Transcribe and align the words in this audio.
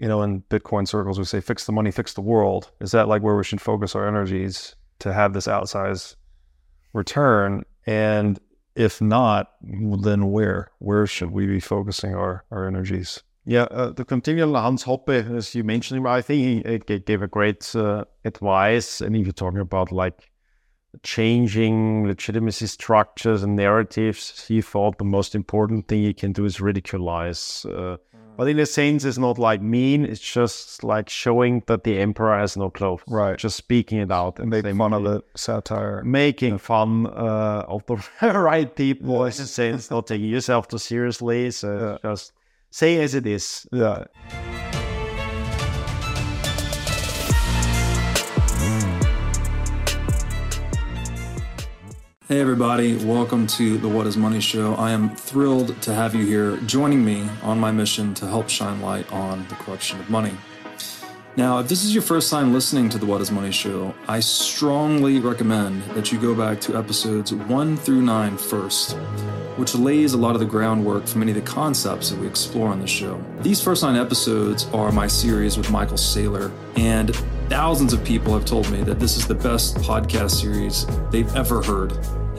you 0.00 0.08
know, 0.08 0.22
in 0.22 0.40
Bitcoin 0.48 0.88
circles, 0.88 1.18
we 1.18 1.26
say 1.26 1.40
fix 1.40 1.66
the 1.66 1.72
money, 1.72 1.90
fix 1.90 2.14
the 2.14 2.22
world. 2.22 2.70
Is 2.80 2.92
that 2.92 3.06
like 3.06 3.22
where 3.22 3.36
we 3.36 3.44
should 3.44 3.60
focus 3.60 3.94
our 3.94 4.08
energies 4.08 4.74
to 5.00 5.12
have 5.12 5.34
this 5.34 5.46
outsized 5.46 6.16
return? 6.94 7.64
And 7.86 8.40
if 8.76 9.02
not, 9.02 9.52
then 9.62 10.30
where? 10.30 10.70
Where 10.78 11.06
should 11.06 11.32
we 11.32 11.46
be 11.46 11.60
focusing 11.60 12.14
our, 12.14 12.44
our 12.50 12.66
energies? 12.66 13.22
Yeah, 13.44 13.64
uh, 13.64 13.90
the 13.90 14.06
continual 14.06 14.54
Hans 14.54 14.84
Hoppe, 14.84 15.36
as 15.36 15.54
you 15.54 15.64
mentioned, 15.64 16.06
I 16.08 16.22
think 16.22 16.64
he, 16.64 16.78
he 16.88 16.98
gave 17.00 17.20
a 17.20 17.28
great 17.28 17.76
uh, 17.76 18.06
advice. 18.24 19.02
And 19.02 19.14
if 19.14 19.26
you're 19.26 19.32
talking 19.34 19.60
about 19.60 19.92
like 19.92 20.30
changing 21.02 22.06
legitimacy 22.06 22.68
structures 22.68 23.42
and 23.42 23.54
narratives, 23.54 24.46
he 24.46 24.62
thought 24.62 24.96
the 24.96 25.04
most 25.04 25.34
important 25.34 25.88
thing 25.88 26.02
you 26.02 26.14
can 26.14 26.32
do 26.32 26.46
is 26.46 26.56
ridiculize. 26.56 27.66
Uh, 27.66 27.98
but 28.36 28.48
in 28.48 28.58
a 28.58 28.66
sense, 28.66 29.04
it's 29.04 29.18
not 29.18 29.38
like 29.38 29.60
mean. 29.60 30.04
It's 30.04 30.20
just 30.20 30.82
like 30.82 31.08
showing 31.08 31.62
that 31.66 31.84
the 31.84 31.98
emperor 31.98 32.38
has 32.38 32.56
no 32.56 32.70
clothes. 32.70 33.02
Right. 33.06 33.38
Just 33.38 33.56
speaking 33.56 33.98
it 33.98 34.10
out 34.10 34.38
and 34.38 34.50
make 34.50 34.64
fun 34.64 34.92
of 34.92 35.04
the 35.04 35.22
satire. 35.36 36.02
Making 36.04 36.58
fun 36.58 37.06
uh, 37.06 37.64
of 37.68 37.84
the 37.86 37.96
right 38.32 38.74
people. 38.74 39.24
In 39.24 39.28
a 39.28 39.32
sense, 39.32 39.90
not 39.90 40.06
taking 40.06 40.28
yourself 40.28 40.68
too 40.68 40.78
seriously. 40.78 41.50
So 41.50 41.98
yeah. 42.02 42.10
just 42.10 42.32
say 42.70 43.02
as 43.02 43.14
it 43.14 43.26
is. 43.26 43.66
Yeah. 43.72 44.04
Hey, 52.30 52.40
everybody, 52.40 52.94
welcome 53.04 53.48
to 53.48 53.76
the 53.76 53.88
What 53.88 54.06
is 54.06 54.16
Money 54.16 54.38
Show. 54.38 54.76
I 54.76 54.92
am 54.92 55.16
thrilled 55.16 55.82
to 55.82 55.92
have 55.92 56.14
you 56.14 56.24
here 56.24 56.58
joining 56.58 57.04
me 57.04 57.28
on 57.42 57.58
my 57.58 57.72
mission 57.72 58.14
to 58.14 58.28
help 58.28 58.48
shine 58.48 58.80
light 58.80 59.10
on 59.12 59.48
the 59.48 59.56
corruption 59.56 59.98
of 59.98 60.08
money. 60.08 60.36
Now, 61.34 61.58
if 61.58 61.66
this 61.66 61.82
is 61.82 61.92
your 61.92 62.04
first 62.04 62.30
time 62.30 62.52
listening 62.52 62.88
to 62.90 62.98
the 62.98 63.06
What 63.06 63.20
is 63.20 63.32
Money 63.32 63.50
Show, 63.50 63.96
I 64.06 64.20
strongly 64.20 65.18
recommend 65.18 65.82
that 65.96 66.12
you 66.12 66.20
go 66.20 66.32
back 66.32 66.60
to 66.60 66.76
episodes 66.76 67.34
one 67.34 67.76
through 67.76 68.02
nine 68.02 68.38
first, 68.38 68.92
which 69.56 69.74
lays 69.74 70.12
a 70.12 70.16
lot 70.16 70.34
of 70.36 70.38
the 70.38 70.46
groundwork 70.46 71.08
for 71.08 71.18
many 71.18 71.32
of 71.32 71.36
the 71.36 71.42
concepts 71.42 72.10
that 72.10 72.20
we 72.20 72.28
explore 72.28 72.68
on 72.68 72.78
the 72.78 72.86
show. 72.86 73.20
These 73.40 73.60
first 73.60 73.82
nine 73.82 73.96
episodes 73.96 74.68
are 74.72 74.92
my 74.92 75.08
series 75.08 75.56
with 75.56 75.68
Michael 75.72 75.96
Saylor, 75.96 76.52
and 76.76 77.12
thousands 77.48 77.92
of 77.92 78.04
people 78.04 78.32
have 78.34 78.44
told 78.44 78.70
me 78.70 78.84
that 78.84 79.00
this 79.00 79.16
is 79.16 79.26
the 79.26 79.34
best 79.34 79.74
podcast 79.78 80.40
series 80.40 80.86
they've 81.10 81.34
ever 81.34 81.60
heard 81.60 81.98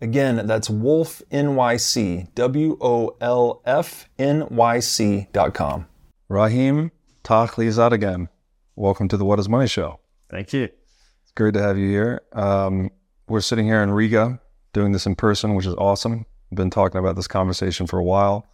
Again, 0.00 0.46
that's 0.46 0.70
Wolf 0.70 1.22
NYC, 1.32 2.32
W 2.36 2.78
O 2.80 3.16
L 3.20 3.60
F 3.64 4.08
N 4.16 4.46
Y 4.48 4.78
C 4.78 5.26
dot 5.32 5.54
com. 5.54 5.88
Rahim 6.28 6.92
again. 7.28 8.28
Welcome 8.76 9.08
to 9.08 9.16
the 9.16 9.24
What 9.24 9.40
is 9.40 9.48
Money 9.48 9.66
Show. 9.66 9.98
Thank 10.30 10.52
you. 10.52 10.64
It's 11.22 11.32
great 11.34 11.54
to 11.54 11.62
have 11.62 11.76
you 11.76 11.88
here. 11.88 12.22
Um, 12.32 12.90
we're 13.28 13.40
sitting 13.40 13.66
here 13.66 13.82
in 13.82 13.90
Riga 13.90 14.40
doing 14.72 14.92
this 14.92 15.04
in 15.04 15.16
person, 15.16 15.56
which 15.56 15.66
is 15.66 15.74
awesome. 15.74 16.24
I've 16.52 16.56
been 16.56 16.70
talking 16.70 17.00
about 17.00 17.16
this 17.16 17.26
conversation 17.26 17.88
for 17.88 17.98
a 17.98 18.04
while. 18.04 18.46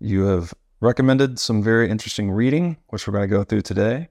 You 0.00 0.24
have 0.24 0.52
recommended 0.80 1.38
some 1.38 1.62
very 1.62 1.88
interesting 1.88 2.30
reading, 2.30 2.76
which 2.88 3.08
we're 3.08 3.14
going 3.14 3.28
to 3.28 3.34
go 3.34 3.42
through 3.42 3.62
today. 3.62 4.08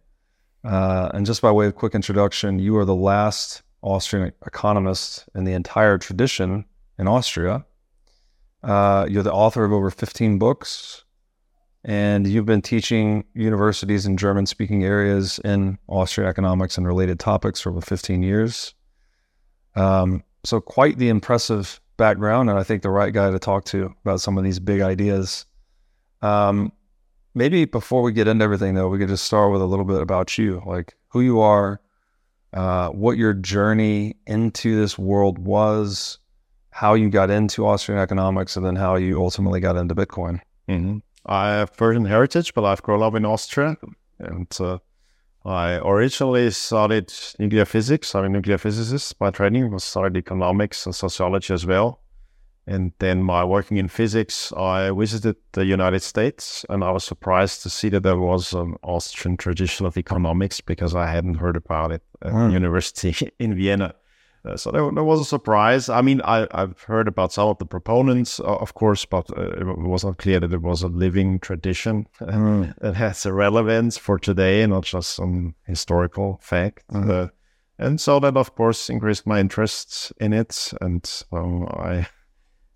Uh, 0.63 1.11
and 1.13 1.23
just 1.23 1.43
by 1.43 1.51
way 1.51 1.67
of 1.67 1.75
quick 1.75 1.93
introduction, 1.93 2.57
you 2.57 2.75
are 2.77 2.85
the 2.85 2.95
last 2.95 3.61
Austrian 3.83 4.31
economist 4.45 5.25
in 5.35 5.43
the 5.43 5.53
entire 5.53 5.97
tradition 5.97 6.65
in 6.97 7.07
Austria. 7.07 7.65
Uh, 8.63 9.05
you're 9.09 9.23
the 9.23 9.33
author 9.33 9.65
of 9.65 9.73
over 9.73 9.91
15 9.91 10.39
books, 10.39 11.03
and 11.83 12.25
you've 12.25 12.45
been 12.45 12.61
teaching 12.61 13.25
universities 13.33 14.05
in 14.05 14.15
German 14.15 14.45
speaking 14.45 14.83
areas 14.83 15.39
in 15.43 15.77
Austrian 15.87 16.29
economics 16.29 16.77
and 16.77 16.87
related 16.87 17.19
topics 17.19 17.59
for 17.59 17.71
over 17.71 17.81
15 17.81 18.23
years. 18.23 18.73
Um, 19.75 20.23
so, 20.45 20.61
quite 20.61 20.97
the 20.97 21.09
impressive 21.09 21.81
background, 21.97 22.49
and 22.49 22.57
I 22.57 22.63
think 22.63 22.83
the 22.83 22.89
right 22.89 23.13
guy 23.13 23.31
to 23.31 23.39
talk 23.39 23.65
to 23.65 23.93
about 24.05 24.21
some 24.21 24.37
of 24.37 24.43
these 24.43 24.59
big 24.59 24.81
ideas. 24.81 25.45
Um, 26.21 26.71
maybe 27.35 27.65
before 27.65 28.01
we 28.01 28.13
get 28.13 28.27
into 28.27 28.43
everything, 28.43 28.75
though, 28.75 28.87
we 28.87 28.97
could 28.97 29.09
just 29.09 29.25
start 29.25 29.51
with 29.51 29.61
a 29.61 29.65
little 29.65 29.85
bit 29.85 30.01
about 30.01 30.37
you, 30.37 30.61
like 30.65 30.95
who 31.09 31.21
you 31.21 31.41
are, 31.41 31.81
uh, 32.53 32.89
what 32.89 33.17
your 33.17 33.33
journey 33.33 34.15
into 34.27 34.79
this 34.79 34.97
world 34.97 35.39
was, 35.39 36.19
how 36.69 36.93
you 36.93 37.09
got 37.09 37.29
into 37.29 37.65
Austrian 37.65 37.99
economics, 37.99 38.55
and 38.55 38.65
then 38.65 38.75
how 38.75 38.95
you 38.95 39.21
ultimately 39.21 39.59
got 39.59 39.75
into 39.75 39.95
Bitcoin. 39.95 40.39
Mm-hmm. 40.69 40.99
I 41.25 41.49
have 41.49 41.75
Persian 41.75 42.05
heritage, 42.05 42.53
but 42.53 42.65
I've 42.65 42.83
grown 42.83 43.01
up 43.01 43.15
in 43.15 43.25
Austria, 43.25 43.77
and 44.19 44.47
uh, 44.59 44.77
I 45.45 45.77
originally 45.77 46.51
studied 46.51 47.11
nuclear 47.39 47.65
physics. 47.65 48.13
I'm 48.13 48.25
a 48.25 48.29
nuclear 48.29 48.57
physicist 48.57 49.17
by 49.17 49.31
training. 49.31 49.73
I 49.73 49.77
studied 49.77 50.17
economics 50.17 50.85
and 50.85 50.93
sociology 50.93 51.53
as 51.53 51.65
well. 51.65 52.02
And 52.65 52.93
then 52.99 53.23
my 53.23 53.43
working 53.43 53.77
in 53.77 53.89
physics, 53.89 54.53
I 54.53 54.91
visited 54.91 55.35
the 55.51 55.65
United 55.65 56.01
States 56.01 56.65
and 56.69 56.83
I 56.83 56.91
was 56.91 57.03
surprised 57.03 57.61
to 57.63 57.69
see 57.69 57.89
that 57.89 58.03
there 58.03 58.17
was 58.17 58.53
an 58.53 58.75
Austrian 58.83 59.35
tradition 59.35 59.85
of 59.85 59.97
economics 59.97 60.61
because 60.61 60.95
I 60.95 61.07
hadn't 61.07 61.35
heard 61.35 61.57
about 61.57 61.91
it 61.91 62.03
at 62.21 62.31
mm. 62.31 62.53
university 62.53 63.31
in 63.39 63.55
Vienna. 63.55 63.95
Uh, 64.45 64.57
so 64.57 64.71
there, 64.71 64.89
there, 64.91 65.03
was 65.03 65.21
a 65.21 65.25
surprise. 65.25 65.87
I 65.87 66.01
mean, 66.01 66.21
I, 66.21 66.47
have 66.53 66.81
heard 66.81 67.07
about 67.07 67.31
some 67.31 67.47
of 67.47 67.59
the 67.59 67.65
proponents, 67.65 68.41
uh, 68.41 68.43
of 68.43 68.73
course, 68.73 69.05
but 69.05 69.29
uh, 69.37 69.51
it 69.51 69.63
was 69.65 70.03
not 70.03 70.17
clear 70.17 70.39
that 70.41 70.51
it 70.51 70.61
was 70.61 70.83
a 70.83 70.89
living 70.89 71.39
tradition 71.39 72.07
mm. 72.21 72.77
that 72.79 72.95
has 72.95 73.25
a 73.25 73.31
relevance 73.31 73.97
for 73.97 74.19
today 74.19 74.61
and 74.61 74.73
not 74.73 74.83
just 74.83 75.15
some 75.15 75.55
historical 75.65 76.39
fact. 76.41 76.83
Mm. 76.89 77.31
and 77.79 78.01
so 78.01 78.19
that, 78.19 78.35
of 78.35 78.55
course, 78.55 78.89
increased 78.89 79.25
my 79.25 79.39
interest 79.39 80.11
in 80.19 80.33
it. 80.33 80.73
And 80.81 81.05
so 81.05 81.65
I 81.71 82.07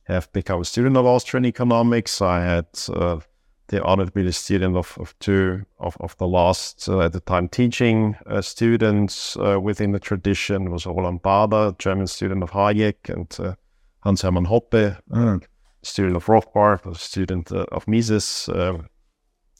have 0.07 0.31
become 0.31 0.61
a 0.61 0.65
student 0.65 0.95
of 0.95 1.05
Austrian 1.05 1.45
economics. 1.45 2.21
I 2.21 2.41
had 2.41 2.67
uh, 2.89 3.19
the 3.67 3.83
honor 3.83 4.05
to 4.05 4.11
be 4.11 4.23
the 4.23 4.31
student 4.31 4.77
of, 4.77 4.97
of 4.99 5.17
two 5.19 5.65
of, 5.79 5.97
of 5.99 6.17
the 6.17 6.27
last, 6.27 6.87
uh, 6.87 7.01
at 7.01 7.11
the 7.11 7.19
time, 7.19 7.49
teaching 7.49 8.15
uh, 8.25 8.41
students 8.41 9.35
uh, 9.37 9.59
within 9.59 9.91
the 9.91 9.99
tradition. 9.99 10.67
It 10.67 10.69
was 10.69 10.85
Roland 10.85 11.23
Baader, 11.23 11.77
German 11.77 12.07
student 12.07 12.41
of 12.41 12.51
Hayek, 12.51 13.09
and 13.09 13.35
uh, 13.39 13.55
Hans 13.99 14.21
Hermann 14.21 14.45
Hoppe, 14.45 14.97
mm. 15.11 15.43
student 15.83 16.15
of 16.15 16.25
Rothbard, 16.25 16.85
a 16.89 16.95
student 16.95 17.51
uh, 17.51 17.65
of 17.73 17.85
Mises, 17.87 18.49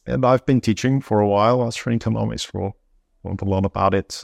and 0.05 0.25
I've 0.25 0.45
been 0.45 0.61
teaching 0.61 1.01
for 1.01 1.19
a 1.19 1.27
while 1.27 1.59
Austrian 1.59 1.97
economics. 1.97 2.45
For 2.45 2.73
learned 3.25 3.41
a 3.41 3.45
lot 3.45 3.65
about 3.65 3.93
it. 3.93 4.21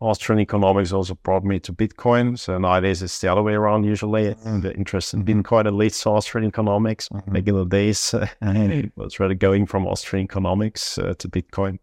Austrian 0.00 0.40
economics 0.40 0.92
also 0.92 1.14
brought 1.14 1.44
me 1.44 1.58
to 1.60 1.72
Bitcoin. 1.72 2.38
So 2.38 2.56
nowadays 2.58 3.02
it's 3.02 3.20
the 3.20 3.28
other 3.28 3.42
way 3.42 3.54
around. 3.54 3.84
Usually, 3.84 4.34
mm-hmm. 4.34 4.60
the 4.60 4.74
interest 4.74 5.14
in 5.14 5.24
mm-hmm. 5.24 5.40
Bitcoin 5.40 5.76
leads 5.76 6.00
to 6.02 6.10
Austrian 6.10 6.46
economics. 6.46 7.08
Mm-hmm. 7.08 7.32
Back 7.32 7.48
in 7.48 7.54
the 7.54 7.64
days, 7.64 8.14
it 8.42 8.92
was 8.96 9.18
really 9.18 9.34
going 9.34 9.66
from 9.66 9.86
Austrian 9.86 10.24
economics 10.24 10.98
uh, 10.98 11.14
to 11.18 11.28
Bitcoin. 11.28 11.78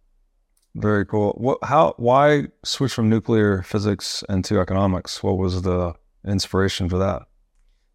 Very 0.76 1.06
cool. 1.06 1.32
What? 1.38 1.60
How? 1.64 1.94
Why 1.98 2.48
switch 2.64 2.94
from 2.94 3.10
nuclear 3.10 3.64
physics 3.64 4.24
into 4.28 4.60
economics? 4.60 5.24
What 5.24 5.38
was 5.38 5.62
the 5.62 5.94
inspiration 6.28 6.90
for 6.90 6.98
that? 6.98 7.24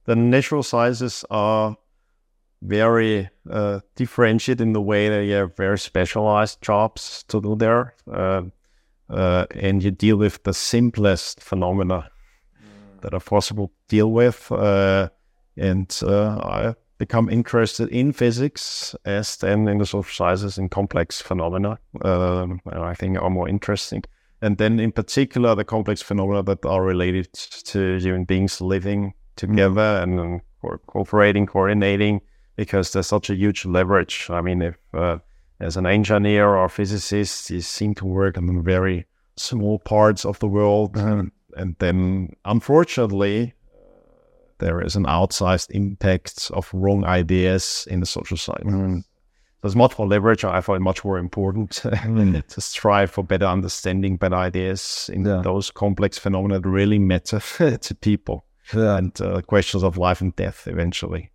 The 0.05 0.17
natural 0.17 0.63
sciences 0.63 1.25
are 1.31 1.77
very 2.63 3.29
uh, 3.51 3.81
differentiated 3.97 4.61
in 4.61 4.73
the 4.73 4.81
way 4.81 5.09
that 5.09 5.25
you 5.25 5.33
have 5.33 5.57
very 5.57 5.79
specialized 5.79 6.61
jobs 6.63 7.25
to 7.29 7.41
do 7.41 7.57
there, 7.57 7.95
uh, 8.11 8.43
uh, 9.11 9.47
and 9.55 9.83
you 9.83 9.91
deal 9.91 10.17
with 10.17 10.43
the 10.45 10.55
simplest 10.55 11.43
phenomena 11.43 12.09
mm. 12.57 13.01
that 13.03 13.15
are 13.15 13.21
possible 13.21 13.69
to 13.69 13.75
deal 13.89 14.13
with. 14.13 14.51
Uh, 14.53 15.09
and 15.57 16.01
uh, 16.03 16.39
I 16.39 16.75
become 16.99 17.29
interested 17.29 17.89
in 17.89 18.13
physics 18.13 18.95
as 19.05 19.37
then 19.39 19.67
in 19.69 19.79
the 19.79 19.87
social 19.87 20.13
sciences 20.13 20.59
and 20.59 20.71
complex 20.71 21.21
phenomena. 21.21 21.79
Um, 22.03 22.61
I 22.67 22.95
think 22.95 23.21
are 23.21 23.31
more 23.31 23.49
interesting. 23.49 24.05
And 24.43 24.57
then, 24.57 24.81
in 24.81 24.93
particular, 24.93 25.55
the 25.55 25.65
complex 25.65 26.01
phenomena 26.01 26.43
that 26.45 26.65
are 26.65 26.83
related 26.83 27.33
to 27.33 27.99
human 27.99 28.25
beings 28.25 28.61
living 28.61 29.13
together 29.37 30.05
mm. 30.07 30.21
and 30.21 30.41
cooperating, 30.87 31.47
coordinating, 31.47 32.21
because 32.57 32.93
there's 32.93 33.07
such 33.07 33.31
a 33.31 33.35
huge 33.35 33.65
leverage. 33.65 34.29
I 34.31 34.41
mean, 34.41 34.63
if 34.63 34.77
uh, 34.95 35.19
as 35.61 35.77
an 35.77 35.87
engineer 35.87 36.57
or 36.57 36.69
physicist, 36.69 37.51
you 37.51 37.61
seem 37.61 37.95
to 37.97 38.07
work 38.07 38.39
on 38.39 38.63
very 38.63 39.07
small 39.37 39.79
parts 39.79 40.25
of 40.25 40.39
the 40.39 40.49
world, 40.49 40.97
and, 40.97 41.31
and 41.57 41.77
then 41.79 42.35
unfortunately, 42.45 43.55
there 44.59 44.81
is 44.81 44.97
an 44.97 45.05
outsized 45.05 45.71
impact 45.71 46.51
of 46.53 46.69
wrong 46.73 47.05
ideas 47.05 47.87
in 47.91 48.01
the 48.01 48.07
social 48.07 48.37
side. 48.37 48.63
Mm. 48.65 49.05
There's 49.63 49.77
much 49.77 49.99
more 49.99 50.09
leverage. 50.09 50.43
I 50.45 50.63
find 50.63 50.83
much 50.83 51.05
more 51.05 51.19
important 51.19 51.71
mm. 51.85 52.47
to 52.47 52.61
strive 52.61 53.11
for 53.11 53.23
better 53.23 53.45
understanding, 53.45 54.17
better 54.17 54.37
ideas 54.37 55.11
in 55.13 55.25
yeah. 55.25 55.43
those 55.43 55.71
complex 55.71 56.19
phenomena 56.19 56.61
that 56.61 56.69
really 56.69 56.99
matter 56.99 57.41
to 57.77 57.95
people 57.97 58.47
yeah. 58.73 58.97
and 58.97 59.21
uh, 59.21 59.43
questions 59.43 59.83
of 59.83 59.99
life 59.99 60.23
and 60.23 60.35
death 60.37 60.67
eventually. 60.67 61.31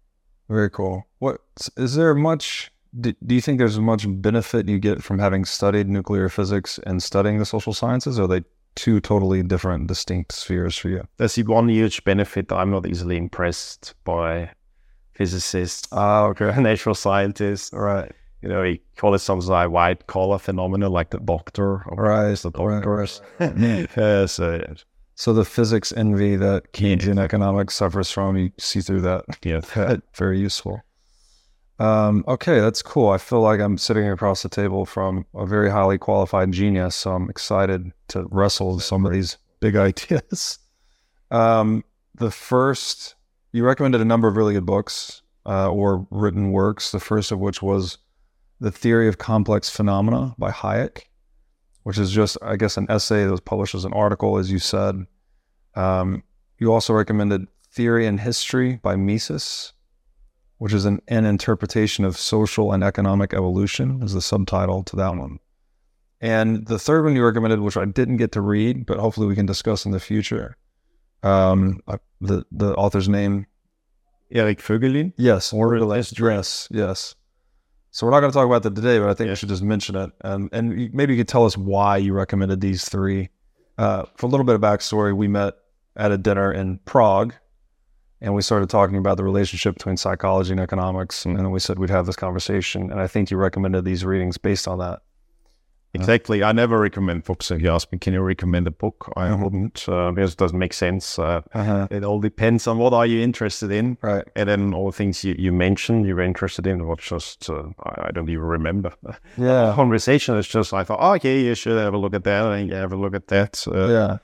Very 0.49 0.69
cool. 0.69 1.05
What 1.19 1.41
is 1.77 1.95
there 1.95 2.15
much? 2.15 2.71
Do, 2.99 3.13
do 3.25 3.35
you 3.35 3.41
think 3.41 3.59
there's 3.59 3.79
much 3.79 4.05
benefit 4.07 4.69
you 4.69 4.79
get 4.79 5.03
from 5.03 5.19
having 5.19 5.45
studied 5.45 5.89
nuclear 5.89 6.29
physics 6.29 6.79
and 6.85 7.01
studying 7.01 7.39
the 7.39 7.45
social 7.45 7.73
sciences? 7.73 8.19
Or 8.19 8.23
are 8.23 8.27
they 8.27 8.43
two 8.75 8.99
totally 8.99 9.43
different, 9.43 9.87
distinct 9.87 10.31
spheres 10.31 10.77
for 10.77 10.89
you? 10.89 11.07
There's 11.17 11.37
one 11.37 11.69
huge 11.69 12.03
benefit. 12.03 12.51
I'm 12.51 12.71
not 12.71 12.87
easily 12.87 13.17
impressed 13.17 13.95
by 14.03 14.51
physicists, 15.13 15.87
ah, 15.91 16.25
okay. 16.25 16.53
natural 16.61 16.95
scientists. 16.95 17.71
Right. 17.73 18.11
You 18.41 18.49
know, 18.49 18.61
we 18.61 18.81
call 18.97 19.15
it 19.15 19.19
something 19.19 19.49
like 19.49 19.71
white 19.71 20.07
collar 20.07 20.37
phenomena, 20.37 20.87
like 20.89 21.09
the 21.09 21.19
doctor, 21.19 21.83
or 21.87 22.03
right? 22.03 22.37
The 22.37 22.51
doctors. 22.51 23.21
Right. 23.39 23.87
yeah, 23.97 24.25
so 24.27 24.61
so 25.15 25.33
the 25.33 25.45
physics 25.45 25.93
envy 25.95 26.35
that 26.35 26.73
Keynesian 26.73 27.19
economics 27.19 27.73
suffers 27.73 28.11
from, 28.11 28.37
you 28.37 28.51
see 28.59 28.81
through 28.81 29.01
that. 29.01 29.23
Yeah, 29.43 29.61
very 30.15 30.39
useful. 30.39 30.81
Um, 31.77 32.23
okay, 32.27 32.59
that's 32.59 32.81
cool. 32.81 33.09
I 33.09 33.17
feel 33.17 33.41
like 33.41 33.59
I'm 33.59 33.77
sitting 33.77 34.07
across 34.07 34.43
the 34.43 34.49
table 34.49 34.85
from 34.85 35.25
a 35.33 35.45
very 35.45 35.69
highly 35.69 35.97
qualified 35.97 36.51
genius, 36.51 36.95
so 36.95 37.11
I'm 37.13 37.29
excited 37.29 37.91
to 38.09 38.25
wrestle 38.31 38.75
with 38.75 38.83
some 38.83 39.05
of 39.05 39.11
these 39.11 39.37
big 39.59 39.75
ideas. 39.75 40.59
Um, 41.31 41.83
the 42.15 42.31
first, 42.31 43.15
you 43.51 43.65
recommended 43.65 44.01
a 44.01 44.05
number 44.05 44.27
of 44.27 44.37
really 44.37 44.53
good 44.53 44.65
books 44.65 45.21
uh, 45.45 45.69
or 45.69 46.07
written 46.11 46.51
works. 46.51 46.91
The 46.91 46.99
first 46.99 47.31
of 47.31 47.39
which 47.39 47.61
was 47.61 47.97
"The 48.61 48.71
Theory 48.71 49.07
of 49.09 49.17
Complex 49.17 49.69
Phenomena" 49.69 50.33
by 50.37 50.51
Hayek 50.51 51.03
which 51.85 51.99
is 51.99 52.11
just, 52.11 52.35
I 52.41 52.55
guess, 52.55 52.77
an 52.77 52.87
essay 52.89 53.25
that 53.25 53.31
was 53.31 53.39
published 53.39 53.75
as 53.75 53.85
an 53.85 53.93
article, 53.93 54.39
as 54.39 54.51
you 54.51 54.57
said. 54.57 55.05
Um, 55.75 56.23
you 56.57 56.73
also 56.73 56.93
recommended 56.93 57.45
Theory 57.71 58.07
and 58.07 58.19
History 58.19 58.77
by 58.77 58.95
Mises, 58.95 59.71
which 60.65 60.73
is 60.73 60.85
an, 60.85 60.99
an 61.09 61.25
interpretation 61.25 62.03
of 62.03 62.17
social 62.17 62.71
and 62.71 62.83
economic 62.83 63.35
evolution, 63.35 64.01
is 64.01 64.13
the 64.13 64.19
subtitle 64.19 64.81
to 64.81 64.95
that 64.95 65.15
one. 65.15 65.37
And 66.21 66.65
the 66.65 66.79
third 66.79 67.05
one 67.05 67.15
you 67.15 67.23
recommended, 67.23 67.59
which 67.59 67.77
I 67.77 67.85
didn't 67.85 68.17
get 68.17 68.31
to 68.31 68.41
read, 68.41 68.87
but 68.87 68.97
hopefully 68.97 69.27
we 69.27 69.35
can 69.35 69.45
discuss 69.45 69.85
in 69.85 69.91
the 69.91 69.99
future. 69.99 70.57
Um, 71.21 71.81
uh, 71.87 71.99
the 72.19 72.47
the 72.51 72.73
author's 72.73 73.07
name, 73.07 73.45
Eric 74.31 74.57
Voegelin. 74.57 75.13
Yes, 75.17 75.53
or 75.53 75.77
dress. 75.77 76.67
yes. 76.71 77.13
So 77.91 78.07
we're 78.07 78.11
not 78.11 78.21
going 78.21 78.31
to 78.31 78.35
talk 78.35 78.47
about 78.47 78.63
that 78.63 78.73
today, 78.73 78.97
but 78.97 79.09
I 79.09 79.13
think 79.13 79.27
yeah. 79.27 79.33
we 79.33 79.35
should 79.35 79.49
just 79.49 79.61
mention 79.61 79.95
it. 79.95 80.09
Um, 80.23 80.49
and 80.51 80.91
maybe 80.95 81.13
you 81.13 81.19
could 81.19 81.27
tell 81.27 81.45
us 81.45 81.55
why 81.55 81.97
you 81.97 82.13
recommended 82.13 82.59
these 82.59 82.89
three. 82.89 83.29
Uh, 83.77 84.05
for 84.15 84.25
a 84.25 84.29
little 84.29 84.47
bit 84.47 84.55
of 84.55 84.61
backstory, 84.61 85.15
we 85.15 85.27
met 85.27 85.53
at 85.95 86.11
a 86.11 86.17
dinner 86.17 86.51
in 86.51 86.79
Prague, 86.85 87.35
and 88.25 88.33
we 88.33 88.41
started 88.41 88.71
talking 88.71 88.97
about 88.97 89.17
the 89.17 89.23
relationship 89.23 89.75
between 89.75 89.97
psychology 89.97 90.51
and 90.51 90.59
economics. 90.59 91.25
And 91.25 91.37
then 91.37 91.51
we 91.51 91.59
said 91.59 91.77
we'd 91.77 91.91
have 91.91 92.07
this 92.07 92.15
conversation. 92.15 92.89
And 92.91 92.99
I 92.99 93.05
think 93.05 93.29
you 93.29 93.37
recommended 93.37 93.85
these 93.85 94.03
readings 94.03 94.39
based 94.39 94.67
on 94.67 94.79
that. 94.79 95.03
Exactly. 95.93 96.43
I 96.43 96.51
never 96.51 96.79
recommend 96.79 97.23
books. 97.23 97.51
If 97.51 97.61
you 97.61 97.71
ask 97.71 97.89
me, 97.91 97.99
can 97.99 98.13
you 98.13 98.21
recommend 98.21 98.65
a 98.65 98.71
book? 98.71 99.13
I 99.15 99.27
mm-hmm. 99.27 99.43
wouldn't 99.43 99.87
uh, 99.87 100.11
because 100.11 100.33
it 100.33 100.39
doesn't 100.39 100.57
make 100.57 100.73
sense. 100.73 101.19
Uh, 101.19 101.41
uh-huh. 101.53 101.87
It 101.91 102.03
all 102.03 102.19
depends 102.19 102.65
on 102.65 102.79
what 102.79 102.93
are 102.93 103.05
you 103.05 103.21
interested 103.21 103.71
in, 103.71 103.97
right? 104.01 104.27
And 104.35 104.49
then 104.49 104.73
all 104.73 104.87
the 104.87 104.97
things 104.97 105.23
you, 105.23 105.35
you 105.37 105.51
mentioned 105.53 106.07
you 106.07 106.15
were 106.15 106.21
interested 106.21 106.65
in, 106.65 106.87
what 106.87 106.99
just 106.99 107.47
uh, 107.49 107.67
I, 107.83 108.07
I, 108.07 108.11
don't 108.11 108.27
even 108.29 108.43
remember. 108.43 108.91
Yeah, 109.37 109.73
conversation 109.75 110.35
is 110.35 110.47
just 110.47 110.73
I 110.73 110.83
thought, 110.83 110.99
oh, 110.99 111.13
okay, 111.13 111.41
you 111.41 111.55
should 111.55 111.77
have 111.77 111.93
a 111.93 111.97
look 111.97 112.13
at 112.13 112.23
that, 112.23 112.45
and 112.51 112.69
you 112.69 112.75
have 112.75 112.91
a 112.91 112.97
look 112.97 113.15
at 113.15 113.27
that. 113.27 113.65
Uh, 113.67 114.17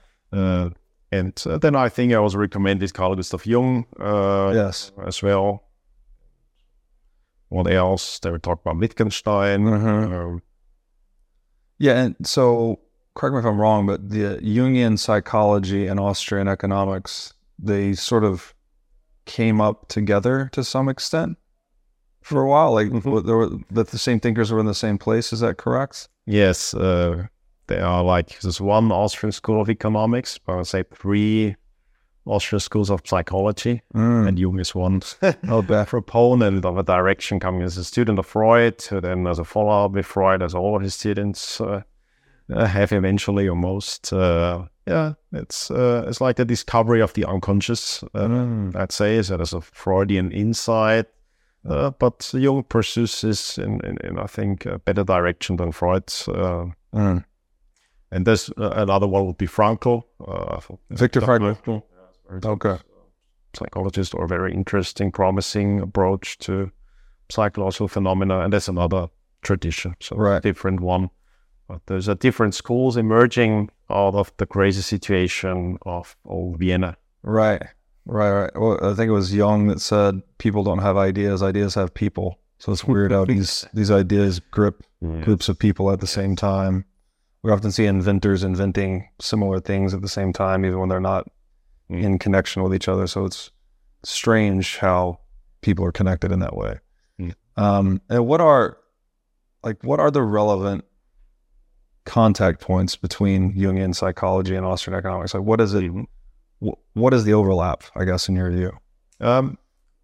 yeah. 1.12 1.18
Uh, 1.18 1.52
and 1.52 1.60
then 1.60 1.76
I 1.76 1.88
think 1.88 2.12
I 2.12 2.16
also 2.16 2.38
recommended 2.38 2.94
Carl 2.94 3.14
Gustav 3.14 3.46
Jung. 3.46 3.86
yes, 3.98 4.92
as 5.06 5.22
well. 5.22 5.64
What 7.48 7.70
else? 7.70 8.18
They 8.18 8.30
were 8.30 8.38
talking 8.38 8.62
about 8.64 8.80
Wittgenstein. 8.80 9.68
Uh-huh. 9.68 10.38
Yeah, 11.78 12.04
and 12.04 12.26
so 12.26 12.80
correct 13.14 13.34
me 13.34 13.40
if 13.40 13.44
I'm 13.44 13.60
wrong, 13.60 13.86
but 13.86 14.08
the 14.08 14.38
Jungian 14.42 14.98
psychology 14.98 15.86
and 15.86 16.00
Austrian 16.00 16.48
economics, 16.48 17.34
they 17.58 17.92
sort 17.92 18.24
of 18.24 18.54
came 19.26 19.60
up 19.60 19.88
together 19.88 20.48
to 20.52 20.64
some 20.64 20.88
extent 20.88 21.36
for 22.22 22.42
a 22.42 22.48
while. 22.48 22.72
Like 22.72 22.88
mm-hmm. 22.88 23.26
there 23.26 23.36
were 23.36 23.50
that 23.70 23.88
the 23.88 23.98
same 23.98 24.20
thinkers 24.20 24.50
were 24.50 24.60
in 24.60 24.66
the 24.66 24.74
same 24.74 24.98
place. 24.98 25.32
Is 25.32 25.40
that 25.40 25.58
correct? 25.58 26.08
Yes, 26.26 26.72
uh, 26.74 27.26
they 27.72 27.80
are 27.80 28.02
like 28.02 28.38
there's 28.40 28.60
one 28.60 28.92
Austrian 28.92 29.32
school 29.32 29.60
of 29.60 29.70
economics, 29.70 30.38
but 30.38 30.52
I 30.52 30.56
would 30.56 30.66
say 30.66 30.84
three 30.94 31.56
Austrian 32.26 32.60
schools 32.60 32.90
of 32.90 33.00
psychology, 33.04 33.82
mm. 33.94 34.28
and 34.28 34.38
Jung 34.38 34.60
is 34.60 34.74
one 34.74 35.00
oh, 35.48 35.62
proponent 35.86 36.64
of 36.64 36.76
a 36.76 36.82
direction 36.82 37.40
coming 37.40 37.62
as 37.62 37.78
a 37.78 37.84
student 37.84 38.18
of 38.18 38.26
Freud, 38.26 38.78
then 38.90 39.26
as 39.26 39.38
a 39.38 39.44
follow-up 39.44 39.92
with 39.92 40.06
Freud, 40.06 40.42
as 40.42 40.54
all 40.54 40.76
of 40.76 40.82
his 40.82 40.94
students 40.94 41.60
uh, 41.60 41.82
uh, 42.54 42.66
have 42.66 42.92
eventually, 42.92 43.48
or 43.48 43.56
most. 43.56 44.12
Uh, 44.12 44.64
yeah, 44.86 45.14
it's 45.32 45.70
uh, 45.70 46.04
it's 46.06 46.20
like 46.20 46.36
the 46.36 46.44
discovery 46.44 47.00
of 47.00 47.14
the 47.14 47.24
unconscious. 47.24 48.02
Uh, 48.14 48.28
mm. 48.28 48.76
I'd 48.76 48.92
say 48.92 49.16
is 49.16 49.28
that 49.28 49.40
as 49.40 49.54
a 49.54 49.62
Freudian 49.62 50.30
insight, 50.30 51.06
uh, 51.66 51.90
but 51.90 52.30
Jung 52.34 52.64
pursues 52.64 53.22
this 53.22 53.56
in, 53.56 53.80
in, 53.80 53.96
in, 54.04 54.18
I 54.18 54.26
think 54.26 54.66
a 54.66 54.78
better 54.78 55.04
direction 55.04 55.56
than 55.56 55.72
Freud. 55.72 56.06
Mm. 56.06 57.24
And 58.12 58.26
there's 58.26 58.50
uh, 58.50 58.70
another 58.76 59.08
one 59.08 59.26
would 59.26 59.38
be 59.38 59.46
uh, 59.46 59.48
Frankl, 59.48 60.04
Viktor 60.90 61.22
Frankl. 61.22 61.82
Okay. 62.30 62.78
Psychologist 63.54 64.14
or 64.14 64.26
very 64.26 64.52
interesting, 64.52 65.10
promising 65.10 65.80
approach 65.80 66.38
to 66.38 66.70
psychological 67.30 67.88
phenomena, 67.88 68.40
and 68.40 68.52
that's 68.52 68.68
another 68.68 69.08
tradition, 69.40 69.96
so 70.00 70.16
right. 70.16 70.42
different 70.42 70.80
one. 70.80 71.10
But 71.68 71.80
there's 71.86 72.08
a 72.08 72.14
different 72.14 72.54
schools 72.54 72.96
emerging 72.98 73.70
out 73.88 74.14
of 74.14 74.30
the 74.36 74.46
crazy 74.46 74.82
situation 74.82 75.78
of 75.86 76.14
old 76.26 76.58
Vienna. 76.58 76.96
Right, 77.22 77.62
right, 78.04 78.30
right. 78.30 78.50
Well, 78.54 78.78
I 78.82 78.94
think 78.94 79.08
it 79.08 79.12
was 79.12 79.34
Jung 79.34 79.68
that 79.68 79.80
said 79.80 80.20
people 80.36 80.64
don't 80.64 80.80
have 80.80 80.98
ideas; 80.98 81.42
ideas 81.42 81.74
have 81.74 81.94
people. 81.94 82.38
So 82.58 82.72
it's 82.72 82.84
weird 82.84 83.10
how 83.10 83.24
these 83.24 83.66
these 83.74 83.90
ideas 83.90 84.38
grip 84.38 84.82
yeah. 85.00 85.22
groups 85.22 85.48
of 85.48 85.58
people 85.58 85.90
at 85.90 86.00
the 86.00 86.06
same 86.06 86.36
time. 86.36 86.84
We 87.42 87.50
often 87.50 87.72
see 87.72 87.86
inventors 87.86 88.44
inventing 88.44 89.08
similar 89.20 89.60
things 89.60 89.94
at 89.94 90.02
the 90.02 90.08
same 90.08 90.32
time, 90.32 90.64
even 90.64 90.78
when 90.78 90.88
they're 90.88 91.00
not 91.00 91.28
mm. 91.90 92.00
in 92.02 92.18
connection 92.18 92.62
with 92.62 92.74
each 92.74 92.88
other. 92.88 93.06
So 93.06 93.24
it's 93.24 93.50
strange 94.04 94.78
how 94.78 95.18
people 95.60 95.84
are 95.84 95.92
connected 95.92 96.30
in 96.30 96.38
that 96.40 96.56
way. 96.56 96.78
Mm. 97.20 97.34
Um, 97.56 98.00
and 98.08 98.26
what 98.26 98.40
are 98.40 98.78
like 99.62 99.82
what 99.82 100.00
are 100.00 100.10
the 100.10 100.22
relevant 100.22 100.84
contact 102.04 102.60
points 102.60 102.96
between 102.96 103.54
Jungian 103.54 103.94
psychology 103.94 104.54
and 104.54 104.66
Austrian 104.66 104.98
economics? 104.98 105.34
Like, 105.34 105.44
what 105.44 105.60
is 105.60 105.74
it? 105.74 105.90
wh- 106.64 106.78
What 106.94 107.14
is 107.14 107.24
the 107.24 107.34
overlap? 107.34 107.84
I 107.96 108.04
guess 108.04 108.28
in 108.28 108.36
your 108.36 108.50
view. 108.50 108.72
Um, 109.20 109.58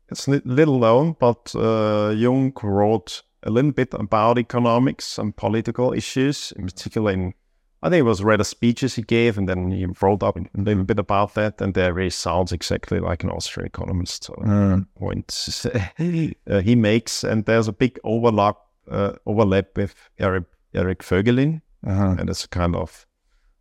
it's 0.09 0.27
li- 0.29 0.43
little 0.45 0.79
known, 0.79 1.17
but 1.19 1.55
uh, 1.55 2.11
Jung 2.11 2.53
wrote 2.63 3.23
a 3.49 3.51
little 3.51 3.73
bit 3.73 3.95
about 3.95 4.39
economics 4.39 5.19
and 5.19 5.35
political 5.37 5.93
issues, 5.93 6.53
in 6.57 6.67
particular 6.67 7.13
in, 7.13 7.33
I 7.83 7.89
think 7.91 8.01
it 8.01 8.03
was 8.11 8.23
rather 8.25 8.45
speeches 8.45 8.95
he 8.97 9.03
gave, 9.03 9.39
and 9.39 9.49
then 9.49 9.71
he 9.71 9.87
wrote 10.03 10.23
up 10.23 10.37
a 10.37 10.43
little 10.55 10.85
bit 10.85 10.99
about 10.99 11.35
that, 11.35 11.61
and 11.63 11.75
there 11.75 11.99
he 11.99 12.11
sounds 12.11 12.53
exactly 12.53 13.01
like 13.01 13.25
an 13.25 13.31
Austrian 13.31 13.67
economist. 13.67 14.29
Mm. 14.31 14.87
points 14.99 15.67
uh, 16.51 16.61
he 16.61 16.77
makes, 16.77 17.25
and 17.25 17.45
there's 17.45 17.69
a 17.69 17.73
big 17.73 17.99
overlap 18.05 18.57
uh, 18.91 19.13
overlap 19.27 19.67
with 19.77 19.95
Eric 20.19 20.45
Eric 20.75 21.03
Voegelin, 21.03 21.61
Uh-huh. 21.87 22.17
and 22.19 22.29
it's 22.31 22.45
a 22.45 22.49
kind 22.49 22.75
of 22.77 23.07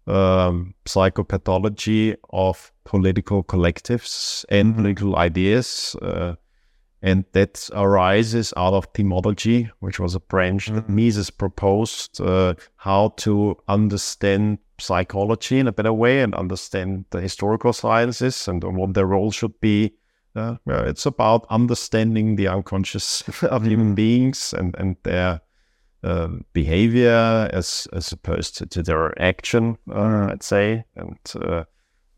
um, 0.07 0.73
psychopathology 0.85 2.15
of 2.29 2.71
political 2.85 3.43
collectives 3.43 4.45
and 4.49 4.75
political 4.75 5.15
ideas. 5.15 5.95
Uh, 6.01 6.35
and 7.07 7.23
that 7.31 7.69
arises 7.71 8.53
out 8.57 8.73
of 8.73 8.91
thymology, 8.91 9.71
which 9.79 9.97
was 9.97 10.13
a 10.13 10.19
branch 10.19 10.67
that 10.67 10.89
Mises 10.89 11.29
proposed 11.29 12.19
uh, 12.19 12.53
how 12.75 13.13
to 13.19 13.55
understand 13.69 14.57
psychology 14.77 15.57
in 15.57 15.67
a 15.67 15.71
better 15.71 15.93
way 15.93 16.19
and 16.19 16.35
understand 16.35 17.05
the 17.11 17.21
historical 17.21 17.71
sciences 17.71 18.49
and 18.49 18.61
what 18.61 18.93
their 18.93 19.05
role 19.05 19.31
should 19.31 19.57
be. 19.61 19.93
Uh, 20.35 20.57
it's 20.67 21.05
about 21.05 21.47
understanding 21.49 22.35
the 22.35 22.49
unconscious 22.49 23.21
of 23.43 23.65
human 23.65 23.95
beings 23.95 24.53
and, 24.53 24.75
and 24.77 24.97
their 25.03 25.39
um, 26.03 26.43
behavior 26.51 27.49
as 27.53 27.87
as 27.93 28.11
opposed 28.11 28.57
to, 28.57 28.65
to 28.65 28.83
their 28.83 29.19
action, 29.19 29.77
uh, 29.89 30.27
I'd 30.29 30.43
say. 30.43 30.83
And 30.97 31.17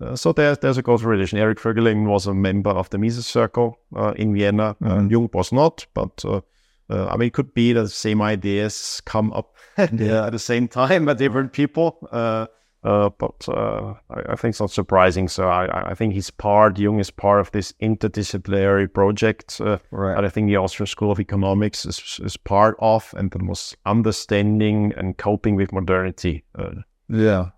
uh, 0.01 0.15
so 0.15 0.31
there's 0.33 0.57
there's 0.59 0.77
a 0.77 0.83
close 0.83 1.03
relation. 1.03 1.39
Eric 1.39 1.59
Voegelin 1.59 2.05
was 2.07 2.27
a 2.27 2.33
member 2.33 2.71
of 2.71 2.89
the 2.89 2.97
Mises 2.97 3.25
Circle 3.25 3.77
uh, 3.95 4.13
in 4.15 4.33
Vienna. 4.33 4.75
Uh, 4.83 5.07
Jung 5.09 5.29
was 5.33 5.51
not, 5.51 5.85
but 5.93 6.23
uh, 6.25 6.41
uh, 6.89 7.07
I 7.07 7.17
mean, 7.17 7.27
it 7.27 7.33
could 7.33 7.53
be 7.53 7.73
that 7.73 7.81
the 7.83 7.89
same 7.89 8.21
ideas 8.21 9.01
come 9.05 9.31
up 9.33 9.53
at 9.77 9.95
the 9.97 10.39
same 10.39 10.67
time 10.67 11.05
by 11.05 11.13
different 11.13 11.53
people. 11.53 12.07
Uh, 12.11 12.47
uh, 12.81 13.09
but 13.19 13.45
uh, 13.49 13.93
I, 14.09 14.31
I 14.31 14.35
think 14.37 14.53
it's 14.53 14.59
not 14.61 14.71
surprising. 14.71 15.27
So 15.27 15.49
I, 15.49 15.91
I- 15.91 15.93
think 15.95 16.13
he's 16.13 16.31
part, 16.31 16.79
Jung 16.79 16.99
is 17.01 17.11
part 17.11 17.41
of 17.41 17.51
this 17.51 17.73
interdisciplinary 17.81 18.91
project 18.93 19.59
uh, 19.61 19.79
Right. 19.91 20.15
that 20.15 20.23
I 20.25 20.29
think 20.29 20.47
the 20.47 20.55
Austrian 20.55 20.87
School 20.87 21.11
of 21.11 21.19
Economics 21.19 21.85
is, 21.85 22.19
is 22.23 22.37
part 22.37 22.77
of, 22.79 23.13
and 23.17 23.31
that 23.31 23.43
was 23.45 23.75
understanding 23.85 24.93
and 24.97 25.17
coping 25.17 25.55
with 25.55 25.71
modernity. 25.73 26.43
Uh, 26.57 26.71
Yeah. 27.09 27.49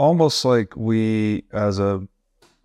Almost 0.00 0.46
like 0.46 0.74
we, 0.76 1.44
as 1.52 1.78
a, 1.78 2.00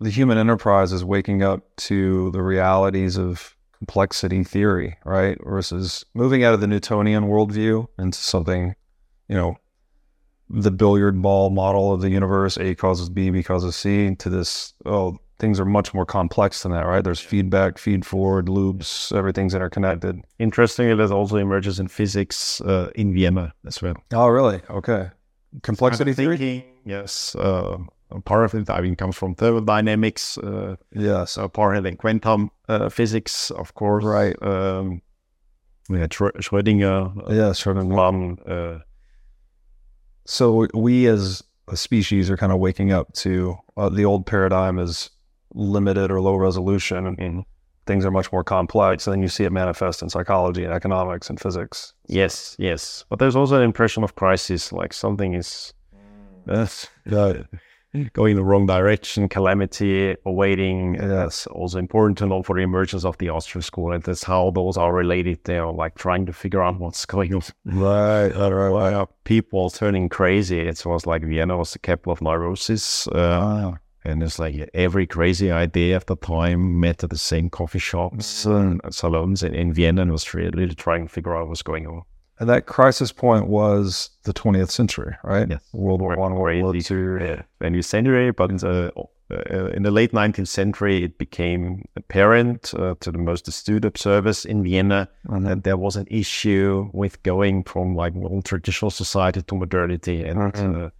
the 0.00 0.08
human 0.08 0.38
enterprise 0.38 0.90
is 0.90 1.04
waking 1.04 1.42
up 1.42 1.60
to 1.76 2.30
the 2.30 2.42
realities 2.42 3.18
of 3.18 3.54
complexity 3.76 4.42
theory, 4.42 4.96
right? 5.04 5.36
Versus 5.44 6.02
moving 6.14 6.44
out 6.44 6.54
of 6.54 6.62
the 6.62 6.66
Newtonian 6.66 7.24
worldview 7.24 7.88
into 7.98 8.18
something, 8.18 8.74
you 9.28 9.36
know, 9.36 9.58
the 10.48 10.70
billiard 10.70 11.20
ball 11.20 11.50
model 11.50 11.92
of 11.92 12.00
the 12.00 12.08
universe, 12.08 12.56
A 12.56 12.74
causes 12.74 13.10
B, 13.10 13.28
B 13.28 13.42
causes 13.42 13.76
C, 13.76 14.14
to 14.14 14.30
this, 14.30 14.72
oh, 14.86 15.18
things 15.38 15.60
are 15.60 15.66
much 15.66 15.92
more 15.92 16.06
complex 16.06 16.62
than 16.62 16.72
that, 16.72 16.86
right? 16.86 17.04
There's 17.04 17.20
feedback, 17.20 17.76
feed 17.76 18.06
forward, 18.06 18.48
loops, 18.48 19.12
everything's 19.12 19.54
interconnected. 19.54 20.22
interestingly, 20.38 20.94
that 20.94 21.12
also 21.12 21.36
emerges 21.36 21.80
in 21.80 21.88
physics 21.88 22.62
uh, 22.62 22.90
in 22.94 23.12
Vienna 23.12 23.52
as 23.66 23.82
well. 23.82 23.96
Oh, 24.14 24.28
really? 24.28 24.62
Okay. 24.70 25.10
Complexity 25.62 26.12
of 26.12 26.16
theory? 26.16 26.64
Yes. 26.86 27.34
Uh, 27.34 27.78
part 28.24 28.44
of 28.44 28.54
it, 28.54 28.70
I 28.70 28.80
mean, 28.80 28.96
comes 28.96 29.16
from 29.16 29.34
thermodynamics. 29.34 30.38
Uh, 30.38 30.76
Yes. 30.92 31.32
so 31.32 31.48
part 31.48 31.76
of 31.76 31.84
it 31.84 31.88
in 31.90 31.96
quantum 31.96 32.50
uh, 32.68 32.88
physics, 32.88 33.50
of 33.50 33.74
course. 33.74 34.04
Right. 34.04 34.36
Um, 34.40 35.02
had 35.90 36.10
Schrö- 36.10 36.36
Schrödinger. 36.40 37.28
Uh, 37.28 37.32
Yeah, 37.32 37.84
one, 37.94 38.38
uh, 38.46 38.78
So 40.24 40.66
we 40.74 41.06
as 41.06 41.42
a 41.68 41.76
species 41.76 42.30
are 42.30 42.36
kind 42.36 42.52
of 42.52 42.58
waking 42.58 42.92
up 42.92 43.12
to 43.14 43.56
uh, 43.76 43.88
the 43.88 44.04
old 44.04 44.26
paradigm 44.26 44.78
is 44.78 45.10
limited 45.54 46.10
or 46.10 46.20
low 46.20 46.36
resolution 46.36 47.06
and 47.06 47.18
in 47.18 47.44
things 47.86 48.04
are 48.04 48.10
much 48.10 48.32
more 48.32 48.42
complex. 48.44 49.06
And 49.06 49.12
then 49.14 49.22
you 49.22 49.28
see 49.28 49.44
it 49.44 49.52
manifest 49.52 50.02
in 50.02 50.10
psychology 50.10 50.64
and 50.64 50.72
economics 50.72 51.30
and 51.30 51.40
physics. 51.40 51.92
Yes, 52.08 52.56
yes. 52.58 53.04
But 53.08 53.18
there's 53.20 53.36
also 53.36 53.56
an 53.56 53.62
impression 53.62 54.02
of 54.04 54.14
crisis, 54.16 54.72
like 54.72 54.92
something 54.92 55.34
is 55.34 55.72
uh, 57.10 57.34
going 58.12 58.32
in 58.32 58.36
the 58.36 58.44
wrong 58.44 58.66
direction, 58.66 59.28
calamity 59.28 60.16
awaiting. 60.24 60.94
Yes. 60.94 61.08
That's 61.08 61.46
also 61.48 61.78
important 61.78 62.18
to 62.18 62.26
know 62.26 62.42
for 62.42 62.56
the 62.56 62.62
emergence 62.62 63.04
of 63.04 63.16
the 63.18 63.30
Austrian 63.30 63.62
school. 63.62 63.92
And 63.92 64.02
that's 64.02 64.24
how 64.24 64.50
those 64.50 64.76
are 64.76 64.92
related. 64.92 65.44
They 65.44 65.58
are 65.58 65.72
like 65.72 65.94
trying 65.96 66.26
to 66.26 66.32
figure 66.32 66.62
out 66.62 66.78
what's 66.78 67.06
going 67.06 67.34
on. 67.34 67.42
Right. 67.64 68.28
Why 68.34 68.94
are 68.94 69.08
people 69.24 69.70
turning 69.70 70.08
crazy? 70.08 70.60
It 70.60 70.84
was 70.84 71.06
like 71.06 71.22
Vienna 71.22 71.56
was 71.56 71.72
the 71.72 71.78
capital 71.78 72.12
of 72.12 72.22
neurosis. 72.22 73.06
Uh, 73.08 73.72
and 74.04 74.22
it's 74.22 74.38
like 74.38 74.70
every 74.72 75.06
crazy 75.06 75.50
idea 75.50 75.96
at 75.96 76.06
the 76.06 76.16
time 76.16 76.78
met 76.78 77.02
at 77.02 77.10
the 77.10 77.18
same 77.18 77.50
coffee 77.50 77.80
shops 77.80 78.44
and 78.44 78.80
salons 78.90 79.42
in, 79.42 79.54
in 79.54 79.72
Vienna 79.72 80.02
and 80.02 80.12
was 80.12 80.32
really 80.32 80.74
trying 80.74 81.08
to 81.08 81.12
figure 81.12 81.36
out 81.36 81.48
what's 81.48 81.62
going 81.62 81.86
on. 81.86 82.02
And 82.38 82.48
that 82.50 82.66
crisis 82.66 83.12
point 83.12 83.46
was 83.48 84.10
the 84.24 84.32
20th 84.34 84.70
century, 84.70 85.14
right? 85.24 85.48
Yes. 85.48 85.62
World 85.72 86.02
War 86.02 86.16
One, 86.16 86.34
World 86.34 86.62
War 86.62 86.74
Two. 86.74 87.18
uh, 87.20 87.42
20th 87.64 87.84
century, 87.86 88.30
but 88.30 88.62
uh, 88.62 88.90
uh, 89.30 89.66
in 89.68 89.82
the 89.82 89.90
late 89.90 90.12
19th 90.12 90.46
century, 90.48 91.02
it 91.02 91.16
became 91.18 91.84
apparent 91.96 92.74
uh, 92.78 92.94
to 93.00 93.10
the 93.10 93.18
most 93.18 93.48
astute 93.48 93.84
observers 93.84 94.44
in 94.44 94.62
Vienna 94.62 95.08
Mhm. 95.28 95.44
that 95.46 95.64
there 95.64 95.76
was 95.78 95.96
an 95.96 96.06
issue 96.10 96.90
with 96.92 97.22
going 97.22 97.64
from 97.64 97.96
like 97.96 98.14
old 98.16 98.44
traditional 98.44 98.90
society 98.90 99.42
to 99.42 99.54
modernity, 99.54 100.22
and 100.22 100.38
Mhm. 100.38 100.86
uh, 100.86 100.90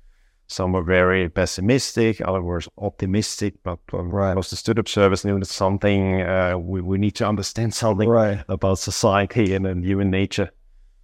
some 0.49 0.73
were 0.73 0.83
very 0.83 1.29
pessimistic, 1.29 2.21
others 2.23 2.43
were 2.45 2.63
optimistic, 2.79 3.55
but 3.63 3.79
um, 3.93 4.11
Right. 4.11 4.35
most 4.35 4.53
astute 4.53 4.79
observers 4.79 5.25
knew 5.25 5.39
that 5.39 5.47
something 5.47 6.23
uh, 6.23 6.57
we, 6.59 6.81
we 6.81 6.99
need 6.99 7.15
to 7.17 7.29
understand 7.29 7.75
something 7.75 8.09
Right. 8.09 8.39
about 8.49 8.79
society 8.79 9.55
and, 9.55 9.67
and 9.67 9.85
human 9.85 10.11
nature. 10.11 10.51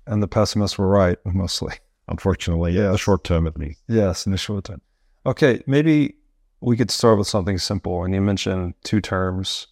And 0.06 0.22
the 0.22 0.28
pessimists 0.28 0.78
were 0.78 0.88
right, 0.88 1.18
mostly. 1.24 1.74
Unfortunately, 2.08 2.72
yeah, 2.72 2.94
short 2.96 3.24
term 3.24 3.46
at 3.46 3.56
least. 3.58 3.82
Yes, 3.88 4.26
in 4.26 4.32
the 4.32 4.38
short 4.38 4.64
term. 4.64 4.80
Okay, 5.24 5.62
maybe 5.66 6.16
we 6.60 6.76
could 6.76 6.90
start 6.90 7.18
with 7.18 7.28
something 7.28 7.58
simple. 7.58 8.04
And 8.04 8.14
you 8.14 8.20
mentioned 8.20 8.74
two 8.84 9.00
terms 9.00 9.68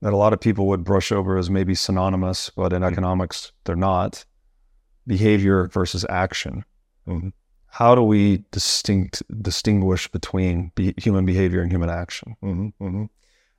that 0.00 0.12
a 0.12 0.16
lot 0.16 0.32
of 0.32 0.40
people 0.40 0.66
would 0.68 0.84
brush 0.84 1.12
over 1.12 1.36
as 1.36 1.50
maybe 1.50 1.74
synonymous, 1.74 2.50
but 2.50 2.72
in 2.72 2.82
economics, 2.82 3.52
they're 3.64 3.76
not 3.76 4.24
behavior 5.06 5.68
versus 5.68 6.06
action. 6.08 6.64
Mhm. 7.06 7.32
How 7.66 7.94
do 7.94 8.02
we 8.02 8.44
distinct 8.50 9.22
distinguish 9.42 10.08
between 10.08 10.72
be- 10.74 10.94
human 10.96 11.26
behavior 11.26 11.60
and 11.60 11.70
human 11.70 11.90
action? 11.90 12.36
hmm 12.40 12.68
hmm 12.78 13.04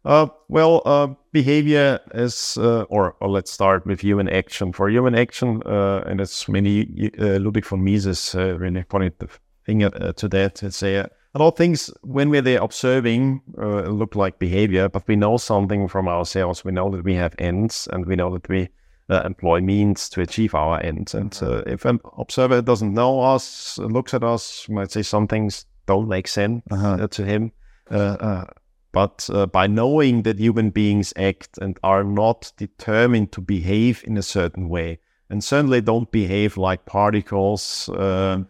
Uh, 0.05 0.27
well, 0.47 0.81
uh, 0.85 1.07
behavior 1.33 1.99
is, 2.13 2.57
uh, 2.57 2.83
or, 2.89 3.15
or 3.19 3.29
let's 3.29 3.51
start 3.51 3.85
with 3.85 3.99
human 3.99 4.29
action. 4.29 4.71
For 4.73 4.89
human 4.89 5.13
action, 5.13 5.61
uh, 5.65 6.03
and 6.07 6.21
as 6.21 6.47
many 6.47 7.11
uh, 7.19 7.39
Ludwig 7.39 7.65
von 7.65 7.83
Mises 7.83 8.33
uh, 8.35 8.57
really 8.57 8.83
pointed 8.83 9.19
the 9.19 9.27
finger 9.63 9.89
uh, 9.93 10.13
to 10.13 10.27
that 10.29 10.55
to 10.55 10.71
say 10.71 10.97
uh, 10.97 11.07
a 11.35 11.39
lot 11.39 11.49
of 11.49 11.57
things 11.57 11.91
when 12.01 12.29
we're 12.29 12.41
there 12.41 12.61
observing 12.63 13.41
uh, 13.57 13.81
look 13.81 14.15
like 14.15 14.39
behavior, 14.39 14.89
but 14.89 15.07
we 15.07 15.15
know 15.15 15.37
something 15.37 15.87
from 15.87 16.07
ourselves. 16.07 16.63
We 16.65 16.71
know 16.71 16.89
that 16.91 17.03
we 17.03 17.15
have 17.15 17.35
ends, 17.37 17.87
and 17.91 18.05
we 18.05 18.15
know 18.15 18.31
that 18.33 18.47
we 18.49 18.69
uh, 19.09 19.21
employ 19.25 19.59
means 19.61 20.09
to 20.09 20.21
achieve 20.21 20.55
our 20.55 20.81
ends. 20.81 21.13
And 21.13 21.37
uh, 21.43 21.63
if 21.67 21.85
an 21.85 21.99
observer 22.17 22.61
doesn't 22.61 22.93
know 22.93 23.19
us, 23.19 23.77
looks 23.77 24.13
at 24.13 24.23
us, 24.23 24.67
might 24.69 24.91
say 24.91 25.03
some 25.03 25.27
things 25.27 25.65
don't 25.87 26.07
make 26.07 26.27
sense 26.27 26.63
Uh-huh. 26.71 26.97
uh, 27.01 27.07
to 27.07 27.25
him. 27.25 27.51
Uh, 27.91 27.95
uh, 28.19 28.45
but 28.91 29.29
uh, 29.31 29.46
by 29.46 29.67
knowing 29.67 30.24
that 30.24 30.39
human 30.39 30.69
beings 30.69 31.13
act 31.15 31.58
and 31.60 31.79
are 31.84 32.03
not 32.03 32.51
determined 32.58 33.31
to 33.34 33.41
behave 33.41 34.03
in 34.05 34.17
a 34.17 34.24
certain 34.24 34.69
way, 34.69 35.00
and 35.29 35.43
certainly 35.43 35.81
don't 35.81 36.12
behave 36.12 36.58
like 36.58 36.86
particles, 36.86 37.89
uh, 37.89 38.43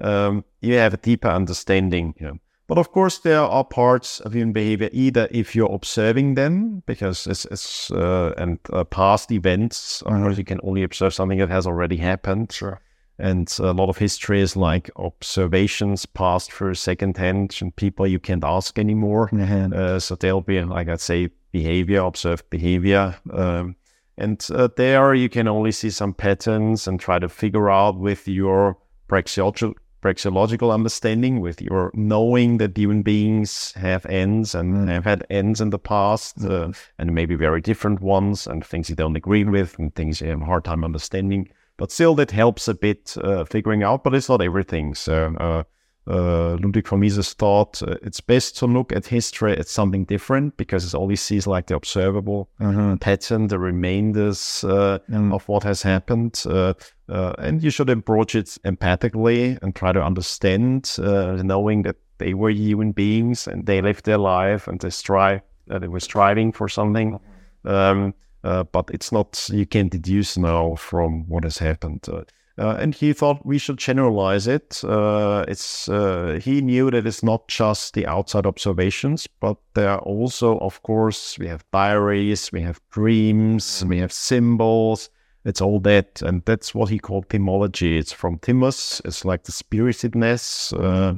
um, 0.00 0.44
you 0.60 0.74
have 0.74 0.94
a 0.94 0.98
deeper 0.98 1.28
understanding. 1.28 2.14
You 2.20 2.26
know. 2.26 2.38
But 2.68 2.78
of 2.78 2.92
course, 2.92 3.18
there 3.18 3.40
are 3.40 3.64
parts 3.64 4.20
of 4.20 4.32
human 4.32 4.52
behavior 4.52 4.88
either 4.92 5.26
if 5.32 5.56
you're 5.56 5.74
observing 5.74 6.36
them, 6.36 6.84
because 6.86 7.26
it's, 7.26 7.44
it's 7.46 7.90
uh, 7.90 8.32
and 8.36 8.60
uh, 8.72 8.84
past 8.84 9.32
events, 9.32 10.02
of 10.02 10.12
course, 10.12 10.38
you 10.38 10.44
can 10.44 10.60
only 10.62 10.84
observe 10.84 11.12
something 11.12 11.38
that 11.38 11.50
has 11.50 11.66
already 11.66 11.96
happened. 11.96 12.52
Sure. 12.52 12.80
And 13.20 13.54
a 13.58 13.72
lot 13.72 13.88
of 13.88 13.98
history 13.98 14.40
is 14.40 14.56
like 14.56 14.90
observations 14.96 16.06
passed 16.06 16.52
through 16.52 16.74
secondhand 16.74 17.58
and 17.60 17.74
people 17.76 18.06
you 18.06 18.18
can't 18.18 18.44
ask 18.44 18.78
anymore. 18.78 19.28
Uh, 19.74 19.98
so 19.98 20.14
there'll 20.14 20.40
be, 20.40 20.62
like 20.62 20.88
I'd 20.88 21.00
say, 21.00 21.28
behavior, 21.52 22.00
observed 22.00 22.48
behavior. 22.50 23.16
Um, 23.32 23.76
and 24.16 24.46
uh, 24.54 24.68
there 24.76 25.14
you 25.14 25.28
can 25.28 25.48
only 25.48 25.72
see 25.72 25.90
some 25.90 26.14
patterns 26.14 26.86
and 26.88 27.00
try 27.00 27.18
to 27.18 27.28
figure 27.28 27.70
out 27.70 27.98
with 27.98 28.28
your 28.28 28.76
praxeological, 29.08 29.74
praxeological 30.02 30.72
understanding, 30.72 31.40
with 31.40 31.60
your 31.60 31.90
knowing 31.94 32.58
that 32.58 32.76
human 32.76 33.02
beings 33.02 33.72
have 33.76 34.06
ends 34.06 34.54
and 34.54 34.74
Mm. 34.74 34.88
have 34.88 35.04
had 35.04 35.26
ends 35.30 35.60
in 35.60 35.70
the 35.70 35.78
past, 35.78 36.42
uh, 36.44 36.72
and 36.98 37.14
maybe 37.14 37.34
very 37.34 37.60
different 37.60 38.00
ones, 38.00 38.46
and 38.46 38.64
things 38.64 38.88
you 38.88 38.96
don't 38.96 39.16
agree 39.16 39.44
with, 39.44 39.78
and 39.78 39.94
things 39.94 40.20
you 40.20 40.28
have 40.28 40.42
a 40.42 40.44
hard 40.46 40.64
time 40.64 40.84
understanding. 40.84 41.48
But 41.80 41.90
still, 41.90 42.14
that 42.16 42.30
helps 42.30 42.68
a 42.68 42.74
bit 42.74 43.16
uh, 43.24 43.44
figuring 43.44 43.82
out, 43.82 44.04
but 44.04 44.14
it's 44.14 44.28
not 44.28 44.42
everything. 44.42 44.94
So, 44.94 45.34
uh, 45.40 45.62
uh, 46.06 46.56
Ludwig 46.62 46.88
von 46.88 47.00
Mises 47.00 47.34
thought 47.34 47.82
uh, 47.82 47.96
it's 48.02 48.20
best 48.20 48.56
to 48.58 48.66
look 48.66 48.92
at 48.92 49.06
history 49.06 49.56
as 49.56 49.70
something 49.70 50.04
different 50.04 50.56
because 50.56 50.84
it 50.84 50.94
always 50.96 51.20
sees 51.22 51.46
like 51.46 51.66
the 51.68 51.76
observable 51.76 52.48
Mm-hmm. 52.60 52.96
pattern, 52.96 53.48
the 53.48 53.58
remainders 53.58 54.64
uh, 54.64 54.98
Mm. 55.10 55.32
of 55.32 55.48
what 55.48 55.62
has 55.64 55.82
happened. 55.82 56.42
Uh, 56.46 56.74
uh, 57.08 57.32
and 57.38 57.62
you 57.62 57.70
should 57.70 57.90
approach 57.90 58.34
it 58.34 58.58
empathically 58.64 59.58
and 59.62 59.74
try 59.74 59.92
to 59.92 60.02
understand, 60.02 60.96
uh, 60.98 61.42
knowing 61.42 61.82
that 61.82 61.96
they 62.18 62.34
were 62.34 62.50
human 62.50 62.92
beings 62.92 63.46
and 63.48 63.66
they 63.66 63.80
lived 63.80 64.04
their 64.04 64.18
life 64.18 64.68
and 64.68 64.80
they 64.80 64.90
strive, 64.90 65.40
they 65.66 65.88
were 65.88 66.00
striving 66.00 66.52
for 66.52 66.68
something. 66.68 67.18
Um, 67.64 68.14
uh, 68.44 68.64
but 68.64 68.90
it's 68.92 69.12
not, 69.12 69.48
you 69.52 69.66
can't 69.66 69.90
deduce 69.90 70.36
now 70.36 70.74
from 70.74 71.28
what 71.28 71.44
has 71.44 71.58
happened. 71.58 72.06
Uh, 72.08 72.22
uh, 72.58 72.76
and 72.78 72.94
he 72.94 73.14
thought 73.14 73.46
we 73.46 73.56
should 73.56 73.78
generalize 73.78 74.46
it. 74.46 74.84
Uh, 74.84 75.44
it's 75.48 75.88
uh, 75.88 76.38
he 76.42 76.60
knew 76.60 76.90
that 76.90 77.06
it's 77.06 77.22
not 77.22 77.48
just 77.48 77.94
the 77.94 78.06
outside 78.06 78.44
observations, 78.44 79.26
but 79.26 79.56
there 79.72 79.88
are 79.88 80.00
also, 80.00 80.58
of 80.58 80.82
course, 80.82 81.38
we 81.38 81.46
have 81.46 81.64
diaries, 81.72 82.52
we 82.52 82.60
have 82.60 82.78
dreams, 82.90 83.82
we 83.86 83.98
have 83.98 84.12
symbols. 84.12 85.08
It's 85.46 85.62
all 85.62 85.80
that, 85.80 86.20
and 86.20 86.44
that's 86.44 86.74
what 86.74 86.90
he 86.90 86.98
called 86.98 87.30
thymology. 87.30 87.98
It's 87.98 88.12
from 88.12 88.38
thymos. 88.40 89.00
It's 89.06 89.24
like 89.24 89.44
the 89.44 89.52
spiritedness. 89.52 90.74
Uh, 90.74 91.14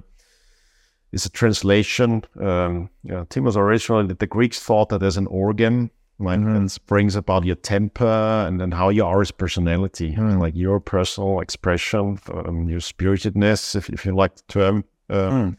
it's 1.11 1.27
a 1.27 1.31
translation. 1.31 2.23
Um, 2.39 2.89
yeah, 3.03 3.25
thymos 3.25 3.57
originally, 3.57 4.15
the 4.15 4.27
Greeks 4.29 4.61
thought 4.61 4.91
that 4.91 5.03
as 5.03 5.17
an 5.17 5.27
organ, 5.27 5.91
like 6.23 6.41
Mhm. 6.41 6.79
brings 6.87 7.17
about 7.17 7.45
your 7.45 7.57
temper 7.57 8.45
and 8.47 8.61
then 8.61 8.73
how 8.73 8.89
you 8.91 9.05
are 9.05 9.21
as 9.21 9.31
personality, 9.33 10.15
Mm. 10.17 10.41
like 10.41 10.55
your 10.57 10.81
personal 10.81 11.41
expression, 11.41 12.19
um, 12.33 12.69
your 12.69 12.81
spiritedness, 12.81 13.75
if, 13.75 13.91
if 13.91 14.07
you 14.07 14.15
like 14.15 14.35
the 14.37 14.43
term. 14.49 14.85
Uh, 15.11 15.31
Mm. 15.31 15.57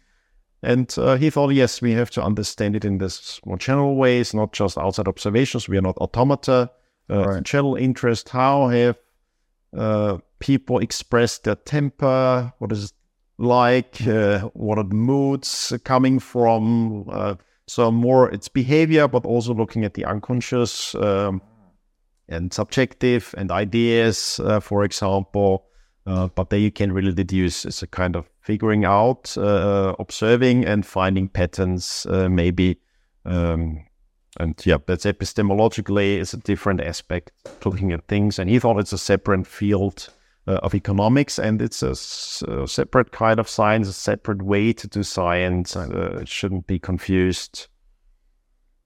And 0.65 0.95
uh, 0.97 1.17
he 1.17 1.29
thought, 1.29 1.53
yes, 1.53 1.81
we 1.81 1.91
have 1.91 2.09
to 2.11 2.23
understand 2.23 2.75
it 2.75 2.85
in 2.85 2.97
this 2.97 3.41
more 3.45 3.57
general 3.57 3.97
ways, 3.97 4.33
not 4.33 4.53
just 4.53 4.77
outside 4.77 5.09
observations. 5.09 5.67
We 5.67 5.77
are 5.77 5.81
not 5.81 5.97
automata. 5.97 6.69
Uh, 7.09 7.25
Right. 7.25 7.43
General 7.43 7.75
interest. 7.75 8.29
How 8.29 8.69
have 8.69 8.95
uh, 9.77 10.19
people 10.39 10.79
expressed 10.79 11.43
their 11.43 11.55
temper? 11.55 12.53
What 12.59 12.71
is 12.71 12.85
it 12.85 12.91
like? 13.37 14.07
Uh, 14.07 14.39
what 14.53 14.77
are 14.77 14.85
the 14.87 14.95
moods 14.95 15.73
coming 15.83 16.19
from? 16.19 17.03
Uh, 17.67 17.71
so 17.71 17.91
more 17.91 18.29
it's 18.31 18.49
behavior, 18.49 19.07
but 19.07 19.25
also 19.25 19.53
looking 19.53 19.85
at 19.85 19.93
the 19.93 20.05
unconscious 20.05 20.95
um, 20.95 21.41
and 22.29 22.53
subjective 22.53 23.33
and 23.37 23.51
ideas, 23.51 24.39
uh, 24.43 24.59
for 24.59 24.83
example. 24.83 25.65
Uh, 26.05 26.27
but 26.35 26.49
there 26.49 26.59
you 26.59 26.71
can 26.71 26.91
really 26.91 27.13
deduce 27.13 27.65
it's 27.65 27.81
a 27.81 27.87
kind 27.87 28.15
of 28.17 28.29
figuring 28.41 28.83
out, 28.83 29.37
uh, 29.37 29.95
observing 29.99 30.65
and 30.65 30.85
finding 30.85 31.29
patterns, 31.29 32.05
uh, 32.09 32.27
maybe. 32.27 32.77
Um, 33.25 33.85
and 34.39 34.65
yeah, 34.65 34.77
that's 34.85 35.05
epistemologically 35.05 36.17
is 36.17 36.33
a 36.33 36.37
different 36.37 36.81
aspect 36.81 37.31
looking 37.63 37.93
at 37.93 38.07
things. 38.07 38.39
And 38.39 38.49
he 38.49 38.59
thought 38.59 38.79
it's 38.79 38.93
a 38.93 38.97
separate 38.97 39.47
field 39.47 40.09
uh, 40.47 40.59
of 40.63 40.75
economics, 40.75 41.39
and 41.39 41.61
it's 41.61 41.81
a 41.83 41.95
separate 42.67 43.11
kind 43.11 43.39
of 43.39 43.47
science, 43.47 43.87
a 43.87 43.93
separate 43.93 44.41
way 44.41 44.73
to 44.73 44.87
do 44.87 45.03
science. 45.03 45.75
Uh, 45.75 46.19
it 46.21 46.27
shouldn't 46.27 46.67
be 46.67 46.79
confused. 46.79 47.67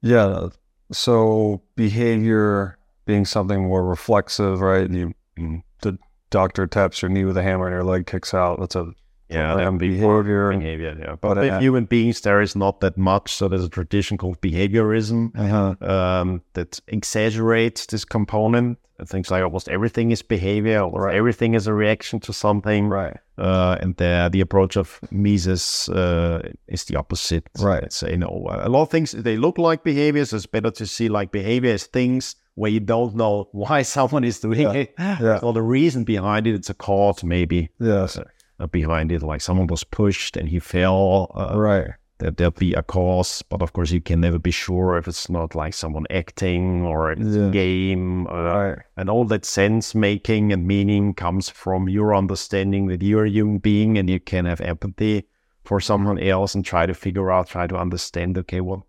Yeah. 0.01 0.49
So 0.91 1.61
behavior 1.75 2.77
being 3.05 3.25
something 3.25 3.63
more 3.63 3.85
reflexive, 3.85 4.61
right? 4.61 4.89
You, 4.89 5.13
Mm. 5.37 5.61
the 5.81 5.97
doctor 6.31 6.65
taps 6.65 7.01
your 7.01 7.09
knee 7.09 7.23
with 7.23 7.37
a 7.37 7.43
hammer 7.43 7.67
and 7.67 7.73
your 7.73 7.83
leg 7.83 8.07
kicks 8.07 8.33
out. 8.33 8.59
That's 8.59 8.75
a 8.75 8.91
Yeah, 9.29 9.59
and 9.67 9.77
behavior. 9.79 10.51
behavior. 10.51 10.95
Yeah, 10.99 11.15
But, 11.21 11.35
but 11.35 11.37
uh, 11.37 11.59
human 11.59 11.85
beings, 11.85 12.21
there 12.21 12.41
is 12.41 12.55
not 12.55 12.79
that 12.81 12.97
much. 12.97 13.33
So 13.33 13.47
there's 13.47 13.63
a 13.65 13.69
tradition 13.69 14.17
called 14.17 14.39
behaviorism 14.41 15.31
uh-huh. 15.37 15.75
um, 15.91 16.41
that 16.53 16.79
exaggerates 16.87 17.85
this 17.87 18.05
component. 18.05 18.77
Things 19.05 19.29
like 19.29 19.43
almost 19.43 19.69
everything 19.69 20.09
is 20.11 20.23
behavior, 20.23 20.79
or 20.79 21.09
everything 21.11 21.53
is 21.53 21.67
a 21.67 21.73
reaction 21.73 22.19
to 22.21 22.33
something. 22.33 22.89
right. 22.89 23.17
Uh, 23.37 23.77
and 23.79 23.95
the 23.97 24.29
the 24.31 24.41
approach 24.41 24.75
of 24.77 24.99
Mises 25.11 25.87
uh, 25.89 26.41
is 26.67 26.85
the 26.85 26.95
opposite. 26.95 27.47
Right. 27.59 27.83
It's 27.83 28.01
you 28.01 28.17
know 28.17 28.47
a 28.49 28.67
lot 28.69 28.81
of 28.81 28.89
things 28.89 29.11
they 29.11 29.37
look 29.37 29.59
like 29.59 29.83
behaviors. 29.83 30.33
It's 30.33 30.47
better 30.47 30.71
to 30.71 30.85
see 30.87 31.09
like 31.09 31.31
behavior 31.31 31.73
as 31.73 31.85
things 31.85 32.35
where 32.55 32.71
you 32.71 32.79
don't 32.79 33.13
know 33.15 33.47
why 33.51 33.83
someone 33.83 34.23
is 34.23 34.39
doing 34.39 34.61
Yeah. 34.61 34.73
it. 34.73 34.93
Yeah. 34.97 35.39
Or 35.43 35.53
the 35.53 35.61
reason 35.61 36.03
behind 36.03 36.47
it. 36.47 36.55
It's 36.55 36.69
a 36.71 36.73
cause 36.73 37.23
maybe 37.23 37.69
Yes. 37.79 38.17
uh, 38.17 38.23
behind 38.65 39.11
it, 39.11 39.21
like 39.21 39.41
someone 39.41 39.67
was 39.67 39.83
pushed 39.83 40.35
and 40.35 40.49
he 40.49 40.57
fell. 40.59 41.31
Uh, 41.35 41.59
right. 41.59 41.91
that 42.19 42.37
there'll 42.37 42.49
be 42.49 42.73
a 42.73 42.81
cause, 42.81 43.43
but 43.43 43.61
of 43.61 43.73
course 43.73 43.91
you 43.91 44.01
can 44.01 44.19
never 44.21 44.39
be 44.39 44.49
sure 44.49 44.97
if 44.97 45.07
it's 45.07 45.29
not 45.29 45.53
like 45.53 45.71
someone 45.75 46.03
acting 46.09 46.83
or 46.83 47.11
it's 47.11 47.21
Yeah. 47.35 47.49
a 47.49 47.51
game, 47.51 48.25
uh, 48.25 48.31
Right. 48.33 48.77
and 48.97 49.07
all 49.07 49.23
that 49.25 49.45
sense 49.45 49.93
making 49.93 50.51
and 50.51 50.65
meaning 50.65 51.13
comes 51.13 51.47
from 51.47 51.87
your 51.87 52.15
understanding 52.15 52.87
that 52.87 53.03
you're 53.03 53.25
a 53.25 53.29
human 53.29 53.59
being 53.59 53.99
and 53.99 54.09
you 54.09 54.19
can 54.19 54.45
have 54.45 54.61
empathy 54.61 55.27
for 55.63 55.79
someone 55.79 56.17
else 56.17 56.55
and 56.55 56.65
try 56.65 56.87
to 56.87 56.95
figure 56.95 57.29
out, 57.31 57.49
try 57.49 57.67
to 57.67 57.77
understand. 57.77 58.35
Okay, 58.35 58.61
what 58.61 58.79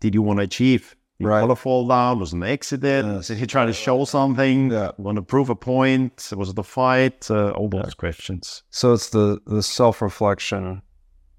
did 0.00 0.14
you 0.14 0.20
want 0.20 0.40
to 0.40 0.44
achieve? 0.44 0.94
Right. 1.20 1.40
you 1.42 1.46
want 1.46 1.56
to 1.58 1.62
fall 1.62 1.86
down? 1.86 2.18
Was 2.18 2.32
an 2.32 2.42
accident? 2.42 3.06
Yes. 3.08 3.28
Did 3.28 3.38
he 3.38 3.46
try 3.46 3.64
to 3.66 3.72
show 3.72 4.04
something? 4.04 4.70
Yeah. 4.70 4.90
Want 4.98 5.16
to 5.16 5.22
prove 5.22 5.48
a 5.48 5.54
point? 5.54 6.30
Was 6.36 6.48
it 6.50 6.58
a 6.58 6.62
fight? 6.62 7.30
Uh, 7.30 7.50
all 7.50 7.68
those 7.68 7.94
questions. 7.94 8.62
So 8.70 8.92
it's 8.92 9.10
the 9.10 9.40
the 9.46 9.62
self 9.62 10.02
reflection, 10.02 10.82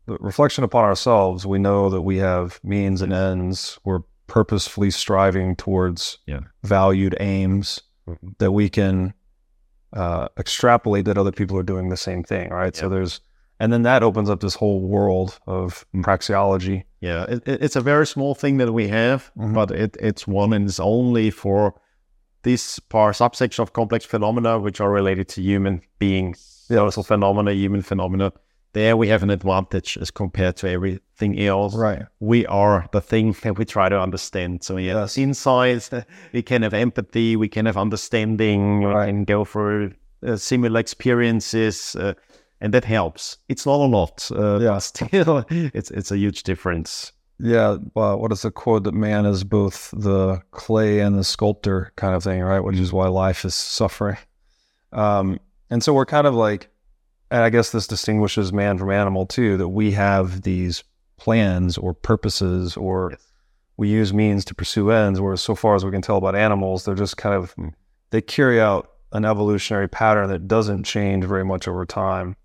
the 0.06 0.18
reflection 0.22 0.64
upon 0.64 0.86
ourselves. 0.86 1.46
We 1.46 1.60
know 1.60 1.90
that 1.90 2.02
we 2.04 2.18
have 2.18 2.60
means 2.64 3.02
and 3.02 3.12
ends. 3.14 3.78
We're 3.84 4.00
purposefully 4.28 4.92
striving 4.92 5.56
towards 5.56 6.18
Yeah. 6.26 6.40
valued 6.64 7.16
aims 7.20 7.82
Mhm. 8.08 8.38
that 8.40 8.52
we 8.54 8.70
can 8.70 9.14
uh, 9.94 10.28
extrapolate 10.38 11.06
that 11.06 11.18
other 11.18 11.32
people 11.32 11.58
are 11.58 11.64
doing 11.64 11.88
the 11.90 11.96
same 11.98 12.22
thing. 12.24 12.50
Right. 12.50 12.76
So 12.76 12.90
there's, 12.90 13.22
and 13.60 13.72
then 13.72 13.84
that 13.84 14.04
opens 14.04 14.30
up 14.30 14.40
this 14.42 14.56
whole 14.56 14.82
world 14.82 15.40
of 15.48 15.86
Mm. 15.96 16.04
praxeology. 16.04 16.84
Yeah, 17.02 17.24
it, 17.30 17.44
it- 17.48 17.64
it's 17.64 17.76
a 17.76 17.82
very 17.82 18.06
small 18.08 18.36
thing 18.36 18.58
that 18.58 18.72
we 18.74 18.88
have, 18.90 19.32
Mhm. 19.38 19.54
but 19.54 19.72
it, 19.72 19.98
it's 20.00 20.28
one 20.28 20.54
and 20.54 20.66
it's 20.68 20.80
only 20.80 21.30
for 21.32 21.74
this 22.44 22.80
part 22.80 23.16
subsection 23.16 23.64
of 23.64 23.74
complex 23.74 24.06
phenomena 24.06 24.60
which 24.60 24.80
are 24.80 24.92
related 24.92 25.28
to 25.30 25.42
human 25.42 25.82
beings, 26.00 26.66
Yeah. 26.70 26.78
social 26.90 27.04
phenomena, 27.04 27.52
human 27.54 27.82
phenomena. 27.82 28.32
There 28.74 28.98
we 28.98 29.08
have 29.08 29.24
an 29.24 29.30
advantage 29.30 29.98
as 30.02 30.12
compared 30.12 30.58
to 30.58 30.70
everything 30.70 31.40
else. 31.40 31.74
Right. 31.76 32.04
We 32.20 32.46
are 32.48 32.86
the 32.92 33.00
thing 33.02 33.34
that 33.44 33.58
we 33.58 33.64
try 33.66 33.88
to 33.90 34.00
understand. 34.00 34.64
So 34.64 34.76
yeah, 34.78 34.96
Yes. 35.02 35.18
insights, 35.18 35.90
we 36.34 36.42
can 36.42 36.62
have 36.64 36.74
empathy, 36.74 37.36
we 37.38 37.48
can 37.48 37.66
have 37.68 37.78
understanding, 37.78 38.84
Right. 38.84 39.06
we 39.06 39.12
can 39.14 39.24
go 39.24 39.46
through 39.46 39.92
uh, 40.28 40.36
similar 40.36 40.80
experiences, 40.80 41.96
uh, 41.96 42.14
and 42.62 42.74
that 42.74 42.86
helps. 42.86 43.38
It's 43.50 43.66
not 43.66 43.76
a 43.80 43.86
lot, 43.86 44.30
uh, 44.32 44.60
Yeah. 44.60 44.78
still, 44.80 45.46
it's 45.50 45.92
it's 45.92 46.12
a 46.12 46.18
huge 46.18 46.44
difference. 46.44 47.12
Yeah. 47.40 47.78
Well, 47.96 48.18
what 48.20 48.32
is 48.32 48.44
the 48.44 48.52
quote 48.52 48.84
that 48.86 48.94
man 48.94 49.26
is 49.26 49.44
both 49.44 49.92
the 49.92 50.42
clay 50.52 51.00
and 51.02 51.18
the 51.20 51.24
sculptor 51.24 51.92
kind 51.98 52.16
of 52.16 52.24
thing, 52.24 52.42
right? 52.42 52.62
Which 52.62 52.80
is 52.80 52.94
why 52.94 53.08
life 53.08 53.44
is 53.44 53.54
suffering. 53.54 54.18
Um, 54.94 55.40
and 55.70 55.84
so 55.84 55.94
we're 55.94 56.06
kind 56.06 56.28
of 56.28 56.34
like, 56.34 56.70
and 57.32 57.42
I 57.44 57.50
guess 57.50 57.72
this 57.72 57.88
distinguishes 57.88 58.54
man 58.54 58.78
from 58.78 58.90
animal 58.92 59.26
too, 59.26 59.58
that 59.58 59.68
we 59.70 59.92
have 59.92 60.44
these 60.44 60.84
plans 61.18 61.78
or 61.78 61.94
purposes 61.94 62.78
or 62.78 63.10
Yes. 63.12 63.22
we 63.78 63.90
use 63.90 64.14
means 64.14 64.46
to 64.46 64.56
pursue 64.56 64.92
ends, 64.92 65.20
whereas 65.20 65.42
so 65.42 65.56
far 65.56 65.76
as 65.76 65.84
we 65.84 65.92
can 65.92 66.02
tell 66.02 66.18
about 66.18 66.36
animals, 66.36 66.86
they're 66.86 66.96
just 66.96 67.18
kind 67.18 67.36
of, 67.36 67.52
Hmm. 67.52 67.70
they 68.12 68.22
carry 68.22 68.62
out 68.62 68.90
an 69.12 69.26
evolutionary 69.26 69.90
pattern 69.90 70.30
that 70.30 70.48
doesn't 70.48 70.84
change 70.84 71.26
very 71.26 71.44
much 71.44 71.68
over 71.68 71.86
time. 71.86 72.36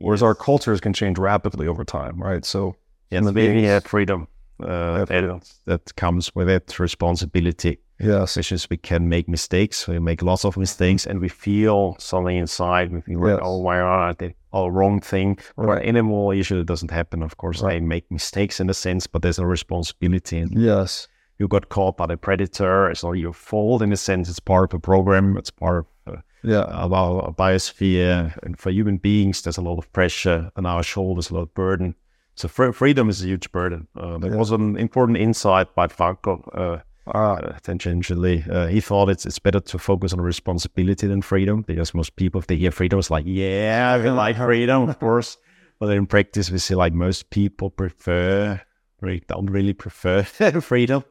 Whereas 0.00 0.22
our 0.22 0.34
cultures 0.34 0.80
can 0.80 0.92
change 0.92 1.18
rapidly 1.18 1.66
over 1.66 1.84
time, 1.84 2.20
right? 2.22 2.44
So 2.44 2.76
Yes, 3.10 3.24
maybe 3.24 3.48
beings- 3.48 3.66
have 3.68 3.84
freedom. 3.84 4.28
Uh, 4.60 5.04
that, 5.04 5.40
that 5.66 5.94
comes 5.94 6.34
with 6.34 6.48
it, 6.48 6.78
responsibility. 6.80 7.78
yes, 8.00 8.36
Which 8.36 8.50
is 8.50 8.68
we 8.68 8.76
can 8.76 9.08
make 9.08 9.28
mistakes. 9.28 9.86
We 9.86 10.00
make 10.00 10.20
lots 10.20 10.44
of 10.44 10.56
mistakes, 10.56 11.06
and 11.06 11.20
we 11.20 11.28
feel 11.28 11.94
something 12.00 12.36
inside. 12.36 12.90
We 12.92 13.00
feel, 13.02 13.28
Yes. 13.28 13.38
oh, 13.40 13.58
why 13.58 13.78
are 13.78 14.14
did 14.14 14.34
all 14.52 14.72
wrong 14.72 15.00
thing? 15.00 15.38
Right. 15.56 15.80
an 15.82 15.88
animal, 15.88 16.34
usually 16.34 16.64
doesn't 16.64 16.90
happen. 16.90 17.22
Of 17.22 17.36
course, 17.36 17.62
Right. 17.62 17.74
they 17.74 17.80
make 17.80 18.10
mistakes 18.10 18.58
in 18.60 18.68
a 18.68 18.74
sense, 18.74 19.06
but 19.06 19.22
there's 19.22 19.38
a 19.38 19.46
responsibility. 19.46 20.38
And 20.38 20.50
yes. 20.60 21.06
you 21.38 21.46
got 21.46 21.68
caught 21.68 21.96
by 21.96 22.06
the 22.06 22.16
predator. 22.16 22.90
It's 22.90 23.04
not 23.04 23.12
your 23.12 23.32
fault 23.32 23.80
in 23.82 23.92
a 23.92 23.96
sense. 23.96 24.28
It's 24.28 24.40
part 24.40 24.72
of 24.72 24.78
a 24.78 24.80
program. 24.80 25.36
It's 25.36 25.52
part 25.52 25.86
of 26.06 26.14
uh, 26.14 26.20
Yeah. 26.42 26.62
of 26.84 26.92
our 26.92 27.32
biosphere. 27.32 28.36
And 28.42 28.58
for 28.58 28.70
human 28.70 28.96
beings, 28.98 29.42
there's 29.42 29.58
a 29.58 29.62
lot 29.62 29.78
of 29.78 29.92
pressure 29.92 30.50
on 30.56 30.66
our 30.66 30.82
shoulders, 30.82 31.30
a 31.30 31.34
lot 31.34 31.42
of 31.42 31.54
burden. 31.54 31.94
So 32.34 32.48
fr- 32.48 32.70
freedom 32.72 33.08
is 33.08 33.22
a 33.24 33.26
huge 33.26 33.50
burden. 33.52 33.88
Uh, 33.96 34.18
there 34.18 34.30
Yeah. 34.32 34.38
was 34.38 34.50
an 34.52 34.76
important 34.76 35.18
insight 35.18 35.74
by 35.74 35.86
Frankl. 35.88 36.42
Uh, 36.54 36.78
Ah, 37.14 37.36
uh, 37.36 37.58
tangentially, 37.62 38.46
uh, 38.52 38.66
he 38.66 38.82
thought 38.82 39.08
it's 39.08 39.24
it's 39.24 39.38
better 39.38 39.60
to 39.60 39.78
focus 39.78 40.12
on 40.12 40.20
responsibility 40.20 41.06
than 41.06 41.22
freedom 41.22 41.62
because 41.62 41.94
most 41.94 42.16
people, 42.16 42.38
if 42.38 42.46
they 42.48 42.56
hear 42.56 42.70
freedom, 42.70 42.98
it's 42.98 43.10
like, 43.10 43.24
yeah, 43.26 43.96
we 43.96 44.10
like 44.10 44.36
freedom, 44.48 44.90
of 44.90 44.98
course. 44.98 45.38
But 45.80 45.88
in 45.96 46.06
practice, 46.06 46.50
we 46.52 46.58
see 46.58 46.74
like 46.74 46.92
most 46.92 47.30
people 47.30 47.70
prefer, 47.70 48.60
really 49.00 49.22
don't 49.26 49.50
really 49.50 49.72
prefer 49.72 50.22
freedom 50.60 51.02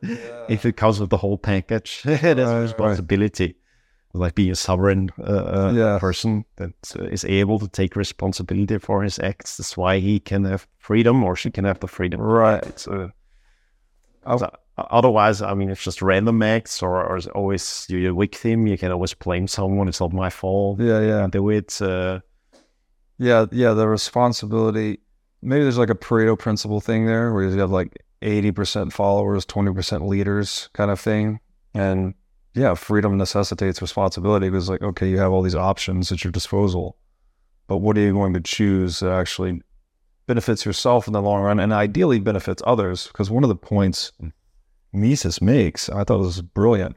if 0.50 0.66
it 0.66 0.78
comes 0.78 1.00
with 1.00 1.10
the 1.10 1.18
whole 1.18 1.38
package. 1.40 2.02
There's 2.06 2.38
right. 2.38 2.62
responsibility, 2.62 3.56
like 4.18 4.36
being 4.36 4.52
a 4.52 4.56
sovereign 4.56 5.10
uh, 5.20 5.24
uh, 5.24 5.72
Yeah. 5.76 6.00
person 6.00 6.46
that 6.58 6.72
uh, 7.00 7.08
able 7.28 7.60
to 7.60 7.68
take 7.68 7.96
responsibility 7.96 8.78
for 8.80 9.04
his 9.04 9.20
acts. 9.20 9.58
That's 9.58 9.78
why 9.78 10.00
he 10.00 10.20
can 10.20 10.46
have 10.46 10.68
freedom, 10.78 11.24
or 11.24 11.36
she 11.36 11.52
can 11.52 11.66
have 11.66 11.80
the 11.80 11.88
freedom. 11.88 12.22
Right. 12.22 12.64
It's 12.66 12.88
uh, 12.88 13.10
Oh. 14.26 14.38
so, 14.38 14.52
otherwise, 14.78 15.42
I 15.42 15.54
mean, 15.54 15.70
it's 15.70 15.84
just 15.84 16.02
random 16.02 16.42
acts, 16.44 16.84
or, 16.84 17.02
or 17.06 17.18
it's 17.18 17.28
always 17.28 17.86
you're 17.90 18.12
a 18.12 18.16
victim. 18.16 18.68
You 18.68 18.78
can 18.78 18.92
always 18.92 19.14
blame 19.14 19.48
someone. 19.48 19.88
It's 19.88 20.02
not 20.02 20.12
my 20.14 20.30
fault. 20.30 20.80
Yeah, 20.82 21.00
yeah. 21.00 21.28
Do 21.32 21.50
it. 21.50 21.82
Uh, 21.82 22.20
Yeah, 23.20 23.46
yeah, 23.52 23.74
the 23.74 23.88
responsibility. 23.88 25.00
Maybe 25.42 25.64
there's 25.64 25.78
like 25.78 25.90
a 25.90 25.96
Pareto 25.96 26.38
principle 26.38 26.82
thing 26.82 27.06
there 27.06 27.34
where 27.34 27.44
you 27.50 27.58
have 27.60 27.72
like 27.72 28.04
80% 28.22 28.92
followers, 28.92 29.46
20% 29.46 30.08
leaders 30.08 30.70
kind 30.74 30.92
of 30.92 31.00
thing. 31.00 31.40
And 31.74 32.14
yeah, 32.58 32.74
freedom 32.74 33.18
necessitates 33.18 33.82
responsibility 33.82 34.50
because, 34.50 34.70
like, 34.70 34.82
okay, 34.82 35.08
you 35.08 35.20
have 35.20 35.32
all 35.32 35.42
these 35.42 35.56
options 35.56 36.12
at 36.12 36.24
your 36.24 36.32
disposal, 36.32 36.98
but 37.68 37.78
what 37.78 37.98
are 37.98 38.02
you 38.02 38.14
going 38.14 38.34
to 38.34 38.42
choose 38.42 39.00
that 39.00 39.12
actually 39.12 39.62
benefits 40.26 40.66
yourself 40.66 41.08
in 41.08 41.14
the 41.14 41.22
long 41.22 41.42
run 41.42 41.60
and 41.60 41.72
ideally 41.72 42.20
benefits 42.20 42.64
others? 42.66 43.08
Because 43.08 43.30
one 43.30 43.44
of 43.44 43.50
the 43.50 43.56
points 43.56 44.12
hmm. 44.20 44.30
Mises 44.94 45.42
makes, 45.42 45.90
I 45.90 46.04
thought 46.04 46.20
was 46.20 46.42
brilliant. 46.42 46.96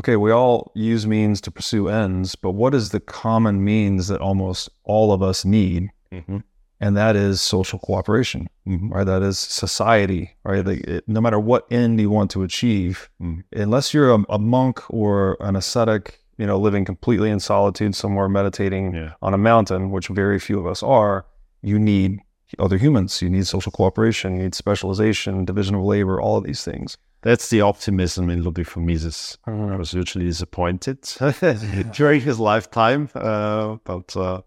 Okay, 0.00 0.16
we 0.16 0.30
all 0.30 0.72
use 0.74 1.06
means 1.06 1.40
to 1.42 1.50
pursue 1.50 1.88
ends, 1.88 2.34
but 2.34 2.52
what 2.52 2.74
is 2.74 2.90
the 2.90 3.00
common 3.00 3.64
means 3.64 4.08
that 4.08 4.20
almost 4.20 4.68
all 4.84 5.12
of 5.12 5.22
us 5.22 5.44
need? 5.44 5.90
Mm-hmm. 6.12 6.38
And 6.80 6.96
that 6.96 7.16
is 7.16 7.40
social 7.40 7.78
cooperation, 7.80 8.48
right? 8.66 9.04
That 9.04 9.22
is 9.22 9.36
society, 9.38 10.30
right? 10.44 10.64
Like 10.64 10.80
it, 10.86 11.04
no 11.08 11.20
matter 11.20 11.38
what 11.40 11.66
end 11.72 12.00
you 12.00 12.08
want 12.10 12.30
to 12.32 12.42
achieve, 12.44 13.08
Mhm. 13.20 13.42
unless 13.52 13.92
you're 13.92 14.12
a, 14.14 14.24
a 14.28 14.38
monk 14.38 14.82
or 14.88 15.36
an 15.40 15.56
ascetic, 15.56 16.20
you 16.36 16.46
know, 16.46 16.56
living 16.56 16.84
completely 16.84 17.30
in 17.30 17.40
solitude 17.40 17.94
somewhere 17.96 18.28
meditating 18.28 18.94
Yeah. 18.94 19.12
on 19.22 19.34
a 19.34 19.38
mountain, 19.38 19.90
which 19.90 20.06
very 20.08 20.38
few 20.38 20.58
of 20.60 20.66
us 20.66 20.82
are, 20.82 21.24
you 21.62 21.78
need 21.80 22.20
other 22.60 22.78
humans. 22.78 23.20
You 23.22 23.28
need 23.30 23.46
social 23.46 23.72
cooperation, 23.72 24.36
you 24.36 24.42
need 24.44 24.54
specialization, 24.54 25.44
division 25.44 25.74
of 25.74 25.82
labor, 25.82 26.20
all 26.20 26.36
of 26.38 26.44
these 26.44 26.62
things. 26.64 26.96
That's 27.22 27.48
the 27.50 27.60
optimism 27.62 28.30
in 28.30 28.44
Ludwig 28.44 28.68
von 28.68 28.86
Mises. 28.86 29.36
I 29.46 29.76
was 29.76 29.90
hugely 29.90 30.24
disappointed 30.24 30.98
during 31.92 32.20
his 32.20 32.38
lifetime, 32.38 33.08
uh, 33.16 33.76
but 33.84 34.16
uh, 34.16 34.42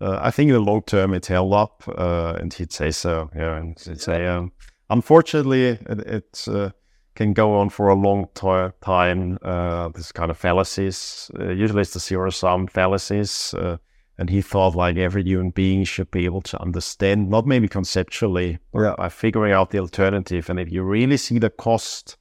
uh, 0.00 0.18
I 0.20 0.30
think 0.30 0.48
in 0.48 0.54
the 0.54 0.60
long 0.60 0.82
term 0.82 1.14
it 1.14 1.26
held 1.26 1.52
up, 1.52 1.82
uh, 1.88 2.36
and 2.40 2.52
he'd 2.52 2.72
say 2.72 2.90
so. 2.90 3.30
Yeah, 3.34 3.56
and 3.56 3.78
he'd 3.78 4.00
say, 4.00 4.26
um, 4.26 4.52
unfortunately, 4.90 5.64
it, 5.66 5.80
it 5.88 6.44
uh, 6.48 6.70
can 7.14 7.32
go 7.32 7.54
on 7.56 7.68
for 7.70 7.88
a 7.88 7.94
long 7.94 8.26
ti- 8.34 8.74
time. 8.80 9.38
Uh, 9.42 9.88
this 9.88 10.12
kind 10.12 10.30
of 10.30 10.36
fallacies. 10.38 11.30
Uh, 11.38 11.48
usually, 11.50 11.82
it's 11.82 11.94
the 11.94 12.00
zero 12.00 12.30
sum 12.30 12.66
fallacies. 12.66 13.54
Uh, 13.54 13.78
and 14.20 14.30
he 14.30 14.42
thought 14.42 14.74
like 14.74 14.96
every 14.96 15.22
human 15.22 15.50
being 15.50 15.84
should 15.84 16.10
be 16.10 16.24
able 16.24 16.42
to 16.42 16.60
understand, 16.60 17.30
not 17.30 17.46
maybe 17.46 17.68
conceptually, 17.68 18.58
Yeah. 18.74 18.94
by 18.98 19.08
figuring 19.08 19.52
out 19.52 19.70
the 19.70 19.78
alternative. 19.78 20.50
And 20.50 20.58
if 20.58 20.72
you 20.72 20.82
really 20.82 21.16
see 21.16 21.38
the 21.38 21.50
cost 21.50 22.17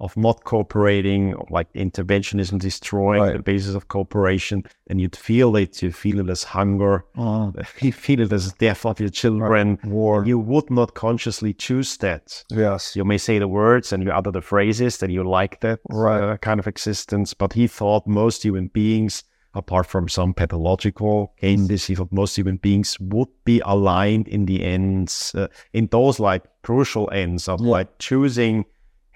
of 0.00 0.16
not 0.16 0.44
cooperating, 0.44 1.34
or 1.34 1.46
like 1.50 1.72
interventionism 1.74 2.58
destroying 2.58 3.22
Right. 3.22 3.36
the 3.36 3.42
basis 3.42 3.74
of 3.74 3.88
cooperation, 3.88 4.62
then 4.86 4.98
you'd 4.98 5.16
feel 5.16 5.56
it. 5.56 5.82
You 5.82 5.90
feel 5.92 6.20
it 6.20 6.30
as 6.30 6.44
hunger. 6.44 7.04
You 7.80 7.92
feel 7.92 8.20
it 8.20 8.32
as 8.32 8.52
death 8.54 8.86
of 8.86 9.00
your 9.00 9.08
children. 9.10 9.78
War. 9.84 10.24
You 10.24 10.38
would 10.38 10.70
not 10.70 10.94
consciously 10.94 11.52
choose 11.52 11.96
that. 11.98 12.44
Yes. 12.50 12.94
You 12.96 13.04
may 13.04 13.18
say 13.18 13.38
the 13.38 13.48
words 13.48 13.92
and 13.92 14.02
you 14.02 14.10
utter 14.10 14.30
the 14.30 14.40
phrases 14.42 14.98
that 14.98 15.10
you 15.10 15.24
like 15.24 15.60
that 15.60 15.80
Right. 15.90 16.22
uh, 16.22 16.36
kind 16.38 16.60
of 16.60 16.66
existence, 16.66 17.34
but 17.34 17.52
he 17.52 17.66
thought 17.66 18.06
most 18.06 18.44
human 18.44 18.68
beings, 18.68 19.24
apart 19.54 19.86
from 19.86 20.08
some 20.08 20.32
pathological 20.34 21.32
cases, 21.40 21.86
he 21.86 21.94
thought 21.94 22.12
most 22.12 22.36
human 22.36 22.56
beings 22.58 22.96
would 23.00 23.28
be 23.44 23.60
aligned 23.64 24.28
in 24.28 24.46
the 24.46 24.62
ends, 24.64 25.34
uh, 25.34 25.48
in 25.72 25.88
those 25.90 26.20
like 26.20 26.44
crucial 26.62 27.08
ends 27.12 27.48
of 27.48 27.60
Yeah. 27.60 27.70
like 27.70 27.98
choosing 27.98 28.64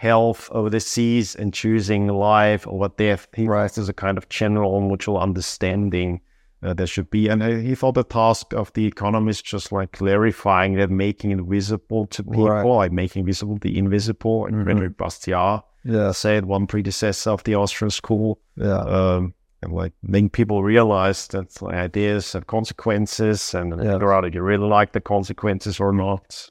health 0.02 0.48
over 0.50 0.68
disease 0.70 1.36
and 1.36 1.54
choosing 1.54 2.08
life 2.08 2.66
over 2.66 2.88
death. 2.96 3.28
He 3.34 3.46
writes 3.46 3.78
as 3.78 3.88
a 3.88 3.92
kind 4.04 4.18
of 4.18 4.28
general 4.28 4.80
mutual 4.80 5.18
understanding 5.18 6.20
uh, 6.64 6.72
there 6.74 6.86
should 6.86 7.10
be. 7.10 7.28
And 7.28 7.42
uh, 7.42 7.48
he 7.68 7.74
thought 7.74 7.94
the 7.94 8.04
task 8.04 8.52
of 8.54 8.72
the 8.74 8.86
economist 8.86 9.44
just 9.44 9.72
like 9.72 9.90
clarifying 9.92 10.76
that, 10.76 10.90
making 10.90 11.32
it 11.32 11.40
visible 11.40 12.06
to 12.14 12.22
people, 12.22 12.48
Right. 12.48 12.64
like 12.64 12.92
making 12.92 13.26
visible 13.26 13.58
the 13.60 13.76
invisible. 13.76 14.46
And 14.46 14.54
Mhm. 14.56 14.64
Frédéric 14.66 14.96
Bastiat 14.96 15.62
Yes. 15.84 16.18
said, 16.18 16.44
one 16.46 16.66
predecessor 16.66 17.30
of 17.30 17.42
the 17.44 17.54
Austrian 17.56 17.90
school, 17.90 18.38
Yeah. 18.56 18.78
um, 18.98 19.34
and 19.62 19.72
like 19.72 19.92
making 20.02 20.30
people 20.30 20.62
realize 20.62 21.26
that 21.28 21.60
like, 21.62 21.74
ideas 21.74 22.32
have 22.32 22.46
consequences 22.46 23.54
and 23.54 23.70
Yeah. 23.82 23.92
figure 23.94 24.12
out 24.12 24.24
if 24.24 24.34
you 24.34 24.42
really 24.42 24.68
like 24.78 24.92
the 24.92 25.00
consequences 25.00 25.80
or 25.80 25.92
not. 25.92 26.50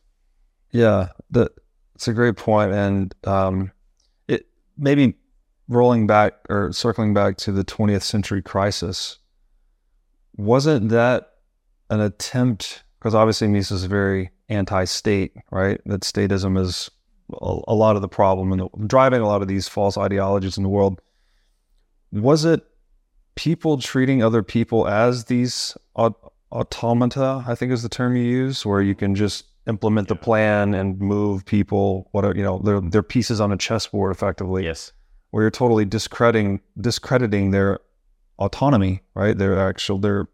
Yeah, 0.72 1.08
that 1.32 1.52
it's 2.02 2.08
a 2.08 2.14
great 2.14 2.36
point, 2.36 2.74
and 2.74 3.14
um, 3.26 3.72
it 4.28 4.48
maybe 4.76 5.14
rolling 5.68 6.08
back 6.08 6.34
or 6.50 6.72
circling 6.72 7.14
back 7.14 7.38
to 7.38 7.52
the 7.52 7.64
20th 7.64 8.02
century 8.02 8.42
crisis. 8.42 9.20
Wasn't 10.36 10.90
that 10.90 11.34
an 11.92 12.02
attempt? 12.02 12.82
Because 12.98 13.14
obviously 13.14 13.50
Mises 13.50 13.84
is 13.84 13.86
very 13.86 14.32
anti-state, 14.50 15.34
right? 15.52 15.80
That 15.86 16.02
statism 16.02 16.60
is 16.60 16.90
a, 17.40 17.60
a 17.68 17.76
lot 17.76 17.96
of 17.96 18.02
the 18.02 18.08
problem 18.08 18.52
and 18.52 18.90
driving 18.90 19.22
a 19.22 19.28
lot 19.28 19.44
of 19.44 19.48
these 19.48 19.68
false 19.68 19.96
ideologies 19.96 20.58
in 20.58 20.64
the 20.64 20.70
world. 20.70 21.00
Was 22.12 22.46
it 22.46 22.64
people 23.36 23.78
treating 23.78 24.24
other 24.24 24.42
people 24.42 24.88
as 24.88 25.26
these 25.26 25.78
aut- 25.94 26.34
automata? 26.52 27.44
I 27.48 27.54
think 27.54 27.72
is 27.72 27.84
the 27.84 27.90
term 27.90 28.16
you 28.16 28.24
use, 28.24 28.66
where 28.66 28.82
you 28.82 28.96
can 28.96 29.14
just 29.14 29.46
implement 29.67 30.08
the 30.08 30.15
plan 30.15 30.74
and 30.74 31.00
move 31.00 31.45
people. 31.45 32.10
What 32.12 32.26
are, 32.26 32.36
you 32.36 32.43
know, 32.43 32.60
they're 32.63 32.82
they're 32.82 33.04
pieces 33.04 33.39
on 33.39 33.52
a 33.52 33.58
chessboard, 33.58 34.12
effectively 34.12 34.63
Yes. 34.65 34.91
where 35.30 35.43
you're 35.43 35.52
totally 35.52 35.86
discrediting 35.86 36.62
discrediting 36.80 37.52
their 37.52 37.80
autonomy, 38.39 39.02
right? 39.15 39.38
Their 39.38 39.58
actual 39.60 40.00
their 40.00 40.28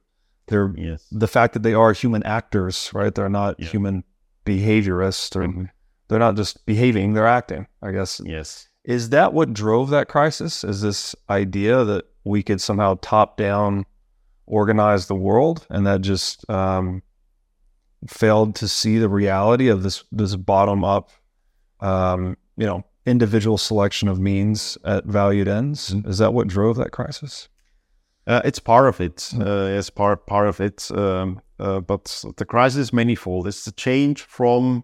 their 0.48 0.74
Yes. 0.78 1.06
the 1.12 1.28
fact 1.28 1.54
that 1.54 1.64
they 1.64 1.74
are 1.74 1.92
human 1.94 2.24
actors, 2.24 2.90
right? 2.94 3.14
They're 3.14 3.28
not 3.30 3.56
Yeah. 3.60 3.68
human 3.68 4.04
behaviorists 4.46 5.36
or 5.36 5.42
Mhm. 5.44 5.70
they're 6.08 6.20
not 6.20 6.36
just 6.36 6.66
behaving, 6.66 7.14
they're 7.14 7.28
acting, 7.28 7.68
I 7.82 7.92
guess. 7.92 8.22
Yes. 8.24 8.70
Is 8.86 9.10
that 9.10 9.34
what 9.34 9.52
drove 9.54 9.90
that 9.90 10.08
crisis? 10.08 10.64
Is 10.64 10.82
this 10.82 11.14
idea 11.30 11.84
that 11.84 12.06
we 12.24 12.42
could 12.44 12.62
somehow 12.62 12.98
top 13.02 13.36
down 13.36 13.86
organize 14.46 15.08
the 15.08 15.16
world 15.16 15.68
and 15.70 15.86
that 15.86 16.00
just 16.00 16.50
um, 16.50 17.02
failed 18.06 18.56
to 18.56 18.68
see 18.68 18.98
the 18.98 19.10
reality 19.10 19.70
of 19.70 19.84
this 19.84 20.04
this 20.12 20.36
bottom 20.36 20.84
up 20.84 21.10
um, 21.80 22.38
you 22.58 22.66
know 22.66 22.84
individual 23.06 23.58
selection 23.58 24.08
of 24.10 24.20
means 24.20 24.78
at 24.84 25.06
valued 25.06 25.48
ends 25.48 25.94
is 26.06 26.18
that 26.18 26.34
what 26.34 26.48
drove 26.48 26.76
that 26.78 26.92
crisis 26.92 27.50
Uh, 28.28 28.42
it's 28.44 28.60
part 28.60 28.88
of 28.90 29.00
it. 29.00 29.32
Uh, 29.40 29.78
it's 29.78 29.90
part 29.90 30.28
part 30.28 30.48
of 30.50 30.60
it. 30.60 30.92
Um, 30.92 31.40
uh, 31.60 31.80
but 31.80 32.24
the 32.36 32.46
crisis 32.46 32.80
is 32.80 32.94
manifold. 32.94 33.48
It's 33.48 33.64
the 33.64 33.72
change 33.72 34.22
from 34.22 34.84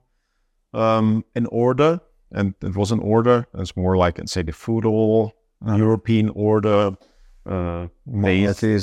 um, 0.74 1.26
an 1.36 1.48
order, 1.48 2.00
and 2.32 2.54
it 2.62 2.76
was 2.76 2.92
an 2.92 3.00
order. 3.00 3.46
It's 3.56 3.76
more 3.76 3.98
like, 3.98 4.18
say, 4.30 4.44
the 4.44 4.54
feudal 4.54 5.34
European 5.66 6.30
order, 6.30 6.96
uh, 7.46 7.88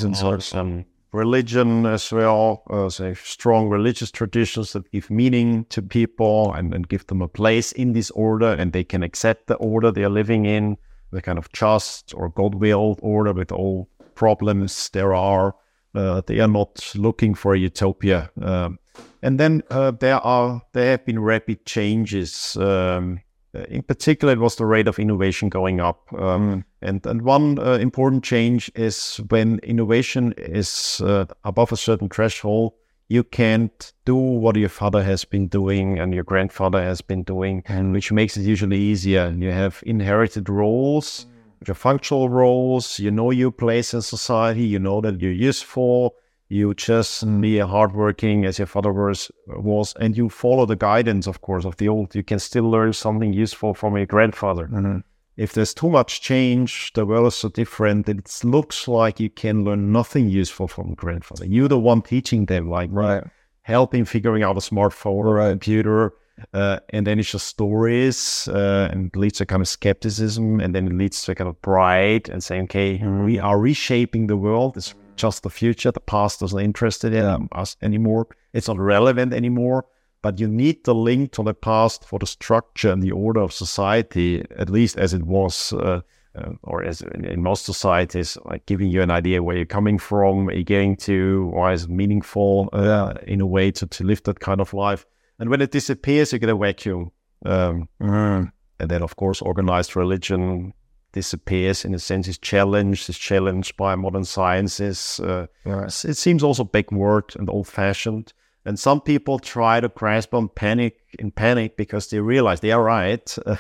and 0.05 0.17
such. 0.17 0.43
some 0.43 0.85
religion 1.13 1.87
as 1.87 2.13
well. 2.13 2.63
Uh, 2.71 2.89
say 2.89 3.15
strong 3.15 3.69
religious 3.69 4.11
traditions 4.11 4.73
that 4.73 4.91
give 4.93 5.11
meaning 5.11 5.65
to 5.71 5.83
people 5.83 6.53
and, 6.53 6.75
and 6.75 6.89
give 6.89 7.07
them 7.07 7.23
a 7.23 7.29
place 7.29 7.73
in 7.73 7.93
this 7.93 8.11
order, 8.13 8.53
and 8.53 8.73
they 8.73 8.85
can 8.85 9.03
accept 9.03 9.47
the 9.47 9.57
order 9.57 9.91
they 9.91 10.05
are 10.05 10.11
living 10.11 10.47
in, 10.47 10.77
the 11.11 11.23
kind 11.23 11.39
of 11.39 11.51
just 11.53 12.15
or 12.15 12.29
God-willed 12.31 13.01
order 13.03 13.33
with 13.33 13.53
all 13.53 13.89
problems 14.15 14.89
there 14.91 15.15
are. 15.15 15.55
Uh, 15.95 16.23
they 16.27 16.39
are 16.39 16.49
not 16.49 16.93
looking 16.95 17.35
for 17.35 17.55
a 17.55 17.59
utopia. 17.59 18.31
Um, 18.41 18.79
and 19.23 19.41
then 19.41 19.63
uh, 19.71 19.91
there 19.91 20.19
are 20.19 20.63
there 20.73 20.93
have 20.93 21.05
been 21.05 21.19
rapid 21.19 21.67
changes 21.67 22.57
um, 22.57 23.21
in 23.53 23.83
particular, 23.83 24.33
it 24.33 24.39
was 24.39 24.57
the 24.57 24.67
rate 24.67 24.89
of 24.89 24.99
innovation 24.99 25.49
going 25.49 25.81
up. 25.81 26.13
Um, 26.13 26.65
and, 26.83 27.05
and 27.07 27.23
one 27.23 27.59
uh, 27.59 27.73
important 27.75 28.25
change 28.25 28.71
is 28.75 29.17
when 29.29 29.59
innovation 29.61 30.35
is 30.37 31.01
uh, 31.05 31.27
above 31.45 31.73
a 31.73 31.77
certain 31.77 32.09
threshold, 32.09 32.73
you 33.09 33.25
can't 33.25 33.93
do 34.05 34.15
what 34.15 34.57
your 34.57 34.69
father 34.69 35.03
has 35.03 35.25
been 35.25 35.49
doing 35.49 35.99
and 35.99 36.15
your 36.15 36.25
grandfather 36.25 36.81
has 36.81 37.01
been 37.01 37.25
doing, 37.25 37.63
and 37.67 37.93
which 37.93 38.13
makes 38.13 38.37
it 38.37 38.43
usually 38.43 38.79
easier. 38.79 39.35
You 39.37 39.51
have 39.51 39.83
inherited 39.85 40.49
roles, 40.49 41.27
are 41.69 41.75
functional 41.75 42.29
roles. 42.29 42.99
You 42.99 43.11
know 43.11 43.31
your 43.31 43.51
place 43.51 43.93
in 43.93 44.01
society. 44.01 44.63
You 44.63 44.79
know 44.79 45.01
that 45.01 45.21
you're 45.21 45.33
useful. 45.33 46.15
You 46.49 46.75
just 46.75 47.25
be 47.41 47.59
hardworking 47.59 48.45
as 48.45 48.59
your 48.59 48.67
father 48.67 48.93
was, 48.93 49.31
was, 49.47 49.95
and 50.01 50.17
you 50.17 50.29
follow 50.29 50.67
the 50.67 50.75
guidance, 50.75 51.29
of 51.29 51.43
course, 51.43 51.65
of 51.65 51.77
the 51.77 51.89
old. 51.89 52.15
You 52.15 52.25
can 52.25 52.41
still 52.41 52.69
learn 52.69 52.93
something 52.93 53.33
useful 53.33 53.73
from 53.75 53.97
your 53.97 54.07
grandfather. 54.07 54.67
Mm-hmm. 54.67 54.99
If 55.41 55.55
there's 55.55 55.73
too 55.73 55.89
much 55.89 56.21
change, 56.21 56.93
the 56.93 57.07
world 57.07 57.29
is 57.29 57.35
so 57.35 57.49
different. 57.49 58.05
that 58.07 58.19
It 58.19 58.45
looks 58.45 58.87
like 58.87 59.19
you 59.19 59.31
can 59.31 59.65
learn 59.65 59.91
nothing 59.91 60.29
useful 60.29 60.69
from 60.69 60.93
grandfather. 60.93 61.47
You're 61.47 61.67
the 61.77 61.79
one 61.79 62.03
teaching 62.03 62.45
them, 62.45 62.69
like 62.69 62.91
Right. 62.93 63.25
helping 63.63 64.05
figuring 64.05 64.43
out 64.43 64.59
a 64.59 64.61
smartphone 64.61 65.25
or 65.31 65.39
a 65.41 65.49
computer. 65.51 66.13
Uh, 66.53 66.79
and 66.91 67.07
then 67.07 67.19
it's 67.19 67.31
just 67.33 67.47
stories 67.47 68.49
uh, 68.49 68.89
and 68.93 69.11
leads 69.17 69.39
to 69.39 69.47
kind 69.47 69.63
of 69.63 69.69
skepticism 69.69 70.61
and 70.61 70.75
then 70.75 70.87
it 70.87 70.93
leads 70.93 71.23
to 71.23 71.33
a 71.33 71.35
kind 71.35 71.49
of 71.49 71.61
pride 71.63 72.29
and 72.29 72.43
saying, 72.43 72.65
okay, 72.65 72.99
we 73.25 73.39
are 73.39 73.59
reshaping 73.59 74.27
the 74.27 74.37
world. 74.37 74.77
It's 74.77 74.95
just 75.17 75.43
the 75.43 75.51
future. 75.51 75.91
The 75.91 76.01
past 76.01 76.41
doesn't 76.41 76.61
interest 76.61 77.03
in 77.05 77.13
Yeah. 77.15 77.39
us 77.53 77.77
anymore. 77.81 78.27
It's 78.53 78.69
not 78.69 78.79
relevant 78.79 79.33
anymore. 79.33 79.87
But 80.23 80.39
you 80.39 80.49
need 80.49 80.85
the 80.85 80.95
link 80.95 81.33
to 81.33 81.43
the 81.43 81.55
past 81.55 82.05
for 82.05 82.19
the 82.19 82.27
structure 82.27 82.93
and 82.93 83.03
the 83.03 83.13
order 83.13 83.41
of 83.41 83.53
society, 83.53 84.45
at 84.59 84.69
least 84.69 84.99
as 84.99 85.15
it 85.15 85.23
was, 85.23 85.73
uh, 85.73 86.01
uh, 86.35 86.51
or 86.63 86.85
as 86.85 87.01
in, 87.01 87.25
in 87.25 87.43
most 87.43 87.65
societies, 87.65 88.37
like 88.45 88.67
giving 88.67 88.89
you 88.91 89.01
an 89.03 89.11
idea 89.11 89.43
where 89.43 89.57
you're 89.57 89.65
coming 89.67 89.99
from, 89.99 90.45
where 90.45 90.55
you're 90.55 90.65
going 90.65 90.97
to, 90.97 91.47
why 91.55 91.73
is 91.73 91.85
it 91.85 91.91
meaningful 91.91 92.69
uh, 92.73 93.15
in 93.27 93.41
a 93.41 93.47
way 93.47 93.71
to, 93.71 93.87
to 93.87 94.05
live 94.05 94.23
that 94.25 94.41
kind 94.41 94.61
of 94.61 94.75
life. 94.75 95.07
And 95.39 95.49
when 95.49 95.63
it 95.63 95.71
disappears, 95.73 96.33
you 96.33 96.39
get 96.39 96.51
a 96.51 96.57
vacuum. 96.57 97.11
Um, 97.47 97.89
Mm. 98.01 98.53
and 98.79 98.91
then, 98.91 99.03
of 99.03 99.17
course, 99.17 99.41
organized 99.41 99.97
religion 99.97 100.75
disappears 101.13 101.85
in 101.85 101.95
a 101.95 101.99
sense, 101.99 102.29
is 102.29 102.39
challenged, 102.39 103.09
is 103.09 103.19
challenged 103.19 103.77
by 103.77 103.95
modern 103.97 104.25
sciences. 104.25 105.19
Uh, 105.21 105.47
Right. 105.65 106.05
it 106.05 106.17
seems 106.17 106.43
also 106.43 106.65
backward 106.65 107.35
and 107.39 107.49
old 107.49 107.67
fashioned. 107.67 108.33
And 108.65 108.79
some 108.79 109.01
people 109.01 109.39
try 109.39 109.81
to 109.81 109.89
grasp 109.89 110.35
on 110.35 110.49
panic 110.49 110.99
in 111.19 111.31
panic 111.31 111.77
because 111.77 112.09
they 112.09 112.21
realize 112.21 112.61
they 112.61 112.73
are 112.73 112.83
right 112.83 113.37
uh, 113.47 113.57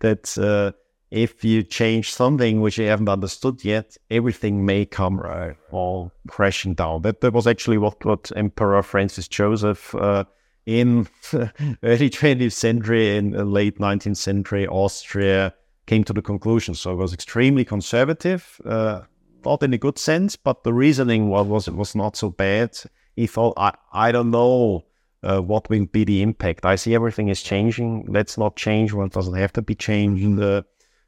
that 0.00 0.36
uh, 0.38 0.72
if 1.10 1.44
you 1.44 1.62
change 1.62 2.12
something 2.12 2.60
which 2.60 2.78
you 2.78 2.86
haven't 2.86 3.08
understood 3.08 3.64
yet, 3.64 3.96
everything 4.10 4.64
may 4.64 4.86
come 4.86 5.18
Right. 5.18 5.56
all 5.70 6.12
crashing 6.28 6.74
down. 6.74 7.02
That, 7.02 7.20
that 7.20 7.32
was 7.32 7.46
actually 7.46 7.78
what, 7.78 8.04
what 8.04 8.30
Emperor 8.36 8.82
Francis 8.82 9.28
Joseph 9.28 9.94
uh, 9.94 10.24
in 10.66 11.08
early 11.82 12.10
20th 12.10 12.52
century, 12.52 13.16
in 13.16 13.32
late 13.52 13.78
19th 13.78 14.16
century, 14.16 14.66
Austria 14.68 15.54
came 15.86 16.04
to 16.04 16.12
the 16.12 16.22
conclusion. 16.22 16.74
So 16.74 16.92
it 16.92 16.96
was 16.96 17.12
extremely 17.12 17.64
conservative, 17.64 18.60
uh, 18.64 19.02
not 19.44 19.62
in 19.62 19.72
a 19.74 19.78
good 19.78 19.98
sense, 19.98 20.36
but 20.36 20.62
the 20.62 20.72
reasoning 20.72 21.28
was, 21.28 21.46
was 21.46 21.70
was 21.70 21.94
not 21.94 22.16
so 22.16 22.30
bad. 22.30 22.76
He 23.16 23.26
thought, 23.26 23.54
I, 23.56 23.72
I 23.92 24.12
don't 24.12 24.30
know 24.30 24.84
uh, 25.22 25.40
what 25.40 25.68
will 25.68 25.86
be 25.86 26.04
the 26.04 26.22
impact. 26.22 26.64
I 26.64 26.76
see 26.76 26.94
everything 26.94 27.28
is 27.28 27.42
changing. 27.42 28.06
Let's 28.08 28.38
not 28.38 28.56
change 28.56 28.92
what 28.92 29.12
doesn't 29.12 29.34
have 29.34 29.52
to 29.54 29.62
be 29.62 29.74
changed. 29.74 30.40
Uh, 30.40 30.62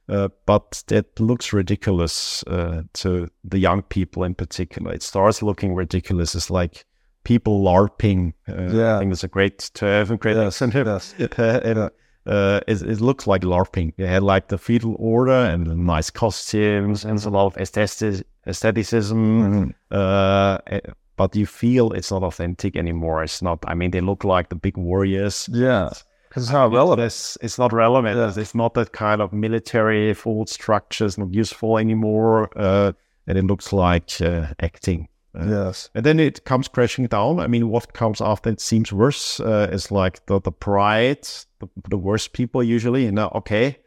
uh, 0.08 0.28
but 0.46 0.82
that 0.88 1.18
looks 1.20 1.52
ridiculous 1.52 2.42
uh, 2.44 2.82
to 2.94 3.28
the 3.44 3.58
young 3.58 3.82
people 3.82 4.24
in 4.24 4.34
particular. 4.34 4.92
It 4.92 5.02
starts 5.02 5.42
looking 5.42 5.74
ridiculous. 5.74 6.34
It's 6.34 6.50
like 6.50 6.84
people 7.24 7.62
LARPing. 7.62 8.34
Uh, 8.48 8.76
Yeah. 8.76 8.96
I 8.96 8.98
think 8.98 9.12
it's 9.12 9.24
a 9.24 9.28
great 9.28 9.70
term, 9.74 10.16
great 10.16 10.36
Yes, 10.36 10.60
yes. 10.60 11.14
and, 11.38 11.90
uh, 12.24 12.60
it, 12.68 12.82
it 12.82 13.00
looks 13.00 13.26
like 13.26 13.42
LARPing. 13.42 13.94
They 13.96 14.06
had 14.06 14.22
like 14.22 14.48
the 14.48 14.58
feudal 14.58 14.96
order 14.98 15.32
and 15.32 15.66
the 15.66 15.74
nice 15.74 16.10
costumes 16.10 17.04
and 17.04 17.24
a 17.24 17.30
lot 17.30 17.46
of 17.46 17.56
aesthetic, 17.56 18.26
aestheticism. 18.46 19.74
Uh, 19.90 20.58
eh, 20.66 20.80
but 21.16 21.36
you 21.36 21.46
feel 21.46 21.92
it's 21.92 22.10
not 22.10 22.22
authentic 22.22 22.76
anymore. 22.76 23.22
It's 23.22 23.42
not. 23.42 23.58
I 23.66 23.74
mean, 23.74 23.90
they 23.90 24.00
look 24.00 24.24
like 24.24 24.48
the 24.48 24.56
big 24.56 24.76
warriors. 24.76 25.48
Yeah. 25.52 25.90
Because 26.28 26.44
it's 26.44 26.52
not 26.52 26.72
relevant. 26.72 27.06
It's, 27.06 27.36
it's 27.42 27.58
not 27.58 27.72
relevant. 27.72 28.16
Yeah. 28.16 28.40
It's 28.42 28.54
not 28.54 28.72
that 28.74 28.92
kind 28.92 29.20
of 29.20 29.32
military 29.32 30.14
full 30.14 30.46
structure. 30.46 31.08
Not 31.18 31.34
useful 31.34 31.76
anymore. 31.78 32.48
Uh, 32.56 32.92
and 33.26 33.36
it 33.36 33.44
looks 33.44 33.72
like 33.72 34.20
uh, 34.20 34.46
acting. 34.60 35.08
Uh, 35.38 35.46
Yes. 35.46 35.88
and 35.94 36.04
then 36.04 36.20
it 36.20 36.44
comes 36.44 36.68
crashing 36.68 37.06
down. 37.06 37.40
I 37.40 37.46
mean, 37.46 37.68
what 37.68 37.92
comes 37.94 38.20
after 38.20 38.50
it 38.50 38.60
seems 38.60 38.92
worse 38.92 39.40
uh, 39.40 39.68
is 39.72 39.90
like 39.90 40.24
the, 40.26 40.40
the 40.40 40.52
pride, 40.52 41.22
the, 41.58 41.68
the 41.88 41.96
worst 41.98 42.32
people 42.32 42.62
usually. 42.62 43.04
You 43.04 43.12
know, 43.12 43.30
okay, 43.36 43.78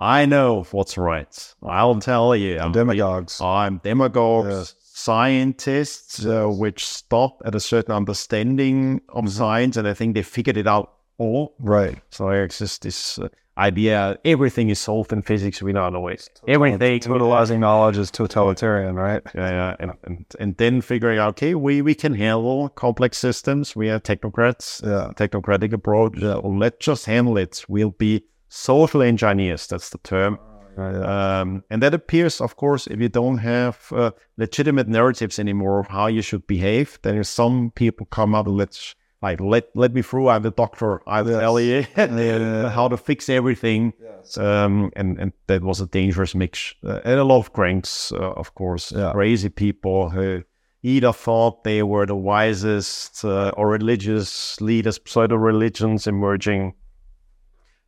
I 0.00 0.24
know 0.26 0.64
what's 0.72 0.96
right. 0.98 1.54
I'll 1.62 1.98
tell 2.00 2.34
you. 2.34 2.58
I'm, 2.58 2.72
Demagogues. 2.72 3.40
I'm 3.40 3.78
demagogues, 3.84 4.48
Yes. 4.48 4.74
Scientists, 5.04 6.24
uh, 6.26 6.46
which 6.46 6.86
stop 6.86 7.40
at 7.44 7.54
a 7.54 7.60
certain 7.60 7.94
understanding 7.94 9.00
of 9.10 9.30
science, 9.30 9.76
and 9.76 9.86
I 9.88 9.94
think 9.94 10.14
they 10.14 10.22
figured 10.22 10.56
it 10.56 10.66
out 10.66 10.92
all. 11.18 11.54
Right. 11.58 11.98
So 12.10 12.28
it's 12.30 12.58
just 12.58 12.82
this 12.82 13.18
uh, 13.18 13.28
idea: 13.58 14.18
everything 14.24 14.70
is 14.70 14.78
solved 14.78 15.12
in 15.12 15.22
physics. 15.22 15.62
We 15.62 15.72
don't 15.72 15.92
know 15.92 16.08
it. 16.08 16.28
Everything 16.48 17.00
Totalizing 17.00 17.58
knowledge 17.60 17.98
is 17.98 18.10
totalitarian, 18.10 18.94
right? 18.96 19.22
yeah, 19.34 19.50
yeah, 19.50 19.76
and, 19.80 19.92
and 20.04 20.24
and 20.40 20.56
then 20.56 20.80
figuring 20.80 21.18
out, 21.18 21.30
okay, 21.30 21.54
we 21.54 21.82
we 21.82 21.94
can 21.94 22.14
handle 22.14 22.68
complex 22.70 23.18
systems. 23.18 23.76
We 23.76 23.90
are 23.90 24.00
technocrats, 24.00 24.82
Yeah. 24.82 25.12
technocratic 25.16 25.72
approach. 25.72 26.20
Well, 26.20 26.58
let's 26.58 26.84
just 26.86 27.06
handle 27.06 27.36
it. 27.38 27.64
We'll 27.68 27.90
be 27.98 28.24
social 28.48 29.02
engineers. 29.02 29.66
That's 29.66 29.90
the 29.90 29.98
term. 29.98 30.38
Um, 30.76 31.64
and 31.70 31.82
that 31.82 31.94
appears, 31.94 32.40
of 32.40 32.56
course, 32.56 32.86
if 32.86 33.00
you 33.00 33.08
don't 33.08 33.38
have 33.38 33.78
uh, 33.92 34.10
legitimate 34.36 34.88
narratives 34.88 35.38
anymore 35.38 35.80
of 35.80 35.88
how 35.88 36.06
you 36.06 36.22
should 36.22 36.46
behave. 36.46 36.98
Then 37.02 37.22
some 37.24 37.70
people 37.74 38.06
come 38.06 38.34
up 38.34 38.46
and 38.46 38.56
let's 38.56 38.94
like 39.20 39.40
let 39.40 39.64
let 39.74 39.94
me 39.94 40.02
through. 40.02 40.28
I'm 40.28 40.42
the 40.42 40.50
doctor. 40.50 41.00
I'll 41.06 41.24
tell 41.24 41.60
you 41.60 41.82
how 41.94 42.88
to 42.88 42.96
fix 42.96 43.28
everything. 43.28 43.92
Um, 44.36 44.90
and 44.96 45.18
and 45.18 45.32
that 45.46 45.62
was 45.62 45.80
a 45.80 45.86
dangerous 45.86 46.34
mix, 46.34 46.74
uh, 46.84 47.00
and 47.04 47.18
a 47.20 47.24
lot 47.24 47.38
of 47.38 47.52
cranks, 47.52 48.12
uh, 48.12 48.32
of 48.32 48.54
course, 48.54 48.92
Yeah. 48.92 49.12
crazy 49.12 49.48
people 49.48 50.10
who 50.10 50.42
either 50.82 51.12
thought 51.12 51.62
they 51.64 51.82
were 51.82 52.06
the 52.06 52.16
wisest 52.16 53.24
uh, 53.24 53.50
or 53.56 53.68
religious 53.68 54.60
leaders, 54.60 54.98
pseudo 55.04 55.36
religions 55.36 56.06
emerging. 56.06 56.74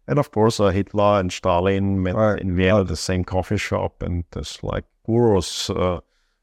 And 0.07 0.19
of 0.19 0.31
course, 0.31 0.61
uh, 0.61 0.69
Hitler 0.69 1.21
and 1.21 1.33
Stalin 1.33 2.03
met 2.03 2.15
Right. 2.15 2.41
in 2.41 2.55
Vienna 2.57 2.81
at 2.81 2.89
the 2.89 2.97
same 2.97 3.25
coffee 3.25 3.57
shop, 3.57 4.03
and 4.03 4.25
there's 4.33 4.59
like 4.63 4.85
gurus, 5.07 5.71
uh, 5.71 6.01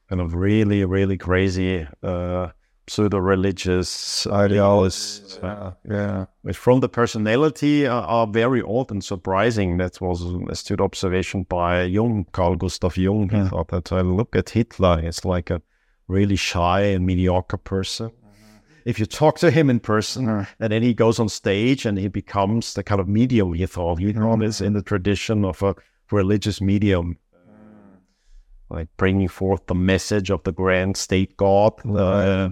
kind 0.08 0.20
of 0.20 0.34
really, 0.34 0.84
really 0.84 1.16
crazy 1.16 1.86
uh, 2.02 2.48
pseudo 2.88 3.18
religious 3.18 4.26
Ideologists. 4.26 5.38
Yeah. 5.42 5.72
Yeah. 5.88 6.24
which 6.42 6.56
from 6.56 6.80
the 6.80 6.88
personality 6.88 7.86
uh, 7.86 8.00
are 8.00 8.26
very 8.26 8.62
odd 8.62 8.90
and 8.90 9.02
surprising. 9.04 9.76
That 9.78 10.00
was 10.00 10.22
an 10.22 10.48
astute 10.50 10.80
observation 10.80 11.44
by 11.48 11.82
Jung, 11.82 12.26
Carl 12.32 12.56
Gustav 12.56 12.96
Jung. 12.96 13.28
He 13.30 13.36
Yeah. 13.36 13.48
thought 13.48 13.68
that 13.68 13.92
I 13.92 14.00
look 14.00 14.34
at 14.34 14.50
Hitler, 14.50 15.00
it's 15.02 15.24
like 15.24 15.50
a 15.50 15.62
really 16.08 16.36
shy 16.36 16.80
and 16.94 17.06
mediocre 17.06 17.56
person. 17.56 18.10
If 18.84 18.98
you 18.98 19.06
talk 19.06 19.38
to 19.38 19.50
him 19.50 19.70
in 19.70 19.80
person, 19.80 20.26
Mhm. 20.26 20.46
and 20.60 20.72
then 20.72 20.82
he 20.82 20.94
goes 20.94 21.18
on 21.18 21.28
stage 21.28 21.86
and 21.86 21.98
he 21.98 22.08
becomes 22.08 22.74
the 22.74 22.82
kind 22.82 23.00
of 23.00 23.08
medium 23.08 23.52
he 23.54 23.66
thought. 23.66 23.98
He 23.98 24.12
thought 24.12 24.42
is 24.42 24.60
in 24.60 24.72
the 24.72 24.82
tradition 24.82 25.44
of 25.44 25.62
a 25.62 25.74
religious 26.10 26.60
medium, 26.60 27.16
like 28.70 28.88
bringing 28.96 29.28
forth 29.28 29.66
the 29.66 29.74
message 29.74 30.30
of 30.30 30.42
the 30.44 30.52
grand 30.52 30.96
state 30.96 31.36
god 31.36 31.72
uh, 31.86 32.50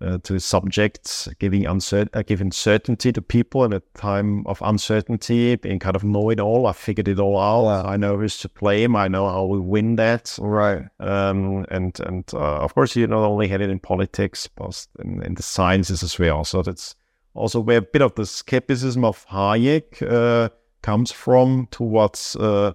uh, 0.00 0.18
to 0.22 0.38
subjects, 0.38 1.28
giving 1.38 1.64
uncer- 1.64 2.08
uh, 2.14 2.22
giving 2.22 2.52
certainty 2.52 3.12
to 3.12 3.20
people 3.20 3.64
in 3.64 3.72
a 3.72 3.80
time 3.94 4.46
of 4.46 4.62
uncertainty, 4.62 5.56
being 5.56 5.78
kind 5.78 5.96
of 5.96 6.04
know 6.04 6.30
it 6.30 6.40
all. 6.40 6.66
I 6.66 6.72
figured 6.72 7.08
it 7.08 7.18
all 7.18 7.38
out. 7.38 7.64
Wow. 7.64 7.84
I 7.84 7.96
know 7.96 8.16
who's 8.16 8.38
to 8.38 8.48
blame. 8.48 8.96
I 8.96 9.08
know 9.08 9.28
how 9.28 9.44
we 9.44 9.58
win 9.58 9.96
that. 9.96 10.38
Right. 10.40 10.84
Um, 10.98 11.66
and 11.70 11.98
and 12.00 12.24
uh, 12.32 12.60
of 12.60 12.74
course, 12.74 12.96
you 12.96 13.06
not 13.06 13.24
only 13.24 13.48
had 13.48 13.60
it 13.60 13.70
in 13.70 13.78
politics, 13.78 14.48
but 14.48 14.86
in, 14.98 15.22
in 15.22 15.34
the 15.34 15.42
sciences 15.42 16.02
as 16.02 16.18
well. 16.18 16.44
So 16.44 16.62
that's 16.62 16.94
also 17.34 17.60
where 17.60 17.78
a 17.78 17.82
bit 17.82 18.02
of 18.02 18.14
the 18.14 18.26
skepticism 18.26 19.04
of 19.04 19.26
Hayek 19.28 20.02
uh, 20.02 20.48
comes 20.82 21.12
from 21.12 21.68
towards 21.70 22.36
uh, 22.36 22.72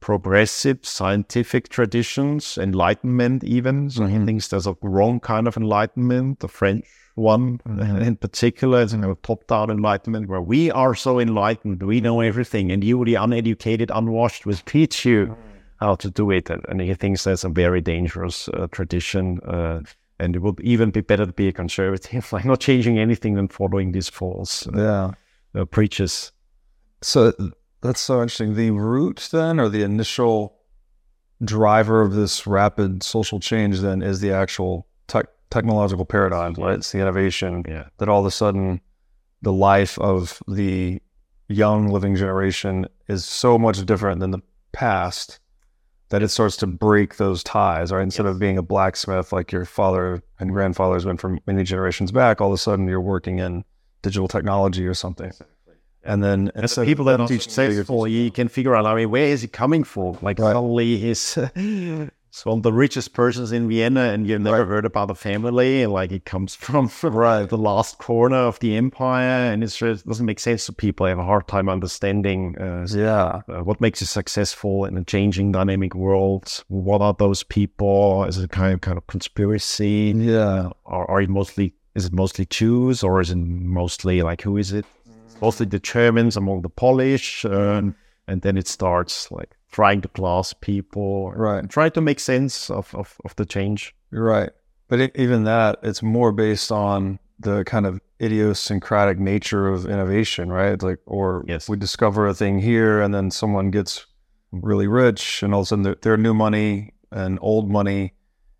progressive 0.00 0.78
scientific 0.82 1.68
traditions, 1.68 2.56
enlightenment 2.58 3.44
even. 3.44 3.90
So 3.90 4.06
he 4.06 4.18
thinks 4.24 4.48
there's 4.48 4.66
a 4.66 4.76
wrong 4.82 5.20
kind 5.20 5.48
of 5.48 5.56
enlightenment, 5.56 6.40
the 6.40 6.48
French 6.48 6.84
one 7.14 7.60
in 7.66 8.14
particular, 8.16 8.82
is 8.82 8.92
a 8.94 9.16
top-down 9.22 9.70
enlightenment 9.70 10.28
where 10.28 10.40
we 10.40 10.70
are 10.70 10.94
so 10.94 11.18
enlightened, 11.18 11.82
we 11.82 12.00
know 12.00 12.20
everything, 12.20 12.70
and 12.70 12.84
you, 12.84 13.04
the 13.04 13.16
uneducated, 13.16 13.90
unwashed, 13.92 14.46
will 14.46 14.54
teach 14.66 15.04
you 15.04 15.36
how 15.80 15.96
to 15.96 16.10
do 16.10 16.30
it. 16.30 16.48
And, 16.48 16.64
and 16.68 16.80
he 16.80 16.94
thinks 16.94 17.24
that's 17.24 17.42
a 17.44 17.48
very 17.48 17.80
dangerous 17.80 18.48
uh, 18.48 18.68
tradition. 18.70 19.40
Uh, 19.40 19.80
and 20.20 20.34
it 20.36 20.40
would 20.40 20.60
even 20.60 20.90
be 20.90 21.00
better 21.00 21.26
to 21.26 21.32
be 21.32 21.48
a 21.48 21.52
conservative, 21.52 22.32
like 22.32 22.44
not 22.44 22.60
changing 22.60 22.98
anything 22.98 23.34
than 23.34 23.48
following 23.48 23.92
these 23.92 24.08
false 24.08 24.66
uh, 24.68 24.70
Yeah. 25.54 25.60
uh, 25.60 25.64
preachers. 25.64 26.32
So 27.02 27.32
that's 27.80 28.00
so 28.00 28.22
interesting. 28.22 28.54
The 28.54 28.70
root 28.70 29.28
then, 29.32 29.60
or 29.60 29.68
the 29.68 29.82
initial 29.82 30.54
driver 31.44 32.00
of 32.00 32.14
this 32.14 32.46
rapid 32.46 33.02
social 33.02 33.38
change, 33.40 33.80
then 33.80 34.02
is 34.02 34.20
the 34.20 34.32
actual 34.32 34.86
tech 35.06 35.26
technological 35.50 36.04
paradigm, 36.04 36.52
right? 36.54 36.74
It's 36.74 36.92
the 36.92 36.98
innovation 37.00 37.64
Yeah. 37.66 37.84
that 37.98 38.08
all 38.08 38.20
of 38.20 38.26
a 38.26 38.30
sudden 38.30 38.80
the 39.40 39.52
life 39.52 39.98
of 39.98 40.42
the 40.46 41.00
young 41.48 41.88
living 41.88 42.16
generation 42.16 42.86
is 43.08 43.24
so 43.24 43.58
much 43.58 43.86
different 43.86 44.20
than 44.20 44.32
the 44.32 44.42
past 44.72 45.40
that 46.10 46.22
it 46.22 46.28
starts 46.28 46.56
to 46.56 46.66
break 46.66 47.16
those 47.16 47.42
ties, 47.42 47.92
right? 47.92 48.02
Instead 48.02 48.26
of 48.26 48.38
being 48.38 48.58
a 48.58 48.62
blacksmith 48.62 49.32
like 49.32 49.50
your 49.52 49.64
father 49.64 50.22
and 50.38 50.50
grandfathers 50.52 51.06
went 51.06 51.20
from 51.20 51.38
many 51.46 51.62
generations 51.64 52.12
back, 52.12 52.40
all 52.40 52.48
of 52.48 52.54
a 52.54 52.58
sudden 52.58 52.86
you're 52.88 53.00
working 53.00 53.38
in 53.38 53.64
digital 54.02 54.28
technology 54.28 54.86
or 54.86 54.94
something. 54.94 55.32
And 56.08 56.24
then 56.24 56.50
And 56.54 56.64
instead 56.64 56.86
people 56.86 57.04
that 57.04 57.20
are 57.20 57.28
teaching 57.28 57.52
you, 57.64 57.70
you're 57.70 57.74
successful, 57.74 58.08
you 58.08 58.30
can 58.30 58.48
figure 58.48 58.74
out, 58.74 58.86
I 58.86 58.94
mean, 58.94 59.10
where 59.10 59.26
is 59.26 59.42
he 59.42 59.48
coming 59.48 59.84
from? 59.84 60.12
Like 60.22 60.38
Right. 60.38 60.52
suddenly 60.54 60.96
he's, 60.96 61.34
he's 61.54 62.44
one 62.44 62.58
of 62.58 62.62
the 62.62 62.72
richest 62.72 63.12
persons 63.12 63.52
in 63.52 63.68
Vienna 63.68 64.04
and 64.12 64.26
you've 64.26 64.40
never 64.40 64.64
heard 64.64 64.86
about 64.86 65.08
the 65.08 65.14
family. 65.14 65.82
And 65.82 65.92
like 65.92 66.10
it 66.10 66.24
comes 66.24 66.54
from 66.66 66.90
right. 67.02 67.46
the 67.46 67.58
last 67.58 67.98
corner 67.98 68.38
of 68.38 68.58
the 68.60 68.74
empire. 68.76 69.52
And 69.52 69.62
just 69.68 70.06
doesn't 70.06 70.24
make 70.24 70.40
sense 70.40 70.64
to 70.66 70.72
people. 70.72 71.04
They 71.04 71.10
have 71.10 71.18
a 71.18 71.24
hard 71.24 71.46
time 71.46 71.68
understanding 71.68 72.56
uh, 72.58 72.86
yeah, 72.90 73.42
uh, 73.48 73.62
what 73.62 73.80
makes 73.80 74.00
you 74.00 74.06
successful 74.06 74.86
in 74.86 74.96
a 74.96 75.04
changing 75.04 75.52
dynamic 75.52 75.94
world. 75.94 76.64
What 76.68 77.02
are 77.02 77.14
those 77.18 77.42
people? 77.42 78.24
Is 78.24 78.38
it 78.38 78.50
kind 78.50 78.72
of, 78.72 78.80
kind 78.80 78.96
of 78.96 79.06
conspiracy? 79.08 80.14
yeah, 80.16 80.70
Or 80.84 81.10
are 81.10 81.20
it 81.20 81.28
mostly, 81.28 81.74
is 81.94 82.06
it 82.06 82.12
mostly 82.12 82.46
Jews 82.46 83.02
or 83.02 83.20
is 83.20 83.30
it 83.30 83.36
mostly 83.36 84.22
like, 84.22 84.40
who 84.42 84.56
is 84.56 84.72
it? 84.72 84.86
Mostly 85.40 85.66
the 85.66 85.78
Germans 85.78 86.36
among 86.36 86.62
the 86.62 86.68
Polish, 86.68 87.44
uh, 87.44 87.82
and 88.26 88.42
then 88.42 88.56
it 88.58 88.68
starts 88.68 89.30
like 89.30 89.56
trying 89.72 90.00
to 90.02 90.08
class 90.08 90.52
people, 90.52 91.32
Right. 91.32 91.68
Trying 91.68 91.92
to 91.92 92.00
make 92.00 92.20
sense 92.20 92.70
of 92.70 92.94
of, 92.94 93.16
of 93.24 93.34
the 93.36 93.44
change. 93.46 93.94
you're 94.12 94.24
right. 94.24 94.50
But 94.88 95.00
it, 95.00 95.12
even 95.16 95.44
that, 95.44 95.78
it's 95.82 96.02
more 96.02 96.32
based 96.32 96.72
on 96.72 97.18
the 97.40 97.62
kind 97.64 97.86
of 97.86 98.00
idiosyncratic 98.20 99.18
nature 99.18 99.68
of 99.68 99.84
innovation, 99.86 100.50
right? 100.50 100.82
Like, 100.82 100.98
or 101.06 101.44
Yes. 101.46 101.68
we 101.68 101.76
discover 101.76 102.26
a 102.26 102.34
thing 102.34 102.58
here, 102.58 103.00
and 103.02 103.12
then 103.14 103.30
someone 103.30 103.70
gets 103.70 104.06
really 104.50 104.86
rich, 104.88 105.42
and 105.42 105.52
all 105.54 105.60
of 105.60 105.64
a 105.64 105.68
sudden 105.68 105.82
their, 105.84 105.96
their 106.02 106.16
new 106.16 106.32
money 106.34 106.92
and 107.12 107.38
old 107.42 107.70
money 107.70 108.14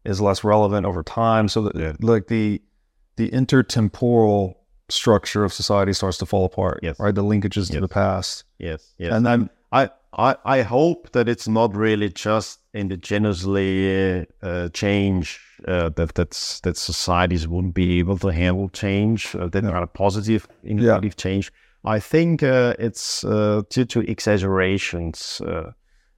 is 0.05 0.21
less 0.21 0.45
relevant 0.45 0.87
over 0.87 1.03
time. 1.03 1.49
So 1.49 1.63
that, 1.63 1.75
Yeah. 1.77 1.93
like 2.01 2.27
the 2.29 2.61
the 3.17 3.31
intertemporal 3.31 4.55
structure 4.89 5.45
of 5.45 5.53
society 5.53 5.93
starts 5.93 6.19
to 6.19 6.27
fall 6.27 6.45
apart, 6.45 6.81
Yes. 6.83 6.99
right? 6.99 7.15
The 7.15 7.23
linkages 7.25 7.71
to 7.73 7.81
the 7.81 7.89
past, 7.89 8.45
Yes, 8.59 8.95
yes. 8.99 9.13
and 9.13 9.25
then 9.27 9.51
I, 9.73 9.91
I 10.13 10.37
I 10.45 10.63
hope 10.63 11.11
that 11.13 11.29
it's 11.29 11.47
not 11.49 11.77
really 11.77 12.09
just 12.09 12.61
indigenously 12.75 14.27
uh, 14.43 14.69
change 14.71 15.41
uh, 15.67 15.91
that 15.91 16.15
that's 16.15 16.61
that 16.61 16.77
societies 16.77 17.47
wouldn't 17.47 17.75
be 17.75 17.99
able 17.99 18.19
to 18.19 18.29
handle 18.29 18.69
change. 18.71 19.35
Uh, 19.35 19.49
that 19.49 19.63
kind 19.63 19.77
of 19.83 19.93
positive, 19.93 20.49
innovative 20.65 21.17
change. 21.17 21.53
I 21.85 22.01
think 22.01 22.43
uh, 22.43 22.75
it's 22.79 23.25
uh, 23.25 23.63
due 23.71 23.85
to 23.87 24.01
exaggerations. 24.01 25.41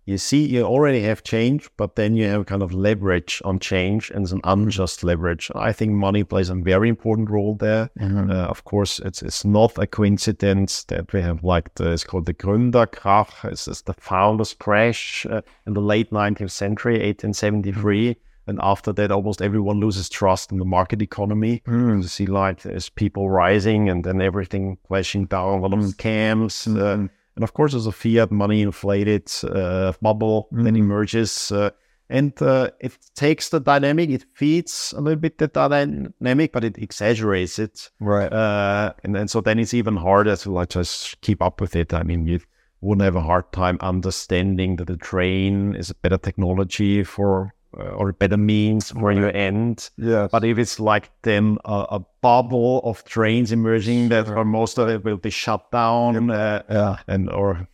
You 0.07 0.19
see, 0.19 0.45
you 0.47 0.63
already 0.63 1.03
have 1.03 1.23
change, 1.23 1.69
but 1.77 1.95
then 1.95 2.17
you 2.17 2.27
have 2.27 2.47
kind 2.47 2.63
of 2.63 2.73
leverage 2.73 3.41
on 3.45 3.59
change, 3.59 4.11
and 4.11 4.25
it's 4.25 4.33
an 4.33 4.41
unjust 4.45 5.05
leverage. 5.05 5.51
I 5.55 5.73
think 5.73 5.93
money 5.93 6.25
plays 6.25 6.51
a 6.51 6.55
very 6.55 6.89
important 6.89 7.31
role 7.31 7.55
there. 7.55 7.91
Mm-hmm. 7.99 8.31
Uh, 8.31 8.47
of 8.47 8.65
course, 8.65 8.99
it's 9.01 9.23
it's 9.23 9.45
not 9.45 9.79
a 9.79 9.87
coincidence 9.87 10.85
that 10.85 11.13
we 11.13 11.21
have 11.21 11.45
like 11.45 11.75
the, 11.75 11.93
it's 11.93 12.05
called 12.05 12.27
the 12.27 12.35
Gründerkrach. 12.35 13.45
It's, 13.45 13.69
it's 13.69 13.83
the 13.83 13.95
founders 13.95 14.55
crash 14.55 15.27
uh, 15.31 15.43
in 15.67 15.75
the 15.75 15.83
late 15.83 16.11
19th 16.11 16.51
century, 16.51 16.95
1873. 16.95 18.17
And 18.47 18.59
after 18.63 18.93
that, 18.95 19.13
almost 19.13 19.43
everyone 19.43 19.79
loses 19.79 20.09
trust 20.09 20.51
in 20.51 20.59
the 20.59 20.65
market 20.65 21.03
economy. 21.03 21.63
You 22.03 22.03
see, 22.09 22.27
like 22.27 22.63
there's 22.63 22.89
people 22.89 23.31
rising, 23.31 23.89
and 23.89 24.03
then 24.03 24.21
everything 24.21 24.79
crashing 24.89 25.27
down. 25.27 25.59
A 25.59 25.63
lot 25.63 25.73
of 25.73 25.81
scams. 25.81 26.67
Uh, 26.67 27.09
and 27.37 27.45
of 27.45 27.55
course, 27.55 27.73
there's 27.73 27.87
a 27.87 27.93
fiat 27.93 28.31
money 28.31 28.63
inflated 28.63 29.31
uh, 29.45 29.93
bubble 30.01 30.49
that 30.53 30.77
emerges. 30.77 31.53
Uh, 31.53 31.71
and 32.09 32.41
uh, 32.43 32.71
it 32.81 32.99
takes 33.15 33.51
the 33.51 33.61
dynamic, 33.61 34.11
it 34.11 34.27
feeds 34.35 34.93
a 34.97 35.01
little 35.01 35.21
bit 35.21 35.39
the 35.39 35.47
dynamic, 35.47 36.53
but 36.53 36.65
it 36.65 36.77
exaggerates 36.77 37.59
it. 37.61 37.91
right, 38.01 38.33
Uh, 38.33 38.93
and 39.05 39.15
then 39.15 39.29
so 39.29 39.41
then 39.41 39.61
it's 39.61 39.75
even 39.75 39.97
harder 39.97 40.37
to 40.37 40.51
like 40.51 40.71
just 40.71 41.21
keep 41.21 41.41
up 41.41 41.61
with 41.61 41.77
it. 41.77 41.95
I 41.95 42.03
mean, 42.03 42.27
you 42.27 42.41
wouldn't 42.81 43.05
have 43.05 43.17
a 43.17 43.23
hard 43.23 43.53
time 43.53 43.79
understanding 43.81 44.77
that 44.77 44.89
the 44.89 44.97
train 44.97 45.77
is 45.77 45.91
a 45.91 45.95
better 45.95 46.19
technology 46.19 47.05
for 47.05 47.55
or 47.73 48.13
better 48.13 48.37
means 48.37 48.91
for 48.91 49.13
you 49.13 49.29
end. 49.29 49.91
yeah, 49.97 50.29
But 50.31 50.45
if 50.45 50.59
it's 50.59 50.81
like 50.81 51.11
then 51.23 51.59
a, 51.65 51.87
a 51.91 52.01
bubble 52.21 52.81
of 52.85 53.05
trains 53.05 53.53
emerging 53.53 54.09
that 54.09 54.27
for 54.27 54.45
most 54.45 54.79
of 54.79 54.89
it 54.89 55.05
will 55.05 55.17
be 55.19 55.31
shut 55.31 55.71
down, 55.71 56.31
uh, 56.31 56.63
yeah, 56.69 56.97
and 57.07 57.31
or 57.31 57.69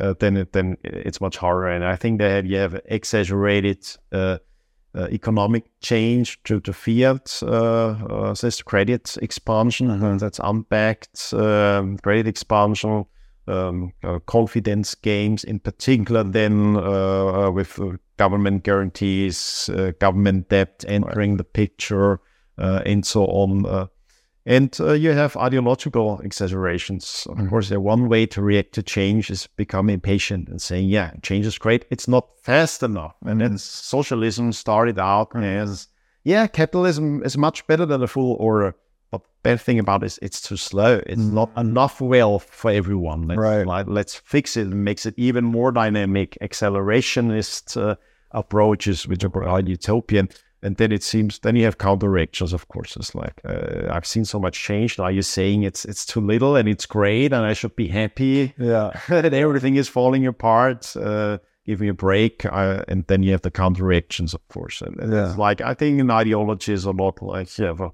uh, 0.00 0.14
then 0.18 0.36
it, 0.36 0.52
then 0.52 0.76
it's 0.82 1.20
much 1.20 1.36
harder. 1.36 1.68
And 1.68 1.84
I 1.84 1.96
think 1.96 2.18
that 2.20 2.46
you 2.46 2.56
have 2.56 2.80
exaggerated 2.86 3.86
uh, 4.12 4.38
uh, 4.94 5.08
economic 5.10 5.64
change 5.80 6.42
due 6.44 6.60
to 6.60 6.72
fiat, 6.72 7.42
uh, 7.42 8.32
uh, 8.32 8.34
credit 8.64 9.16
expansion. 9.20 10.16
That's 10.18 10.40
unbacked 10.40 11.32
um, 11.34 11.98
credit 11.98 12.26
expansion. 12.26 13.04
Um, 13.46 13.94
uh, 14.04 14.18
confidence 14.26 14.94
games, 14.94 15.42
in 15.42 15.58
particular, 15.58 16.22
then 16.22 16.76
uh, 16.76 17.46
uh, 17.46 17.50
with 17.50 17.80
uh, 17.80 17.92
government 18.18 18.64
guarantees, 18.64 19.70
uh, 19.72 19.92
government 19.98 20.48
debt 20.48 20.84
entering 20.86 21.36
the 21.38 21.44
picture, 21.44 22.20
uh, 22.58 22.82
and 22.84 23.06
so 23.06 23.24
on. 23.24 23.64
Uh, 23.64 23.86
and 24.44 24.76
uh, 24.80 24.92
you 24.92 25.10
have 25.12 25.36
ideological 25.36 26.20
exaggerations. 26.20 27.26
Of 27.30 27.48
course, 27.50 27.70
uh, 27.70 27.80
one 27.80 28.08
way 28.08 28.26
to 28.26 28.42
react 28.42 28.72
to 28.74 28.82
change 28.82 29.30
is 29.30 29.46
become 29.56 29.90
impatient 29.90 30.48
and 30.48 30.60
saying, 30.60 30.88
yeah, 30.88 31.12
change 31.22 31.44
is 31.46 31.58
great. 31.58 31.84
It's 31.90 32.08
not 32.08 32.28
fast 32.42 32.82
enough. 32.82 33.14
And 33.26 33.40
then 33.40 33.58
socialism 33.58 34.52
started 34.52 34.98
out 34.98 35.36
as, 35.36 35.88
yeah, 36.24 36.46
capitalism 36.46 37.22
is 37.24 37.36
much 37.36 37.66
better 37.66 37.84
than 37.86 38.02
a 38.02 38.06
full 38.06 38.36
order. 38.40 38.74
But 39.10 39.20
bad 39.42 39.60
thing 39.60 39.78
about 39.78 40.02
it 40.02 40.06
is 40.06 40.18
it's 40.22 40.40
too 40.40 40.56
slow. 40.56 41.02
It's 41.06 41.20
not 41.20 41.50
enough 41.56 42.00
wealth 42.00 42.48
for 42.50 42.70
everyone. 42.70 43.28
Let's, 43.28 43.38
Right. 43.38 43.66
like, 43.66 43.86
let's 43.86 44.14
fix 44.14 44.56
it 44.56 44.66
and 44.68 44.82
makes 44.84 45.04
it 45.04 45.14
even 45.18 45.44
more 45.44 45.72
dynamic. 45.72 46.38
Accelerationist 46.40 47.76
uh, 47.76 47.96
approaches, 48.32 49.06
which 49.08 49.24
are 49.24 49.30
quite 49.30 49.66
utopian. 49.68 50.28
And 50.60 50.76
then 50.76 50.90
it 50.90 51.04
seems, 51.04 51.38
then 51.38 51.54
you 51.54 51.64
have 51.64 51.78
counteractions, 51.78 52.52
of 52.52 52.66
course. 52.66 52.96
It's 52.96 53.14
like, 53.14 53.40
uh, 53.44 53.86
I've 53.90 54.06
seen 54.06 54.24
so 54.24 54.40
much 54.40 54.60
change. 54.60 54.98
Now 54.98 55.06
you're 55.06 55.22
saying 55.22 55.62
it's 55.62 55.84
it's 55.84 56.04
too 56.04 56.20
little 56.20 56.56
and 56.56 56.68
it's 56.68 56.84
great 56.84 57.32
and 57.32 57.46
I 57.46 57.52
should 57.52 57.76
be 57.76 57.86
happy 57.86 58.54
yeah, 58.58 58.90
that 59.08 59.32
everything 59.32 59.76
is 59.76 59.88
falling 59.88 60.26
apart. 60.26 60.96
Uh, 60.96 61.38
give 61.64 61.80
me 61.80 61.86
a 61.88 61.94
break. 61.94 62.44
Uh, 62.44 62.82
and 62.88 63.06
then 63.06 63.22
you 63.22 63.30
have 63.30 63.42
the 63.42 63.52
counteractions, 63.52 64.34
of 64.34 64.46
course. 64.48 64.82
And, 64.82 64.98
and 64.98 65.12
Yeah. 65.12 65.28
it's 65.28 65.38
like, 65.38 65.60
I 65.60 65.74
think 65.74 66.00
an 66.00 66.10
ideology 66.10 66.72
is 66.72 66.84
a 66.86 66.90
lot 66.90 67.22
like 67.22 67.56
you 67.56 67.66
have 67.66 67.80
a 67.80 67.90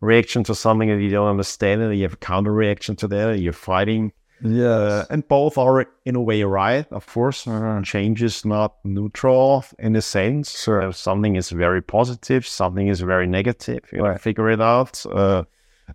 reaction 0.00 0.44
to 0.44 0.54
something 0.54 0.88
that 0.88 1.02
you 1.02 1.10
don't 1.10 1.28
understand 1.28 1.82
and 1.82 1.94
you 1.94 2.04
have 2.04 2.14
a 2.14 2.18
counter 2.18 2.52
reaction 2.54 2.96
to 2.96 3.08
that 3.08 3.28
and 3.30 3.42
you're 3.42 3.52
fighting. 3.52 4.12
Yeah, 4.42 4.66
Uh, 4.68 5.04
and 5.10 5.26
both 5.28 5.58
are 5.58 5.86
in 6.04 6.16
a 6.16 6.20
way 6.20 6.42
right, 6.44 6.86
of 6.92 7.06
course. 7.06 7.44
Change 7.82 8.22
is 8.22 8.44
not 8.44 8.76
neutral 8.84 9.64
in 9.78 9.96
a 9.96 10.02
sense. 10.02 10.60
Sure. 10.62 10.82
Uh, 10.82 10.92
something 10.92 11.36
is 11.36 11.50
very 11.50 11.82
positive, 11.82 12.46
something 12.46 12.88
is 12.88 13.00
very 13.00 13.26
negative. 13.26 13.80
You 13.92 14.02
Right. 14.04 14.20
figure 14.20 14.50
it 14.50 14.60
out. 14.60 15.04
Uh, 15.06 15.44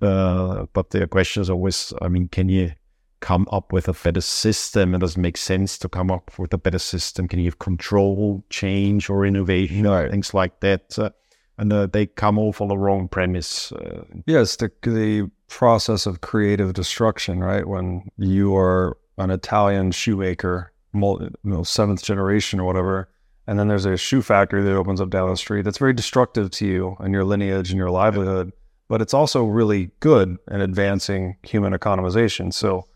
uh, 0.02 0.66
but 0.74 0.90
the 0.90 1.08
question 1.08 1.42
is 1.42 1.50
always, 1.50 1.94
I 2.02 2.08
mean, 2.10 2.28
can 2.28 2.50
you 2.50 2.72
come 3.20 3.48
up 3.52 3.72
with 3.72 3.88
a 3.88 3.94
better 3.94 4.22
system? 4.22 4.94
It 4.96 5.00
doesn't 5.00 5.22
make 5.22 5.38
sense 5.38 5.78
to 5.80 5.88
come 5.90 6.12
up 6.12 6.32
with 6.38 6.54
a 6.54 6.58
better 6.58 6.80
system. 6.80 7.28
Can 7.28 7.40
you 7.40 7.46
have 7.46 7.60
control, 7.60 8.44
change, 8.50 9.10
or 9.10 9.26
innovation, 9.26 9.84
Right. 9.88 10.12
things 10.12 10.34
like 10.34 10.60
that? 10.60 10.98
Uh, 11.00 11.10
and 11.58 11.72
uh, 11.72 11.86
they 11.86 12.08
come 12.08 12.38
all 12.40 12.52
from 12.52 12.68
the 12.70 12.78
wrong 12.78 13.08
premise. 13.08 13.72
Uh, 13.72 14.04
Yes, 14.26 14.56
the 14.58 14.70
the 14.82 15.30
process 15.58 16.08
of 16.08 16.22
creative 16.22 16.74
destruction, 16.74 17.40
right? 17.40 17.68
When 17.68 18.10
you 18.18 18.56
are 18.56 18.98
an 19.20 19.30
Italian 19.30 19.92
shoemaker 19.92 20.74
you 20.94 21.30
know, 21.44 21.64
seventh 21.64 22.04
generation 22.04 22.60
or 22.60 22.66
whatever, 22.66 23.08
and 23.46 23.60
then 23.60 23.68
there's 23.68 23.86
a 23.86 23.96
shoe 23.96 24.24
factory 24.24 24.64
that 24.64 24.76
opens 24.76 25.00
up 25.00 25.12
down 25.12 25.30
the 25.30 25.38
street 25.38 25.64
that's 25.64 25.78
very 25.78 25.94
destructive 25.94 26.50
to 26.52 26.66
you 26.66 26.96
and 27.00 27.14
your 27.14 27.24
lineage 27.24 27.70
and 27.70 27.78
your 27.78 27.92
livelihood, 27.92 28.52
but 28.90 29.02
it's 29.02 29.14
also 29.14 29.44
really 29.44 29.92
good 30.00 30.38
in 30.50 30.62
advancing 30.62 31.38
human 31.44 31.74
economization. 31.74 32.52
So 32.52 32.88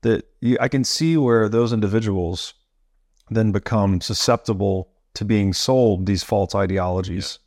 that 0.00 0.24
you, 0.40 0.56
I 0.60 0.68
can 0.68 0.84
see 0.84 1.16
where 1.18 1.48
those 1.48 1.74
individuals 1.74 2.54
then 3.30 3.52
become 3.52 4.00
susceptible 4.00 4.90
to 5.14 5.24
being 5.24 5.52
sold 5.52 6.06
these 6.06 6.22
false 6.22 6.54
ideologies. 6.54 7.38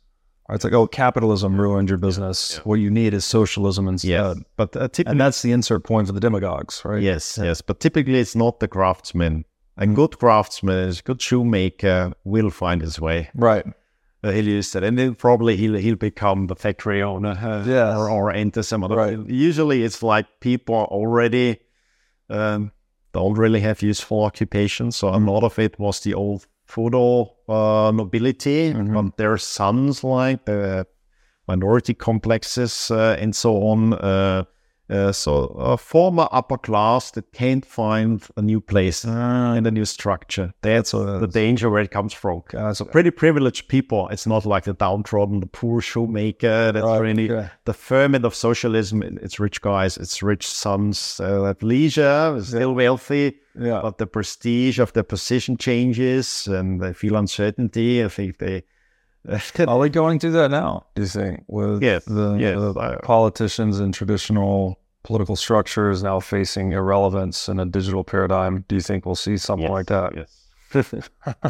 Yeah. 0.52 0.56
It's 0.56 0.64
like, 0.64 0.74
oh, 0.74 0.86
capitalism 0.86 1.58
ruined 1.58 1.88
your 1.88 1.98
business. 1.98 2.56
Yeah. 2.56 2.62
What 2.64 2.74
you 2.74 2.90
need 2.90 3.14
is 3.14 3.24
socialism 3.24 3.88
instead. 3.88 4.10
Yes, 4.10 4.36
but 4.56 4.76
uh, 4.76 4.88
and 5.06 5.18
that's 5.18 5.40
the 5.40 5.52
insert 5.52 5.84
point 5.84 6.08
for 6.08 6.12
the 6.12 6.20
demagogues, 6.20 6.82
right? 6.84 7.02
Yes, 7.02 7.38
yes. 7.42 7.62
But 7.62 7.80
typically, 7.80 8.18
it's 8.18 8.36
not 8.36 8.60
the 8.60 8.68
craftsman. 8.68 9.46
A 9.78 9.86
mm. 9.86 9.94
good 9.94 10.18
craftsman, 10.18 10.90
a 10.90 11.02
good 11.02 11.22
shoemaker 11.22 12.12
will 12.24 12.50
find 12.50 12.82
his 12.82 13.00
way. 13.00 13.30
Right. 13.34 13.64
Uh, 14.22 14.30
he'll 14.30 14.46
use 14.46 14.74
it, 14.76 14.84
and 14.84 14.98
then 14.98 15.14
probably 15.14 15.56
he'll 15.56 15.74
he'll 15.74 15.96
become 15.96 16.46
the 16.48 16.54
factory 16.54 17.02
owner, 17.02 17.30
uh, 17.30 17.64
yeah, 17.66 17.96
or, 17.96 18.10
or 18.10 18.30
enter 18.30 18.62
some 18.62 18.84
other. 18.84 18.96
Right. 18.96 19.18
Usually, 19.26 19.82
it's 19.82 20.02
like 20.02 20.26
people 20.40 20.74
already 20.74 21.60
um, 22.28 22.72
don't 23.12 23.38
really 23.38 23.60
have 23.60 23.82
useful 23.82 24.24
occupations. 24.24 24.96
So 24.96 25.08
a 25.08 25.16
lot 25.16 25.44
of 25.44 25.58
it 25.58 25.78
was 25.78 26.00
the 26.00 26.14
old 26.14 26.46
feudal 26.66 27.38
uh, 27.52 27.90
nobility, 27.90 28.72
mm-hmm. 28.72 28.94
but 28.94 29.16
their 29.16 29.36
sons, 29.36 30.02
like 30.02 30.44
the 30.46 30.86
minority 31.48 31.94
complexes 31.94 32.90
uh, 32.90 33.16
and 33.18 33.34
so 33.34 33.56
on, 33.62 33.92
uh, 34.90 35.02
uh, 35.02 35.12
so 35.12 35.44
a 35.58 35.76
former 35.76 36.28
upper 36.32 36.58
class 36.58 37.10
that 37.12 37.32
can't 37.32 37.64
find 37.64 38.22
a 38.36 38.42
new 38.42 38.60
place 38.60 39.04
uh, 39.04 39.54
and 39.56 39.66
a 39.66 39.70
new 39.70 39.84
structure. 39.84 40.52
That's 40.62 40.94
uh, 40.94 41.18
the 41.18 41.26
danger 41.26 41.70
where 41.70 41.82
it 41.82 41.90
comes 41.90 42.12
from. 42.12 42.42
so 42.72 42.84
pretty 42.84 43.10
privileged 43.10 43.68
people. 43.68 44.08
It's 44.08 44.26
not 44.26 44.46
like 44.46 44.64
the 44.64 44.74
downtrodden, 44.74 45.40
the 45.40 45.46
poor 45.46 45.80
shoemaker. 45.80 46.72
That's 46.72 46.84
right, 46.84 46.98
really 46.98 47.28
the 47.64 47.74
ferment 47.74 48.24
of 48.24 48.34
socialism. 48.34 49.02
It's 49.02 49.40
rich 49.40 49.60
guys. 49.60 49.96
It's 49.96 50.22
rich 50.22 50.46
sons 50.46 51.20
uh, 51.20 51.46
at 51.46 51.62
leisure, 51.62 52.40
still 52.42 52.74
wealthy. 52.74 53.38
Yeah. 53.58 53.80
But 53.82 53.98
the 53.98 54.06
prestige 54.06 54.78
of 54.78 54.92
their 54.94 55.02
position 55.02 55.56
changes 55.58 56.46
and 56.46 56.80
they 56.80 56.94
feel 56.94 57.16
uncertainty. 57.16 58.02
I 58.02 58.08
think 58.08 58.38
they 58.38 58.64
are 59.68 59.78
we 59.78 59.88
going 59.88 60.18
through 60.18 60.32
that 60.32 60.50
now? 60.50 60.86
Do 60.94 61.02
you 61.02 61.08
think 61.08 61.44
with 61.46 61.82
yes, 61.82 62.04
the, 62.04 62.34
yes. 62.34 62.56
the 62.56 63.00
politicians 63.02 63.78
and 63.78 63.94
traditional 63.94 64.78
political 65.04 65.36
structure 65.36 65.90
is 65.90 66.02
now 66.02 66.20
facing 66.20 66.72
irrelevance 66.72 67.48
in 67.48 67.58
a 67.58 67.66
digital 67.66 68.04
paradigm. 68.04 68.64
Do 68.68 68.74
you 68.74 68.80
think 68.80 69.04
we'll 69.04 69.14
see 69.14 69.36
something 69.36 69.64
yes, 69.64 69.70
like 69.70 69.86
that? 69.86 70.14
Yes. 70.14 70.94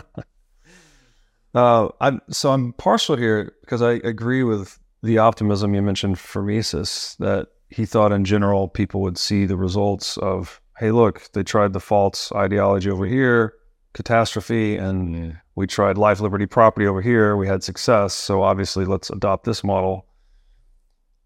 uh, 1.54 1.88
I'm 2.00 2.20
so 2.30 2.52
I'm 2.52 2.72
partial 2.74 3.16
here 3.16 3.52
because 3.60 3.82
I 3.82 3.92
agree 4.04 4.42
with 4.42 4.78
the 5.02 5.18
optimism 5.18 5.74
you 5.74 5.82
mentioned 5.82 6.18
for 6.18 6.42
Mises 6.42 7.16
that 7.18 7.48
he 7.68 7.84
thought 7.86 8.12
in 8.12 8.24
general 8.24 8.68
people 8.68 9.00
would 9.02 9.18
see 9.18 9.46
the 9.46 9.56
results 9.56 10.16
of 10.18 10.60
hey 10.78 10.90
look 10.90 11.30
they 11.32 11.42
tried 11.42 11.72
the 11.72 11.80
false 11.80 12.32
ideology 12.32 12.90
over 12.90 13.06
here 13.06 13.54
catastrophe 13.94 14.76
and 14.76 15.14
yeah. 15.14 15.32
We 15.54 15.66
tried 15.66 15.98
life 15.98 16.20
liberty 16.20 16.46
property 16.46 16.86
over 16.86 17.00
here 17.00 17.36
we 17.36 17.46
had 17.46 17.62
success 17.62 18.14
so 18.14 18.42
obviously 18.42 18.84
let's 18.84 19.10
adopt 19.10 19.44
this 19.44 19.62
model 19.62 20.06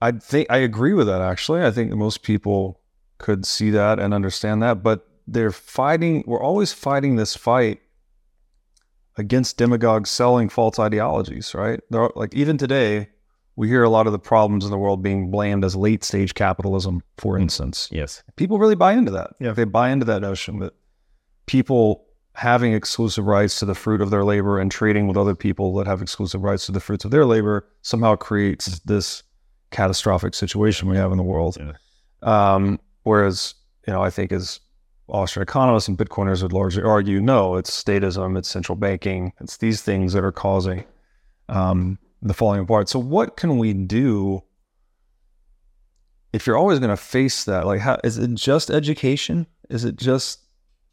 I 0.00 0.12
think 0.12 0.48
I 0.50 0.58
agree 0.58 0.92
with 0.92 1.06
that. 1.06 1.20
Actually, 1.20 1.64
I 1.64 1.70
think 1.70 1.92
most 1.92 2.22
people 2.22 2.80
could 3.18 3.46
see 3.46 3.70
that 3.70 3.98
and 3.98 4.12
understand 4.12 4.62
that, 4.62 4.82
but 4.82 5.08
they're 5.26 5.52
fighting. 5.52 6.22
We're 6.26 6.42
always 6.42 6.72
fighting 6.72 7.16
this 7.16 7.34
fight 7.34 7.80
against 9.16 9.56
demagogues 9.56 10.10
selling 10.10 10.48
false 10.48 10.78
ideologies, 10.78 11.54
right? 11.54 11.80
Are, 11.92 12.12
like 12.14 12.34
even 12.34 12.58
today, 12.58 13.08
we 13.56 13.68
hear 13.68 13.82
a 13.82 13.88
lot 13.88 14.06
of 14.06 14.12
the 14.12 14.18
problems 14.18 14.66
in 14.66 14.70
the 14.70 14.76
world 14.76 15.02
being 15.02 15.30
blamed 15.30 15.64
as 15.64 15.74
late 15.74 16.04
stage 16.04 16.34
capitalism, 16.34 17.02
for 17.16 17.38
mm. 17.38 17.42
instance. 17.42 17.88
Yes, 17.90 18.22
people 18.36 18.58
really 18.58 18.74
buy 18.74 18.92
into 18.92 19.10
that. 19.12 19.30
Yeah, 19.40 19.52
they 19.52 19.64
buy 19.64 19.90
into 19.90 20.04
that 20.06 20.20
notion 20.20 20.58
that 20.58 20.74
people 21.46 22.05
having 22.36 22.74
exclusive 22.74 23.26
rights 23.26 23.58
to 23.58 23.64
the 23.64 23.74
fruit 23.74 24.02
of 24.02 24.10
their 24.10 24.22
labor 24.22 24.60
and 24.60 24.70
trading 24.70 25.08
with 25.08 25.16
other 25.16 25.34
people 25.34 25.74
that 25.74 25.86
have 25.86 26.02
exclusive 26.02 26.42
rights 26.42 26.66
to 26.66 26.72
the 26.72 26.80
fruits 26.80 27.04
of 27.04 27.10
their 27.10 27.24
labor 27.24 27.66
somehow 27.80 28.14
creates 28.14 28.78
this 28.80 29.22
catastrophic 29.70 30.34
situation 30.34 30.88
we 30.88 30.96
have 30.98 31.12
in 31.12 31.16
the 31.16 31.24
world. 31.24 31.56
Yeah. 31.58 31.72
Um, 32.22 32.78
whereas, 33.04 33.54
you 33.86 33.92
know, 33.92 34.02
I 34.02 34.10
think 34.10 34.32
as 34.32 34.60
Austrian 35.08 35.44
economists 35.44 35.88
and 35.88 35.96
Bitcoiners 35.96 36.42
would 36.42 36.52
largely 36.52 36.82
argue, 36.82 37.20
no, 37.20 37.56
it's 37.56 37.70
statism, 37.70 38.36
it's 38.36 38.48
central 38.48 38.76
banking, 38.76 39.32
it's 39.40 39.56
these 39.56 39.80
things 39.80 40.12
that 40.12 40.22
are 40.22 40.32
causing 40.32 40.84
um, 41.48 41.98
the 42.20 42.34
falling 42.34 42.60
apart. 42.60 42.90
So, 42.90 42.98
what 42.98 43.38
can 43.38 43.56
we 43.56 43.72
do 43.72 44.42
if 46.34 46.46
you're 46.46 46.58
always 46.58 46.80
going 46.80 46.90
to 46.90 46.98
face 46.98 47.44
that? 47.44 47.66
Like, 47.66 47.80
how, 47.80 47.98
is 48.04 48.18
it 48.18 48.34
just 48.34 48.70
education? 48.70 49.46
Is 49.70 49.86
it 49.86 49.96
just 49.96 50.40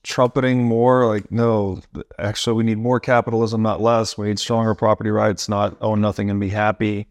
trumpeting 0.04 0.64
more? 0.64 1.08
Like, 1.08 1.32
no, 1.32 1.82
actually, 2.20 2.56
we 2.56 2.64
need 2.64 2.78
more 2.78 3.00
capitalism, 3.00 3.62
not 3.62 3.82
less. 3.82 4.18
We 4.18 4.28
need 4.28 4.40
stronger 4.40 4.76
property 4.76 5.10
rights, 5.10 5.50
not 5.50 5.78
own 5.82 6.02
nothing 6.02 6.30
and 6.30 6.40
be 6.40 6.50
happy 6.50 7.08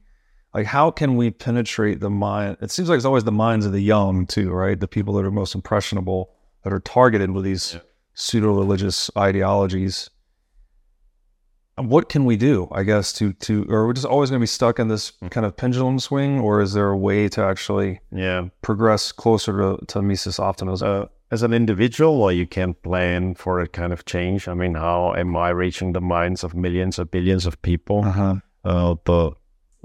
like 0.54 0.66
how 0.66 0.90
can 0.90 1.16
we 1.16 1.30
penetrate 1.30 2.00
the 2.00 2.10
mind 2.10 2.56
it 2.60 2.70
seems 2.70 2.88
like 2.88 2.96
it's 2.96 3.04
always 3.04 3.24
the 3.24 3.32
minds 3.32 3.66
of 3.66 3.72
the 3.72 3.80
young 3.80 4.26
too 4.26 4.50
right 4.50 4.80
the 4.80 4.88
people 4.88 5.14
that 5.14 5.24
are 5.24 5.30
most 5.30 5.54
impressionable 5.54 6.30
that 6.64 6.72
are 6.72 6.80
targeted 6.80 7.30
with 7.30 7.44
these 7.44 7.74
yeah. 7.74 7.80
pseudo 8.14 8.52
religious 8.52 9.10
ideologies 9.16 10.10
what 11.76 12.08
can 12.08 12.24
we 12.24 12.36
do 12.36 12.68
i 12.72 12.82
guess 12.82 13.12
to 13.12 13.32
to 13.34 13.64
or 13.68 13.86
we're 13.86 13.92
just 13.92 14.06
always 14.06 14.30
going 14.30 14.38
to 14.38 14.42
be 14.42 14.46
stuck 14.46 14.78
in 14.78 14.88
this 14.88 15.10
hmm. 15.20 15.28
kind 15.28 15.46
of 15.46 15.56
pendulum 15.56 15.98
swing 15.98 16.38
or 16.38 16.60
is 16.60 16.74
there 16.74 16.88
a 16.88 16.96
way 16.96 17.28
to 17.28 17.42
actually 17.42 18.00
yeah 18.10 18.46
progress 18.60 19.10
closer 19.10 19.56
to, 19.58 19.84
to 19.86 20.02
mises 20.02 20.38
optimism 20.38 20.88
uh, 20.88 21.06
as 21.32 21.42
an 21.42 21.54
individual 21.54 22.22
or 22.22 22.30
you 22.30 22.46
can 22.46 22.74
plan 22.74 23.34
for 23.34 23.58
a 23.58 23.66
kind 23.66 23.92
of 23.92 24.04
change 24.04 24.46
i 24.46 24.54
mean 24.54 24.74
how 24.74 25.14
am 25.14 25.34
i 25.34 25.48
reaching 25.48 25.92
the 25.92 26.00
minds 26.00 26.44
of 26.44 26.54
millions 26.54 26.98
or 26.98 27.06
billions 27.06 27.46
of 27.46 27.60
people 27.62 28.04
uh-huh. 28.04 28.36
uh, 28.64 28.94
the 29.04 29.30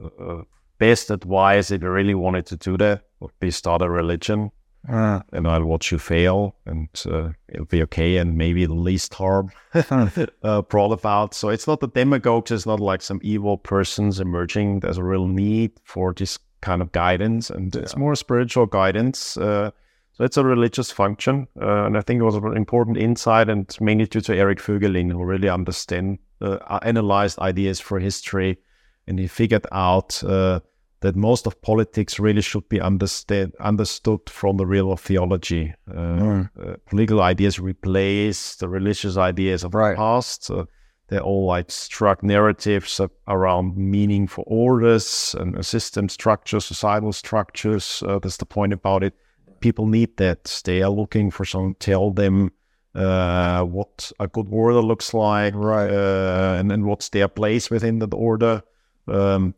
uh, 0.03 0.41
best 0.77 1.09
advice 1.09 1.71
if 1.71 1.81
you 1.81 1.89
really 1.89 2.13
wanted 2.13 2.45
to 2.45 2.57
do 2.57 2.77
that 2.77 3.03
would 3.21 3.31
be 3.39 3.49
start 3.49 3.81
a 3.81 3.89
religion 3.89 4.51
uh, 4.89 5.21
and 5.33 5.45
I'll 5.47 5.65
watch 5.65 5.91
you 5.91 5.97
fail 5.97 6.55
and 6.65 6.87
uh, 7.11 7.31
it'll 7.49 7.65
be 7.65 7.83
okay 7.83 8.17
and 8.17 8.37
maybe 8.37 8.65
the 8.65 8.73
least 8.73 9.13
harm 9.13 9.51
uh, 9.73 10.61
brought 10.61 10.93
about. 10.93 11.33
So 11.33 11.49
it's 11.49 11.67
not 11.67 11.81
the 11.81 11.89
demagogues, 11.89 12.51
it's 12.51 12.65
not 12.65 12.79
like 12.79 13.01
some 13.01 13.19
evil 13.21 13.57
persons 13.57 14.21
emerging. 14.21 14.79
There's 14.79 14.97
a 14.97 15.03
real 15.03 15.27
need 15.27 15.71
for 15.83 16.13
this 16.13 16.39
kind 16.61 16.81
of 16.81 16.93
guidance 16.93 17.49
and 17.49 17.75
yeah. 17.75 17.81
it's 17.81 17.97
more 17.97 18.15
spiritual 18.15 18.65
guidance. 18.65 19.35
Uh, 19.35 19.71
so 20.18 20.24
it's 20.24 20.38
a 20.38 20.43
religious 20.43 20.89
function. 20.89 21.47
Uh, 21.61 21.86
and 21.86 21.95
I 21.95 22.01
think 22.01 22.20
it 22.20 22.24
was 22.24 22.34
an 22.34 22.57
important 22.57 22.97
insight 22.97 23.49
and 23.49 23.76
mainly 23.80 24.07
due 24.07 24.22
to 24.22 24.36
Eric 24.36 24.57
Voegelin 24.57 25.11
who 25.11 25.24
really 25.24 25.47
understand, 25.47 26.18
uh, 26.41 26.80
analyzed 26.82 27.38
ideas 27.38 27.80
for 27.80 27.99
history 27.99 28.57
and 29.05 29.20
he 29.20 29.28
figured 29.28 29.68
out 29.72 30.24
uh, 30.24 30.59
that 31.01 31.15
most 31.15 31.45
of 31.45 31.61
politics 31.61 32.20
really 32.20 32.41
should 32.41 32.68
be 32.68 32.82
understood 32.82 33.53
understood 33.59 34.20
from 34.28 34.57
the 34.57 34.65
realm 34.65 34.89
of 34.89 34.99
theology. 34.99 35.72
Uh, 35.88 35.93
mm. 35.93 36.49
uh, 36.59 36.78
political 36.88 37.22
ideas 37.22 37.59
replace 37.59 38.55
the 38.55 38.68
religious 38.68 39.18
ideas 39.18 39.63
of 39.63 39.76
right. 39.76 39.91
the 39.91 39.97
past. 39.97 40.49
they're 41.09 41.22
all 41.22 41.45
like 41.45 41.70
struck 41.70 42.24
narratives 42.24 42.99
around 43.28 43.78
meaning 43.78 44.28
for 44.28 44.43
orders 44.47 45.36
and 45.39 45.63
system 45.63 46.09
structures, 46.09 46.65
societal 46.65 47.13
structures. 47.13 48.03
Uh, 48.05 48.18
that's 48.18 48.38
the 48.38 48.45
point 48.47 48.74
about 48.74 49.03
it. 49.03 49.13
People 49.60 49.88
need 49.88 50.18
that. 50.18 50.62
They 50.66 50.82
are 50.82 50.89
looking 50.89 51.32
for 51.32 51.45
someone 51.45 51.76
to 51.76 51.80
tell 51.80 52.12
them 52.12 52.51
uh, 52.95 53.64
what 53.64 54.12
a 54.20 54.28
good 54.28 54.47
order 54.51 54.82
looks 54.82 55.14
like, 55.14 55.53
right? 55.55 55.91
Uh, 55.91 56.58
and 56.60 56.72
then 56.72 56.86
what's 56.86 57.10
their 57.10 57.28
place 57.28 57.70
within 57.70 57.99
that 57.99 58.14
order. 58.14 58.64
Um, 59.08 59.53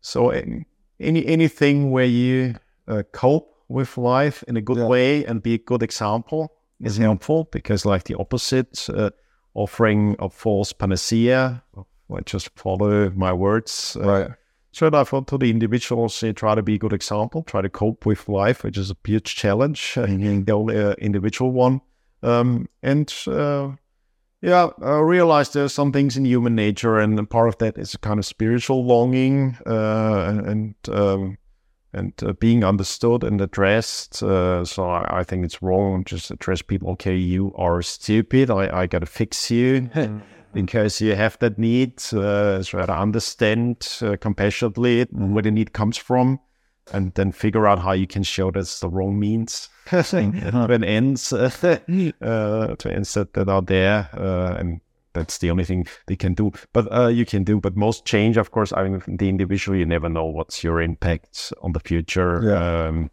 so 0.00 0.30
any 0.30 0.66
anything 1.00 1.90
where 1.90 2.04
you 2.04 2.54
uh, 2.86 3.02
cope 3.12 3.54
with 3.68 3.98
life 3.98 4.44
in 4.46 4.56
a 4.56 4.62
good 4.62 4.78
yeah. 4.78 4.86
way 4.86 5.24
and 5.24 5.42
be 5.42 5.54
a 5.54 5.58
good 5.58 5.82
example 5.82 6.52
is 6.80 6.94
mm-hmm. 6.94 7.04
helpful 7.04 7.48
because 7.50 7.84
like 7.84 8.04
the 8.04 8.14
opposite, 8.14 8.88
uh, 8.90 9.10
offering 9.54 10.16
a 10.18 10.28
false 10.28 10.72
panacea, 10.72 11.62
I 11.76 12.20
just 12.24 12.50
follow 12.56 13.10
my 13.10 13.32
words. 13.32 13.96
Uh, 14.00 14.06
right. 14.06 14.30
So 14.74 14.90
I 14.92 15.04
thought 15.04 15.28
to 15.28 15.38
the 15.38 15.50
individuals, 15.50 16.24
try 16.34 16.56
to 16.56 16.62
be 16.62 16.74
a 16.74 16.78
good 16.78 16.92
example, 16.92 17.44
try 17.44 17.62
to 17.62 17.68
cope 17.68 18.04
with 18.04 18.28
life, 18.28 18.64
which 18.64 18.76
is 18.76 18.90
a 18.90 18.96
huge 19.06 19.36
challenge, 19.36 19.94
mm-hmm. 19.94 20.42
the 20.42 20.52
only 20.52 20.76
uh, 20.76 20.94
individual 20.94 21.52
one. 21.52 21.80
Um, 22.24 22.68
and 22.82 23.14
uh, 23.28 23.70
yeah, 24.42 24.70
I 24.82 24.98
realized 24.98 25.54
there's 25.54 25.72
some 25.72 25.92
things 25.92 26.16
in 26.16 26.24
human 26.24 26.56
nature, 26.56 26.98
and 26.98 27.30
part 27.30 27.50
of 27.50 27.58
that 27.58 27.78
is 27.78 27.94
a 27.94 27.98
kind 27.98 28.18
of 28.18 28.26
spiritual 28.26 28.84
longing, 28.84 29.56
uh, 29.64 30.24
and, 30.26 30.40
and 30.40 30.74
um, 30.90 31.38
and 31.92 32.12
uh, 32.24 32.32
being 32.32 32.64
understood 32.64 33.22
and 33.22 33.40
addressed. 33.40 34.24
Uh, 34.24 34.64
so 34.64 34.90
I, 34.90 35.20
I, 35.20 35.22
think 35.22 35.44
it's 35.44 35.62
wrong 35.62 36.02
just 36.04 36.32
address 36.32 36.62
people. 36.62 36.90
Okay, 36.90 37.14
you 37.14 37.52
are 37.54 37.80
stupid. 37.80 38.50
I, 38.50 38.80
I 38.80 38.86
gotta 38.88 39.06
fix 39.06 39.52
you 39.52 39.82
mm-hmm. 39.82 40.18
Because 40.54 41.00
you 41.00 41.14
have 41.14 41.38
that 41.40 41.58
need. 41.58 42.02
Uh, 42.12 42.62
try 42.62 42.86
to 42.86 42.96
understand 42.96 43.88
uh, 44.00 44.16
compassionately 44.20 45.06
where 45.10 45.42
the 45.42 45.50
need 45.50 45.72
comes 45.72 45.96
from, 45.96 46.40
and 46.92 47.12
then 47.14 47.32
figure 47.32 47.66
out 47.66 47.78
how 47.78 47.92
you 47.92 48.06
can 48.06 48.22
show 48.22 48.50
that's 48.50 48.80
the 48.80 48.88
wrong 48.88 49.18
means 49.18 49.68
when 49.90 50.84
ends 50.84 51.32
uh, 51.32 51.50
uh, 52.22 52.74
to 52.76 52.92
ends 52.92 53.14
that, 53.14 53.32
that 53.34 53.48
are 53.48 53.62
there 53.62 54.08
uh, 54.14 54.56
and 54.58 54.80
that's 55.14 55.38
the 55.38 55.50
only 55.50 55.64
thing 55.64 55.86
they 56.06 56.16
can 56.16 56.34
do. 56.34 56.52
But 56.72 56.92
uh, 56.92 57.06
you 57.06 57.24
can 57.24 57.44
do. 57.44 57.60
But 57.60 57.76
most 57.76 58.04
change, 58.04 58.36
of 58.36 58.50
course, 58.50 58.72
I 58.72 58.88
mean, 58.88 59.02
the 59.06 59.28
individual, 59.28 59.78
you 59.78 59.86
never 59.86 60.08
know 60.08 60.24
what's 60.24 60.62
your 60.62 60.82
impact 60.82 61.52
on 61.62 61.72
the 61.72 61.80
future. 61.80 62.42
Yeah. 62.42 62.86
Um, 62.88 63.10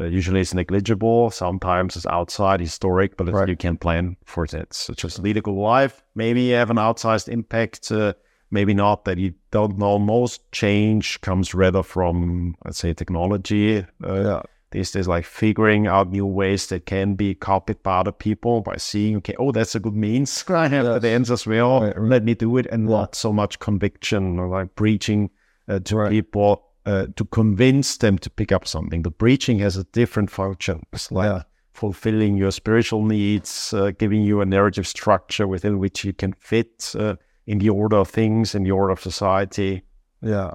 uh, 0.00 0.06
usually 0.06 0.40
it's 0.40 0.54
negligible. 0.54 1.30
Sometimes 1.30 1.96
it's 1.96 2.06
outside 2.06 2.60
historic, 2.60 3.16
but 3.16 3.28
right. 3.28 3.48
you 3.48 3.56
can 3.56 3.76
plan 3.76 4.16
for 4.24 4.46
that. 4.48 4.72
So 4.72 4.94
just 4.94 5.18
lead 5.18 5.36
a 5.36 5.40
good 5.40 5.54
life. 5.54 6.02
Maybe 6.14 6.42
you 6.42 6.54
have 6.54 6.70
an 6.70 6.76
outsized 6.76 7.28
impact. 7.28 7.92
Uh, 7.92 8.14
maybe 8.50 8.74
not 8.74 9.04
that 9.04 9.18
you 9.18 9.34
don't 9.50 9.78
know. 9.78 9.98
Most 9.98 10.50
change 10.52 11.20
comes 11.20 11.54
rather 11.54 11.82
from, 11.82 12.56
let's 12.64 12.78
say, 12.78 12.94
technology. 12.94 13.84
Uh, 14.02 14.20
yeah 14.22 14.42
these 14.70 14.90
days 14.92 15.08
like 15.08 15.24
figuring 15.24 15.86
out 15.86 16.10
new 16.10 16.26
ways 16.26 16.68
that 16.68 16.86
can 16.86 17.14
be 17.14 17.34
copied 17.34 17.82
by 17.82 17.98
other 17.98 18.12
people 18.12 18.60
by 18.60 18.76
seeing 18.76 19.16
okay 19.16 19.34
oh 19.38 19.52
that's 19.52 19.74
a 19.74 19.80
good 19.80 19.96
means 19.96 20.44
i 20.48 20.68
have 20.68 20.84
yes. 20.84 21.02
the 21.02 21.08
ends 21.08 21.30
as 21.30 21.46
well 21.46 21.82
right. 21.82 22.00
let 22.00 22.24
me 22.24 22.34
do 22.34 22.56
it 22.56 22.66
and 22.66 22.88
yeah. 22.88 22.96
not 22.96 23.14
so 23.14 23.32
much 23.32 23.58
conviction 23.58 24.38
or 24.38 24.48
like 24.48 24.74
preaching 24.76 25.30
uh, 25.68 25.78
to 25.80 25.96
right. 25.96 26.10
people 26.10 26.69
uh, 26.86 27.06
to 27.16 27.24
convince 27.26 27.98
them 27.98 28.18
to 28.18 28.30
pick 28.30 28.52
up 28.52 28.66
something 28.66 29.02
the 29.02 29.10
preaching 29.10 29.58
has 29.58 29.76
a 29.76 29.84
different 29.84 30.30
function 30.30 30.82
it's 30.92 31.12
like 31.12 31.30
yeah. 31.30 31.42
fulfilling 31.72 32.36
your 32.36 32.50
spiritual 32.50 33.04
needs 33.04 33.72
uh, 33.74 33.90
giving 33.98 34.22
you 34.22 34.40
a 34.40 34.46
narrative 34.46 34.86
structure 34.86 35.46
within 35.46 35.78
which 35.78 36.04
you 36.04 36.12
can 36.12 36.32
fit 36.34 36.92
uh, 36.98 37.14
in 37.46 37.58
the 37.58 37.68
order 37.68 37.96
of 37.96 38.08
things 38.08 38.54
in 38.54 38.62
the 38.62 38.70
order 38.70 38.92
of 38.92 39.00
society 39.00 39.82
yeah 40.22 40.52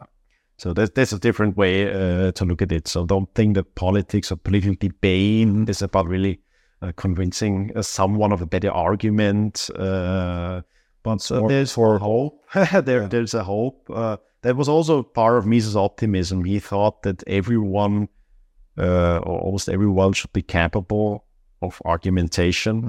so 0.58 0.74
that's, 0.74 0.92
that's 0.92 1.12
a 1.12 1.20
different 1.20 1.58
way 1.58 1.92
uh, 1.92 2.32
to 2.32 2.46
look 2.46 2.62
at 2.62 2.72
it. 2.72 2.88
So 2.88 3.06
don't 3.06 3.34
think 3.36 3.56
that 3.56 3.76
politics 3.76 4.32
or 4.32 4.38
political 4.38 4.76
debate 4.80 5.70
is 5.70 5.82
about 5.82 6.08
really 6.08 6.40
uh, 6.82 6.94
convincing 6.96 7.72
uh, 7.76 7.82
someone 7.82 8.32
of 8.32 8.42
a 8.42 8.46
better 8.46 8.72
argument. 8.72 9.70
Uh, 9.76 10.62
but 11.04 11.22
for, 11.22 11.50
there's 11.50 11.74
for 11.74 12.00
hope. 12.00 12.42
there, 12.54 13.02
yeah. 13.02 13.08
There's 13.08 13.34
a 13.34 13.44
hope. 13.44 13.90
Uh, 14.46 14.50
that 14.50 14.56
was 14.56 14.70
also 14.70 15.04
part 15.04 15.38
of 15.38 15.46
Mises' 15.46 15.76
optimism. 15.76 16.44
He 16.44 16.60
thought 16.60 17.02
that 17.04 17.24
everyone, 17.28 18.08
uh, 18.78 19.18
or 19.18 19.40
almost 19.40 19.70
everyone, 19.70 20.14
should 20.14 20.34
be 20.34 20.44
capable 20.44 21.26
of 21.62 21.82
argumentation. 21.86 22.82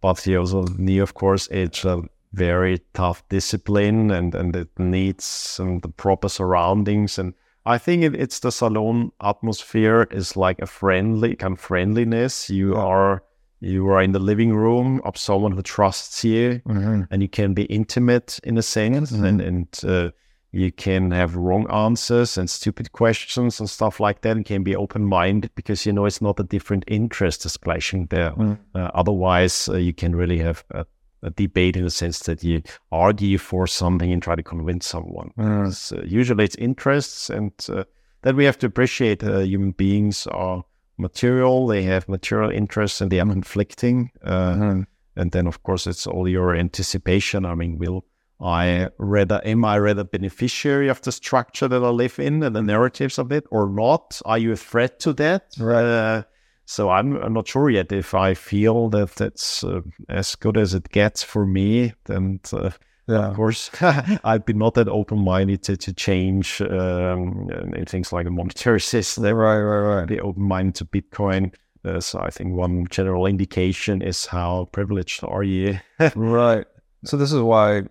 but 0.00 0.20
he 0.20 0.36
also 0.36 0.64
knew, 0.76 1.02
of 1.02 1.14
course, 1.14 1.48
it's 1.50 1.84
a 1.84 2.02
very 2.32 2.80
tough 2.92 3.26
discipline 3.28 4.10
and, 4.10 4.34
and 4.34 4.56
it 4.56 4.68
needs 4.78 5.24
some 5.24 5.80
the 5.80 5.88
proper 5.88 6.28
surroundings. 6.28 7.18
And 7.18 7.32
I 7.64 7.78
think 7.78 8.02
it, 8.02 8.14
it's 8.14 8.40
the 8.40 8.50
salon 8.50 9.12
atmosphere 9.22 10.06
is 10.10 10.36
like 10.36 10.60
a 10.60 10.66
friendly 10.66 11.36
kind 11.36 11.54
of 11.54 11.60
friendliness. 11.60 12.50
You 12.50 12.74
are 12.76 13.22
you 13.60 13.88
are 13.88 14.02
in 14.02 14.12
the 14.12 14.18
living 14.18 14.54
room 14.54 15.00
of 15.04 15.16
someone 15.16 15.52
who 15.52 15.62
trusts 15.62 16.24
you 16.24 16.60
mm-hmm. 16.66 17.02
and 17.10 17.22
you 17.22 17.28
can 17.28 17.54
be 17.54 17.64
intimate 17.64 18.38
in 18.44 18.58
a 18.58 18.62
sense 18.62 19.12
mm-hmm. 19.12 19.24
and, 19.24 19.40
and 19.40 19.80
uh, 19.84 20.10
you 20.52 20.70
can 20.70 21.10
have 21.10 21.34
wrong 21.34 21.68
answers 21.70 22.38
and 22.38 22.48
stupid 22.48 22.92
questions 22.92 23.58
and 23.58 23.68
stuff 23.68 23.98
like 23.98 24.20
that 24.20 24.36
and 24.36 24.44
can 24.44 24.62
be 24.62 24.76
open-minded 24.76 25.50
because 25.54 25.84
you 25.84 25.92
know 25.92 26.04
it's 26.04 26.20
not 26.20 26.38
a 26.38 26.44
different 26.44 26.84
interest 26.86 27.42
that's 27.42 27.56
clashing 27.56 28.06
there 28.06 28.30
mm. 28.32 28.58
uh, 28.74 28.90
otherwise 28.94 29.68
uh, 29.68 29.76
you 29.76 29.92
can 29.92 30.14
really 30.14 30.38
have 30.38 30.64
a 30.70 30.86
a 31.24 31.30
debate 31.30 31.76
in 31.76 31.84
the 31.84 31.90
sense 31.90 32.20
that 32.20 32.44
you 32.44 32.62
argue 32.92 33.38
for 33.38 33.66
something 33.66 34.12
and 34.12 34.22
try 34.22 34.36
to 34.36 34.42
convince 34.42 34.86
someone. 34.86 35.32
Mm. 35.38 35.92
Uh, 35.92 36.02
usually 36.04 36.44
it's 36.44 36.54
interests, 36.56 37.30
and 37.30 37.52
uh, 37.68 37.84
that 38.22 38.36
we 38.36 38.44
have 38.44 38.58
to 38.58 38.66
appreciate 38.66 39.24
uh, 39.24 39.38
human 39.40 39.72
beings 39.72 40.26
are 40.28 40.64
material, 40.96 41.66
they 41.66 41.82
have 41.82 42.08
material 42.08 42.50
interests, 42.50 43.00
and 43.00 43.10
they 43.10 43.20
are 43.20 43.26
conflicting. 43.26 44.10
Mm. 44.24 44.86
And 45.16 45.30
then, 45.32 45.46
of 45.46 45.62
course, 45.62 45.86
it's 45.86 46.06
all 46.06 46.28
your 46.28 46.54
anticipation. 46.54 47.44
I 47.44 47.54
mean, 47.54 47.78
will 47.78 48.04
I 48.40 48.88
rather 48.98 49.40
am 49.44 49.64
I 49.64 49.78
rather 49.78 50.04
beneficiary 50.04 50.88
of 50.88 51.00
the 51.02 51.12
structure 51.12 51.68
that 51.68 51.82
I 51.82 51.88
live 51.88 52.18
in 52.18 52.42
and 52.42 52.54
the 52.54 52.62
narratives 52.62 53.18
of 53.18 53.32
it, 53.32 53.44
or 53.50 53.68
not? 53.68 54.20
Are 54.24 54.38
you 54.38 54.52
a 54.52 54.56
threat 54.56 54.98
to 55.00 55.12
that? 55.14 55.54
Right. 55.58 55.84
Uh, 55.84 56.22
so 56.66 56.90
I'm, 56.90 57.16
I'm, 57.16 57.34
not 57.34 57.46
sure 57.46 57.68
yet 57.68 57.92
if 57.92 58.14
I 58.14 58.34
feel 58.34 58.88
that 58.90 59.14
that's 59.16 59.62
uh, 59.62 59.82
as 60.08 60.34
good 60.34 60.56
as 60.56 60.72
it 60.74 60.88
gets 60.88 61.22
for 61.22 61.46
me. 61.46 61.92
And 62.08 62.40
uh, 62.52 62.70
yeah. 63.06 63.28
of 63.28 63.36
course, 63.36 63.70
I've 64.24 64.44
been 64.44 64.58
not 64.58 64.74
that 64.74 64.88
open 64.88 65.18
minded 65.18 65.62
to, 65.64 65.76
to 65.76 65.92
change 65.92 66.60
um, 66.62 67.50
things 67.86 68.12
like 68.12 68.26
a 68.26 68.30
monetary 68.30 68.80
system. 68.80 69.24
Right, 69.24 69.58
right, 69.58 69.96
right. 69.96 70.06
Be 70.06 70.20
open 70.20 70.42
minded 70.42 70.74
to 70.76 70.84
Bitcoin. 70.84 71.54
Uh, 71.84 72.00
so 72.00 72.18
I 72.20 72.30
think 72.30 72.54
one 72.54 72.86
general 72.88 73.26
indication 73.26 74.00
is 74.00 74.26
how 74.26 74.68
privileged 74.72 75.22
are 75.22 75.42
you? 75.42 75.80
right. 76.14 76.66
So 77.04 77.16
this 77.16 77.32
is 77.32 77.40
why 77.40 77.82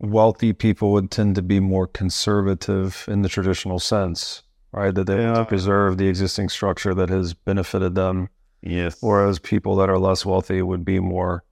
wealthy 0.00 0.52
people 0.52 0.92
would 0.92 1.10
tend 1.10 1.34
to 1.36 1.42
be 1.42 1.58
more 1.58 1.86
conservative 1.86 3.04
in 3.08 3.22
the 3.22 3.28
traditional 3.28 3.78
sense 3.78 4.42
right? 4.72 4.94
That 4.94 5.06
they 5.06 5.20
yeah. 5.20 5.44
preserve 5.44 5.98
the 5.98 6.08
existing 6.08 6.48
structure 6.48 6.94
that 6.94 7.08
has 7.08 7.34
benefited 7.34 7.94
them. 7.94 8.28
Yes. 8.62 8.96
Whereas 9.00 9.38
people 9.38 9.76
that 9.76 9.88
are 9.88 9.98
less 9.98 10.26
wealthy 10.26 10.62
would 10.62 10.84
be 10.84 11.00
more 11.00 11.44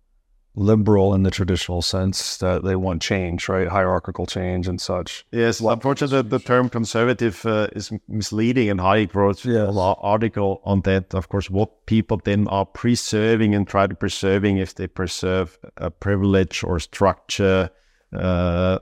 liberal 0.57 1.15
in 1.15 1.23
the 1.23 1.31
traditional 1.31 1.83
sense 1.83 2.39
that 2.39 2.65
they 2.65 2.75
want 2.75 3.03
change, 3.03 3.49
right? 3.49 3.69
Hierarchical 3.69 4.27
change 4.27 4.67
and 4.67 4.81
such. 4.81 5.25
Yes, 5.31 5.61
unfortunately, 5.61 6.23
the, 6.23 6.39
the 6.39 6.39
term 6.39 6.69
conservative 6.69 7.45
uh, 7.47 7.69
is 7.73 7.93
misleading, 8.09 8.71
and 8.71 8.81
Hayek 8.81 9.15
wrote 9.15 9.45
yes. 9.45 9.69
an 9.69 9.77
article 9.77 10.63
on 10.65 10.81
that. 10.83 11.15
Of 11.15 11.29
course, 11.29 11.51
what 11.51 11.87
people 11.87 12.21
then 12.25 12.49
are 12.49 12.67
preserving 12.67 13.55
and 13.55 13.69
try 13.69 13.87
to 13.87 13.95
preserving 13.95 14.57
if 14.57 14.75
they 14.75 14.87
preserve 14.87 15.59
a 15.77 15.91
privilege 15.91 16.65
or 16.65 16.81
structure 16.81 17.71
uh, 18.13 18.79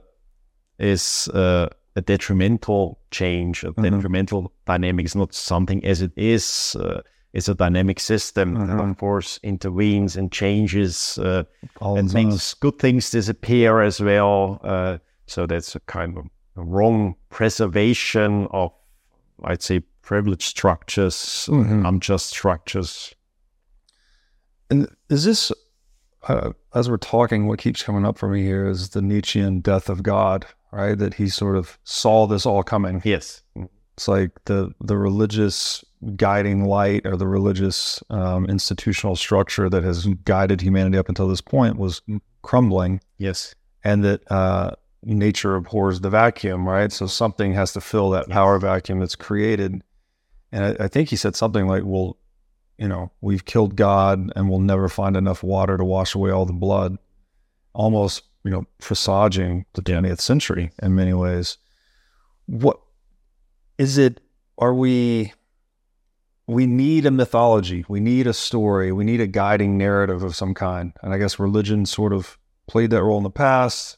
is. 0.79 1.27
Uh, 1.27 1.69
a 1.97 2.01
detrimental 2.01 2.99
change, 3.09 3.63
a 3.63 3.71
mm-hmm. 3.71 3.83
detrimental 3.83 4.51
dynamic 4.65 5.05
is 5.05 5.15
not 5.15 5.33
something 5.33 5.83
as 5.85 6.01
it 6.01 6.11
is. 6.17 6.75
It's 7.35 7.47
a 7.49 7.53
dynamic 7.53 7.99
system 7.99 8.55
mm-hmm. 8.55 8.77
that, 8.77 8.83
of 8.83 8.97
course, 8.97 9.39
intervenes 9.43 10.15
and 10.15 10.31
changes 10.31 11.17
uh, 11.19 11.43
and 11.81 12.11
makes 12.13 12.53
good 12.55 12.79
things 12.79 13.11
disappear 13.11 13.81
as 13.81 13.99
well. 13.99 14.59
Uh, 14.63 14.97
so 15.27 15.45
that's 15.45 15.75
a 15.75 15.79
kind 15.81 16.17
of 16.17 16.25
wrong 16.55 17.15
preservation 17.29 18.47
of, 18.51 18.71
I'd 19.43 19.61
say, 19.61 19.81
privileged 20.01 20.43
structures, 20.43 21.47
mm-hmm. 21.51 21.85
unjust 21.85 22.29
structures. 22.29 23.13
And 24.69 24.87
is 25.09 25.25
this, 25.25 25.51
uh, 26.27 26.51
as 26.73 26.89
we're 26.89 26.97
talking, 26.97 27.47
what 27.47 27.59
keeps 27.59 27.83
coming 27.83 28.05
up 28.05 28.17
for 28.17 28.29
me 28.29 28.41
here 28.41 28.67
is 28.67 28.89
the 28.89 29.01
Nietzschean 29.01 29.59
death 29.59 29.89
of 29.89 30.01
God 30.01 30.45
right? 30.75 30.97
That 30.97 31.13
he 31.13 31.29
sort 31.29 31.55
of 31.55 31.79
saw 31.83 32.27
this 32.27 32.45
all 32.45 32.61
coming. 32.61 33.01
Yes. 33.03 33.41
It's 33.95 34.07
like 34.07 34.31
the 34.45 34.71
the 34.81 34.97
religious 34.97 35.83
guiding 36.15 36.65
light 36.65 37.05
or 37.05 37.15
the 37.15 37.27
religious 37.27 38.03
um, 38.09 38.45
institutional 38.45 39.15
structure 39.15 39.69
that 39.69 39.83
has 39.83 40.05
guided 40.25 40.61
humanity 40.61 40.97
up 40.97 41.09
until 41.09 41.27
this 41.27 41.41
point 41.41 41.77
was 41.77 42.01
crumbling. 42.41 43.01
Yes. 43.17 43.55
And 43.83 44.03
that 44.03 44.29
uh, 44.31 44.71
nature 45.03 45.55
abhors 45.55 46.01
the 46.01 46.09
vacuum, 46.09 46.67
right? 46.67 46.91
So 46.91 47.07
something 47.07 47.53
has 47.53 47.73
to 47.73 47.81
fill 47.81 48.09
that 48.11 48.29
power 48.29 48.59
vacuum 48.59 48.99
that's 48.99 49.15
created. 49.15 49.81
And 50.51 50.77
I, 50.79 50.85
I 50.85 50.87
think 50.87 51.09
he 51.09 51.15
said 51.15 51.35
something 51.35 51.67
like, 51.67 51.83
well, 51.85 52.17
you 52.77 52.87
know, 52.87 53.11
we've 53.21 53.45
killed 53.45 53.75
God 53.75 54.31
and 54.35 54.49
we'll 54.49 54.59
never 54.59 54.89
find 54.89 55.15
enough 55.15 55.41
water 55.41 55.77
to 55.77 55.85
wash 55.85 56.13
away 56.15 56.31
all 56.31 56.45
the 56.45 56.53
blood. 56.53 56.97
Almost 57.73 58.23
you 58.45 58.51
know, 58.51 58.65
presaging 58.79 59.65
the 59.73 59.81
20th 59.81 60.21
century 60.21 60.71
in 60.81 60.95
many 60.95 61.13
ways. 61.13 61.57
What 62.45 62.79
is 63.77 63.97
it? 63.97 64.21
Are 64.57 64.73
we, 64.73 65.33
we 66.47 66.65
need 66.65 67.05
a 67.05 67.11
mythology, 67.11 67.85
we 67.87 67.99
need 67.99 68.27
a 68.27 68.33
story, 68.33 68.91
we 68.91 69.03
need 69.03 69.19
a 69.19 69.27
guiding 69.27 69.77
narrative 69.77 70.23
of 70.23 70.35
some 70.35 70.53
kind. 70.53 70.93
And 71.01 71.13
I 71.13 71.17
guess 71.17 71.39
religion 71.39 71.85
sort 71.85 72.13
of 72.13 72.37
played 72.67 72.91
that 72.91 73.03
role 73.03 73.17
in 73.17 73.23
the 73.23 73.29
past. 73.29 73.97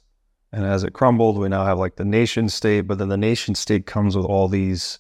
And 0.52 0.66
as 0.66 0.84
it 0.84 0.94
crumbled, 0.94 1.38
we 1.38 1.50
now 1.50 1.66
have 1.66 1.78
like 1.78 1.98
the 1.98 2.06
nation 2.06 2.48
state, 2.50 2.82
but 2.82 2.98
then 2.98 3.10
the 3.10 3.18
nation 3.18 3.54
state 3.54 3.86
comes 3.86 4.16
with 4.16 4.26
all 4.26 4.48
these 4.48 5.00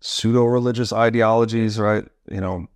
pseudo 0.00 0.44
religious 0.44 0.92
ideologies, 0.92 1.78
right? 1.78 2.04
You 2.30 2.40
know, 2.40 2.66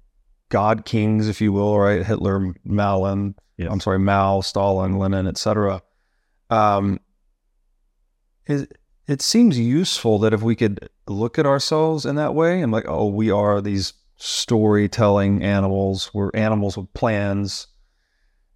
God 0.51 0.85
kings, 0.85 1.29
if 1.29 1.41
you 1.41 1.53
will, 1.53 1.79
right? 1.79 2.05
Hitler, 2.05 2.55
Malin, 2.65 3.35
yes. 3.57 3.69
I'm 3.71 3.81
sorry, 3.81 3.99
Mao, 3.99 4.41
Stalin, 4.41 4.99
Lenin, 4.99 5.27
etc. 5.27 5.83
Um, 6.49 7.01
it, 8.47 8.79
it 9.07 9.21
seems 9.21 9.59
useful 9.59 10.21
that 10.21 10.33
if 10.33 10.43
we 10.43 10.55
could 10.55 10.89
look 11.13 11.39
at 11.39 11.47
ourselves 11.47 12.07
in 12.07 12.17
that 12.17 12.35
way 12.35 12.61
and 12.61 12.73
like, 12.73 12.85
oh, 12.89 13.07
we 13.07 13.31
are 13.31 13.61
these 13.61 13.93
storytelling 14.17 15.43
animals. 15.43 16.11
We're 16.13 16.31
animals 16.35 16.77
with 16.77 16.93
plans 16.93 17.67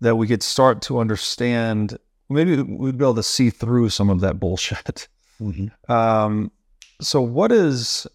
that 0.00 0.16
we 0.16 0.26
could 0.26 0.42
start 0.42 0.82
to 0.82 0.98
understand. 0.98 1.98
Maybe 2.28 2.60
we'd 2.60 2.98
be 2.98 3.04
able 3.04 3.14
to 3.14 3.22
see 3.22 3.50
through 3.50 3.88
some 3.88 4.10
of 4.10 4.20
that 4.20 4.38
bullshit. 4.38 5.08
Mm-hmm. 5.40 5.92
Um, 5.92 6.52
so 7.00 7.20
what 7.20 7.50
is, 7.50 8.06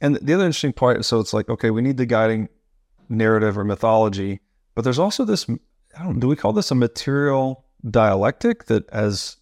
and 0.00 0.16
the 0.16 0.34
other 0.34 0.44
interesting 0.44 0.72
part, 0.72 1.04
so 1.04 1.18
it's 1.20 1.32
like, 1.32 1.48
okay, 1.48 1.70
we 1.70 1.82
need 1.82 1.96
the 1.96 2.06
guiding 2.06 2.48
narrative 3.08 3.58
or 3.58 3.64
mythology, 3.64 4.40
but 4.74 4.82
there's 4.82 4.98
also 4.98 5.24
this, 5.24 5.48
I 5.98 6.04
don't, 6.04 6.20
do 6.20 6.28
we 6.28 6.36
call 6.36 6.52
this 6.52 6.70
a 6.70 6.74
material 6.74 7.64
dialectic 7.88 8.66
that 8.66 8.88
as 8.90 9.36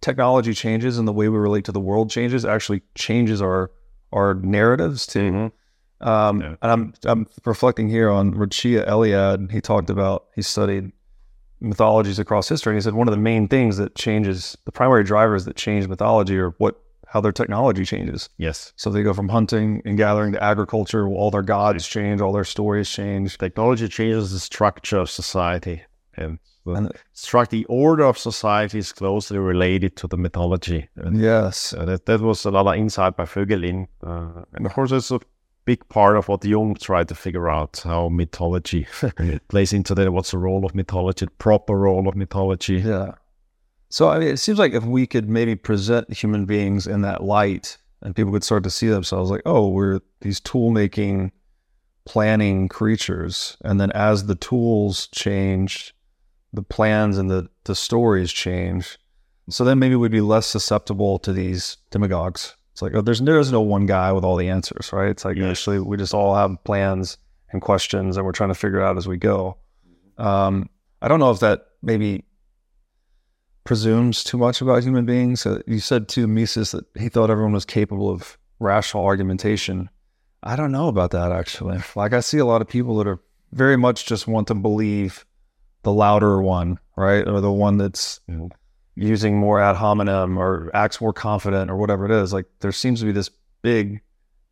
technology 0.00 0.54
changes 0.54 0.98
and 0.98 1.06
the 1.06 1.12
way 1.12 1.28
we 1.28 1.38
relate 1.38 1.64
to 1.64 1.72
the 1.72 1.80
world 1.80 2.10
changes, 2.10 2.44
actually 2.44 2.82
changes 2.94 3.42
our, 3.42 3.70
our 4.12 4.34
narratives 4.34 5.06
too. 5.06 5.30
Mm-hmm. 5.30 6.08
Um, 6.08 6.40
Yeah. 6.40 6.54
And 6.62 6.72
I'm 6.72 6.94
I'm 7.04 7.26
reflecting 7.44 7.88
here 7.88 8.08
on 8.08 8.34
Mircea 8.34 8.88
Eliade. 8.88 9.50
He 9.50 9.60
talked 9.60 9.90
about 9.90 10.26
he 10.34 10.42
studied 10.42 10.92
mythologies 11.60 12.20
across 12.20 12.48
history, 12.48 12.72
and 12.72 12.78
he 12.78 12.82
said 12.82 12.94
one 12.94 13.08
of 13.08 13.12
the 13.12 13.20
main 13.20 13.48
things 13.48 13.78
that 13.78 13.96
changes 13.96 14.56
the 14.64 14.72
primary 14.72 15.02
drivers 15.02 15.44
that 15.46 15.56
change 15.56 15.88
mythology 15.88 16.38
are 16.38 16.50
what 16.58 16.80
how 17.08 17.20
their 17.20 17.32
technology 17.32 17.84
changes. 17.84 18.28
Yes. 18.36 18.72
So 18.76 18.90
they 18.90 19.02
go 19.02 19.14
from 19.14 19.30
hunting 19.30 19.82
and 19.84 19.96
gathering 19.96 20.32
to 20.32 20.44
agriculture. 20.44 21.08
All 21.08 21.30
their 21.30 21.42
gods 21.42 21.86
change, 21.88 22.20
all 22.20 22.32
their 22.32 22.44
stories 22.44 22.88
change. 22.88 23.38
Technology 23.38 23.88
changes 23.88 24.30
the 24.30 24.38
structure 24.38 24.98
of 24.98 25.10
society. 25.10 25.82
And 26.14 26.38
And- 26.74 26.92
struct- 27.14 27.50
the 27.50 27.64
order 27.66 28.04
of 28.04 28.18
society 28.18 28.78
is 28.78 28.92
closely 28.92 29.38
related 29.38 29.96
to 29.96 30.06
the 30.06 30.16
mythology. 30.16 30.88
And 30.96 31.20
Yes, 31.20 31.72
uh, 31.72 31.84
that, 31.84 32.06
that 32.06 32.20
was 32.20 32.44
a 32.44 32.50
lot 32.50 32.66
of 32.66 32.74
insight 32.74 33.16
by 33.16 33.24
Voegelin. 33.24 33.88
Uh, 34.02 34.44
and 34.54 34.66
of 34.66 34.72
course, 34.72 34.92
it's 34.92 35.10
a 35.10 35.20
big 35.64 35.86
part 35.88 36.16
of 36.16 36.28
what 36.28 36.44
Jung 36.44 36.74
tried 36.74 37.08
to 37.08 37.14
figure 37.14 37.48
out 37.48 37.82
how 37.84 38.08
mythology 38.08 38.86
plays 39.48 39.72
into 39.72 39.94
that. 39.94 40.10
What's 40.12 40.30
the 40.30 40.38
role 40.38 40.64
of 40.64 40.74
mythology, 40.74 41.26
the 41.26 41.30
proper 41.32 41.76
role 41.76 42.08
of 42.08 42.16
mythology? 42.16 42.76
yeah. 42.76 43.12
So 43.90 44.08
I 44.10 44.18
mean, 44.18 44.28
it 44.28 44.36
seems 44.38 44.58
like 44.58 44.74
if 44.74 44.84
we 44.84 45.06
could 45.06 45.28
maybe 45.28 45.56
present 45.56 46.12
human 46.12 46.44
beings 46.44 46.86
in 46.86 47.00
that 47.02 47.24
light, 47.24 47.78
and 48.02 48.14
people 48.14 48.32
could 48.32 48.44
start 48.44 48.62
to 48.64 48.70
see 48.70 48.88
themselves 48.88 49.30
like, 49.30 49.42
oh, 49.46 49.68
we're 49.68 50.00
these 50.20 50.40
tool 50.40 50.70
making, 50.70 51.32
planning 52.04 52.68
creatures, 52.68 53.56
and 53.64 53.80
then 53.80 53.90
as 53.92 54.26
the 54.26 54.34
tools 54.34 55.08
change, 55.08 55.94
the 56.52 56.62
plans 56.62 57.18
and 57.18 57.30
the 57.30 57.48
the 57.64 57.74
stories 57.74 58.32
change. 58.32 58.98
So 59.50 59.64
then 59.64 59.78
maybe 59.78 59.96
we'd 59.96 60.10
be 60.10 60.20
less 60.20 60.46
susceptible 60.46 61.18
to 61.20 61.32
these 61.32 61.78
demagogues. 61.90 62.54
It's 62.72 62.82
like, 62.82 62.94
oh, 62.94 63.00
there's 63.00 63.20
there's 63.20 63.52
no 63.52 63.60
one 63.60 63.86
guy 63.86 64.12
with 64.12 64.24
all 64.24 64.36
the 64.36 64.48
answers, 64.48 64.92
right? 64.92 65.10
It's 65.10 65.24
like 65.24 65.36
Yes. 65.36 65.50
actually 65.50 65.80
we 65.80 65.96
just 65.96 66.14
all 66.14 66.34
have 66.34 66.62
plans 66.64 67.18
and 67.50 67.62
questions, 67.62 68.16
and 68.16 68.26
we're 68.26 68.32
trying 68.32 68.50
to 68.50 68.54
figure 68.54 68.80
it 68.80 68.84
out 68.84 68.96
as 68.98 69.08
we 69.08 69.16
go. 69.16 69.56
Um, 70.18 70.68
I 71.00 71.08
don't 71.08 71.20
know 71.20 71.30
if 71.30 71.40
that 71.40 71.66
maybe 71.82 72.24
presumes 73.64 74.24
too 74.24 74.38
much 74.38 74.60
about 74.60 74.82
human 74.82 75.04
beings. 75.04 75.44
Uh, 75.46 75.60
you 75.66 75.78
said 75.78 76.08
to 76.08 76.26
Mises 76.26 76.72
that 76.72 76.84
he 76.98 77.08
thought 77.08 77.30
everyone 77.30 77.52
was 77.52 77.64
capable 77.64 78.10
of 78.10 78.38
rational 78.60 79.04
argumentation. 79.04 79.88
I 80.42 80.56
don't 80.56 80.72
know 80.72 80.88
about 80.88 81.10
that 81.12 81.32
actually. 81.32 81.78
Like 81.96 82.12
I 82.12 82.20
see 82.20 82.38
a 82.38 82.44
lot 82.46 82.62
of 82.62 82.68
people 82.68 82.96
that 82.98 83.06
are 83.06 83.20
very 83.52 83.76
much 83.76 84.06
just 84.06 84.26
want 84.26 84.48
to 84.48 84.54
believe 84.54 85.24
the 85.82 85.92
louder 85.92 86.40
one, 86.42 86.78
right, 86.96 87.26
or 87.26 87.40
the 87.40 87.52
one 87.52 87.78
that's 87.78 88.20
Mhm. 88.28 88.50
using 88.96 89.36
more 89.38 89.60
ad 89.60 89.76
hominem 89.76 90.36
or 90.38 90.70
acts 90.74 91.00
more 91.00 91.12
confident 91.12 91.70
or 91.70 91.76
whatever 91.76 92.04
it 92.04 92.10
is. 92.10 92.32
Like 92.32 92.46
there 92.60 92.72
seems 92.72 93.00
to 93.00 93.06
be 93.06 93.12
this 93.12 93.30
big 93.62 94.00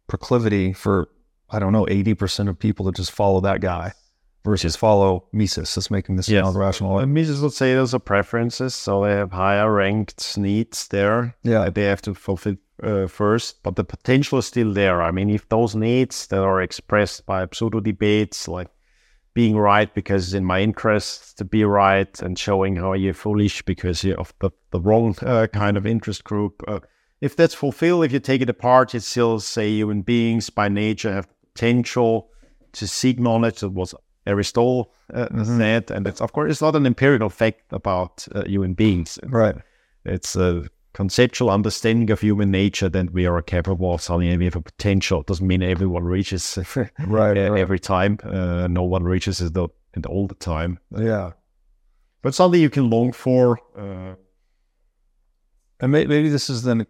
proclivity 0.07 0.73
for 0.73 1.09
I 1.51 1.59
don't 1.59 1.73
know 1.73 1.87
eighty 1.89 2.15
percent 2.15 2.49
of 2.49 2.59
people 2.59 2.87
to 2.87 2.93
just 2.93 3.13
follow 3.13 3.41
that 3.41 3.61
guy 3.61 3.93
versus 4.45 4.77
follow 4.77 5.25
Mises. 5.33 5.75
That's 5.75 5.91
making 5.91 6.17
this 6.17 6.29
Yes. 6.29 6.45
sound 6.45 6.57
rational. 6.57 6.99
And 7.01 7.13
Mises 7.15 7.41
would 7.41 7.53
say 7.53 7.75
those 7.75 7.95
are 7.95 7.99
preferences, 8.01 8.75
so 8.75 9.03
they 9.05 9.13
have 9.13 9.33
higher 9.33 9.73
ranked 9.73 10.37
needs 10.39 10.89
there. 10.89 11.35
Yeah. 11.43 11.65
that 11.65 11.75
they 11.75 11.85
have 11.85 12.03
to 12.03 12.15
fulfill 12.15 12.57
uh, 12.83 13.07
first, 13.07 13.63
but 13.63 13.75
the 13.75 13.85
potential 13.85 14.39
is 14.39 14.47
still 14.47 14.71
there. 14.73 15.01
I 15.03 15.11
mean, 15.11 15.31
if 15.31 15.49
those 15.49 15.75
needs 15.75 16.27
that 16.27 16.41
are 16.43 16.61
expressed 16.61 17.25
by 17.25 17.47
pseudo 17.51 17.81
debates, 17.81 18.47
like 18.49 18.69
being 19.37 19.57
right 19.59 19.95
because 19.95 20.25
it's 20.25 20.35
in 20.35 20.45
my 20.45 20.61
interest 20.63 21.37
to 21.39 21.45
be 21.45 21.63
right, 21.65 22.23
and 22.23 22.39
showing 22.39 22.77
how 22.77 22.95
you're 22.95 23.15
foolish 23.15 23.63
because 23.63 24.03
you're 24.03 24.19
of 24.19 24.33
the, 24.41 24.51
the 24.71 24.81
wrong 24.81 25.15
uh, 25.23 25.47
kind 25.53 25.77
of 25.77 25.87
interest 25.87 26.25
group, 26.25 26.63
uh, 26.67 26.81
if 27.21 27.37
that's 27.37 27.55
fulfilled, 27.55 28.05
if 28.07 28.13
you 28.13 28.21
take 28.21 28.43
it 28.43 28.49
apart, 28.51 28.95
it 28.95 29.03
still 29.03 29.39
say 29.41 29.69
human 29.71 30.03
beings 30.03 30.51
by 30.51 30.69
nature 30.69 31.13
have 31.13 31.29
potential 31.53 32.31
to 32.73 32.87
seek 32.87 33.19
knowledge. 33.19 33.61
That 33.61 33.71
was 33.75 33.95
Aristotle 34.27 34.93
uh, 35.15 35.29
Mhm. 35.29 35.59
said, 35.59 35.91
and 35.91 36.07
it's 36.07 36.21
of 36.21 36.33
course 36.33 36.51
it's 36.51 36.63
not 36.63 36.75
an 36.77 36.87
empirical 36.87 37.31
fact 37.31 37.73
about 37.73 38.27
uh, 38.35 38.43
human 38.47 38.75
beings. 38.75 39.19
Right. 39.23 39.57
It's 40.05 40.35
a 40.37 40.65
conceptual 40.97 41.51
understanding 41.51 42.11
of 42.11 42.21
human 42.21 42.51
nature 42.51 42.89
that 42.89 43.13
we 43.13 43.27
are 43.27 43.43
capable 43.43 43.93
of 43.93 44.01
something 44.01 44.29
and 44.31 44.39
we 44.39 44.47
have 44.47 44.57
a 44.57 44.63
potential. 44.63 45.23
Doesn't 45.23 45.47
mean 45.47 45.63
everyone 45.63 46.05
reaches 46.05 46.59
Right. 46.77 46.91
right. 47.07 47.37
every 47.37 47.79
time. 47.79 48.19
Uh, 48.25 48.67
no 48.67 48.83
one 48.83 49.05
reaches 49.05 49.43
it, 49.43 49.53
the, 49.53 49.69
it 49.95 50.07
all 50.07 50.27
the 50.27 50.35
time. 50.37 50.79
Yeah. 50.97 51.33
But 52.23 52.35
something 52.35 52.59
you 52.61 52.71
can 52.71 52.89
long 52.89 53.13
for. 53.13 53.59
Uh, 53.77 54.15
And 55.81 55.93
may, 55.93 56.07
maybe 56.07 56.31
this 56.31 56.49
is 56.49 56.63
then 56.63 56.87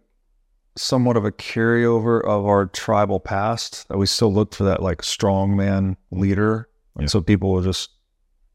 somewhat 0.77 1.17
of 1.17 1.25
a 1.25 1.33
carryover 1.33 2.21
of 2.25 2.47
our 2.47 2.67
tribal 2.67 3.19
past 3.19 3.89
that 3.89 3.99
we 3.99 4.07
still 4.07 4.33
look 4.33 4.55
for 4.55 4.63
that 4.65 4.81
like 4.83 5.03
strong 5.03 5.57
man 5.57 5.97
leader. 6.13 6.69
And 6.95 7.03
Yeah. 7.05 7.09
so 7.09 7.21
people 7.23 7.53
will 7.53 7.63
just, 7.63 7.91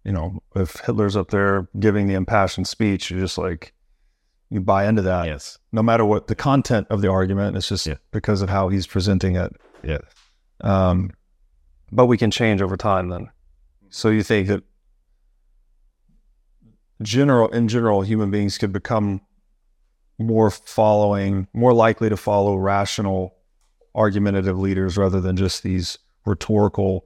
you 0.05 0.13
know, 0.13 0.41
if 0.55 0.77
Hitler's 0.85 1.17
up 1.17 1.29
there 1.29 1.67
giving 1.77 2.07
the 2.07 2.13
impassioned 2.13 2.67
speech, 2.69 3.11
you're 3.11 3.19
just 3.19 3.37
like, 3.37 3.73
you 4.51 4.59
buy 4.61 4.85
into 4.87 5.01
that. 5.01 5.25
yes. 5.25 5.57
No 5.71 5.81
matter 5.81 6.05
what 6.05 6.27
the 6.27 6.35
content 6.35 6.85
of 6.89 7.01
the 7.01 7.07
argument, 7.09 7.55
it's 7.57 7.69
just 7.69 7.87
Yeah. 7.87 7.95
because 8.11 8.41
of 8.43 8.49
how 8.49 8.67
he's 8.69 8.85
presenting 8.85 9.35
it. 9.37 9.51
Yeah. 9.83 9.99
Um, 10.59 11.11
but 11.91 12.05
we 12.05 12.17
can 12.17 12.29
change 12.29 12.61
over 12.61 12.75
time 12.77 13.09
then. 13.09 13.29
So 13.89 14.09
you 14.09 14.21
think 14.23 14.47
that 14.49 14.63
general 17.01 17.47
in 17.49 17.67
general 17.67 18.01
human 18.01 18.29
beings 18.29 18.57
could 18.57 18.71
become 18.71 19.21
more 20.19 20.51
following, 20.51 21.47
more 21.53 21.73
likely 21.73 22.09
to 22.09 22.17
follow 22.17 22.55
rational, 22.57 23.33
argumentative 23.95 24.57
leaders 24.59 24.97
rather 24.97 25.19
than 25.19 25.35
just 25.35 25.63
these 25.63 25.97
rhetorical 26.25 27.05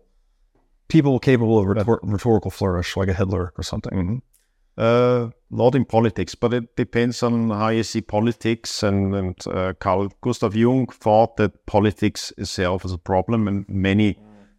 people 0.89 1.17
capable 1.19 1.57
of 1.57 1.65
rhetor- 1.65 1.99
rhetorical 2.03 2.51
flourish 2.51 2.97
like 2.97 3.07
a 3.07 3.13
Hitler 3.13 3.53
or 3.57 3.63
something. 3.63 3.93
Mhm. 3.93 4.21
Uh, 4.77 5.29
not 5.49 5.73
in 5.73 5.85
politics, 5.85 6.35
but 6.35 6.53
it 6.53 6.75
depends 6.75 7.23
on 7.23 7.49
how 7.49 7.69
you 7.69 7.83
see 7.83 8.01
politics. 8.01 8.83
And, 8.83 9.15
and 9.15 9.47
uh, 9.47 9.73
Carl 9.79 10.11
Gustav 10.21 10.55
Jung 10.55 10.87
thought 10.87 11.37
that 11.37 11.65
politics 11.65 12.33
itself 12.37 12.83
is 12.83 12.91
a 12.91 12.97
problem, 12.97 13.47
and 13.47 13.67
many 13.69 14.17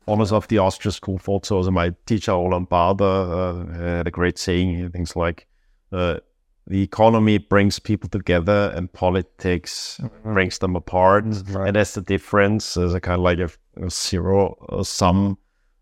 honors 0.08 0.32
of 0.32 0.48
the 0.48 0.58
Austrian 0.58 0.92
school 0.92 1.18
thought 1.18 1.46
so. 1.46 1.56
Also, 1.56 1.70
my 1.70 1.92
teacher 2.06 2.32
Roland 2.32 2.70
Baader 2.70 3.02
uh, 3.02 3.96
had 3.96 4.06
a 4.06 4.10
great 4.10 4.38
saying, 4.38 4.90
things 4.90 5.16
like, 5.16 5.46
uh, 5.92 6.20
"The 6.66 6.82
economy 6.82 7.36
brings 7.38 7.78
people 7.78 8.08
together, 8.08 8.72
and 8.74 8.90
politics 8.90 10.00
brings 10.22 10.58
them 10.58 10.76
apart." 10.76 11.24
Right. 11.50 11.68
And 11.68 11.76
that's 11.76 11.92
the 11.92 12.00
difference. 12.00 12.74
There's 12.74 12.94
a 12.94 13.00
kind 13.00 13.18
of 13.18 13.24
like 13.24 13.38
a, 13.38 13.50
a 13.84 13.90
zero 13.90 14.56
sum 14.82 15.36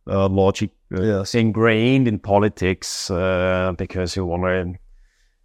uh, 0.09 0.29
logic 0.29 0.71
uh, 0.95 1.03
Yes. 1.03 1.35
ingrained 1.35 2.07
in 2.09 2.19
politics 2.19 3.11
uh, 3.11 3.73
because 3.77 4.17
you 4.17 4.25
want 4.27 4.45
to 4.45 4.79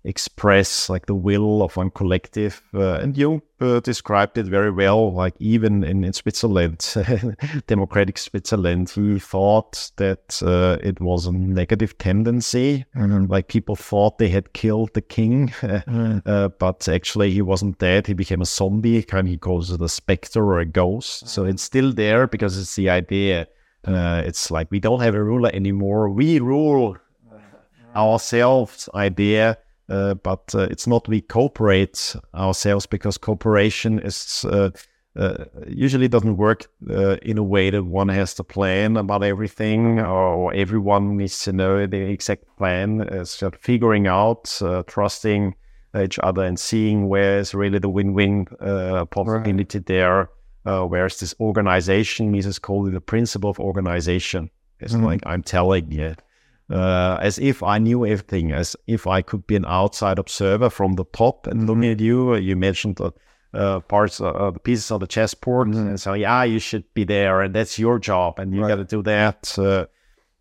express 0.05 0.89
like 0.89 1.05
the 1.07 1.15
will 1.15 1.61
of 1.61 1.75
one 1.75 1.89
collective. 1.91 2.61
Uh, 2.73 2.93
and 3.01 3.17
you 3.17 3.41
uh, 3.59 3.79
described 3.81 4.37
it 4.37 4.45
very 4.45 4.71
well. 4.71 5.13
Like 5.13 5.33
even 5.39 5.83
in, 5.83 6.03
in 6.03 6.13
Switzerland, 6.13 6.95
democratic 7.67 8.17
Switzerland, 8.17 8.89
he 8.89 9.19
thought 9.19 9.91
that 9.97 10.41
uh, 10.41 10.77
it 10.81 11.01
was 11.01 11.25
a 11.25 11.31
negative 11.31 11.97
tendency. 11.97 12.85
Like 12.95 13.49
people 13.49 13.75
thought 13.75 14.17
they 14.17 14.29
had 14.29 14.53
killed 14.53 14.93
the 14.93 15.01
king, 15.01 15.51
uh, 15.61 16.47
but 16.59 16.87
actually 16.87 17.31
he 17.31 17.41
wasn't 17.41 17.77
dead. 17.79 18.07
He 18.07 18.13
became 18.13 18.41
a 18.41 18.45
zombie. 18.45 19.03
Kind 19.03 19.27
of 19.27 19.31
he 19.31 19.37
calls 19.37 19.69
it 19.71 19.81
a 19.81 19.89
specter 19.89 20.43
or 20.43 20.59
a 20.59 20.65
ghost. 20.65 21.27
So 21.27 21.43
it's 21.45 21.63
still 21.63 21.91
there 21.91 22.25
because 22.27 22.57
it's 22.57 22.75
the 22.75 22.89
idea. 22.89 23.47
Uh, 23.85 24.21
it's 24.25 24.51
like 24.51 24.69
we 24.71 24.79
don't 24.79 25.01
have 25.01 25.15
a 25.15 25.23
ruler 25.23 25.49
anymore. 25.53 26.09
We 26.09 26.39
rule 26.39 26.97
ourselves 27.95 28.89
idea, 28.93 29.57
uh, 29.89 30.15
but 30.15 30.53
uh, 30.53 30.67
it's 30.69 30.87
not 30.87 31.07
we 31.07 31.21
cooperate 31.21 32.15
ourselves 32.35 32.85
because 32.85 33.17
cooperation 33.17 33.99
is 33.99 34.45
uh, 34.45 34.71
uh, 35.15 35.45
usually 35.67 36.07
doesn't 36.07 36.37
work 36.37 36.67
uh, 36.89 37.17
in 37.23 37.37
a 37.37 37.43
way 37.43 37.69
that 37.69 37.83
one 37.83 38.09
has 38.09 38.33
to 38.35 38.43
plan 38.43 38.95
about 38.95 39.23
everything 39.23 39.99
or 39.99 40.53
everyone 40.53 41.17
needs 41.17 41.43
to 41.43 41.51
know 41.51 41.85
the 41.85 41.97
exact 41.97 42.45
plan. 42.57 43.01
It's 43.01 43.37
just 43.37 43.55
figuring 43.55 44.07
out, 44.07 44.61
uh, 44.61 44.83
trusting 44.87 45.55
each 45.99 46.19
other 46.19 46.43
and 46.43 46.59
seeing 46.59 47.09
where 47.09 47.39
is 47.39 47.55
really 47.55 47.79
the 47.79 47.89
win-win 47.89 48.47
uh, 48.61 49.05
possibility 49.05 49.79
right. 49.79 49.85
there. 49.87 50.29
Uh, 50.69 50.85
whereas 50.85 51.19
this 51.19 51.35
organization, 51.39 52.31
Mises 52.31 52.59
called 52.59 52.87
it 52.89 52.91
the 52.91 53.01
principle 53.01 53.49
of 53.49 53.59
organization. 53.59 54.51
It's 54.79 54.93
mm-hmm. 54.93 55.09
like 55.09 55.21
I'm 55.25 55.43
telling 55.43 55.91
you, 55.91 56.15
uh, 56.69 57.17
as 57.21 57.39
if 57.39 57.63
I 57.63 57.79
knew 57.79 58.05
everything, 58.05 58.51
as 58.51 58.75
if 58.85 59.07
I 59.07 59.23
could 59.23 59.47
be 59.47 59.55
an 59.55 59.65
outside 59.65 60.19
observer 60.19 60.69
from 60.69 60.93
the 60.93 61.05
top 61.05 61.47
and 61.47 61.65
looking 61.65 61.83
mm-hmm. 61.83 61.91
at 61.93 61.99
you. 61.99 62.35
You 62.35 62.55
mentioned 62.55 62.97
the 62.97 63.11
uh, 63.53 63.79
parts, 63.79 64.21
uh, 64.21 64.51
the 64.51 64.59
pieces 64.59 64.91
of 64.91 64.99
the 64.99 65.07
chessboard, 65.07 65.69
mm-hmm. 65.69 65.87
and 65.89 65.99
so 65.99 66.13
yeah, 66.13 66.43
you 66.43 66.59
should 66.59 66.85
be 66.93 67.03
there, 67.03 67.41
and 67.41 67.55
that's 67.55 67.79
your 67.79 67.97
job, 67.99 68.37
and 68.39 68.53
you 68.53 68.61
right. 68.61 68.69
got 68.69 68.75
to 68.75 68.85
do 68.85 69.01
that. 69.03 69.57
Uh, 69.57 69.85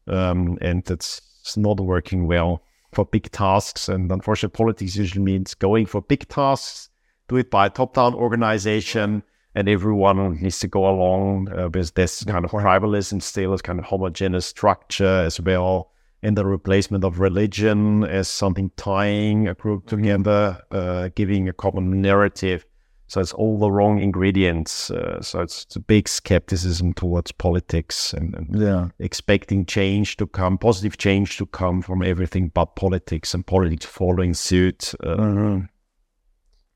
um, 0.08 0.58
and 0.60 0.90
it's, 0.90 1.22
it's 1.40 1.56
not 1.56 1.80
working 1.80 2.26
well 2.26 2.62
for 2.92 3.06
big 3.06 3.30
tasks. 3.30 3.88
And 3.88 4.12
unfortunately, 4.12 4.56
politics 4.56 4.96
usually 4.96 5.24
means 5.24 5.54
going 5.54 5.86
for 5.86 6.02
big 6.02 6.28
tasks, 6.28 6.90
do 7.28 7.36
it 7.36 7.50
by 7.50 7.66
a 7.66 7.70
top-down 7.70 8.14
organization, 8.14 9.22
and 9.58 9.68
everyone 9.68 10.40
needs 10.40 10.60
to 10.60 10.68
go 10.68 10.88
along 10.88 11.48
uh, 11.50 11.68
with 11.74 11.92
this 11.94 12.22
kind 12.22 12.44
of 12.44 12.52
tribalism 12.52 13.20
still, 13.20 13.52
as 13.52 13.60
kind 13.60 13.80
of 13.80 13.84
homogeneous 13.84 14.46
structure 14.46 15.24
as 15.26 15.40
well, 15.40 15.90
and 16.22 16.38
the 16.38 16.46
replacement 16.46 17.02
of 17.02 17.18
religion 17.18 18.04
as 18.04 18.28
something 18.28 18.70
tying 18.76 19.48
a 19.48 19.54
group 19.54 19.86
mm-hmm. 19.86 19.96
together, 19.96 20.62
uh, 20.70 21.08
giving 21.16 21.48
a 21.48 21.52
common 21.52 22.00
narrative. 22.00 22.64
So 23.08 23.20
it's 23.20 23.32
all 23.32 23.58
the 23.58 23.68
wrong 23.68 23.98
ingredients. 23.98 24.92
Uh, 24.92 25.20
so 25.22 25.40
it's, 25.40 25.64
it's, 25.64 25.74
a 25.74 25.80
big 25.80 26.08
skepticism 26.08 26.92
towards 26.92 27.32
politics 27.32 28.12
and, 28.12 28.36
and, 28.36 28.60
yeah. 28.60 28.88
expecting 29.00 29.66
change 29.66 30.18
to 30.18 30.28
come, 30.28 30.56
positive 30.58 30.98
change 30.98 31.36
to 31.38 31.46
come 31.46 31.82
from 31.82 32.04
everything 32.04 32.52
but 32.54 32.76
politics 32.76 33.34
and 33.34 33.44
politics 33.44 33.86
following 33.86 34.34
suit. 34.34 34.94
Uh, 35.02 35.16
mm-hmm. 35.16 35.60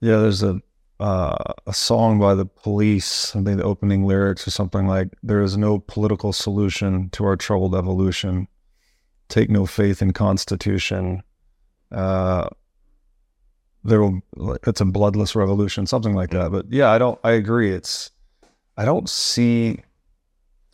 Yeah, 0.01 0.17
there's 0.17 0.43
a 0.43 0.61
uh, 1.03 1.55
a 1.67 1.75
song 1.75 2.21
by 2.21 2.33
the 2.33 2.47
Police. 2.47 3.35
I 3.35 3.43
think 3.43 3.59
the 3.59 3.65
opening 3.65 4.07
lyrics 4.07 4.47
or 4.47 4.53
something 4.53 4.87
like, 4.87 5.09
"There 5.21 5.43
is 5.43 5.57
no 5.57 5.81
political 5.81 6.33
solution 6.33 7.11
to 7.11 7.25
our 7.25 7.37
troubled 7.37 7.75
evolution. 7.75 8.47
Take 9.29 9.51
no 9.51 9.67
faith 9.67 10.01
in 10.01 10.13
Constitution." 10.13 11.25
Uh, 11.91 12.49
there 13.83 14.01
will 14.01 14.21
it's 14.65 14.81
a 14.81 14.85
bloodless 14.85 15.35
revolution, 15.35 15.87
something 15.87 16.15
like 16.15 16.31
that. 16.31 16.53
But 16.53 16.67
yeah, 16.71 16.91
I 16.91 16.99
don't. 16.99 17.19
I 17.25 17.33
agree. 17.33 17.73
It's 17.73 18.13
I 18.77 18.85
don't 18.85 19.09
see. 19.09 19.83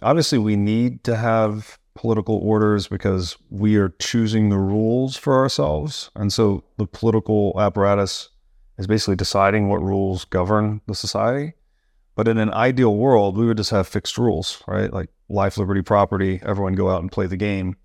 Obviously, 0.03 0.37
we 0.37 0.57
need 0.57 1.05
to 1.05 1.17
have 1.17 1.79
political 1.95 2.37
orders 2.37 2.87
because 2.87 3.39
we 3.49 3.77
are 3.77 3.95
choosing 3.99 4.51
the 4.51 4.59
rules 4.59 5.17
for 5.17 5.39
ourselves, 5.39 6.11
and 6.15 6.31
so 6.31 6.65
the 6.77 6.87
political 6.87 7.59
apparatus 7.59 8.29
is 8.79 8.87
basically 8.87 9.17
deciding 9.17 9.69
what 9.69 9.83
rules 9.83 10.25
govern 10.25 10.81
the 10.87 10.95
society. 10.95 11.55
But 12.15 12.29
in 12.29 12.39
an 12.39 12.53
ideal 12.53 12.97
world, 12.97 13.37
we 13.37 13.47
would 13.47 13.57
just 13.57 13.71
have 13.71 13.87
fixed 13.87 14.19
rules, 14.19 14.63
right? 14.67 14.93
Like 14.93 15.11
life, 15.29 15.59
liberty, 15.59 15.83
property. 15.83 16.41
Everyone 16.45 16.75
go 16.75 16.91
out 16.91 17.01
and 17.01 17.13
play 17.13 17.27
the 17.27 17.37
game 17.37 17.77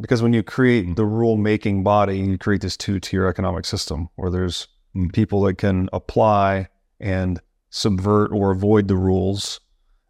because 0.00 0.22
when 0.22 0.32
you 0.32 0.42
create 0.42 0.96
the 0.96 1.04
rule 1.04 1.36
making 1.36 1.82
body, 1.82 2.18
you 2.18 2.38
create 2.38 2.62
this 2.62 2.76
two 2.76 3.00
tier 3.00 3.26
economic 3.26 3.64
system 3.64 4.08
where 4.16 4.30
there's 4.30 4.68
people 5.12 5.42
that 5.42 5.58
can 5.58 5.88
apply 5.92 6.68
and 7.00 7.40
subvert 7.70 8.32
or 8.32 8.50
avoid 8.50 8.88
the 8.88 8.96
rules, 8.96 9.60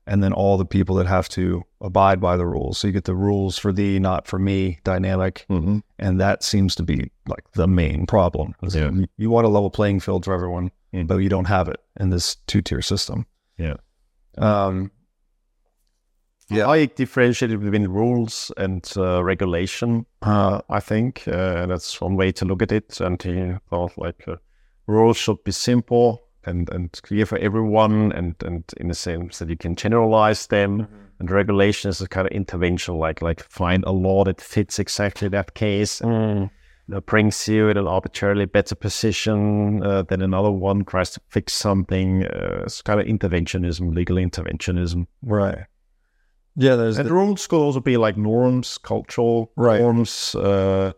and 0.08 0.22
then 0.24 0.32
all 0.32 0.56
the 0.56 0.64
people 0.64 0.96
that 0.96 1.06
have 1.06 1.28
to 1.28 1.62
abide 1.82 2.20
by 2.20 2.36
the 2.36 2.46
rules. 2.46 2.78
So 2.78 2.88
you 2.88 2.92
get 2.92 3.04
the 3.04 3.14
rules 3.14 3.58
for 3.58 3.72
thee, 3.72 3.98
not 3.98 4.26
for 4.26 4.38
me 4.38 4.80
dynamic. 4.82 5.44
Mm-hmm. 5.50 5.78
And 5.98 6.20
that 6.20 6.42
seems 6.42 6.74
to 6.76 6.82
be 6.82 7.10
like 7.28 7.44
the 7.52 7.68
main 7.68 8.06
problem. 8.06 8.54
Yeah. 8.62 8.90
You, 8.90 9.06
you, 9.18 9.30
want 9.30 9.46
a 9.46 9.50
level 9.50 9.70
playing 9.70 10.00
field 10.00 10.24
for 10.24 10.32
everyone, 10.32 10.72
mm. 10.94 11.06
but 11.06 11.18
you 11.18 11.28
don't 11.28 11.44
have 11.44 11.68
it 11.68 11.78
in 12.00 12.08
this 12.08 12.36
two 12.46 12.62
tier 12.62 12.80
system. 12.80 13.26
Yeah. 13.58 13.76
Um, 14.38 14.90
yeah. 16.48 16.66
I 16.66 16.86
differentiated 16.86 17.60
between 17.60 17.86
rules 17.88 18.50
and 18.56 18.90
uh, 18.96 19.22
regulation. 19.22 20.06
Uh, 20.22 20.62
I 20.70 20.80
think 20.80 21.28
uh, 21.28 21.66
that's 21.66 22.00
one 22.00 22.16
way 22.16 22.32
to 22.32 22.46
look 22.46 22.62
at 22.62 22.72
it. 22.72 22.98
And 23.00 23.22
he 23.22 23.52
thought 23.68 23.98
like 23.98 24.26
uh, 24.26 24.36
rules 24.86 25.18
should 25.18 25.44
be 25.44 25.52
simple 25.52 26.27
and, 26.44 26.68
and 26.70 26.92
clear 27.02 27.26
for 27.26 27.38
everyone, 27.38 28.12
and, 28.12 28.34
and 28.44 28.64
in 28.76 28.88
the 28.88 28.94
sense 28.94 29.38
that 29.38 29.48
you 29.48 29.56
can 29.56 29.76
generalize 29.76 30.46
them. 30.46 30.82
Mm-hmm. 30.82 30.94
And 31.20 31.30
regulation 31.30 31.90
is 31.90 32.00
a 32.00 32.08
kind 32.08 32.28
of 32.28 32.32
intervention, 32.32 32.96
like 32.96 33.22
like 33.22 33.42
find 33.42 33.82
a 33.84 33.90
law 33.90 34.24
that 34.24 34.40
fits 34.40 34.78
exactly 34.78 35.28
that 35.28 35.54
case. 35.54 36.00
Mm. 36.00 36.50
That 36.90 37.06
brings 37.06 37.46
you 37.48 37.68
in 37.68 37.76
an 37.76 37.86
arbitrarily 37.86 38.46
better 38.46 38.74
position 38.74 39.82
uh, 39.82 40.02
than 40.02 40.22
another 40.22 40.50
one 40.50 40.84
tries 40.84 41.10
to 41.10 41.20
fix 41.28 41.52
something. 41.52 42.24
Uh, 42.24 42.62
it's 42.64 42.80
kind 42.80 43.00
of 43.00 43.06
interventionism, 43.06 43.94
legal 43.94 44.16
interventionism. 44.16 45.06
Right. 45.22 45.66
Yeah, 46.56 46.76
there's 46.76 46.98
and 46.98 47.08
the, 47.08 47.12
rules 47.12 47.46
could 47.46 47.60
also 47.60 47.80
be 47.80 47.96
like 47.96 48.16
norms, 48.16 48.78
cultural 48.78 49.52
right. 49.56 49.80
norms, 49.80 50.34
uh, 50.34 50.92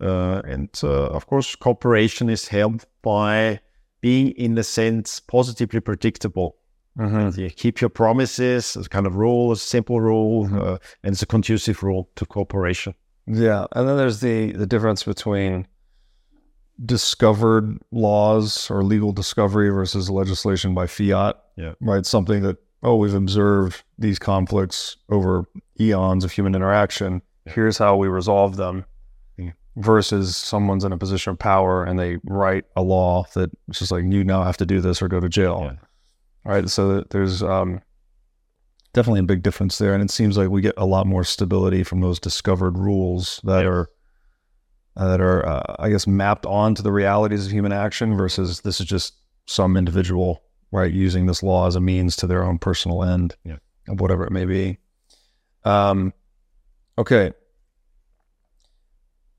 uh, 0.00 0.42
and 0.44 0.68
uh, 0.82 1.06
of 1.08 1.26
course, 1.26 1.54
cooperation 1.54 2.28
is 2.28 2.48
helped 2.48 2.86
by 3.02 3.60
being, 4.04 4.32
in 4.32 4.58
a 4.58 4.62
sense, 4.62 5.18
positively 5.18 5.80
predictable. 5.80 6.56
Mm-hmm. 6.98 7.40
You 7.40 7.48
keep 7.48 7.80
your 7.80 7.88
promises. 7.88 8.76
It's 8.76 8.86
kind 8.86 9.06
of 9.06 9.16
rule, 9.16 9.50
a 9.50 9.56
simple 9.56 9.98
rule, 9.98 10.44
mm-hmm. 10.44 10.58
Uh, 10.58 10.76
and 11.02 11.14
it's 11.14 11.22
a 11.22 11.26
conducive 11.26 11.82
rule 11.82 12.10
to 12.16 12.26
cooperation. 12.26 12.94
Yeah, 13.26 13.64
and 13.72 13.88
then 13.88 13.96
there's 13.96 14.20
the 14.20 14.52
the 14.52 14.66
difference 14.66 15.02
between 15.04 15.66
discovered 16.84 17.78
laws 17.92 18.70
or 18.70 18.84
legal 18.84 19.12
discovery 19.12 19.70
versus 19.70 20.10
legislation 20.10 20.74
by 20.74 20.86
fiat. 20.86 21.42
Yeah, 21.56 21.72
right. 21.80 22.04
Something 22.04 22.42
that 22.42 22.58
oh, 22.82 22.96
we've 22.96 23.14
observed 23.14 23.82
these 23.98 24.18
conflicts 24.18 24.98
over 25.08 25.46
eons 25.80 26.24
of 26.24 26.32
human 26.32 26.54
interaction. 26.54 27.22
Here's 27.46 27.78
how 27.78 27.96
we 27.96 28.08
resolve 28.08 28.56
them. 28.56 28.84
Versus 29.76 30.36
someone's 30.36 30.84
in 30.84 30.92
a 30.92 30.98
position 30.98 31.32
of 31.32 31.38
power 31.38 31.82
and 31.82 31.98
they 31.98 32.18
write 32.24 32.64
a 32.76 32.82
law 32.82 33.26
that 33.34 33.50
it's 33.68 33.80
just 33.80 33.90
like 33.90 34.04
you 34.04 34.22
now 34.22 34.44
have 34.44 34.56
to 34.58 34.66
do 34.66 34.80
this 34.80 35.02
or 35.02 35.08
go 35.08 35.18
to 35.18 35.28
jail. 35.28 35.62
Yeah. 35.64 35.76
Right. 36.44 36.68
So 36.70 37.00
there's 37.10 37.42
um, 37.42 37.80
definitely 38.92 39.20
a 39.20 39.24
big 39.24 39.42
difference 39.42 39.78
there, 39.78 39.94
and 39.94 40.02
it 40.02 40.10
seems 40.10 40.36
like 40.36 40.50
we 40.50 40.60
get 40.60 40.74
a 40.76 40.86
lot 40.86 41.06
more 41.06 41.24
stability 41.24 41.82
from 41.82 42.00
those 42.00 42.20
discovered 42.20 42.78
rules 42.78 43.40
that 43.44 43.66
are 43.66 43.88
uh, 44.96 45.08
that 45.08 45.20
are, 45.20 45.44
uh, 45.44 45.76
I 45.80 45.90
guess, 45.90 46.06
mapped 46.06 46.46
onto 46.46 46.82
the 46.82 46.92
realities 46.92 47.46
of 47.46 47.52
human 47.52 47.72
action. 47.72 48.16
Versus 48.16 48.60
this 48.60 48.78
is 48.80 48.86
just 48.86 49.14
some 49.46 49.76
individual 49.76 50.44
right? 50.74 50.92
Using 50.92 51.26
this 51.26 51.42
law 51.42 51.68
as 51.68 51.76
a 51.76 51.80
means 51.80 52.16
to 52.16 52.26
their 52.26 52.42
own 52.42 52.58
personal 52.58 53.04
end, 53.04 53.36
yeah. 53.44 53.58
of 53.88 54.00
whatever 54.00 54.24
it 54.24 54.32
may 54.32 54.44
be. 54.44 54.78
Um, 55.64 56.12
okay. 56.98 57.32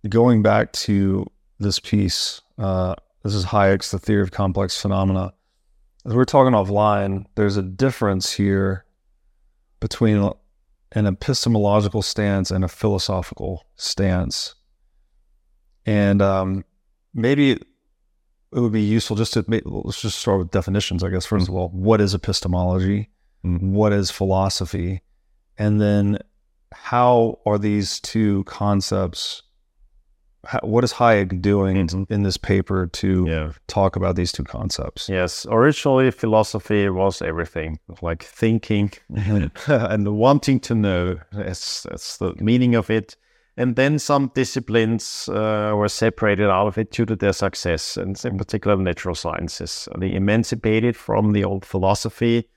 Going 0.10 0.44
back 0.44 0.72
to 0.74 1.26
this 1.60 1.80
piece, 1.80 2.42
uh, 2.60 2.96
this 3.24 3.34
is 3.34 3.46
Hayek's 3.46 3.92
The 3.92 3.98
Theory 3.98 4.22
of 4.22 4.32
Complex 4.32 4.80
Phenomena. 4.80 5.34
As 6.06 6.14
we're 6.14 6.26
talking 6.26 6.54
offline, 6.54 7.26
there's 7.36 7.58
a 7.58 7.64
difference 7.64 8.32
here 8.32 8.86
between 9.80 10.32
an 10.92 11.08
epistemological 11.08 12.04
stance 12.04 12.52
and 12.52 12.64
a 12.64 12.68
philosophical 12.68 13.66
stance. 13.78 14.54
And 15.88 16.22
um, 16.22 16.66
maybe 17.16 17.52
it 17.54 17.64
would 18.52 18.74
be 18.74 18.84
useful 18.84 19.16
just 19.16 19.34
to 19.34 19.46
make, 19.48 19.64
let's 19.66 20.02
just 20.02 20.20
start 20.20 20.38
with 20.38 20.52
definitions, 20.52 21.04
I 21.04 21.10
guess. 21.10 21.26
1st 21.26 21.44
mm-hmm. 21.44 21.52
of 21.52 21.56
all, 21.56 21.70
what 21.70 22.00
is 22.00 22.14
epistemology? 22.14 23.10
Mm-hmm. 23.44 23.74
What 23.74 23.92
is 23.92 24.12
philosophy? 24.12 25.02
And 25.58 25.82
then 25.82 26.20
how 26.72 27.40
are 27.46 27.58
these 27.58 28.00
two 28.00 28.44
concepts? 28.44 29.42
How, 30.46 30.60
what 30.64 30.84
is 30.84 30.94
Hayek 30.94 31.42
doing 31.42 31.88
mm-hmm. 31.88 32.14
in 32.14 32.24
this 32.24 32.38
paper 32.38 32.88
to 32.88 33.26
yeah. 33.28 33.52
talk 33.68 33.96
about 33.96 34.16
these 34.16 34.32
two 34.32 34.44
concepts? 34.44 35.10
Yes, 35.10 35.46
originally 35.50 36.12
philosophy 36.12 36.90
was 36.90 37.22
everything, 37.22 37.80
like 38.02 38.24
thinking 38.24 38.92
and 39.68 40.18
wanting 40.18 40.60
to 40.62 40.76
know. 40.76 41.20
That's, 41.32 41.84
that's 41.84 42.18
the 42.18 42.34
meaning 42.40 42.76
of 42.76 42.90
it. 42.90 43.16
And 43.58 43.76
then 43.76 44.00
some 44.00 44.32
disciplines 44.36 45.30
uh, 45.30 45.72
were 45.76 45.88
separated 45.88 46.50
out 46.50 46.68
of 46.68 46.78
it 46.78 46.92
due 46.92 47.06
to 47.06 47.16
their 47.16 47.32
success, 47.32 47.96
and 47.96 48.20
in 48.26 48.38
particular 48.38 48.76
natural 48.76 49.16
sciences. 49.16 49.88
They 49.98 50.14
emancipated 50.14 50.98
from 50.98 51.32
the 51.32 51.46
old 51.46 51.64
philosophy, 51.64 52.50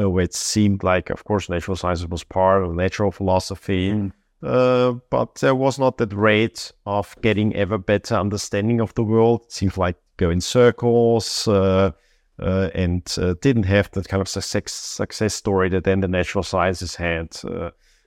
uh, 0.00 0.08
which 0.08 0.32
seemed 0.32 0.82
like, 0.82 1.10
of 1.10 1.24
course, 1.24 1.50
natural 1.50 1.76
sciences 1.76 2.08
was 2.08 2.24
part 2.24 2.62
of 2.62 2.74
natural 2.74 3.10
philosophy. 3.10 3.92
Mm. 3.92 4.12
Uh, 4.42 4.92
but 5.10 5.36
there 5.36 5.54
was 5.54 5.78
not 5.78 5.98
that 5.98 6.12
rate 6.12 6.72
of 6.84 7.16
getting 7.22 7.54
ever 7.56 7.78
better 7.78 8.14
understanding 8.14 8.80
of 8.80 8.94
the 8.94 9.02
world. 9.02 9.46
It 9.60 9.76
like 9.76 9.96
go 10.18 10.30
in 10.30 10.40
circles 10.40 11.48
uh, 11.48 11.92
uh, 12.38 12.68
and 12.74 13.02
uh, 13.18 13.34
didn't 13.40 13.64
have 13.64 13.90
that 13.92 14.08
kind 14.08 14.20
of 14.20 14.28
success, 14.28 14.72
success 14.72 15.34
story 15.34 15.68
that 15.70 15.84
then 15.84 16.00
the 16.00 16.08
natural 16.08 16.44
sciences 16.44 16.94
had. 16.94 17.34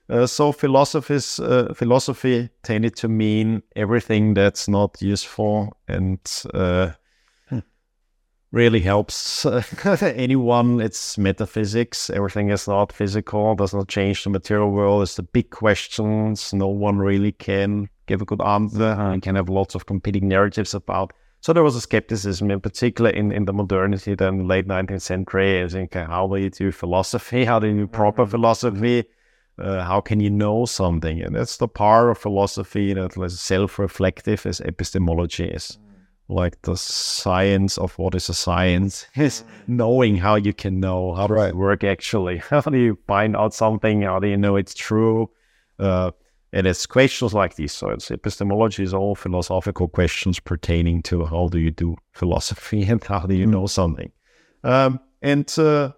Uh, 0.08 0.26
so 0.26 0.50
philosophies, 0.50 1.36
philosophy 1.74 2.48
tended 2.64 2.96
to 2.96 3.08
mean 3.08 3.62
everything 3.76 4.34
that's 4.34 4.66
not 4.66 5.00
useful 5.00 5.76
and 5.86 6.18
really 8.52 8.80
helps 8.80 9.46
uh, 9.46 9.62
anyone. 10.16 10.80
It's 10.80 11.16
metaphysics. 11.16 12.10
Everything 12.10 12.50
is 12.50 12.66
not 12.66 12.92
physical, 12.92 13.54
does 13.54 13.72
not 13.72 13.88
change 13.88 14.24
the 14.24 14.30
material 14.30 14.70
world. 14.70 15.02
It's 15.02 15.16
the 15.16 15.22
big 15.22 15.50
questions. 15.50 16.52
No 16.52 16.68
one 16.68 16.98
really 16.98 17.32
can 17.32 17.88
give 18.06 18.22
a 18.22 18.24
good 18.24 18.42
answer 18.42 18.82
and 18.82 19.22
can 19.22 19.36
have 19.36 19.48
lots 19.48 19.74
of 19.74 19.86
competing 19.86 20.28
narratives 20.28 20.74
about. 20.74 21.12
So 21.42 21.52
there 21.52 21.62
was 21.62 21.76
a 21.76 21.80
skepticism, 21.80 22.50
in 22.50 22.60
particular 22.60 23.10
in, 23.10 23.32
in 23.32 23.46
the 23.46 23.52
modernity, 23.52 24.14
then 24.14 24.46
late 24.46 24.66
19th 24.66 25.00
century. 25.00 25.62
I 25.62 25.68
think, 25.68 25.94
how 25.94 26.26
do 26.26 26.36
you 26.36 26.50
do 26.50 26.70
philosophy? 26.70 27.44
How 27.44 27.58
do 27.58 27.68
you 27.68 27.74
do 27.74 27.86
proper 27.86 28.22
mm-hmm. 28.22 28.30
philosophy? 28.30 29.04
Uh, 29.58 29.84
how 29.84 30.00
can 30.00 30.20
you 30.20 30.30
know 30.30 30.64
something? 30.64 31.20
And 31.22 31.36
that's 31.36 31.58
the 31.58 31.68
part 31.68 32.10
of 32.10 32.18
philosophy 32.18 32.92
that 32.94 33.16
is 33.16 33.40
self-reflective 33.40 34.44
as 34.44 34.60
epistemology 34.60 35.44
is. 35.44 35.78
Mm 36.30 36.36
like 36.36 36.62
the 36.62 36.76
science 36.76 37.78
of 37.78 37.98
what 37.98 38.14
is 38.14 38.28
a 38.28 38.34
science 38.34 39.06
is 39.16 39.44
knowing 39.66 40.16
how 40.16 40.36
you 40.36 40.52
can 40.52 40.80
know 40.80 41.14
how 41.14 41.26
does 41.26 41.36
right. 41.36 41.48
it 41.50 41.56
work 41.56 41.84
actually. 41.84 42.38
How 42.50 42.60
do 42.60 42.78
you 42.78 42.98
find 43.06 43.36
out 43.36 43.54
something? 43.54 44.02
How 44.02 44.20
do 44.20 44.28
you 44.28 44.36
know 44.36 44.56
it's 44.56 44.74
true? 44.74 45.30
Uh, 45.78 46.12
and 46.52 46.66
it's 46.66 46.86
questions 46.86 47.34
like 47.34 47.54
these. 47.56 47.72
So 47.72 47.90
it's 47.90 48.10
epistemology 48.10 48.82
is 48.82 48.94
all 48.94 49.14
philosophical 49.14 49.88
questions 49.88 50.40
pertaining 50.40 51.02
to 51.04 51.24
how 51.24 51.48
do 51.48 51.58
you 51.58 51.70
do 51.70 51.96
philosophy 52.12 52.82
and 52.88 53.02
how 53.04 53.26
do 53.26 53.34
you 53.34 53.46
mm. 53.46 53.50
know 53.50 53.66
something. 53.66 54.12
Um, 54.64 55.00
and 55.22 55.52
uh, 55.58 55.92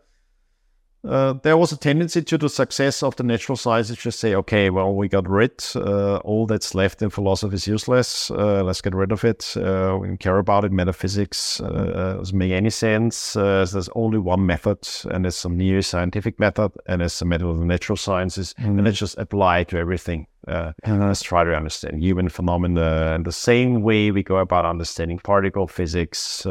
uh, 1.05 1.33
there 1.43 1.57
was 1.57 1.73
a 1.73 1.77
tendency 1.77 2.23
to 2.23 2.39
the 2.39 2.49
success 2.49 3.03
of 3.03 3.17
the 3.17 3.25
natural 3.25 3.57
sciences 3.57 3.99
to 3.99 4.13
say, 4.13 4.35
okay, 4.37 4.71
well, 4.71 4.95
we 4.95 5.09
got 5.09 5.29
rid. 5.29 5.65
Uh, 5.75 6.19
all 6.19 6.47
that's 6.47 6.75
left 6.77 7.03
in 7.03 7.11
philosophy 7.11 7.55
is 7.55 7.67
useless. 7.67 8.31
Uh, 8.31 8.63
let's 8.63 8.81
get 8.81 8.95
rid 8.95 9.11
of 9.11 9.25
it. 9.25 9.57
Uh, 9.57 9.99
we 10.01 10.07
don't 10.07 10.21
care 10.21 10.39
about 10.39 10.65
it. 10.65 10.71
Metaphysics 10.71 11.61
uh, 11.61 12.15
doesn't 12.19 12.39
make 12.39 12.53
any 12.53 12.71
sense. 12.71 13.33
there's 13.33 13.89
only 13.97 14.19
one 14.19 14.47
method, 14.47 14.89
and 15.11 15.27
it's 15.27 15.37
some 15.37 15.57
new 15.57 15.83
scientific 15.83 16.39
method, 16.39 16.71
and 16.87 17.03
it's 17.03 17.21
a 17.21 17.25
method 17.25 17.49
of 17.49 17.59
the 17.59 17.65
natural 17.65 17.97
sciences, 17.97 18.55
mm-hmm. 18.55 18.79
and 18.79 18.85
let's 18.85 18.99
just 18.99 19.19
apply 19.19 19.61
it 19.61 19.69
to 19.69 19.79
everything. 19.79 20.29
and 20.47 20.75
let's 20.85 21.23
try 21.23 21.43
to 21.43 21.55
understand 21.55 22.01
human 22.01 22.29
phenomena 22.29 23.15
in 23.17 23.25
the 23.25 23.33
same 23.33 23.83
way 23.83 24.13
we 24.13 24.23
go 24.23 24.37
about 24.37 24.65
understanding 24.65 25.19
particle 25.19 25.67
physics 25.67 26.47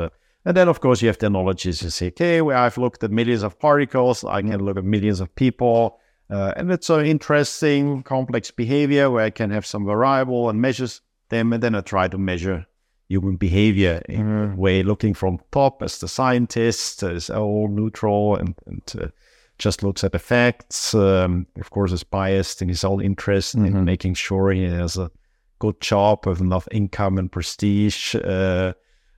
and 0.45 0.57
then, 0.57 0.67
of 0.67 0.79
course, 0.79 1.01
you 1.01 1.07
have 1.07 1.19
the 1.19 1.27
analogies. 1.27 1.83
You 1.83 1.89
say, 1.89 2.07
okay, 2.07 2.41
well, 2.41 2.61
I've 2.61 2.77
looked 2.77 3.03
at 3.03 3.11
millions 3.11 3.43
of 3.43 3.59
particles. 3.59 4.23
I 4.23 4.41
can 4.41 4.63
look 4.63 4.77
at 4.77 4.83
millions 4.83 5.19
of 5.19 5.33
people. 5.35 5.99
Uh, 6.29 6.53
and 6.55 6.71
it's 6.71 6.89
an 6.89 7.05
interesting, 7.05 8.03
complex 8.03 8.51
behavior 8.51 9.11
where 9.11 9.25
I 9.25 9.29
can 9.29 9.51
have 9.51 9.65
some 9.65 9.85
variable 9.85 10.49
and 10.49 10.61
measures 10.61 11.01
them. 11.29 11.53
And 11.53 11.61
then 11.61 11.75
I 11.75 11.81
try 11.81 12.07
to 12.07 12.17
measure 12.17 12.65
human 13.07 13.35
behavior 13.35 14.01
in 14.07 14.25
mm-hmm. 14.25 14.53
a 14.53 14.55
way, 14.55 14.81
looking 14.81 15.13
from 15.13 15.39
top 15.51 15.83
as 15.83 15.99
the 15.99 16.07
scientist, 16.07 17.03
as 17.03 17.29
all 17.29 17.67
neutral 17.67 18.37
and, 18.37 18.55
and 18.65 18.93
uh, 18.99 19.07
just 19.59 19.83
looks 19.83 20.03
at 20.03 20.15
effects. 20.15 20.95
Um, 20.95 21.45
of 21.59 21.69
course, 21.69 21.91
is 21.91 22.03
biased 22.03 22.61
in 22.61 22.69
his 22.69 22.83
own 22.83 23.01
interest 23.01 23.55
mm-hmm. 23.55 23.65
in 23.77 23.85
making 23.85 24.15
sure 24.15 24.51
he 24.51 24.63
has 24.63 24.97
a 24.97 25.11
good 25.59 25.79
job 25.81 26.25
with 26.25 26.39
enough 26.39 26.67
income 26.71 27.17
and 27.17 27.31
prestige. 27.31 28.15
Uh, 28.15 28.73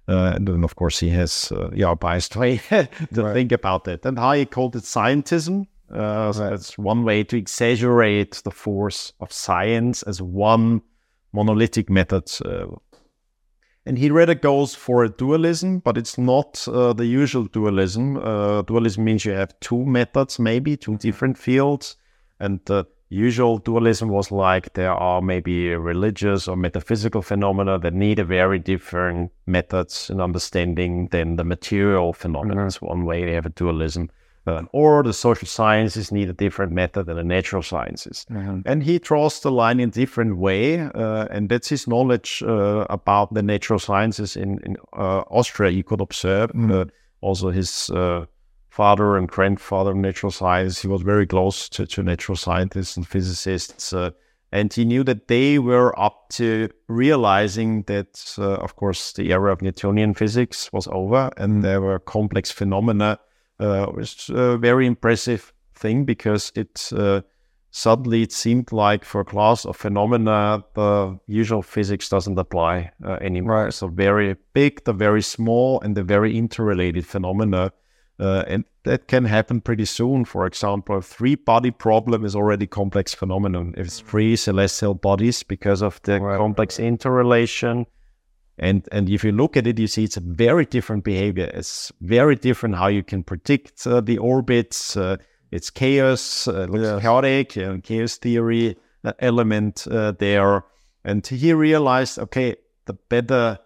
uh, 0.08 0.34
and 0.36 0.48
then, 0.48 0.64
of 0.64 0.76
course, 0.76 1.00
he 1.00 1.10
has 1.10 1.52
uh, 1.52 1.70
yeah, 1.74 1.92
a 1.92 1.96
biased 1.96 2.36
way 2.36 2.58
to 2.70 2.88
right. 3.16 3.34
think 3.34 3.52
about 3.52 3.88
it. 3.88 4.06
And 4.06 4.18
how 4.18 4.34
he 4.34 4.46
called 4.46 4.76
it 4.76 4.84
scientism. 4.84 5.68
Uh, 5.94 6.26
right. 6.26 6.36
so 6.36 6.50
that's 6.50 6.78
one 6.78 7.04
way 7.04 7.24
to 7.24 7.38
exaggerate 7.38 8.42
the 8.44 8.52
force 8.52 9.14
of 9.20 9.32
science 9.32 10.04
as 10.04 10.22
one 10.22 10.82
monolithic 11.32 11.90
method. 11.90 12.32
Uh, 12.44 12.76
and 13.86 13.98
he 13.98 14.10
rather 14.10 14.36
goes 14.36 14.76
for 14.76 15.04
a 15.04 15.10
dualism, 15.10 15.80
but 15.80 15.98
it's 15.98 16.18
not 16.18 16.66
uh, 16.68 16.94
the 16.94 17.06
usual 17.06 17.46
dualism. 17.46 18.18
Uh, 18.18 18.62
dualism 18.64 19.04
means 19.04 19.26
you 19.26 19.34
have 19.34 19.58
two 19.60 19.86
methods, 19.86 20.40
maybe 20.40 20.78
two 20.78 20.98
different 20.98 21.38
fields, 21.38 21.98
and 22.40 22.60
usual 23.10 23.58
dualism 23.58 24.10
was 24.10 24.32
like 24.32 24.74
there 24.74 24.94
are 24.94 25.22
maybe 25.22 25.70
religious 25.76 26.48
or 26.48 26.56
metaphysical 26.56 27.22
phenomena 27.22 27.78
that 27.80 27.94
need 27.94 28.20
a 28.20 28.24
very 28.24 28.60
different 28.60 29.32
methods 29.46 30.10
and 30.10 30.22
understanding 30.22 31.08
than 31.12 31.36
the 31.36 31.44
material 31.44 32.14
phenomena. 32.14 32.56
Mm-hmm. 32.56 32.64
That's 32.64 32.82
one 32.82 33.06
way 33.06 33.26
they 33.26 33.34
have 33.34 33.46
a 33.46 33.50
dualism. 33.50 34.10
Uh, 34.46 34.64
or 34.74 35.04
the 35.04 35.14
social 35.14 35.48
sciences 35.48 36.12
need 36.12 36.30
a 36.30 36.34
different 36.34 36.74
method 36.74 37.06
than 37.06 37.16
the 37.16 37.24
natural 37.24 37.64
sciences. 37.64 38.26
Mm-hmm. 38.30 38.62
And 38.66 38.84
he 38.84 39.00
draws 39.00 39.40
the 39.40 39.52
line 39.52 39.80
in 39.80 39.88
a 39.88 39.92
different 39.92 40.38
way. 40.38 40.80
Uh, 40.82 41.28
and 41.30 41.48
that's 41.48 41.70
his 41.70 41.88
knowledge 41.88 42.44
uh, 42.46 42.86
about 42.90 43.34
the 43.34 43.42
natural 43.42 43.80
sciences 43.80 44.36
in, 44.36 44.60
in 44.66 44.76
uh, 44.92 45.24
Austria, 45.30 45.72
you 45.72 45.84
could 45.84 46.02
observe. 46.02 46.52
Mm-hmm. 46.52 46.90
also 47.22 47.52
his 47.52 47.90
uh, 47.92 48.26
father 48.74 49.18
and 49.18 49.28
grandfather 49.28 49.92
of 49.92 49.98
natural 49.98 50.32
science. 50.32 50.82
He 50.82 50.88
was 50.88 51.04
very 51.04 51.28
close 51.28 51.70
to, 51.70 51.86
to 51.86 52.02
natural 52.02 52.36
scientists 52.36 52.98
and 52.98 53.08
physicists. 53.08 53.94
Uh, 53.94 54.10
and 54.52 54.74
he 54.74 54.84
knew 54.84 55.04
that 55.04 55.28
they 55.28 55.60
were 55.60 55.98
up 56.00 56.30
to 56.30 56.70
realizing 56.88 57.84
that, 57.84 58.34
uh, 58.40 58.56
of 58.56 58.76
course, 58.76 59.14
the 59.14 59.32
era 59.32 59.52
of 59.52 59.62
Newtonian 59.62 60.16
physics 60.16 60.74
was 60.74 60.88
over 60.88 61.30
and 61.38 61.64
there 61.64 61.82
were 61.82 62.00
complex 62.00 62.50
phenomena. 62.50 63.20
Uh, 63.60 63.90
it 63.90 63.96
was 63.96 64.32
a 64.34 64.58
very 64.58 64.88
impressive 64.88 65.54
thing 65.76 66.04
because 66.04 66.52
it 66.56 66.90
uh, 66.94 67.22
suddenly 67.70 68.24
it 68.24 68.32
seemed 68.32 68.72
like 68.72 69.06
for 69.06 69.22
a 69.22 69.26
class 69.26 69.66
of 69.66 69.78
phenomena, 69.78 70.64
the 70.74 71.20
usual 71.28 71.62
physics 71.62 72.10
doesn't 72.10 72.40
apply 72.40 72.92
uh, 73.06 73.20
anymore. 73.22 73.66
Right. 73.66 73.74
So 73.74 73.88
very 73.88 74.36
big, 74.54 74.84
the 74.84 74.94
very 74.94 75.22
small, 75.22 75.80
and 75.82 75.96
the 75.96 76.04
very 76.04 76.36
interrelated 76.36 77.06
phenomena 77.06 77.72
uh, 78.24 78.46
and 78.48 78.64
that 78.84 79.08
can 79.08 79.26
happen 79.26 79.60
pretty 79.60 79.84
soon. 79.84 80.24
For 80.24 80.46
example, 80.46 80.98
a 80.98 81.02
three 81.02 81.36
body 81.36 81.72
problem 81.72 82.24
is 82.24 82.36
already 82.36 82.68
complex 82.68 83.14
phenomenon. 83.14 83.74
If 83.76 83.88
It's 83.88 84.02
mm. 84.02 84.06
three 84.06 84.36
celestial 84.38 84.94
bodies 84.94 85.44
because 85.44 85.82
of 85.82 86.02
the 86.04 86.22
right. 86.22 86.38
complex 86.38 86.80
interrelation. 86.80 87.86
And 88.58 88.88
and 88.92 89.10
if 89.10 89.24
you 89.26 89.34
look 89.34 89.58
at 89.58 89.68
it, 89.68 89.78
you 89.78 89.88
see 89.88 90.06
it's 90.06 90.16
a 90.16 90.22
very 90.22 90.66
different 90.66 91.04
behavior. 91.04 91.52
It's 91.54 91.92
very 92.00 92.36
different 92.36 92.76
how 92.76 92.88
you 92.88 93.04
can 93.04 93.24
predict 93.24 93.86
uh, 93.86 94.00
the 94.00 94.20
orbits. 94.20 94.96
Uh, 94.96 95.18
it's 95.52 95.70
chaos, 95.70 96.48
uh, 96.48 96.66
looks 96.70 96.84
yes. 96.84 97.02
chaotic, 97.02 97.56
you 97.56 97.66
know, 97.66 97.82
chaos 97.82 98.18
theory 98.18 98.78
uh, 99.04 99.14
element 99.20 99.86
uh, 99.92 100.14
there. 100.14 100.64
And 101.04 101.28
he 101.28 101.52
realized, 101.52 102.20
okay, 102.20 102.56
the 102.86 102.94
better 102.94 103.60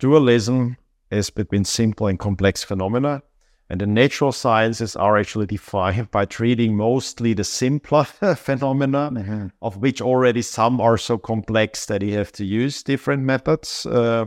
dualism 0.00 0.76
is 1.10 1.30
between 1.30 1.64
simple 1.64 2.08
and 2.08 2.18
complex 2.18 2.64
phenomena 2.64 3.22
and 3.70 3.80
the 3.80 3.86
natural 3.86 4.32
sciences 4.32 4.96
are 4.96 5.16
actually 5.16 5.46
defined 5.56 6.10
by 6.10 6.24
treating 6.24 6.76
mostly 6.76 7.32
the 7.34 7.44
simpler 7.44 8.04
phenomena, 8.36 9.10
mm-hmm. 9.12 9.46
of 9.60 9.78
which 9.78 10.00
already 10.00 10.42
some 10.42 10.80
are 10.80 10.98
so 10.98 11.18
complex 11.18 11.86
that 11.86 12.02
you 12.02 12.14
have 12.14 12.32
to 12.32 12.44
use 12.44 12.82
different 12.82 13.22
methods. 13.22 13.86
Uh, 13.86 14.26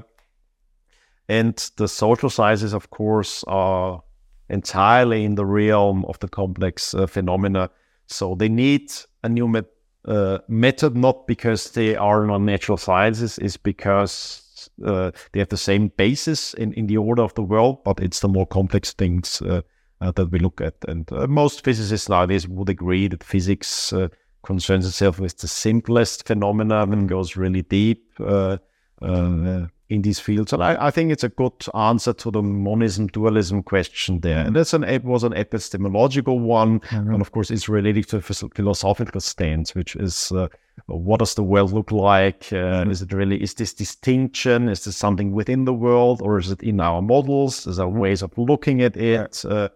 and 1.28 1.72
the 1.78 1.88
social 1.88 2.30
sciences, 2.30 2.74
of 2.74 2.90
course, 2.92 3.44
are 3.48 4.04
entirely 4.50 5.24
in 5.26 5.36
the 5.36 5.46
realm 5.46 6.06
of 6.06 6.20
the 6.20 6.28
complex 6.28 6.94
uh, 6.94 7.08
phenomena. 7.08 7.70
So 8.08 8.36
they 8.36 8.50
need 8.50 8.92
a 9.24 9.30
new 9.30 9.48
met- 9.48 9.66
uh, 10.06 10.40
method, 10.48 10.96
not 10.96 11.26
because 11.26 11.72
they 11.72 11.96
are 11.96 12.26
not 12.26 12.42
natural 12.42 12.78
sciences, 12.78 13.40
is 13.40 13.58
because 13.58 14.45
uh, 14.84 15.12
they 15.32 15.40
have 15.40 15.50
the 15.50 15.58
same 15.58 15.90
basis 15.98 16.54
in, 16.56 16.74
in 16.74 16.88
the 16.88 16.98
order 16.98 17.22
of 17.22 17.34
the 17.36 17.44
world, 17.44 17.84
but 17.84 18.00
it's 18.00 18.20
the 18.20 18.28
more 18.28 18.46
complex 18.46 18.94
things 18.94 19.42
uh, 19.42 19.62
uh, 20.02 20.12
that 20.12 20.32
we 20.32 20.40
look 20.40 20.62
at. 20.62 20.76
And 20.88 21.10
uh, 21.12 21.28
most 21.28 21.64
physicists 21.64 22.10
nowadays 22.10 22.48
would 22.48 22.70
agree 22.70 23.08
that 23.08 23.24
physics 23.24 23.94
uh, 23.94 24.10
concerns 24.44 24.86
itself 24.86 25.20
with 25.20 25.38
the 25.38 25.48
simplest 25.48 26.28
phenomena 26.28 26.84
and 26.84 27.10
goes 27.10 27.36
really 27.36 27.64
deep 27.64 28.12
uh, 28.20 28.58
in 29.02 30.02
these 30.02 30.20
fields. 30.20 30.52
And 30.52 30.64
I, 30.64 30.88
I, 30.88 30.92
think 30.92 31.12
it's 31.12 31.24
a 31.24 31.30
good 31.30 31.66
answer 31.74 32.14
to 32.14 32.32
the 32.32 32.42
monism 32.42 33.08
dualism 33.08 33.64
question 33.64 34.20
there. 34.22 34.40
And 34.40 34.56
that's 34.56 34.74
an 34.74 34.84
it 34.84 35.04
was 35.04 35.24
an 35.24 35.34
epistemological 35.34 36.40
one, 36.40 36.80
mm-hmm. 36.82 37.14
and 37.14 37.22
of 37.22 37.32
course 37.32 37.52
it's 37.52 37.70
related 37.70 38.08
to 38.10 38.18
a 38.18 38.22
philosophical 38.22 39.22
stance, 39.22 39.76
which 39.76 39.96
is 39.96 40.32
uh, 40.32 40.48
what 40.88 41.20
does 41.20 41.36
the 41.36 41.44
world 41.44 41.74
look 41.74 41.92
like? 41.92 42.48
Uh, 42.52 42.56
mm-hmm. 42.56 42.92
Is 42.92 43.02
it 43.02 43.14
really 43.14 43.42
is 43.42 43.54
this 43.54 43.74
distinction? 43.74 44.70
Is 44.70 44.84
this 44.84 44.98
something 44.98 45.32
within 45.32 45.66
the 45.66 45.74
world, 45.74 46.22
or 46.22 46.38
is 46.38 46.52
it 46.52 46.62
in 46.62 46.80
our 46.80 47.02
models? 47.02 47.66
Is 47.66 47.78
there 47.78 47.88
ways 47.88 48.22
of 48.22 48.38
looking 48.38 48.82
at 48.82 48.96
it? 48.98 49.44
Uh, 49.46 49.70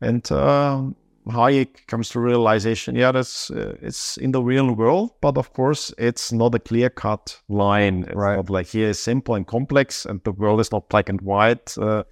and 0.00 0.30
um, 0.32 0.96
Hayek 1.26 1.86
comes 1.86 2.10
to 2.10 2.20
realization, 2.20 2.94
yeah, 2.94 3.10
that's 3.10 3.50
uh, 3.50 3.76
it's 3.80 4.18
in 4.18 4.32
the 4.32 4.42
real 4.42 4.72
world, 4.74 5.12
but 5.20 5.38
of 5.38 5.52
course, 5.54 5.92
it's 5.96 6.32
not 6.32 6.54
a 6.54 6.58
clear 6.58 6.90
cut 6.90 7.40
line. 7.48 8.04
It's 8.04 8.14
right. 8.14 8.36
not 8.36 8.50
like 8.50 8.66
here 8.66 8.90
is 8.90 8.98
simple 8.98 9.34
and 9.34 9.46
complex, 9.46 10.04
and 10.04 10.22
the 10.24 10.32
world 10.32 10.60
is 10.60 10.70
not 10.70 10.88
black 10.90 11.08
and 11.08 11.20
white. 11.22 11.76
Uh, 11.78 12.04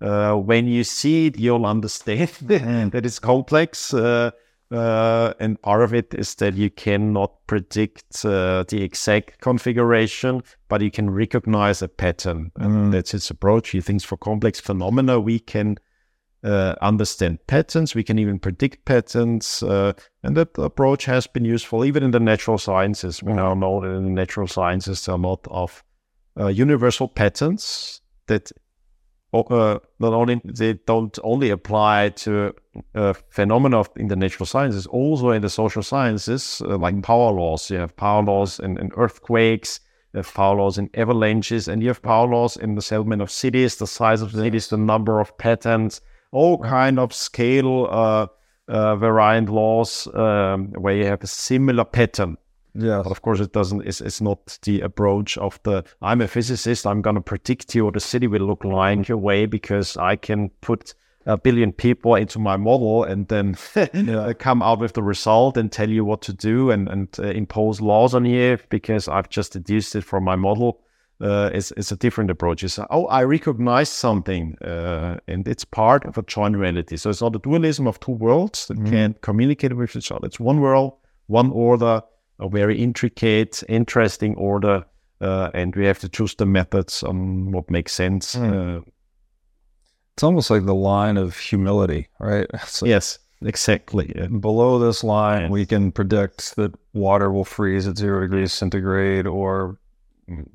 uh, 0.00 0.34
when 0.36 0.66
you 0.66 0.84
see 0.84 1.26
it, 1.26 1.38
you'll 1.38 1.66
understand 1.76 2.30
that 2.40 3.04
it's 3.04 3.18
complex. 3.18 3.92
Uh, 4.70 5.34
and 5.40 5.60
part 5.62 5.82
of 5.82 5.92
it 5.92 6.14
is 6.14 6.36
that 6.36 6.54
you 6.54 6.70
cannot 6.70 7.32
predict 7.46 8.24
uh, 8.24 8.64
the 8.68 8.82
exact 8.82 9.40
configuration, 9.40 10.42
but 10.68 10.80
you 10.80 10.90
can 10.90 11.10
recognize 11.10 11.82
a 11.82 11.88
pattern. 11.88 12.52
And 12.56 12.72
Mm. 12.72 12.92
that's 12.92 13.14
its 13.14 13.30
approach. 13.30 13.70
He 13.70 13.80
thinks 13.80 14.04
for 14.04 14.16
complex 14.16 14.60
phenomena, 14.60 15.18
we 15.18 15.40
can 15.40 15.76
uh, 16.42 16.74
understand 16.80 17.38
patterns, 17.46 17.94
we 17.94 18.02
can 18.02 18.18
even 18.18 18.38
predict 18.38 18.84
patterns. 18.84 19.62
Uh, 19.62 19.92
and 20.22 20.36
that 20.36 20.56
approach 20.56 21.04
has 21.04 21.26
been 21.26 21.44
useful 21.44 21.84
even 21.84 22.02
in 22.02 22.12
the 22.12 22.20
natural 22.20 22.56
sciences. 22.56 23.22
We 23.22 23.32
now 23.32 23.54
know 23.54 23.80
that 23.80 23.88
in 23.88 24.04
the 24.04 24.10
natural 24.10 24.46
sciences, 24.46 25.04
there 25.04 25.14
are 25.14 25.18
a 25.18 25.28
lot 25.28 25.46
of 25.50 25.84
uh, 26.38 26.46
universal 26.46 27.08
patterns 27.08 28.00
that 28.26 28.52
uh, 29.32 29.78
not 29.98 30.12
only 30.12 30.40
they 30.44 30.74
don't 30.74 31.18
only 31.22 31.50
apply 31.50 32.10
to 32.10 32.54
uh, 32.94 33.12
phenomena 33.28 33.78
of, 33.78 33.90
in 33.96 34.08
the 34.08 34.16
natural 34.16 34.46
sciences, 34.46 34.86
also 34.86 35.30
in 35.30 35.42
the 35.42 35.50
social 35.50 35.82
sciences, 35.82 36.60
uh, 36.64 36.76
like 36.76 37.00
power 37.02 37.30
laws. 37.32 37.70
You 37.70 37.78
have 37.78 37.96
power 37.96 38.22
laws 38.22 38.58
in, 38.58 38.78
in 38.78 38.90
earthquakes, 38.96 39.80
you 40.12 40.18
have 40.18 40.34
power 40.34 40.56
laws 40.56 40.78
in 40.78 40.90
avalanches, 40.94 41.68
and 41.68 41.80
you 41.82 41.88
have 41.88 42.02
power 42.02 42.26
laws 42.26 42.56
in 42.56 42.74
the 42.74 42.82
settlement 42.82 43.22
of 43.22 43.30
cities, 43.30 43.76
the 43.76 43.86
size 43.86 44.22
of 44.22 44.32
cities, 44.32 44.68
the 44.68 44.76
number 44.76 45.20
of 45.20 45.36
patterns, 45.38 46.00
all 46.32 46.58
kind 46.58 46.98
of 46.98 47.12
scale 47.12 47.86
uh, 47.90 48.26
uh, 48.68 48.96
variant 48.96 49.48
laws 49.48 50.08
um, 50.14 50.72
where 50.72 50.96
you 50.96 51.04
have 51.04 51.22
a 51.22 51.26
similar 51.26 51.84
pattern. 51.84 52.36
Yeah. 52.74 53.02
But 53.02 53.10
of 53.10 53.22
course, 53.22 53.40
it 53.40 53.52
doesn't. 53.52 53.86
It's, 53.86 54.00
it's 54.00 54.20
not 54.20 54.58
the 54.62 54.80
approach 54.80 55.36
of 55.38 55.60
the. 55.64 55.84
I'm 56.02 56.20
a 56.20 56.28
physicist. 56.28 56.86
I'm 56.86 57.02
going 57.02 57.16
to 57.16 57.22
predict 57.22 57.74
you 57.74 57.84
what 57.84 57.94
the 57.94 58.00
city 58.00 58.26
will 58.26 58.42
look 58.42 58.64
like 58.64 59.08
your 59.08 59.18
way 59.18 59.46
because 59.46 59.96
I 59.96 60.16
can 60.16 60.50
put 60.60 60.94
a 61.26 61.36
billion 61.36 61.72
people 61.72 62.14
into 62.14 62.38
my 62.38 62.56
model 62.56 63.04
and 63.04 63.28
then 63.28 63.56
uh, 63.76 64.32
come 64.38 64.62
out 64.62 64.80
with 64.80 64.94
the 64.94 65.02
result 65.02 65.56
and 65.56 65.70
tell 65.70 65.88
you 65.88 66.04
what 66.04 66.22
to 66.22 66.32
do 66.32 66.70
and 66.70 66.88
and 66.88 67.08
uh, 67.18 67.24
impose 67.24 67.80
laws 67.80 68.14
on 68.14 68.24
you 68.24 68.58
because 68.68 69.08
I've 69.08 69.28
just 69.28 69.52
deduced 69.52 69.94
it 69.96 70.02
from 70.02 70.24
my 70.24 70.36
model. 70.36 70.80
Uh, 71.20 71.50
it's, 71.52 71.70
it's 71.72 71.92
a 71.92 71.96
different 71.96 72.30
approach. 72.30 72.64
It's 72.64 72.78
oh, 72.88 73.04
I 73.06 73.24
recognize 73.24 73.90
something, 73.90 74.56
uh, 74.62 75.18
and 75.28 75.46
it's 75.46 75.66
part 75.66 76.06
of 76.06 76.16
a 76.16 76.22
joint 76.22 76.56
reality. 76.56 76.96
So 76.96 77.10
it's 77.10 77.20
not 77.20 77.36
a 77.36 77.38
dualism 77.38 77.86
of 77.86 78.00
two 78.00 78.12
worlds 78.12 78.68
that 78.68 78.82
can 78.86 79.14
communicate 79.20 79.76
with 79.76 79.94
each 79.94 80.10
other. 80.10 80.26
It's 80.26 80.40
one 80.40 80.60
world, 80.60 80.94
one 81.26 81.50
order, 81.50 82.02
a 82.40 82.48
very 82.48 82.78
intricate, 82.82 83.62
interesting 83.68 84.34
order, 84.36 84.84
uh, 85.20 85.50
and 85.54 85.76
we 85.76 85.86
have 85.86 85.98
to 86.00 86.08
choose 86.08 86.34
the 86.34 86.46
methods 86.46 87.02
on 87.02 87.52
what 87.52 87.70
makes 87.70 87.92
sense. 87.92 88.34
Uh, 88.36 88.80
It's 90.14 90.22
almost 90.22 90.50
like 90.50 90.64
the 90.66 90.74
line 90.74 91.16
of 91.16 91.36
humility, 91.36 92.08
right? 92.18 92.46
Like 92.52 92.82
yes, 92.82 93.18
exactly. 93.42 94.12
yeah. 94.16 94.26
below 94.26 94.78
this 94.78 95.02
line, 95.04 95.42
Yes. 95.42 95.50
we 95.50 95.66
can 95.66 95.92
predict 95.92 96.56
that 96.56 96.72
water 96.92 97.30
will 97.32 97.44
freeze 97.44 97.86
at 97.88 97.96
zero 97.98 98.20
degrees 98.20 98.52
centigrade 98.52 99.26
or 99.26 99.78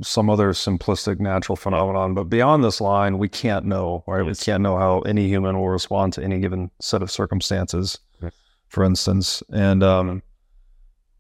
some 0.02 0.30
other 0.30 0.54
simplistic 0.54 1.20
natural 1.20 1.56
phenomenon. 1.56 2.14
But 2.14 2.26
beyond 2.30 2.64
this 2.64 2.80
line, 2.80 3.18
we 3.18 3.28
can't 3.30 3.66
know, 3.66 4.04
right? 4.08 4.26
Yes. 4.26 4.40
We 4.40 4.46
can't 4.52 4.64
know 4.64 4.78
how 4.78 5.02
any 5.02 5.28
human 5.28 5.58
will 5.58 5.70
respond 5.70 6.14
to 6.14 6.24
any 6.24 6.40
given 6.40 6.70
set 6.80 7.02
of 7.02 7.10
circumstances, 7.12 8.00
Yes. 8.22 8.34
for 8.70 8.84
instance. 8.84 9.44
And 9.52 9.84
um, 9.84 10.22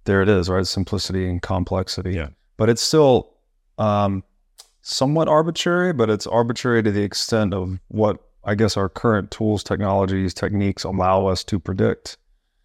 there 0.05 0.21
it 0.21 0.29
is, 0.29 0.49
right? 0.49 0.65
Simplicity 0.65 1.29
and 1.29 1.41
complexity. 1.41 2.13
Yeah. 2.13 2.29
But 2.57 2.69
it's 2.69 2.81
still 2.81 3.33
um, 3.77 4.23
somewhat 4.81 5.27
arbitrary, 5.27 5.93
but 5.93 6.09
it's 6.09 6.27
arbitrary 6.27 6.83
to 6.83 6.91
the 6.91 7.03
extent 7.03 7.53
of 7.53 7.79
what 7.89 8.19
I 8.43 8.55
guess 8.55 8.77
our 8.77 8.89
current 8.89 9.31
tools, 9.31 9.63
technologies, 9.63 10.33
techniques 10.33 10.83
allow 10.83 11.25
us 11.25 11.43
to 11.45 11.59
predict. 11.59 12.17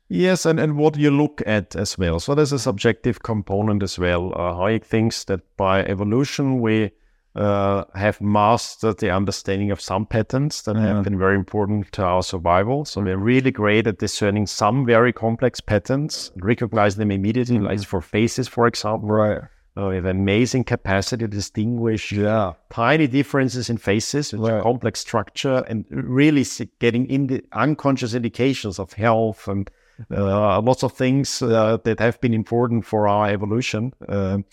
Yes, 0.09 0.45
and, 0.45 0.59
and 0.61 0.77
what 0.77 0.97
you 0.97 1.11
look 1.11 1.41
at 1.47 1.75
as 1.77 1.97
well. 1.97 2.21
So 2.21 2.35
there's 2.35 2.53
a 2.53 2.59
subjective 2.59 3.23
component 3.23 3.83
as 3.83 3.99
well. 3.99 4.33
Uh, 4.35 4.55
Hayek 4.55 4.85
thinks 4.85 5.25
that 5.25 5.41
by 5.57 5.85
evolution 5.85 6.61
we 6.61 6.91
uh, 7.37 7.85
have 7.95 8.21
mastered 8.21 8.99
the 8.99 9.11
understanding 9.11 9.71
of 9.71 9.81
some 9.81 10.05
patterns 10.07 10.63
that 10.63 10.77
Yeah. 10.77 10.87
have 10.95 11.05
been 11.05 11.19
very 11.19 11.37
important 11.37 11.93
to 11.93 12.03
our 12.05 12.23
survival. 12.23 12.85
So 12.85 13.01
we're 13.01 13.17
really 13.17 13.51
great 13.53 13.87
at 13.87 13.99
discerning 13.99 14.47
some 14.47 14.85
very 14.87 15.13
complex 15.13 15.61
patterns, 15.61 16.33
recognize 16.37 16.97
them 16.97 17.11
immediately, 17.11 17.59
like 17.59 17.83
for 17.85 18.01
faces, 18.01 18.49
for 18.49 18.67
example. 18.67 19.09
Right. 19.09 19.43
Uh, 19.77 19.87
we 19.91 19.95
have 19.95 20.07
amazing 20.07 20.65
capacity 20.65 21.25
to 21.25 21.29
distinguish 21.29 22.11
Yeah. 22.13 22.55
tiny 22.71 23.07
differences 23.07 23.71
in 23.71 23.77
faces, 23.79 24.33
which 24.33 24.51
Right. 24.51 24.63
complex 24.63 24.99
structure, 25.01 25.65
and 25.69 25.85
really 25.91 26.45
getting 26.81 27.07
in 27.09 27.29
the 27.29 27.45
unconscious 27.53 28.13
indications 28.15 28.79
of 28.81 28.95
health 28.95 29.47
and 29.49 29.71
uh, 30.11 30.61
lots 30.63 30.83
of 30.83 30.93
things 30.93 31.43
uh, 31.43 31.77
that 31.85 32.01
have 32.01 32.19
been 32.21 32.35
important 32.35 32.87
for 32.87 33.07
our 33.07 33.29
evolution. 33.29 33.93
Um 34.09 34.45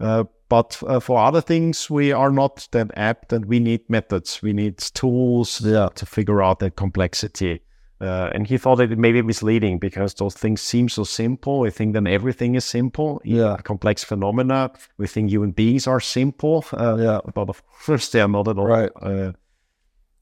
uh, 0.00 0.24
but 0.48 0.80
uh, 0.86 1.00
for 1.00 1.18
other 1.18 1.40
things, 1.40 1.90
we 1.90 2.12
are 2.12 2.30
not 2.30 2.68
that 2.72 2.90
apt, 2.96 3.32
and 3.32 3.46
we 3.46 3.58
need 3.60 3.88
methods. 3.88 4.42
We 4.42 4.52
need 4.52 4.78
tools 4.78 5.60
Yeah. 5.60 5.88
to 5.94 6.06
figure 6.06 6.42
out 6.42 6.58
that 6.60 6.76
complexity. 6.76 7.60
Uh, 7.98 8.28
and 8.34 8.46
he 8.46 8.58
thought 8.58 8.76
that 8.76 8.92
it 8.92 8.98
may 8.98 9.10
be 9.10 9.22
misleading 9.22 9.78
because 9.78 10.12
those 10.14 10.34
things 10.34 10.60
seem 10.60 10.88
so 10.88 11.02
simple. 11.04 11.60
We 11.60 11.70
think 11.70 11.94
then 11.94 12.06
everything 12.06 12.54
is 12.54 12.64
simple. 12.64 13.20
Yeah. 13.24 13.56
Complex 13.64 14.04
phenomena. 14.04 14.70
We 14.98 15.06
think 15.06 15.30
human 15.30 15.52
beings 15.52 15.86
are 15.86 16.00
simple. 16.00 16.64
Uh, 16.72 16.96
Yeah. 17.00 17.20
but 17.34 17.48
of 17.48 17.62
course 17.66 18.10
they 18.10 18.20
are 18.20 18.28
not 18.28 18.48
at 18.48 18.58
all. 18.58 18.66
Right. 18.66 18.90
Uh, 19.00 19.32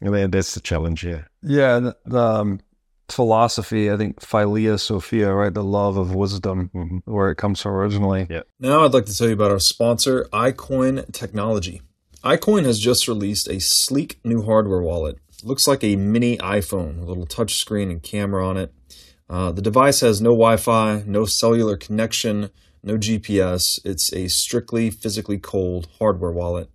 and 0.01 0.15
then 0.15 0.31
that's 0.31 0.55
the 0.55 0.61
challenge 0.61 1.01
here. 1.01 1.27
Yeah. 1.43 1.77
and 1.77 2.15
um, 2.15 2.61
philosophy, 3.09 3.91
I 3.91 3.97
think 3.97 4.21
Philia 4.21 4.79
Sophia, 4.79 5.33
right? 5.33 5.53
The 5.53 5.65
love 5.65 5.97
of 5.97 6.15
wisdom, 6.15 7.03
where 7.05 7.31
it 7.31 7.37
comes 7.37 7.61
from 7.61 7.73
originally. 7.73 8.27
Yeah. 8.31 8.43
Now 8.59 8.85
I'd 8.85 8.95
like 8.95 9.07
to 9.07 9.17
tell 9.17 9.29
you 9.29 9.35
about 9.35 9.51
our 9.51 9.59
sponsor, 9.59 10.27
iCoin 10.33 11.13
Technology. 11.13 11.83
iCoin 12.23 12.65
has 12.65 12.79
just 12.79 13.09
released 13.09 13.49
a 13.49 13.61
sleek 13.61 14.19
new 14.25 14.43
hardware 14.43 14.83
wallet. 14.83 15.19
looks 15.43 15.67
like 15.67 15.85
a 15.85 15.97
mini 15.97 16.39
iPhone, 16.39 17.03
a 17.03 17.05
little 17.05 17.27
touch 17.27 17.55
screen 17.57 17.91
and 17.91 18.03
camera 18.03 18.47
on 18.47 18.57
it. 18.57 18.73
Uh, 19.29 19.53
the 19.53 19.63
device 19.63 20.01
has 20.01 20.21
no 20.21 20.31
Wi 20.31 20.57
Fi, 20.57 21.03
no 21.07 21.25
cellular 21.25 21.77
connection, 21.77 22.51
no 22.83 22.97
GPS. 22.97 23.63
It's 23.85 24.13
a 24.13 24.29
strictly 24.29 24.91
physically 24.91 25.39
cold 25.39 25.89
hardware 25.99 26.31
wallet. 26.33 26.71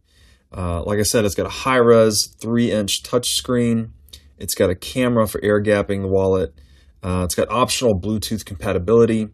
Uh, 0.56 0.84
like 0.84 1.00
I 1.00 1.04
said, 1.04 1.26
it's 1.26 1.36
got 1.36 1.46
a 1.46 1.50
high 1.50 1.76
res 1.78 2.28
3 2.40 2.72
inch 2.72 3.04
touch 3.04 3.30
screen. 3.30 3.94
It's 4.40 4.56
got 4.56 4.70
a 4.70 4.76
camera 4.76 5.28
for 5.28 5.44
air 5.44 5.62
gapping 5.62 6.02
the 6.02 6.08
wallet. 6.08 6.54
Uh, 7.04 7.24
it's 7.24 7.36
got 7.36 7.50
optional 7.50 8.00
Bluetooth 8.00 8.46
compatibility. 8.46 9.30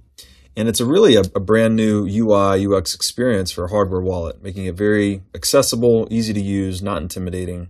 And 0.58 0.70
it's 0.70 0.80
a 0.80 0.86
really 0.86 1.16
a, 1.16 1.22
a 1.36 1.39
brand 1.39 1.76
new 1.76 2.08
UI 2.08 2.66
UX 2.66 2.95
experience 2.95 3.51
for 3.51 3.66
a 3.66 3.70
hardware 3.70 4.01
wallet, 4.01 4.41
making 4.41 4.66
it 4.66 4.76
very 4.76 5.22
accessible, 5.34 6.08
easy 6.10 6.34
to 6.34 6.41
use, 6.41 6.82
not 6.82 7.01
intimidating. 7.01 7.68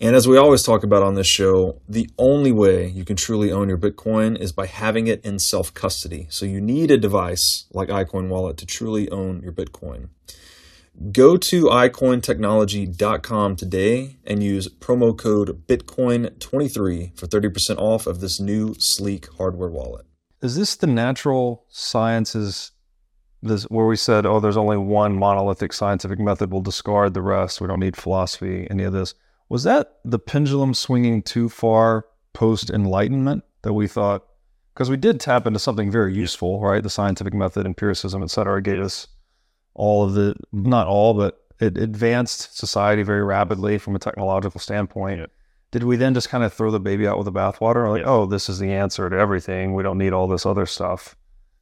And 0.00 0.14
as 0.14 0.28
we 0.28 0.36
always 0.36 0.62
talk 0.62 0.84
about 0.84 1.02
on 1.02 1.14
this 1.14 1.26
show, 1.26 1.80
the 1.88 2.08
only 2.18 2.52
way 2.52 2.88
you 2.88 3.04
can 3.04 3.16
truly 3.16 3.50
own 3.50 3.68
your 3.68 3.78
Bitcoin 3.78 4.38
is 4.38 4.52
by 4.52 4.66
having 4.66 5.06
it 5.06 5.24
in 5.24 5.38
self 5.38 5.72
custody. 5.72 6.26
So 6.30 6.46
you 6.46 6.60
need 6.60 6.90
a 6.90 6.98
device 6.98 7.66
like 7.72 7.88
iCoin 7.88 8.28
Wallet 8.28 8.56
to 8.58 8.66
truly 8.66 9.08
own 9.10 9.40
your 9.42 9.52
Bitcoin. 9.52 10.08
Go 11.10 11.36
to 11.36 11.64
iCointechnology.com 11.64 13.56
today 13.56 14.18
and 14.24 14.42
use 14.42 14.68
promo 14.68 15.16
code 15.16 15.66
Bitcoin23 15.66 17.18
for 17.18 17.26
30% 17.26 17.78
off 17.78 18.06
of 18.06 18.20
this 18.20 18.38
new 18.38 18.74
sleek 18.78 19.28
hardware 19.36 19.70
wallet. 19.70 20.06
Is 20.40 20.56
this 20.56 20.76
the 20.76 20.86
natural 20.86 21.64
sciences 21.68 22.70
this 23.42 23.64
where 23.64 23.86
we 23.86 23.96
said, 23.96 24.24
oh, 24.24 24.40
there's 24.40 24.56
only 24.56 24.76
one 24.76 25.18
monolithic 25.18 25.72
scientific 25.72 26.18
method, 26.18 26.52
we'll 26.52 26.62
discard 26.62 27.12
the 27.12 27.22
rest, 27.22 27.60
we 27.60 27.66
don't 27.66 27.80
need 27.80 27.96
philosophy, 27.96 28.66
any 28.70 28.84
of 28.84 28.92
this. 28.92 29.14
Was 29.48 29.64
that 29.64 29.98
the 30.04 30.18
pendulum 30.18 30.74
swinging 30.74 31.22
too 31.22 31.48
far 31.48 32.06
post 32.32 32.70
enlightenment 32.70 33.44
that 33.62 33.72
we 33.72 33.88
thought 33.88 34.26
because 34.74 34.90
we 34.90 34.96
did 34.96 35.20
tap 35.20 35.46
into 35.46 35.58
something 35.58 35.90
very 35.90 36.14
useful, 36.14 36.60
right? 36.60 36.82
The 36.82 36.90
scientific 36.90 37.32
method, 37.32 37.64
empiricism, 37.64 38.22
et 38.22 38.30
cetera, 38.30 38.60
gave 38.60 38.80
us 38.80 39.06
all 39.74 40.04
of 40.04 40.14
the 40.14 40.34
not 40.52 40.86
all, 40.86 41.14
but 41.14 41.40
it 41.60 41.78
advanced 41.78 42.56
society 42.56 43.02
very 43.02 43.22
rapidly 43.22 43.78
from 43.78 43.94
a 43.94 43.98
technological 43.98 44.60
standpoint. 44.60 45.20
Yeah. 45.20 45.26
Did 45.70 45.84
we 45.84 45.96
then 45.96 46.14
just 46.14 46.28
kind 46.28 46.44
of 46.44 46.52
throw 46.52 46.70
the 46.70 46.80
baby 46.80 47.06
out 47.06 47.18
with 47.18 47.24
the 47.24 47.32
bathwater? 47.32 47.88
Like, 47.90 48.02
Yeah. 48.02 48.08
oh, 48.08 48.26
this 48.26 48.48
is 48.48 48.58
the 48.58 48.72
answer 48.72 49.10
to 49.10 49.16
everything. 49.16 49.74
We 49.74 49.82
don't 49.82 49.98
need 49.98 50.12
all 50.12 50.28
this 50.28 50.46
other 50.46 50.66
stuff. 50.66 51.16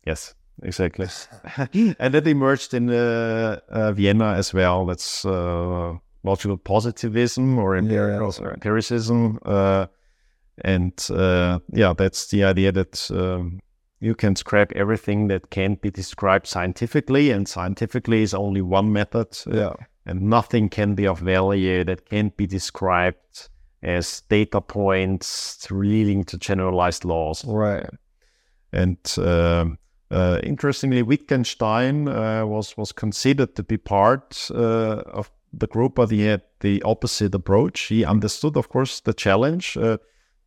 Yes, 0.07 0.35
exactly. 0.63 1.09
and 1.99 2.15
that 2.15 2.27
emerged 2.27 2.75
in 2.75 2.91
uh, 2.91 3.61
uh, 3.69 3.93
Vienna 3.93 4.35
as 4.35 4.53
well. 4.53 4.85
That's 4.85 5.25
uh, 5.25 5.95
logical 6.25 6.59
positivism 6.59 7.59
or 7.59 7.77
empirical, 7.77 8.35
right. 8.45 8.55
empiricism. 8.55 9.39
Uh, 9.45 9.87
and 10.63 10.93
uh, 11.11 11.61
yeah, 11.73 11.95
that's 11.97 12.29
the 12.29 12.45
idea 12.45 12.73
that 12.73 13.11
um, 13.11 13.61
you 14.03 14.15
can 14.15 14.35
scrap 14.37 14.73
everything 14.73 15.29
that 15.29 15.51
can't 15.51 15.81
be 15.81 15.91
described 15.91 16.47
scientifically, 16.47 17.31
and 17.31 17.47
scientifically 17.49 18.23
is 18.23 18.35
only 18.35 18.61
one 18.61 18.93
method. 18.93 19.29
uh, 19.47 19.57
Yeah. 19.57 19.75
and 20.05 20.21
nothing 20.23 20.69
can 20.69 20.95
be 20.95 21.07
of 21.07 21.21
value 21.21 21.85
that 21.85 22.11
can't 22.11 22.37
be 22.37 22.47
described 22.47 23.49
as 23.83 24.23
data 24.29 24.61
points 24.61 25.71
leading 25.71 26.25
to 26.25 26.37
generalized 26.39 27.05
laws. 27.05 27.45
Right. 27.45 27.89
And 28.73 28.99
um, 29.19 29.79
uh, 30.11 30.41
interestingly, 30.43 31.03
Wittgenstein 31.03 32.09
uh, 32.09 32.45
was 32.47 32.77
was 32.77 32.93
considered 32.93 33.55
to 33.55 33.63
be 33.63 33.77
part 33.79 34.51
uh, 34.51 35.03
of 35.19 35.31
the 35.61 35.67
group, 35.67 35.95
but 35.95 36.11
he 36.11 36.27
had 36.27 36.43
the 36.61 36.83
opposite 36.83 37.35
approach. 37.37 37.89
He 37.89 38.05
understood, 38.05 38.57
of 38.57 38.69
course, 38.69 39.01
the 39.03 39.15
challenge 39.15 39.77
uh, 39.77 39.99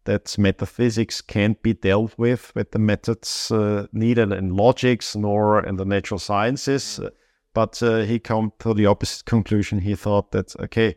that 0.05 0.37
metaphysics 0.37 1.21
can't 1.21 1.61
be 1.61 1.73
dealt 1.73 2.17
with 2.17 2.53
with 2.55 2.71
the 2.71 2.79
methods 2.79 3.51
uh, 3.51 3.87
needed 3.91 4.31
in 4.31 4.55
logics 4.55 5.15
nor 5.15 5.63
in 5.65 5.75
the 5.75 5.85
natural 5.85 6.19
sciences. 6.19 6.99
But 7.53 7.81
uh, 7.81 7.99
he 7.99 8.19
came 8.19 8.51
to 8.59 8.73
the 8.73 8.85
opposite 8.85 9.25
conclusion. 9.25 9.79
He 9.79 9.95
thought 9.95 10.31
that 10.31 10.55
okay, 10.59 10.95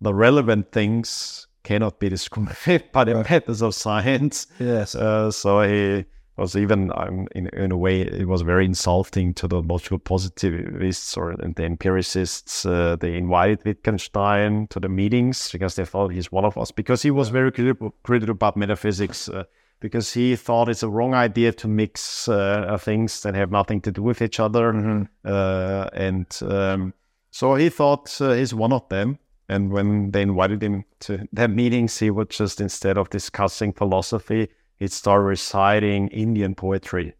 the 0.00 0.14
relevant 0.14 0.72
things 0.72 1.46
cannot 1.64 1.98
be 1.98 2.08
described 2.08 2.90
by 2.92 3.04
the 3.04 3.14
methods 3.14 3.62
of 3.62 3.74
science. 3.74 4.46
Yes. 4.58 4.94
Uh, 4.94 5.30
so 5.30 5.62
he 5.62 6.04
was 6.38 6.56
even 6.56 6.92
um, 6.94 7.26
in, 7.34 7.48
in 7.48 7.72
a 7.72 7.76
way 7.76 8.00
it 8.00 8.28
was 8.28 8.42
very 8.42 8.64
insulting 8.64 9.34
to 9.34 9.48
the 9.48 9.60
logical 9.60 9.98
positivists 9.98 11.16
or 11.16 11.36
the 11.36 11.64
empiricists. 11.64 12.64
Uh, 12.64 12.96
they 12.98 13.16
invited 13.16 13.64
Wittgenstein 13.64 14.68
to 14.68 14.80
the 14.80 14.88
meetings 14.88 15.50
because 15.50 15.74
they 15.74 15.84
thought 15.84 16.12
he's 16.12 16.32
one 16.32 16.44
of 16.44 16.56
us 16.56 16.70
because 16.70 17.02
he 17.02 17.10
was 17.10 17.28
very 17.28 17.52
critical, 17.52 17.94
critical 18.02 18.32
about 18.32 18.56
metaphysics. 18.56 19.28
Uh, 19.28 19.44
because 19.80 20.12
he 20.12 20.34
thought 20.34 20.68
it's 20.68 20.82
a 20.82 20.88
wrong 20.88 21.14
idea 21.14 21.52
to 21.52 21.68
mix 21.68 22.28
uh, 22.28 22.76
things 22.80 23.22
that 23.22 23.36
have 23.36 23.52
nothing 23.52 23.80
to 23.80 23.92
do 23.92 24.02
with 24.02 24.20
each 24.20 24.40
other, 24.40 24.72
mm-hmm. 24.72 25.02
Uh, 25.24 25.88
and 25.92 26.26
um, 26.42 26.92
so 27.30 27.54
he 27.54 27.68
thought 27.68 28.20
uh, 28.20 28.32
he's 28.32 28.54
one 28.54 28.72
of 28.72 28.88
them. 28.88 29.18
And 29.48 29.70
when 29.70 30.10
they 30.10 30.22
invited 30.22 30.62
him 30.62 30.84
to 31.00 31.26
their 31.32 31.48
meetings, 31.48 31.98
he 31.98 32.10
would 32.10 32.30
just 32.30 32.60
instead 32.60 32.98
of 32.98 33.08
discussing 33.08 33.72
philosophy, 33.72 34.48
he'd 34.78 34.92
start 34.92 35.22
reciting 35.22 36.08
Indian 36.08 36.54
poetry. 36.54 37.14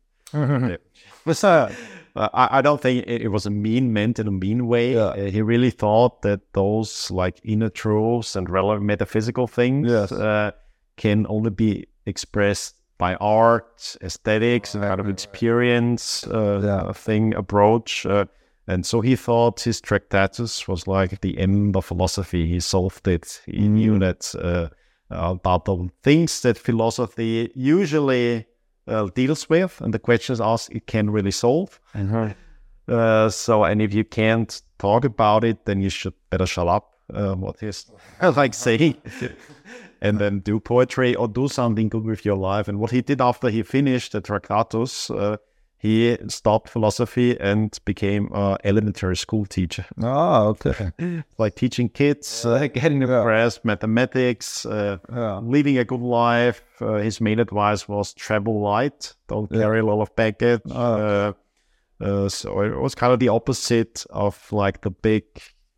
What's 1.24 1.40
that? 1.42 1.72
I, 2.16 2.58
I, 2.58 2.62
don't 2.62 2.80
think 2.80 3.06
it, 3.06 3.28
was 3.28 3.46
a 3.46 3.50
mean 3.50 3.92
meant 3.92 4.18
in 4.18 4.26
a 4.26 4.32
mean 4.32 4.66
way. 4.66 4.94
Yeah. 4.94 5.00
Uh, 5.00 5.30
he 5.30 5.40
really 5.40 5.70
thought 5.70 6.22
that 6.22 6.40
those 6.52 7.10
like 7.10 7.40
inner 7.44 7.68
truths 7.68 8.34
and 8.34 8.48
relevant 8.50 8.84
metaphysical 8.84 9.46
things 9.46 9.90
yes. 9.90 10.10
uh, 10.10 10.50
can 10.96 11.26
only 11.28 11.50
be 11.50 11.86
expressed 12.06 12.74
by 12.98 13.14
art, 13.16 13.96
aesthetics, 14.02 14.74
right, 14.74 14.88
kind 14.88 15.00
of 15.00 15.08
experience 15.08 16.26
uh, 16.26 16.60
yeah. 16.62 16.92
thing 16.92 17.34
approach. 17.34 18.04
Uh, 18.04 18.24
and 18.66 18.84
so 18.84 19.00
he 19.00 19.14
thought 19.14 19.60
his 19.60 19.80
Tractatus 19.80 20.66
was 20.66 20.86
like 20.86 21.20
the 21.20 21.38
end 21.38 21.76
of 21.76 21.84
philosophy. 21.84 22.46
He 22.46 22.60
solved 22.60 23.06
it. 23.06 23.40
He 23.46 23.60
mm. 23.60 23.70
knew 23.70 23.98
that 24.00 24.34
uh, 24.34 24.68
about 25.10 25.64
the 25.64 25.88
things 26.02 26.40
that 26.42 26.58
philosophy 26.58 27.50
usually 27.54 28.46
uh, 28.86 29.08
deals 29.14 29.48
with 29.48 29.80
and 29.80 29.92
the 29.92 29.98
questions 29.98 30.40
asked 30.40 30.70
it 30.72 30.86
can 30.86 31.10
really 31.10 31.30
solve. 31.30 31.80
Mm-hmm. 31.94 32.32
Uh, 32.88 33.28
so, 33.28 33.64
and 33.64 33.82
if 33.82 33.92
you 33.92 34.04
can't 34.04 34.62
talk 34.78 35.04
about 35.04 35.44
it, 35.44 35.66
then 35.66 35.80
you 35.80 35.90
should 35.90 36.14
better 36.30 36.46
shut 36.46 36.68
up. 36.68 36.94
Uh, 37.12 37.34
what 37.34 37.58
he's 37.58 37.90
like 38.36 38.52
saying, 38.52 38.94
and 40.02 40.18
then 40.18 40.40
do 40.40 40.60
poetry 40.60 41.14
or 41.14 41.26
do 41.26 41.48
something 41.48 41.88
good 41.88 42.04
with 42.04 42.24
your 42.24 42.36
life. 42.36 42.68
And 42.68 42.78
what 42.78 42.90
he 42.90 43.00
did 43.00 43.20
after 43.20 43.48
he 43.48 43.62
finished 43.62 44.12
the 44.12 44.20
Tractatus, 44.20 45.10
uh, 45.10 45.38
he 45.80 46.16
stopped 46.28 46.68
philosophy 46.68 47.38
and 47.38 47.78
became 47.84 48.30
an 48.32 48.56
elementary 48.64 49.16
school 49.16 49.46
teacher. 49.46 49.86
Oh, 50.02 50.56
okay. 50.66 51.22
like 51.38 51.54
teaching 51.54 51.88
kids, 51.88 52.44
uh, 52.44 52.66
getting 52.66 53.02
yeah. 53.02 53.18
impressed, 53.18 53.64
mathematics, 53.64 54.66
uh, 54.66 54.98
yeah. 55.12 55.38
leading 55.38 55.78
a 55.78 55.84
good 55.84 56.00
life. 56.00 56.62
Uh, 56.80 56.94
his 56.94 57.20
main 57.20 57.38
advice 57.38 57.88
was 57.88 58.12
travel 58.14 58.60
light, 58.60 59.14
don't 59.28 59.50
Yeah. 59.52 59.60
carry 59.60 59.80
a 59.80 59.84
lot 59.84 60.00
of 60.02 60.14
baggage. 60.16 60.62
Oh. 60.70 60.74
Uh, 60.74 61.32
uh, 62.00 62.28
so 62.28 62.60
it 62.60 62.76
was 62.80 62.94
kind 62.94 63.12
of 63.12 63.20
the 63.20 63.28
opposite 63.28 64.04
of 64.10 64.52
like 64.52 64.82
the 64.82 64.90
big 64.90 65.24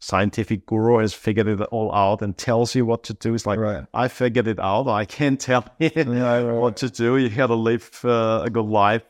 scientific 0.03 0.65
guru 0.65 0.99
has 0.99 1.13
figured 1.13 1.47
it 1.47 1.61
all 1.71 1.93
out 1.95 2.23
and 2.23 2.37
tells 2.39 2.75
you 2.75 2.87
what 2.87 3.03
to 3.05 3.13
do. 3.15 3.35
It's 3.35 3.45
like, 3.47 3.59
Right. 3.59 3.85
I 3.93 4.09
figured 4.09 4.47
it 4.49 4.59
out. 4.59 4.89
I 4.89 5.05
can't 5.05 5.39
tell 5.49 5.65
you 5.79 5.91
Yeah, 5.95 6.41
right, 6.43 6.53
what 6.55 6.77
to 6.79 6.89
do. 6.89 7.19
You 7.19 7.29
got 7.29 7.49
to 7.49 7.55
live 7.55 8.01
uh, 8.05 8.43
a 8.45 8.49
good 8.51 8.65
life. 8.65 9.03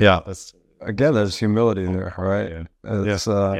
Uh, 0.00 0.04
yeah, 0.04 0.20
that's 0.26 0.54
Again, 0.82 1.12
there's 1.12 1.36
humility 1.36 1.84
there, 1.84 2.14
right? 2.16 2.50
Yeah. 2.50 3.12
It's, 3.12 3.28
uh, 3.28 3.52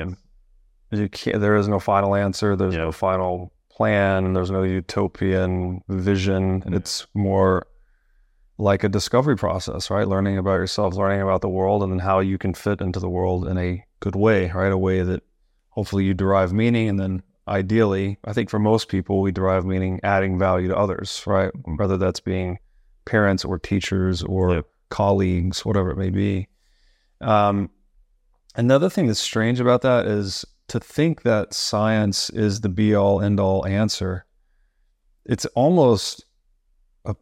yeah. 0.91 0.99
you 0.99 1.09
can't, 1.11 1.39
there 1.39 1.55
is 1.57 1.69
no 1.69 1.79
final 1.79 2.15
answer. 2.15 2.57
There's 2.57 2.75
Yeah. 2.75 2.85
no 2.85 2.93
final 2.93 3.53
plan. 3.71 4.33
There's 4.33 4.51
no 4.51 4.63
utopian 4.63 5.83
vision. 5.89 6.63
Yeah. 6.67 6.77
It's 6.77 7.07
more 7.15 7.67
like 8.57 8.85
a 8.85 8.89
discovery 8.89 9.37
process, 9.37 9.91
right? 9.91 10.09
Learning 10.09 10.39
about 10.39 10.55
yourself, 10.55 10.95
learning 10.95 11.21
about 11.21 11.43
the 11.43 11.49
world, 11.51 11.83
and 11.83 11.93
then 11.93 11.99
how 11.99 12.21
you 12.21 12.39
can 12.39 12.55
fit 12.55 12.81
into 12.81 13.01
the 13.01 13.09
world 13.11 13.47
in 13.47 13.59
a 13.59 13.85
good 14.01 14.17
way, 14.17 14.51
right? 14.51 14.73
A 14.73 14.79
way 14.79 15.03
that 15.03 15.23
hopefully 15.71 16.05
you 16.05 16.15
derive 16.15 16.55
meaning. 16.55 16.89
And 16.89 16.99
then 16.99 17.23
ideally, 17.49 18.19
I 18.25 18.33
think 18.33 18.49
for 18.49 18.59
most 18.59 18.89
people, 18.89 19.21
we 19.21 19.31
derive 19.31 19.67
meaning 19.67 20.01
adding 20.03 20.39
value 20.39 20.69
to 20.69 20.77
others, 20.77 21.23
right? 21.27 21.51
Whether 21.77 21.99
that's 21.99 22.21
being 22.21 22.59
parents 23.05 23.45
or 23.45 23.59
teachers 23.59 24.23
or 24.23 24.55
Yep. 24.55 24.67
Colleagues, 24.91 25.65
whatever 25.65 25.91
it 25.91 25.97
may 25.97 26.11
be. 26.11 26.49
Um, 27.21 27.71
another 28.55 28.91
thing 28.91 29.07
that's 29.07 29.21
strange 29.21 29.61
about 29.61 29.83
that 29.83 30.07
is 30.07 30.45
to 30.69 30.79
think 30.79 31.23
that 31.23 31.55
science 31.55 32.31
is 32.31 32.61
the 32.61 32.69
be 32.69 32.95
all 32.95 33.21
end 33.21 33.41
all 33.41 33.67
answer. 33.67 34.25
It's 35.25 35.47
almost 35.47 36.25
a 37.05 37.15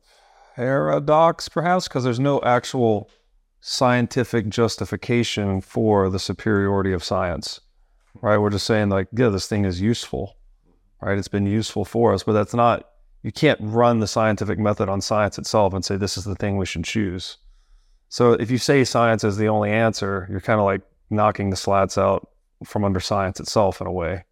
paradox, 0.55 1.49
perhaps, 1.49 1.89
because 1.89 2.05
there's 2.05 2.21
no 2.21 2.41
actual 2.43 3.11
scientific 3.61 4.49
justification 4.49 5.61
for 5.61 6.09
the 6.09 6.19
superiority 6.19 6.93
of 6.93 7.03
science, 7.03 7.61
right? 8.23 8.39
We're 8.39 8.51
just 8.51 8.66
saying, 8.66 8.89
like, 8.89 9.09
yeah, 9.12 9.29
this 9.29 9.49
thing 9.49 9.64
is 9.64 9.81
useful, 9.81 10.37
right? 11.01 11.19
It's 11.19 11.29
been 11.29 11.47
useful 11.47 11.85
for 11.85 12.14
us, 12.14 12.23
but 12.23 12.33
that's 12.33 12.55
not, 12.55 12.89
you 13.23 13.33
can't 13.33 13.59
run 13.61 13.99
the 13.99 14.07
scientific 14.07 14.59
method 14.59 14.89
on 14.89 15.01
science 15.01 15.39
itself 15.39 15.75
and 15.75 15.85
say, 15.85 15.97
this 15.97 16.16
is 16.16 16.25
the 16.25 16.37
thing 16.37 16.57
we 16.57 16.66
should 16.66 16.85
choose. 16.85 17.39
So 18.09 18.32
if 18.32 18.50
you 18.50 18.59
say 18.59 18.84
science 18.84 19.24
is 19.24 19.36
the 19.36 19.48
only 19.48 19.70
answer, 19.70 20.26
you're 20.30 20.40
kind 20.40 20.61
of 20.61 20.66
like 20.66 20.82
knocking 21.11 21.50
the 21.50 21.56
slats 21.56 21.98
out 21.98 22.28
from 22.64 22.84
under 22.84 23.00
science 23.00 23.40
itself 23.40 23.80
in 23.80 23.86
a 23.86 23.92
way. 23.92 24.24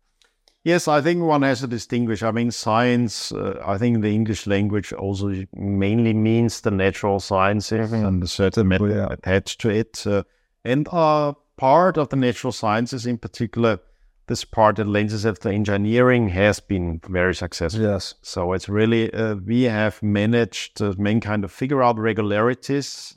Yes, 0.64 0.88
I 0.88 1.00
think 1.00 1.22
one 1.22 1.42
has 1.42 1.60
to 1.60 1.68
distinguish. 1.68 2.24
I 2.24 2.32
mean, 2.32 2.50
science, 2.50 3.30
uh, 3.30 3.62
I 3.64 3.78
think 3.78 4.02
the 4.02 4.12
English 4.12 4.48
language 4.48 4.92
also 4.92 5.44
mainly 5.54 6.12
means 6.12 6.60
the 6.60 6.72
natural 6.72 7.20
sciences 7.20 7.92
and 7.92 8.20
a 8.20 8.26
certain 8.26 8.66
method 8.66 8.90
yeah. 8.90 9.06
attached 9.10 9.60
to 9.60 9.70
it. 9.70 10.04
Uh, 10.04 10.24
and 10.64 10.88
uh, 10.90 11.34
part 11.56 11.96
of 11.96 12.08
the 12.08 12.16
natural 12.16 12.52
sciences, 12.52 13.06
in 13.06 13.16
particular, 13.16 13.78
this 14.26 14.44
part 14.44 14.74
that 14.76 14.88
lends 14.88 15.14
itself 15.14 15.38
to 15.40 15.50
engineering, 15.50 16.30
has 16.30 16.58
been 16.58 17.00
very 17.08 17.34
successful. 17.34 17.82
Yes. 17.82 18.14
So 18.22 18.52
it's 18.52 18.68
really, 18.68 19.14
uh, 19.14 19.36
we 19.36 19.62
have 19.62 20.02
managed 20.02 20.78
to 20.78 21.00
mankind 21.00 21.42
to 21.42 21.48
figure 21.48 21.80
out 21.80 21.96
regularities 21.96 23.14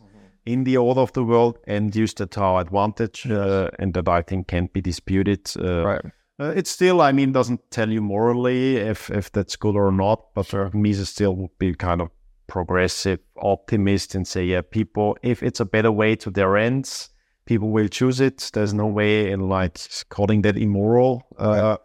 in 0.54 0.64
the 0.64 0.78
order 0.78 1.02
of 1.02 1.12
the 1.14 1.24
world 1.24 1.58
and 1.68 1.95
use 1.95 2.14
that 2.16 2.32
to 2.32 2.41
our 2.41 2.62
advantage. 2.62 3.30
Uh, 3.30 3.70
and 3.80 3.93
that 3.93 4.08
I 4.08 4.22
think 4.22 4.47
can't 4.47 4.74
be 4.74 4.82
disputed. 4.82 5.52
Uh, 5.58 5.86
Right. 5.86 6.06
uh, 6.39 6.54
it 6.56 6.68
still, 6.68 7.02
I 7.02 7.12
mean, 7.12 7.32
doesn't 7.32 7.62
tell 7.72 7.89
you 7.91 8.02
morally 8.02 8.78
if 8.78 9.10
if 9.10 9.32
that's 9.32 9.58
good 9.58 9.76
or 9.76 9.91
not, 9.91 10.20
but 10.36 10.47
for 10.47 10.70
me, 10.74 10.94
still 10.94 11.36
would 11.36 11.57
be 11.60 11.76
kind 11.76 12.02
of 12.02 12.10
progressive 12.48 13.19
optimist 13.38 14.15
and 14.15 14.28
say, 14.28 14.44
yeah, 14.44 14.61
people, 14.61 15.18
if 15.22 15.44
it's 15.44 15.60
a 15.60 15.65
better 15.65 15.91
way 15.91 16.15
to 16.15 16.32
their 16.32 16.57
ends, 16.57 17.10
people 17.45 17.69
will 17.69 17.88
choose 17.90 18.19
it. 18.19 18.49
There's 18.53 18.74
no 18.74 18.88
way 18.88 19.32
in 19.32 19.49
like 19.49 19.78
calling 20.10 20.41
that 20.44 20.57
immoral. 20.57 21.24
Uh, 21.38 21.78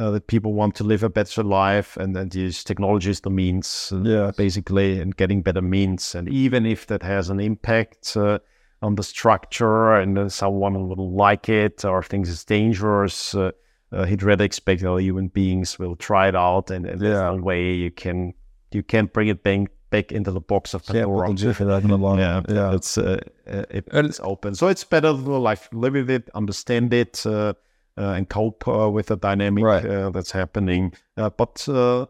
uh, 0.00 0.10
that 0.12 0.26
people 0.26 0.52
want 0.54 0.74
to 0.76 0.84
live 0.84 1.02
a 1.04 1.08
better 1.08 1.42
life, 1.42 1.96
and 2.00 2.14
then 2.16 2.28
use 2.32 2.64
technology 2.64 3.10
is 3.10 3.20
the 3.20 3.30
means, 3.30 3.92
uh, 3.94 4.00
Yes. 4.02 4.36
basically, 4.36 5.00
and 5.00 5.14
getting 5.16 5.42
better 5.42 5.62
means. 5.62 6.14
And 6.14 6.28
even 6.28 6.64
if 6.66 6.86
that 6.86 7.02
has 7.02 7.30
an 7.30 7.40
impact 7.40 8.16
uh, 8.16 8.38
on 8.82 8.94
the 8.94 9.02
structure, 9.02 9.94
and 10.00 10.18
uh, 10.18 10.28
someone 10.28 10.74
will 10.88 11.12
like 11.26 11.48
it, 11.48 11.84
or 11.84 12.02
thinks 12.02 12.30
it's 12.30 12.44
dangerous, 12.44 13.34
uh, 13.34 13.50
uh, 13.92 14.04
he'd 14.06 14.22
rather 14.22 14.44
expect 14.44 14.80
that 14.82 15.00
human 15.02 15.28
beings 15.28 15.78
will 15.78 15.96
try 15.96 16.28
it 16.28 16.36
out, 16.36 16.70
and, 16.70 16.86
and 16.86 17.00
there's 17.00 17.20
no 17.20 17.36
way 17.42 17.74
you 17.74 17.90
can 17.90 18.32
you 18.72 18.82
can't 18.84 19.12
bring 19.12 19.28
it 19.28 19.42
back 19.42 19.68
back 19.90 20.12
into 20.12 20.30
the 20.30 20.40
box 20.40 20.74
of 20.74 20.82
Yeah, 20.86 21.02
Pandora. 21.02 21.16
well, 21.26 21.32
just 21.34 21.58
for 21.58 21.64
that 21.66 21.82
the 21.82 21.96
long 21.98 22.18
yeah, 22.18 22.40
yeah. 22.48 22.74
it's 22.76 22.96
it, 22.96 23.34
it's 23.92 24.20
open, 24.22 24.54
so 24.54 24.68
it's 24.68 24.84
better 24.84 25.08
to 25.12 25.38
like 25.48 25.58
live 25.74 25.94
with 25.94 26.08
it, 26.10 26.30
understand 26.34 26.94
it, 26.94 27.26
and 28.02 28.28
cope 28.28 28.66
uh, 28.68 28.88
with 28.90 29.06
the 29.06 29.16
dynamic 29.16 29.64
Right. 29.64 29.84
uh, 29.84 30.10
that's 30.10 30.30
happening. 30.32 30.92
Uh, 31.16 31.30
but 31.30 31.68
uh, 31.68 32.06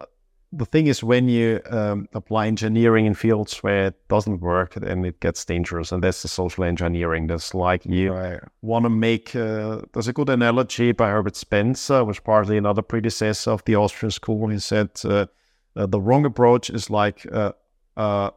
the 0.52 0.64
thing 0.66 0.88
is, 0.88 1.04
when 1.04 1.28
you 1.28 1.60
um, 1.70 2.08
apply 2.12 2.46
engineering 2.48 3.06
in 3.06 3.14
fields 3.14 3.58
where 3.62 3.86
it 3.86 4.08
doesn't 4.08 4.40
work, 4.40 4.74
then 4.74 5.04
it 5.04 5.20
gets 5.20 5.44
dangerous, 5.44 5.92
and 5.92 6.02
that's 6.02 6.22
the 6.22 6.28
social 6.28 6.64
engineering. 6.64 7.28
That's 7.28 7.54
like 7.54 7.84
you 7.86 8.12
Right. 8.12 8.40
want 8.62 8.84
to 8.84 8.90
make. 8.90 9.36
Uh, 9.36 9.82
there's 9.92 10.08
a 10.08 10.12
good 10.12 10.28
analogy 10.28 10.92
by 10.92 11.08
Herbert 11.10 11.36
Spencer, 11.36 12.04
which 12.04 12.24
partly 12.24 12.56
another 12.56 12.82
predecessor 12.82 13.52
of 13.52 13.64
the 13.64 13.76
Austrian 13.76 14.10
school. 14.10 14.48
He 14.48 14.58
said 14.58 14.90
uh, 15.04 15.26
uh, 15.76 15.86
the 15.86 16.00
wrong 16.00 16.24
approach 16.26 16.68
is 16.70 16.90
like 16.90 17.24
uh, 17.32 17.52
uh, 17.96 18.30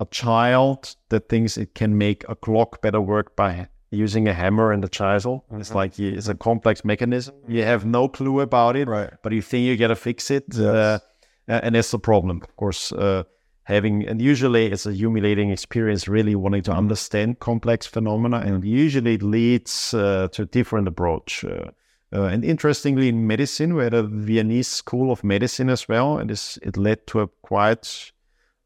a 0.00 0.06
child 0.10 0.96
that 1.10 1.28
thinks 1.28 1.58
it 1.58 1.74
can 1.74 1.98
make 1.98 2.24
a 2.28 2.34
clock 2.34 2.80
better 2.80 3.00
work 3.00 3.36
by 3.36 3.68
using 3.92 4.26
a 4.28 4.32
hammer 4.32 4.72
and 4.72 4.84
a 4.84 4.88
chisel. 4.88 5.44
It's 5.52 5.68
Mm-hmm. 5.68 5.78
like 5.78 5.98
it's 5.98 6.28
a 6.28 6.34
complex 6.34 6.84
mechanism. 6.84 7.34
You 7.46 7.62
have 7.64 7.84
no 7.84 8.08
clue 8.08 8.40
about 8.40 8.74
it, 8.76 8.88
Right. 8.88 9.10
but 9.22 9.32
you 9.32 9.42
think 9.42 9.64
you 9.66 9.76
gotta 9.76 9.96
fix 9.96 10.30
it. 10.30 10.44
Yes. 10.52 10.60
Uh, 10.60 10.98
and 11.46 11.74
that's 11.74 11.90
the 11.90 11.98
problem, 11.98 12.40
of 12.42 12.56
course. 12.56 12.92
Uh, 12.92 13.22
having 13.64 14.08
and 14.08 14.20
usually 14.20 14.66
it's 14.66 14.86
a 14.86 14.92
humiliating 14.92 15.50
experience, 15.50 16.08
really 16.08 16.34
wanting 16.34 16.62
to 16.62 16.72
understand 16.72 17.38
complex 17.38 17.86
phenomena, 17.86 18.38
and 18.38 18.64
usually 18.64 19.14
it 19.14 19.22
leads 19.22 19.94
uh, 19.94 20.28
to 20.32 20.42
a 20.42 20.46
different 20.46 20.88
approach. 20.88 21.44
Uh, 21.44 21.70
uh, 22.14 22.24
and 22.24 22.44
interestingly, 22.44 23.08
in 23.08 23.26
medicine, 23.26 23.74
we 23.74 23.84
had 23.84 23.94
a 23.94 24.02
Viennese 24.02 24.68
school 24.68 25.10
of 25.10 25.22
medicine 25.24 25.70
as 25.70 25.88
well, 25.88 26.18
and 26.18 26.28
this, 26.30 26.58
it 26.62 26.76
led 26.76 27.06
to 27.06 27.20
a 27.20 27.28
quite 27.42 28.12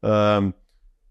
um, 0.03 0.53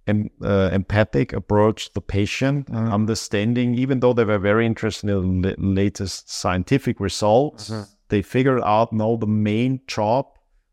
em, 0.06 0.30
uh, 0.42 0.70
empathic 0.72 1.32
approach 1.32 1.86
to 1.88 1.94
the 1.94 2.00
patient, 2.00 2.68
understanding, 2.92 3.74
even 3.74 4.00
though 4.00 4.12
they 4.12 4.24
were 4.24 4.38
very 4.38 4.66
interested 4.66 5.10
in 5.10 5.42
the 5.42 5.54
la- 5.58 5.72
latest 5.82 6.30
scientific 6.30 7.00
results, 7.00 7.70
they 8.08 8.22
figured 8.22 8.62
out 8.64 8.92
now 8.92 9.16
the 9.16 9.26
main 9.26 9.80
job 9.86 10.26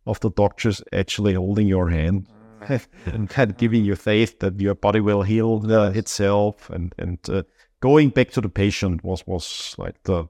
of 0.06 0.20
the 0.20 0.30
doctors 0.32 0.82
actually 0.92 1.34
holding 1.34 1.68
your 1.68 1.90
hand 1.90 2.28
and 3.06 3.30
kind 3.30 3.52
of 3.52 3.58
giving 3.58 3.84
you 3.86 3.96
faith 3.96 4.40
that 4.40 4.60
your 4.60 4.76
body 4.76 5.00
will 5.00 5.24
heal 5.24 5.62
uh, 5.72 5.90
itself 5.92 6.70
and 6.70 6.94
and 6.98 7.20
uh, 7.30 7.44
going 7.80 8.10
back 8.10 8.30
to 8.32 8.42
the 8.42 8.50
patient 8.50 9.04
was 9.04 9.26
was 9.28 9.76
like 9.78 10.02
the 10.04 10.26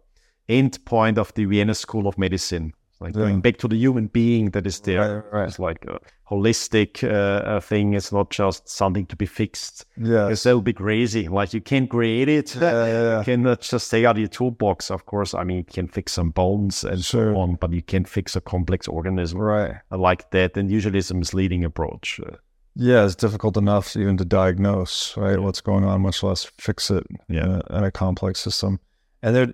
end 0.50 0.78
point 0.86 1.18
of 1.18 1.34
the 1.34 1.46
Vienna 1.46 1.74
School 1.74 2.08
of 2.08 2.18
Medicine 2.18 2.74
like 3.04 3.14
going 3.14 3.42
back 3.42 3.58
to 3.58 3.68
the 3.68 3.76
human 3.76 4.08
being 4.08 4.52
that 4.52 4.66
is 4.66 4.80
there 4.82 5.24
Right, 5.32 5.34
right. 5.40 5.48
it's 5.48 5.60
like 5.60 5.86
a 5.88 6.00
holistic 6.32 7.04
uh, 7.04 7.08
uh, 7.56 7.60
thing 7.60 7.94
it's 7.94 8.12
not 8.12 8.30
just 8.32 8.68
something 8.68 9.06
to 9.08 9.16
be 9.16 9.26
fixed 9.26 9.86
Yeah. 9.98 10.26
because 10.26 10.44
that 10.44 10.56
would 10.56 10.64
be 10.64 10.74
crazy 10.74 11.28
like 11.28 11.54
you 11.54 11.62
can't 11.62 11.90
create 11.90 12.30
it 12.30 12.56
yeah, 12.56 12.86
yeah. 12.86 13.18
you 13.20 13.24
cannot 13.26 13.62
just 13.62 13.92
take 13.92 14.06
out 14.06 14.18
your 14.18 14.28
toolbox 14.30 14.90
of 14.90 15.06
course 15.06 15.34
i 15.34 15.44
mean 15.44 15.58
you 15.58 15.64
can 15.64 15.88
fix 15.88 16.14
some 16.14 16.32
bones 16.32 16.84
and 16.84 17.04
Sure. 17.04 17.34
so 17.34 17.40
on 17.40 17.56
but 17.56 17.72
you 17.74 17.82
can't 17.82 18.08
fix 18.08 18.36
a 18.36 18.42
complex 18.42 18.88
organism 18.88 19.40
Right. 19.40 19.76
like 19.92 20.32
that 20.32 20.58
and 20.58 20.72
usually 20.72 21.00
it's 21.00 21.12
a 21.12 21.16
misleading 21.16 21.64
approach 21.66 22.20
uh, 22.26 22.38
Yeah, 22.76 23.06
it's 23.06 23.16
difficult 23.16 23.56
enough 23.58 23.96
even 23.96 24.18
to 24.18 24.26
diagnose, 24.26 25.16
right, 25.18 25.40
what's 25.40 25.62
going 25.62 25.84
on, 25.84 26.02
much 26.02 26.24
less 26.24 26.44
fix 26.58 26.90
it 26.90 27.06
Yeah. 27.30 27.46
in, 27.46 27.52
a, 27.52 27.78
in 27.78 27.84
a 27.84 27.92
complex 27.92 28.40
system. 28.40 28.80
And 29.22 29.36
there, 29.36 29.48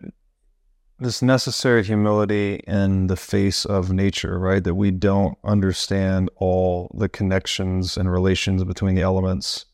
this 1.00 1.22
necessary 1.22 1.84
humility 1.84 2.56
in 2.68 3.08
the 3.08 3.16
face 3.16 3.66
of 3.66 3.92
nature, 3.92 4.38
right, 4.38 4.64
that 4.64 4.76
we 4.76 4.92
don't 4.92 5.38
understand 5.44 6.30
all 6.36 6.92
the 6.94 7.08
connections 7.08 7.98
and 7.98 8.12
relations 8.12 8.64
between 8.64 8.96
the 8.96 9.02
elements. 9.02 9.66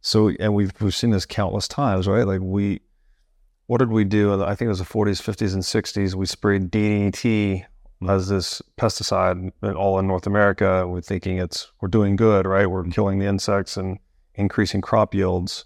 So, 0.00 0.30
and 0.38 0.54
we've 0.54 0.72
we've 0.80 0.94
seen 0.94 1.10
this 1.10 1.26
countless 1.26 1.66
times, 1.66 2.06
right? 2.06 2.26
Like 2.26 2.40
we, 2.40 2.80
what 3.66 3.78
did 3.78 3.88
we 3.88 4.04
do? 4.04 4.42
I 4.42 4.54
think 4.54 4.66
it 4.66 4.68
was 4.68 4.78
the 4.78 4.84
40s, 4.84 5.22
50s, 5.22 5.54
and 5.54 5.62
60s. 5.62 6.14
We 6.14 6.26
sprayed 6.26 6.70
DDT 6.70 7.64
as 8.08 8.28
this 8.28 8.62
pesticide 8.78 9.50
all 9.74 9.98
in 9.98 10.06
North 10.06 10.26
America. 10.26 10.86
We're 10.86 11.00
thinking 11.00 11.38
it's 11.38 11.72
we're 11.80 11.88
doing 11.88 12.16
good, 12.16 12.46
right? 12.46 12.66
We're 12.66 12.82
mm-hmm. 12.82 12.90
killing 12.90 13.18
the 13.18 13.26
insects 13.26 13.76
and 13.76 13.98
increasing 14.34 14.80
crop 14.80 15.14
yields. 15.14 15.64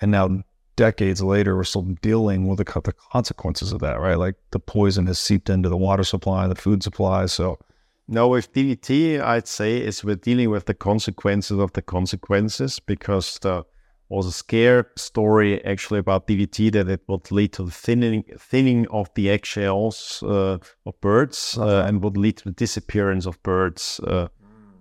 And 0.00 0.10
now, 0.10 0.42
decades 0.78 1.20
later, 1.22 1.56
we're 1.56 1.64
still 1.64 1.88
dealing 2.00 2.46
with 2.46 2.58
the, 2.58 2.80
the 2.84 2.94
consequences 3.12 3.72
of 3.72 3.80
that, 3.80 4.00
right? 4.00 4.16
Like 4.16 4.36
the 4.52 4.60
poison 4.60 5.06
has 5.08 5.18
seeped 5.18 5.50
into 5.50 5.68
the 5.68 5.76
water 5.76 6.04
supply, 6.04 6.46
the 6.46 6.54
food 6.54 6.82
supply. 6.82 7.26
So, 7.26 7.58
No, 8.06 8.28
with 8.28 8.52
DDT, 8.54 9.20
I'd 9.20 9.48
say 9.48 9.72
is 9.78 10.04
we're 10.04 10.14
dealing 10.14 10.50
with 10.50 10.64
the 10.66 10.74
consequences 10.74 11.58
of 11.58 11.72
the 11.72 11.82
consequences 11.82 12.80
because 12.80 13.38
there 13.40 13.64
was 14.08 14.26
a 14.26 14.32
scare 14.32 14.90
story 14.96 15.62
actually 15.64 15.98
about 15.98 16.26
DDT 16.28 16.72
that 16.72 16.88
it 16.88 17.02
would 17.08 17.30
lead 17.30 17.52
to 17.54 17.64
the 17.64 17.70
thinning 17.70 18.24
thinning 18.38 18.86
of 18.88 19.10
the 19.14 19.28
eggshells 19.28 20.22
uh, 20.22 20.56
of 20.86 21.00
birds 21.00 21.58
uh, 21.58 21.84
and 21.86 22.02
would 22.02 22.16
lead 22.16 22.36
to 22.38 22.44
the 22.44 22.56
disappearance 22.64 23.26
of 23.26 23.42
birds, 23.42 24.00
uh, 24.04 24.28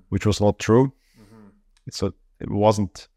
which 0.09 0.25
was 0.25 0.39
not 0.39 0.59
true. 0.59 0.93
So 1.89 2.13
it 2.39 2.49
wasn't 2.51 3.07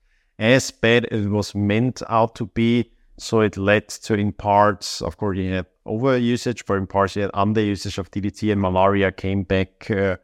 as 0.40 0.70
bad 0.70 1.04
as 1.06 1.26
it 1.26 1.28
was 1.28 1.54
meant 1.54 2.02
out 2.08 2.34
to 2.36 2.46
be. 2.46 2.90
So 3.18 3.42
it 3.42 3.58
led 3.58 3.88
to, 3.88 4.14
in 4.14 4.32
parts, 4.32 5.02
of 5.02 5.18
course, 5.18 5.36
you 5.36 5.52
had 5.52 5.66
over 5.84 6.16
usage, 6.16 6.64
but 6.64 6.74
in 6.78 6.86
parts 6.86 7.14
you 7.14 7.22
had 7.22 7.30
under 7.34 7.60
usage 7.60 7.98
of 7.98 8.10
DDT, 8.10 8.50
and 8.50 8.60
malaria 8.60 9.12
came 9.12 9.42
back 9.42 9.90
uh, 9.90 10.16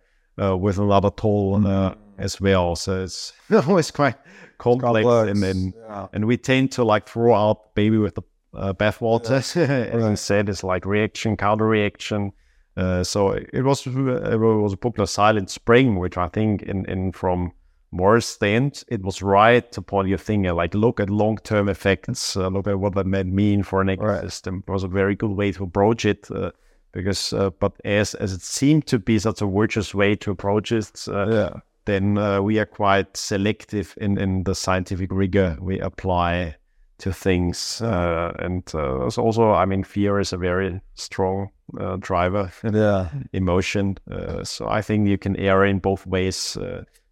uh, 0.43 0.57
with 0.57 0.79
another 0.79 1.11
toll 1.11 1.67
uh, 1.67 1.95
as 2.17 2.41
well. 2.41 2.75
So 2.75 3.05
it's 3.05 3.35
always 3.69 3.91
quite 3.91 4.17
complex, 4.57 5.05
Complex, 5.05 5.31
and 5.31 5.43
then 5.43 5.75
yeah. 5.77 6.07
and 6.15 6.25
we 6.25 6.39
tend 6.39 6.73
to 6.73 6.85
like 6.85 7.07
throw 7.07 7.35
out 7.35 7.75
baby 7.75 7.99
with 7.99 8.15
the 8.15 8.23
uh, 8.55 8.73
bathwater. 8.73 9.33
As 9.33 10.03
I 10.03 10.15
said, 10.15 10.49
it's 10.49 10.65
like 10.65 10.87
reaction, 10.87 11.37
counter 11.37 11.67
reaction. 11.67 12.33
Uh, 12.79 13.05
so 13.05 13.33
it 13.33 13.63
was 13.63 13.87
it 13.87 13.93
was 13.93 14.73
a 14.73 14.77
popular 14.79 15.07
silent 15.07 15.51
spring, 15.51 15.99
which 15.99 16.17
I 16.17 16.29
think 16.29 16.63
in, 16.63 16.87
in 16.87 17.13
from 17.13 17.53
more 17.97 18.21
stand, 18.21 18.85
it 18.89 19.03
was 19.03 19.23
right 19.23 19.73
to 19.73 19.83
point 19.83 20.09
your 20.09 20.19
finger, 20.19 20.53
like 20.53 20.75
look 20.75 21.01
at 21.01 21.11
long 21.11 21.39
term 21.39 21.69
effects, 21.69 22.37
uh, 22.37 22.49
look 22.49 22.67
at 22.67 22.79
what 22.79 22.95
that 22.95 23.07
might 23.07 23.27
mean 23.27 23.63
for 23.63 23.81
an 23.81 23.89
ecosystem. 23.89 24.59
It 24.61 24.71
was 24.71 24.85
a 24.85 24.89
very 24.89 25.15
good 25.17 25.31
way 25.33 25.53
to 25.53 25.65
approach 25.65 26.05
it. 26.05 26.31
Uh, 26.31 26.51
because, 26.93 27.33
uh, 27.33 27.51
but 27.61 27.73
as 27.85 28.15
as 28.15 28.33
it 28.33 28.43
seemed 28.43 28.87
to 28.87 28.99
be 28.99 29.19
such 29.19 29.43
a 29.43 29.47
virtuous 29.47 29.95
way 29.95 30.17
to 30.17 30.31
approach 30.31 30.73
it, 30.73 31.07
uh, 31.09 31.27
yeah. 31.29 31.51
then 31.85 32.17
uh, 32.17 32.41
we 32.41 32.59
are 32.59 32.67
quite 32.67 33.17
selective 33.17 33.95
in, 34.01 34.19
in 34.19 34.45
the 34.45 34.55
scientific 34.55 35.11
rigor 35.13 35.59
we 35.61 35.79
apply 35.81 36.55
to 36.99 37.13
things. 37.13 37.83
Uh, 37.83 38.33
and 38.39 38.63
uh, 38.75 39.05
also, 39.19 39.53
I 39.53 39.67
mean, 39.67 39.85
fear 39.85 40.19
is 40.19 40.33
a 40.33 40.39
very 40.39 40.81
strong 40.95 41.51
uh, 41.79 41.97
driver, 41.97 42.51
Yeah. 42.63 43.11
emotion. 43.33 43.99
Uh, 44.11 44.45
so 44.45 44.67
I 44.67 44.83
think 44.83 45.09
you 45.09 45.19
can 45.19 45.37
err 45.37 45.65
in 45.67 45.81
both 45.81 46.07
ways. 46.07 46.57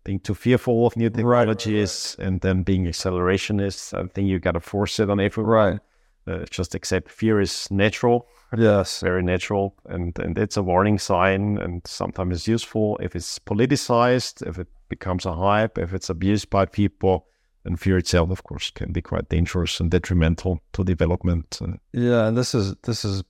Being 0.04 0.20
too 0.20 0.34
fearful 0.34 0.86
of 0.86 0.96
new 0.96 1.06
right, 1.08 1.14
technologies 1.46 2.16
and 2.18 2.40
then 2.40 2.62
being 2.62 2.84
accelerationist. 2.86 3.94
I 3.94 4.06
think 4.12 4.28
you 4.28 4.38
got 4.38 4.52
to 4.52 4.60
force 4.60 5.00
it 5.00 5.10
on 5.10 5.18
everyone. 5.20 5.52
Right. 5.52 5.80
Uh, 6.26 6.44
just 6.50 6.74
accept 6.74 7.10
fear 7.10 7.38
is 7.40 7.70
natural 7.70 8.26
Yes. 8.56 9.00
very 9.02 9.22
natural 9.22 9.74
and, 9.84 10.18
and 10.18 10.38
it's 10.38 10.56
a 10.56 10.62
warning 10.62 10.98
sign 10.98 11.58
and 11.58 11.82
sometimes 11.86 12.34
it's 12.36 12.48
useful 12.48 12.96
if 13.02 13.14
it's 13.14 13.38
politicized 13.40 14.46
if 14.46 14.58
it 14.58 14.68
becomes 14.88 15.26
a 15.26 15.34
hype 15.34 15.76
if 15.76 15.92
it's 15.92 16.08
abused 16.08 16.48
by 16.48 16.64
people 16.64 17.26
and 17.66 17.78
fear 17.78 17.98
itself 17.98 18.30
of 18.30 18.42
course 18.42 18.70
can 18.70 18.90
be 18.92 19.02
quite 19.02 19.28
dangerous 19.28 19.80
and 19.80 19.90
detrimental 19.90 20.60
to 20.72 20.82
development 20.82 21.58
Uh, 21.60 21.76
Yeah, 21.92 22.26
and 22.28 22.38
this 22.38 22.54
is 22.54 22.74
this 22.84 23.04
is 23.04 23.22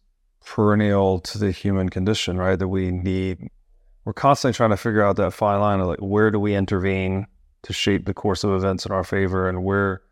perennial 0.44 1.18
to 1.20 1.38
the 1.38 1.50
human 1.50 1.88
condition, 1.88 2.36
right? 2.38 2.58
That 2.58 2.68
we 2.68 2.90
need. 2.92 3.48
We're 4.04 4.12
constantly 4.12 4.54
trying 4.54 4.70
to 4.70 4.76
figure 4.76 5.02
out 5.02 5.16
that 5.16 5.32
fine 5.32 5.60
line 5.60 5.80
of 5.80 5.86
like 5.86 5.98
where 6.00 6.30
do 6.30 6.38
we 6.38 6.54
intervene 6.54 7.26
to 7.62 7.72
shape 7.72 8.04
the 8.04 8.14
course 8.14 8.44
of 8.44 8.50
events 8.52 8.84
in 8.84 8.92
our 8.92 9.04
favor, 9.04 9.48
and 9.48 9.64
where 9.64 10.02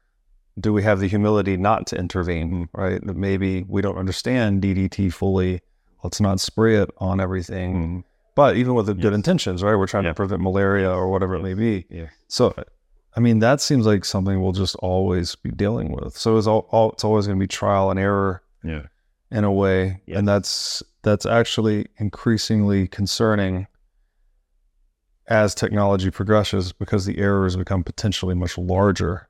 do 0.58 0.72
we 0.72 0.82
have 0.82 1.00
the 1.00 1.06
humility 1.08 1.56
not 1.56 1.86
to 1.88 1.96
intervene, 1.98 2.68
right? 2.74 3.04
That 3.06 3.16
maybe 3.16 3.64
we 3.68 3.82
don't 3.82 3.96
understand 3.98 4.62
DDT 4.62 5.12
fully. 5.12 5.60
Let's 6.02 6.20
not 6.20 6.40
spray 6.40 6.76
it 6.76 6.90
on 6.98 7.20
everything. 7.20 7.74
Mhm. 7.74 8.04
But 8.34 8.56
even 8.56 8.74
with 8.74 8.86
the 8.86 8.94
good 8.94 9.12
intentions, 9.12 9.62
right? 9.62 9.76
We're 9.76 9.86
trying 9.86 10.04
Yeah. 10.04 10.10
to 10.10 10.14
prevent 10.14 10.40
malaria 10.42 10.90
or 10.90 11.08
whatever 11.10 11.34
it 11.34 11.42
may 11.42 11.52
be. 11.54 11.84
yeah 11.90 12.06
So, 12.28 12.54
I 13.14 13.20
mean, 13.20 13.40
that 13.40 13.60
seems 13.60 13.86
like 13.86 14.06
something 14.06 14.40
we'll 14.42 14.52
just 14.52 14.74
always 14.76 15.34
be 15.36 15.50
dealing 15.50 15.92
with. 15.92 16.16
So 16.16 16.38
it's 16.38 16.46
all, 16.46 16.66
all 16.70 16.92
it's 16.92 17.04
always 17.04 17.26
going 17.26 17.38
to 17.38 17.42
be 17.42 17.46
trial 17.46 17.90
and 17.90 18.00
error 18.00 18.42
yeah 18.64 18.84
in 19.30 19.44
a 19.44 19.52
way, 19.52 20.00
Yes. 20.06 20.18
and 20.18 20.26
that's 20.28 20.82
that's 21.02 21.26
actually 21.26 21.86
increasingly 21.98 22.86
concerning 22.88 23.66
as 25.28 25.54
technology 25.54 26.10
progresses 26.10 26.72
because 26.72 27.06
the 27.06 27.18
errors 27.18 27.56
become 27.56 27.84
potentially 27.84 28.34
much 28.34 28.58
larger. 28.58 29.28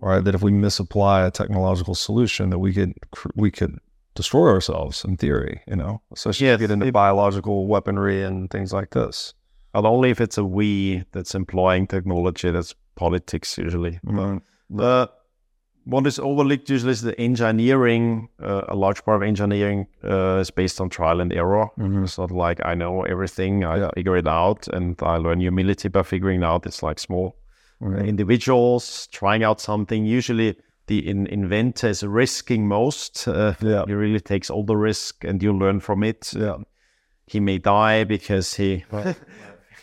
Right, 0.00 0.24
that 0.24 0.34
if 0.34 0.42
we 0.42 0.50
misapply 0.50 1.26
a 1.26 1.30
technological 1.30 1.94
solution, 1.94 2.48
that 2.50 2.58
we 2.58 2.72
could 2.72 2.94
we 3.34 3.50
could 3.50 3.78
destroy 4.14 4.48
ourselves 4.48 5.04
in 5.04 5.18
theory. 5.18 5.60
You 5.66 5.76
know, 5.76 6.00
especially 6.12 6.46
if 6.46 6.52
Yes, 6.52 6.60
you 6.60 6.66
get 6.68 6.72
into 6.72 6.86
it- 6.86 6.92
biological 6.92 7.66
weaponry 7.66 8.22
and 8.22 8.50
things 8.50 8.72
like 8.72 8.90
this. 8.90 9.34
but 9.74 9.84
only 9.84 10.10
if 10.10 10.18
it's 10.20 10.38
a 10.38 10.44
we 10.44 11.04
that's 11.12 11.34
employing 11.34 11.86
technology 11.86 12.50
that's 12.50 12.74
politics 12.96 13.58
usually 13.58 14.00
Uh, 14.78 15.06
what 15.90 16.06
is 16.06 16.18
overlooked 16.18 16.68
usually 16.70 16.92
is 16.92 17.02
the 17.02 17.14
engineering. 17.20 18.28
Uh, 18.42 18.62
a 18.68 18.76
large 18.76 19.04
part 19.04 19.16
of 19.16 19.22
engineering 19.28 19.86
uh, 20.04 20.38
is 20.40 20.50
based 20.50 20.80
on 20.80 20.88
trial 20.88 21.20
and 21.20 21.32
error. 21.32 21.66
Mhm. 21.78 22.04
It's 22.04 22.18
not 22.18 22.30
like 22.30 22.60
I 22.64 22.74
know 22.74 23.02
everything, 23.02 23.64
I 23.64 23.76
Yeah. 23.78 23.90
figure 23.94 24.16
it 24.16 24.26
out, 24.28 24.68
and 24.68 24.96
I 25.02 25.16
learn 25.18 25.40
humility 25.40 25.88
by 25.88 26.02
figuring 26.02 26.42
it 26.42 26.46
out. 26.46 26.66
It's 26.66 26.82
like 26.82 26.98
small 27.00 27.34
Right. 27.80 28.06
individuals 28.08 29.08
trying 29.12 29.42
out 29.44 29.60
something. 29.60 30.04
Usually, 30.18 30.56
the 30.86 30.98
in- 31.10 31.26
inventor 31.26 31.88
is 31.90 32.02
risking 32.02 32.68
most. 32.68 33.26
Uh, 33.28 33.54
Yeah. 33.60 33.84
He 33.86 33.94
really 33.94 34.20
takes 34.20 34.50
all 34.50 34.64
the 34.64 34.76
risk, 34.76 35.24
and 35.24 35.42
you 35.42 35.52
learn 35.58 35.80
from 35.80 36.02
it. 36.02 36.32
Yeah. 36.36 36.56
He 37.26 37.40
may 37.40 37.58
die 37.58 38.04
because 38.04 38.54
he 38.56 38.84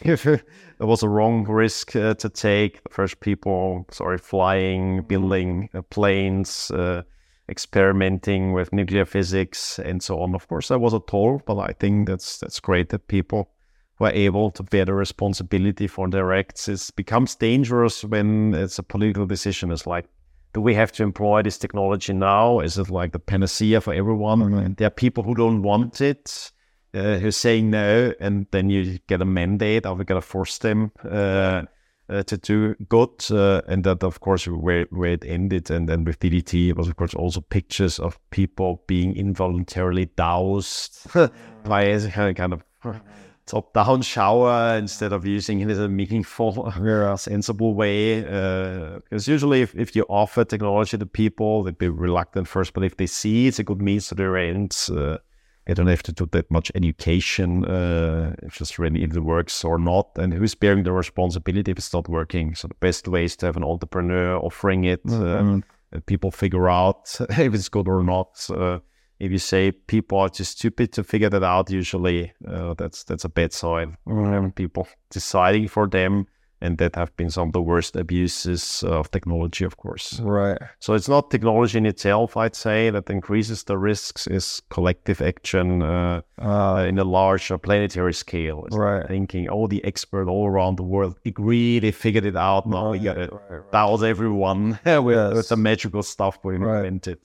there 0.77 0.87
was 0.87 1.03
a 1.03 1.09
wrong 1.09 1.43
risk 1.45 1.95
uh, 1.95 2.13
to 2.15 2.29
take. 2.29 2.83
The 2.83 2.89
first 2.89 3.19
people 3.19 3.85
sorry, 3.91 4.17
flying, 4.17 5.03
building 5.03 5.69
uh, 5.73 5.81
planes, 5.83 6.71
uh, 6.71 7.03
experimenting 7.49 8.53
with 8.53 8.73
nuclear 8.73 9.05
physics, 9.05 9.79
and 9.79 10.01
so 10.03 10.21
on. 10.21 10.35
Of 10.35 10.47
course, 10.47 10.67
that 10.67 10.79
was 10.79 10.93
a 10.93 10.99
toll, 10.99 11.41
but 11.45 11.57
I 11.57 11.73
think 11.73 12.07
that's 12.07 12.39
that's 12.39 12.59
great 12.59 12.89
that 12.89 13.07
people 13.07 13.49
were 13.99 14.11
able 14.11 14.51
to 14.51 14.63
bear 14.63 14.85
the 14.85 14.93
responsibility 14.93 15.87
for 15.87 16.07
their 16.09 16.33
acts. 16.33 16.67
It 16.67 16.91
becomes 16.95 17.35
dangerous 17.35 18.03
when 18.03 18.53
it's 18.53 18.77
a 18.77 18.83
political 18.83 19.25
decision. 19.25 19.71
It's 19.71 19.87
like, 19.87 20.05
do 20.53 20.61
we 20.61 20.75
have 20.75 20.91
to 20.93 21.03
employ 21.03 21.41
this 21.41 21.57
technology 21.57 22.13
now? 22.13 22.59
Is 22.59 22.77
it 22.77 22.91
like 22.91 23.11
the 23.11 23.19
panacea 23.19 23.81
for 23.81 23.93
everyone? 23.93 24.39
Mm-hmm. 24.41 24.73
There 24.73 24.87
are 24.87 24.91
people 24.91 25.23
who 25.23 25.33
don't 25.33 25.63
want 25.63 26.01
it 26.01 26.51
uh, 26.97 27.19
who's 27.19 27.37
saying 27.37 27.69
no, 27.69 28.13
and 28.19 28.47
then 28.51 28.69
you 28.69 28.99
get 29.07 29.21
a 29.21 29.25
mandate. 29.25 29.85
Are 29.85 29.93
we 29.93 30.05
going 30.05 30.21
to 30.21 30.27
force 30.27 30.57
them 30.57 30.91
uh, 31.03 31.63
uh, 32.09 32.23
to 32.23 32.37
do 32.37 32.75
good? 32.89 33.25
Uh, 33.29 33.61
and 33.67 33.83
that, 33.83 34.03
of 34.03 34.19
course, 34.19 34.47
where 34.47 34.85
where 34.89 35.13
it 35.13 35.25
ended. 35.25 35.69
And 35.69 35.87
then 35.87 36.03
with 36.03 36.19
DDT, 36.19 36.69
it 36.69 36.77
was 36.77 36.87
of 36.87 36.95
course 36.95 37.13
also 37.13 37.41
pictures 37.41 37.99
of 37.99 38.19
people 38.31 38.83
being 38.87 39.15
involuntarily 39.15 40.05
doused 40.15 41.07
by 41.63 41.81
a 41.83 42.33
kind 42.33 42.53
of 42.53 42.63
top-down 43.47 44.01
shower 44.01 44.75
instead 44.77 45.13
of 45.13 45.25
using 45.25 45.61
it 45.61 45.71
in 45.71 45.81
a 45.81 45.87
meaningful, 45.87 46.71
sensible 47.17 47.73
way. 47.73 48.21
Because 48.21 49.27
uh, 49.27 49.31
usually, 49.31 49.61
if, 49.61 49.73
if 49.75 49.95
you 49.95 50.05
offer 50.09 50.43
technology 50.43 50.97
to 50.97 51.05
people, 51.05 51.63
they'd 51.63 51.77
be 51.77 51.89
reluctant 51.89 52.47
first, 52.47 52.73
but 52.73 52.83
if 52.83 52.97
they 52.97 53.07
see 53.07 53.47
it's 53.47 53.59
a 53.59 53.63
good 53.63 53.81
means 53.81 54.09
to 54.09 54.15
their 54.15 54.37
ends, 54.37 54.89
uh, 54.89 55.17
I 55.67 55.73
don't 55.73 55.87
have 55.87 56.03
to 56.03 56.13
do 56.13 56.27
that 56.31 56.49
much 56.49 56.71
education 56.75 57.65
uh, 57.65 58.35
if 58.41 58.55
just 58.55 58.79
really 58.79 59.03
if 59.03 59.15
it 59.15 59.19
works 59.19 59.63
or 59.63 59.77
not, 59.77 60.09
and 60.17 60.33
who's 60.33 60.55
bearing 60.55 60.83
the 60.83 60.93
responsibility 60.93 61.71
if 61.71 61.77
it's 61.77 61.93
not 61.93 62.07
working. 62.07 62.55
So 62.55 62.67
the 62.67 62.75
best 62.75 63.07
way 63.07 63.25
is 63.25 63.35
to 63.37 63.47
have 63.47 63.57
an 63.57 63.63
entrepreneur 63.63 64.37
offering 64.37 64.85
it, 64.85 65.01
uh, 65.05 65.09
mm-hmm. 65.09 65.55
uh, 65.55 65.61
and 65.91 66.05
people 66.05 66.31
figure 66.31 66.69
out 66.69 67.15
if 67.29 67.53
it's 67.53 67.69
good 67.69 67.87
or 67.87 68.03
not. 68.03 68.49
Uh, 68.49 68.79
if 69.19 69.31
you 69.31 69.39
say 69.39 69.71
people 69.71 70.19
are 70.19 70.29
just 70.29 70.59
stupid 70.59 70.93
to 70.93 71.03
figure 71.03 71.29
that 71.29 71.43
out, 71.43 71.69
usually 71.69 72.31
uh, 72.47 72.73
that's 72.75 73.03
that's 73.03 73.25
a 73.25 73.29
bad 73.29 73.51
sign. 73.51 73.97
Mm-hmm. 74.07 74.49
People 74.49 74.87
deciding 75.09 75.67
for 75.67 75.87
them 75.87 76.27
and 76.59 76.77
that 76.79 76.95
have 76.95 77.15
been 77.17 77.29
some 77.29 77.49
of 77.49 77.53
the 77.53 77.61
worst 77.61 77.95
abuses 77.95 78.83
of 78.83 79.11
technology, 79.11 79.63
of 79.63 79.77
course. 79.77 80.19
Right. 80.19 80.57
So 80.79 80.93
it's 80.93 81.07
not 81.07 81.29
technology 81.29 81.77
in 81.77 81.85
itself, 81.85 82.35
I'd 82.35 82.55
say, 82.55 82.89
that 82.89 83.09
increases 83.09 83.63
the 83.63 83.77
risks. 83.77 84.27
Is 84.27 84.61
collective 84.69 85.21
action 85.21 85.83
uh, 85.83 86.21
uh, 86.39 86.85
in 86.87 86.97
a 86.97 87.03
larger 87.03 87.57
planetary 87.57 88.13
scale. 88.13 88.65
It's 88.65 88.75
right. 88.75 89.07
Thinking, 89.07 89.49
oh, 89.49 89.67
the 89.67 89.83
expert 89.85 90.27
all 90.27 90.47
around 90.47 90.77
the 90.77 90.83
world 90.83 91.17
agree, 91.25 91.79
they 91.79 91.91
figured 91.91 92.25
it 92.25 92.35
out. 92.35 92.67
Now 92.67 92.85
right, 92.85 92.91
we 92.91 92.99
gotta 92.99 93.29
right, 93.31 93.51
right. 93.51 93.71
douse 93.71 94.01
everyone 94.01 94.79
with, 94.85 95.15
yes. 95.15 95.33
with, 95.33 95.49
the 95.49 95.57
magical 95.57 96.01
stuff 96.01 96.39
we 96.43 96.55
invented. 96.55 97.19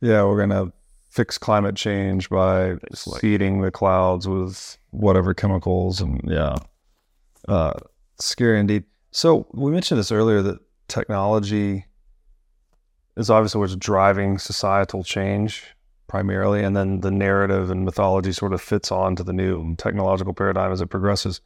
Yeah, 0.00 0.24
we're 0.24 0.38
gonna 0.38 0.72
fix 1.10 1.38
climate 1.38 1.76
change 1.76 2.28
by 2.28 2.76
feeding 3.20 3.60
the 3.60 3.70
clouds 3.70 4.28
with 4.28 4.78
whatever 4.90 5.32
chemicals 5.32 6.00
and 6.00 6.20
yeah. 6.24 6.56
Uh, 7.46 7.72
Scary 8.18 8.58
indeed. 8.58 8.84
So 9.10 9.46
we 9.52 9.70
mentioned 9.70 9.98
this 9.98 10.12
earlier 10.12 10.42
that 10.42 10.58
technology 10.88 11.86
is 13.16 13.30
obviously 13.30 13.60
what's 13.60 13.76
driving 13.76 14.38
societal 14.38 15.02
change 15.02 15.64
primarily, 16.06 16.64
and 16.64 16.76
then 16.76 17.00
the 17.00 17.10
narrative 17.10 17.70
and 17.70 17.84
mythology 17.84 18.32
sort 18.32 18.52
of 18.52 18.62
fits 18.62 18.90
on 18.90 19.14
to 19.16 19.22
the 19.22 19.32
new 19.32 19.76
technological 19.76 20.32
paradigm 20.32 20.72
as 20.72 20.80
it 20.80 20.86
progresses. 20.86 21.40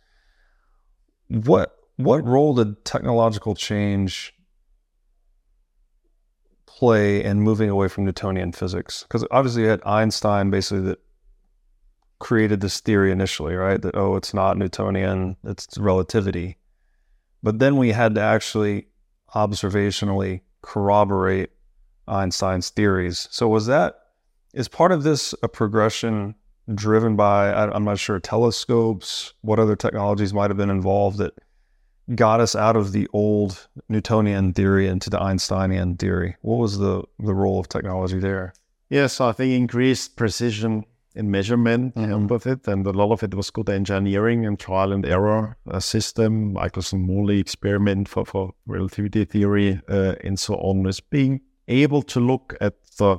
What 1.29 1.77
what 1.97 2.25
role 2.27 2.55
did 2.55 2.85
technological 2.85 3.55
change 3.55 4.35
play 6.67 7.23
in 7.23 7.41
moving 7.41 7.69
away 7.71 7.89
from 7.89 8.05
Newtonian 8.05 8.53
physics? 8.53 9.03
Because 9.03 9.27
obviously 9.31 9.63
you 9.63 9.69
had 9.69 9.83
Einstein 9.85 10.51
basically 10.51 10.85
that 10.85 11.01
created 12.19 12.61
this 12.61 12.81
theory 12.81 13.11
initially, 13.11 13.55
right? 13.55 13.83
That 13.83 13.97
oh, 13.97 14.17
it's 14.17 14.33
not 14.33 14.57
Newtonian, 14.57 15.37
it's 15.45 15.77
relativity. 15.77 16.57
But 17.43 17.59
then 17.59 17.77
we 17.77 17.91
had 17.91 18.15
to 18.15 18.21
actually 18.21 18.87
observationally 19.35 20.43
corroborate 20.63 21.51
Einstein's 22.07 22.71
theories. 22.71 23.29
So 23.31 23.49
was 23.49 23.67
that 23.67 23.99
is 24.53 24.69
part 24.69 24.93
of 24.93 25.03
this 25.03 25.35
a 25.43 25.49
progression 25.49 26.35
driven 26.75 27.17
by 27.17 27.53
I'm 27.53 27.85
not 27.85 27.99
sure 27.99 28.21
telescopes, 28.21 29.33
what 29.41 29.59
other 29.59 29.77
technologies 29.77 30.33
might 30.33 30.51
have 30.51 30.57
been 30.57 30.71
involved 30.71 31.19
that 31.19 31.35
got 32.15 32.41
us 32.41 32.55
out 32.55 32.77
of 32.77 32.93
the 32.93 33.09
old 33.13 33.69
Newtonian 33.89 34.53
theory 34.53 34.87
into 34.87 35.11
the 35.11 35.21
Einsteinian 35.21 35.97
theory? 35.97 36.37
What 36.43 36.57
was 36.57 36.79
the 36.79 37.03
the 37.19 37.35
role 37.35 37.59
of 37.59 37.69
technology 37.69 38.19
there? 38.19 38.55
Yes, 38.91 39.21
I 39.21 39.33
think 39.33 39.53
increased 39.53 40.17
precision 40.17 40.85
in 41.15 41.31
measurement 41.31 41.95
mm-hmm. 41.95 42.33
of 42.33 42.47
it, 42.47 42.67
and 42.69 42.87
a 42.87 42.93
lot 42.93 43.13
of 43.13 43.23
it 43.23 43.35
was 43.35 43.51
good 43.51 43.69
engineering 43.69 44.47
and 44.47 44.59
trial 44.59 44.93
and 44.93 45.05
error 45.07 45.57
uh, 45.71 45.81
system, 45.81 46.53
Michelson-Morley 46.53 47.39
experiment 47.39 48.09
for, 48.09 48.25
for 48.25 48.55
relativity 48.67 49.25
theory, 49.25 49.81
uh, 49.89 50.15
and 50.25 50.39
so 50.39 50.55
on. 50.55 50.87
Is 50.87 51.01
being 51.01 51.41
able 51.69 52.03
to 52.03 52.21
look 52.21 52.57
at 52.61 52.75
the 52.99 53.19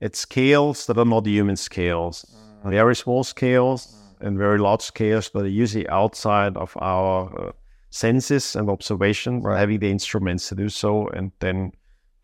at 0.00 0.14
scales 0.14 0.86
that 0.86 0.98
are 0.98 1.04
not 1.04 1.26
human 1.26 1.56
scales, 1.56 2.24
mm-hmm. 2.24 2.70
very 2.70 2.94
small 2.94 3.24
scales 3.24 3.86
mm-hmm. 3.86 4.26
and 4.26 4.38
very 4.38 4.58
large 4.58 4.82
scales 4.82 5.30
that 5.30 5.42
are 5.42 5.48
usually 5.48 5.88
outside 5.88 6.56
of 6.56 6.76
our 6.80 7.48
uh, 7.48 7.52
senses 7.90 8.56
and 8.56 8.68
observation, 8.68 9.40
right. 9.42 9.58
having 9.58 9.80
the 9.80 9.90
instruments 9.90 10.48
to 10.48 10.54
do 10.54 10.68
so, 10.68 11.08
and 11.08 11.32
then 11.40 11.72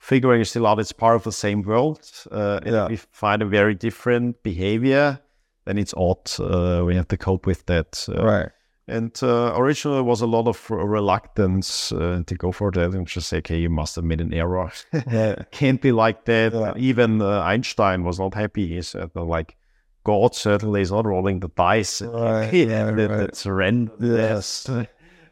figuring 0.03 0.45
still 0.45 0.67
out 0.67 0.81
it's 0.81 0.91
part 0.91 1.15
of 1.15 1.23
the 1.23 1.33
same 1.33 1.63
world. 1.63 2.11
Uh, 2.31 2.59
yeah. 2.67 2.85
If 2.87 2.91
we 2.91 2.97
find 3.13 3.41
a 3.41 3.47
very 3.47 3.75
different 3.75 4.43
behavior, 4.43 5.21
then 5.65 5.79
it's 5.79 5.95
odd. 5.97 6.29
Uh, 6.41 6.83
we 6.85 6.97
have 6.97 7.07
to 7.09 7.17
cope 7.17 7.47
with 7.47 7.65
that. 7.67 8.05
Uh, 8.09 8.25
right. 8.25 8.49
And 8.89 9.17
uh, 9.23 9.55
originally, 9.57 9.99
there 9.99 10.05
was 10.05 10.21
a 10.21 10.27
lot 10.27 10.49
of 10.49 10.71
reluctance 10.71 11.93
uh, 11.93 12.23
to 12.27 12.35
go 12.35 12.51
for 12.51 12.73
that 12.73 12.95
and 12.95 13.07
just 13.07 13.29
say, 13.29 13.39
okay, 13.39 13.59
you 13.61 13.71
must 13.71 13.95
have 13.95 14.05
made 14.05 14.21
an 14.21 14.35
error. 14.35 14.73
Can't 15.53 15.81
be 15.81 15.93
like 15.93 16.25
that. 16.25 16.53
Yeah. 16.53 16.75
Even 16.77 17.23
uh, 17.23 17.41
Einstein 17.41 18.03
was 18.03 18.19
not 18.19 18.35
happy. 18.35 18.67
He 18.67 18.83
said, 18.83 19.11
like, 19.15 19.57
God 20.03 20.35
certainly 20.35 20.81
is 20.81 20.91
not 20.91 21.07
rolling 21.07 21.39
the 21.39 21.49
dice. 21.49 22.03
Right. 22.03 22.53
yeah, 22.53 22.91
that, 22.91 23.09
right. 23.09 23.17
That's 23.19 23.47
random. 23.47 23.95
Yes. 24.01 24.69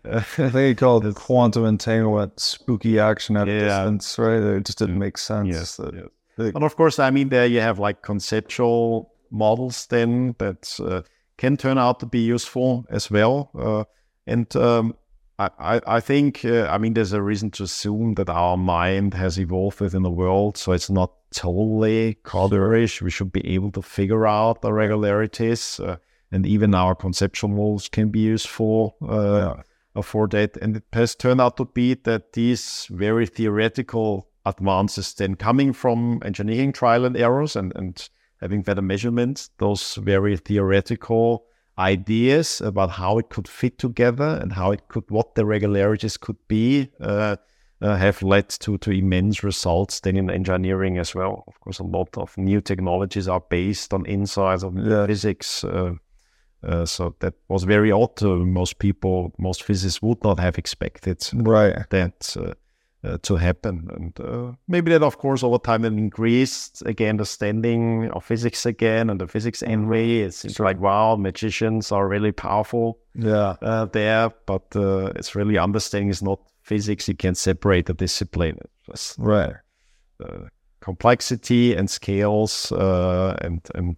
I 0.13 0.21
think 0.21 0.55
he 0.55 0.75
called 0.75 1.05
it 1.05 1.15
quantum 1.15 1.65
entanglement 1.65 2.41
spooky 2.41 2.99
action 2.99 3.37
at 3.37 3.49
yeah. 3.49 3.55
a 3.55 3.61
distance, 3.61 4.19
right? 4.19 4.41
It 4.41 4.65
just 4.65 4.79
didn't 4.79 4.99
make 4.99 5.19
sense. 5.19 5.49
Yes, 5.49 5.77
that, 5.77 5.95
yes. 5.95 6.07
And 6.55 6.65
of 6.65 6.77
course, 6.77 6.99
I 6.99 7.11
mean, 7.11 7.29
there 7.29 7.47
you 7.47 7.61
have 7.61 7.79
like 7.79 8.03
conceptual 8.03 9.13
models 9.31 9.87
then 9.87 10.35
that 10.39 10.79
uh, 10.81 11.03
can 11.37 11.57
turn 11.57 11.77
out 11.77 12.01
to 12.01 12.07
be 12.07 12.21
useful 12.21 12.87
as 12.89 13.11
well. 13.11 13.51
Uh, 13.59 13.85
and 14.27 14.55
um, 14.57 14.95
I, 15.39 15.81
I 15.87 16.01
think, 16.01 16.45
uh, 16.45 16.67
I 16.71 16.79
mean, 16.79 16.95
there's 16.95 17.13
a 17.13 17.21
reason 17.21 17.51
to 17.53 17.65
assume 17.65 18.15
that 18.15 18.31
our 18.31 18.57
mind 18.57 19.13
has 19.15 19.39
evolved 19.39 19.81
within 19.81 20.03
the 20.03 20.11
world, 20.11 20.57
so 20.57 20.73
it's 20.73 20.91
not 20.91 21.13
totally 21.35 22.19
coderish. 22.25 23.03
We 23.03 23.11
should 23.11 23.33
be 23.33 23.47
able 23.55 23.73
to 23.73 23.83
figure 23.83 24.27
out 24.27 24.63
the 24.63 24.73
regularities, 24.73 25.79
uh, 25.81 25.97
and 26.33 26.47
even 26.47 26.75
our 26.75 26.95
conceptual 26.95 27.51
models 27.51 27.89
can 27.89 28.09
be 28.09 28.21
useful. 28.21 28.97
Uh, 29.03 29.55
yeah 29.57 29.63
for 30.03 30.29
that. 30.29 30.57
And 30.59 30.77
it 30.77 30.85
has 30.93 31.15
turned 31.15 31.41
out 31.41 31.57
to 31.57 31.65
be 31.65 31.95
that 31.95 32.33
these 32.33 32.87
very 32.91 33.27
theoretical 33.27 34.29
advances 34.47 35.15
then 35.15 35.35
coming 35.35 35.73
from 35.73 36.21
engineering 36.25 36.73
trial 36.73 37.05
and 37.05 37.17
errors 37.17 37.57
and, 37.57 37.73
and 37.77 38.09
having 38.41 38.63
better 38.63 38.83
measurements, 38.83 39.51
those 39.59 39.95
very 39.97 40.37
theoretical 40.37 41.45
ideas 41.79 42.61
about 42.61 42.91
how 42.91 43.19
it 43.19 43.29
could 43.29 43.49
fit 43.49 43.79
together 43.79 44.39
and 44.41 44.53
how 44.53 44.71
it 44.71 44.89
could, 44.89 45.05
what 45.11 45.35
the 45.35 45.45
regularities 45.45 46.17
could 46.17 46.37
be, 46.49 46.91
uh, 47.01 47.37
uh, 47.83 47.97
have 47.97 48.23
led 48.23 48.49
to, 48.49 48.77
to 48.79 48.91
immense 48.91 49.43
results 49.43 50.01
then 50.01 50.17
in 50.17 50.31
engineering 50.31 50.99
as 50.99 51.15
well. 51.15 51.45
Of 51.47 51.59
course, 51.61 51.79
a 51.79 51.85
lot 51.85 52.17
of 52.19 52.37
new 52.37 52.61
technologies 52.61 53.29
are 53.29 53.43
based 53.49 53.95
on 53.95 54.05
insights 54.05 54.63
of 54.63 54.77
yeah. 54.77 55.07
physics. 55.07 55.65
Uh, 55.65 55.95
uh, 56.63 56.85
so 56.85 57.15
that 57.21 57.35
was 57.49 57.65
very 57.65 57.91
odd. 57.91 58.23
Uh, 58.23 58.37
most 58.37 58.79
people, 58.79 59.33
most 59.39 59.63
physicists 59.63 60.03
would 60.03 60.23
not 60.23 60.39
have 60.39 60.59
expected 60.59 61.23
right. 61.35 61.89
that 61.91 62.37
uh, 62.39 62.53
uh 63.03 63.17
to 63.23 63.37
happen. 63.37 63.89
And 63.97 64.21
uh, 64.21 64.53
maybe 64.69 64.91
that, 64.91 65.03
of 65.03 65.17
course, 65.19 65.43
over 65.43 65.59
time 65.59 65.83
then 65.83 65.99
increased 65.99 66.83
again 66.85 67.17
the 67.17 67.25
standing 67.25 68.11
of 68.11 68.25
physics 68.25 68.67
again 68.67 69.09
and 69.09 69.21
the 69.21 69.27
physics 69.27 69.63
envy. 69.63 70.19
Mm-hmm. 70.19 70.29
It's, 70.29 70.45
it's 70.45 70.61
like, 70.61 70.79
wow, 70.81 71.17
magicians 71.17 71.93
are 71.93 72.07
really 72.07 72.33
powerful 72.33 72.99
yeah. 73.15 73.57
there. 73.93 74.31
But 74.45 74.67
it's 75.17 75.35
really 75.35 75.57
understanding 75.57 76.11
is 76.11 76.23
not 76.23 76.41
physics. 76.63 77.09
You 77.09 77.15
can 77.15 77.35
separate 77.35 77.87
the 77.87 77.95
discipline. 77.95 78.59
right. 79.19 79.55
complexity 80.81 81.75
and 81.75 81.89
scales 81.89 82.71
and, 82.73 83.61
and 83.75 83.97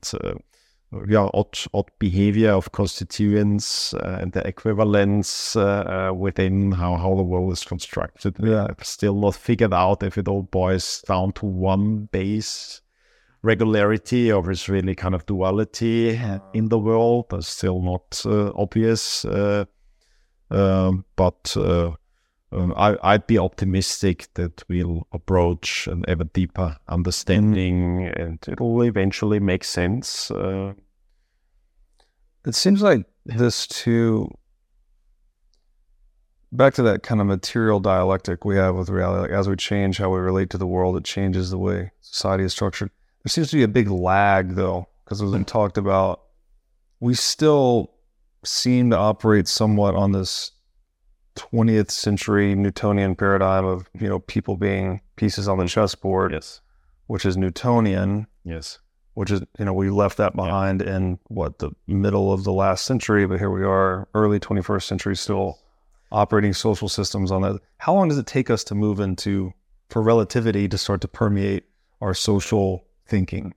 yeah, 1.09 1.28
odd, 1.32 1.59
odd 1.73 1.90
behavior 1.98 2.51
of 2.51 2.73
constituents 2.73 3.94
uh, 3.94 4.19
and 4.20 4.32
the 4.32 4.47
equivalence 4.47 5.56
uh, 5.56 6.10
uh, 6.10 6.14
within 6.14 6.73
how, 6.73 6.97
how 6.97 7.14
the 7.14 7.23
world 7.23 7.52
is 7.52 7.64
constructed. 7.64 8.36
Yeah. 8.39 8.66
I've 8.69 8.85
still 8.85 9.14
not 9.14 9.35
figured 9.35 9.73
out 9.73 10.02
if 10.02 10.19
it 10.19 10.28
all 10.28 10.43
boils 10.43 11.02
down 11.06 11.32
to 11.35 11.47
one 11.47 12.09
base 12.12 12.81
regularity 13.43 14.31
or 14.31 14.51
is 14.51 14.69
really 14.69 14.94
kind 14.94 15.14
of 15.14 15.27
duality 15.27 16.20
in 16.55 16.69
the 16.69 16.78
world. 16.78 17.27
That's 17.31 17.48
still 17.48 17.81
not 17.82 18.23
uh, 18.24 18.52
obvious. 18.55 19.24
Uh, 19.24 19.64
um, 20.51 21.05
but 21.16 21.56
uh, 21.56 21.93
um, 22.52 22.74
I, 22.77 23.12
would 23.12 23.27
be 23.27 23.39
optimistic 23.39 24.28
that 24.35 24.62
we'll 24.69 25.06
approach 25.12 25.86
an 25.86 26.05
ever 26.06 26.24
deeper 26.24 26.77
understanding 26.86 28.06
and 28.09 28.39
it'll 28.47 28.82
eventually 28.82 29.40
make 29.40 29.64
sense. 29.64 30.31
Uh, 30.31 30.74
it 32.47 32.55
seems 32.55 32.82
like 32.82 33.06
this 33.24 33.66
too, 33.66 34.31
back 36.51 36.74
to 36.74 36.82
that 36.82 37.02
kind 37.02 37.20
of 37.20 37.27
material 37.27 37.81
dialectic 37.81 38.44
we 38.44 38.56
have 38.56 38.74
with 38.74 38.89
reality, 38.89 39.23
like 39.23 39.31
as 39.31 39.48
we 39.48 39.56
change 39.56 39.98
how 39.98 40.10
we 40.10 40.19
relate 40.19 40.51
to 40.51 40.59
the 40.59 40.66
world, 40.66 40.97
it 40.97 41.05
changes 41.05 41.51
the 41.51 41.59
way 41.59 41.93
society 42.01 42.44
is 42.44 42.52
structured. 42.52 42.90
There 43.24 43.31
seems 43.31 43.51
to 43.51 43.56
be 43.56 43.62
a 43.62 43.69
big 43.69 43.89
lag 43.89 44.55
though, 44.55 44.89
because 45.05 45.23
as 45.23 45.31
we 45.31 45.44
talked 45.44 45.78
about, 45.78 46.23
we 47.01 47.14
still 47.14 47.93
seem 48.44 48.90
to 48.90 48.97
operate 48.97 49.47
somewhat 49.48 49.94
on 49.94 50.12
this 50.12 50.51
20th 51.36 51.90
century 51.90 52.55
Newtonian 52.55 53.14
paradigm 53.14 53.64
of 53.64 53.89
you 53.98 54.09
know 54.09 54.19
people 54.19 54.56
being 54.56 55.01
pieces 55.16 55.48
on 55.48 55.59
the 55.59 55.66
chessboard, 55.66 56.32
yes, 56.32 56.60
which 57.06 57.24
is 57.24 57.36
Newtonian, 57.36 58.27
yes, 58.44 58.78
which 59.14 59.30
is 59.30 59.43
you 59.59 59.64
know 59.64 59.72
we 59.72 59.90
left 59.90 60.16
that 60.18 60.34
behind 60.34 60.80
yeah. 60.80 60.97
in 60.97 61.18
what 61.28 61.59
the 61.59 61.70
middle 61.86 62.32
of 62.32 62.44
the 62.44 62.52
last 62.52 62.86
century, 62.86 63.26
but 63.26 63.39
here 63.39 63.51
we 63.51 63.64
are, 63.64 64.09
early 64.14 64.40
21st 64.40 64.82
century, 64.82 65.16
still 65.16 65.59
operating 66.10 66.52
social 66.52 66.89
systems 66.89 67.30
on 67.30 67.43
that. 67.43 67.60
How 67.78 67.94
long 67.94 68.09
does 68.09 68.18
it 68.18 68.26
take 68.26 68.51
us 68.51 68.64
to 68.64 68.74
move 68.74 69.01
into 69.01 69.52
for 69.89 70.02
relativity 70.02 70.68
to 70.68 70.78
start 70.78 71.01
to 71.02 71.09
permeate 71.09 71.64
our 72.01 72.14
social 72.14 72.84
thinking? 73.06 73.55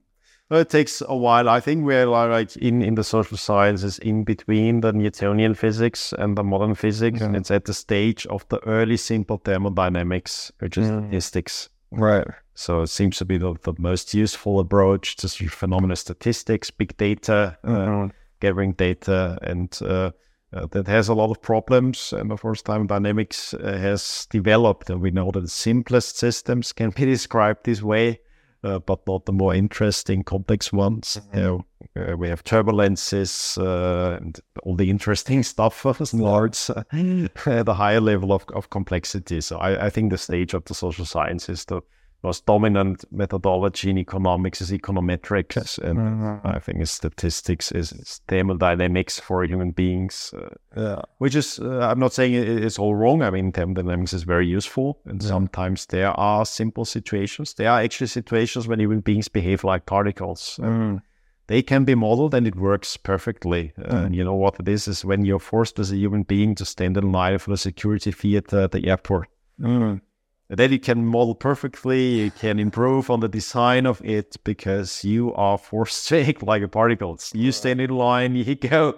Well, 0.48 0.60
it 0.60 0.70
takes 0.70 1.02
a 1.06 1.16
while. 1.16 1.48
I 1.48 1.58
think 1.58 1.84
we're 1.84 2.06
like 2.06 2.56
in, 2.56 2.80
in 2.80 2.94
the 2.94 3.02
social 3.02 3.36
sciences 3.36 3.98
in 3.98 4.22
between 4.22 4.80
the 4.80 4.92
Newtonian 4.92 5.54
physics 5.54 6.12
and 6.16 6.38
the 6.38 6.44
modern 6.44 6.76
physics. 6.76 7.20
Yeah. 7.20 7.26
And 7.26 7.36
it's 7.36 7.50
at 7.50 7.64
the 7.64 7.74
stage 7.74 8.26
of 8.26 8.48
the 8.48 8.60
early 8.64 8.96
simple 8.96 9.38
thermodynamics, 9.44 10.52
which 10.60 10.78
is 10.78 10.88
mm. 10.88 11.02
statistics. 11.02 11.68
Right. 11.90 12.26
So 12.54 12.82
it 12.82 12.88
seems 12.88 13.18
to 13.18 13.24
be 13.24 13.38
the, 13.38 13.54
the 13.62 13.74
most 13.78 14.14
useful 14.14 14.60
approach 14.60 15.16
to 15.16 15.28
phenomena 15.28 15.96
statistics, 15.96 16.70
big 16.70 16.96
data, 16.96 17.58
uh, 17.62 17.68
mm-hmm. 17.68 18.04
uh, 18.04 18.08
gathering 18.40 18.72
data, 18.72 19.38
and 19.42 19.76
uh, 19.82 20.10
uh, 20.52 20.66
that 20.72 20.86
has 20.86 21.08
a 21.08 21.14
lot 21.14 21.30
of 21.30 21.42
problems. 21.42 22.12
And 22.12 22.32
of 22.32 22.40
course, 22.40 22.62
thermodynamics 22.62 23.54
uh, 23.54 23.76
has 23.78 24.26
developed, 24.30 24.90
and 24.90 25.00
we 25.00 25.10
know 25.10 25.30
that 25.32 25.40
the 25.40 25.48
simplest 25.48 26.18
systems 26.18 26.72
can 26.72 26.90
be 26.90 27.04
described 27.16 27.64
this 27.64 27.82
way 27.82 28.20
uh, 28.64 28.78
but 28.80 29.06
not 29.06 29.26
the 29.26 29.32
more 29.32 29.54
interesting, 29.54 30.22
complex 30.22 30.72
ones. 30.72 31.18
Mm-hmm. 31.20 31.36
You 31.36 31.42
know, 31.42 31.64
uh, 31.96 32.16
we 32.16 32.28
have 32.28 32.44
turbulences 32.44 33.58
uh, 33.58 34.16
and 34.16 34.40
all 34.62 34.74
the 34.74 34.90
interesting 34.90 35.42
stuff, 35.42 35.84
large, 36.12 36.70
uh, 36.70 36.82
the 36.92 37.74
higher 37.74 38.00
level 38.00 38.32
of, 38.32 38.44
of 38.54 38.70
complexity. 38.70 39.40
So 39.40 39.58
I, 39.58 39.86
I, 39.86 39.90
think 39.90 40.10
the 40.10 40.18
stage 40.18 40.54
of 40.54 40.64
the 40.64 40.74
social 40.74 41.04
sciences, 41.04 41.64
the 41.64 41.82
most 42.22 42.46
dominant 42.46 43.04
methodology 43.12 43.90
in 43.90 43.98
economics 43.98 44.60
is 44.60 44.70
econometrics, 44.70 45.78
and 45.78 45.98
mm-hmm. 45.98 46.46
I 46.46 46.58
think 46.58 46.86
statistics 46.86 47.72
is, 47.72 47.92
is, 47.92 48.20
thermodynamics 48.28 49.20
for 49.20 49.44
human 49.44 49.70
beings. 49.70 50.34
Uh, 50.36 50.48
yeah, 50.76 51.02
which 51.18 51.34
is 51.34 51.58
uh, 51.58 51.80
I'm 51.80 51.98
not 51.98 52.12
saying 52.12 52.34
it's 52.34 52.78
all 52.78 52.94
wrong. 52.94 53.22
I 53.22 53.30
mean, 53.30 53.52
thermodynamics 53.52 54.12
is 54.12 54.22
very 54.22 54.46
useful, 54.46 54.98
and 55.04 55.22
yeah. 55.22 55.28
sometimes 55.28 55.86
there 55.86 56.10
are 56.10 56.46
simple 56.46 56.84
situations. 56.84 57.54
There 57.54 57.70
are 57.70 57.80
actually 57.80 58.08
situations 58.08 58.66
when 58.66 58.80
human 58.80 59.00
beings 59.00 59.28
behave 59.28 59.62
like 59.62 59.86
particles. 59.86 60.58
Mm. 60.60 61.02
They 61.48 61.62
can 61.62 61.84
be 61.84 61.94
modeled 61.94 62.34
and 62.34 62.44
it 62.44 62.56
works 62.56 62.96
perfectly. 62.96 63.72
Mm. 63.78 64.06
And 64.06 64.16
you 64.16 64.24
know 64.24 64.34
what 64.34 64.58
it 64.58 64.66
is? 64.66 64.88
Is 64.88 65.04
when 65.04 65.24
you're 65.24 65.38
forced 65.38 65.78
as 65.78 65.92
a 65.92 65.96
human 65.96 66.24
being 66.24 66.56
to 66.56 66.64
stand 66.64 66.96
in 66.96 67.12
line 67.12 67.38
for 67.38 67.50
the 67.50 67.56
security 67.56 68.10
fee 68.10 68.36
at 68.36 68.48
the, 68.48 68.68
the 68.68 68.88
airport. 68.88 69.28
Mm 69.60 70.00
then 70.48 70.72
you 70.72 70.78
can 70.78 71.04
model 71.04 71.34
perfectly. 71.34 72.22
You 72.22 72.30
can 72.30 72.58
improve 72.58 73.10
on 73.10 73.20
the 73.20 73.28
design 73.28 73.86
of 73.86 74.00
it 74.04 74.36
because 74.44 75.02
you 75.04 75.34
are 75.34 75.58
forced 75.58 76.08
to 76.08 76.24
act 76.28 76.42
like 76.42 76.62
a 76.62 76.68
particle. 76.68 77.18
You 77.32 77.52
stand 77.52 77.80
in 77.80 77.90
line, 77.90 78.36
you 78.36 78.54
go 78.54 78.92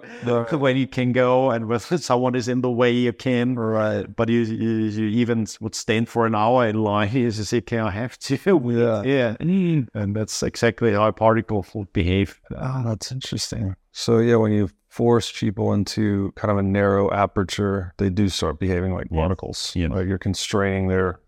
when 0.51 0.77
you 0.77 0.87
can 0.87 1.11
go, 1.11 1.51
and 1.51 1.67
when 1.67 1.79
someone 1.79 2.35
is 2.35 2.47
in 2.47 2.61
the 2.61 2.71
way, 2.71 2.91
you 2.91 3.13
can. 3.13 3.55
Right. 3.55 4.03
But 4.03 4.29
you, 4.29 4.41
you, 4.41 4.69
you 4.69 5.07
even 5.07 5.47
would 5.61 5.75
stand 5.75 6.09
for 6.09 6.25
an 6.25 6.35
hour 6.35 6.67
in 6.67 6.83
line. 6.83 7.11
You 7.11 7.31
just 7.31 7.49
say, 7.49 7.61
"Can 7.61 7.79
I 7.79 7.91
have 7.91 8.17
to?" 8.19 8.35
Yeah. 8.35 9.03
Yeah. 9.03 9.35
Mm. 9.39 9.87
And 9.93 10.15
that's 10.15 10.43
exactly 10.43 10.93
how 10.93 11.07
a 11.07 11.13
particle 11.13 11.65
would 11.73 11.91
behave. 11.93 12.39
Oh, 12.55 12.83
that's 12.85 13.11
interesting. 13.11 13.75
So 13.91 14.19
yeah, 14.19 14.35
when 14.35 14.51
you 14.51 14.69
force 14.87 15.31
people 15.31 15.73
into 15.73 16.31
kind 16.35 16.51
of 16.51 16.57
a 16.57 16.63
narrow 16.63 17.11
aperture, 17.11 17.93
they 17.97 18.09
do 18.09 18.29
start 18.29 18.59
behaving 18.59 18.93
like 18.93 19.09
particles. 19.09 19.71
Yeah. 19.75 19.87
Like 19.87 20.07
you're 20.07 20.17
constraining 20.17 20.87
their 20.87 21.19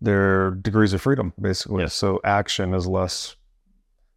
their 0.00 0.52
degrees 0.52 0.92
of 0.92 1.02
freedom, 1.02 1.32
basically. 1.40 1.82
Yes. 1.82 1.94
So 1.94 2.20
action 2.24 2.74
is 2.74 2.86
less. 2.86 3.36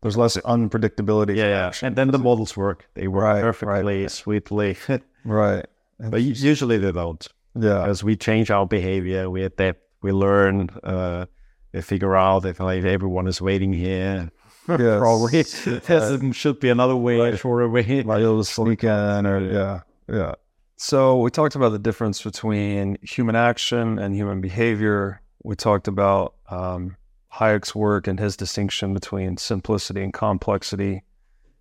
There's 0.02 0.18
less 0.18 0.38
unpredictability. 0.38 1.36
Yeah, 1.36 1.48
yeah. 1.48 1.72
And 1.82 1.96
then 1.96 2.10
the 2.10 2.18
models 2.18 2.58
work. 2.58 2.88
They 2.96 3.08
work 3.08 3.24
right, 3.24 3.42
perfectly, 3.42 4.02
right. 4.02 4.12
sweetly. 4.12 4.78
right. 5.26 5.66
But 6.00 6.22
usually 6.22 6.78
they 6.80 6.92
don't. 6.92 7.28
Yeah. 7.56 7.86
As 7.86 8.04
we 8.04 8.16
change 8.16 8.50
our 8.50 8.66
behavior, 8.66 9.30
we 9.30 9.44
adapt, 9.44 9.82
we 10.02 10.12
learn, 10.12 10.70
uh, 10.84 11.26
we 11.74 11.82
figure 11.82 12.16
out 12.16 12.46
if 12.46 12.60
like 12.60 12.84
everyone 12.84 13.28
is 13.28 13.42
waiting 13.42 13.74
here. 13.74 14.32
Yes. 14.70 15.00
Probably 15.00 15.42
there 15.88 16.34
should 16.34 16.60
be 16.60 16.70
another 16.70 16.96
way, 16.96 17.20
right. 17.20 17.38
shorter 17.38 17.68
way. 17.68 18.04
Like 18.04 18.46
sneak 18.46 18.84
in, 18.84 19.26
or 19.26 19.40
yeah, 19.52 19.82
yeah. 20.08 20.36
So 20.78 21.20
we 21.20 21.32
talked 21.32 21.56
about 21.56 21.70
the 21.70 21.80
difference 21.80 22.22
between 22.22 22.98
human 23.02 23.36
action 23.36 23.98
and 23.98 24.16
human 24.16 24.40
behavior 24.40 25.21
we 25.44 25.56
talked 25.56 25.88
about 25.88 26.36
um, 26.50 26.96
Hayek's 27.34 27.74
work 27.74 28.08
and 28.08 28.20
his 28.20 28.36
distinction 28.36 28.94
between 28.94 29.38
simplicity 29.38 30.04
and 30.04 30.14
complexity, 30.14 31.04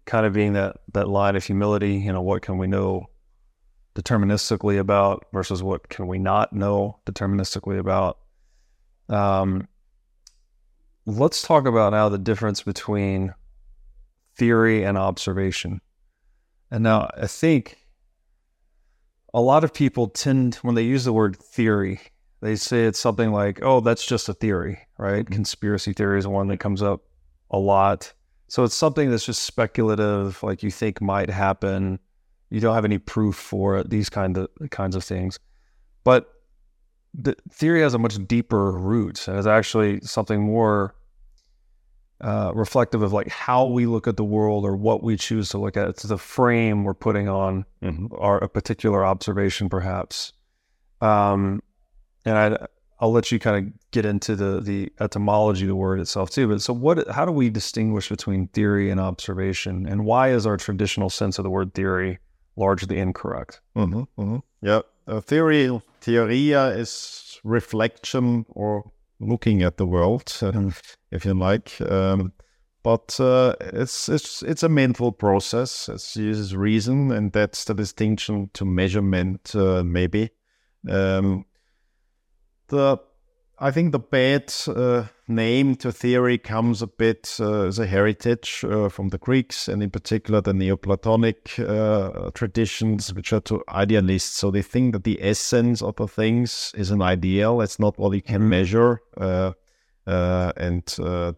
kind 0.04 0.26
of 0.26 0.32
being 0.32 0.52
that 0.54 0.78
that 0.92 1.08
line 1.08 1.36
of 1.36 1.44
humility. 1.44 1.94
You 1.94 2.12
know, 2.12 2.22
what 2.22 2.42
can 2.42 2.58
we 2.58 2.66
know 2.66 3.06
deterministically 3.94 4.78
about 4.78 5.26
versus 5.32 5.62
what 5.62 5.88
can 5.88 6.06
we 6.06 6.18
not 6.18 6.52
know 6.52 6.98
deterministically 7.06 7.78
about? 7.78 8.18
Um, 9.08 9.68
let's 11.06 11.42
talk 11.42 11.66
about 11.66 11.92
now 11.92 12.08
the 12.08 12.18
difference 12.18 12.62
between 12.62 13.34
theory 14.36 14.84
and 14.84 14.96
observation. 14.96 15.80
And 16.70 16.84
now 16.84 17.10
I 17.16 17.26
think 17.26 17.78
a 19.34 19.40
lot 19.40 19.64
of 19.64 19.74
people 19.74 20.08
tend, 20.08 20.56
when 20.56 20.74
they 20.74 20.82
use 20.82 21.04
the 21.04 21.12
word 21.12 21.36
theory, 21.36 22.00
they 22.40 22.56
say 22.56 22.84
it's 22.84 22.98
something 22.98 23.32
like, 23.32 23.60
oh, 23.62 23.80
that's 23.80 24.04
just 24.04 24.28
a 24.28 24.34
theory, 24.34 24.80
right? 24.98 25.24
Mm-hmm. 25.24 25.34
Conspiracy 25.34 25.92
theory 25.92 26.18
is 26.18 26.26
one 26.26 26.48
that 26.48 26.58
comes 26.58 26.82
up 26.82 27.02
a 27.50 27.58
lot. 27.58 28.12
So 28.48 28.64
it's 28.64 28.74
something 28.74 29.10
that's 29.10 29.26
just 29.26 29.42
speculative, 29.42 30.42
like 30.42 30.62
you 30.62 30.70
think 30.70 31.00
might 31.00 31.30
happen. 31.30 31.98
You 32.48 32.60
don't 32.60 32.74
have 32.74 32.84
any 32.84 32.98
proof 32.98 33.36
for 33.36 33.78
it, 33.78 33.90
these 33.90 34.08
kind 34.08 34.36
of 34.36 34.48
kinds 34.70 34.96
of 34.96 35.04
things. 35.04 35.38
But 36.02 36.32
the 37.14 37.36
theory 37.52 37.82
has 37.82 37.94
a 37.94 37.98
much 37.98 38.16
deeper 38.26 38.72
root 38.72 39.28
and 39.28 39.38
is 39.38 39.46
actually 39.46 40.00
something 40.00 40.40
more 40.40 40.94
uh, 42.22 42.52
reflective 42.54 43.02
of 43.02 43.12
like 43.12 43.28
how 43.28 43.66
we 43.66 43.86
look 43.86 44.06
at 44.06 44.16
the 44.16 44.24
world 44.24 44.64
or 44.64 44.76
what 44.76 45.02
we 45.02 45.16
choose 45.16 45.48
to 45.50 45.58
look 45.58 45.76
at. 45.76 45.88
It's 45.88 46.02
the 46.02 46.18
frame 46.18 46.84
we're 46.84 46.94
putting 46.94 47.28
on 47.28 47.64
mm-hmm. 47.82 48.06
our 48.18 48.38
a 48.38 48.48
particular 48.48 49.04
observation, 49.04 49.68
perhaps. 49.68 50.32
Um, 51.00 51.62
and 52.24 52.36
I 52.36 52.66
I'll 53.00 53.12
let 53.12 53.32
you 53.32 53.38
kind 53.38 53.66
of 53.66 53.90
get 53.90 54.04
into 54.04 54.36
the 54.36 54.60
the 54.60 54.92
etymology 55.00 55.64
of 55.64 55.68
the 55.68 55.76
word 55.76 56.00
itself 56.00 56.30
too. 56.30 56.48
But 56.48 56.60
so 56.62 56.72
what? 56.72 57.08
How 57.08 57.24
do 57.24 57.32
we 57.32 57.48
distinguish 57.48 58.08
between 58.08 58.48
theory 58.48 58.90
and 58.90 59.00
observation, 59.00 59.86
and 59.86 60.04
why 60.04 60.30
is 60.30 60.46
our 60.46 60.56
traditional 60.56 61.08
sense 61.08 61.38
of 61.38 61.44
the 61.44 61.50
word 61.50 61.72
theory 61.74 62.18
largely 62.56 62.98
incorrect? 62.98 63.60
Mm-hmm, 63.74 64.00
mm-hmm. 64.20 64.38
Yeah, 64.60 64.80
uh, 65.06 65.20
theory 65.20 65.80
theoria 66.02 66.68
is 66.68 67.40
reflection 67.42 68.44
or 68.50 68.90
looking 69.18 69.62
at 69.62 69.76
the 69.78 69.86
world, 69.86 70.26
mm. 70.26 70.74
if 71.10 71.24
you 71.24 71.34
like. 71.34 71.80
Um, 71.80 72.32
but 72.82 73.18
uh, 73.18 73.54
it's 73.60 74.10
it's 74.10 74.42
it's 74.42 74.62
a 74.62 74.68
mental 74.68 75.10
process. 75.10 75.88
It 75.88 76.20
uses 76.20 76.54
reason, 76.54 77.12
and 77.12 77.32
that's 77.32 77.64
the 77.64 77.74
distinction 77.74 78.50
to 78.54 78.66
measurement, 78.66 79.54
uh, 79.54 79.82
maybe. 79.84 80.30
Um, 80.88 81.44
the 82.70 82.98
I 83.62 83.70
think 83.70 83.92
the 83.92 83.98
bad 83.98 84.54
uh, 84.68 85.04
name 85.28 85.74
to 85.76 85.92
theory 85.92 86.38
comes 86.38 86.80
a 86.80 86.86
bit 86.86 87.36
uh, 87.38 87.66
as 87.66 87.78
a 87.78 87.84
heritage 87.84 88.64
uh, 88.66 88.88
from 88.88 89.10
the 89.10 89.18
Greeks 89.18 89.68
and 89.68 89.82
in 89.82 89.90
particular 89.90 90.40
the 90.40 90.54
Neoplatonic 90.54 91.58
uh, 91.58 92.30
traditions, 92.32 93.12
which 93.12 93.34
are 93.34 93.40
to 93.42 93.62
idealists. 93.68 94.38
So 94.38 94.50
they 94.50 94.62
think 94.62 94.94
that 94.94 95.04
the 95.04 95.18
essence 95.20 95.82
of 95.82 95.96
the 95.96 96.08
things 96.08 96.72
is 96.74 96.90
an 96.90 97.02
ideal. 97.02 97.60
It's 97.60 97.78
not 97.78 97.98
what 97.98 98.14
you 98.14 98.22
can 98.22 98.40
mm-hmm. 98.40 98.48
measure. 98.48 99.02
Uh, 99.14 99.52
uh, 100.06 100.52
and 100.56 100.86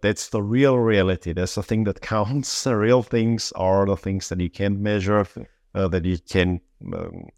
that's 0.00 0.28
the 0.28 0.42
real 0.42 0.78
reality. 0.78 1.32
That's 1.32 1.56
the 1.56 1.62
thing 1.64 1.84
that 1.84 2.02
counts. 2.02 2.62
The 2.72 2.76
real 2.76 3.02
things 3.02 3.52
are 3.56 3.84
the 3.84 3.96
things 3.96 4.28
that 4.28 4.40
you 4.40 4.48
can 4.48 4.80
measure, 4.80 5.26
that 5.74 6.04
you 6.04 6.18
can 6.18 6.60
um, 6.94 7.30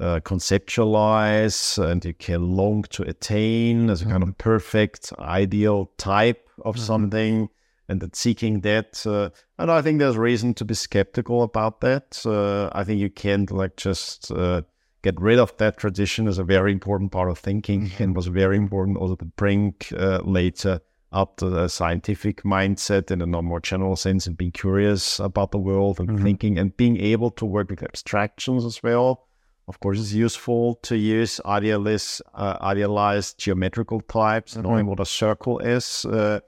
uh, 0.00 0.18
conceptualize 0.20 1.78
and 1.82 2.04
you 2.04 2.14
can 2.14 2.56
long 2.56 2.82
to 2.84 3.02
attain 3.02 3.90
as 3.90 4.02
a 4.02 4.06
kind 4.06 4.22
of 4.22 4.30
mm-hmm. 4.30 4.50
perfect 4.50 5.12
ideal 5.18 5.90
type 5.98 6.48
of 6.64 6.74
mm-hmm. 6.74 6.84
something 6.84 7.48
and 7.88 8.00
that 8.00 8.16
seeking 8.16 8.60
that 8.60 9.04
uh, 9.06 9.28
and 9.58 9.70
i 9.70 9.82
think 9.82 9.98
there's 9.98 10.16
reason 10.16 10.54
to 10.54 10.64
be 10.64 10.74
skeptical 10.74 11.42
about 11.42 11.80
that 11.80 12.22
uh, 12.24 12.70
i 12.72 12.82
think 12.82 12.98
you 12.98 13.10
can't 13.10 13.50
like 13.50 13.76
just 13.76 14.30
uh, 14.32 14.62
get 15.02 15.20
rid 15.20 15.38
of 15.38 15.54
that 15.58 15.76
tradition 15.76 16.26
as 16.26 16.38
a 16.38 16.44
very 16.44 16.72
important 16.72 17.12
part 17.12 17.28
of 17.28 17.38
thinking 17.38 17.86
mm-hmm. 17.86 18.02
and 18.02 18.16
was 18.16 18.26
very 18.26 18.56
important 18.56 18.96
also 18.96 19.16
to 19.16 19.24
bring 19.24 19.74
uh, 19.96 20.20
later 20.24 20.80
up 21.12 21.36
to 21.36 21.50
the 21.50 21.68
scientific 21.68 22.44
mindset 22.44 23.10
in 23.10 23.20
a 23.20 23.26
more 23.26 23.60
general 23.60 23.96
sense 23.96 24.26
and 24.26 24.36
being 24.36 24.52
curious 24.52 25.18
about 25.18 25.50
the 25.50 25.58
world 25.58 25.98
and 25.98 26.08
mm-hmm. 26.08 26.22
thinking 26.22 26.58
and 26.58 26.76
being 26.76 26.96
able 27.00 27.30
to 27.30 27.44
work 27.44 27.68
with 27.68 27.82
abstractions 27.82 28.64
as 28.64 28.82
well 28.82 29.26
of 29.70 29.78
course, 29.78 30.00
it's 30.00 30.12
useful 30.12 30.74
to 30.82 30.96
use 30.96 31.40
idealist, 31.46 32.22
uh, 32.34 32.58
idealized 32.60 33.38
geometrical 33.38 34.00
types, 34.00 34.54
mm-hmm. 34.54 34.62
knowing 34.62 34.86
what 34.86 34.98
a 34.98 35.06
circle 35.06 35.60
is, 35.60 36.04
uh, 36.06 36.40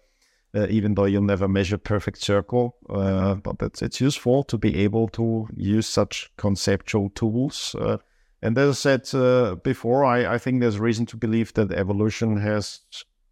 uh, 0.57 0.67
even 0.69 0.95
though 0.95 1.05
you'll 1.05 1.23
never 1.23 1.47
measure 1.47 1.79
perfect 1.79 2.21
circle. 2.21 2.75
Uh, 2.91 3.37
but 3.37 3.63
it's, 3.63 3.81
it's 3.81 4.01
useful 4.01 4.43
to 4.43 4.59
be 4.59 4.77
able 4.79 5.07
to 5.07 5.47
use 5.55 5.87
such 5.87 6.33
conceptual 6.37 7.11
tools. 7.11 7.77
Uh, 7.79 7.99
and 8.43 8.59
as 8.59 8.71
I 8.71 8.73
said 8.73 9.15
uh, 9.15 9.55
before, 9.55 10.05
I, 10.05 10.35
I 10.35 10.39
think 10.39 10.61
there's 10.61 10.81
reason 10.81 11.07
to 11.07 11.17
believe 11.17 11.55
that 11.55 11.71
evolution 11.71 12.39
has 12.39 12.81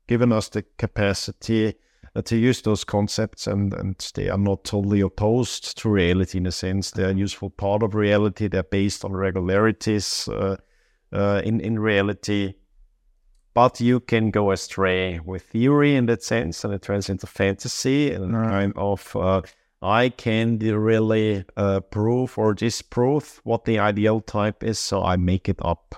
given 0.07 0.31
us 0.31 0.49
the 0.49 0.63
capacity 0.79 1.75
to 2.25 2.37
use 2.37 2.63
those 2.63 2.85
concepts 2.85 3.47
and, 3.47 3.73
and 3.73 4.11
they 4.15 4.29
are 4.29 4.39
not 4.39 4.65
totally 4.65 5.01
opposed 5.01 5.79
to 5.79 5.89
reality 5.89 6.39
in 6.39 6.47
a 6.47 6.53
sense. 6.53 6.91
They're 6.91 7.11
a 7.11 7.15
useful 7.15 7.51
part 7.51 7.83
of 7.83 7.95
reality. 7.95 8.49
They're 8.49 8.63
based 8.65 9.05
on 9.05 9.13
regularities 9.13 10.29
uh, 10.29 10.57
uh, 11.13 11.43
in, 11.45 11.61
in 11.61 11.79
reality. 11.79 12.55
But 13.55 13.81
you 13.81 14.01
can 14.01 14.31
go 14.31 14.51
astray 14.53 15.21
with 15.21 15.43
theory 15.43 15.97
in 15.97 16.07
that 16.07 16.23
sense, 16.23 16.65
and 16.65 16.73
it 16.73 16.83
turns 16.83 17.09
into 17.09 17.27
fantasy 17.27 18.13
and 18.13 18.33
right. 18.33 18.49
kind 18.49 18.73
of 18.77 19.17
uh, 19.17 19.43
I 19.83 20.11
can 20.11 20.59
really 20.59 21.45
uh, 21.57 21.81
prove 21.81 22.39
or 22.39 22.55
disprove 22.55 23.41
what 23.45 23.65
the 23.65 23.79
ideal 23.79 24.21
type 24.21 24.63
is, 24.63 24.79
so 24.79 25.03
I 25.03 25.17
make 25.17 25.49
it 25.49 25.59
up. 25.63 25.95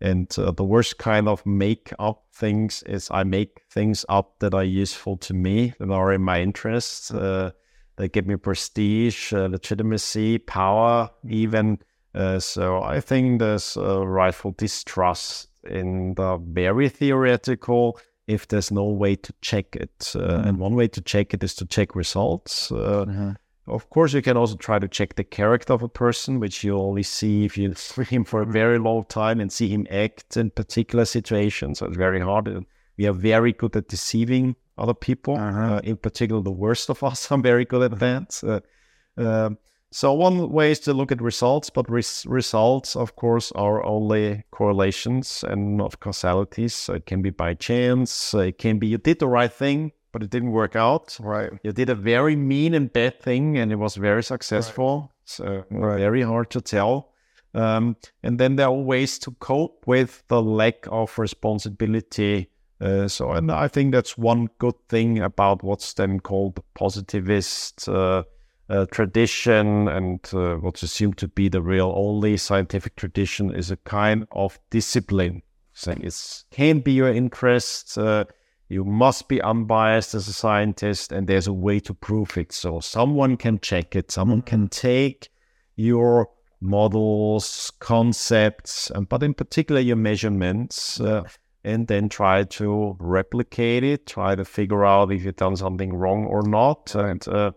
And 0.00 0.34
uh, 0.38 0.52
the 0.52 0.64
worst 0.64 0.98
kind 0.98 1.28
of 1.28 1.44
make 1.44 1.92
up 1.98 2.24
things 2.34 2.82
is 2.84 3.08
I 3.10 3.24
make 3.24 3.62
things 3.70 4.06
up 4.08 4.38
that 4.38 4.54
are 4.54 4.64
useful 4.64 5.18
to 5.18 5.34
me, 5.34 5.74
that 5.78 5.90
are 5.90 6.12
in 6.12 6.22
my 6.22 6.40
interest, 6.40 7.12
mm. 7.12 7.22
uh, 7.22 7.50
that 7.96 8.12
give 8.12 8.26
me 8.26 8.36
prestige, 8.36 9.32
uh, 9.32 9.46
legitimacy, 9.46 10.38
power, 10.38 11.10
even. 11.28 11.78
Uh, 12.14 12.38
so 12.38 12.82
I 12.82 13.00
think 13.00 13.40
there's 13.40 13.76
a 13.76 14.00
rightful 14.06 14.52
distrust 14.52 15.48
in 15.64 16.14
the 16.14 16.38
very 16.42 16.88
theoretical 16.88 17.98
if 18.26 18.48
there's 18.48 18.70
no 18.70 18.84
way 18.84 19.16
to 19.16 19.34
check 19.42 19.76
it. 19.76 19.98
Mm. 19.98 20.46
And 20.46 20.58
one 20.58 20.74
way 20.74 20.88
to 20.88 21.00
check 21.02 21.34
it 21.34 21.44
is 21.44 21.54
to 21.56 21.66
check 21.66 21.94
results. 21.94 22.72
Uh, 22.72 23.04
mm-hmm. 23.06 23.30
Of 23.66 23.88
course, 23.90 24.14
you 24.14 24.22
can 24.22 24.36
also 24.36 24.56
try 24.56 24.78
to 24.78 24.88
check 24.88 25.14
the 25.14 25.24
character 25.24 25.72
of 25.72 25.82
a 25.82 25.88
person, 25.88 26.40
which 26.40 26.64
you 26.64 26.76
only 26.76 27.02
see 27.02 27.44
if 27.44 27.56
you 27.56 27.74
see 27.74 28.04
him 28.04 28.24
for 28.24 28.42
a 28.42 28.46
very 28.46 28.78
long 28.78 29.04
time 29.04 29.40
and 29.40 29.52
see 29.52 29.68
him 29.68 29.86
act 29.90 30.36
in 30.36 30.50
particular 30.50 31.04
situations. 31.04 31.78
So 31.78 31.86
it's 31.86 31.96
very 31.96 32.20
hard. 32.20 32.64
We 32.96 33.06
are 33.06 33.12
very 33.12 33.52
good 33.52 33.76
at 33.76 33.88
deceiving 33.88 34.56
other 34.76 34.94
people. 34.94 35.36
Uh-huh. 35.36 35.74
Uh, 35.74 35.80
in 35.84 35.96
particular, 35.96 36.42
the 36.42 36.50
worst 36.50 36.90
of 36.90 37.02
us 37.04 37.30
are 37.30 37.38
very 37.38 37.64
good 37.64 37.92
at 37.92 37.98
that. 37.98 38.62
Uh, 39.18 39.22
uh, 39.22 39.50
so 39.92 40.12
one 40.12 40.50
way 40.50 40.70
is 40.70 40.78
to 40.80 40.94
look 40.94 41.10
at 41.10 41.20
results, 41.20 41.68
but 41.68 41.90
res- 41.90 42.24
results, 42.26 42.94
of 42.94 43.16
course, 43.16 43.50
are 43.52 43.84
only 43.84 44.44
correlations 44.52 45.44
and 45.46 45.76
not 45.76 45.98
causalities. 45.98 46.74
So 46.74 46.94
it 46.94 47.06
can 47.06 47.22
be 47.22 47.30
by 47.30 47.54
chance. 47.54 48.32
It 48.32 48.58
can 48.58 48.78
be 48.78 48.86
you 48.86 48.98
did 48.98 49.18
the 49.18 49.26
right 49.26 49.52
thing, 49.52 49.90
but 50.12 50.22
it 50.22 50.30
didn't 50.30 50.52
work 50.52 50.76
out. 50.76 51.16
Right. 51.20 51.50
You 51.62 51.72
did 51.72 51.90
a 51.90 51.94
very 51.94 52.36
mean 52.36 52.74
and 52.74 52.92
bad 52.92 53.20
thing, 53.20 53.58
and 53.58 53.72
it 53.72 53.76
was 53.76 53.96
very 53.96 54.22
successful. 54.22 55.00
Right. 55.00 55.10
So 55.24 55.64
right. 55.70 55.98
very 55.98 56.22
hard 56.22 56.50
to 56.50 56.60
tell. 56.60 57.12
Um, 57.54 57.96
and 58.22 58.38
then 58.38 58.56
there 58.56 58.66
are 58.66 58.72
ways 58.72 59.18
to 59.20 59.32
cope 59.32 59.86
with 59.86 60.22
the 60.28 60.42
lack 60.42 60.86
of 60.90 61.18
responsibility. 61.18 62.48
Uh, 62.80 63.08
so, 63.08 63.32
and 63.32 63.50
I 63.50 63.68
think 63.68 63.92
that's 63.92 64.16
one 64.16 64.48
good 64.58 64.76
thing 64.88 65.18
about 65.18 65.62
what's 65.62 65.92
then 65.94 66.20
called 66.20 66.54
the 66.54 66.62
positivist 66.74 67.88
uh, 67.88 68.22
uh, 68.68 68.86
tradition, 68.86 69.88
and 69.88 70.20
uh, 70.32 70.54
what's 70.56 70.82
assumed 70.82 71.18
to 71.18 71.28
be 71.28 71.48
the 71.48 71.60
real 71.60 71.92
only 71.96 72.36
scientific 72.36 72.96
tradition 72.96 73.52
is 73.54 73.70
a 73.70 73.76
kind 73.78 74.26
of 74.32 74.58
discipline. 74.70 75.42
Saying 75.72 76.02
it 76.02 76.44
can 76.50 76.80
be 76.80 76.92
your 76.92 77.08
interest 77.08 77.98
uh, 77.98 78.24
you 78.70 78.84
must 78.84 79.26
be 79.28 79.42
unbiased 79.42 80.14
as 80.14 80.28
a 80.28 80.32
scientist, 80.32 81.10
and 81.10 81.26
there's 81.26 81.48
a 81.48 81.52
way 81.52 81.80
to 81.80 81.92
prove 81.92 82.38
it. 82.38 82.52
So 82.52 82.78
someone 82.78 83.36
can 83.36 83.58
check 83.58 83.96
it, 83.96 84.12
someone 84.12 84.42
can 84.42 84.68
take 84.68 85.28
your 85.74 86.30
models, 86.60 87.72
concepts, 87.80 88.88
and, 88.90 89.08
but 89.08 89.24
in 89.24 89.34
particular 89.34 89.80
your 89.80 89.96
measurements, 89.96 91.00
uh, 91.00 91.24
and 91.64 91.88
then 91.88 92.08
try 92.08 92.44
to 92.44 92.96
replicate 93.00 93.82
it, 93.82 94.06
try 94.06 94.36
to 94.36 94.44
figure 94.44 94.84
out 94.84 95.10
if 95.10 95.24
you've 95.24 95.34
done 95.34 95.56
something 95.56 95.92
wrong 95.92 96.24
or 96.26 96.42
not. 96.44 96.94
And 96.94 97.26
uh, 97.26 97.50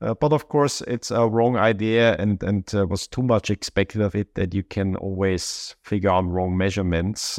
uh, 0.00 0.14
but 0.14 0.32
of 0.32 0.48
course, 0.48 0.80
it's 0.82 1.10
a 1.10 1.28
wrong 1.28 1.56
idea, 1.58 2.16
and 2.18 2.42
and 2.42 2.74
uh, 2.74 2.86
was 2.86 3.06
too 3.06 3.22
much 3.22 3.50
expected 3.50 4.00
of 4.00 4.14
it 4.14 4.34
that 4.34 4.54
you 4.54 4.62
can 4.62 4.96
always 4.96 5.76
figure 5.82 6.10
out 6.10 6.26
wrong 6.26 6.56
measurements. 6.56 7.38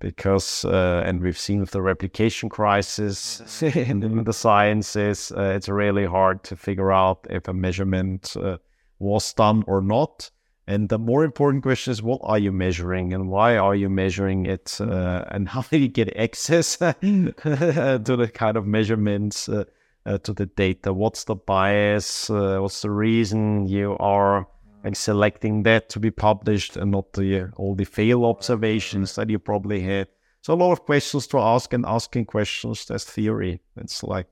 Uh, 0.00 0.06
because 0.06 0.64
uh, 0.64 1.02
and 1.04 1.20
we've 1.20 1.38
seen 1.38 1.60
with 1.60 1.70
the 1.70 1.82
replication 1.82 2.48
crisis 2.48 3.42
mm-hmm. 3.44 4.02
in, 4.04 4.24
the 4.24 4.32
sciences 4.32 5.32
uh, 5.36 5.54
it's 5.56 5.68
really 5.68 6.06
hard 6.06 6.42
to 6.44 6.56
figure 6.56 6.92
out 6.92 7.26
if 7.30 7.48
a 7.48 7.52
measurement 7.52 8.36
uh, 8.36 8.58
was 8.98 9.32
done 9.34 9.64
or 9.66 9.80
not. 9.80 10.30
And 10.66 10.90
the 10.90 10.98
more 10.98 11.24
important 11.24 11.62
question 11.62 11.92
is 11.92 12.02
what 12.02 12.20
are 12.24 12.38
you 12.38 12.52
measuring 12.52 13.14
and 13.14 13.30
why 13.30 13.56
are 13.56 13.74
you 13.74 13.88
measuring 13.88 14.46
it 14.46 14.78
uh, 14.80 15.24
and 15.28 15.48
how 15.54 15.62
do 15.62 15.78
you 15.78 15.88
get 15.88 16.14
access 16.16 16.76
to 16.76 16.94
the 17.00 18.30
kind 18.34 18.56
of 18.56 18.66
measurements 18.66 19.48
uh, 19.48 19.64
uh, 20.04 20.18
to 20.18 20.32
the 20.32 20.46
data? 20.46 20.92
What's 20.92 21.24
the 21.24 21.36
bias? 21.36 22.28
What's 22.28 22.82
the 22.82 22.90
reason 22.90 23.66
you 23.66 23.96
are 23.98 24.46
and 24.88 24.96
selecting 24.96 25.64
that 25.64 25.90
to 25.90 26.00
be 26.00 26.10
published 26.10 26.74
and 26.74 26.90
not 26.92 27.12
the 27.12 27.50
all 27.58 27.74
the 27.74 27.84
fail 27.84 28.24
observations 28.24 29.16
that 29.16 29.28
you 29.28 29.38
probably 29.38 29.80
had. 29.82 30.08
So 30.40 30.54
a 30.54 30.60
lot 30.62 30.72
of 30.72 30.86
questions 30.86 31.26
to 31.26 31.38
ask 31.38 31.74
and 31.74 31.84
asking 31.84 32.24
questions. 32.24 32.86
That's 32.86 33.04
theory. 33.04 33.60
It's 33.76 34.02
like 34.02 34.28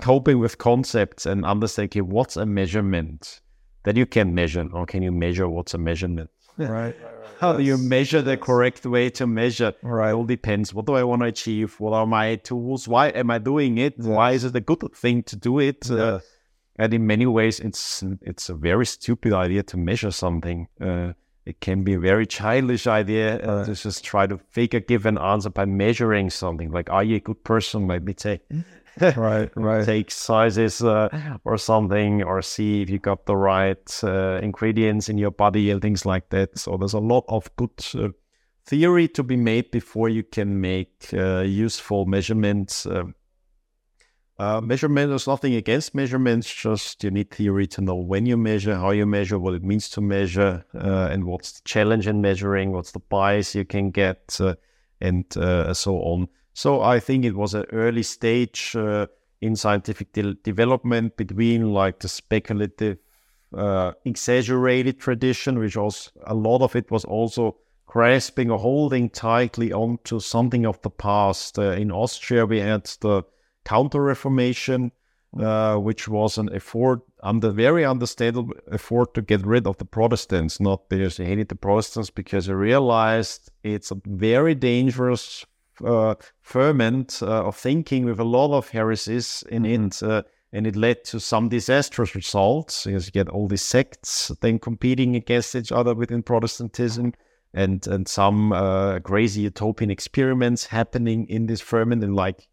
coping 0.00 0.38
with 0.38 0.56
concepts 0.56 1.26
and 1.26 1.44
understanding 1.44 2.08
what's 2.08 2.38
a 2.38 2.46
measurement 2.46 3.42
that 3.82 3.98
you 3.98 4.06
can 4.06 4.34
measure, 4.34 4.66
or 4.72 4.86
can 4.86 5.02
you 5.02 5.12
measure 5.12 5.46
what's 5.46 5.74
a 5.74 5.78
measurement? 5.78 6.30
Right. 6.56 6.70
right, 6.70 6.96
How 7.38 7.52
do 7.52 7.62
you 7.62 7.76
measure 7.76 8.22
the 8.22 8.38
correct 8.38 8.86
way 8.86 9.10
to 9.10 9.26
measure? 9.26 9.74
Right. 9.82 10.08
It 10.08 10.14
all 10.14 10.24
depends. 10.24 10.72
What 10.72 10.86
do 10.86 10.94
I 10.94 11.04
want 11.04 11.20
to 11.20 11.28
achieve? 11.28 11.78
What 11.78 11.92
are 11.92 12.06
my 12.06 12.36
tools? 12.36 12.88
Why 12.88 13.08
am 13.08 13.30
I 13.30 13.36
doing 13.36 13.76
it? 13.76 13.94
Yes. 13.98 14.06
Why 14.06 14.32
is 14.32 14.44
it 14.44 14.56
a 14.56 14.60
good 14.62 14.82
thing 14.94 15.22
to 15.24 15.36
do 15.36 15.58
it? 15.58 15.80
Yes. 15.82 15.90
Uh, 15.90 16.20
and 16.78 16.94
in 16.94 17.06
many 17.06 17.26
ways, 17.26 17.60
it's 17.60 18.04
it's 18.22 18.48
a 18.48 18.54
very 18.54 18.86
stupid 18.86 19.32
idea 19.32 19.62
to 19.64 19.76
measure 19.76 20.12
something. 20.12 20.68
Uh, 20.80 21.12
it 21.44 21.60
can 21.60 21.82
be 21.82 21.94
a 21.94 21.98
very 21.98 22.26
childish 22.26 22.86
idea 22.86 23.38
uh, 23.38 23.64
to 23.64 23.74
just 23.74 24.04
try 24.04 24.26
to 24.26 24.38
figure 24.50 24.80
give 24.80 25.06
an 25.06 25.18
answer 25.18 25.50
by 25.50 25.64
measuring 25.64 26.30
something. 26.30 26.70
Like, 26.70 26.90
are 26.90 27.02
you 27.02 27.16
a 27.16 27.20
good 27.20 27.42
person? 27.42 27.88
Let 27.88 28.04
me 28.04 28.12
take 28.12 28.42
right, 29.00 29.50
right. 29.56 29.84
take 29.84 30.10
sizes 30.10 30.82
uh, 30.82 31.08
or 31.44 31.56
something, 31.58 32.22
or 32.22 32.42
see 32.42 32.82
if 32.82 32.90
you 32.90 32.98
got 32.98 33.26
the 33.26 33.36
right 33.36 34.04
uh, 34.04 34.38
ingredients 34.42 35.08
in 35.08 35.18
your 35.18 35.30
body 35.30 35.70
and 35.70 35.82
things 35.82 36.06
like 36.06 36.28
that. 36.30 36.58
So 36.58 36.76
there's 36.76 36.94
a 36.94 37.00
lot 37.00 37.24
of 37.28 37.50
good 37.56 37.84
uh, 37.94 38.10
theory 38.66 39.08
to 39.08 39.22
be 39.22 39.36
made 39.36 39.70
before 39.70 40.08
you 40.08 40.22
can 40.22 40.60
make 40.60 41.08
uh, 41.12 41.40
useful 41.40 42.06
measurements. 42.06 42.86
Uh, 44.38 44.60
measurement, 44.60 45.08
there's 45.08 45.26
nothing 45.26 45.54
against 45.54 45.96
measurements, 45.96 46.52
just 46.54 47.02
you 47.02 47.10
need 47.10 47.28
theory 47.30 47.66
to 47.66 47.80
know 47.80 47.96
when 47.96 48.24
you 48.24 48.36
measure, 48.36 48.76
how 48.76 48.90
you 48.90 49.04
measure, 49.04 49.36
what 49.36 49.54
it 49.54 49.64
means 49.64 49.88
to 49.88 50.00
measure, 50.00 50.64
uh, 50.76 51.08
and 51.10 51.24
what's 51.24 51.52
the 51.52 51.60
challenge 51.64 52.06
in 52.06 52.20
measuring, 52.20 52.70
what's 52.70 52.92
the 52.92 53.00
bias 53.00 53.54
you 53.56 53.64
can 53.64 53.90
get. 53.90 54.38
Uh, 54.40 54.54
and 55.00 55.36
uh, 55.36 55.72
so 55.74 55.96
on. 55.96 56.28
So 56.54 56.82
I 56.82 57.00
think 57.00 57.24
it 57.24 57.36
was 57.36 57.54
an 57.54 57.66
early 57.72 58.02
stage 58.02 58.74
uh, 58.74 59.06
in 59.40 59.54
scientific 59.54 60.12
de- 60.12 60.34
development 60.34 61.16
between 61.16 61.72
like 61.72 62.00
the 62.00 62.08
speculative, 62.08 62.98
uh, 63.56 63.92
exaggerated 64.04 64.98
tradition, 64.98 65.58
which 65.58 65.76
was 65.76 66.10
a 66.26 66.34
lot 66.34 66.62
of 66.62 66.74
it 66.74 66.90
was 66.90 67.04
also 67.04 67.56
grasping 67.86 68.50
or 68.50 68.58
holding 68.58 69.08
tightly 69.08 69.72
onto 69.72 70.20
something 70.20 70.66
of 70.66 70.80
the 70.82 70.90
past. 70.90 71.58
In 71.58 71.90
Austria, 71.90 72.44
we 72.44 72.58
had 72.60 72.84
the 73.00 73.22
Counter 73.68 74.02
Reformation, 74.02 74.92
uh, 75.38 75.76
which 75.76 76.08
was 76.08 76.38
an 76.38 76.48
effort, 76.54 77.00
under 77.22 77.50
very 77.50 77.84
understandable 77.84 78.54
effort 78.72 79.12
to 79.12 79.20
get 79.20 79.44
rid 79.44 79.66
of 79.66 79.76
the 79.76 79.84
Protestants, 79.84 80.58
not 80.58 80.88
because 80.88 81.18
they 81.18 81.26
hated 81.26 81.50
the 81.50 81.54
Protestants, 81.54 82.08
because 82.08 82.46
they 82.46 82.54
realized 82.54 83.50
it's 83.62 83.90
a 83.90 84.00
very 84.06 84.54
dangerous 84.54 85.44
uh, 85.84 86.14
ferment 86.40 87.18
uh, 87.20 87.44
of 87.46 87.56
thinking 87.56 88.06
with 88.06 88.18
a 88.18 88.24
lot 88.24 88.56
of 88.56 88.70
heresies 88.70 89.44
in 89.50 89.64
mm-hmm. 89.64 89.86
it. 89.86 90.02
Uh, 90.02 90.22
and 90.50 90.66
it 90.66 90.74
led 90.74 91.04
to 91.04 91.20
some 91.20 91.50
disastrous 91.50 92.14
results 92.14 92.86
because 92.86 93.04
you 93.04 93.12
get 93.12 93.28
all 93.28 93.48
these 93.48 93.60
sects 93.60 94.32
then 94.40 94.58
competing 94.58 95.14
against 95.14 95.54
each 95.54 95.70
other 95.70 95.94
within 95.94 96.22
Protestantism 96.22 97.12
and 97.52 97.86
and 97.86 98.08
some 98.08 98.52
uh, 98.54 98.98
crazy 99.00 99.42
utopian 99.42 99.90
experiments 99.90 100.64
happening 100.64 101.26
in 101.28 101.46
this 101.46 101.60
ferment 101.60 102.02
and 102.02 102.16
like 102.16 102.48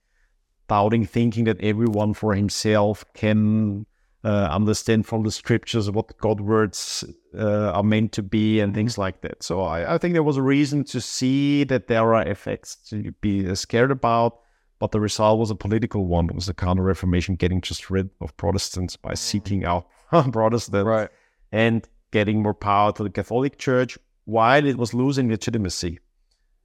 doubting 0.67 1.05
thinking 1.05 1.45
that 1.45 1.59
everyone 1.61 2.13
for 2.13 2.33
himself 2.33 3.05
can 3.13 3.85
uh, 4.25 4.47
understand 4.49 5.05
from 5.05 5.23
the 5.23 5.31
scriptures 5.31 5.89
what 5.91 6.17
God 6.17 6.41
words 6.41 7.03
uh, 7.37 7.69
are 7.71 7.83
meant 7.83 8.11
to 8.13 8.23
be 8.23 8.59
and 8.59 8.73
things 8.73 8.97
like 8.97 9.21
that. 9.21 9.43
So 9.43 9.61
I, 9.61 9.93
I, 9.93 9.97
think 9.99 10.13
there 10.13 10.23
was 10.23 10.37
a 10.37 10.41
reason 10.41 10.83
to 10.85 10.99
see 10.99 11.63
that 11.65 11.87
there 11.87 12.15
are 12.15 12.27
effects 12.27 12.75
to 12.89 13.11
be 13.21 13.53
scared 13.53 13.91
about, 13.91 14.39
but 14.79 14.91
the 14.91 14.99
result 14.99 15.39
was 15.39 15.51
a 15.51 15.55
political 15.55 16.07
one. 16.07 16.27
It 16.27 16.35
was 16.35 16.47
the 16.47 16.55
Counter 16.55 16.81
Reformation 16.81 17.35
getting 17.35 17.61
just 17.61 17.91
rid 17.91 18.09
of 18.19 18.35
Protestants 18.35 18.95
by 18.95 19.11
mm. 19.11 19.17
seeking 19.17 19.63
out 19.63 19.87
Protestants 20.31 20.87
right. 20.87 21.09
and 21.51 21.87
getting 22.09 22.41
more 22.41 22.55
power 22.55 22.91
to 22.93 23.03
the 23.03 23.11
Catholic 23.11 23.59
Church 23.59 23.95
while 24.23 24.65
it 24.65 24.77
was 24.77 24.95
losing 24.95 25.29
legitimacy. 25.29 25.99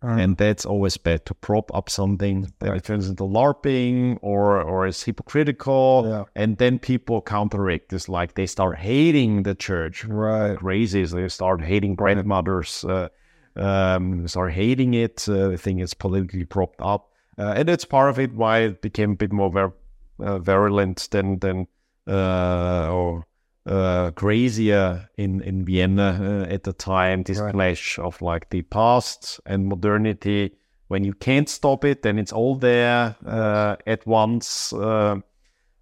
Mm. 0.02 0.18
And 0.18 0.36
that's 0.38 0.64
always 0.64 0.96
bad 0.96 1.26
to 1.26 1.34
prop 1.34 1.74
up 1.74 1.90
something 1.90 2.50
that 2.60 2.70
right. 2.70 2.82
turns 2.82 3.08
into 3.08 3.24
LARPing 3.24 4.18
or 4.22 4.62
or 4.62 4.86
is 4.86 5.02
hypocritical. 5.02 6.06
Yeah. 6.08 6.24
And 6.34 6.56
then 6.56 6.78
people 6.78 7.20
counteract 7.20 7.90
this, 7.90 8.08
like 8.08 8.34
they 8.34 8.46
start 8.46 8.78
hating 8.78 9.42
the 9.42 9.54
church. 9.54 10.06
Right. 10.06 10.56
Crazy. 10.56 11.04
They 11.04 11.28
start 11.28 11.60
hating 11.60 11.96
grandmothers, 11.96 12.82
uh, 12.84 13.08
um, 13.56 14.26
start 14.26 14.52
hating 14.52 14.94
it. 14.94 15.28
Uh, 15.28 15.56
think 15.58 15.80
it's 15.80 15.92
politically 15.92 16.46
propped 16.46 16.80
up. 16.80 17.12
Uh, 17.36 17.54
and 17.56 17.68
that's 17.68 17.84
part 17.84 18.08
of 18.08 18.18
it 18.18 18.32
why 18.34 18.60
it 18.60 18.80
became 18.80 19.12
a 19.12 19.16
bit 19.16 19.32
more 19.32 19.50
ver- 19.50 19.74
uh, 20.18 20.38
virulent 20.38 21.08
than, 21.10 21.38
than 21.40 21.66
uh, 22.06 22.90
or 22.90 23.26
uh, 23.66 24.10
crazier 24.12 25.08
in 25.16 25.40
in 25.42 25.64
Vienna 25.64 26.18
uh, 26.48 26.52
at 26.52 26.64
the 26.64 26.72
time. 26.72 27.22
This 27.22 27.38
right. 27.38 27.52
clash 27.52 27.98
of 27.98 28.20
like 28.22 28.50
the 28.50 28.62
past 28.62 29.40
and 29.46 29.66
modernity. 29.66 30.52
When 30.88 31.04
you 31.04 31.14
can't 31.14 31.48
stop 31.48 31.84
it, 31.84 32.02
then 32.02 32.18
it's 32.18 32.32
all 32.32 32.56
there 32.56 33.14
uh, 33.24 33.76
at 33.86 34.04
once. 34.06 34.72
Uh, 34.72 35.20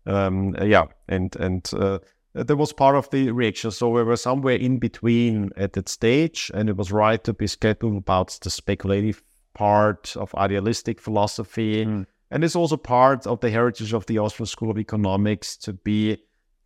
um, 0.07 0.55
yeah, 0.63 0.85
and 1.09 1.35
and 1.37 1.71
uh, 1.75 1.99
that 2.35 2.57
was 2.57 2.73
part 2.73 2.97
of 2.97 3.09
the 3.11 3.31
reaction. 3.31 3.71
So 3.71 3.89
we 3.89 4.03
were 4.03 4.17
somewhere 4.17 4.57
in 4.57 4.79
between 4.79 5.51
at 5.57 5.73
that 5.75 5.89
stage, 5.89 6.51
and 6.55 6.69
it 6.69 6.77
was 6.77 6.93
right 6.93 7.23
to 7.25 7.33
be 7.33 7.47
skeptical 7.47 7.97
about 7.97 8.39
the 8.43 8.51
speculative 8.51 9.23
part 9.55 10.17
of 10.17 10.35
idealistic 10.35 11.01
philosophy. 11.01 11.85
Mm. 11.85 12.07
And 12.31 12.45
it's 12.45 12.57
also 12.57 12.77
part 12.77 13.27
of 13.27 13.41
the 13.41 13.51
heritage 13.51 13.95
of 13.95 14.05
the 14.07 14.19
Austrian 14.19 14.47
School 14.47 14.71
of 14.71 14.79
Economics 14.79 15.57
to 15.59 15.73
be 15.73 16.19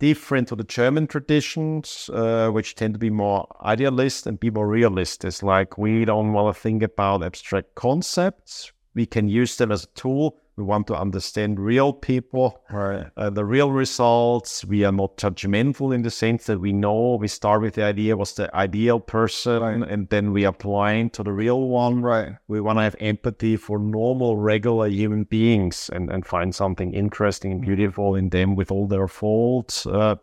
different 0.03 0.49
to 0.49 0.57
the 0.57 0.65
German 0.65 1.07
traditions, 1.07 2.11
uh, 2.13 2.49
which 2.49 2.75
tend 2.75 2.93
to 2.93 2.99
be 2.99 3.09
more 3.09 3.47
idealist 3.63 4.27
and 4.27 4.41
be 4.41 4.51
more 4.51 4.67
realist. 4.67 5.25
It's 5.25 5.45
like 5.45 5.79
we 5.79 6.05
don't 6.05 6.33
want 6.33 6.53
to 6.53 6.61
think 6.61 6.83
about 6.83 7.23
abstract 7.23 7.77
concepts. 7.77 8.73
We 8.97 9.07
can 9.07 9.29
use 9.29 9.57
them 9.57 9.71
as 9.71 9.85
a 9.85 9.95
tool, 9.95 10.41
we 10.57 10.65
want 10.65 10.87
to 10.89 10.97
understand 10.97 11.59
real 11.59 11.95
people, 11.95 12.63
right. 12.71 13.07
uh, 13.17 13.31
the 13.31 13.45
real 13.45 13.73
results. 13.73 14.65
We 14.65 14.85
are 14.85 14.93
not 14.93 15.17
judgmental 15.17 15.95
in 15.95 16.03
the 16.03 16.11
sense 16.11 16.45
that 16.47 16.61
we 16.61 16.73
know 16.73 17.17
we 17.19 17.29
start 17.29 17.63
with 17.63 17.75
the 17.75 17.85
idea 17.85 18.17
what's 18.17 18.35
the 18.35 18.55
ideal 18.55 19.01
person, 19.01 19.63
right. 19.63 19.89
and 19.89 20.09
then 20.11 20.33
we 20.33 20.45
apply 20.45 20.93
it 20.95 21.15
to 21.15 21.23
the 21.23 21.33
real 21.33 21.69
one. 21.69 22.03
Right. 22.03 22.37
We 22.49 22.61
want 22.61 22.79
to 22.79 22.83
have 22.83 22.97
empathy 23.01 23.57
for 23.57 23.79
normal, 23.79 24.37
regular 24.37 24.89
human 24.89 25.25
beings 25.25 25.89
and, 25.91 26.11
and 26.11 26.27
find 26.27 26.55
something 26.55 26.93
interesting 26.93 27.53
and 27.53 27.63
beautiful 27.63 28.15
in 28.15 28.29
them 28.29 28.55
with 28.55 28.71
all 28.71 28.87
their 28.87 29.09
faults. 29.09 29.87
Uh, 29.87 30.17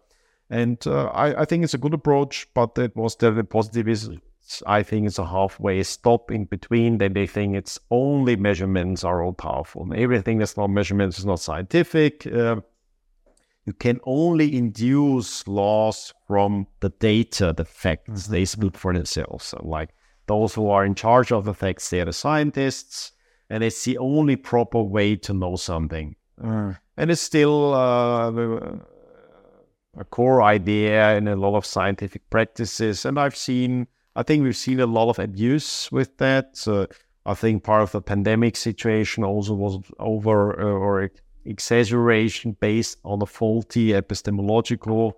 and 0.52 0.86
uh, 0.86 1.06
I, 1.08 1.42
I, 1.42 1.46
think 1.46 1.64
it's 1.64 1.76
a 1.76 1.80
good 1.80 1.94
approach, 1.94 2.48
but 2.56 2.78
it 2.78 2.96
was 2.96 3.16
the 3.16 3.44
positive 3.44 3.88
is 3.88 4.10
I 4.66 4.84
think 4.84 5.08
it's 5.08 5.20
a 5.20 5.26
halfway 5.26 5.84
stop 5.84 6.32
in 6.32 6.46
between. 6.46 6.98
Then 6.98 7.14
they 7.14 7.28
think 7.28 7.56
it's 7.56 7.80
only 7.92 8.36
measurements 8.36 9.04
are 9.04 9.24
all 9.24 9.34
powerful. 9.34 9.84
And 9.84 9.96
everything 9.96 10.40
that's 10.40 10.58
not 10.58 10.70
measurements 10.70 11.20
is 11.20 11.26
not 11.26 11.40
scientific. 11.40 12.26
Uh, 12.26 12.62
you 13.66 13.74
can 13.74 14.00
only 14.06 14.58
induce 14.58 15.48
laws 15.48 16.14
from 16.26 16.66
the 16.80 16.90
data, 16.90 17.54
the 17.56 17.66
facts. 17.66 18.24
Mm-hmm. 18.24 18.32
They 18.32 18.46
speak 18.46 18.78
for 18.78 18.94
themselves. 18.94 19.46
So 19.46 19.62
like 19.64 19.90
those 20.26 20.54
who 20.56 20.70
are 20.70 20.86
in 20.86 20.96
charge 20.96 21.32
of 21.32 21.46
the 21.46 21.54
facts, 21.54 21.90
they 21.90 22.02
are 22.02 22.06
the 22.06 22.14
scientists, 22.14 23.12
and 23.50 23.64
it's 23.64 23.84
the 23.84 23.98
only 23.98 24.36
proper 24.36 24.82
way 24.82 25.16
to 25.18 25.34
know 25.34 25.56
something. 25.56 26.16
Mm. 26.42 26.78
And 26.98 27.12
it's 27.12 27.22
still 27.22 27.74
uh, 27.74 28.32
a 29.98 30.06
core 30.06 30.42
idea 30.42 31.16
in 31.18 31.28
a 31.28 31.36
lot 31.36 31.56
of 31.56 31.66
scientific 31.66 32.30
practices. 32.30 33.06
And 33.06 33.20
I've 33.20 33.36
seen 33.36 33.88
I 34.20 34.24
think 34.24 34.44
we've 34.44 34.58
seen 34.58 34.82
a 34.82 34.86
lot 34.86 35.10
of 35.10 35.18
abuse 35.18 35.90
with 35.94 36.18
that. 36.18 36.58
So 36.58 36.88
I 37.26 37.36
think 37.36 37.64
part 37.64 37.84
of 37.84 37.94
the 37.94 38.02
pandemic 38.02 38.58
situation 38.58 39.24
also 39.24 39.54
was 39.54 39.80
over 39.98 40.60
uh, 40.60 40.66
or 40.66 41.10
exaggeration 41.46 42.58
based 42.60 42.98
on 43.06 43.22
a 43.22 43.26
faulty 43.26 43.94
epistemological 43.94 45.18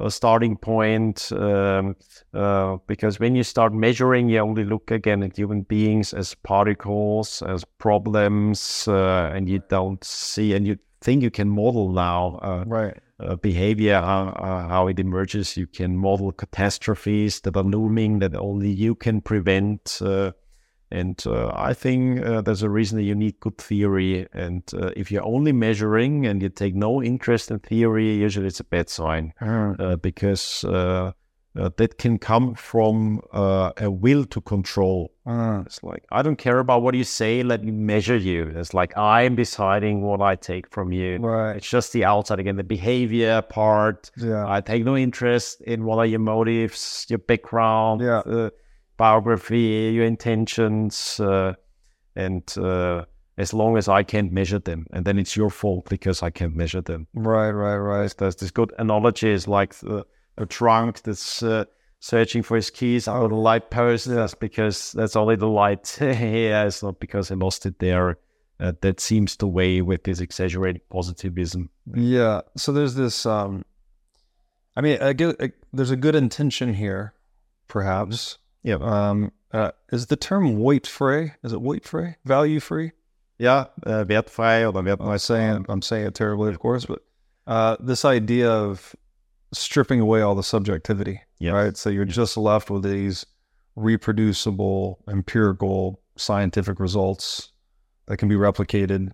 uh, 0.00 0.10
starting 0.10 0.56
point. 0.56 1.30
Um, 1.30 1.94
uh, 2.34 2.78
because 2.88 3.20
when 3.20 3.36
you 3.36 3.44
start 3.44 3.72
measuring, 3.72 4.28
you 4.28 4.40
only 4.40 4.64
look 4.64 4.90
again 4.90 5.22
at 5.22 5.38
human 5.38 5.62
beings 5.62 6.12
as 6.12 6.34
particles, 6.34 7.42
as 7.42 7.64
problems, 7.78 8.88
uh, 8.88 9.30
and 9.32 9.48
you 9.48 9.62
don't 9.68 10.02
see, 10.02 10.54
and 10.54 10.66
you 10.66 10.76
think 11.00 11.22
you 11.22 11.30
can 11.30 11.48
model 11.48 11.92
now. 11.92 12.40
Uh, 12.42 12.64
right 12.66 12.98
uh, 13.20 13.36
behavior, 13.36 14.00
how, 14.00 14.28
uh, 14.28 14.68
how 14.68 14.86
it 14.88 14.98
emerges. 14.98 15.56
You 15.56 15.66
can 15.66 15.96
model 15.96 16.32
catastrophes 16.32 17.40
that 17.42 17.56
are 17.56 17.62
looming 17.62 18.18
that 18.20 18.34
only 18.34 18.70
you 18.70 18.94
can 18.94 19.20
prevent. 19.20 20.00
Uh, 20.00 20.32
and 20.90 21.22
uh, 21.26 21.52
I 21.54 21.72
think 21.72 22.24
uh, 22.24 22.40
there's 22.40 22.62
a 22.62 22.70
reason 22.70 22.98
that 22.98 23.04
you 23.04 23.14
need 23.14 23.38
good 23.40 23.58
theory. 23.58 24.26
And 24.32 24.62
uh, 24.74 24.90
if 24.96 25.10
you're 25.10 25.24
only 25.24 25.52
measuring 25.52 26.26
and 26.26 26.42
you 26.42 26.48
take 26.48 26.74
no 26.74 27.02
interest 27.02 27.50
in 27.50 27.60
theory, 27.60 28.14
usually 28.14 28.48
it's 28.48 28.60
a 28.60 28.64
bad 28.64 28.88
sign 28.88 29.32
mm. 29.40 30.02
because 30.02 30.64
uh, 31.56 31.70
that 31.76 31.98
can 31.98 32.18
come 32.18 32.54
from 32.54 33.20
uh, 33.32 33.72
a 33.76 33.90
will 33.90 34.24
to 34.26 34.40
control. 34.40 35.12
Uh, 35.26 35.62
it's 35.66 35.82
like, 35.82 36.04
I 36.10 36.22
don't 36.22 36.36
care 36.36 36.58
about 36.58 36.82
what 36.82 36.94
you 36.94 37.04
say, 37.04 37.42
let 37.42 37.64
me 37.64 37.72
measure 37.72 38.16
you. 38.16 38.52
It's 38.54 38.72
like, 38.74 38.96
I'm 38.96 39.34
deciding 39.34 40.02
what 40.02 40.20
I 40.20 40.36
take 40.36 40.70
from 40.70 40.92
you. 40.92 41.18
Right. 41.18 41.56
It's 41.56 41.68
just 41.68 41.92
the 41.92 42.04
outside 42.04 42.38
again, 42.38 42.56
the 42.56 42.64
behavior 42.64 43.42
part. 43.42 44.10
Yeah. 44.16 44.44
I 44.46 44.60
take 44.60 44.84
no 44.84 44.96
interest 44.96 45.60
in 45.62 45.84
what 45.84 45.98
are 45.98 46.06
your 46.06 46.20
motives, 46.20 47.06
your 47.08 47.18
background, 47.18 48.00
yeah. 48.00 48.18
Uh, 48.20 48.50
biography, 48.96 49.92
your 49.94 50.04
intentions. 50.04 51.18
Uh, 51.18 51.54
and 52.16 52.56
uh, 52.58 53.04
as 53.38 53.54
long 53.54 53.76
as 53.76 53.88
I 53.88 54.02
can't 54.02 54.32
measure 54.32 54.58
them, 54.58 54.86
and 54.92 55.04
then 55.04 55.18
it's 55.18 55.36
your 55.36 55.50
fault 55.50 55.88
because 55.88 56.22
I 56.22 56.30
can't 56.30 56.54
measure 56.54 56.82
them. 56.82 57.06
Right, 57.14 57.50
right, 57.50 57.76
right. 57.76 58.14
There's 58.16 58.36
this 58.36 58.50
good 58.50 58.72
analogy 58.78 59.30
is 59.30 59.48
like, 59.48 59.74
the, 59.76 60.04
a 60.40 60.46
trunk 60.46 61.02
that's 61.02 61.42
uh, 61.42 61.64
searching 62.00 62.42
for 62.42 62.56
his 62.56 62.70
keys 62.70 63.06
out 63.06 63.24
of 63.24 63.30
the 63.30 63.36
light 63.36 63.70
post. 63.70 64.06
That's 64.06 64.34
because 64.34 64.92
that's 64.92 65.16
only 65.16 65.36
the 65.36 65.48
light 65.48 65.86
he 65.98 66.44
has, 66.44 66.82
not 66.82 67.00
because 67.00 67.28
he 67.28 67.34
lost 67.34 67.66
it 67.66 67.78
there. 67.78 68.18
Uh, 68.58 68.72
that 68.82 69.00
seems 69.00 69.36
to 69.36 69.46
weigh 69.46 69.80
with 69.80 70.04
this 70.04 70.20
exaggerated 70.20 70.86
positivism. 70.90 71.70
Yeah. 71.94 72.42
So 72.56 72.72
there's 72.72 72.94
this. 72.94 73.24
Um, 73.24 73.64
I 74.76 74.82
mean, 74.82 75.00
I 75.00 75.14
get, 75.14 75.36
I, 75.40 75.52
there's 75.72 75.90
a 75.90 75.96
good 75.96 76.14
intention 76.14 76.74
here, 76.74 77.14
perhaps. 77.68 78.36
Yeah. 78.62 78.76
Um, 78.80 79.32
uh, 79.52 79.72
is 79.90 80.06
the 80.06 80.16
term 80.16 80.58
weight 80.58 80.86
free? 80.86 81.32
Is 81.42 81.52
it 81.52 81.62
weight 81.62 81.84
free? 81.84 82.16
Value 82.24 82.60
free? 82.60 82.92
Yeah, 83.38 83.66
uh, 83.86 84.04
wertfrei 84.04 84.62
or 84.62 84.72
wertfrei. 84.72 85.00
I'm 85.00 85.18
saying 85.18 85.66
I'm 85.68 85.82
saying 85.82 86.06
it 86.06 86.14
terribly, 86.14 86.50
of 86.50 86.58
course, 86.58 86.84
but 86.84 87.02
uh, 87.46 87.76
this 87.80 88.04
idea 88.04 88.50
of 88.50 88.94
stripping 89.52 90.00
away 90.00 90.20
all 90.20 90.34
the 90.34 90.42
subjectivity, 90.42 91.20
yep. 91.38 91.54
right? 91.54 91.76
So 91.76 91.90
you're 91.90 92.06
yep. 92.06 92.14
just 92.14 92.36
left 92.36 92.70
with 92.70 92.82
these 92.82 93.26
reproducible, 93.76 94.98
empirical 95.08 96.00
scientific 96.16 96.78
results 96.80 97.52
that 98.06 98.18
can 98.18 98.28
be 98.28 98.34
replicated. 98.34 99.10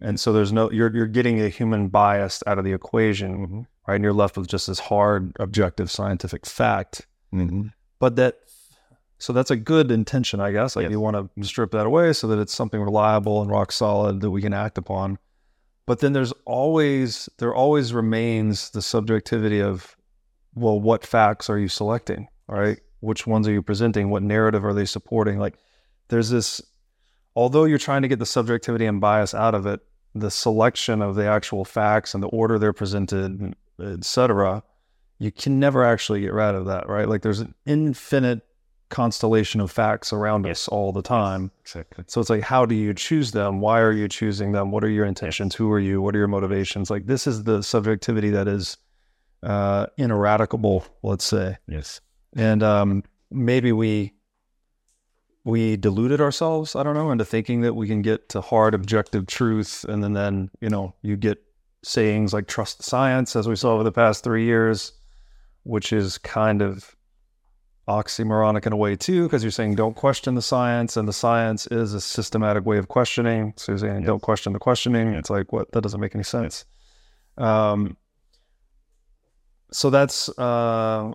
And 0.00 0.18
so 0.18 0.32
there's 0.32 0.52
no 0.52 0.70
you're 0.70 0.94
you're 0.94 1.06
getting 1.06 1.40
a 1.40 1.48
human 1.48 1.88
bias 1.88 2.42
out 2.46 2.58
of 2.58 2.64
the 2.64 2.72
equation, 2.72 3.46
Mm-hmm. 3.46 3.60
right? 3.86 3.94
And 3.96 4.04
you're 4.04 4.12
left 4.12 4.36
with 4.36 4.48
just 4.48 4.66
this 4.66 4.78
hard, 4.78 5.32
objective 5.38 5.90
scientific 5.90 6.46
fact. 6.46 7.06
Mm-hmm. 7.32 7.68
But 7.98 8.16
that 8.16 8.38
so 9.18 9.32
that's 9.32 9.52
a 9.52 9.56
good 9.56 9.92
intention, 9.92 10.40
I 10.40 10.50
guess. 10.50 10.74
Like 10.74 10.84
Yes. 10.84 10.90
you 10.92 11.00
want 11.00 11.16
to 11.36 11.44
strip 11.44 11.70
that 11.72 11.86
away 11.86 12.12
so 12.12 12.26
that 12.28 12.40
it's 12.40 12.54
something 12.54 12.80
reliable 12.80 13.40
and 13.40 13.50
rock 13.50 13.70
solid 13.70 14.20
that 14.20 14.30
we 14.30 14.42
can 14.42 14.52
act 14.52 14.78
upon. 14.78 15.18
But 15.92 15.98
then 15.98 16.14
there's 16.14 16.32
always 16.46 17.28
there 17.36 17.54
always 17.54 17.92
remains 17.92 18.70
the 18.70 18.80
subjectivity 18.80 19.60
of 19.60 19.94
well, 20.54 20.80
what 20.80 21.04
facts 21.04 21.50
are 21.50 21.58
you 21.58 21.68
selecting? 21.68 22.28
Right? 22.48 22.80
Which 23.00 23.26
ones 23.26 23.46
are 23.46 23.52
you 23.52 23.60
presenting? 23.60 24.08
What 24.08 24.22
narrative 24.22 24.64
are 24.64 24.72
they 24.72 24.86
supporting? 24.86 25.38
Like 25.38 25.58
there's 26.08 26.30
this 26.30 26.62
although 27.36 27.64
you're 27.64 27.76
trying 27.76 28.00
to 28.00 28.08
get 28.08 28.20
the 28.20 28.24
subjectivity 28.24 28.86
and 28.86 29.02
bias 29.02 29.34
out 29.34 29.54
of 29.54 29.66
it, 29.66 29.80
the 30.14 30.30
selection 30.30 31.02
of 31.02 31.14
the 31.14 31.26
actual 31.26 31.62
facts 31.62 32.14
and 32.14 32.22
the 32.22 32.28
order 32.28 32.58
they're 32.58 32.72
presented, 32.72 33.54
etc., 33.78 34.62
you 35.18 35.30
can 35.30 35.60
never 35.60 35.84
actually 35.84 36.22
get 36.22 36.32
rid 36.32 36.54
of 36.54 36.64
that, 36.64 36.88
right? 36.88 37.06
Like 37.06 37.20
there's 37.20 37.40
an 37.40 37.54
infinite 37.66 38.40
constellation 38.92 39.60
of 39.60 39.72
facts 39.72 40.12
around 40.12 40.46
us 40.46 40.68
all 40.68 40.92
the 40.92 41.02
time. 41.02 41.50
Exactly. 41.62 42.04
So 42.06 42.20
it's 42.20 42.30
like, 42.30 42.42
how 42.42 42.64
do 42.64 42.76
you 42.76 42.94
choose 42.94 43.32
them? 43.32 43.60
Why 43.60 43.80
are 43.80 43.90
you 43.90 44.06
choosing 44.06 44.52
them? 44.52 44.70
What 44.70 44.84
are 44.84 44.88
your 44.88 45.06
intentions? 45.06 45.56
Who 45.56 45.72
are 45.72 45.80
you? 45.80 46.00
What 46.00 46.14
are 46.14 46.18
your 46.18 46.28
motivations? 46.28 46.90
Like 46.90 47.06
this 47.06 47.26
is 47.26 47.42
the 47.42 47.62
subjectivity 47.62 48.30
that 48.30 48.46
is 48.46 48.76
uh, 49.42 49.86
ineradicable, 49.96 50.84
let's 51.02 51.24
say. 51.24 51.58
Yes. 51.66 52.00
And 52.36 52.62
um, 52.62 53.02
maybe 53.30 53.72
we 53.72 54.12
we 55.44 55.76
deluded 55.76 56.20
ourselves, 56.20 56.76
I 56.76 56.84
don't 56.84 56.94
know, 56.94 57.10
into 57.10 57.24
thinking 57.24 57.62
that 57.62 57.74
we 57.74 57.88
can 57.88 58.00
get 58.00 58.28
to 58.28 58.40
hard 58.40 58.74
objective 58.74 59.26
truth, 59.26 59.84
and 59.88 60.02
then 60.02 60.12
then 60.12 60.50
you 60.60 60.68
know 60.68 60.94
you 61.02 61.16
get 61.16 61.42
sayings 61.82 62.32
like 62.32 62.46
trust 62.46 62.82
science, 62.82 63.34
as 63.34 63.48
we 63.48 63.56
saw 63.56 63.74
over 63.74 63.82
the 63.82 63.90
past 63.90 64.22
three 64.22 64.44
years, 64.44 64.92
which 65.64 65.92
is 65.92 66.18
kind 66.18 66.62
of 66.62 66.94
oxymoronic 67.98 68.66
in 68.66 68.72
a 68.72 68.76
way 68.76 68.96
too, 68.96 69.24
because 69.24 69.42
you're 69.44 69.50
saying 69.60 69.74
don't 69.74 69.96
question 69.96 70.34
the 70.34 70.42
science, 70.42 70.96
and 70.96 71.06
the 71.06 71.12
science 71.12 71.66
is 71.68 71.94
a 71.94 72.00
systematic 72.00 72.64
way 72.64 72.78
of 72.78 72.88
questioning. 72.88 73.52
So 73.56 73.72
you're 73.72 73.78
saying 73.78 74.04
don't 74.04 74.22
question 74.22 74.52
the 74.52 74.58
questioning. 74.58 75.14
It's 75.14 75.30
like 75.30 75.52
what 75.52 75.72
that 75.72 75.82
doesn't 75.82 76.00
make 76.00 76.14
any 76.14 76.24
sense. 76.24 76.64
Um, 77.38 77.96
so 79.70 79.90
that's 79.90 80.28
uh, 80.38 81.12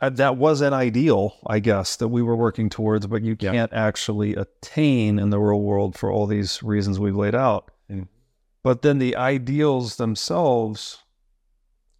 uh, 0.00 0.10
that 0.10 0.36
was 0.36 0.60
an 0.60 0.74
ideal, 0.74 1.36
I 1.46 1.58
guess, 1.58 1.96
that 1.96 2.08
we 2.08 2.22
were 2.22 2.36
working 2.36 2.68
towards, 2.68 3.06
but 3.06 3.22
you 3.22 3.36
Yeah. 3.40 3.52
can't 3.52 3.72
actually 3.72 4.34
attain 4.34 5.18
in 5.18 5.30
the 5.30 5.38
real 5.38 5.62
world 5.62 5.96
for 5.96 6.10
all 6.10 6.26
these 6.26 6.62
reasons 6.62 7.00
we've 7.00 7.16
laid 7.16 7.34
out. 7.34 7.70
Mm. 7.90 8.08
But 8.62 8.82
then 8.82 8.98
the 8.98 9.16
ideals 9.16 9.96
themselves, 9.96 10.98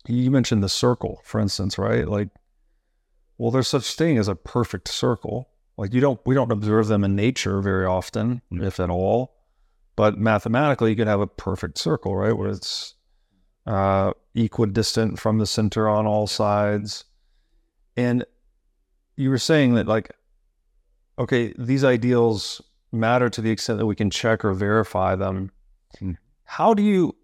you 0.07 0.31
mentioned 0.31 0.63
the 0.63 0.69
circle, 0.69 1.21
for 1.25 1.41
instance, 1.41 1.79
right? 1.79 2.07
Like, 2.07 2.29
well, 3.39 3.51
there's 3.51 3.69
such 3.69 3.95
thing 3.95 4.19
as 4.19 4.29
a 4.29 4.35
perfect 4.35 4.89
circle. 4.89 5.49
Like 5.77 5.93
you 5.93 6.01
don't, 6.01 6.21
we 6.25 6.35
don't 6.35 6.53
observe 6.53 6.89
them 6.89 7.05
in 7.05 7.15
nature 7.15 7.61
very 7.61 7.87
often, 7.87 8.43
Mm. 8.53 8.67
if 8.67 8.81
at 8.81 8.91
all. 8.91 9.35
But 9.95 10.19
mathematically, 10.19 10.91
you 10.91 10.97
can 10.97 11.09
have 11.09 11.21
a 11.21 11.27
perfect 11.27 11.79
circle, 11.79 12.15
right, 12.17 12.37
where 12.37 12.51
it's 12.51 12.95
uh, 13.67 14.13
equidistant 14.35 15.19
from 15.19 15.39
the 15.39 15.47
center 15.47 15.89
on 15.89 16.07
all 16.07 16.27
sides. 16.27 17.05
And 17.97 18.25
you 19.17 19.31
were 19.31 19.39
saying 19.39 19.75
that, 19.75 19.87
like, 19.87 20.15
okay, 21.19 21.55
these 21.59 21.83
ideals 21.83 22.61
matter 22.93 23.31
to 23.31 23.41
the 23.41 23.51
extent 23.51 23.79
that 23.79 23.87
we 23.87 23.97
can 23.97 24.11
check 24.11 24.45
or 24.45 24.53
verify 24.53 25.17
them. 25.17 25.51
Hmm. 25.99 26.13
How 26.45 26.75
do 26.75 26.83
you, 26.83 27.17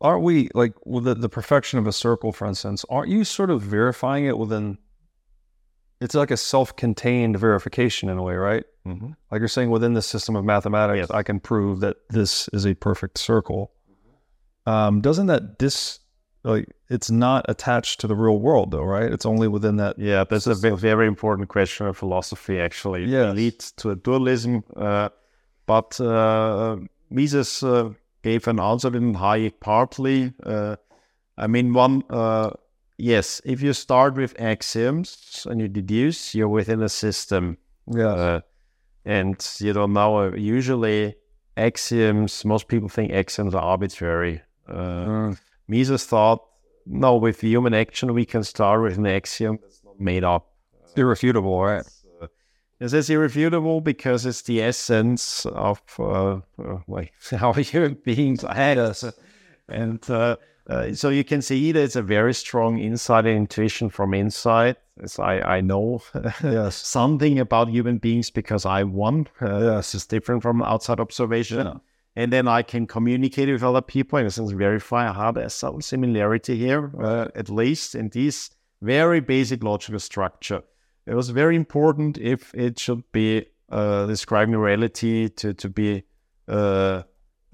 aren't 0.00 0.22
we, 0.22 0.48
like, 0.54 0.72
with 0.86 1.04
the, 1.04 1.14
the 1.14 1.28
perfection 1.28 1.78
of 1.78 1.86
a 1.86 1.92
circle, 1.92 2.32
for 2.32 2.46
instance, 2.46 2.84
aren't 2.88 3.10
you 3.10 3.24
sort 3.24 3.50
of 3.50 3.60
verifying 3.60 4.24
it 4.24 4.38
within, 4.38 4.78
it's 6.00 6.14
like 6.14 6.30
a 6.30 6.36
self 6.36 6.74
contained 6.76 7.38
verification 7.38 8.08
in 8.08 8.18
a 8.18 8.22
way, 8.22 8.34
right? 8.34 8.64
Mm-hmm. 8.86 9.10
Like 9.30 9.38
you're 9.40 9.48
saying, 9.48 9.70
within 9.70 9.94
the 9.94 10.02
system 10.02 10.36
of 10.36 10.44
mathematics, 10.44 10.98
Yes. 10.98 11.10
I 11.10 11.22
can 11.22 11.40
prove 11.40 11.80
that 11.80 11.96
this 12.10 12.48
is 12.52 12.66
a 12.66 12.74
perfect 12.74 13.18
circle. 13.18 13.72
Um, 14.66 15.00
doesn't 15.00 15.26
that 15.26 15.58
dis 15.58 16.00
like 16.44 16.68
it's 16.88 17.10
not 17.10 17.44
attached 17.48 18.00
to 18.00 18.06
the 18.06 18.14
real 18.14 18.38
world 18.38 18.70
though, 18.70 18.84
right? 18.84 19.10
It's 19.12 19.26
only 19.26 19.48
within 19.48 19.76
that. 19.76 19.98
Yeah, 19.98 20.24
that's 20.24 20.46
a 20.46 20.54
very 20.76 21.06
important 21.06 21.48
question 21.48 21.86
of 21.86 21.96
philosophy, 21.96 22.60
actually. 22.60 23.02
It 23.04 23.08
Yes. 23.08 23.34
leads 23.34 23.72
to 23.72 23.90
a 23.90 23.96
dualism. 23.96 24.62
Uh, 24.76 25.08
but 25.66 26.00
uh, 26.00 26.76
Mises 27.10 27.62
uh, 27.64 27.90
gave 28.22 28.46
an 28.46 28.60
answer 28.60 28.96
in 28.96 29.14
Hayek 29.14 29.54
partly. 29.60 30.32
Uh, 30.44 30.76
I 31.36 31.46
mean, 31.48 31.72
one, 31.72 32.02
uh, 32.10 32.50
yes, 32.98 33.40
if 33.44 33.62
you 33.62 33.72
start 33.72 34.14
with 34.14 34.40
axioms 34.40 35.46
and 35.48 35.60
you 35.60 35.68
deduce, 35.68 36.34
you're 36.34 36.48
within 36.48 36.82
a 36.82 36.88
system. 36.88 37.58
Yeah, 37.86 38.08
Uh, 38.08 38.40
and 39.04 39.36
you 39.60 39.72
don't 39.72 39.92
know, 39.92 40.18
uh, 40.18 40.30
usually 40.36 41.14
axioms, 41.56 42.44
most 42.44 42.68
people 42.68 42.88
think 42.88 43.12
axioms 43.12 43.54
are 43.54 43.62
arbitrary. 43.62 44.42
Uh, 44.68 45.06
Mm. 45.06 45.38
Mises 45.68 46.04
thought, 46.06 46.40
no, 46.86 47.16
with 47.16 47.40
human 47.40 47.74
action, 47.74 48.14
we 48.14 48.24
can 48.24 48.42
start 48.44 48.82
with 48.82 48.98
an 48.98 49.06
axiom 49.06 49.58
that's 49.62 49.82
not 49.84 49.98
made 50.00 50.24
up. 50.24 50.52
It's 50.84 50.94
irrefutable, 50.96 51.60
right? 51.62 51.84
Uh, 52.20 52.26
This 52.78 52.92
is 52.92 53.10
irrefutable 53.10 53.80
because 53.80 54.26
it's 54.26 54.42
the 54.42 54.60
essence 54.62 55.46
of 55.46 55.80
uh, 55.98 56.40
uh, 56.58 56.78
like 56.86 57.12
how 57.30 57.52
human 57.52 57.94
beings 58.04 58.44
act. 58.44 59.04
And 59.68 60.10
uh, 60.10 60.36
uh, 60.68 60.92
so 60.94 61.08
you 61.10 61.24
can 61.24 61.42
see 61.42 61.72
that 61.72 61.82
it's 61.82 61.96
a 61.96 62.02
very 62.02 62.34
strong 62.34 62.78
inside 62.78 63.26
intuition 63.26 63.88
from 63.90 64.14
inside. 64.14 64.76
As 65.02 65.18
I, 65.18 65.40
I 65.40 65.60
know 65.60 66.00
Yes. 66.42 66.74
something 66.76 67.38
about 67.38 67.68
human 67.68 67.98
beings 67.98 68.30
because 68.30 68.64
I 68.64 68.82
won. 68.82 69.28
Uh, 69.40 69.58
Yes. 69.62 69.94
It's 69.94 70.06
different 70.06 70.42
from 70.42 70.62
outside 70.62 71.00
observation. 71.00 71.58
Yeah. 71.66 71.74
And 72.18 72.32
then 72.32 72.48
I 72.48 72.62
can 72.62 72.86
communicate 72.86 73.48
with 73.50 73.62
other 73.62 73.82
people 73.82 74.18
in 74.18 74.24
a 74.26 74.30
sense, 74.30 74.50
verify 74.52 75.12
how 75.12 75.32
there's 75.32 75.52
some 75.52 75.82
similarity 75.82 76.56
here, 76.56 76.90
uh, 76.98 77.28
at 77.34 77.50
least 77.50 77.94
in 77.94 78.08
this 78.08 78.50
very 78.80 79.20
basic 79.20 79.62
logical 79.62 80.00
structure. 80.00 80.62
It 81.06 81.14
was 81.14 81.28
very 81.28 81.56
important 81.56 82.16
if 82.18 82.54
it 82.54 82.78
should 82.78 83.02
be 83.12 83.46
uh, 83.68 84.06
describing 84.06 84.56
reality 84.56 85.28
to, 85.28 85.52
to 85.54 85.68
be 85.68 86.04
uh, 86.48 87.02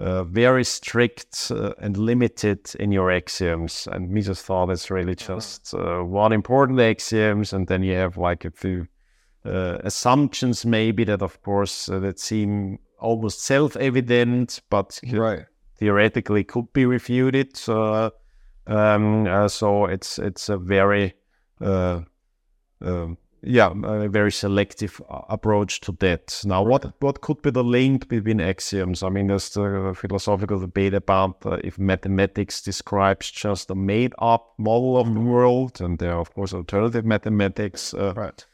uh, 0.03 0.25
very 0.25 0.65
strict 0.65 1.51
uh, 1.51 1.73
and 1.79 1.97
limited 1.97 2.75
in 2.81 2.93
your 2.93 3.11
axioms. 3.11 3.89
And 3.93 4.11
Mises 4.11 4.43
thought 4.43 4.71
it's 4.71 4.91
really 4.91 5.15
just 5.15 5.75
uh, 5.75 6.03
one 6.03 6.35
important 6.35 6.81
axioms, 6.81 7.53
and 7.53 7.67
then 7.69 7.83
you 7.83 7.95
have 7.95 8.17
like 8.17 8.45
a 8.45 8.51
few 8.51 8.87
uh, 9.45 9.79
assumptions, 9.85 10.67
maybe 10.67 11.05
that, 11.05 11.23
of 11.23 11.41
course, 11.43 11.89
uh, 11.89 12.01
that 12.01 12.19
seem 12.19 12.79
almost 12.99 13.45
self-evident, 13.45 14.61
but 14.71 15.01
Right. 15.13 15.47
theoretically 15.77 16.45
could 16.45 16.73
be 16.73 16.87
refuted. 16.87 17.57
So, 17.57 18.13
um, 18.67 19.27
uh, 19.27 19.49
so 19.49 19.87
it's 19.87 20.19
it's 20.19 20.49
a 20.49 20.57
very 20.59 21.15
uh, 21.61 22.01
um, 22.81 23.19
yeah, 23.43 23.73
a 23.85 24.09
very 24.09 24.31
selective 24.31 25.01
uh, 25.11 25.23
approach 25.29 25.81
to 25.81 25.93
that. 25.99 26.41
Now, 26.45 26.63
what 26.63 26.95
what 27.01 27.21
could 27.21 27.43
be 27.43 27.51
the 27.51 27.65
link 27.65 28.09
between 28.09 28.41
axioms? 28.41 29.03
I 29.03 29.09
mean, 29.09 29.27
there's 29.27 29.51
the 29.51 29.95
philosophical 29.97 30.61
debate 30.61 30.95
about 30.95 31.45
uh, 31.45 31.59
if 31.65 31.79
mathematics 31.79 32.63
describes 32.63 33.31
just 33.31 33.71
a 33.71 33.75
made-up 33.75 34.55
model 34.59 34.97
of 34.97 35.13
the 35.13 35.21
world, 35.21 35.81
and 35.81 35.99
there 35.99 36.13
are 36.13 36.21
of 36.21 36.33
course 36.35 36.55
alternative 36.55 37.05
mathematics. 37.05 37.95
Uh, 37.95 38.15
Right. 38.17 38.47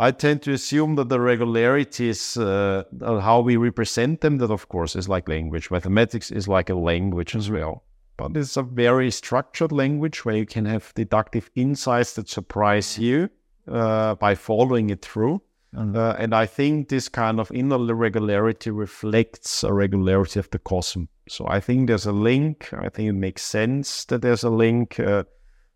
I 0.00 0.12
tend 0.12 0.42
to 0.42 0.52
assume 0.52 0.94
that 0.94 1.08
the 1.08 1.18
regularities, 1.18 2.36
uh, 2.36 2.84
uh, 3.02 3.18
how 3.18 3.40
we 3.40 3.56
represent 3.56 4.20
them, 4.20 4.38
that 4.38 4.50
of 4.50 4.68
course 4.68 4.94
is 4.94 5.08
like 5.08 5.28
language. 5.28 5.72
Mathematics 5.72 6.30
is 6.30 6.46
like 6.46 6.70
a 6.70 6.76
language 6.76 7.34
as 7.34 7.50
well. 7.50 7.82
But 8.16 8.36
it's 8.36 8.56
a 8.56 8.62
very 8.62 9.10
structured 9.10 9.72
language 9.72 10.24
where 10.24 10.36
you 10.36 10.46
can 10.46 10.66
have 10.66 10.92
deductive 10.94 11.50
insights 11.56 12.14
that 12.14 12.28
surprise 12.28 12.96
you 12.96 13.28
uh, 13.70 14.14
by 14.16 14.34
following 14.34 14.90
it 14.90 15.02
through. 15.02 15.42
Uh, 15.76 16.14
and 16.18 16.34
I 16.34 16.46
think 16.46 16.88
this 16.88 17.08
kind 17.08 17.38
of 17.38 17.52
inner 17.52 17.94
regularity 17.94 18.70
reflects 18.70 19.62
a 19.62 19.72
regularity 19.72 20.40
of 20.40 20.50
the 20.50 20.58
cosmos. 20.58 21.08
So 21.28 21.46
I 21.46 21.60
think 21.60 21.88
there's 21.88 22.06
a 22.06 22.12
link. 22.12 22.72
I 22.72 22.88
think 22.88 23.10
it 23.10 23.12
makes 23.12 23.42
sense 23.42 24.06
that 24.06 24.22
there's 24.22 24.44
a 24.44 24.50
link. 24.50 24.98
Uh, 24.98 25.24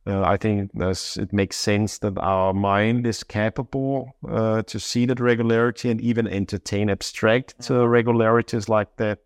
uh, 0.07 0.23
I 0.23 0.37
think 0.37 0.71
it 0.75 1.33
makes 1.33 1.57
sense 1.57 1.99
that 1.99 2.19
our 2.19 2.53
mind 2.53 3.07
is 3.07 3.23
capable 3.23 4.17
uh, 4.29 4.63
to 4.63 4.81
see 4.81 5.07
that 5.07 5.21
regularity 5.21 5.91
and 5.91 6.01
even 6.01 6.27
entertain 6.27 6.91
abstract 6.91 7.71
uh, 7.71 7.87
regularities 7.87 8.69
like 8.69 8.97
that. 8.97 9.21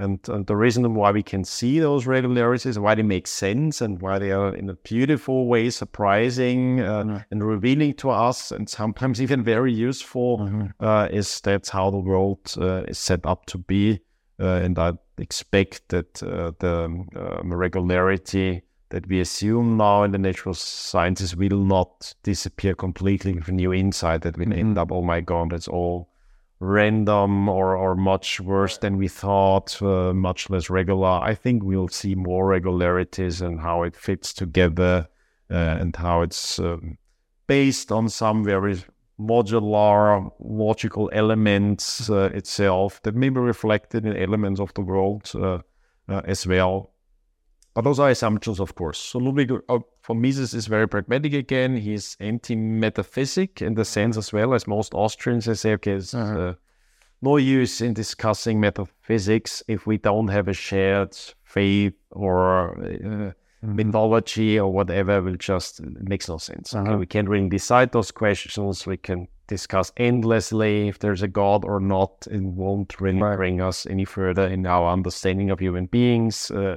And, 0.00 0.18
and 0.28 0.46
the 0.46 0.56
reason 0.56 0.94
why 0.94 1.10
we 1.10 1.22
can 1.22 1.44
see 1.44 1.78
those 1.78 2.06
regularities, 2.06 2.78
why 2.78 2.94
they 2.94 3.02
make 3.02 3.26
sense, 3.26 3.82
and 3.82 4.00
why 4.00 4.18
they 4.18 4.32
are 4.32 4.54
in 4.54 4.70
a 4.70 4.74
beautiful 4.74 5.46
way 5.46 5.68
surprising 5.70 6.80
uh, 6.80 7.22
and 7.30 7.44
revealing 7.44 7.94
to 7.94 8.10
us, 8.10 8.50
and 8.50 8.68
sometimes 8.68 9.20
even 9.24 9.44
very 9.44 9.72
useful, 9.72 10.38
Mm-hmm. 10.40 10.66
uh, 10.80 11.08
is 11.10 11.40
that's 11.40 11.68
how 11.68 11.90
the 11.90 11.98
world 11.98 12.38
uh, 12.58 12.84
is 12.88 12.98
set 12.98 13.26
up 13.26 13.46
to 13.46 13.58
be. 13.58 14.00
Uh, 14.38 14.60
and 14.64 14.78
I 14.78 14.92
expect 15.18 15.88
that 15.88 16.22
uh, 16.22 16.52
the 16.60 16.84
um, 16.84 17.52
regularity 17.52 18.62
that 18.88 19.06
we 19.06 19.20
assume 19.20 19.76
now 19.76 20.02
in 20.02 20.12
the 20.12 20.18
natural 20.18 20.54
sciences 20.54 21.36
will 21.36 21.58
not 21.58 22.14
disappear 22.22 22.74
completely 22.74 23.34
with 23.34 23.48
a 23.48 23.52
new 23.52 23.72
insight 23.72 24.22
that 24.22 24.38
will 24.38 24.52
end 24.52 24.78
up, 24.78 24.90
oh 24.92 25.02
my 25.02 25.20
God, 25.20 25.52
it's 25.52 25.68
all 25.68 26.08
random 26.60 27.48
or, 27.48 27.74
or 27.74 27.96
much 27.96 28.38
worse 28.38 28.76
than 28.78 28.98
we 28.98 29.08
thought, 29.08 29.80
uh, 29.82 30.12
much 30.12 30.50
less 30.50 30.68
regular. 30.68 31.08
I 31.08 31.34
think 31.34 31.64
we'll 31.64 31.88
see 31.88 32.14
more 32.14 32.46
regularities 32.46 33.40
and 33.40 33.60
how 33.60 33.82
it 33.82 33.96
fits 33.96 34.32
together 34.34 35.08
uh, 35.50 35.54
and 35.54 35.96
how 35.96 36.20
it's 36.20 36.58
um, 36.58 36.98
based 37.46 37.90
on 37.90 38.08
some 38.08 38.44
very 38.44 38.76
modular 39.18 40.30
logical 40.38 41.10
elements 41.12 42.08
uh, 42.08 42.30
itself 42.32 43.02
that 43.02 43.14
may 43.14 43.28
be 43.28 43.40
reflected 43.40 44.06
in 44.06 44.16
elements 44.16 44.60
of 44.60 44.72
the 44.74 44.80
world 44.80 45.30
uh, 45.34 45.58
uh, 46.08 46.20
as 46.24 46.46
well. 46.46 46.92
But 47.80 47.88
those 47.88 47.98
are 47.98 48.10
assumptions, 48.10 48.60
of 48.60 48.74
course. 48.74 48.98
So 48.98 49.18
Ludwig 49.18 49.50
uh, 49.50 49.78
von 50.06 50.20
Mises 50.20 50.52
is 50.52 50.66
very 50.66 50.86
pragmatic 50.86 51.32
again. 51.32 51.78
He's 51.78 52.14
anti-metaphysic 52.20 53.62
in 53.62 53.72
the 53.72 53.86
sense 53.86 54.18
as 54.18 54.34
well 54.34 54.52
as 54.52 54.66
most 54.66 54.92
Austrians. 54.92 55.46
They 55.46 55.54
say, 55.54 55.72
okay, 55.72 55.92
it's 55.92 56.12
uh, 56.12 56.56
no 57.22 57.38
use 57.38 57.80
in 57.80 57.94
discussing 57.94 58.60
metaphysics 58.60 59.62
if 59.66 59.86
we 59.86 59.96
don't 59.96 60.28
have 60.28 60.46
a 60.46 60.52
shared 60.52 61.16
faith 61.42 61.94
or 62.10 62.76
uh, 62.84 63.32
mythology 63.62 64.60
or 64.60 64.70
whatever. 64.70 65.22
Will 65.22 65.36
just 65.36 65.80
it 65.80 66.06
makes 66.06 66.28
no 66.28 66.36
sense. 66.36 66.74
Okay, 66.74 66.96
we 66.96 67.06
can't 67.06 67.30
really 67.30 67.48
decide 67.48 67.92
those 67.92 68.10
questions. 68.10 68.86
We 68.86 68.98
can 68.98 69.26
discuss 69.46 69.90
endlessly 69.96 70.88
if 70.88 70.98
there's 70.98 71.22
a 71.22 71.28
god 71.28 71.64
or 71.64 71.80
not. 71.80 72.26
It 72.30 72.42
won't 72.42 73.00
really 73.00 73.20
bring 73.36 73.62
us 73.62 73.86
any 73.86 74.04
further 74.04 74.46
in 74.48 74.66
our 74.66 74.92
understanding 74.92 75.48
of 75.48 75.60
human 75.60 75.86
beings. 75.86 76.50
Uh, 76.50 76.58
uh, 76.60 76.76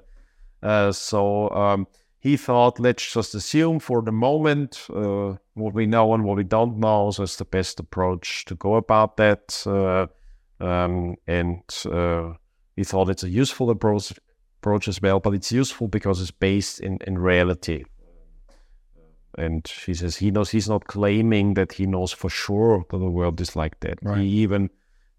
so 0.91 1.49
um, 1.49 1.87
he 2.19 2.37
thought, 2.37 2.79
let's 2.79 3.11
just 3.13 3.35
assume 3.35 3.79
for 3.79 4.01
the 4.01 4.11
moment 4.11 4.87
uh, 4.93 5.35
what 5.55 5.73
we 5.73 5.85
know 5.85 6.13
and 6.13 6.23
what 6.23 6.37
we 6.37 6.43
don't 6.43 6.77
know. 6.77 7.11
So 7.11 7.23
it's 7.23 7.35
the 7.35 7.45
best 7.45 7.79
approach 7.79 8.45
to 8.45 8.55
go 8.55 8.75
about 8.75 9.17
that. 9.17 9.61
Uh, 9.67 10.07
um, 10.63 11.15
and 11.27 11.63
uh, 11.85 12.33
he 12.77 12.83
thought 12.85 13.09
it's 13.09 13.23
a 13.23 13.29
useful 13.29 13.69
approach, 13.69 14.13
approach 14.61 14.87
as 14.87 15.01
well, 15.01 15.19
but 15.19 15.33
it's 15.33 15.51
useful 15.51 15.89
because 15.89 16.21
it's 16.21 16.31
based 16.31 16.79
in, 16.79 16.97
in 17.05 17.17
reality. 17.17 17.83
And 19.37 19.67
he 19.85 19.93
says 19.93 20.15
he 20.15 20.31
knows 20.31 20.51
he's 20.51 20.69
not 20.69 20.85
claiming 20.85 21.55
that 21.55 21.73
he 21.73 21.85
knows 21.87 22.13
for 22.13 22.29
sure 22.29 22.85
that 22.89 22.97
the 22.97 23.09
world 23.09 23.41
is 23.41 23.55
like 23.55 23.79
that. 23.81 23.99
He 24.21 24.27
even 24.27 24.69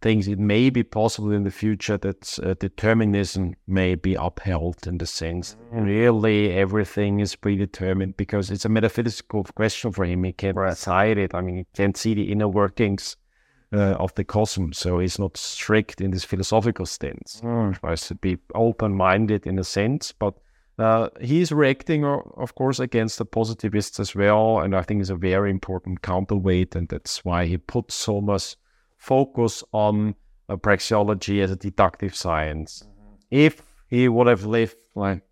thinks 0.05 0.27
it 0.27 0.39
may 0.39 0.69
be 0.69 0.83
possible 0.83 1.33
in 1.33 1.45
the 1.45 1.51
future 1.51 1.97
that 1.97 2.39
uh, 2.43 2.53
determinism 2.61 3.55
may 3.67 3.95
be 3.95 4.15
upheld 4.15 4.87
in 4.87 4.99
the 4.99 5.07
sense 5.07 5.57
really 5.73 6.53
everything 6.53 7.21
is 7.21 7.35
predetermined 7.35 8.15
because 8.19 8.51
it's 8.51 8.67
a 8.67 8.69
metaphysical 8.69 9.43
question 9.45 9.91
for 9.93 10.05
him. 10.05 10.25
He 10.25 10.33
can't 10.33 10.57
decide 10.57 11.17
it. 11.17 11.35
I 11.35 11.41
mean, 11.41 11.57
he 11.57 11.67
can't 11.75 11.97
see 11.97 12.13
the 12.13 12.31
inner 12.31 12.49
workings 12.49 13.17
uh, 13.73 13.95
of 13.99 14.15
the 14.15 14.25
cosmos, 14.25 14.79
so 14.79 14.99
he's 14.99 15.19
not 15.19 15.39
strict 15.39 16.03
in 16.03 16.11
this 16.11 16.25
philosophical 16.25 16.85
stance. 16.85 17.41
He 17.73 17.79
tries 17.81 18.07
to 18.09 18.15
be 18.15 18.37
open-minded 18.55 19.47
in 19.47 19.59
a 19.59 19.65
sense, 19.65 20.13
but 20.13 20.35
uh, 20.79 21.09
he's 21.21 21.51
reacting, 21.51 22.05
of 22.05 22.55
course, 22.55 22.79
against 22.79 23.19
the 23.19 23.25
positivists 23.25 23.99
as 23.99 24.15
well, 24.15 24.61
and 24.61 24.77
I 24.77 24.83
think 24.83 25.01
it's 25.01 25.11
a 25.11 25.17
very 25.17 25.51
important 25.51 26.03
counterweight, 26.03 26.77
and 26.77 26.89
that's 26.89 27.25
why 27.25 27.47
he 27.47 27.57
puts 27.57 27.95
so 27.95 28.21
much 28.21 28.57
focus 29.05 29.65
on 29.73 30.15
uh, 30.49 30.57
praxeology 30.57 31.43
as 31.43 31.51
a 31.51 31.57
deductive 31.57 32.15
science. 32.15 32.85
If 33.31 33.63
he 33.89 34.09
would 34.09 34.27
have 34.27 34.45
lived 34.47 34.77
like 34.95 35.23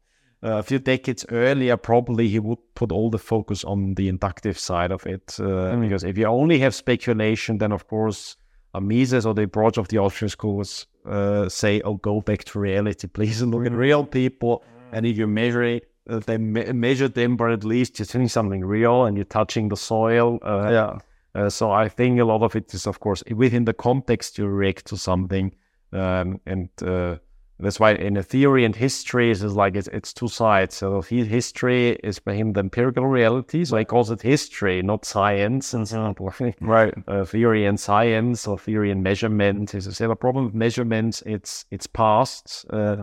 uh, 0.45 0.59
a 0.59 0.63
few 0.63 0.79
decades 0.79 1.25
earlier, 1.31 1.77
probably 1.77 2.29
he 2.29 2.39
would 2.41 2.59
put 2.75 2.93
all 2.93 3.11
the 3.11 3.19
focus 3.19 3.65
on 3.65 3.95
the 3.95 4.09
inductive 4.09 4.59
side 4.59 4.91
of 4.93 5.07
it. 5.07 5.39
Uh, 5.41 5.77
Because 5.81 6.05
if 6.05 6.19
you 6.19 6.27
only 6.27 6.59
have 6.61 6.75
speculation, 6.75 7.59
then 7.59 7.73
of 7.73 7.87
course, 7.87 8.37
uh, 8.75 8.81
Mises 8.81 9.27
or 9.27 9.35
the 9.35 9.43
approach 9.45 9.79
of 9.79 9.89
the 9.89 9.99
Austrian 9.99 10.31
school 10.31 10.57
was 10.57 10.87
uh, 11.07 11.49
say, 11.49 11.81
"Oh, 11.85 11.97
go 11.97 12.21
back 12.21 12.45
to 12.45 12.61
reality, 12.61 13.09
please, 13.09 13.43
and 13.43 13.53
look 13.55 13.67
at 13.67 13.73
real 13.73 14.05
people." 14.05 14.63
And 14.93 15.07
if 15.07 15.17
you 15.17 15.27
measure 15.27 15.63
it, 15.77 15.85
uh, 16.11 16.21
then 16.27 16.53
me- 16.53 16.73
measure 16.73 17.09
them, 17.09 17.37
but 17.37 17.51
at 17.51 17.65
least 17.65 17.99
you're 17.99 18.07
doing 18.07 18.29
something 18.29 18.65
real 18.65 19.05
and 19.07 19.17
you're 19.17 19.25
touching 19.41 19.69
the 19.69 19.77
soil. 19.77 20.39
Uh, 20.43 20.69
Yeah. 20.71 20.99
Uh, 21.35 21.49
so 21.49 21.71
I 21.71 21.89
think 21.89 22.21
a 22.21 22.25
lot 22.25 22.43
of 22.43 22.57
it 22.57 22.73
is, 22.75 22.87
of 22.87 23.01
course, 23.01 23.23
within 23.31 23.65
the 23.65 23.75
context 23.75 24.39
you 24.39 24.47
react 24.47 24.87
to 24.87 24.97
something, 24.97 25.55
um, 25.93 26.41
and 26.47 26.69
uh, 26.83 27.17
that's 27.63 27.79
why 27.79 27.93
in 27.93 28.17
a 28.17 28.23
theory 28.23 28.65
and 28.65 28.75
history 28.75 29.31
it's 29.31 29.43
like 29.43 29.77
it's, 29.77 29.89
it's 29.89 30.13
two 30.13 30.29
sides. 30.29 30.75
So 30.75 31.01
history 31.01 31.91
is 32.03 32.19
for 32.19 32.33
him 32.33 32.53
the 32.53 32.61
empirical 32.61 33.07
reality, 33.07 33.65
so 33.65 33.77
he 33.77 33.85
calls 33.85 34.11
it 34.11 34.23
history, 34.23 34.83
not 34.83 35.05
science. 35.05 35.73
And 35.83 35.89
so 35.89 36.15
Right. 36.61 36.95
uh, 37.07 37.25
theory 37.25 37.67
and 37.67 37.79
science 37.79 38.47
or 38.47 38.59
theory 38.59 38.91
and 38.91 39.03
measurement 39.03 39.75
is 39.75 40.01
a 40.01 40.17
problem 40.17 40.47
with 40.47 40.55
measurements. 40.55 41.23
It's 41.25 41.65
it's 41.71 41.87
past. 41.87 42.67
Uh, 42.69 42.97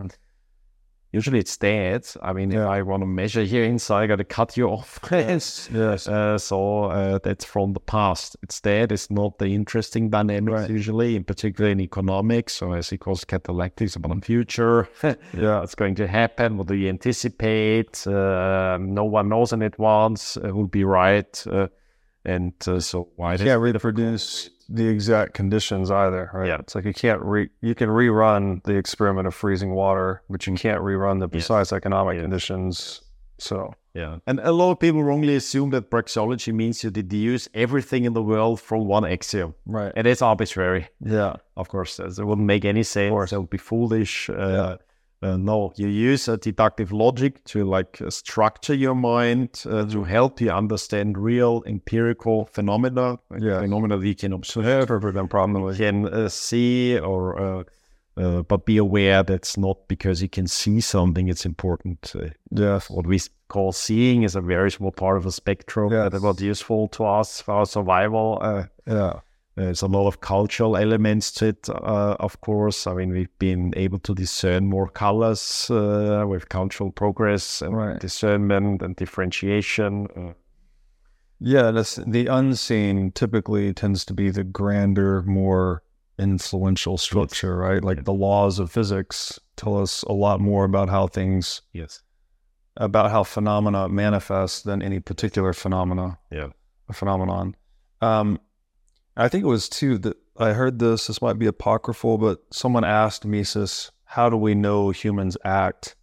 usually 1.12 1.40
it's 1.40 1.58
dead. 1.58 2.08
I 2.22 2.34
mean, 2.34 2.52
if 2.52 2.60
I 2.60 2.82
want 2.82 3.02
to 3.02 3.08
measure 3.08 3.44
here 3.44 3.64
inside, 3.64 4.04
I 4.04 4.08
got 4.08 4.18
to 4.18 4.24
cut 4.24 4.56
you 4.58 4.68
off. 4.70 5.00
yes. 5.12 5.70
Yes. 5.74 6.08
Uh, 6.08 6.38
so 6.38 6.86
uh, 6.86 7.20
that's 7.24 7.46
from 7.46 7.74
the 7.74 7.80
past. 7.80 8.38
It's 8.44 8.62
dead. 8.62 8.92
It's 8.92 9.10
not 9.10 9.38
the 9.40 9.48
interesting 9.48 10.10
dynamics 10.10 10.70
usually, 10.70 11.16
in 11.16 11.24
particular 11.24 11.72
in 11.72 11.80
economics. 11.80 12.54
So 12.54 12.74
as 12.74 12.90
he 12.90 12.98
calls 12.98 13.26
catallactics 13.26 13.96
about 13.96 14.20
the 14.20 14.26
future. 14.26 14.88
Yeah. 15.34 15.60
What's 15.60 15.76
going 15.76 15.96
to 15.96 16.08
happen? 16.08 16.58
What 16.58 16.68
do 16.68 16.76
you 16.76 16.90
anticipate? 16.90 18.06
Uh, 18.06 18.78
no 18.80 19.04
one 19.06 19.30
knows 19.30 19.54
in 19.54 19.62
advance 19.62 20.38
uh, 20.38 20.42
who'll 20.48 20.68
be 20.68 20.84
right. 20.84 21.44
Uh, 21.48 21.68
and 22.26 22.54
uh, 22.68 22.80
so 22.80 23.10
why 23.16 23.38
can't 23.38 23.62
reproduce 23.62 24.50
the 24.72 24.88
exact 24.88 25.34
conditions 25.34 25.90
either, 25.90 26.30
right? 26.34 26.48
Yeah. 26.48 26.58
It's 26.60 26.76
like 26.76 26.86
you 26.86 26.94
can't 26.94 27.22
re 27.22 27.50
you 27.62 27.76
can 27.76 27.90
rerun 27.90 28.64
the 28.64 28.76
experiment 28.76 29.28
of 29.28 29.34
freezing 29.34 29.72
water, 29.72 30.22
but 30.30 30.46
you 30.46 30.54
can't 30.54 30.82
rerun 30.82 31.20
the 31.20 31.28
precise 31.28 31.74
economic 31.74 32.22
conditions. 32.22 33.02
So 33.40 33.74
Yeah. 33.94 34.18
And 34.28 34.40
a 34.42 34.52
lot 34.52 34.72
of 34.72 34.80
people 34.80 35.02
wrongly 35.04 35.36
assume 35.36 35.70
that 35.72 35.90
praxeology 35.90 36.54
means 36.54 36.84
you 36.84 36.92
deduce 36.92 37.50
everything 37.54 38.04
in 38.06 38.14
the 38.14 38.22
world 38.22 38.60
from 38.62 38.86
one 38.86 39.06
axiom. 39.06 39.56
Right. 39.66 39.92
And 39.96 40.06
it's 40.08 40.22
arbitrary. 40.22 40.88
yeah. 41.00 41.36
Of 41.56 41.68
course, 41.70 42.00
it 42.00 42.26
wouldn't 42.26 42.48
make 42.48 42.64
any 42.66 42.84
sense. 42.84 43.08
Of 43.12 43.12
course. 43.12 43.34
It 43.34 43.40
would 43.40 43.50
be 43.50 43.58
foolish. 43.58 44.30
Uh, 44.30 44.78
uh, 45.22 45.36
no, 45.38 45.74
you 45.76 45.88
use 45.88 46.28
a 46.28 46.38
deductive 46.38 46.92
logic 46.92 47.44
to 47.46 47.66
like 47.66 48.02
uh, 48.02 48.10
structure 48.10 48.74
your 48.74 48.96
mind 48.96 49.64
uh, 49.70 49.86
to 49.86 50.04
help 50.04 50.40
you 50.42 50.50
understand 50.50 51.18
real 51.18 51.62
empirical 51.66 52.46
phenomena, 52.46 53.18
Yeah. 53.38 53.60
phenomena 53.62 53.98
that 53.98 54.08
you 54.08 54.16
can 54.16 54.34
observe, 54.34 54.88
problem 55.30 55.76
can 55.76 56.06
uh, 56.08 56.30
see, 56.30 56.98
or 57.00 57.40
uh, 57.40 57.64
uh, 58.18 58.42
but 58.44 58.66
be 58.66 58.78
aware 58.78 59.24
that's 59.24 59.58
not 59.58 59.88
because 59.88 60.22
you 60.22 60.30
can 60.30 60.48
see 60.48 60.82
something. 60.82 61.28
It's 61.30 61.46
important. 61.46 62.14
Yes. 62.52 62.90
what 62.90 63.06
we 63.08 63.20
call 63.50 63.72
seeing 63.72 64.24
is 64.24 64.36
a 64.36 64.42
very 64.42 64.72
small 64.72 64.92
part 64.92 65.18
of 65.18 65.26
a 65.26 65.32
spectrum 65.32 65.92
Yes. 65.92 66.12
that 66.12 66.22
was 66.22 66.42
useful 66.42 66.88
to 66.90 67.04
us 67.06 67.42
for 67.42 67.54
our 67.56 67.66
survival. 67.66 68.38
Uh, 68.42 68.64
Yeah. 68.86 69.20
There's 69.60 69.82
a 69.82 69.88
lot 69.88 70.08
of 70.08 70.22
cultural 70.22 70.78
elements 70.78 71.32
to 71.34 71.48
it, 71.48 71.70
uh, 71.70 72.16
of 72.20 72.40
course. 72.42 72.88
I 72.88 72.94
mean, 72.94 73.12
we've 73.12 73.40
been 73.40 73.74
able 73.76 74.00
to 74.00 74.16
discern 74.16 74.68
more 74.68 74.88
colors 74.88 75.70
uh, 75.70 76.26
with 76.28 76.50
cultural 76.50 76.92
progress 76.92 77.62
and 77.62 77.76
Right. 77.76 78.00
discernment 78.00 78.82
and 78.82 78.96
differentiation. 78.96 80.08
Uh, 80.16 80.34
Yeah, 81.42 81.72
the 81.72 82.28
unseen 82.28 83.12
typically 83.12 83.74
tends 83.74 84.04
to 84.06 84.14
be 84.14 84.30
the 84.30 84.44
grander, 84.44 85.24
more 85.24 85.84
influential 86.18 86.98
structure, 86.98 87.56
right? 87.58 87.82
Like 87.84 88.04
the 88.04 88.14
laws 88.14 88.60
of 88.60 88.72
physics 88.72 89.40
tell 89.56 89.82
us 89.82 90.04
a 90.04 90.14
lot 90.14 90.40
more 90.42 90.66
about 90.66 90.90
how 90.90 91.08
things 91.08 91.62
yes. 91.74 92.02
about 92.76 93.12
how 93.12 93.24
phenomena 93.24 93.88
manifest 93.90 94.64
than 94.66 94.82
any 94.82 95.00
particular 95.00 95.54
phenomena 95.54 96.18
Yeah. 96.32 96.50
a 96.90 96.94
phenomenon. 96.94 97.56
Um, 98.02 98.40
I 99.20 99.28
think 99.28 99.44
it 99.44 99.48
was 99.48 99.70
too 99.70 99.98
that 100.00 100.18
I 100.38 100.54
heard 100.54 100.80
this. 100.80 101.08
This 101.08 101.22
might 101.22 101.38
be 101.38 101.46
apocryphal, 101.46 102.18
but 102.18 102.42
someone 102.52 102.84
asked 102.84 103.26
Mises, 103.26 103.92
"How 104.06 104.30
do 104.30 104.38
we 104.38 104.56
know 104.56 104.90
humans 104.92 105.38
act?" 105.44 105.96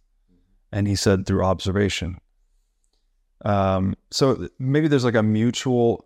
And 0.71 0.87
he 0.87 0.95
said, 0.95 1.25
"Through 1.25 1.43
observation." 1.43 2.17
Um, 3.43 3.95
so 4.11 4.47
maybe 4.59 4.87
there's 4.87 5.05
like 5.05 5.15
a 5.15 5.23
mutual 5.23 6.05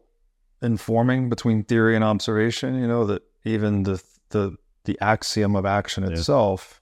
informing 0.62 1.30
between 1.30 1.64
theory 1.64 1.96
and 1.96 2.04
observation. 2.04 2.76
You 2.76 2.88
know 2.88 3.06
that 3.06 3.24
even 3.46 3.84
the 3.84 4.02
the 4.30 4.56
the 4.86 4.98
axiom 5.02 5.56
of 5.56 5.66
action 5.66 6.04
Yeah. 6.04 6.12
itself 6.12 6.82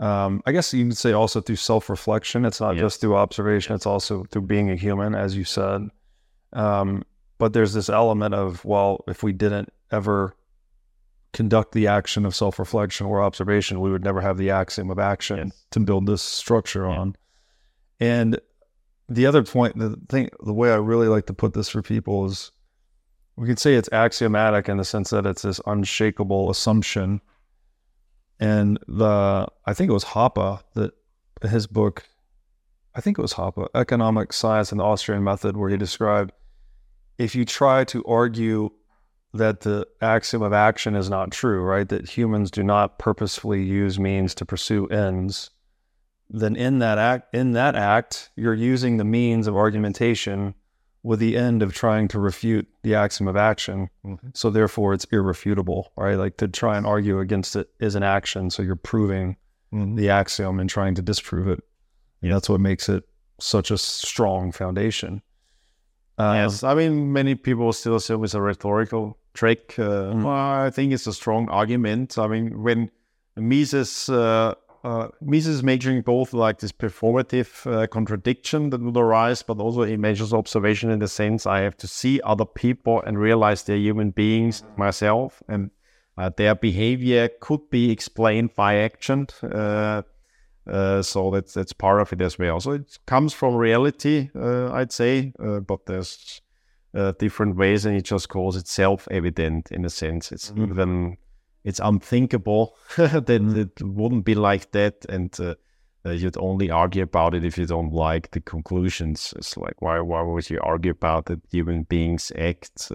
Um, 0.00 0.42
I 0.44 0.50
guess 0.52 0.74
you 0.74 0.88
could 0.88 0.96
say 0.96 1.12
also 1.12 1.40
through 1.40 1.56
self 1.56 1.88
reflection. 1.88 2.44
It's 2.44 2.60
not 2.60 2.74
just 2.76 3.00
through 3.00 3.14
observation, 3.16 3.74
it's 3.76 3.86
also 3.86 4.24
through 4.24 4.42
being 4.42 4.68
a 4.70 4.74
human, 4.74 5.14
as 5.14 5.36
you 5.36 5.44
said. 5.44 5.88
Um, 6.52 7.04
but 7.38 7.52
there's 7.52 7.72
this 7.72 7.88
element 7.88 8.34
of, 8.34 8.64
well, 8.64 9.04
if 9.08 9.22
we 9.22 9.32
didn't 9.32 9.72
ever 9.90 10.34
conduct 11.32 11.72
the 11.72 11.86
action 11.88 12.24
of 12.24 12.34
self 12.34 12.58
reflection 12.58 13.06
or 13.06 13.22
observation, 13.22 13.80
we 13.80 13.90
would 13.90 14.04
never 14.04 14.20
have 14.20 14.38
the 14.38 14.50
axiom 14.50 14.90
of 14.90 14.98
action 14.98 15.48
Yes. 15.48 15.64
to 15.72 15.80
build 15.80 16.06
this 16.06 16.22
structure 16.22 16.86
Yeah. 16.88 16.98
on. 16.98 17.16
And 18.00 18.40
the 19.08 19.26
other 19.26 19.42
point, 19.42 19.78
the 19.78 19.98
thing, 20.08 20.30
the 20.44 20.54
way 20.54 20.72
I 20.72 20.76
really 20.76 21.08
like 21.08 21.26
to 21.26 21.34
put 21.34 21.52
this 21.54 21.68
for 21.68 21.82
people 21.82 22.24
is 22.26 22.52
we 23.36 23.46
could 23.48 23.58
say 23.58 23.74
it's 23.74 23.88
axiomatic 23.92 24.68
in 24.68 24.76
the 24.76 24.84
sense 24.84 25.10
that 25.10 25.26
it's 25.26 25.42
this 25.42 25.60
unshakable 25.66 26.50
assumption. 26.50 27.20
And 28.38 28.78
the, 28.86 29.46
I 29.66 29.74
think 29.74 29.90
it 29.90 29.92
was 29.94 30.04
Hoppe 30.04 30.62
that 30.74 30.92
his 31.48 31.66
book, 31.66 32.04
I 32.94 33.00
think 33.00 33.18
it 33.18 33.22
was 33.22 33.34
Hoppe, 33.34 33.66
Economic 33.74 34.32
Science 34.32 34.70
and 34.70 34.80
the 34.80 34.84
Austrian 34.84 35.24
Method, 35.24 35.56
where 35.56 35.68
he 35.70 35.76
described 35.76 36.32
if 37.18 37.34
you 37.34 37.44
try 37.44 37.84
to 37.84 38.04
argue 38.04 38.70
that 39.32 39.60
the 39.60 39.86
axiom 40.00 40.42
of 40.42 40.52
action 40.52 40.94
is 40.94 41.10
not 41.10 41.32
true, 41.32 41.60
right? 41.62 41.88
That 41.88 42.08
humans 42.08 42.50
do 42.50 42.62
not 42.62 42.98
purposefully 42.98 43.62
use 43.62 43.98
means 43.98 44.34
to 44.36 44.44
pursue 44.44 44.86
ends, 44.86 45.50
then 46.30 46.56
in 46.56 46.78
that 46.78 46.98
act, 46.98 47.34
in 47.34 47.52
that 47.52 47.74
act, 47.74 48.30
you're 48.36 48.54
using 48.54 48.96
the 48.96 49.04
means 49.04 49.46
of 49.46 49.56
argumentation 49.56 50.54
with 51.02 51.18
the 51.20 51.36
end 51.36 51.62
of 51.62 51.74
trying 51.74 52.08
to 52.08 52.18
refute 52.18 52.66
the 52.82 52.94
axiom 52.94 53.28
of 53.28 53.36
action. 53.36 53.90
Mm-hmm. 54.04 54.28
So 54.34 54.50
therefore, 54.50 54.94
it's 54.94 55.04
irrefutable, 55.12 55.92
right? 55.96 56.14
Like 56.14 56.38
to 56.38 56.48
try 56.48 56.78
and 56.78 56.86
argue 56.86 57.20
against 57.20 57.56
it 57.56 57.68
is 57.78 57.94
an 57.94 58.02
action, 58.02 58.50
so 58.50 58.62
you're 58.62 58.76
proving 58.76 59.36
mm-hmm. 59.72 59.96
the 59.96 60.08
axiom 60.08 60.58
and 60.60 60.70
trying 60.70 60.94
to 60.94 61.02
disprove 61.02 61.46
it. 61.46 61.62
And 62.22 62.32
that's 62.32 62.48
what 62.48 62.60
makes 62.60 62.88
it 62.88 63.04
such 63.38 63.70
a 63.70 63.76
strong 63.76 64.50
foundation. 64.50 65.20
Yes, 66.18 66.62
I 66.62 66.74
mean, 66.74 67.12
many 67.12 67.34
people 67.34 67.72
still 67.72 67.96
assume 67.96 68.24
it's 68.24 68.34
a 68.34 68.40
rhetorical 68.40 69.18
trick. 69.34 69.74
Uh, 69.78 70.12
well, 70.14 70.28
I 70.28 70.70
think 70.70 70.92
it's 70.92 71.06
a 71.06 71.12
strong 71.12 71.48
argument. 71.48 72.18
I 72.18 72.28
mean, 72.28 72.62
when 72.62 72.90
Mises, 73.36 74.08
uh, 74.08 74.54
uh, 74.84 75.08
Mises 75.20 75.56
is 75.56 75.62
measuring 75.62 76.02
both 76.02 76.32
like 76.32 76.60
this 76.60 76.72
performative 76.72 77.66
uh, 77.66 77.86
contradiction 77.88 78.70
that 78.70 78.80
would 78.80 78.96
arise, 78.96 79.42
but 79.42 79.58
also 79.58 79.82
he 79.82 79.96
measures 79.96 80.32
observation 80.32 80.90
in 80.90 81.00
the 81.00 81.08
sense 81.08 81.46
I 81.46 81.60
have 81.60 81.76
to 81.78 81.88
see 81.88 82.20
other 82.22 82.44
people 82.44 83.02
and 83.02 83.18
realize 83.18 83.64
they're 83.64 83.76
human 83.76 84.10
beings 84.10 84.62
myself, 84.76 85.42
and 85.48 85.70
uh, 86.16 86.30
their 86.36 86.54
behavior 86.54 87.28
could 87.40 87.70
be 87.70 87.90
explained 87.90 88.54
by 88.54 88.76
action. 88.76 89.26
Uh, 90.66 91.02
so 91.02 91.30
that's 91.30 91.52
that's 91.52 91.72
part 91.72 92.00
of 92.00 92.12
it 92.12 92.20
as 92.20 92.38
well. 92.38 92.60
So 92.60 92.72
it 92.72 92.98
comes 93.06 93.34
from 93.34 93.54
reality, 93.54 94.30
uh, 94.34 94.72
I'd 94.72 94.92
say, 94.92 95.32
uh, 95.38 95.60
but 95.60 95.86
there's 95.86 96.40
uh, 96.94 97.12
different 97.18 97.56
ways, 97.56 97.84
and 97.84 97.96
it 97.96 98.04
just 98.04 98.28
calls 98.28 98.56
it 98.56 98.66
self-evident 98.66 99.70
in 99.72 99.84
a 99.84 99.90
sense. 99.90 100.32
It's 100.32 100.52
even 100.56 101.18
it's 101.64 101.80
unthinkable 101.80 102.76
that 102.96 103.28
it 103.28 103.82
wouldn't 103.82 104.24
be 104.24 104.34
like 104.34 104.72
that, 104.72 105.04
and 105.08 105.38
uh, 105.38 105.54
uh, 106.06 106.10
you'd 106.10 106.38
only 106.38 106.70
argue 106.70 107.02
about 107.02 107.34
it 107.34 107.44
if 107.44 107.58
you 107.58 107.66
don't 107.66 107.92
like 107.92 108.30
the 108.30 108.40
conclusions. 108.40 109.34
It's 109.36 109.58
like 109.58 109.82
why 109.82 110.00
why 110.00 110.22
would 110.22 110.48
you 110.48 110.60
argue 110.62 110.92
about 110.92 111.26
that 111.26 111.40
human 111.50 111.82
beings 111.82 112.32
act? 112.38 112.90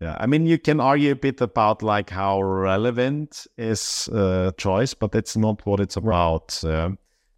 Yeah, 0.00 0.16
I 0.20 0.26
mean, 0.26 0.46
you 0.46 0.58
can 0.58 0.80
argue 0.80 1.12
a 1.12 1.16
bit 1.16 1.40
about 1.40 1.82
like 1.82 2.10
how 2.10 2.40
relevant 2.40 3.46
is 3.56 4.08
uh, 4.12 4.52
choice, 4.56 4.94
but 4.94 5.10
that's 5.10 5.36
not 5.36 5.66
what 5.66 5.80
it's 5.80 5.96
about. 5.96 6.62
Uh, 6.64 6.90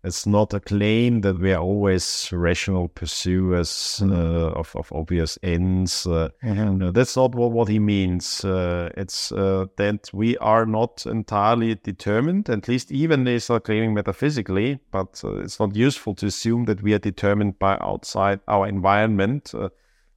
it's 0.03 0.27
not 0.27 0.55
a 0.55 0.61
claim 0.61 1.21
that 1.23 1.39
we 1.39 1.53
are 1.53 1.63
always 1.63 2.31
rational 2.33 2.89
pursuers 2.89 4.03
uh, 4.03 4.51
of, 4.53 4.75
of 4.75 4.91
obvious 4.93 5.39
ends. 5.43 6.07
Uh, 6.07 6.31
no, 6.43 6.91
that's 6.91 7.17
not 7.17 7.35
what, 7.35 7.53
what 7.53 7.69
he 7.69 7.79
means. 7.79 8.43
Uh, 8.43 8.91
it's 8.97 9.31
uh, 9.33 9.67
that 9.77 10.11
we 10.13 10.39
are 10.39 10.65
not 10.65 11.05
entirely 11.07 11.75
determined, 11.75 12.49
at 12.49 12.67
least 12.67 12.91
even 12.91 13.25
they 13.25 13.39
start 13.39 13.65
claiming 13.65 13.93
metaphysically, 13.93 14.79
but 14.91 15.21
uh, 15.23 15.41
it's 15.41 15.61
not 15.61 15.77
useful 15.77 16.15
to 16.15 16.27
assume 16.27 16.65
that 16.65 16.83
we 16.83 16.95
are 16.95 16.99
determined 16.99 17.59
by 17.59 17.77
outside 17.83 18.41
our 18.49 18.67
environment. 18.67 19.53
Uh, 19.55 19.69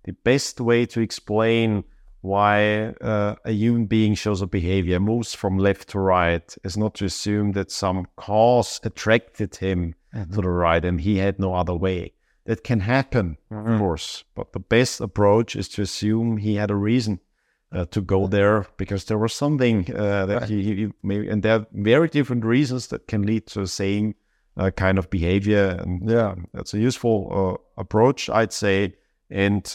the 0.05 0.13
best 0.23 0.61
way 0.61 0.85
to 0.85 1.01
explain 1.01 1.83
why 2.23 2.93
uh, 3.01 3.35
a 3.43 3.51
human 3.51 3.85
being 3.85 4.15
shows 4.15 4.41
a 4.41 4.47
behavior, 4.47 4.97
moves 4.99 5.33
from 5.33 5.57
left 5.57 5.89
to 5.89 5.99
right, 5.99 6.55
is 6.63 6.77
not 6.77 6.93
to 6.95 7.05
assume 7.05 7.51
that 7.51 7.69
some 7.69 8.07
cause 8.15 8.79
attracted 8.83 9.57
him 9.57 9.93
to 10.31 10.41
the 10.41 10.49
right 10.49 10.85
and 10.85 11.01
he 11.01 11.17
had 11.17 11.37
no 11.37 11.53
other 11.53 11.75
way. 11.75 12.13
That 12.45 12.63
can 12.63 12.79
happen, 12.81 13.37
of 13.51 13.79
course, 13.79 14.23
but 14.35 14.53
the 14.53 14.59
best 14.59 15.01
approach 15.01 15.55
is 15.55 15.67
to 15.69 15.81
assume 15.81 16.37
he 16.37 16.55
had 16.55 16.71
a 16.71 16.75
reason 16.75 17.19
uh, 17.73 17.85
to 17.85 18.01
go 18.01 18.27
there 18.27 18.67
because 18.77 19.05
there 19.05 19.17
was 19.17 19.33
something 19.33 19.93
uh, 19.95 20.25
that 20.27 20.49
he, 20.49 20.63
he 20.63 20.91
maybe, 21.01 21.29
and 21.29 21.43
there 21.43 21.59
are 21.59 21.67
very 21.73 22.07
different 22.07 22.45
reasons 22.45 22.87
that 22.87 23.07
can 23.07 23.23
lead 23.23 23.47
to 23.47 23.59
the 23.61 23.67
same 23.67 24.15
uh, 24.55 24.71
kind 24.71 24.97
of 24.97 25.09
behavior. 25.09 25.77
And 25.83 26.09
Yeah. 26.09 26.35
that's 26.53 26.73
a 26.73 26.79
useful 26.79 27.17
uh, 27.31 27.81
approach, 27.81 28.29
I'd 28.29 28.53
say. 28.53 28.95
And 29.29 29.65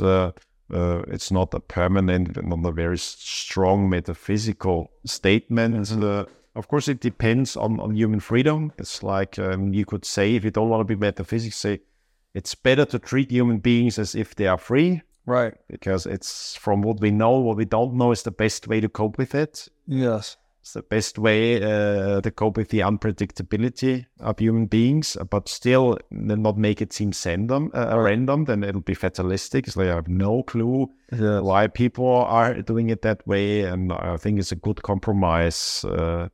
uh, 0.72 1.02
it's 1.08 1.30
not 1.30 1.54
a 1.54 1.60
permanent 1.60 2.36
and 2.36 2.48
not 2.48 2.68
a 2.68 2.72
very 2.72 2.98
strong 2.98 3.88
metaphysical 3.88 4.90
statement. 5.04 5.90
Uh, 5.90 6.26
of 6.54 6.68
course, 6.68 6.88
it 6.88 7.00
depends 7.00 7.56
on, 7.56 7.80
on 7.80 7.94
human 7.94 8.20
freedom. 8.20 8.72
It's 8.78 9.02
like 9.02 9.38
um, 9.38 9.72
you 9.72 9.84
could 9.84 10.04
say, 10.04 10.34
if 10.34 10.44
you 10.44 10.50
don't 10.50 10.68
want 10.68 10.80
to 10.80 10.84
be 10.84 10.96
metaphysics, 10.96 11.56
say 11.56 11.80
it's 12.34 12.54
better 12.54 12.84
to 12.86 12.98
treat 12.98 13.30
human 13.30 13.58
beings 13.58 13.98
as 13.98 14.14
if 14.14 14.34
they 14.34 14.46
are 14.46 14.58
free 14.58 15.02
right. 15.28 15.54
because 15.68 16.06
it's 16.06 16.56
from 16.56 16.82
what 16.82 17.00
we 17.00 17.10
know, 17.10 17.32
what 17.38 17.56
we 17.56 17.64
don't 17.64 17.94
know 17.94 18.12
is 18.12 18.22
the 18.22 18.30
best 18.30 18.66
way 18.66 18.80
to 18.80 18.88
cope 18.88 19.18
with 19.18 19.34
it. 19.34 19.68
Yes. 19.86 20.36
It's 20.60 20.74
the 20.74 20.82
best 20.82 21.18
way 21.18 21.62
uh, 21.62 22.20
to 22.20 22.30
cope 22.30 22.56
with 22.58 22.68
the 22.68 22.80
unpredictability 22.80 24.06
of 24.20 24.38
human 24.38 24.66
beings, 24.66 25.16
but 25.30 25.48
still 25.48 25.98
not 26.10 26.58
make 26.58 26.82
it 26.82 26.92
seem 26.92 27.12
random. 27.24 27.70
Uh, 27.74 27.98
random, 27.98 28.44
then 28.44 28.62
it'll 28.64 28.80
be 28.82 28.94
fatalistic. 28.94 29.66
It's 29.66 29.76
like 29.76 29.88
I 29.88 29.94
have 29.94 30.08
no 30.08 30.42
clue 30.42 30.88
Yes. 31.10 31.42
why 31.42 31.68
people 31.68 32.06
are 32.06 32.60
doing 32.60 32.90
it 32.90 33.00
that 33.02 33.26
way, 33.26 33.62
and 33.62 33.92
I 33.92 34.18
think 34.18 34.38
it's 34.38 34.52
a 34.52 34.56
good 34.56 34.82
compromise 34.82 35.84
uh, 35.84 36.28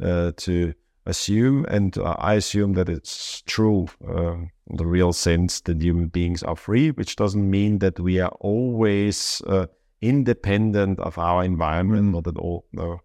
uh, 0.00 0.32
to 0.36 0.72
assume. 1.04 1.64
And 1.68 1.98
uh, 1.98 2.14
I 2.18 2.34
assume 2.34 2.74
that 2.74 2.88
it's 2.88 3.42
true, 3.46 3.88
uh, 4.06 4.34
in 4.34 4.76
the 4.76 4.86
real 4.86 5.12
sense 5.12 5.60
that 5.62 5.82
human 5.82 6.08
beings 6.08 6.44
are 6.44 6.54
free, 6.54 6.92
which 6.92 7.16
doesn't 7.16 7.50
mean 7.50 7.80
that 7.80 7.98
we 7.98 8.20
are 8.20 8.32
always 8.40 9.42
uh, 9.48 9.66
independent 10.00 11.00
of 11.00 11.18
our 11.18 11.42
environment. 11.42 12.12
Not 12.12 12.28
at 12.28 12.36
all. 12.36 12.66
No 12.72 13.00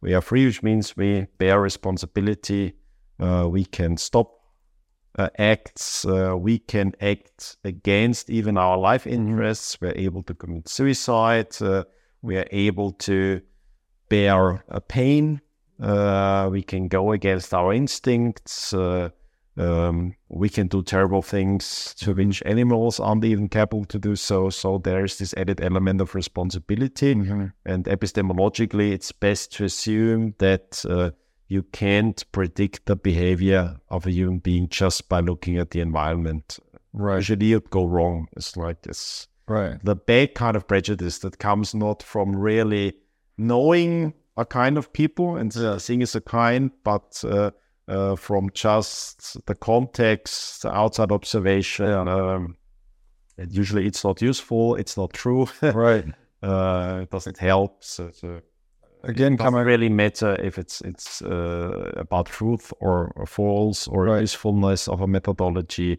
we 0.00 0.14
are 0.14 0.20
free, 0.20 0.46
which 0.46 0.62
means 0.62 0.96
we 0.96 1.26
bear 1.38 1.60
responsibility. 1.60 2.74
Uh, 3.18 3.48
we 3.50 3.64
can 3.64 3.96
stop 3.96 4.32
uh, 5.18 5.28
acts. 5.38 6.04
Uh, 6.04 6.36
we 6.38 6.58
can 6.58 6.92
act 7.00 7.56
against 7.64 8.30
even 8.30 8.58
our 8.58 8.76
life 8.76 9.06
interests. 9.06 9.80
We're 9.80 9.96
able 9.96 10.22
to 10.24 10.34
commit 10.34 10.68
suicide. 10.68 11.60
Uh, 11.60 11.84
we 12.22 12.36
are 12.36 12.46
able 12.50 12.92
to 12.92 13.40
bear 14.08 14.64
a 14.68 14.80
pain. 14.80 15.40
Uh, 15.80 16.48
we 16.50 16.62
can 16.62 16.88
go 16.88 17.12
against 17.12 17.52
our 17.54 17.72
instincts. 17.72 18.72
Uh, 19.58 19.88
um, 19.88 20.14
we 20.28 20.48
can 20.48 20.66
do 20.68 20.82
terrible 20.82 21.22
things 21.22 21.94
to 21.98 22.14
which 22.14 22.42
animals 22.46 23.00
aren't 23.00 23.24
even 23.24 23.48
capable 23.48 23.84
to 23.86 23.98
do 23.98 24.16
so. 24.16 24.50
So 24.50 24.78
there's 24.78 25.18
this 25.18 25.34
added 25.34 25.60
element 25.60 26.00
of 26.00 26.14
responsibility. 26.14 27.12
And 27.12 27.84
epistemologically, 27.84 28.92
it's 28.92 29.12
best 29.12 29.52
to 29.54 29.64
assume 29.64 30.34
that 30.38 30.84
uh, 30.88 31.10
you 31.48 31.62
can't 31.62 32.24
predict 32.32 32.86
the 32.86 32.96
behavior 32.96 33.76
of 33.88 34.06
a 34.06 34.10
human 34.10 34.38
being 34.38 34.68
just 34.68 35.08
by 35.08 35.20
looking 35.20 35.58
at 35.58 35.70
the 35.70 35.80
environment. 35.80 36.58
Right. 36.92 37.16
Usually, 37.16 37.52
it 37.52 37.70
go 37.70 37.86
wrong. 37.86 38.28
It's 38.36 38.56
like 38.56 38.82
this 38.82 39.28
Right. 39.48 39.78
the 39.84 39.94
bad 39.94 40.34
kind 40.34 40.56
of 40.56 40.66
prejudice 40.66 41.18
that 41.20 41.38
comes 41.38 41.72
not 41.72 42.02
from 42.02 42.34
really 42.34 42.94
knowing 43.38 44.12
a 44.36 44.44
kind 44.44 44.76
of 44.76 44.92
people 44.92 45.36
and 45.36 45.52
seeing 45.80 46.02
as 46.02 46.16
a 46.16 46.20
kind, 46.20 46.72
but 46.82 47.22
uh, 47.24 47.52
uh, 47.88 48.16
from 48.16 48.50
just 48.52 49.44
the 49.46 49.54
context, 49.54 50.62
the 50.62 50.72
outside 50.74 51.12
observation. 51.12 51.86
Um, 52.08 52.56
and 53.38 53.52
usually, 53.52 53.86
it's 53.86 54.04
not 54.04 54.22
useful. 54.22 54.74
It's 54.76 54.96
not 54.96 55.12
true. 55.12 55.46
Right. 55.62 56.04
uh, 56.42 57.00
it 57.02 57.10
doesn't 57.10 57.38
help. 57.38 57.84
So, 57.84 58.10
so 58.12 58.40
Again, 59.04 59.34
it 59.34 59.36
doesn't 59.36 59.52
coming 59.52 59.66
really 59.66 59.88
matter 59.88 60.36
if 60.42 60.58
it's 60.58 60.80
it's 60.80 61.22
uh, 61.22 61.92
about 61.96 62.26
truth 62.26 62.72
or, 62.80 63.12
or 63.16 63.26
false 63.26 63.86
or 63.88 64.04
Right. 64.04 64.20
usefulness 64.22 64.88
of 64.88 65.00
a 65.00 65.06
methodology. 65.06 65.98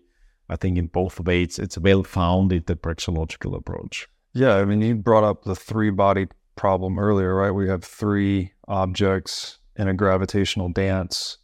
I 0.49 0.55
think 0.55 0.77
in 0.77 0.87
both 0.87 1.19
ways, 1.19 1.59
it's 1.59 1.77
well 1.77 2.03
founded 2.03 2.65
the 2.65 2.75
praxeological 2.75 3.55
approach. 3.55 4.07
Yeah, 4.33 4.55
I 4.55 4.65
mean, 4.65 4.81
you 4.81 4.95
brought 4.95 5.23
up 5.23 5.43
the 5.43 5.55
three 5.55 5.89
body 5.89 6.27
problem 6.55 6.97
earlier, 6.99 7.35
right? 7.35 7.51
We 7.51 7.67
have 7.69 7.83
three 7.83 8.51
objects 8.67 9.59
in 9.75 9.87
a 9.87 9.93
gravitational 9.93 10.69
dance. 10.69 11.37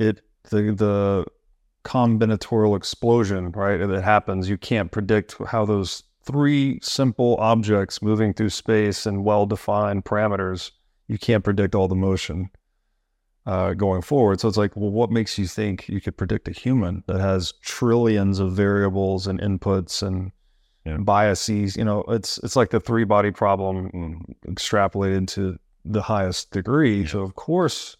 Yeah. 0.00 0.08
it 0.08 0.20
the 0.50 0.62
the 0.72 1.24
combinatorial 1.84 2.76
explosion, 2.76 3.52
right, 3.52 3.78
that 3.78 4.02
happens. 4.02 4.48
You 4.48 4.58
can't 4.58 4.90
predict 4.90 5.36
how 5.46 5.64
those 5.64 6.02
three 6.24 6.78
simple 6.82 7.36
objects 7.36 8.02
moving 8.02 8.34
through 8.34 8.50
space 8.50 9.06
and 9.06 9.24
well-defined 9.24 10.04
parameters. 10.04 10.70
You 11.08 11.18
can't 11.18 11.42
predict 11.42 11.74
all 11.74 11.88
the 11.88 11.94
motion 11.94 12.50
uh, 13.46 13.72
going 13.74 14.02
forward. 14.02 14.40
So 14.40 14.48
it's 14.48 14.58
like, 14.58 14.76
well, 14.76 14.90
what 14.90 15.10
makes 15.10 15.38
you 15.38 15.46
think 15.46 15.88
you 15.88 16.00
could 16.00 16.16
predict 16.18 16.48
a 16.48 16.52
human 16.52 17.02
that 17.06 17.20
has 17.20 17.52
trillions 17.62 18.38
of 18.38 18.52
variables 18.52 19.26
and 19.26 19.40
inputs 19.40 20.02
and 20.06 20.32
Yeah. 20.84 20.98
biases? 20.98 21.76
You 21.76 21.84
know, 21.84 22.04
it's 22.08 22.38
it's 22.44 22.56
like 22.56 22.70
the 22.70 22.80
three 22.80 23.04
body 23.04 23.30
problem 23.30 24.24
extrapolated 24.46 25.26
to 25.28 25.58
the 25.84 26.02
highest 26.02 26.50
degree. 26.52 27.06
So 27.06 27.20
of 27.22 27.34
course, 27.34 27.96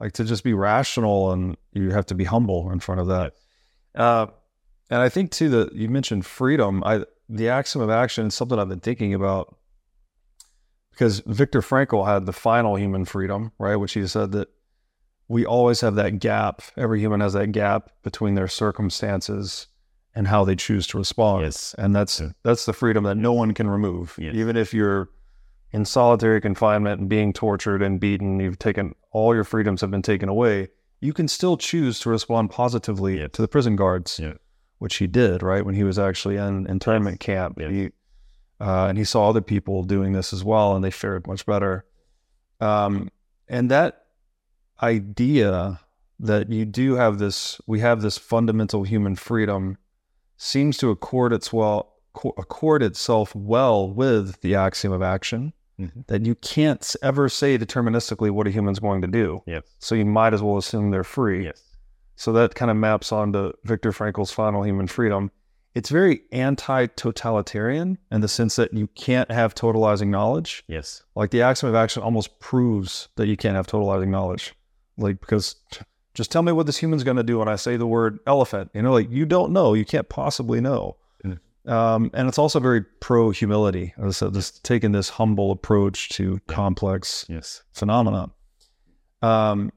like 0.00 0.12
to 0.12 0.24
just 0.24 0.44
be 0.44 0.54
rational 0.54 1.32
and 1.32 1.56
you 1.72 1.90
have 1.90 2.06
to 2.06 2.14
be 2.14 2.24
humble 2.24 2.70
in 2.70 2.80
front 2.80 3.00
of 3.00 3.06
that. 3.08 3.34
Uh, 3.94 4.26
and 4.90 5.00
I 5.00 5.08
think 5.08 5.30
too 5.30 5.48
that 5.50 5.72
you 5.74 5.88
mentioned 5.88 6.26
freedom. 6.26 6.82
I 6.84 7.04
the 7.28 7.48
axiom 7.48 7.82
of 7.82 7.90
action 7.90 8.26
is 8.26 8.34
something 8.34 8.58
I've 8.58 8.68
been 8.68 8.80
thinking 8.80 9.14
about 9.14 9.56
because 10.92 11.20
Viktor 11.26 11.60
Frankl 11.60 12.06
had 12.06 12.24
the 12.26 12.32
final 12.32 12.76
human 12.76 13.04
freedom, 13.04 13.52
right? 13.58 13.76
Which 13.76 13.94
he 13.94 14.06
said 14.06 14.32
that 14.32 14.48
we 15.28 15.44
always 15.44 15.80
have 15.80 15.96
that 15.96 16.20
gap. 16.20 16.62
Every 16.76 17.00
human 17.00 17.20
has 17.20 17.32
that 17.32 17.48
gap 17.52 17.90
between 18.02 18.34
their 18.34 18.48
circumstances 18.48 19.66
and 20.14 20.28
how 20.28 20.44
they 20.44 20.56
choose 20.56 20.86
to 20.88 20.98
respond. 20.98 21.42
Yes. 21.42 21.74
And 21.78 21.94
that's 21.94 22.20
Yeah. 22.20 22.30
that's 22.44 22.64
the 22.64 22.72
freedom 22.72 23.04
that 23.04 23.16
no 23.16 23.32
one 23.32 23.52
can 23.54 23.68
remove. 23.68 24.16
Yes. 24.18 24.34
Even 24.34 24.56
if 24.56 24.72
you're 24.72 25.10
in 25.72 25.84
solitary 25.84 26.40
confinement 26.40 27.00
and 27.00 27.08
being 27.08 27.32
tortured 27.32 27.82
and 27.82 28.00
beaten, 28.00 28.40
you've 28.40 28.58
taken 28.58 28.94
all 29.10 29.34
your 29.34 29.44
freedoms 29.44 29.80
have 29.80 29.90
been 29.90 30.02
taken 30.02 30.28
away. 30.28 30.68
You 31.00 31.12
can 31.12 31.28
still 31.28 31.56
choose 31.56 32.00
to 32.00 32.10
respond 32.10 32.50
positively 32.50 33.18
Yes. 33.18 33.30
to 33.32 33.42
the 33.42 33.48
prison 33.48 33.76
guards, 33.76 34.18
Yeah. 34.18 34.34
which 34.78 34.96
he 34.96 35.06
did, 35.06 35.42
right? 35.42 35.64
When 35.64 35.74
he 35.74 35.84
was 35.84 35.98
actually 35.98 36.36
in 36.36 36.66
internment 36.66 37.20
camp. 37.20 37.58
Yes. 37.60 37.70
He, 37.70 37.90
uh, 38.60 38.86
and 38.86 38.96
he 38.96 39.04
saw 39.04 39.28
other 39.28 39.42
people 39.42 39.82
doing 39.82 40.12
this 40.12 40.32
as 40.32 40.42
well, 40.42 40.74
and 40.74 40.84
they 40.84 40.90
fared 40.90 41.26
much 41.26 41.44
better. 41.44 41.84
Um, 42.60 43.10
and 43.48 43.70
that 43.70 44.06
idea 44.82 45.80
that 46.18 46.50
you 46.50 46.64
do 46.64 46.94
have 46.94 47.18
this, 47.18 47.60
we 47.66 47.80
have 47.80 48.00
this 48.00 48.16
fundamental 48.16 48.84
human 48.84 49.16
freedom, 49.16 49.76
seems 50.38 50.76
to 50.78 50.90
accord 50.90 51.32
its 51.32 51.52
well, 51.52 51.95
accord 52.36 52.82
itself 52.82 53.34
well 53.34 53.90
with 53.90 54.40
the 54.40 54.54
axiom 54.54 54.92
of 54.92 55.02
action. 55.02 55.52
Mhm. 55.78 56.06
That 56.06 56.24
you 56.24 56.34
can't 56.36 56.96
ever 57.02 57.28
say 57.28 57.58
deterministically 57.58 58.30
what 58.30 58.46
a 58.46 58.50
human's 58.50 58.78
going 58.78 59.02
to 59.02 59.08
do. 59.08 59.42
Yes. 59.46 59.62
So 59.78 59.94
you 59.94 60.06
might 60.06 60.32
as 60.32 60.42
well 60.42 60.56
assume 60.56 60.90
they're 60.90 61.04
free. 61.04 61.44
Yes. 61.44 61.62
So 62.14 62.32
that 62.32 62.54
kind 62.54 62.70
of 62.70 62.78
maps 62.78 63.12
onto 63.12 63.52
Viktor 63.64 63.92
Frankl's 63.92 64.30
final 64.30 64.62
human 64.62 64.86
freedom. 64.86 65.30
It's 65.74 65.90
very 65.90 66.22
anti 66.32 66.86
totalitarian 66.86 67.98
in 68.10 68.22
the 68.22 68.28
sense 68.28 68.56
that 68.56 68.72
you 68.72 68.86
can't 68.94 69.30
have 69.30 69.54
totalizing 69.54 70.08
knowledge. 70.08 70.64
Yes. 70.66 71.02
Like 71.14 71.30
the 71.30 71.42
axiom 71.42 71.68
of 71.68 71.74
action 71.74 72.02
almost 72.02 72.40
proves 72.40 73.08
that 73.16 73.26
you 73.26 73.36
can't 73.36 73.56
have 73.56 73.66
totalizing 73.66 74.08
knowledge. 74.08 74.54
Like, 74.96 75.20
because 75.20 75.56
just 76.14 76.32
tell 76.32 76.40
me 76.40 76.52
what 76.52 76.64
this 76.64 76.78
human's 76.78 77.04
going 77.04 77.18
to 77.18 77.22
do 77.22 77.38
when 77.40 77.48
I 77.48 77.56
say 77.56 77.76
the 77.76 77.86
word 77.86 78.18
elephant. 78.26 78.70
You 78.72 78.80
know, 78.80 78.92
like 78.92 79.10
you 79.10 79.26
don't 79.26 79.52
know. 79.52 79.74
You 79.74 79.84
can't 79.84 80.08
possibly 80.08 80.62
know. 80.62 80.96
Um, 81.66 82.10
and 82.14 82.28
it's 82.28 82.38
also 82.38 82.60
very 82.60 82.82
pro 83.00 83.30
humility. 83.30 83.92
As 83.98 84.04
I 84.04 84.10
said, 84.26 84.34
just 84.34 84.64
taking 84.64 84.92
this 84.92 85.08
humble 85.08 85.50
approach 85.50 86.10
to 86.10 86.40
complex 86.46 87.26
Yes. 87.28 87.62
phenomena. 87.72 88.30
Um, 89.22 89.72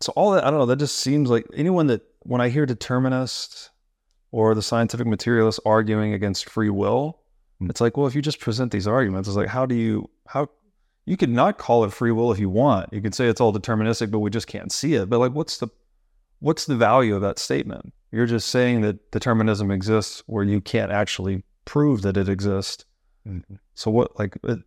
so 0.00 0.12
all 0.16 0.32
that 0.32 0.44
I 0.44 0.50
don't 0.50 0.58
know. 0.58 0.66
That 0.66 0.78
just 0.78 0.98
seems 0.98 1.30
like 1.30 1.46
anyone 1.54 1.86
that 1.88 2.02
when 2.20 2.40
I 2.40 2.48
hear 2.48 2.66
determinists 2.66 3.70
or 4.32 4.54
the 4.54 4.62
scientific 4.62 5.06
materialists 5.06 5.60
arguing 5.64 6.12
against 6.14 6.48
free 6.48 6.70
will, 6.70 7.18
Mm. 7.60 7.68
it's 7.70 7.80
like, 7.80 7.96
well, 7.96 8.06
if 8.06 8.14
you 8.14 8.22
just 8.22 8.40
present 8.40 8.72
these 8.72 8.86
arguments, 8.86 9.28
it's 9.28 9.36
like, 9.36 9.48
how 9.48 9.66
do 9.66 9.74
you 9.74 10.08
how 10.26 10.48
you 11.04 11.16
could 11.16 11.30
not 11.30 11.58
call 11.58 11.84
it 11.84 11.92
free 11.92 12.12
will 12.12 12.30
if 12.32 12.38
you 12.38 12.48
want. 12.48 12.92
You 12.92 13.00
could 13.02 13.14
say 13.14 13.26
it's 13.28 13.40
all 13.40 13.52
deterministic, 13.52 14.10
but 14.10 14.20
we 14.20 14.30
just 14.30 14.46
can't 14.46 14.70
see 14.72 14.94
it. 14.94 15.10
But 15.10 15.18
like, 15.18 15.32
what's 15.32 15.58
the 15.58 15.68
what's 16.40 16.64
the 16.66 16.76
value 16.76 17.14
of 17.14 17.20
that 17.22 17.38
statement? 17.38 17.92
You're 18.12 18.26
just 18.26 18.48
saying 18.48 18.80
that 18.82 19.10
determinism 19.10 19.70
exists 19.70 20.22
where 20.26 20.44
you 20.44 20.60
can't 20.60 20.90
actually 20.90 21.44
prove 21.64 22.02
that 22.02 22.16
it 22.16 22.28
exists. 22.28 22.84
Mhm. 23.26 23.58
So 23.74 23.90
what, 23.90 24.18
like, 24.18 24.36
it, 24.44 24.58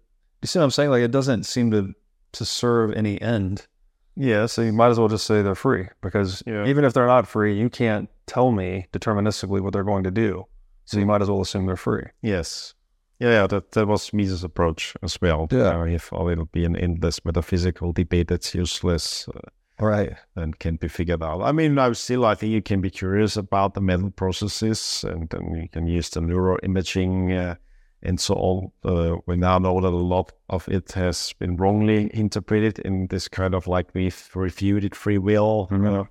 you 0.41 0.47
see 0.47 0.59
what 0.59 0.65
I'm 0.65 0.71
saying? 0.71 0.89
Like, 0.91 1.03
it 1.03 1.11
doesn't 1.11 1.43
seem 1.43 1.71
to 1.71 1.93
to 2.33 2.45
serve 2.45 2.91
any 2.93 3.21
end. 3.21 3.67
Yeah, 4.15 4.47
so 4.47 4.61
you 4.63 4.73
might 4.73 4.89
as 4.89 4.99
well 4.99 5.07
just 5.07 5.25
say 5.27 5.41
they're 5.41 5.53
free 5.55 5.87
because 6.01 6.41
Yeah. 6.47 6.65
even 6.65 6.83
if 6.83 6.93
they're 6.93 7.05
not 7.07 7.27
free, 7.27 7.55
you 7.59 7.69
can't 7.69 8.09
tell 8.27 8.51
me 8.51 8.87
deterministically 8.91 9.61
what 9.61 9.73
they're 9.73 9.83
going 9.83 10.03
to 10.03 10.11
do. 10.11 10.45
So 10.85 10.97
you 10.99 11.05
might 11.05 11.21
as 11.21 11.29
well 11.29 11.41
assume 11.41 11.65
they're 11.67 11.75
free. 11.75 12.03
Yes. 12.21 12.73
Yeah, 13.19 13.29
yeah, 13.29 13.47
that, 13.47 13.71
that 13.71 13.87
was 13.87 14.11
Mises' 14.13 14.43
approach 14.43 14.95
as 15.03 15.19
well. 15.21 15.47
Yeah. 15.51 15.79
Uh, 15.79 15.83
if 15.85 16.11
oh, 16.11 16.27
it'll 16.29 16.45
be 16.45 16.65
an 16.65 16.75
endless 16.75 17.23
metaphysical 17.23 17.91
debate 17.93 18.27
that's 18.29 18.53
useless 18.55 19.27
uh, 19.29 19.39
Right. 19.79 20.13
and 20.35 20.57
can 20.59 20.75
be 20.77 20.87
figured 20.87 21.23
out. 21.23 21.41
I 21.41 21.51
mean, 21.51 21.77
I 21.79 21.91
still, 21.93 22.25
I 22.25 22.35
think 22.35 22.51
you 22.53 22.61
can 22.61 22.79
be 22.81 22.89
curious 22.89 23.35
about 23.37 23.73
the 23.73 23.81
mental 23.81 24.11
processes 24.11 25.03
and 25.07 25.29
then 25.29 25.55
you 25.55 25.67
can 25.67 25.87
use 25.87 26.09
the 26.09 26.19
neuroimaging 26.21 27.37
uh, 27.37 27.55
and 28.03 28.19
so 28.19 28.35
on. 28.35 28.71
Uh, 28.83 29.17
we 29.25 29.35
now 29.35 29.57
know 29.59 29.81
that 29.81 29.87
a 29.87 29.89
lot 29.89 30.31
of 30.49 30.67
it 30.69 30.91
has 30.93 31.33
been 31.39 31.57
wrongly 31.57 32.09
interpreted 32.13 32.79
in 32.79 33.07
this 33.07 33.27
kind 33.27 33.53
of 33.55 33.67
like 33.67 33.87
we've 33.93 34.29
refuted 34.35 34.95
free 34.95 35.17
will 35.17 35.67
Mhm. 35.71 36.01
uh, 36.01 36.03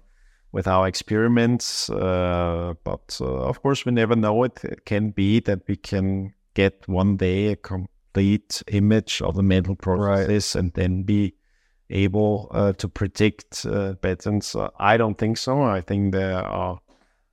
with 0.53 0.67
our 0.67 0.87
experiments. 0.89 1.89
Uh, 1.89 2.75
but 2.85 3.17
uh, 3.21 3.25
of 3.49 3.63
course, 3.63 3.87
we 3.87 3.93
never 3.93 4.17
know 4.17 4.43
it. 4.45 4.61
It 4.65 4.85
can 4.85 5.11
be 5.11 5.41
that 5.41 5.61
we 5.69 5.77
can 5.77 6.35
get 6.55 6.87
one 6.89 7.17
day 7.17 7.53
a 7.53 7.57
complete 7.57 8.63
image 8.67 9.23
of 9.23 9.35
the 9.37 9.43
mental 9.43 9.77
processes 9.77 10.57
and 10.57 10.73
then 10.75 11.05
be 11.05 11.35
able 11.93 12.49
uh, 12.53 12.73
to 12.75 12.89
predict 12.89 13.65
uh, 13.67 13.95
patterns. 13.95 14.55
Uh, 14.55 14.71
I 14.79 14.97
don't 14.97 15.19
think 15.19 15.37
so. 15.37 15.63
I 15.63 15.81
think 15.81 16.13
there 16.13 16.39
are 16.39 16.81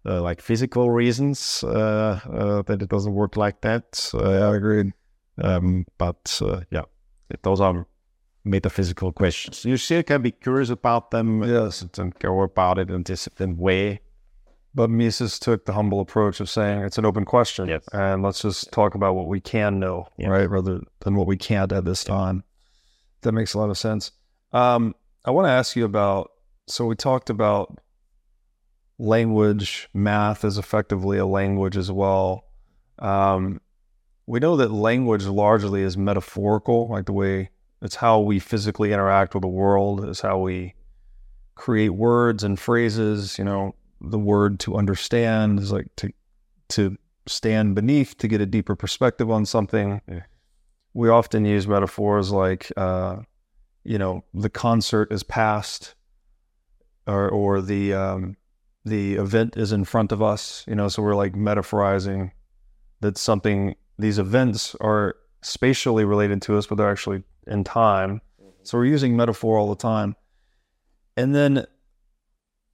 uh, 0.06 0.22
like 0.22 0.42
physical 0.42 0.90
reasons 0.92 1.64
uh, 1.64 2.20
uh, 2.32 2.62
that 2.64 2.82
it 2.82 2.90
doesn't 2.90 3.14
work 3.14 3.36
like 3.38 3.62
that. 3.62 4.10
Uh, 4.14 4.54
agree. 4.54 4.92
um, 5.42 5.86
but 5.98 6.40
uh, 6.44 6.62
yeah, 6.72 6.84
those 7.44 7.62
are 7.62 7.86
metaphysical 8.44 9.12
questions. 9.12 9.66
You 9.66 9.78
still 9.78 10.04
can 10.04 10.22
be 10.22 10.32
curious 10.32 10.70
about 10.70 11.12
them 11.12 11.44
Yes. 11.44 11.86
and 11.98 12.14
go 12.20 12.42
about 12.42 12.78
it 12.80 12.90
in 12.90 12.96
a 13.02 13.04
disciplined 13.04 13.58
way. 13.58 14.00
But 14.76 14.90
Mises 14.90 15.40
took 15.40 15.66
the 15.66 15.74
humble 15.74 16.00
approach 16.00 16.40
of 16.40 16.50
saying 16.50 16.84
it's 16.84 16.98
an 16.98 17.06
open 17.06 17.26
question. 17.26 17.68
Yes. 17.68 17.84
And 17.92 18.22
let's 18.24 18.42
just 18.42 18.72
talk 18.72 18.96
about 18.96 19.16
what 19.16 19.28
we 19.28 19.40
can 19.42 19.80
know, 19.80 20.08
Yes. 20.18 20.30
right? 20.30 20.50
Rather 20.50 20.82
than 21.02 21.16
what 21.16 21.28
we 21.28 21.38
can't 21.38 21.72
at 21.72 21.86
this 21.86 22.04
time. 22.04 22.44
That 23.22 23.34
makes 23.34 23.54
a 23.54 23.58
lot 23.60 23.70
of 23.70 23.78
sense. 23.78 24.12
Um, 24.52 24.96
I 25.26 25.32
want 25.32 25.48
to 25.48 25.52
ask 25.52 25.76
you 25.76 25.86
about 25.86 26.32
so 26.68 26.86
we 26.86 26.96
talked 26.96 27.30
about 27.30 27.80
language, 29.00 29.90
math 29.94 30.46
is 30.46 30.58
effectively 30.58 31.18
a 31.18 31.26
language 31.26 31.78
as 31.78 31.92
well. 31.92 32.46
Um, 33.00 33.62
we 34.28 34.40
know 34.40 34.56
that 34.58 34.72
language 34.72 35.26
largely 35.26 35.82
is 35.82 35.98
metaphorical, 35.98 36.90
like 36.90 37.06
the 37.06 37.14
way 37.14 37.50
it's 37.82 37.96
how 37.96 38.20
we 38.20 38.40
physically 38.40 38.94
interact 38.94 39.34
with 39.34 39.42
the 39.42 39.48
world, 39.48 40.08
is 40.08 40.20
how 40.20 40.38
we 40.40 40.76
create 41.56 41.90
words 41.90 42.44
and 42.44 42.60
phrases, 42.60 43.38
you 43.40 43.44
know, 43.44 43.74
the 44.02 44.20
word 44.20 44.60
to 44.62 44.76
understand 44.76 45.60
is 45.60 45.72
like 45.72 45.88
to 45.98 46.12
to 46.70 46.98
stand 47.28 47.76
beneath 47.76 48.18
to 48.18 48.28
get 48.28 48.42
a 48.42 48.46
deeper 48.46 48.76
perspective 48.76 49.30
on 49.32 49.46
something. 49.46 50.02
Yeah. 50.08 50.24
We 50.94 51.10
often 51.10 51.46
use 51.46 51.68
metaphors 51.68 52.32
like 52.32 52.72
uh, 52.78 53.18
you 53.90 53.98
know, 53.98 54.24
the 54.36 54.52
concert 54.52 55.12
is 55.12 55.24
past 55.24 55.96
or 57.08 57.28
or 57.28 57.60
the 57.60 57.92
um 57.96 58.38
the 58.86 59.16
event 59.16 59.58
is 59.58 59.72
in 59.72 59.84
front 59.84 60.12
of 60.12 60.22
us, 60.22 60.64
you 60.68 60.76
know, 60.76 60.88
so 60.88 61.02
we're 61.02 61.16
like 61.16 61.34
metaphorizing 61.34 62.32
that 63.02 63.18
something 63.18 63.76
these 63.98 64.20
events 64.20 64.76
are 64.80 65.16
spatially 65.42 66.06
related 66.06 66.40
to 66.44 66.56
us, 66.56 66.68
but 66.68 66.76
they're 66.76 66.92
actually 66.92 67.24
in 67.48 67.64
time. 67.64 68.22
So 68.62 68.78
we're 68.78 68.86
using 68.86 69.18
metaphor 69.18 69.58
all 69.58 69.70
the 69.70 69.76
time. 69.76 70.16
And 71.18 71.34
then 71.34 71.66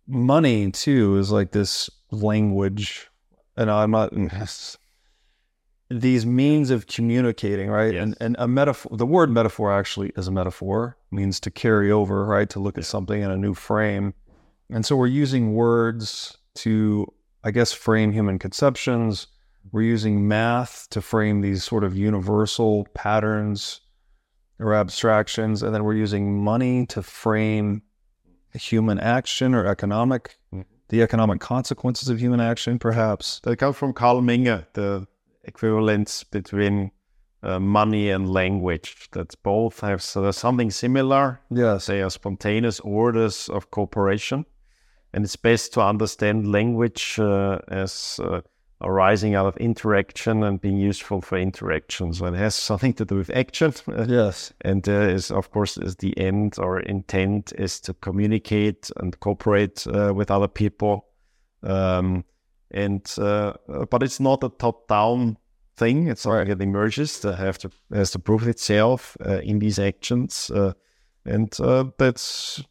money 0.08 0.70
too 0.70 1.18
is 1.18 1.32
like 1.32 1.52
this 1.52 1.90
language 2.12 3.10
and 3.58 3.72
i'm 3.72 3.90
not 3.90 4.14
these 5.90 6.26
means 6.26 6.72
of 6.72 6.88
communicating 6.88 7.70
right? 7.70 7.94
Yes. 7.94 8.03
and 8.03 8.18
and 8.20 8.36
a 8.40 8.48
metaphor 8.48 8.98
the 8.98 9.06
word 9.06 9.30
metaphor 9.30 9.72
actually 9.72 10.12
is 10.16 10.28
a 10.28 10.32
metaphor 10.32 10.98
means 11.12 11.40
to 11.41 11.52
carry 11.52 11.91
over 11.91 12.26
right? 12.26 12.49
To 12.49 12.60
look 12.60 12.78
at 12.78 12.86
something 12.86 13.22
in 13.22 13.32
a 13.32 13.38
new 13.38 13.53
frame. 13.53 14.14
And 14.72 14.86
so 14.86 14.95
we're 14.95 15.07
using 15.07 15.53
words 15.53 16.38
to 16.56 17.06
i 17.44 17.52
guess 17.52 17.72
frame 17.72 18.12
human 18.12 18.40
conceptions. 18.40 19.28
We're 19.72 19.82
using 19.82 20.28
math 20.28 20.88
to 20.91 21.02
frame 21.02 21.41
these 21.41 21.64
sort 21.64 21.84
of 21.84 21.98
universal 21.98 22.88
patterns 22.94 23.82
or 24.60 24.74
abstractions. 24.74 25.64
And 25.64 25.74
then 25.74 25.84
we're 25.84 25.95
using 25.95 26.44
money 26.44 26.86
to 26.88 27.02
frame 27.02 27.82
human 28.53 28.99
action 28.99 29.53
or 29.53 29.66
economic, 29.66 30.38
mm-hmm. 30.53 30.62
the 30.90 31.02
economic 31.02 31.40
consequences 31.41 32.10
of 32.10 32.20
human 32.20 32.40
action, 32.40 32.80
perhaps. 32.80 33.41
That 33.44 33.57
comes 33.57 33.76
from 33.76 33.94
Carl 33.94 34.22
Menger, 34.22 34.66
the 34.74 35.07
equivalence 35.46 36.24
between 36.24 36.92
uh, 37.44 37.60
money 37.60 38.10
and 38.10 38.30
language. 38.30 39.08
That 39.12 39.36
both 39.44 39.80
have 39.82 40.02
so 40.02 40.30
something 40.32 40.72
similar. 40.72 41.40
Yes. 41.50 41.86
They 41.86 42.02
are 42.02 42.10
spontaneous 42.10 42.80
orders 42.80 43.50
of 43.50 43.72
cooperation, 43.72 44.46
and 45.14 45.24
it's 45.24 45.36
best 45.36 45.74
to 45.74 45.82
understand 45.82 46.52
language 46.52 47.20
uh, 47.20 47.60
as 47.68 48.20
uh, 48.24 48.42
arising 48.82 49.36
out 49.36 49.46
of 49.48 49.58
interaction 49.58 50.44
and 50.44 50.60
being 50.60 50.78
useful 50.78 51.22
for 51.22 51.38
interaction. 51.38 52.14
So 52.14 52.26
it 52.26 52.36
has 52.36 52.56
something 52.56 52.94
to 52.94 53.06
do 53.06 53.16
with 53.16 53.30
action. 53.30 53.74
Yes. 54.08 54.54
and 54.62 54.88
uh, 54.88 54.92
is 54.92 55.32
of 55.32 55.52
course 55.52 55.78
is 55.78 55.96
the 55.98 56.18
end 56.18 56.58
or 56.60 56.80
intent 56.80 57.54
is 57.58 57.80
to 57.82 57.94
communicate 57.94 58.92
and 58.98 59.20
cooperate 59.20 59.86
uh, 59.88 60.14
with 60.16 60.32
other 60.32 60.48
people. 60.48 61.06
Um, 61.64 62.26
and 62.76 63.02
uh, 63.18 63.53
but 63.89 64.03
it's 64.03 64.19
not 64.19 64.43
a 64.43 64.49
top-down 64.49 65.38
thing. 65.77 66.07
It's 66.07 66.22
something 66.22 66.49
that 66.49 66.61
emerges 66.61 67.19
that 67.22 67.38
have 67.38 67.57
to 67.60 67.72
has 67.91 68.11
to 68.11 68.19
prove 68.19 68.47
itself 68.47 69.18
uh, 69.26 69.39
in 69.39 69.60
these 69.60 69.80
actions, 69.80 70.52
uh, 70.52 70.73
and 71.26 71.57
uh, 71.60 71.85
that's 71.97 72.61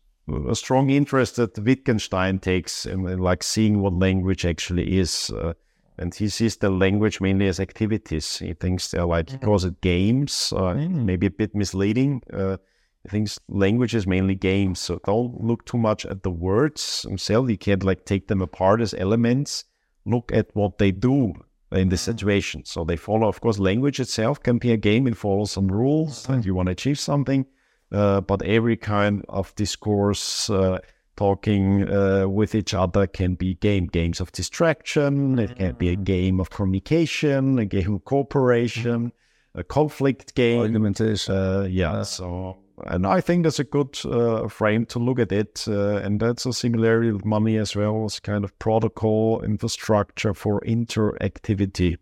a 0.48 0.55
strong 0.55 0.90
interest 0.90 1.36
that 1.36 1.59
Wittgenstein 1.59 2.39
takes 2.39 2.86
in, 2.86 3.06
in 3.09 3.18
like 3.18 3.43
seeing 3.43 3.81
what 3.81 3.94
language 3.94 4.44
actually 4.44 4.98
is. 4.98 5.31
Uh, 5.31 5.55
and 5.97 6.14
he 6.14 6.28
sees 6.28 6.56
the 6.56 6.70
language 6.70 7.20
mainly 7.20 7.47
as 7.47 7.60
activities. 7.60 8.39
He 8.39 8.52
thinks 8.55 8.90
they're 8.90 9.05
like 9.05 9.31
he 9.31 9.39
calls 9.39 9.64
it 9.64 9.81
games, 9.81 10.52
uh, 10.56 10.74
maybe 10.74 11.26
a 11.26 11.31
bit 11.31 11.55
misleading. 11.55 12.22
Uh, 12.32 12.56
he 13.05 13.10
thinks 13.10 13.39
language 13.48 13.94
is 13.94 14.06
mainly 14.06 14.35
games, 14.35 14.81
so 14.81 14.98
don't 15.05 15.43
look 15.44 15.64
too 15.66 15.78
much 15.78 16.05
at 16.05 16.22
the 16.22 16.31
words 16.31 17.02
themselves. 17.02 17.51
You 17.51 17.59
can't 17.59 17.85
like 17.85 18.06
take 18.06 18.26
them 18.26 18.43
apart 18.43 18.81
as 18.81 18.94
elements. 18.94 19.64
Look 20.06 20.32
at 20.32 20.48
what 20.55 20.78
they 20.78 20.90
do 20.90 21.35
in 21.72 21.89
the 21.89 21.97
situation. 21.97 22.64
So 22.64 22.85
they 22.85 22.97
follow, 22.97 23.28
of 23.28 23.40
course, 23.40 23.59
language 23.59 24.01
itself 24.01 24.43
can 24.43 24.59
be 24.59 24.72
a 24.72 24.76
game. 24.76 25.06
It 25.06 25.16
follows 25.16 25.51
some 25.52 25.68
rules, 25.68 26.28
and 26.28 26.44
you 26.44 26.55
want 26.55 26.66
to 26.66 26.72
achieve 26.72 26.98
something. 26.98 27.47
Uh, 27.93 28.20
but 28.20 28.43
every 28.43 28.76
kind 28.76 29.24
of 29.28 29.55
discourse, 29.55 30.51
uh, 30.51 30.78
talking 31.16 31.89
uh, 31.89 32.26
with 32.28 32.55
each 32.55 32.74
other, 32.74 33.06
can 33.06 33.35
be 33.35 33.55
game 33.55 33.86
games 33.86 34.20
of 34.20 34.32
distraction. 34.32 35.39
It 35.39 35.56
can 35.56 35.74
be 35.74 35.90
a 35.90 35.97
game 35.97 36.40
of 36.40 36.51
communication, 36.51 37.59
a 37.59 37.64
game 37.64 37.94
of 37.94 38.05
cooperation, 38.05 39.12
a 39.55 39.64
conflict 39.64 40.35
game. 40.35 40.60
Argumentation. 40.60 41.35
Uh, 41.35 41.66
yeah. 41.70 42.02
So, 42.02 42.56
and 42.87 43.07
I 43.07 43.21
think 43.21 43.45
that's 43.45 43.61
a 43.61 43.65
good 43.65 43.99
uh, 44.05 44.49
frame 44.49 44.87
to 44.87 44.99
look 44.99 45.19
at 45.19 45.33
it, 45.33 45.65
uh, 45.69 45.97
and 45.97 46.21
that's 46.21 46.45
a 46.47 46.53
similarity 46.53 47.13
with 47.13 47.25
money 47.25 47.57
as 47.57 47.77
well 47.77 48.05
as 48.05 48.19
kind 48.21 48.45
of 48.45 48.59
protocol 48.59 49.43
infrastructure 49.43 50.35
for 50.35 50.61
interactivity. 50.63 51.97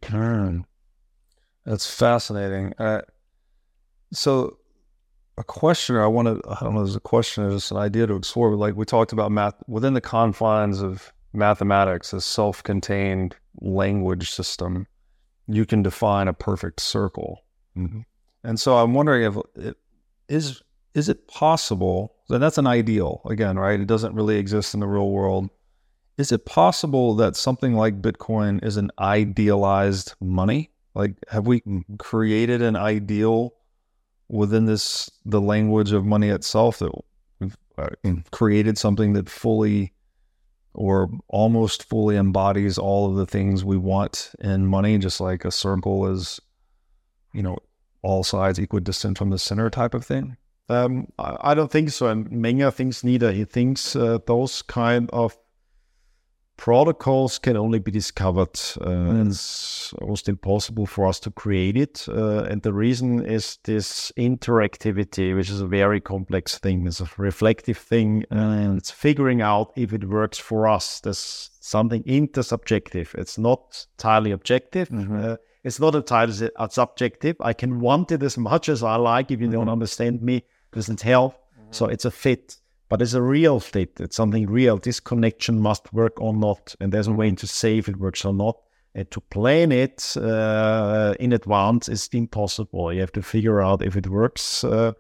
That's 1.65 1.93
fascinating. 1.93 2.75
Uh, 2.79 3.03
so, 4.13 4.59
a 5.39 5.45
question 5.45 5.97
I 5.97 6.07
want 6.07 6.29
to, 6.29 6.41
I 6.49 6.61
don't 6.61 6.75
know, 6.75 6.85
there's 6.85 6.97
a 6.97 7.01
question, 7.01 7.49
there's 7.49 7.71
an 7.71 7.77
idea 7.77 8.07
to 8.07 8.17
explore, 8.17 8.51
but 8.51 8.59
like 8.59 8.75
we 8.75 8.85
talked 8.85 9.13
about 9.13 9.31
math 9.31 9.55
within 9.67 9.95
the 9.95 10.01
confines 10.01 10.83
of 10.83 11.13
mathematics, 11.33 12.13
a 12.13 12.21
self 12.21 12.63
contained 12.63 13.37
language 13.61 14.31
system, 14.31 14.87
you 15.47 15.67
can 15.67 15.83
define 15.83 16.29
a 16.29 16.33
perfect 16.33 16.81
circle. 16.81 17.45
Mhm. 17.77 18.05
And 18.45 18.59
so 18.59 18.79
I'm 18.79 18.95
wondering 18.95 19.23
if 19.23 19.75
is 20.33 20.63
is 20.95 21.09
it 21.09 21.29
possible? 21.29 22.15
And 22.29 22.43
that's 22.43 22.59
an 22.59 22.67
ideal 22.67 23.23
again, 23.29 23.59
right? 23.59 23.81
It 23.81 23.87
doesn't 23.87 24.15
really 24.15 24.37
exist 24.37 24.75
in 24.75 24.81
the 24.81 24.87
real 24.87 25.11
world. 25.11 25.49
Is 26.19 26.33
it 26.33 26.45
possible 26.45 27.15
that 27.17 27.37
something 27.37 27.75
like 27.75 28.03
Bitcoin 28.03 28.63
is 28.65 28.77
an 28.77 28.91
idealized 28.99 30.15
money? 30.21 30.71
Like, 30.95 31.15
have 31.31 31.47
we 31.47 31.63
created 31.99 32.61
an 32.61 32.77
ideal 32.77 33.55
within 34.29 34.67
this 34.67 35.11
the 35.25 35.41
language 35.41 35.93
of 35.93 36.05
money 36.05 36.29
itself 36.29 36.79
that 36.79 36.93
we've 37.39 37.57
uh, 37.79 37.89
created 38.31 38.79
something 38.79 39.15
that 39.15 39.29
fully 39.29 39.93
or 40.75 41.11
almost 41.29 41.85
fully 41.85 42.17
embodies 42.17 42.79
all 42.79 43.11
of 43.11 43.17
the 43.17 43.27
things 43.27 43.65
we 43.65 43.77
want 43.77 44.33
in 44.39 44.67
money, 44.67 44.97
just 44.97 45.21
like 45.21 45.45
a 45.45 45.51
circle 45.51 46.07
is, 46.07 46.41
you 47.35 47.43
know, 47.43 47.59
all 48.03 48.25
sides 48.25 48.59
equidistant 48.59 49.19
from 49.19 49.31
the 49.31 49.39
center 49.39 49.71
type 49.71 49.95
of 49.95 50.05
thing? 50.05 50.37
Um, 50.69 51.09
I, 51.19 51.55
don't 51.55 51.71
think 51.71 51.91
so, 51.91 52.07
and 52.09 52.29
Menger 52.31 52.73
thinks 52.73 53.05
neither. 53.05 53.33
He 53.33 53.45
thinks 53.45 53.95
uh, 53.97 54.19
those 54.27 54.63
kind 54.63 55.11
of 55.13 55.37
protocols 56.57 57.39
can 57.39 57.57
only 57.57 57.79
be 57.79 57.91
discovered. 57.91 58.59
Uh, 58.81 59.25
It's 59.27 59.93
almost 59.95 60.29
impossible 60.29 60.87
for 60.87 61.07
us 61.09 61.19
to 61.21 61.31
create 61.31 61.77
it, 61.77 62.07
uh, 62.09 62.45
and 62.45 62.63
the 62.63 62.73
reason 62.73 63.25
is 63.27 63.59
this 63.65 64.13
interactivity, 64.17 65.35
which 65.35 65.51
is 65.51 65.61
a 65.61 65.67
very 65.67 66.01
complex 66.01 66.59
thing. 66.59 66.87
It's 66.87 67.01
a 67.01 67.09
reflective 67.19 67.79
thing, 67.79 68.25
and 68.31 68.79
it's 68.79 68.91
figuring 68.91 69.43
out 69.43 69.73
if 69.77 69.93
it 69.93 70.09
works 70.09 70.39
for 70.39 70.69
us. 70.69 71.01
There's 71.01 71.51
something 71.61 72.03
intersubjective. 72.05 73.15
It's 73.17 73.37
not 73.37 73.87
entirely 73.99 74.31
objective. 74.31 74.89
Uh, 74.93 75.37
it's 75.65 75.79
not 75.79 75.95
a 75.95 75.99
entirely 75.99 76.51
uh, 76.57 76.69
subjective. 76.69 77.37
I 77.41 77.53
can 77.53 77.81
want 77.81 78.13
it 78.13 78.23
as 78.23 78.37
much 78.37 78.69
as 78.69 78.83
I 78.83 78.97
like. 78.97 79.31
If 79.31 79.41
you 79.41 79.49
don't 79.49 79.69
understand 79.69 80.23
me, 80.23 80.37
it 80.37 80.47
doesn't 80.73 81.01
help. 81.01 81.35
So 81.71 81.87
it's 81.87 82.05
a 82.05 82.11
fit, 82.11 82.57
but 82.91 83.01
it's 83.01 83.15
a 83.15 83.23
real 83.23 83.59
fit. 83.59 83.99
It's 83.99 84.17
something 84.17 84.47
real. 84.47 84.77
This 84.77 85.01
connection 85.01 85.59
must 85.59 85.93
work 85.93 86.21
or 86.21 86.35
not, 86.35 86.75
and 86.81 86.93
there's 86.93 87.07
a 87.07 87.13
way 87.13 87.31
to 87.31 87.47
say 87.47 87.79
if 87.79 87.89
it 87.89 87.97
works 87.97 88.25
or 88.25 88.35
not. 88.35 88.59
And 88.95 89.11
to 89.11 89.21
plan 89.23 89.73
it 89.73 90.15
uh, 90.19 91.15
in 91.19 91.33
advance 91.33 91.89
is 91.89 92.11
impossible. 92.13 92.93
You 92.93 93.01
have 93.01 93.13
to 93.13 93.23
figure 93.23 93.63
out 93.63 93.83
if 93.83 93.97
it 93.97 94.07
works. 94.07 94.65
Uh, 94.65 94.93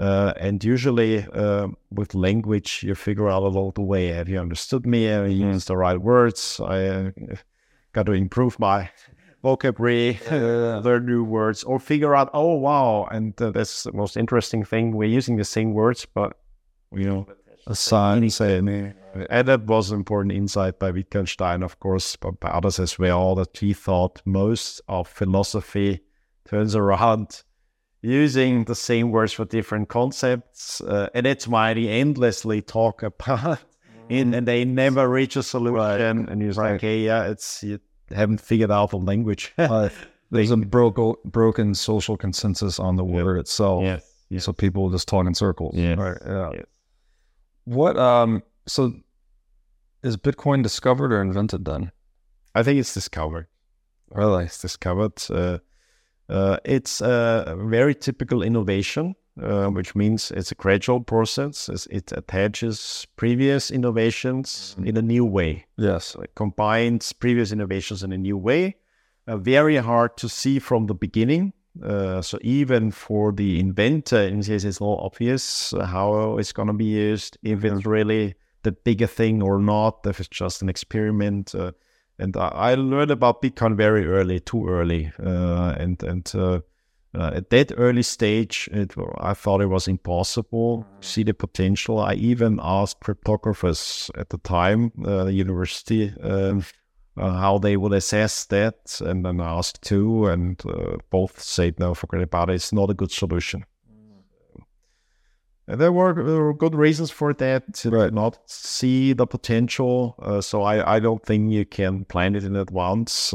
uh, 0.00 0.32
and 0.36 0.64
usually 0.64 1.24
uh, 1.32 1.68
with 1.92 2.16
language, 2.16 2.82
you 2.82 2.96
figure 2.96 3.28
out 3.28 3.44
along 3.44 3.72
the 3.76 3.82
way. 3.82 4.08
Have 4.08 4.28
you 4.28 4.40
understood 4.40 4.84
me? 4.84 5.04
Have 5.04 5.30
you 5.30 5.46
used 5.46 5.68
the 5.68 5.76
right 5.76 6.00
words? 6.00 6.60
I 6.60 6.86
uh, 6.86 7.10
got 7.92 8.06
to 8.06 8.12
improve 8.12 8.58
my 8.58 8.90
vocabulary, 9.46 10.18
learn 10.30 11.06
new 11.06 11.22
words, 11.22 11.62
or 11.62 11.78
figure 11.78 12.16
out, 12.16 12.28
oh, 12.34 12.54
wow. 12.54 13.06
And 13.12 13.40
uh, 13.40 13.52
that's 13.52 13.84
the 13.84 13.92
most 13.92 14.16
interesting 14.16 14.64
thing. 14.64 14.96
We're 14.96 15.16
using 15.20 15.36
the 15.36 15.44
same 15.44 15.72
words, 15.72 16.04
but, 16.04 16.32
you 16.92 17.04
know, 17.04 17.26
A 17.68 17.74
sign 17.74 18.28
saying, 18.30 18.68
and 19.30 19.48
that 19.48 19.62
was 19.66 19.90
an 19.90 19.98
important 19.98 20.32
insight 20.32 20.80
by 20.80 20.90
Wittgenstein, 20.90 21.62
of 21.62 21.78
course, 21.78 22.16
but 22.16 22.40
by 22.40 22.48
others 22.48 22.80
as 22.80 22.98
well, 22.98 23.36
that 23.36 23.56
he 23.56 23.72
thought 23.72 24.20
most 24.24 24.80
of 24.88 25.08
philosophy 25.08 26.00
turns 26.44 26.74
around 26.74 27.44
using 28.02 28.64
the 28.64 28.74
same 28.74 29.12
words 29.12 29.32
for 29.32 29.44
different 29.44 29.88
concepts. 29.88 30.80
Uh, 30.80 31.08
and 31.14 31.24
that's 31.26 31.46
why 31.46 31.72
they 31.74 31.88
endlessly 31.88 32.62
talk 32.62 33.04
about 33.04 33.60
it, 34.08 34.26
and 34.34 34.46
they 34.46 34.64
never 34.64 35.08
reach 35.08 35.36
a 35.36 35.42
solution. 35.42 36.28
And 36.28 36.42
you're 36.42 36.52
like, 36.52 36.78
okay, 36.78 36.98
yeah, 36.98 37.30
it's, 37.30 37.62
you 37.62 37.78
haven't 38.14 38.40
figured 38.40 38.70
out 38.70 38.90
the 38.90 38.98
language. 38.98 39.52
uh, 39.58 39.88
there's 40.30 40.50
a 40.50 40.56
broken 40.56 41.14
broken 41.24 41.74
social 41.74 42.16
consensus 42.16 42.78
on 42.78 42.96
the 42.96 43.04
word 43.04 43.38
itself. 43.38 43.84
yes. 43.84 44.44
So 44.44 44.52
people 44.52 44.90
just 44.90 45.08
talk 45.08 45.26
in 45.26 45.34
circles. 45.34 45.74
Yes. 45.76 45.98
Right. 45.98 46.18
Yeah. 46.24 46.50
Yes. 46.54 46.66
What 47.64 47.96
um 47.96 48.42
so 48.66 48.92
is 50.02 50.16
Bitcoin 50.16 50.62
discovered 50.62 51.12
or 51.12 51.20
invented 51.20 51.64
then? 51.64 51.90
I 52.54 52.62
think 52.62 52.78
it's 52.78 52.94
discovered. 52.94 53.48
Really? 54.10 54.44
It's 54.44 54.60
discovered. 54.60 55.12
Uh, 55.28 55.58
uh, 56.28 56.58
it's 56.64 57.00
a 57.00 57.56
very 57.58 57.94
typical 57.94 58.42
innovation, 58.42 59.14
uh, 59.42 59.68
which 59.68 59.94
means 59.94 60.30
it's 60.30 60.52
a 60.52 60.54
gradual 60.54 61.00
process. 61.00 61.68
It 61.90 62.12
attaches 62.12 63.06
previous 63.16 63.70
innovations 63.70 64.76
in 64.82 64.96
a 64.96 65.02
new 65.02 65.24
way. 65.24 65.66
Yes. 65.76 66.06
So 66.06 66.22
it 66.22 66.34
combines 66.34 67.12
previous 67.12 67.52
innovations 67.52 68.02
in 68.02 68.12
a 68.12 68.18
new 68.18 68.36
way. 68.36 68.76
Uh, 69.26 69.36
very 69.36 69.76
hard 69.76 70.16
to 70.18 70.28
see 70.28 70.58
from 70.58 70.86
the 70.86 70.94
beginning. 70.94 71.52
Uh, 71.82 72.22
so 72.22 72.38
even 72.40 72.90
for 72.90 73.32
the 73.32 73.60
inventor, 73.60 74.22
in 74.22 74.38
this 74.38 74.48
case, 74.48 74.64
it's 74.64 74.80
not 74.80 74.98
obvious 75.00 75.74
how 75.84 76.38
it's 76.38 76.52
going 76.52 76.68
to 76.68 76.74
be 76.74 76.86
used, 76.86 77.36
if 77.42 77.64
it's 77.64 77.84
really 77.84 78.34
the 78.62 78.72
bigger 78.72 79.06
thing 79.06 79.42
or 79.42 79.58
not, 79.58 80.06
if 80.06 80.18
it's 80.18 80.28
just 80.28 80.62
an 80.62 80.68
experiment. 80.68 81.54
Uh, 81.54 81.72
and 82.18 82.34
I, 82.36 82.48
I 82.48 82.74
learned 82.74 83.10
about 83.10 83.42
Bitcoin 83.42 83.76
very 83.76 84.06
early, 84.06 84.40
too 84.40 84.66
early, 84.66 85.12
uh, 85.22 85.74
and 85.78 86.02
and 86.02 86.34
uh, 87.16 87.20
uh, 87.20 87.30
at 87.34 87.50
that 87.50 87.72
early 87.76 88.02
stage, 88.02 88.68
it, 88.72 88.94
I 89.18 89.34
thought 89.34 89.60
it 89.60 89.66
was 89.66 89.88
impossible 89.88 90.86
to 91.00 91.08
see 91.08 91.22
the 91.22 91.34
potential. 91.34 91.98
I 91.98 92.14
even 92.14 92.60
asked 92.62 93.00
cryptographers 93.00 94.10
at 94.18 94.28
the 94.28 94.38
time, 94.38 94.92
uh, 95.04 95.24
the 95.24 95.32
university, 95.32 96.12
um, 96.22 96.64
uh, 97.16 97.32
how 97.32 97.58
they 97.58 97.76
would 97.76 97.92
assess 97.92 98.44
that, 98.46 99.00
and 99.00 99.24
then 99.24 99.40
I 99.40 99.58
asked 99.58 99.82
two, 99.82 100.26
and 100.26 100.60
uh, 100.66 100.96
both 101.10 101.40
said 101.40 101.78
no, 101.78 101.94
forget 101.94 102.22
about 102.22 102.50
it. 102.50 102.54
It's 102.54 102.72
not 102.72 102.90
a 102.90 102.94
good 102.94 103.10
solution. 103.10 103.64
And 105.68 105.80
there 105.80 105.90
were, 105.90 106.14
there 106.14 106.42
were 106.42 106.54
good 106.54 106.76
reasons 106.76 107.10
for 107.10 107.34
that 107.34 107.74
to 107.74 107.90
Right. 107.90 108.12
not 108.12 108.38
see 108.46 109.12
the 109.14 109.26
potential. 109.26 110.14
Uh, 110.20 110.40
so 110.40 110.62
I, 110.62 110.96
I 110.96 111.00
don't 111.00 111.24
think 111.24 111.50
you 111.50 111.64
can 111.64 112.04
plan 112.04 112.36
it 112.36 112.44
in 112.44 112.54
advance. 112.54 113.34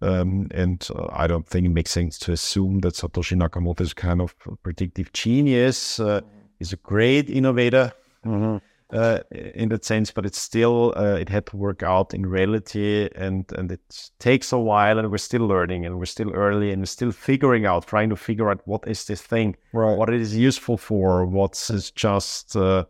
Um, 0.00 0.48
and 0.52 0.86
uh, 0.94 1.06
I 1.12 1.26
don't 1.26 1.46
think 1.46 1.66
it 1.66 1.70
makes 1.70 1.90
sense 1.90 2.18
to 2.20 2.32
assume 2.32 2.80
that 2.80 2.94
Satoshi 2.94 3.36
Nakamoto 3.36 3.80
is 3.80 3.92
kind 3.92 4.20
of 4.20 4.34
a 4.46 4.54
predictive 4.56 5.12
genius. 5.12 5.98
Uh, 5.98 6.20
he's 6.58 6.72
a 6.72 6.76
great 6.76 7.28
innovator 7.28 7.92
uh, 8.92 9.18
in 9.32 9.68
that 9.70 9.84
sense, 9.84 10.10
but 10.10 10.24
it's 10.24 10.40
still 10.40 10.94
uh, 10.96 11.16
it 11.20 11.28
had 11.28 11.46
to 11.46 11.56
work 11.56 11.82
out 11.82 12.14
in 12.14 12.24
reality, 12.26 13.08
and 13.16 13.44
and 13.58 13.72
it 13.72 14.10
takes 14.18 14.52
a 14.52 14.58
while, 14.58 14.98
and 14.98 15.10
we're 15.10 15.18
still 15.18 15.46
learning, 15.46 15.84
and 15.84 15.98
we're 15.98 16.06
still 16.06 16.30
early, 16.32 16.70
and 16.70 16.80
we're 16.82 16.86
still 16.86 17.12
figuring 17.12 17.66
out, 17.66 17.86
trying 17.86 18.08
to 18.10 18.16
figure 18.16 18.48
out 18.50 18.60
what 18.66 18.86
is 18.86 19.04
this 19.04 19.20
thing, 19.20 19.56
Right. 19.72 19.96
what 19.98 20.08
it 20.08 20.20
is 20.20 20.36
useful 20.36 20.76
for, 20.78 21.26
what's 21.26 21.90
just 21.92 22.56
uh, 22.56 22.84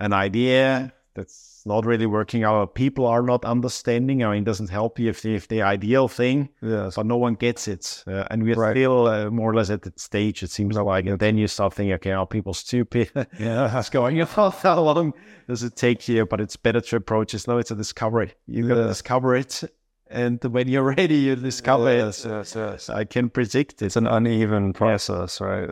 an 0.00 0.12
idea 0.12 0.92
that's 1.14 1.51
not 1.66 1.84
really 1.86 2.06
working 2.06 2.44
out. 2.44 2.74
People 2.74 3.06
are 3.06 3.22
not 3.22 3.44
understanding. 3.44 4.24
I 4.24 4.30
mean, 4.32 4.42
it 4.42 4.44
doesn't 4.44 4.70
help 4.70 4.98
you 4.98 5.10
if 5.10 5.22
the, 5.22 5.34
if 5.34 5.48
the 5.48 5.62
ideal 5.62 6.08
thing, 6.08 6.48
Yes. 6.62 6.96
but 6.96 7.06
no 7.06 7.16
one 7.16 7.34
gets 7.34 7.68
it, 7.68 8.04
uh, 8.06 8.24
and 8.30 8.42
we're 8.42 8.54
Right. 8.56 8.72
still 8.74 9.06
uh, 9.06 9.30
more 9.30 9.50
or 9.50 9.54
less 9.54 9.70
at 9.70 9.82
that 9.82 9.98
stage. 10.00 10.42
It 10.42 10.50
seems 10.50 10.76
like, 10.76 11.06
and 11.06 11.18
then 11.18 11.38
you 11.38 11.46
start 11.46 11.74
thinking, 11.74 11.92
okay, 11.94 12.12
are 12.12 12.26
people 12.26 12.54
stupid? 12.54 13.10
Yeah. 13.38 13.74
What's 13.74 13.90
going 13.90 14.20
on? 14.36 14.52
How 14.52 14.80
long 14.80 15.14
does 15.48 15.62
it 15.62 15.76
take 15.76 16.08
you? 16.08 16.26
But 16.26 16.40
it's 16.40 16.56
better 16.56 16.80
to 16.80 16.96
approach 16.96 17.34
it. 17.34 17.46
No, 17.48 17.58
it's 17.58 17.70
a 17.70 17.76
discovery. 17.76 18.34
You 18.46 18.66
gotta 18.68 18.80
Yeah. 18.82 18.86
discover 18.88 19.34
it, 19.36 19.62
and 20.10 20.42
when 20.44 20.68
you're 20.68 20.94
ready, 20.96 21.14
you 21.16 21.36
discover 21.36 21.90
Yes, 21.94 22.24
it. 22.24 22.28
yes, 22.30 22.54
yes. 22.54 22.90
I 22.90 23.04
can 23.04 23.30
predict 23.30 23.80
it. 23.82 23.86
It's 23.86 23.96
an 23.96 24.06
uneven 24.06 24.72
process, 24.72 25.40
right? 25.40 25.70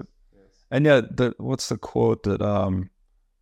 And 0.71 0.85
yet, 0.87 1.17
the, 1.17 1.35
what's 1.39 1.69
the 1.69 1.77
quote 1.77 2.23
that 2.23 2.41
um, 2.41 2.91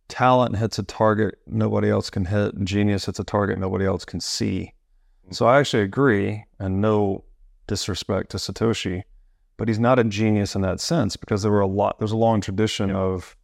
talent 0.09 0.57
hits 0.57 0.77
a 0.79 0.83
target 0.83 1.35
nobody 1.47 1.89
else 1.89 2.09
can 2.09 2.25
hit, 2.25 2.55
and 2.55 2.67
genius 2.67 3.05
hits 3.05 3.19
a 3.19 3.23
target 3.23 3.57
nobody 3.57 3.85
else 3.85 4.03
can 4.03 4.19
see. 4.19 4.73
So 5.31 5.45
I 5.45 5.59
actually 5.59 5.83
agree, 5.83 6.43
and 6.59 6.81
no 6.81 7.23
disrespect 7.67 8.31
to 8.31 8.37
Satoshi, 8.37 9.03
but 9.57 9.67
he's 9.67 9.79
not 9.79 9.99
a 9.99 10.03
genius 10.03 10.55
in 10.55 10.61
that 10.61 10.81
sense 10.81 11.15
because 11.15 11.43
there 11.43 11.51
were 11.51 11.61
a 11.61 11.67
lot. 11.67 11.99
There's 11.99 12.11
a 12.11 12.17
long 12.17 12.41
tradition 12.41 12.91
of 12.91 13.37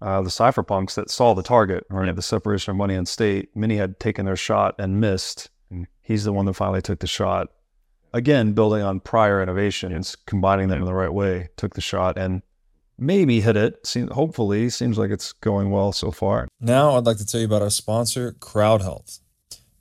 uh, 0.00 0.22
the 0.22 0.30
cypherpunks 0.30 0.94
that 0.94 1.10
saw 1.10 1.34
the 1.34 1.42
target, 1.42 1.84
right? 1.90 2.14
The 2.14 2.22
separation 2.22 2.70
of 2.70 2.76
money 2.76 2.94
and 2.94 3.06
state. 3.06 3.54
Many 3.54 3.76
had 3.76 4.00
taken 4.00 4.24
their 4.24 4.36
shot 4.36 4.74
and 4.78 5.00
missed. 5.00 5.50
Mm. 5.72 5.86
He's 6.00 6.24
the 6.24 6.32
one 6.32 6.46
that 6.46 6.54
finally 6.54 6.82
took 6.82 7.00
the 7.00 7.06
shot. 7.06 7.48
Again, 8.14 8.52
building 8.52 8.82
on 8.82 9.00
prior 9.00 9.42
innovations, 9.42 10.16
combining 10.16 10.68
them 10.68 10.78
in 10.80 10.86
the 10.86 10.94
right 10.94 11.12
way, 11.12 11.50
took 11.56 11.74
the 11.74 11.80
shot 11.80 12.16
and 12.16 12.42
maybe 12.98 13.40
hit 13.40 13.56
it. 13.56 13.86
Seem, 13.86 14.08
hopefully, 14.08 14.68
seems 14.70 14.98
like 14.98 15.10
it's 15.10 15.32
going 15.32 15.70
well 15.70 15.92
so 15.92 16.10
far. 16.10 16.48
Now, 16.60 16.96
I'd 16.96 17.06
like 17.06 17.18
to 17.18 17.26
tell 17.26 17.40
you 17.40 17.46
about 17.46 17.62
our 17.62 17.70
sponsor, 17.70 18.32
Crowd 18.40 18.82
Health. 18.82 19.20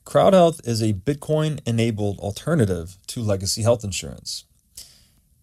Crowd 0.06 0.34
Health 0.34 0.62
is 0.64 0.82
a 0.82 0.94
Bitcoin 0.94 1.60
enabled 1.66 2.20
alternative 2.20 2.98
to 3.08 3.22
legacy 3.22 3.64
health 3.64 3.84
insurance. 3.84 4.46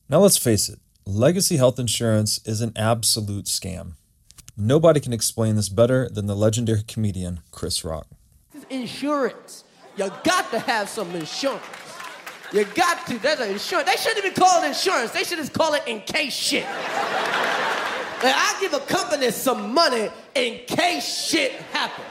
Now, 0.09 0.21
let's 0.21 0.39
face 0.39 0.69
it, 0.69 0.79
legacy 1.05 1.57
health 1.57 1.79
insurance 1.79 2.41
is 2.47 2.61
an 2.61 2.73
absolute 2.77 3.47
scam. 3.47 3.93
Nobody 4.57 5.01
can 5.01 5.13
explain 5.13 5.57
this 5.57 5.69
better 5.69 6.09
than 6.09 6.27
the 6.27 6.37
legendary 6.37 6.83
comedian 6.87 7.41
Chris 7.51 7.85
Rock. 7.85 8.07
insurance. 8.71 9.65
You 9.97 10.11
got 10.25 10.51
to 10.51 10.61
have 10.61 10.89
some 10.89 11.15
insurance. 11.15 11.63
You 12.55 12.65
got 12.67 13.05
to. 13.09 13.19
That's 13.19 13.41
an 13.41 13.51
insurance. 13.51 13.91
They 13.91 13.97
shouldn't 13.97 14.25
even 14.25 14.33
call 14.33 14.63
it 14.63 14.69
insurance. 14.69 15.11
They 15.11 15.25
should 15.25 15.39
just 15.39 15.53
call 15.53 15.75
it 15.75 15.83
in 15.89 16.01
case 16.03 16.33
shit. 16.33 16.63
Like, 16.63 18.33
I 18.37 18.57
give 18.61 18.73
a 18.73 18.79
company 18.79 19.33
some 19.33 19.75
money 19.75 20.09
in 20.37 20.61
case 20.69 21.27
shit 21.27 21.51
happens. 21.73 22.07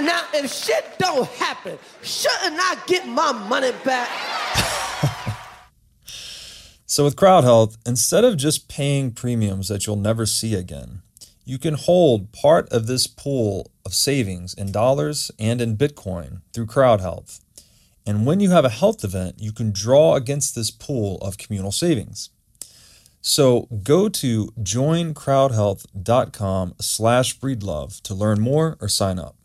Now, 0.00 0.22
if 0.32 0.50
shit 0.50 0.98
don't 0.98 1.28
happen, 1.28 1.78
shouldn't 2.02 2.58
I 2.58 2.82
get 2.86 3.06
my 3.06 3.32
money 3.32 3.72
back? 3.84 4.08
So, 6.86 7.04
with 7.04 7.16
Crowd 7.16 7.44
Health, 7.44 7.76
instead 7.84 8.24
of 8.24 8.38
just 8.38 8.68
paying 8.68 9.12
premiums 9.12 9.68
that 9.68 9.86
you'll 9.86 9.96
never 9.96 10.24
see 10.24 10.54
again, 10.54 11.02
you 11.44 11.58
can 11.58 11.74
hold 11.74 12.32
part 12.32 12.66
of 12.70 12.86
this 12.86 13.06
pool 13.06 13.70
of 13.84 13.92
savings 13.92 14.54
in 14.54 14.72
dollars 14.72 15.30
and 15.38 15.60
in 15.60 15.76
Bitcoin 15.76 16.40
through 16.54 16.66
Crowd 16.66 17.02
Health. 17.02 17.41
And 18.06 18.24
when 18.26 18.40
you 18.40 18.50
have 18.50 18.64
a 18.64 18.70
health 18.70 19.04
event, 19.04 19.36
you 19.38 19.52
can 19.52 19.70
draw 19.70 20.16
against 20.16 20.54
this 20.54 20.70
pool 20.70 21.18
of 21.18 21.36
communal 21.38 21.72
savings. 21.72 22.30
So 23.20 23.68
go 23.84 24.08
to 24.08 24.46
joincrowdhealth.com 24.60 26.74
slash 26.80 27.38
breedlove 27.38 28.00
to 28.02 28.14
learn 28.14 28.40
more 28.40 28.76
or 28.80 28.88
sign 28.88 29.20
up. 29.20 29.36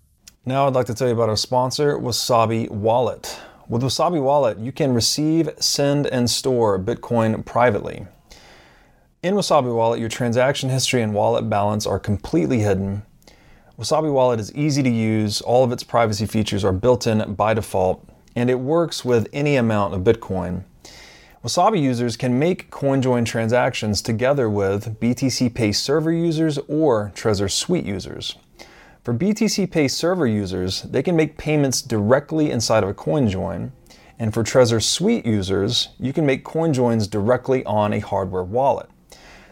Now 0.46 0.66
I'd 0.66 0.74
like 0.74 0.88
to 0.88 0.96
tell 0.96 1.08
you 1.08 1.14
about 1.14 1.30
our 1.30 1.38
sponsor, 1.38 2.00
Wasabi 2.00 2.72
Wallet. 2.72 3.40
With 3.70 3.84
Wasabi 3.84 4.22
Wallet, 4.22 4.58
you 4.58 4.72
can 4.72 4.94
receive, 4.94 5.50
send, 5.60 6.08
and 6.08 6.30
store 6.30 6.80
Bitcoin 6.80 7.46
privately. 7.46 8.08
In 9.22 9.36
Wasabi 9.36 9.76
Wallet, 9.76 10.00
your 10.00 10.10
transaction 10.10 10.70
history 10.70 11.02
and 11.02 11.14
wallet 11.14 11.50
balance 11.50 11.86
are 11.86 12.00
completely 12.00 12.60
hidden. 12.60 13.04
Wasabi 13.78 14.12
Wallet 14.12 14.40
is 14.40 14.54
easy 14.56 14.82
to 14.82 14.90
use, 14.90 15.42
all 15.42 15.64
of 15.64 15.72
its 15.72 15.84
privacy 15.84 16.26
features 16.26 16.64
are 16.64 16.72
built 16.72 17.06
in 17.06 17.36
by 17.36 17.54
default, 17.54 18.08
and 18.38 18.51
it 18.51 18.59
works 18.59 19.03
with 19.03 19.27
any 19.34 19.55
amount 19.55 19.95
of 19.95 20.01
Bitcoin. 20.01 20.64
Wasabi 21.43 21.81
users 21.81 22.15
can 22.15 22.38
make 22.38 22.69
CoinJoin 22.69 23.26
transactions 23.26 23.99
together 23.99 24.47
with 24.47 24.99
BTC 24.99 25.55
Pay 25.55 25.72
server 25.72 26.11
users 26.11 26.59
or 26.68 27.11
Trezor 27.15 27.49
Suite 27.49 27.84
users. 27.84 28.35
For 29.03 29.11
BTC 29.11 29.72
Pay 29.72 29.88
server 29.88 30.27
users, 30.27 30.84
they 30.84 31.01
can 31.01 31.15
make 31.15 31.39
payments 31.39 31.81
directly 31.81 32.51
inside 32.51 32.84
of 32.84 32.89
a 32.89 32.93
CoinJoin, 32.93 33.72
and 34.19 34.31
for 34.31 34.43
Trezor 34.43 34.84
Suite 34.84 35.26
users, 35.26 35.89
you 35.97 36.14
can 36.14 36.26
make 36.27 36.45
CoinJoins 36.45 37.09
directly 37.09 37.65
on 37.65 37.91
a 37.91 37.99
hardware 37.99 38.43
wallet. 38.43 38.88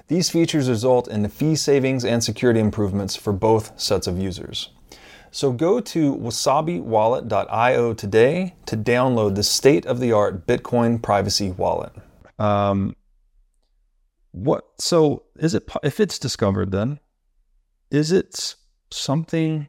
These 0.09 0.29
features 0.29 0.69
result 0.69 1.07
in 1.07 1.23
the 1.23 1.29
fee 1.29 1.55
savings 1.55 2.05
and 2.05 2.23
security 2.23 2.59
improvements 2.59 3.15
for 3.15 3.33
both 3.33 3.79
sets 3.81 4.05
of 4.05 4.19
users. 4.19 4.69
So 5.35 5.51
go 5.51 5.81
to 5.81 6.15
wasabiwallet.io 6.15 7.93
today 7.95 8.55
to 8.67 8.77
download 8.77 9.35
the 9.35 9.43
state 9.43 9.85
of 9.85 9.99
the 9.99 10.13
art 10.13 10.47
Bitcoin 10.47 11.01
privacy 11.03 11.51
wallet. 11.51 11.91
Um, 12.39 12.95
what? 14.31 14.63
So 14.79 15.23
is 15.35 15.53
it 15.53 15.69
if 15.83 15.99
it's 15.99 16.19
discovered? 16.19 16.71
Then 16.71 17.01
is 17.91 18.13
it 18.13 18.55
something? 18.91 19.67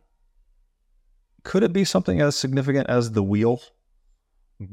Could 1.42 1.64
it 1.64 1.72
be 1.72 1.84
something 1.84 2.20
as 2.20 2.36
significant 2.36 2.88
as 2.88 3.10
the 3.10 3.24
wheel, 3.24 3.60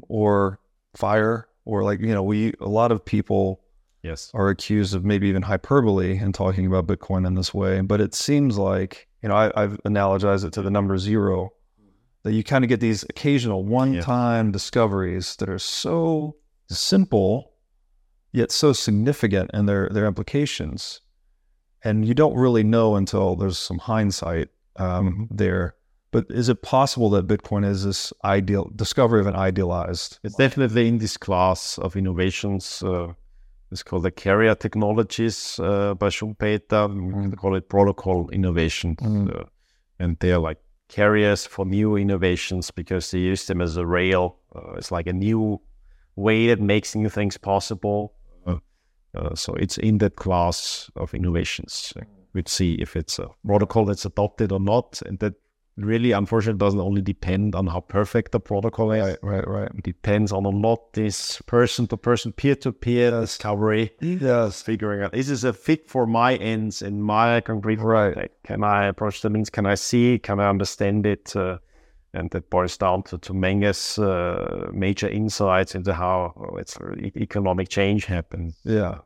or 0.08 0.60
fire, 0.96 1.48
or 1.66 1.84
like 1.84 2.02
you 2.02 2.14
know, 2.14 2.22
we 2.22 2.54
a 2.60 2.70
lot 2.70 2.92
of 2.92 3.04
people 3.04 3.63
Yes. 4.04 4.30
are 4.34 4.50
accused 4.50 4.94
of 4.94 5.06
maybe 5.06 5.30
even 5.30 5.42
hyperbole 5.42 6.18
in 6.18 6.34
talking 6.34 6.68
about 6.68 6.88
Bitcoin 6.88 7.26
in 7.26 7.36
this 7.36 7.54
way. 7.54 7.80
But 7.80 8.02
it 8.02 8.14
seems 8.14 8.58
like, 8.58 9.08
you 9.22 9.30
know, 9.30 9.36
I, 9.36 9.52
I've 9.56 9.82
analogized 9.84 10.44
it 10.46 10.52
to 10.54 10.62
the 10.62 10.70
number 10.70 10.98
zero, 10.98 11.54
that 12.24 12.34
you 12.34 12.44
kind 12.44 12.64
of 12.64 12.70
get 12.70 12.80
these 12.80 13.04
occasional 13.04 13.64
one 13.64 14.00
time 14.02 14.52
discoveries 14.52 15.36
that 15.38 15.50
are 15.50 15.60
so 15.60 16.36
simple, 16.70 17.54
yet 18.32 18.52
so 18.52 18.74
significant 18.74 19.52
in 19.54 19.66
their, 19.66 19.90
their 19.90 20.06
implications. 20.06 21.02
And 21.84 22.06
you 22.06 22.14
don't 22.14 22.36
really 22.36 22.64
know 22.64 22.96
until 22.96 23.36
there's 23.36 23.58
some 23.58 23.78
hindsight 23.78 24.50
um, 24.78 25.28
there. 25.32 25.76
But 26.12 26.28
is 26.30 26.48
it 26.48 26.62
possible 26.62 27.10
that 27.12 27.28
Bitcoin 27.28 27.66
is 27.66 27.84
this 27.84 28.14
ideal 28.24 28.72
discovery 28.76 29.20
of 29.20 29.28
an 29.28 29.36
idealized? 29.36 30.20
It's 30.24 30.36
definitely 30.36 30.88
in 30.88 31.00
this 31.00 31.18
class 31.18 31.78
of 31.80 31.96
innovations. 31.96 32.84
Uh, 32.84 33.14
it's 33.74 33.84
called 33.84 34.04
the 34.04 34.12
carrier 34.12 34.56
technologies 34.56 35.60
uh, 35.60 35.96
by 35.96 36.08
Schumpeter. 36.08 36.94
We 36.94 37.12
can 37.12 37.36
call 37.36 37.56
it 37.56 37.68
protocol 37.68 38.30
innovations. 38.30 39.00
Uh, 39.02 39.46
and 40.00 40.18
they're 40.20 40.40
like 40.40 40.60
carriers 40.90 41.46
for 41.46 41.66
new 41.66 41.98
innovations 41.98 42.72
because 42.72 43.10
they 43.12 43.20
use 43.20 43.48
them 43.48 43.62
as 43.62 43.76
a 43.76 43.86
rail. 43.86 44.38
Uh, 44.56 44.74
it's 44.74 44.92
like 44.92 45.08
a 45.08 45.14
new 45.14 45.60
way 46.16 46.48
that 46.48 46.62
makes 46.62 46.96
new 46.96 47.10
things 47.10 47.38
possible. 47.38 48.14
Uh, 48.46 48.58
uh, 49.16 49.34
so 49.36 49.56
it's 49.56 49.78
in 49.80 49.98
that 49.98 50.16
class 50.16 50.92
of 50.96 51.14
innovations. 51.14 51.94
We'd 52.34 52.48
see 52.50 52.76
if 52.76 52.96
it's 52.96 53.20
a 53.20 53.28
protocol 53.46 53.86
that's 53.86 54.06
adopted 54.06 54.52
or 54.52 54.60
not. 54.60 55.02
And 55.06 55.18
that 55.20 55.34
really, 55.78 56.12
unfortunately, 56.12 56.60
doesn't 56.60 56.80
only 56.80 57.02
depend 57.02 57.56
on 57.56 57.68
how 57.68 57.80
perfect 57.80 58.32
the 58.32 58.40
protocol 58.40 58.92
is. 58.92 59.04
Right, 59.04 59.18
right, 59.24 59.48
right. 59.48 59.72
It 59.76 59.84
depends 59.84 60.32
on 60.32 60.46
a 60.46 60.50
lot 60.50 60.94
this 60.94 61.42
person 61.42 61.88
to 61.88 61.98
person, 61.98 62.32
peer 62.32 62.56
to 62.58 62.72
peer 62.72 63.12
discovery. 63.12 63.92
Yes. 64.00 64.62
Figuring 64.62 65.04
out 65.04 65.16
is 65.16 65.28
this 65.28 65.44
a 65.44 65.54
fit 65.54 65.90
for 65.90 66.06
my 66.06 66.36
ends 66.36 66.82
and 66.82 67.04
my 67.04 67.42
concrete 67.42 67.80
Right. 67.80 68.32
Can 68.44 68.64
I 68.64 68.86
approach 68.86 69.22
the 69.22 69.30
means? 69.30 69.50
Can 69.50 69.66
I 69.66 69.76
see? 69.76 70.20
Can 70.20 70.40
I 70.40 70.50
understand 70.50 71.06
it? 71.06 71.36
Uh, 71.36 71.58
and 72.14 72.30
that 72.32 72.50
boils 72.50 72.78
down 72.78 73.04
to, 73.04 73.18
to 73.18 73.34
Menger's 73.34 73.98
uh, 73.98 74.70
major 74.72 75.10
insights 75.10 75.74
into 75.74 75.94
how 75.94 76.34
oh, 76.38 76.58
it's 76.58 76.78
e- 77.02 77.12
economic 77.18 77.70
change 77.70 78.06
happens. 78.06 78.56
Yeah. 78.64 79.00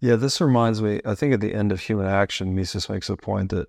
Yeah, 0.00 0.16
this 0.16 0.40
reminds 0.40 0.82
me. 0.82 1.00
I 1.04 1.14
think 1.14 1.34
at 1.34 1.40
the 1.40 1.54
end 1.54 1.72
of 1.72 1.80
Human 1.80 2.06
Action, 2.06 2.54
Mises 2.54 2.88
makes 2.88 3.08
a 3.08 3.16
point 3.16 3.50
that 3.50 3.68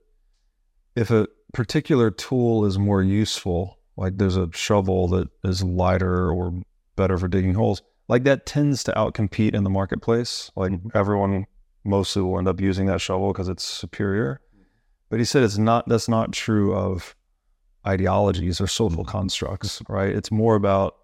if 1.00 1.10
a 1.12 1.28
particular 1.54 2.12
tool 2.12 2.66
is 2.66 2.78
more 2.78 3.02
useful, 3.02 3.80
like 3.96 4.18
there's 4.18 4.38
a 4.38 4.50
shovel 4.54 5.08
that 5.10 5.30
is 5.44 5.64
lighter 5.64 6.30
or 6.30 6.54
better 6.96 7.18
for 7.18 7.28
digging 7.28 7.54
holes, 7.54 7.82
like 8.10 8.24
that 8.26 8.46
tends 8.46 8.84
to 8.84 8.92
outcompete 8.94 9.54
in 9.54 9.64
the 9.64 9.70
marketplace. 9.70 10.52
Like 10.56 10.72
Mhm. 10.74 10.92
everyone 10.94 11.46
mostly 11.86 12.22
will 12.22 12.38
end 12.38 12.48
up 12.48 12.60
using 12.60 12.88
that 12.88 13.02
shovel 13.02 13.32
because 13.32 13.48
it's 13.48 13.64
superior. 13.64 14.42
But 15.10 15.20
he 15.20 15.26
said 15.26 15.44
it's 15.44 15.58
not. 15.58 15.88
That's 15.88 16.10
not 16.10 16.34
true 16.34 16.76
of 16.76 17.16
ideologies 17.88 18.60
or 18.60 18.68
social 18.68 19.04
constructs, 19.06 19.82
right? 19.88 20.14
It's 20.14 20.32
more 20.32 20.56
about 20.56 20.96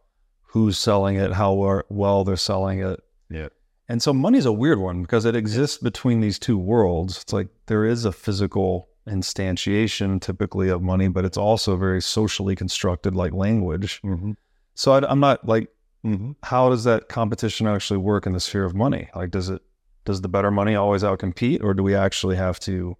who's 0.48 0.78
selling 0.78 1.16
it, 1.16 1.32
how 1.34 1.84
well 1.90 2.24
they're 2.24 2.36
selling 2.36 2.80
it. 2.80 3.00
Yeah. 3.30 3.48
And 3.88 4.02
so 4.02 4.14
money's 4.14 4.46
a 4.46 4.52
weird 4.52 4.80
one 4.80 5.02
because 5.02 5.26
it 5.26 5.36
exists 5.36 5.78
between 5.78 6.20
these 6.20 6.38
two 6.38 6.58
worlds. 6.58 7.22
It's 7.22 7.34
like 7.34 7.48
there 7.68 7.86
is 7.86 8.04
a 8.06 8.12
physical 8.12 8.90
instantiation 9.08 10.20
typically 10.22 10.70
of 10.70 10.82
money, 10.82 11.08
but 11.08 11.26
it's 11.26 11.38
also 11.38 11.76
very 11.78 12.02
socially 12.02 12.56
constructed 12.56 13.16
like 13.16 13.34
language. 13.34 14.02
Mm-hmm. 14.04 14.32
So 14.74 14.94
I, 14.94 15.12
am 15.12 15.20
not 15.20 15.48
like, 15.48 15.70
Mm-hmm. 16.06 16.34
how 16.44 16.70
does 16.70 16.84
that 16.84 17.10
competition 17.10 17.66
actually 17.66 17.98
work 17.98 18.28
in 18.28 18.34
the 18.34 18.40
sphere 18.40 18.64
of 18.64 18.76
money? 18.76 19.10
Like, 19.16 19.32
does 19.32 19.50
it, 19.50 19.64
does 20.06 20.22
the 20.22 20.28
better 20.30 20.52
money 20.52 20.76
always 20.76 21.02
outcompete 21.02 21.64
or 21.64 21.74
do 21.74 21.82
we 21.82 21.96
actually 21.96 22.36
have 22.36 22.60
to 22.60 22.96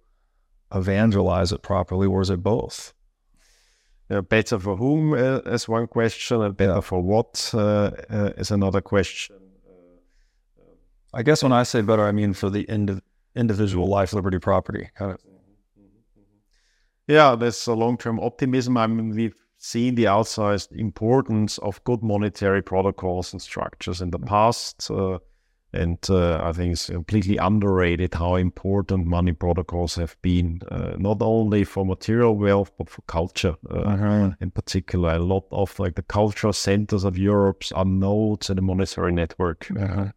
evangelize 0.74 1.52
it 1.52 1.62
properly 1.62 2.08
or 2.08 2.20
is 2.20 2.30
it 2.30 2.42
both? 2.42 2.92
Uh, 4.10 4.22
better 4.22 4.58
for 4.58 4.76
whom 4.76 5.12
uh, 5.12 5.38
is 5.46 5.68
one 5.68 5.86
question, 5.86 6.42
and 6.42 6.56
better 6.56 6.74
Yeah. 6.74 6.80
for 6.80 7.00
what 7.00 7.48
uh, 7.54 7.90
uh, 8.10 8.32
is 8.36 8.50
another 8.50 8.80
question. 8.80 9.36
I 11.14 11.22
guess 11.22 11.44
when 11.44 11.52
I 11.52 11.62
say 11.62 11.82
better, 11.82 12.04
I 12.04 12.10
mean 12.12 12.32
for 12.34 12.50
the 12.50 12.62
indi- 12.62 13.00
individual 13.36 13.86
life, 13.86 14.12
liberty, 14.12 14.38
property 14.40 14.90
kind 14.96 15.12
of. 15.12 15.20
Yeah, 17.08 17.36
there's 17.36 17.66
a 17.66 17.74
long-term 17.74 18.18
optimism. 18.20 18.76
I 18.76 18.86
mean, 18.86 19.10
we've 19.10 19.34
seen 19.58 19.94
the 19.94 20.04
outsized 20.04 20.72
importance 20.72 21.58
of 21.58 21.82
good 21.84 22.02
monetary 22.02 22.62
protocols 22.62 23.32
and 23.32 23.40
structures 23.40 24.02
in 24.02 24.10
the 24.10 24.18
past, 24.18 24.90
uh, 24.90 25.18
and 25.72 25.98
uh, 26.08 26.40
I 26.42 26.52
think 26.52 26.72
it's 26.72 26.86
completely 26.86 27.36
underrated 27.36 28.14
how 28.14 28.36
important 28.36 29.06
money 29.06 29.32
protocols 29.32 29.94
have 29.96 30.16
been, 30.22 30.60
uh, 30.70 30.96
not 30.98 31.18
only 31.20 31.64
for 31.64 31.84
material 31.84 32.36
wealth 32.36 32.72
but 32.78 32.90
for 32.90 33.02
culture. 33.02 33.56
Uh, 33.70 34.30
In 34.40 34.50
particular, 34.50 35.14
a 35.14 35.18
lot 35.18 35.44
of 35.50 35.78
like 35.78 35.94
the 35.94 36.02
cultural 36.02 36.52
centers 36.52 37.04
of 37.04 37.18
Europe 37.18 37.62
are 37.74 37.84
nodes 37.84 38.50
in 38.50 38.56
the 38.56 38.62
monetary 38.62 39.12
network. 39.12 39.68
Uh-huh. 39.70 40.10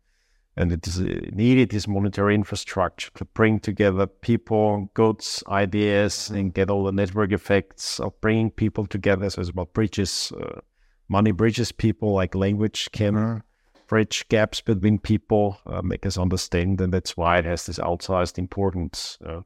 And 0.59 0.73
it 0.73 0.85
is 0.85 0.99
uh, 0.99 1.05
needed 1.31 1.69
this 1.69 1.87
monetary 1.87 2.35
infrastructure 2.35 3.09
to 3.15 3.25
bring 3.25 3.59
together 3.59 4.05
people, 4.05 4.91
goods, 4.93 5.41
ideas, 5.47 6.29
and 6.29 6.53
get 6.53 6.69
all 6.69 6.83
the 6.83 6.91
network 6.91 7.31
effects 7.31 7.99
of 7.99 8.19
bringing 8.19 8.51
people 8.51 8.85
together. 8.85 9.29
So 9.29 9.39
it's 9.39 9.49
about 9.49 9.73
bridges. 9.73 10.33
Uh, 10.39 10.59
money 11.07 11.31
bridges 11.31 11.71
people, 11.71 12.13
like 12.13 12.35
language 12.35 12.89
can 12.91 13.41
bridge 13.87 14.27
gaps 14.27 14.61
between 14.61 14.99
people, 14.99 15.57
uh, 15.65 15.81
make 15.81 16.05
us 16.05 16.17
understand, 16.17 16.81
and 16.81 16.93
that's 16.93 17.17
why 17.17 17.39
it 17.39 17.45
has 17.45 17.65
this 17.65 17.79
outsized 17.79 18.37
importance. 18.37 19.17
Uh, 19.25 19.41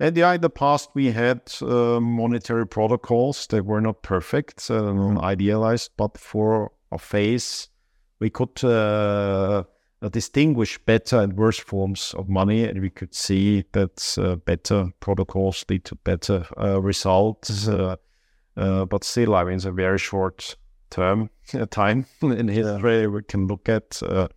and 0.00 0.16
yeah, 0.16 0.32
in 0.32 0.40
the 0.40 0.50
past 0.50 0.90
we 0.94 1.12
had 1.12 1.42
uh, 1.62 2.00
monetary 2.00 2.66
protocols 2.66 3.46
that 3.48 3.64
were 3.64 3.82
not 3.82 4.02
perfect, 4.02 4.70
uh, 4.70 4.92
not 4.92 5.22
idealized, 5.22 5.90
but 5.96 6.18
for 6.18 6.72
a 6.90 6.98
phase 6.98 7.68
we 8.18 8.30
could 8.30 8.64
uh, 8.64 9.62
distinguish 10.08 10.78
better 10.78 11.20
and 11.20 11.36
worse 11.36 11.58
forms 11.58 12.14
of 12.16 12.28
money, 12.28 12.64
and 12.64 12.80
we 12.80 12.90
could 12.90 13.14
see 13.14 13.64
that 13.72 14.16
uh, 14.18 14.36
better 14.36 14.90
protocols 15.00 15.64
lead 15.68 15.84
to 15.84 15.94
better 15.96 16.46
uh, 16.58 16.80
results. 16.80 17.68
Uh, 17.68 17.96
uh, 18.56 18.84
but 18.84 19.04
still, 19.04 19.34
I 19.34 19.44
mean, 19.44 19.54
it's 19.54 19.64
a 19.64 19.72
very 19.72 19.98
short 19.98 20.56
term 20.90 21.30
time 21.70 22.06
in 22.22 22.48
history 22.48 23.06
we 23.06 23.22
can 23.22 23.46
look 23.46 23.68
at, 23.68 24.02
uh, 24.02 24.28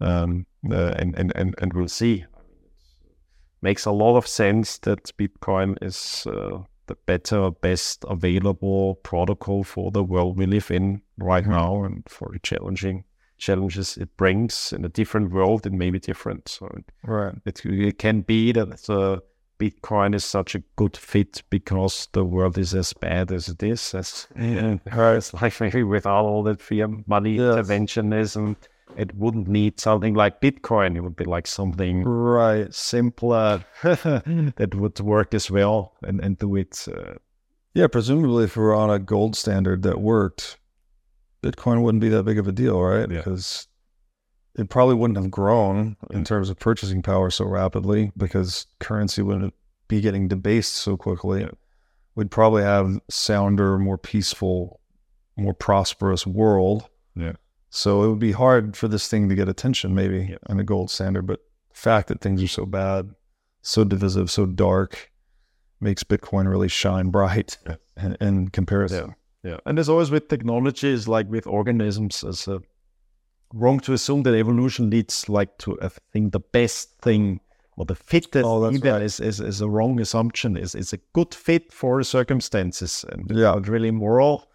um, 0.00 0.46
uh, 0.70 0.94
and, 0.98 1.18
and 1.18 1.32
and 1.34 1.54
and 1.58 1.72
we'll 1.72 1.88
see. 1.88 2.14
It 2.14 3.62
makes 3.62 3.86
a 3.86 3.92
lot 3.92 4.16
of 4.16 4.26
sense 4.26 4.78
that 4.78 5.16
Bitcoin 5.16 5.76
is 5.82 6.26
uh, 6.26 6.62
the 6.86 6.96
better, 7.06 7.50
best 7.50 8.04
available 8.08 8.96
protocol 8.96 9.64
for 9.64 9.90
the 9.90 10.02
world 10.02 10.38
we 10.38 10.46
live 10.46 10.70
in 10.70 11.02
right 11.18 11.46
now, 11.46 11.84
and 11.84 12.02
for 12.08 12.30
the 12.32 12.38
challenging 12.38 13.04
challenges 13.46 13.96
it 13.96 14.16
brings 14.16 14.72
in 14.72 14.84
a 14.84 14.88
different 14.88 15.32
world. 15.32 15.66
It 15.66 15.72
may 15.72 15.90
be 15.90 15.98
different, 15.98 16.48
so 16.48 16.66
it, 16.76 16.84
Right. 17.04 17.34
it, 17.44 17.64
it 17.66 17.98
can 17.98 18.20
be 18.22 18.52
that 18.52 18.88
uh, 18.88 19.20
Bitcoin 19.58 20.14
is 20.14 20.24
such 20.24 20.54
a 20.54 20.62
good 20.76 20.96
fit 20.96 21.42
because 21.50 22.08
the 22.12 22.24
world 22.24 22.58
is 22.58 22.74
as 22.74 22.92
bad 22.92 23.32
as 23.32 23.48
it 23.48 23.62
is. 23.62 23.94
As 23.94 24.28
Yeah. 24.36 24.78
it's 25.16 25.34
like 25.34 25.60
maybe 25.60 25.82
without 25.82 26.24
all 26.24 26.42
that 26.44 26.60
fiat 26.60 26.90
money 27.08 27.34
Yes. 27.36 27.42
interventionism, 27.68 28.56
it 28.96 29.14
wouldn't 29.14 29.48
need 29.48 29.80
something 29.80 30.14
like 30.14 30.40
Bitcoin. 30.40 30.96
It 30.96 31.00
would 31.00 31.16
be 31.16 31.24
like 31.24 31.46
something 31.48 32.04
Right. 32.04 32.72
simpler 32.74 33.64
that 33.82 34.74
would 34.74 35.00
work 35.00 35.34
as 35.34 35.50
well 35.50 35.92
and, 36.02 36.20
and 36.24 36.38
do 36.38 36.56
it. 36.56 36.86
Uh, 36.88 37.14
Yeah, 37.74 37.88
presumably 37.88 38.44
if 38.44 38.56
we 38.56 38.62
were 38.62 38.74
on 38.74 38.90
a 38.90 38.98
gold 38.98 39.34
standard 39.36 39.82
that 39.82 39.98
worked, 40.00 40.58
Bitcoin 41.42 41.82
wouldn't 41.82 42.00
be 42.00 42.08
that 42.10 42.22
big 42.24 42.38
of 42.38 42.46
a 42.48 42.52
deal, 42.52 42.80
right? 42.80 43.10
Yeah. 43.10 43.18
Because 43.18 43.66
it 44.54 44.68
probably 44.68 44.94
wouldn't 44.94 45.16
have 45.18 45.30
grown 45.30 45.96
in 46.10 46.24
terms 46.24 46.50
of 46.50 46.58
purchasing 46.58 47.02
power 47.02 47.30
so 47.30 47.44
rapidly 47.46 48.12
because 48.16 48.66
currency 48.80 49.22
wouldn't 49.22 49.54
be 49.88 50.00
getting 50.00 50.28
debased 50.28 50.74
so 50.74 50.96
quickly. 50.96 51.40
Yeah. 51.42 51.50
We'd 52.14 52.30
probably 52.30 52.62
have 52.62 53.00
sounder, 53.08 53.78
more 53.78 53.96
peaceful, 53.98 54.80
more 55.36 55.54
prosperous 55.54 56.26
world. 56.26 56.88
Yeah. 57.16 57.32
So 57.70 58.02
it 58.04 58.08
would 58.10 58.18
be 58.18 58.32
hard 58.32 58.76
for 58.76 58.86
this 58.88 59.08
thing 59.08 59.30
to 59.30 59.34
get 59.34 59.48
attention, 59.48 59.94
maybe 59.94 60.26
Yeah. 60.30 60.36
on 60.48 60.60
a 60.60 60.64
gold 60.64 60.90
standard. 60.90 61.26
But 61.26 61.40
the 61.70 61.78
fact 61.78 62.08
that 62.08 62.20
things 62.20 62.42
are 62.42 62.48
so 62.48 62.66
bad, 62.66 63.10
so 63.62 63.84
divisive, 63.84 64.30
so 64.30 64.44
dark, 64.44 65.10
makes 65.80 66.04
Bitcoin 66.04 66.48
really 66.48 66.68
shine 66.68 67.08
bright 67.08 67.56
Yeah. 67.66 67.76
in, 68.04 68.16
in 68.20 68.48
comparison. 68.48 69.08
Yeah, 69.08 69.14
and 69.66 69.78
as 69.78 69.88
always 69.88 70.10
with 70.10 70.28
technologies, 70.28 71.08
like 71.08 71.28
with 71.28 71.46
organisms, 71.46 72.24
it's 72.26 72.46
uh, 72.48 72.58
wrong 73.52 73.80
to 73.80 73.92
assume 73.92 74.22
that 74.22 74.34
evolution 74.34 74.90
leads 74.90 75.28
like 75.28 75.58
to 75.58 75.72
a 75.80 75.90
thing, 75.90 76.30
the 76.30 76.40
best 76.40 76.98
thing 77.00 77.40
or 77.76 77.84
the 77.84 77.94
fittest 77.94 78.44
Oh, 78.44 78.64
either 78.70 78.92
right. 78.92 79.02
is, 79.02 79.18
is, 79.20 79.40
is 79.40 79.60
a 79.60 79.68
wrong 79.68 80.00
assumption. 80.00 80.56
Is 80.56 80.74
it's 80.74 80.92
a 80.92 80.98
good 81.12 81.34
fit 81.34 81.72
for 81.72 81.98
the 81.98 82.04
circumstances 82.04 83.04
and 83.10 83.30
Yeah. 83.30 83.58
really 83.64 83.90
moral 83.90 84.48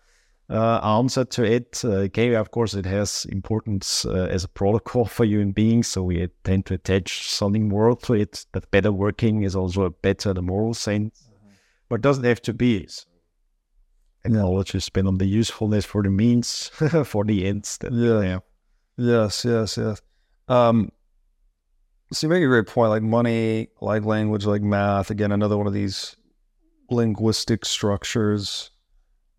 uh, 0.49 0.79
answer 0.99 1.25
to 1.25 1.43
it. 1.43 1.81
Uh, 1.83 2.07
okay, 2.07 2.33
of 2.35 2.51
course, 2.51 2.73
it 2.73 2.85
has 2.85 3.25
importance 3.29 4.05
uh, 4.05 4.27
as 4.31 4.43
a 4.43 4.47
protocol 4.47 5.05
for 5.15 5.25
human 5.25 5.51
beings, 5.51 5.87
so 5.87 6.03
we 6.03 6.27
tend 6.43 6.65
to 6.67 6.75
attach 6.75 7.29
something 7.29 7.67
moral 7.67 7.95
to 7.97 8.13
it. 8.13 8.45
That 8.53 8.71
better 8.71 8.91
working 8.91 9.43
is 9.43 9.55
also 9.55 9.83
a 9.83 9.89
better 9.89 10.31
a 10.31 10.41
moral 10.41 10.73
sense, 10.73 11.29
but 11.89 11.95
it 11.95 12.01
doesn't 12.01 12.23
have 12.23 12.41
to 12.43 12.53
be. 12.53 12.87
Technology 14.27 14.77
is 14.77 14.89
been 14.89 15.07
on 15.07 15.17
the 15.17 15.25
usefulness 15.25 15.85
for 15.85 16.03
the 16.03 16.09
means 16.09 16.67
for 17.05 17.23
the 17.23 17.45
ends. 17.45 17.77
That, 17.77 17.93
Yeah. 17.93 18.39
Yes, 18.97 19.45
yes, 19.45 19.77
yes. 19.77 20.01
Um, 20.47 20.91
so 22.11 22.27
you 22.27 22.29
make 22.31 22.43
a 22.43 22.47
great 22.47 22.67
point. 22.67 22.89
Like 22.89 23.03
money, 23.03 23.69
like 23.79 24.03
language, 24.03 24.45
like 24.45 24.61
math. 24.61 25.11
Again, 25.11 25.31
another 25.31 25.57
one 25.57 25.67
of 25.67 25.73
these 25.73 26.15
linguistic 26.89 27.63
structures 27.65 28.71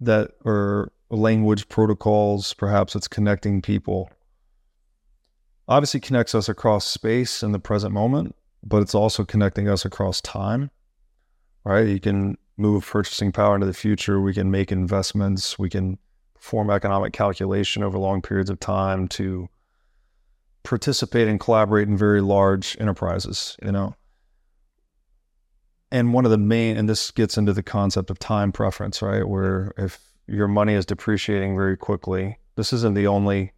that 0.01 0.31
are 0.47 0.93
language 1.10 1.69
protocols. 1.69 2.55
Perhaps 2.55 2.94
it's 2.94 3.09
connecting 3.09 3.60
people. 3.60 4.10
Obviously, 5.66 6.01
connects 6.01 6.35
us 6.35 6.48
across 6.48 6.86
space 6.86 7.43
in 7.43 7.52
the 7.52 7.59
present 7.59 7.93
moment, 7.93 8.35
but 8.62 8.81
it's 8.81 8.94
also 8.94 9.24
connecting 9.24 9.69
us 9.69 9.85
across 9.85 10.20
time. 10.20 10.70
Right? 11.65 11.89
You 11.89 12.01
can 12.01 12.39
move 12.59 12.86
purchasing 12.86 13.32
power 13.32 13.55
into 13.55 13.66
the 13.66 13.72
future. 13.72 14.20
We 14.20 14.35
can 14.35 14.51
make 14.51 14.70
investments. 14.72 15.59
We 15.59 15.70
can 15.70 15.98
perform 16.35 16.70
economic 16.70 17.12
calculation 17.12 17.82
over 17.82 17.98
long 17.98 18.20
periods 18.20 18.51
of 18.51 18.60
time 18.60 19.09
to 19.09 19.48
participate 20.62 21.28
and 21.28 21.40
collaborate 21.40 21.89
in 21.89 21.97
very 21.97 22.20
large 22.20 22.76
enterprises, 22.80 23.56
you 23.62 23.72
know. 23.72 23.94
And 25.90 26.12
one 26.12 26.26
of 26.26 26.30
the 26.30 26.39
main, 26.39 26.76
and 26.76 26.89
this 26.89 27.10
gets 27.10 27.39
into 27.39 27.52
the 27.52 27.62
concept 27.62 28.10
of 28.10 28.18
time 28.18 28.52
preference, 28.52 29.01
right? 29.01 29.26
Where 29.26 29.72
if 29.78 30.12
your 30.26 30.48
money 30.48 30.74
is 30.74 30.85
depreciating 30.85 31.56
very 31.56 31.76
quickly, 31.76 32.39
this 32.56 32.72
isn't 32.72 32.94
the 32.94 33.06
only 33.06 33.52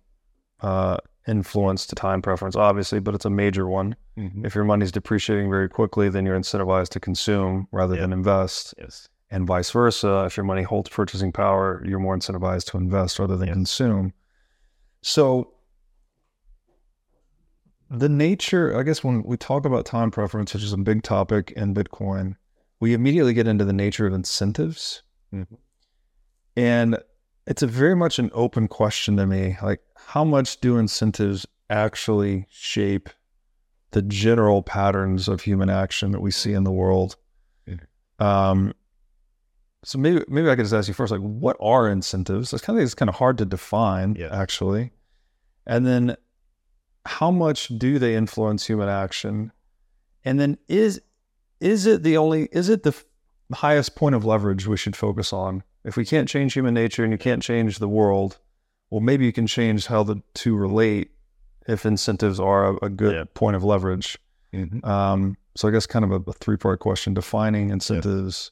uh, 0.61 0.99
influence 1.31 1.87
to 1.87 1.95
time 1.95 2.21
preference, 2.21 2.57
obviously, 2.57 2.99
but 3.01 3.15
it's 3.15 3.25
a 3.25 3.31
major 3.31 3.67
one. 3.69 3.95
Mhm. 4.19 4.45
If 4.45 4.55
your 4.55 4.65
money 4.65 4.85
is 4.85 4.93
depreciating 4.93 5.49
very 5.49 5.69
quickly, 5.69 6.09
then 6.09 6.27
you're 6.27 6.39
incentivized 6.39 6.89
to 6.91 7.01
consume 7.01 7.69
rather 7.73 7.95
Yeah. 7.95 8.03
than 8.03 8.13
invest 8.13 8.75
Yes. 8.79 9.09
and 9.31 9.47
vice 9.47 9.71
versa. 9.71 10.25
If 10.27 10.37
your 10.37 10.45
money 10.45 10.63
holds 10.63 10.91
purchasing 10.91 11.33
power, 11.33 11.83
you're 11.87 12.01
more 12.01 12.17
incentivized 12.17 12.67
to 12.73 12.79
invest 12.79 13.19
rather 13.19 13.37
than 13.37 13.49
consume. 13.53 14.13
So 15.03 15.55
the 17.89 18.09
nature, 18.09 18.77
I 18.79 18.83
guess, 18.83 19.03
when 19.03 19.23
we 19.23 19.37
talk 19.37 19.65
about 19.65 19.85
time 19.87 20.11
preference, 20.11 20.53
which 20.55 20.63
is 20.63 20.73
a 20.73 20.79
big 20.79 21.03
topic 21.03 21.53
in 21.57 21.75
Bitcoin, 21.75 22.37
we 22.81 22.95
immediately 22.95 23.35
get 23.35 23.47
into 23.47 23.65
the 23.65 23.73
nature 23.73 24.07
of 24.07 24.13
incentives. 24.15 25.03
Mhm. 25.33 25.59
And 26.57 26.99
it's 27.51 27.63
a 27.63 27.67
very 27.67 27.97
much 27.97 28.21
an 28.21 28.31
open 28.33 28.69
question 28.69 29.17
to 29.17 29.27
me. 29.27 29.57
Like, 29.61 29.81
how 29.97 30.23
much 30.23 30.61
do 30.61 30.79
incentives 30.79 31.45
actually 31.69 32.47
shape 32.49 33.11
the 33.91 34.03
general 34.03 34.63
patterns 34.63 35.27
of 35.27 35.41
human 35.41 35.69
action 35.69 36.13
that 36.13 36.21
we 36.21 36.31
see 36.31 36.53
in 36.53 36.63
the 36.63 36.71
world? 36.71 37.17
Um, 38.21 38.73
so 39.83 39.99
maybe 39.99 40.23
maybe 40.29 40.49
I 40.49 40.55
could 40.55 40.65
just 40.65 40.75
ask 40.75 40.87
you 40.87 40.95
first, 40.95 41.11
like, 41.11 41.21
what 41.23 41.57
are 41.61 41.89
incentives? 41.89 42.53
That's 42.53 42.63
kind 42.63 42.79
of 42.79 42.85
it's 42.85 42.95
kind 42.95 43.09
of 43.09 43.17
hard 43.17 43.37
to 43.39 43.45
define, 43.45 44.15
Yes. 44.17 44.31
actually. 44.33 44.93
And 45.67 45.85
then, 45.85 46.17
how 47.05 47.31
much 47.33 47.67
do 47.79 47.99
they 47.99 48.15
influence 48.15 48.65
human 48.67 48.89
action? 48.89 49.51
And 50.25 50.39
then 50.39 50.57
is 50.69 51.01
is 51.61 51.87
it 51.87 52.05
the 52.05 52.17
only 52.17 52.49
is 52.53 52.69
it 52.69 52.85
the 52.85 52.95
highest 53.53 53.97
point 53.97 54.15
of 54.15 54.25
leverage 54.25 54.69
we 54.69 54.77
should 54.77 54.95
focus 54.95 55.33
on? 55.33 55.65
If 55.85 55.97
we 55.97 56.05
can't 56.05 56.29
change 56.29 56.53
human 56.53 56.75
nature 56.75 57.05
and 57.05 57.13
you 57.13 57.19
can't 57.19 57.43
change 57.43 57.79
the 57.79 57.89
world, 57.89 58.39
well, 58.91 59.01
maybe 59.01 59.25
you 59.25 59.33
can 59.33 59.47
change 59.47 59.87
how 59.87 60.03
the 60.03 60.23
two 60.35 60.55
relate 60.57 61.11
if 61.67 61.87
incentives 61.87 62.39
are 62.41 62.73
a, 62.75 62.87
a 62.87 62.89
good 62.91 63.15
Yeah. 63.15 63.25
point 63.35 63.57
of 63.57 63.65
leverage. 63.65 64.19
Mhm. 64.53 64.85
Um, 64.85 65.37
so 65.57 65.69
I 65.69 65.71
guess 65.71 65.87
kind 65.87 66.05
of 66.05 66.11
a, 66.13 66.31
a 66.31 66.33
three 66.35 66.57
part 66.57 66.81
question: 66.81 67.15
defining 67.15 67.71
incentives. 67.71 68.51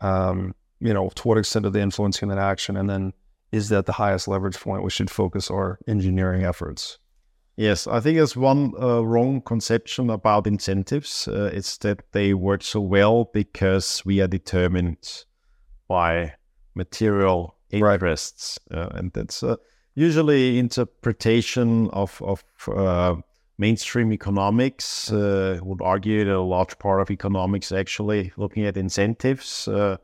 Um, 0.00 0.54
you 0.80 0.94
know, 0.94 1.08
to 1.10 1.28
what 1.28 1.38
extent 1.38 1.64
do 1.64 1.70
they 1.70 1.82
influence 1.82 2.18
human 2.18 2.38
action, 2.38 2.76
and 2.76 2.88
then 2.88 3.12
is 3.52 3.68
that 3.68 3.86
the 3.86 3.92
highest 3.92 4.28
leverage 4.28 4.58
point 4.58 4.82
we 4.84 4.90
should 4.90 5.10
focus 5.10 5.50
our 5.50 5.78
engineering 5.86 6.44
efforts? 6.44 6.98
Yes, 7.56 7.86
I 7.88 7.98
think 7.98 8.16
there's 8.16 8.36
one 8.36 8.72
uh, 8.80 9.00
wrong 9.02 9.40
conception 9.40 10.10
about 10.10 10.46
incentives. 10.46 11.26
Uh, 11.26 11.50
it's 11.52 11.76
that 11.78 12.02
they 12.12 12.32
work 12.32 12.62
so 12.62 12.80
well 12.80 13.24
because 13.34 14.04
we 14.04 14.20
are 14.20 14.28
determined 14.28 15.24
by 15.88 16.34
material 16.78 17.54
interests, 17.70 18.58
uh, 18.70 18.88
and 18.94 19.12
that's 19.12 19.42
uh, 19.42 19.56
usually 19.94 20.58
interpretation 20.58 21.90
of 21.90 22.22
of 22.22 22.42
uh, 22.68 23.16
mainstream 23.58 24.12
economics. 24.12 25.12
Uh, 25.12 25.58
would 25.62 25.82
argue 25.82 26.24
that 26.24 26.34
a 26.34 26.40
large 26.40 26.78
part 26.78 27.00
of 27.02 27.10
economics 27.10 27.72
actually 27.72 28.32
looking 28.36 28.64
at 28.64 28.76
incentives, 28.76 29.68
uh, 29.68 29.96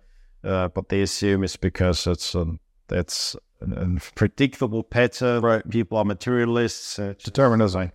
uh, 0.43 0.69
but 0.69 0.89
they 0.89 1.01
assume 1.03 1.45
it's 1.45 1.57
because 1.57 2.07
it's 2.07 2.35
um, 2.35 2.61
that's 2.89 3.37
an, 3.61 3.73
an 3.73 4.01
predictable 4.15 4.83
pattern. 4.83 5.43
Right. 5.43 5.69
People 5.71 5.99
are 5.99 6.05
materialists. 6.05 6.99
Uh, 6.99 7.15
Determinism. 7.23 7.93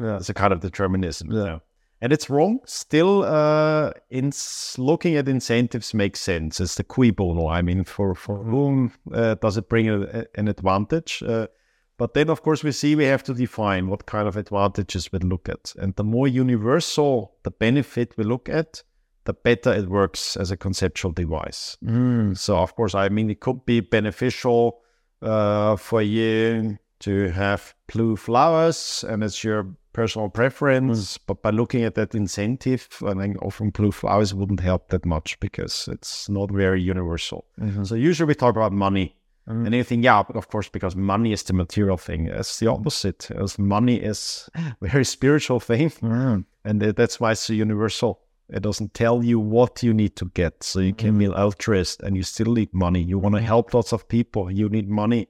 Yeah. 0.00 0.16
it's 0.16 0.28
a 0.28 0.34
kind 0.34 0.52
of 0.52 0.60
determinism. 0.60 1.32
Yeah. 1.32 1.38
you 1.38 1.44
know. 1.46 1.60
And 2.00 2.12
it's 2.12 2.30
wrong. 2.30 2.60
Still, 2.64 3.24
uh, 3.24 3.90
in 4.08 4.32
looking 4.76 5.16
at 5.16 5.28
incentives 5.28 5.94
makes 5.94 6.20
sense. 6.20 6.60
It's 6.60 6.76
the 6.76 6.84
cui 6.84 7.10
bono. 7.10 7.48
I 7.48 7.62
mean, 7.62 7.84
for, 7.84 8.14
for 8.14 8.44
whom 8.44 8.92
uh, 9.12 9.34
does 9.34 9.56
it 9.56 9.68
bring 9.68 9.88
a, 9.88 10.24
an 10.36 10.48
advantage? 10.48 11.22
Uh, 11.26 11.48
but 11.96 12.14
then, 12.14 12.30
of 12.30 12.42
course, 12.42 12.62
we 12.62 12.70
see 12.70 12.94
we 12.94 13.04
have 13.04 13.24
to 13.24 13.34
define 13.34 13.88
what 13.88 14.06
kind 14.06 14.28
of 14.28 14.36
advantages 14.36 15.10
we 15.10 15.18
look 15.18 15.48
at. 15.48 15.74
And 15.76 15.96
the 15.96 16.04
more 16.04 16.28
universal 16.28 17.34
the 17.42 17.50
benefit 17.50 18.14
we 18.16 18.22
look 18.22 18.48
at, 18.48 18.84
the 19.24 19.34
better 19.34 19.72
it 19.72 19.88
works 19.88 20.36
as 20.36 20.52
a 20.52 20.56
conceptual 20.56 21.10
device. 21.10 21.76
Mm. 21.84 22.38
So, 22.38 22.58
of 22.58 22.76
course, 22.76 22.94
I 22.94 23.08
mean, 23.08 23.28
it 23.28 23.40
could 23.40 23.66
be 23.66 23.80
beneficial 23.80 24.80
uh, 25.20 25.74
for 25.74 26.00
you 26.00 26.78
to 27.00 27.30
have 27.30 27.74
blue 27.92 28.16
flowers, 28.16 29.04
and 29.06 29.22
it's 29.24 29.42
your 29.42 29.66
personal 29.98 30.28
preference. 30.28 31.18
But 31.18 31.42
by 31.42 31.50
looking 31.50 31.82
at 31.84 31.94
that 31.94 32.14
incentive, 32.14 32.88
I 33.06 33.14
think 33.14 33.42
often 33.42 33.70
blue 33.70 33.92
flowers 33.92 34.32
wouldn't 34.34 34.60
help 34.60 34.88
that 34.88 35.04
much 35.04 35.38
because 35.40 35.88
it's 35.90 36.28
not 36.28 36.50
very 36.50 36.80
universal. 36.80 37.44
Mm-hmm. 37.60 37.84
So, 37.84 37.94
usually 37.94 38.28
we 38.28 38.34
talk 38.34 38.56
about 38.56 38.72
money. 38.72 39.14
Mm-hmm. 39.48 39.66
And 39.66 39.74
you 39.74 39.84
think, 39.84 40.04
yeah, 40.04 40.22
but 40.22 40.36
of 40.36 40.48
course, 40.48 40.68
because 40.68 40.94
money 40.94 41.32
is 41.32 41.42
the 41.42 41.54
material 41.54 41.96
thing. 41.96 42.26
It's 42.26 42.58
the 42.58 42.66
opposite. 42.66 43.30
As 43.30 43.58
money 43.58 43.96
is 43.96 44.48
a 44.54 44.76
very 44.80 45.04
spiritual 45.04 45.60
thing, 45.60 45.90
Mm. 45.90 46.44
and 46.64 46.80
that's 46.80 47.18
why 47.20 47.32
it's 47.32 47.40
so 47.46 47.54
universal. 47.54 48.20
It 48.50 48.62
doesn't 48.62 48.92
tell 48.94 49.24
you 49.24 49.40
what 49.40 49.82
you 49.82 49.94
need 49.94 50.16
to 50.16 50.26
get. 50.34 50.62
So 50.62 50.80
you 50.80 50.94
can 50.94 51.18
be 51.18 51.26
altruist 51.26 52.02
and 52.02 52.16
you 52.16 52.22
still 52.22 52.52
need 52.54 52.72
money. 52.72 53.02
You 53.02 53.18
want 53.18 53.34
to 53.34 53.42
help 53.42 53.74
lots 53.74 53.92
of 53.92 54.08
people. 54.08 54.50
You 54.50 54.68
need 54.68 54.88
money. 54.88 55.28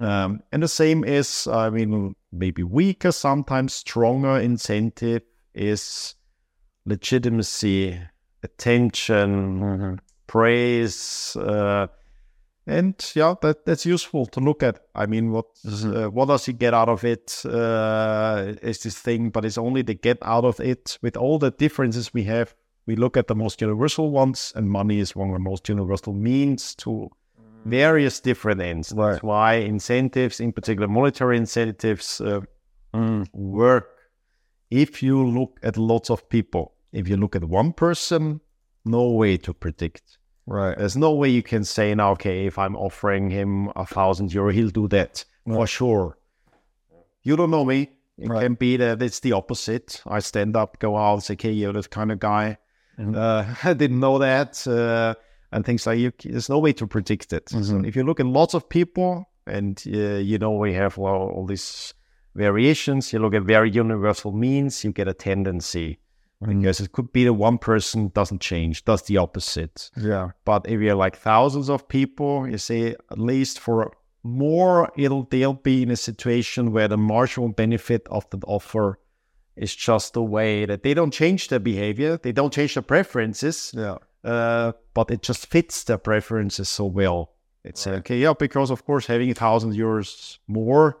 Um, 0.00 0.42
and 0.52 0.62
the 0.62 0.68
same 0.68 1.04
is, 1.04 1.46
I 1.46 1.70
mean, 1.70 2.14
maybe 2.32 2.62
weaker, 2.62 3.12
sometimes 3.12 3.74
stronger 3.74 4.38
incentive 4.38 5.22
is 5.54 6.14
legitimacy, 6.84 8.00
attention, 8.42 10.00
praise. 10.26 11.36
Uh, 11.36 11.88
and 12.66 13.12
yeah, 13.14 13.34
that, 13.42 13.64
that's 13.64 13.86
useful 13.86 14.26
to 14.26 14.40
look 14.40 14.62
at. 14.62 14.80
I 14.94 15.06
mean, 15.06 15.32
what 15.32 15.46
uh, 15.66 16.10
what 16.10 16.28
does 16.28 16.44
he 16.44 16.52
get 16.52 16.74
out 16.74 16.88
of 16.88 17.02
it? 17.02 17.42
Uh, 17.44 18.54
is 18.62 18.82
this 18.82 18.98
thing, 18.98 19.30
but 19.30 19.44
it's 19.44 19.58
only 19.58 19.82
the 19.82 19.94
get 19.94 20.18
out 20.22 20.44
of 20.44 20.60
it 20.60 20.98
with 21.02 21.16
all 21.16 21.38
the 21.38 21.50
differences 21.50 22.12
we 22.12 22.24
have. 22.24 22.54
We 22.86 22.94
look 22.94 23.16
at 23.16 23.26
the 23.26 23.34
most 23.34 23.60
universal 23.60 24.10
ones, 24.10 24.52
and 24.54 24.70
money 24.70 24.98
is 24.98 25.16
one 25.16 25.28
of 25.28 25.34
the 25.34 25.40
most 25.40 25.68
universal 25.68 26.12
means 26.12 26.74
to 26.76 27.10
various 27.64 28.20
different 28.20 28.60
ends. 28.60 28.92
Right. 28.92 29.12
That's 29.12 29.22
why 29.22 29.54
incentives, 29.54 30.40
in 30.40 30.52
particular 30.52 30.88
monetary 30.88 31.36
incentives, 31.36 32.20
uh, 32.20 32.40
work 33.32 33.88
if 34.70 35.02
you 35.02 35.26
look 35.26 35.58
at 35.62 35.76
lots 35.76 36.10
of 36.10 36.28
people. 36.28 36.74
If 36.92 37.08
you 37.08 37.16
look 37.16 37.36
at 37.36 37.44
one 37.44 37.72
person, 37.72 38.40
no 38.84 39.10
way 39.10 39.36
to 39.38 39.52
predict. 39.52 40.18
Right. 40.46 40.76
There's 40.78 40.96
no 40.96 41.12
way 41.12 41.28
you 41.28 41.42
can 41.42 41.64
say 41.64 41.94
now, 41.94 42.12
okay, 42.12 42.46
if 42.46 42.58
I'm 42.58 42.74
offering 42.76 43.28
him 43.30 43.70
a 43.76 43.84
thousand 43.84 44.32
euro, 44.32 44.50
he'll 44.50 44.70
do 44.70 44.88
that 44.88 45.24
for 45.46 45.66
sure. 45.66 46.18
You 47.22 47.36
don't 47.36 47.50
know 47.50 47.64
me. 47.64 47.90
It 48.16 48.28
Right. 48.28 48.42
can 48.42 48.54
be 48.54 48.76
that 48.78 49.02
it's 49.02 49.20
the 49.20 49.32
opposite. 49.32 50.02
I 50.06 50.18
stand 50.20 50.56
up, 50.56 50.78
go 50.78 50.96
out, 50.96 51.22
say, 51.22 51.34
okay, 51.34 51.52
you're 51.52 51.72
that 51.74 51.90
kind 51.90 52.10
of 52.10 52.18
guy. 52.18 52.56
Uh, 52.98 53.54
I 53.64 53.74
didn't 53.74 54.00
know 54.00 54.18
that. 54.18 54.66
Uh, 54.66 55.14
and 55.52 55.64
things 55.64 55.86
like 55.86 55.98
you, 55.98 56.12
there's 56.24 56.48
no 56.48 56.58
way 56.58 56.72
to 56.74 56.86
predict 56.86 57.32
it. 57.32 57.48
So 57.48 57.80
if 57.84 57.96
you 57.96 58.04
look 58.04 58.20
at 58.20 58.26
lots 58.26 58.54
of 58.54 58.68
people, 58.68 59.28
and 59.46 59.82
uh, 59.86 60.16
you 60.18 60.38
know 60.38 60.52
we 60.52 60.74
have 60.74 60.98
all, 60.98 61.30
all 61.30 61.46
these 61.46 61.94
variations, 62.34 63.12
you 63.12 63.18
look 63.18 63.34
at 63.34 63.42
very 63.42 63.70
universal 63.70 64.32
means, 64.32 64.84
you 64.84 64.92
get 64.92 65.08
a 65.08 65.14
tendency. 65.14 65.98
Because 66.40 66.78
it 66.78 66.92
could 66.92 67.12
be 67.12 67.24
that 67.24 67.32
one 67.32 67.58
person 67.58 68.12
doesn't 68.14 68.40
change, 68.40 68.84
does 68.84 69.02
the 69.02 69.16
opposite. 69.16 69.90
Yeah. 69.96 70.30
But 70.44 70.68
if 70.68 70.80
you're 70.80 70.94
like 70.94 71.16
thousands 71.16 71.68
of 71.68 71.88
people, 71.88 72.48
you 72.48 72.58
say 72.58 72.94
at 73.10 73.18
least 73.18 73.58
for 73.58 73.90
more, 74.22 74.92
it'll 74.96 75.24
they'll 75.24 75.54
be 75.54 75.82
in 75.82 75.90
a 75.90 75.96
situation 75.96 76.70
where 76.70 76.86
the 76.86 76.96
marginal 76.96 77.48
benefit 77.48 78.06
of 78.08 78.28
the 78.30 78.38
offer 78.46 79.00
is 79.56 79.74
just 79.74 80.14
the 80.14 80.22
way 80.22 80.64
that 80.64 80.84
they 80.84 80.94
don't 80.94 81.10
change 81.12 81.48
their 81.48 81.58
behavior, 81.58 82.16
they 82.18 82.30
don't 82.30 82.52
change 82.52 82.74
their 82.74 82.84
preferences, 82.84 83.72
Yeah. 83.74 83.96
Uh, 84.24 84.72
but 84.94 85.10
it 85.10 85.22
just 85.22 85.46
fits 85.46 85.84
their 85.84 85.98
preferences 85.98 86.68
so 86.68 86.84
well. 86.84 87.32
It's 87.64 87.86
uh, 87.86 87.92
okay, 88.00 88.18
yeah, 88.18 88.34
because 88.38 88.70
of 88.70 88.84
course 88.84 89.06
having 89.06 89.30
a 89.30 89.34
thousand 89.34 89.74
euros 89.74 90.38
more 90.46 90.98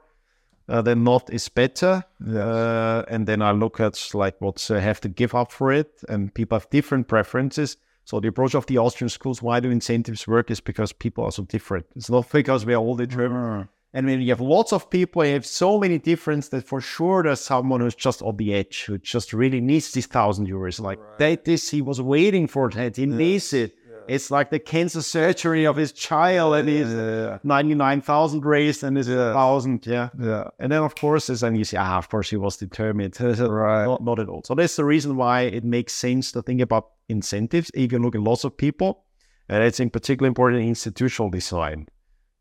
uh, 0.68 0.82
than 0.82 1.04
not 1.04 1.32
is 1.32 1.48
better. 1.48 2.04
Uh, 2.26 3.02
and 3.08 3.26
then 3.26 3.42
I 3.42 3.52
look 3.52 3.80
at 3.80 4.10
like 4.14 4.40
what 4.40 4.70
I 4.70 4.80
have 4.80 5.00
to 5.02 5.08
give 5.08 5.34
up 5.34 5.52
for 5.52 5.72
it, 5.72 6.02
and 6.08 6.32
people 6.32 6.58
have 6.58 6.68
different 6.70 7.08
preferences. 7.08 7.76
So 8.04 8.20
the 8.20 8.28
approach 8.28 8.54
of 8.54 8.66
the 8.66 8.78
Austrian 8.78 9.10
schools, 9.10 9.42
why 9.42 9.60
do 9.60 9.70
incentives 9.70 10.26
work, 10.26 10.50
is 10.50 10.60
because 10.60 10.92
people 10.92 11.24
are 11.24 11.32
so 11.32 11.42
different. 11.42 11.86
It's 11.94 12.08
not 12.08 12.30
because 12.30 12.64
we 12.64 12.72
are 12.74 12.78
all 12.78 12.96
determined. 12.96 13.68
And 13.98 14.06
when 14.06 14.20
you 14.20 14.28
have 14.28 14.40
lots 14.40 14.72
of 14.72 14.88
people, 14.90 15.24
you 15.24 15.32
have 15.32 15.44
so 15.44 15.76
many 15.76 15.98
difference 15.98 16.50
that 16.50 16.64
for 16.68 16.80
sure 16.80 17.24
there's 17.24 17.40
someone 17.40 17.80
who's 17.80 17.96
just 17.96 18.22
on 18.22 18.36
the 18.36 18.54
edge, 18.54 18.84
who 18.84 18.96
just 18.98 19.32
really 19.32 19.60
needs 19.60 19.90
these 19.90 20.06
thousand 20.06 20.46
euros. 20.46 20.78
Like 20.78 21.00
that, 21.18 21.44
this 21.44 21.68
he 21.68 21.82
was 21.82 22.00
waiting 22.00 22.46
for 22.46 22.70
that. 22.70 22.96
He 22.96 23.06
needs 23.06 23.52
it. 23.52 23.74
It's 24.06 24.30
like 24.30 24.50
the 24.50 24.60
cancer 24.60 25.02
surgery 25.02 25.66
of 25.66 25.74
his 25.74 25.90
child, 25.90 26.54
and 26.54 26.68
he's 26.68 26.92
ninety 27.42 27.74
nine 27.74 28.00
thousand 28.00 28.44
raised, 28.44 28.84
and 28.84 28.96
is 28.96 29.08
a 29.08 29.32
thousand. 29.32 29.84
Yeah, 29.84 30.10
Yeah. 30.16 30.44
and 30.60 30.70
then 30.70 30.82
of 30.82 30.94
course, 30.94 31.28
as 31.28 31.40
then 31.40 31.56
you 31.56 31.64
say, 31.64 31.76
ah, 31.78 31.98
of 31.98 32.08
course 32.08 32.30
he 32.30 32.36
was 32.36 32.56
determined. 32.56 33.16
Right. 33.20 33.84
Not, 33.84 34.04
not 34.04 34.20
at 34.20 34.28
all. 34.28 34.42
So 34.44 34.54
that's 34.54 34.76
the 34.76 34.84
reason 34.84 35.16
why 35.16 35.40
it 35.42 35.64
makes 35.64 35.92
sense 35.92 36.30
to 36.32 36.42
think 36.42 36.60
about 36.60 36.84
incentives. 37.08 37.70
If 37.74 37.90
you 37.90 37.98
look 37.98 38.14
at 38.14 38.20
lots 38.22 38.44
of 38.44 38.56
people, 38.56 39.04
and 39.48 39.64
it's 39.64 39.80
in 39.80 39.90
particular 39.90 40.28
important 40.28 40.62
in 40.62 40.68
institutional 40.68 41.30
design. 41.30 41.88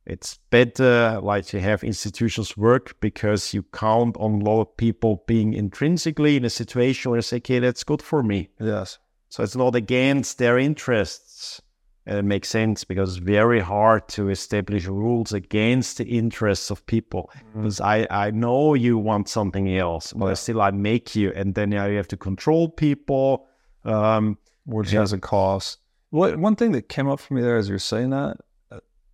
It's 0.07 0.39
better 0.49 1.19
like 1.21 1.45
to 1.47 1.59
have 1.59 1.83
institutions 1.83 2.55
work 2.55 2.99
because 3.01 3.53
you 3.53 3.63
count 3.73 4.15
on 4.17 4.41
a 4.41 4.43
lot 4.45 4.61
of 4.61 4.77
people 4.77 5.23
being 5.27 5.53
intrinsically 5.53 6.37
in 6.37 6.45
a 6.45 6.49
situation 6.49 7.11
where 7.11 7.17
they 7.17 7.23
say, 7.23 7.37
okay, 7.37 7.59
that's 7.59 7.83
good 7.83 8.01
for 8.01 8.23
me. 8.23 8.49
Yes. 8.59 8.99
So 9.29 9.43
it's 9.43 9.55
not 9.55 9.75
against 9.75 10.37
their 10.37 10.57
interests. 10.57 11.61
And 12.05 12.17
it 12.17 12.23
makes 12.23 12.47
sense 12.47 12.85
because 12.85 13.17
it's 13.17 13.25
very 13.25 13.59
hard 13.59 14.07
to 14.09 14.29
establish 14.29 14.85
rules 14.85 15.33
against 15.33 15.97
the 15.97 16.05
interests 16.05 16.71
of 16.71 16.85
people. 16.85 17.29
Because 17.53 17.81
I, 17.81 18.07
I 18.09 18.31
know 18.31 18.75
you 18.75 18.97
want 18.97 19.27
something 19.27 19.77
else, 19.77 20.13
but 20.13 20.33
still 20.35 20.61
I 20.61 20.71
make 20.71 21.17
you. 21.17 21.33
And 21.35 21.53
then 21.53 21.73
you 21.73 21.79
have 21.79 22.07
to 22.07 22.17
control 22.17 22.69
people. 22.69 23.47
Um, 23.83 24.37
which 24.67 24.91
has 24.91 25.13
a 25.13 25.17
cost. 25.17 25.79
What 26.09 26.37
one 26.37 26.55
thing 26.55 26.73
that 26.73 26.89
came 26.89 27.07
up 27.07 27.19
for 27.19 27.33
me 27.33 27.41
there 27.41 27.57
as 27.57 27.67
you're 27.69 27.79
saying 27.79 28.11
that, 28.11 28.37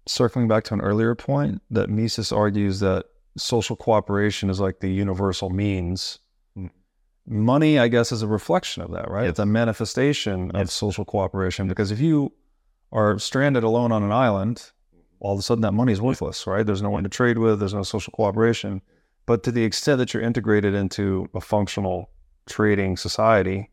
circling 0.08 0.48
back 0.48 0.64
to 0.66 0.74
an 0.74 0.82
earlier 0.82 1.16
point, 1.16 1.62
that 1.72 1.90
Mises 1.90 2.32
argues 2.32 2.80
that 2.82 3.06
social 3.38 3.76
cooperation 3.76 4.50
is 4.50 4.60
like 4.60 4.80
the 4.80 4.92
universal 4.92 5.50
means. 5.50 6.20
Mm. 6.58 6.70
Money, 7.26 7.80
I 7.80 7.88
guess, 7.88 8.12
is 8.12 8.22
a 8.22 8.28
reflection 8.28 8.84
of 8.84 8.92
that, 8.92 9.10
right? 9.10 9.24
Yes. 9.24 9.32
It's 9.32 9.40
a 9.40 9.46
manifestation 9.46 10.52
of 10.52 10.70
social 10.70 11.06
cooperation. 11.06 11.68
Because 11.68 11.92
if 11.92 12.00
you 12.00 12.34
are 12.92 13.18
stranded 13.18 13.64
alone 13.64 13.92
on 13.92 14.04
an 14.04 14.12
island, 14.12 14.72
all 15.20 15.34
of 15.34 15.40
a 15.40 15.42
sudden 15.42 15.62
that 15.62 15.72
money 15.72 15.94
is 15.94 16.02
worthless, 16.02 16.46
right? 16.46 16.66
There's 16.66 16.82
no 16.82 16.90
one 16.90 17.04
to 17.04 17.10
trade 17.10 17.38
with, 17.38 17.60
there's 17.60 17.74
no 17.74 17.84
social 17.84 18.12
cooperation. 18.12 18.82
But 19.26 19.44
to 19.44 19.52
the 19.52 19.64
extent 19.64 20.00
that 20.00 20.14
you're 20.14 20.22
integrated 20.22 20.74
into 20.74 21.30
a 21.34 21.40
functional 21.40 22.10
trading 22.46 22.98
society, 22.98 23.70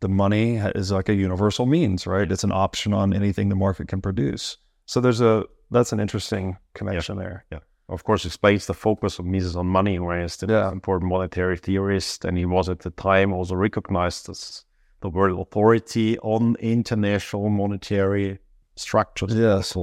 the 0.00 0.08
money 0.08 0.56
is 0.56 0.90
like 0.90 1.08
a 1.08 1.14
universal 1.14 1.64
means, 1.64 2.06
right? 2.06 2.30
It's 2.30 2.42
an 2.42 2.52
option 2.52 2.92
on 2.92 3.12
anything 3.12 3.48
the 3.48 3.54
market 3.54 3.86
can 3.86 4.02
produce. 4.02 4.56
So 4.86 5.00
there's 5.00 5.20
a 5.20 5.44
that's 5.70 5.92
an 5.92 6.00
interesting 6.00 6.56
connection 6.74 7.16
there. 7.18 7.44
Yeah. 7.52 7.60
Of 7.88 8.04
course, 8.04 8.24
explains 8.24 8.66
the 8.66 8.74
focus 8.74 9.18
of 9.18 9.24
Mises 9.26 9.56
on 9.56 9.66
money, 9.66 9.98
whereas 9.98 10.36
the 10.36 10.46
Yeah. 10.46 10.70
important 10.70 11.10
monetary 11.10 11.56
theorist, 11.56 12.24
and 12.24 12.38
he 12.38 12.44
was 12.44 12.68
at 12.68 12.80
the 12.80 12.90
time 12.90 13.32
also 13.32 13.54
recognized 13.56 14.28
as 14.28 14.64
the 15.00 15.08
world 15.10 15.40
authority 15.40 16.18
on 16.20 16.56
international 16.60 17.48
monetary 17.48 18.38
structures. 18.76 19.34
Yes. 19.34 19.76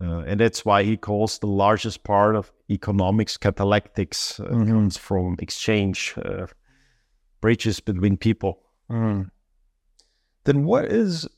Uh, 0.00 0.20
and 0.26 0.40
that's 0.40 0.64
why 0.64 0.82
he 0.82 0.96
calls 0.96 1.38
the 1.38 1.46
largest 1.46 2.02
part 2.02 2.34
of 2.34 2.50
economics 2.68 3.38
catallactics 3.38 4.40
uh, 4.40 4.48
Mhm. 4.52 4.66
comes 4.68 4.96
from 4.98 5.36
exchange, 5.38 6.14
uh, 6.18 6.46
bridges 7.40 7.78
between 7.80 8.16
people. 8.16 8.58
Mm. 8.90 9.30
Then 10.44 10.64
what 10.64 10.86
is 10.86 11.28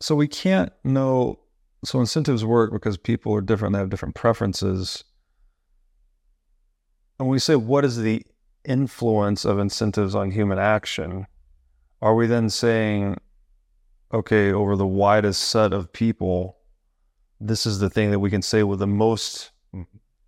so 0.00 0.14
we 0.16 0.28
can't 0.28 0.72
know 0.84 1.38
so 1.86 2.00
incentives 2.00 2.44
work 2.44 2.72
because 2.72 2.96
people 2.96 3.34
are 3.34 3.40
different, 3.40 3.72
they 3.72 3.78
have 3.78 3.90
different 3.90 4.14
preferences. 4.14 5.04
And 7.18 7.28
when 7.28 7.32
we 7.32 7.38
say 7.38 7.56
what 7.56 7.84
is 7.84 7.96
the 7.98 8.24
influence 8.64 9.44
of 9.44 9.58
incentives 9.58 10.14
on 10.14 10.30
human 10.30 10.58
action, 10.58 11.26
are 12.02 12.14
we 12.14 12.26
then 12.26 12.50
saying, 12.50 13.18
okay, 14.12 14.52
over 14.52 14.76
the 14.76 14.86
widest 14.86 15.42
set 15.42 15.72
of 15.72 15.92
people, 15.92 16.56
this 17.40 17.66
is 17.66 17.78
the 17.78 17.90
thing 17.90 18.10
that 18.10 18.18
we 18.20 18.30
can 18.30 18.42
say 18.42 18.62
with 18.62 18.78
the 18.78 18.86
most 18.86 19.50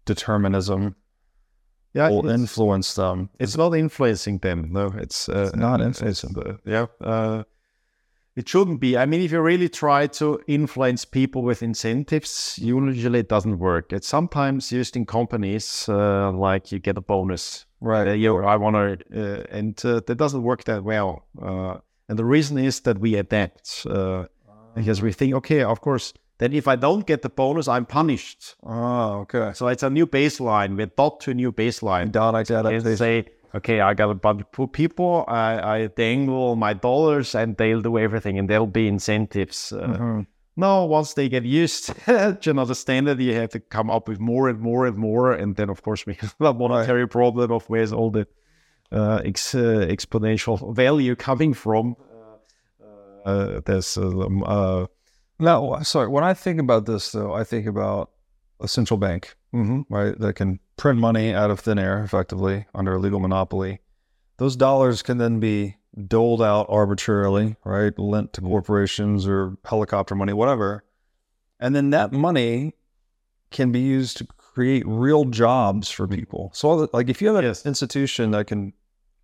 determinism 0.05 0.95
Yeah, 1.95 2.11
will 2.11 2.29
influence 2.29 2.95
them? 2.95 3.31
It's 3.39 3.57
not 3.57 3.75
influencing 3.75 4.39
them. 4.39 4.69
No, 4.73 4.93
it's, 4.97 5.29
uh, 5.29 5.47
It's 5.49 5.57
not 5.57 5.81
influencing 5.81 6.33
them. 6.35 6.59
yeah, 6.65 6.87
uh, 7.01 7.45
it 8.37 8.47
shouldn't 8.49 8.81
be. 8.81 8.99
I 8.99 9.07
mean, 9.07 9.23
if 9.23 9.33
you 9.33 9.41
really 9.41 9.69
try 9.71 10.07
to 10.09 10.41
influence 10.47 11.07
people 11.07 11.43
with 11.43 11.63
incentives, 11.63 12.59
usually 12.61 13.21
it 13.21 13.29
doesn't 13.31 13.59
work. 13.59 13.93
It's 13.93 14.07
sometimes 14.07 14.71
used 14.71 14.95
in 14.95 15.07
companies, 15.07 15.89
uh, 15.89 16.31
like 16.33 16.71
you 16.71 16.79
get 16.79 16.99
a 16.99 17.01
bonus. 17.01 17.65
Right. 17.81 18.09
Uh, 18.09 18.13
you, 18.13 18.37
I 18.45 18.57
want 18.57 18.77
to, 18.77 19.41
uh, 19.41 19.45
and 19.51 19.83
uh, 19.85 20.01
that 20.07 20.17
doesn't 20.17 20.43
work 20.43 20.65
that 20.65 20.85
well. 20.85 21.25
Uh, 21.41 21.79
and 22.09 22.19
the 22.19 22.25
reason 22.27 22.59
is 22.59 22.81
that 22.81 22.99
we 22.99 23.17
adapt 23.17 23.87
uh, 23.89 24.27
because 24.75 25.01
we 25.01 25.13
think, 25.13 25.35
okay, 25.35 25.63
of 25.63 25.81
course, 25.81 26.13
then 26.39 26.53
if 26.53 26.69
I 26.69 26.77
don't 26.77 27.07
get 27.07 27.23
the 27.23 27.31
bonus, 27.31 27.67
I'm 27.67 27.87
punished. 27.87 28.57
Oh, 28.63 29.21
okay. 29.21 29.53
So 29.55 29.69
it's 29.69 29.83
a 29.83 29.89
new 29.89 30.07
baseline. 30.07 30.77
We're 30.77 30.87
taught 30.87 31.21
to 31.21 31.31
a 31.31 31.35
new 31.35 31.53
baseline 31.53 32.13
Direct 32.13 32.51
and 32.51 32.67
adaptation. 32.67 32.97
say, 32.99 33.25
okay, 33.57 33.81
I 33.81 33.95
got 33.95 34.11
a 34.11 34.15
bunch 34.15 34.41
of 34.43 34.53
poor 34.53 34.69
people, 34.69 35.25
I, 35.29 35.59
I 35.75 35.87
dangle 35.89 36.57
my 36.57 36.75
dollars 36.75 37.35
and 37.35 37.57
they'll 37.57 37.83
do 37.83 37.99
everything 37.99 38.39
and 38.39 38.49
there'll 38.49 38.67
be 38.67 38.87
incentives. 38.89 39.73
Uh, 39.73 39.87
Mhm. 39.99 40.27
No, 40.59 40.87
once 40.87 41.13
they 41.15 41.29
get 41.29 41.45
used 41.45 41.93
to 42.07 42.51
another 42.51 42.75
standard, 42.75 43.21
you 43.21 43.35
have 43.35 43.51
to 43.51 43.61
come 43.61 43.91
up 43.91 44.09
with 44.09 44.19
more 44.21 44.49
and 44.49 44.59
more 44.59 44.87
and 44.87 44.97
more. 44.97 45.33
And 45.33 45.55
then, 45.57 45.69
of 45.69 45.83
course, 45.83 46.07
we 46.07 46.15
have 46.15 46.35
a 46.41 46.55
monetary 46.55 47.07
problem 47.07 47.51
of 47.53 47.69
where's 47.69 47.93
all 47.93 48.11
the 48.11 48.27
uh, 48.91 49.21
ex, 49.25 49.55
uh, 49.55 49.87
exponential 49.91 50.75
value 50.75 51.15
coming 51.15 51.53
from. 51.55 51.95
Uh, 53.25 53.61
there's 53.67 53.97
um, 53.99 54.43
uh, 54.47 54.87
No, 55.39 55.79
sorry. 55.83 56.09
When 56.09 56.25
I 56.25 56.33
think 56.35 56.61
about 56.61 56.87
this, 56.87 57.13
though, 57.13 57.35
I 57.35 57.45
think 57.45 57.67
about 57.67 58.11
a 58.61 58.69
central 58.69 58.99
bank, 58.99 59.37
right, 59.91 60.19
that 60.19 60.35
can 60.37 60.59
print 60.77 60.99
money 60.99 61.33
out 61.33 61.51
of 61.51 61.61
thin 61.61 61.79
air 61.79 62.03
effectively 62.03 62.67
under 62.75 62.95
a 62.95 62.99
legal 62.99 63.21
monopoly. 63.21 63.81
Those 64.39 64.57
dollars 64.57 65.03
can 65.03 65.19
then 65.19 65.41
be 65.41 65.77
doled 66.07 66.43
out 66.43 66.67
arbitrarily, 66.69 67.57
right, 67.65 67.99
lent 67.99 68.33
to 68.35 68.43
corporations 68.43 69.27
or 69.27 69.57
helicopter 69.65 70.15
money, 70.15 70.33
whatever. 70.35 70.85
And 71.59 71.75
then 71.75 71.91
that 71.91 72.13
money 72.13 72.75
can 73.51 73.73
be 73.73 73.81
used 73.81 74.19
to 74.19 74.27
create 74.27 74.85
real 74.87 75.25
jobs 75.25 75.91
for 75.91 76.07
people. 76.07 76.51
So, 76.53 76.89
like, 76.93 77.09
if 77.09 77.23
you 77.23 77.29
have 77.29 77.37
an 77.37 77.45
Yes. 77.45 77.65
institution 77.65 78.33
that 78.33 78.47
can 78.47 78.75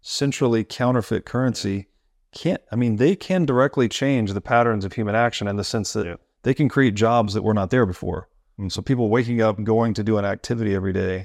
centrally 0.00 0.64
counterfeit 0.64 1.26
currency, 1.26 1.88
can't 2.34 2.62
I 2.72 2.76
mean 2.76 2.96
they 2.96 3.14
can 3.14 3.44
directly 3.44 3.88
change 3.90 4.32
the 4.32 4.40
patterns 4.40 4.86
of 4.86 4.94
human 4.94 5.14
action 5.14 5.46
in 5.46 5.56
the 5.56 5.64
sense 5.64 5.92
that 5.92 6.06
Yeah. 6.06 6.14
they 6.44 6.54
can 6.54 6.68
create 6.70 6.94
jobs 6.94 7.34
that 7.34 7.42
were 7.42 7.52
not 7.52 7.68
there 7.70 7.84
before. 7.84 8.28
So 8.68 8.82
people 8.82 9.08
waking 9.08 9.40
up 9.40 9.56
and 9.56 9.66
going 9.66 9.94
to 9.94 10.04
do 10.04 10.18
an 10.18 10.24
activity 10.24 10.74
every 10.74 10.92
day 10.92 11.24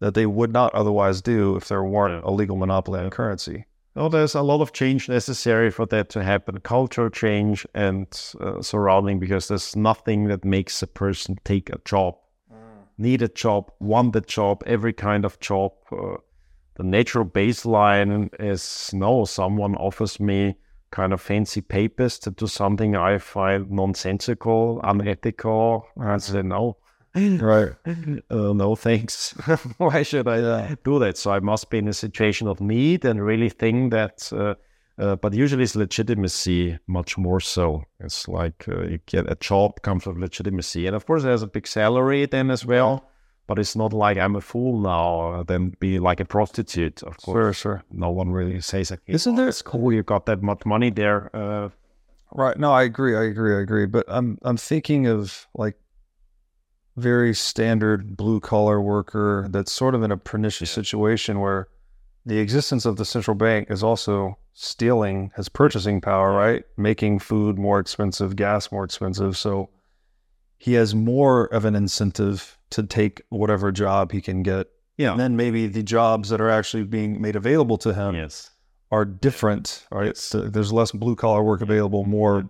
that 0.00 0.14
they 0.14 0.26
would 0.26 0.52
not 0.52 0.74
otherwise 0.74 1.20
do 1.22 1.56
if 1.56 1.68
there 1.68 1.82
weren't 1.82 2.24
a 2.24 2.30
legal 2.30 2.56
monopoly 2.56 3.00
on 3.00 3.10
currency. 3.10 3.66
No, 3.96 4.10
there's 4.10 4.34
a 4.34 4.42
lot 4.42 4.60
of 4.60 4.74
change 4.74 5.08
necessary 5.08 5.70
for 5.70 5.86
that 5.86 6.10
to 6.10 6.22
happen. 6.22 6.60
Cultural 6.60 7.08
change 7.08 7.66
and 7.74 8.06
uh, 8.40 8.60
surrounding, 8.60 9.18
because 9.18 9.48
there's 9.48 9.74
nothing 9.74 10.28
that 10.28 10.44
makes 10.44 10.82
a 10.82 10.86
person 10.86 11.38
take 11.44 11.70
a 11.70 11.80
job, 11.86 12.14
need 12.98 13.22
a 13.22 13.28
job, 13.28 13.72
want 13.80 14.14
a 14.14 14.20
job, 14.20 14.62
every 14.66 14.92
kind 14.92 15.24
of 15.24 15.40
job. 15.40 15.72
Uh, 15.90 16.18
the 16.74 16.82
natural 16.82 17.24
baseline 17.24 18.28
is 18.38 18.90
no, 18.92 19.24
someone 19.24 19.74
offers 19.76 20.20
me 20.20 20.56
kind 20.90 21.12
of 21.12 21.20
fancy 21.20 21.60
papers 21.60 22.18
to 22.20 22.30
do 22.30 22.46
something 22.46 22.96
I 22.96 23.18
find 23.18 23.70
nonsensical, 23.70 24.80
unethical. 24.82 25.86
I 26.00 26.18
say 26.18 26.42
no. 26.42 26.76
Right. 27.16 27.72
Uh, 28.30 28.52
no 28.52 28.76
thanks. 28.76 29.32
Why 29.78 30.02
should 30.02 30.28
I 30.28 30.40
uh, 30.40 30.74
do 30.84 30.98
that? 30.98 31.16
So 31.16 31.30
I 31.30 31.40
must 31.40 31.70
be 31.70 31.78
in 31.78 31.88
a 31.88 31.94
situation 31.94 32.46
of 32.46 32.60
need 32.60 33.06
and 33.06 33.24
really 33.24 33.48
think 33.48 33.92
that. 33.92 34.30
Uh, 34.32 34.54
uh, 34.98 35.16
but 35.16 35.34
usually 35.34 35.62
it's 35.62 35.76
legitimacy 35.76 36.78
much 36.86 37.18
more 37.18 37.40
so. 37.40 37.84
It's 38.00 38.28
like 38.28 38.66
uh, 38.68 38.82
you 38.82 38.98
get 39.06 39.30
a 39.30 39.34
job 39.34 39.82
comes 39.82 40.06
with 40.06 40.16
legitimacy, 40.16 40.86
and 40.86 40.96
of 40.96 41.06
course 41.06 41.22
there's 41.22 41.42
a 41.42 41.46
big 41.46 41.66
salary 41.66 42.26
then 42.26 42.50
as 42.50 42.64
well. 42.64 43.10
But 43.48 43.58
it's 43.60 43.76
not 43.76 43.92
like 43.92 44.18
I'm 44.18 44.34
a 44.36 44.40
fool 44.40 44.80
now, 44.80 45.20
uh, 45.32 45.42
then 45.44 45.74
be 45.78 45.98
like 46.00 46.18
a 46.20 46.24
prostitute. 46.24 47.02
Of 47.04 47.16
course, 47.18 47.34
Sure, 47.34 47.52
sure. 47.52 47.84
no 47.92 48.10
one 48.10 48.30
really 48.32 48.60
says 48.60 48.90
like, 48.90 49.00
Isn't 49.06 49.34
"Oh, 49.34 49.36
there- 49.36 49.48
It's 49.48 49.62
cool. 49.62 49.92
You 49.92 50.02
got 50.02 50.26
that 50.26 50.42
much 50.42 50.66
money 50.66 50.90
there. 50.90 51.30
Uh, 51.34 51.68
Right. 52.34 52.58
No, 52.58 52.72
I 52.72 52.82
agree. 52.82 53.16
I 53.16 53.22
agree. 53.22 53.54
I 53.56 53.60
agree. 53.60 53.86
But 53.86 54.04
I'm 54.08 54.36
I'm 54.42 54.56
thinking 54.56 55.06
of 55.06 55.46
like 55.54 55.76
very 56.96 57.34
standard 57.34 58.16
blue 58.16 58.40
collar 58.40 58.80
worker 58.80 59.46
that's 59.50 59.70
sort 59.72 59.94
of 59.94 60.02
in 60.02 60.10
a 60.10 60.16
pernicious 60.16 60.70
situation 60.70 61.40
where 61.40 61.68
the 62.24 62.38
existence 62.38 62.84
of 62.84 62.96
the 62.96 63.04
central 63.04 63.36
bank 63.36 63.70
is 63.70 63.82
also 63.82 64.36
stealing 64.54 65.30
his 65.36 65.48
purchasing 65.48 66.00
power, 66.00 66.32
right? 66.32 66.64
Making 66.76 67.20
food 67.20 67.58
more 67.58 67.78
expensive, 67.78 68.34
gas 68.34 68.72
more 68.72 68.84
expensive. 68.84 69.36
So 69.36 69.68
he 70.58 70.74
has 70.74 70.94
more 70.94 71.46
of 71.46 71.64
an 71.64 71.74
incentive 71.74 72.58
to 72.70 72.82
take 72.82 73.22
whatever 73.28 73.70
job 73.72 74.12
he 74.12 74.20
can 74.20 74.42
get. 74.42 74.68
yeah. 74.96 75.12
And 75.12 75.20
then 75.20 75.36
maybe 75.36 75.66
the 75.66 75.82
jobs 75.82 76.28
that 76.30 76.40
are 76.40 76.50
actually 76.50 76.84
being 76.84 77.20
made 77.20 77.36
available 77.36 77.78
to 77.78 77.92
him 77.92 78.14
yes. 78.14 78.50
are 78.90 79.04
different, 79.04 79.86
right? 79.90 80.16
So 80.16 80.40
there's 80.40 80.72
less 80.72 80.92
blue 80.92 81.16
collar 81.16 81.42
work 81.42 81.60
available, 81.60 82.04
more 82.04 82.48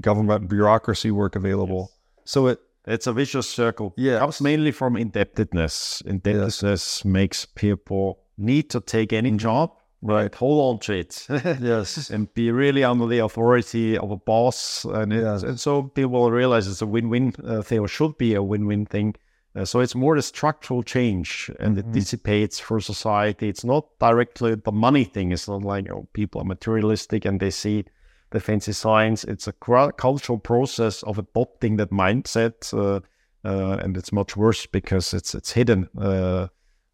government 0.00 0.48
bureaucracy 0.48 1.10
work 1.10 1.36
available. 1.36 1.92
So 2.24 2.48
it, 2.48 2.60
It's 2.86 3.06
a 3.06 3.12
vicious 3.12 3.48
circle. 3.48 3.94
Yeah. 3.96 4.18
Comes 4.18 4.40
mainly 4.40 4.72
from 4.72 4.96
indebtedness. 4.96 6.02
Indebtedness 6.04 7.04
makes 7.04 7.46
people 7.46 8.18
need 8.36 8.68
to 8.70 8.80
take 8.80 9.12
any 9.12 9.30
job, 9.32 9.70
right? 10.04 10.32
Hold 10.34 10.74
on 10.74 10.80
to 10.80 10.92
it. 10.92 11.26
yes, 11.60 12.10
and 12.10 12.32
be 12.34 12.50
really 12.52 12.84
under 12.84 13.06
the 13.06 13.18
authority 13.18 13.98
of 13.98 14.10
a 14.10 14.16
boss. 14.16 14.84
And, 14.84 15.12
it, 15.12 15.22
Yes. 15.22 15.42
and 15.42 15.58
so 15.58 15.84
people 15.84 16.30
realize 16.30 16.68
it's 16.68 16.82
a 16.82 16.86
win 16.86 17.08
win 17.08 17.34
uh, 17.44 17.62
thing 17.62 17.80
or 17.80 17.88
should 17.88 18.16
be 18.18 18.34
a 18.34 18.42
win 18.42 18.66
win 18.66 18.86
thing. 18.86 19.14
Uh, 19.56 19.64
so 19.64 19.80
it's 19.80 19.94
more 19.94 20.16
the 20.16 20.22
structural 20.22 20.82
change 20.82 21.50
and 21.60 21.78
it 21.78 21.90
dissipates 21.92 22.58
for 22.58 22.80
society. 22.80 23.48
It's 23.48 23.64
not 23.64 23.86
directly 24.00 24.56
the 24.56 24.72
money 24.72 25.04
thing. 25.04 25.32
It's 25.32 25.48
not 25.48 25.62
like 25.62 25.90
oh, 25.90 26.06
people 26.12 26.40
are 26.42 26.44
materialistic 26.44 27.24
and 27.24 27.40
they 27.40 27.50
see 27.50 27.84
the 28.30 28.40
fancy 28.40 28.72
science. 28.72 29.24
It's 29.24 29.46
a 29.46 29.52
cultural 29.52 30.38
process 30.38 31.02
of 31.04 31.18
adopting 31.18 31.76
that 31.76 31.90
mindset, 31.90 32.74
uh, 32.74 33.00
uh, 33.48 33.76
and 33.76 33.96
it's 33.96 34.12
much 34.12 34.36
worse 34.36 34.66
because 34.66 35.14
it's 35.14 35.34
it's 35.34 35.52
hidden 35.52 35.88
uh, 35.96 36.48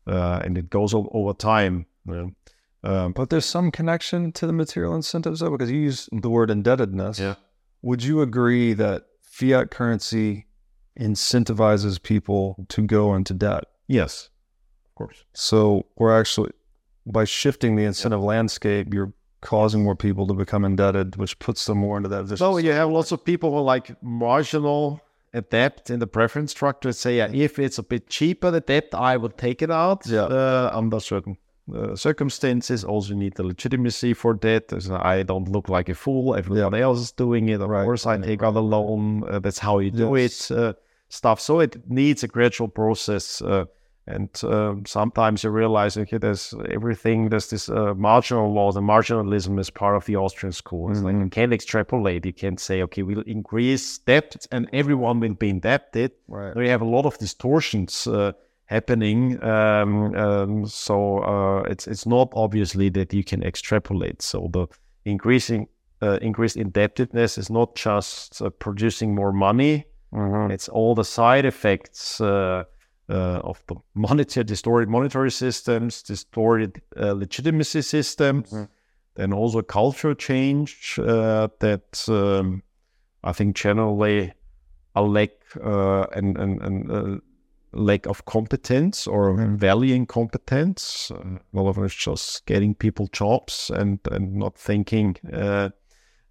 uh, 0.07 0.41
and 0.45 0.59
it 0.59 0.69
goes 0.71 0.95
over 0.95 1.33
time. 1.33 1.87
Yeah. 2.07 2.27
Um, 2.83 3.13
But 3.13 3.31
there's 3.31 3.45
some 3.45 3.71
connection 3.71 4.33
to 4.33 4.47
the 4.47 4.53
material 4.53 4.95
incentives, 4.95 5.41
though, 5.41 5.51
because 5.51 5.71
you 5.71 5.79
use 5.79 6.09
the 6.13 6.31
word 6.31 6.51
indebtedness. 6.51 7.19
Yeah. 7.19 7.35
Would 7.83 8.03
you 8.03 8.21
agree 8.23 8.73
that 8.75 9.05
fiat 9.23 9.71
currency 9.71 10.47
incentivizes 10.99 12.03
people 12.03 12.67
to 12.69 12.83
go 12.83 13.15
into 13.15 13.35
debt? 13.35 13.65
yes, 13.89 14.29
of 14.89 14.95
course. 14.95 15.25
So 15.33 15.87
we're 15.97 16.19
actually, 16.19 16.51
by 17.07 17.25
shifting 17.25 17.77
the 17.77 17.85
incentive 17.85 18.21
landscape, 18.21 18.93
you're 18.95 19.13
causing 19.41 19.83
more 19.83 19.97
people 19.97 20.27
to 20.27 20.35
become 20.35 20.65
indebted, 20.65 21.17
which 21.17 21.39
puts 21.39 21.65
them 21.65 21.79
more 21.79 21.97
into 21.97 22.09
that 22.11 22.25
vicious. 22.25 22.39
So 22.39 22.59
you 22.59 22.73
have 22.73 22.91
lots 22.91 23.11
of 23.13 23.25
people 23.25 23.51
who 23.51 23.57
are 23.57 23.63
like 23.63 23.97
marginal 24.03 25.01
debt 25.51 25.89
in 25.91 25.99
the 26.01 26.07
preference 26.07 26.51
structure. 26.51 26.93
Say, 26.93 27.17
yeah, 27.17 27.31
if 27.33 27.59
it's 27.59 27.79
a 27.79 27.83
bit 27.83 28.09
cheaper, 28.09 28.51
the 28.51 28.61
debt, 28.61 28.89
I 28.93 29.17
would 29.17 29.37
take 29.39 29.63
it 29.63 29.71
out 29.71 30.07
Yeah. 30.07 30.25
uh, 30.25 30.71
under 30.75 31.01
certain 31.01 31.37
uh, 31.75 31.97
circumstances. 31.97 32.85
Also, 32.85 33.15
need 33.15 33.35
the 33.35 33.43
legitimacy 33.43 34.15
for 34.15 34.35
debt. 34.35 34.73
As 34.73 34.91
I 34.91 35.23
don't 35.23 35.49
look 35.49 35.69
like 35.69 35.89
a 35.89 35.95
fool. 35.95 36.35
Everyone 36.37 36.75
else 36.75 37.01
is 37.01 37.13
doing 37.13 37.49
it. 37.49 37.61
Of 37.61 37.69
Right, 37.71 37.85
course, 37.85 38.07
I 38.07 38.19
take 38.19 38.43
out 38.43 38.57
a 38.57 38.61
loan. 38.61 39.25
Uh, 39.29 39.39
that's 39.39 39.59
how 39.59 39.79
you 39.79 39.91
do 39.91 40.17
Yes. 40.17 40.51
it. 40.51 40.59
Uh, 40.59 40.73
stuff. 41.09 41.41
So 41.41 41.61
it 41.61 41.77
needs 41.91 42.23
a 42.23 42.29
gradual 42.29 42.69
process. 42.69 43.43
Uh, 43.43 43.65
and 44.07 44.29
um, 44.45 44.85
sometimes 44.87 45.45
you 45.45 45.51
realize, 45.51 45.97
okay, 45.97 46.19
there's 46.19 46.55
everything, 46.71 47.29
there's 47.29 47.51
this 47.51 47.69
uh, 47.69 47.95
marginal 47.95 48.53
law, 48.53 48.73
the 48.73 48.81
marginalism 48.81 49.59
is 49.61 49.71
part 49.71 49.95
of 49.97 50.05
the 50.07 50.17
Austrian 50.17 50.53
school. 50.53 50.91
It's 50.91 51.01
like 51.01 51.15
you 51.15 51.29
can't 51.29 51.53
extrapolate. 51.53 52.27
You 52.27 52.33
can't 52.33 52.59
say, 52.59 52.83
okay, 52.83 53.03
we'll 53.03 53.21
increase 53.23 53.99
debt 53.99 54.47
and 54.51 54.69
everyone 54.73 55.21
will 55.21 55.35
be 55.35 55.51
indebted. 55.51 56.13
Right. 56.27 56.57
We 56.57 56.69
have 56.69 56.81
a 56.81 56.87
lot 56.87 57.07
of 57.07 57.19
distortions 57.19 58.07
uh, 58.07 58.33
happening. 58.71 59.43
Um, 59.43 60.15
um, 60.15 60.67
so 60.67 61.19
uh, 61.19 61.63
it's 61.71 61.87
it's 61.89 62.07
not 62.07 62.29
obviously 62.33 62.89
that 62.91 63.13
you 63.13 63.25
can 63.25 63.43
extrapolate. 63.43 64.23
So 64.23 64.49
the 64.53 64.67
increasing 65.05 65.67
uh, 66.01 66.19
increased 66.23 66.57
indebtedness 66.57 67.37
is 67.37 67.51
not 67.51 67.75
just 67.75 68.41
uh, 68.41 68.51
producing 68.51 69.15
more 69.15 69.33
money. 69.33 69.85
It's 70.51 70.69
all 70.69 70.95
the 70.95 71.05
side 71.05 71.45
effects 71.45 72.21
uh, 72.21 72.65
uh, 73.09 73.41
of 73.45 73.63
the 73.67 73.77
monetary 73.95 74.45
distorted 74.45 74.89
monetary 74.89 75.31
systems, 75.31 76.03
distorted 76.03 76.81
uh, 76.97 77.13
legitimacy 77.13 77.83
systems, 77.83 78.53
then 79.17 79.33
also 79.33 79.63
cultural 79.63 80.15
change 80.15 80.99
uh, 80.99 81.49
that 81.59 82.09
um, 82.09 82.63
I 83.25 83.33
think 83.33 83.57
generally 83.57 84.33
a 84.95 85.03
lack 85.03 85.31
uh, 85.63 86.07
and 86.15 86.39
and, 86.39 86.63
and 86.63 86.91
uh, 86.91 87.21
lack 87.73 88.07
of 88.07 88.25
competence 88.25 89.07
or 89.07 89.35
valuing 89.57 90.07
competence. 90.07 91.11
Uh, 91.11 91.39
a 91.39 91.41
lot 91.53 91.69
of 91.69 91.85
is 91.85 91.95
just 91.95 92.47
getting 92.47 92.75
people 92.75 93.07
jobs 93.09 93.71
and 93.75 94.01
and 94.11 94.35
not 94.35 94.57
thinking. 94.57 95.17
Uh, 95.33 95.71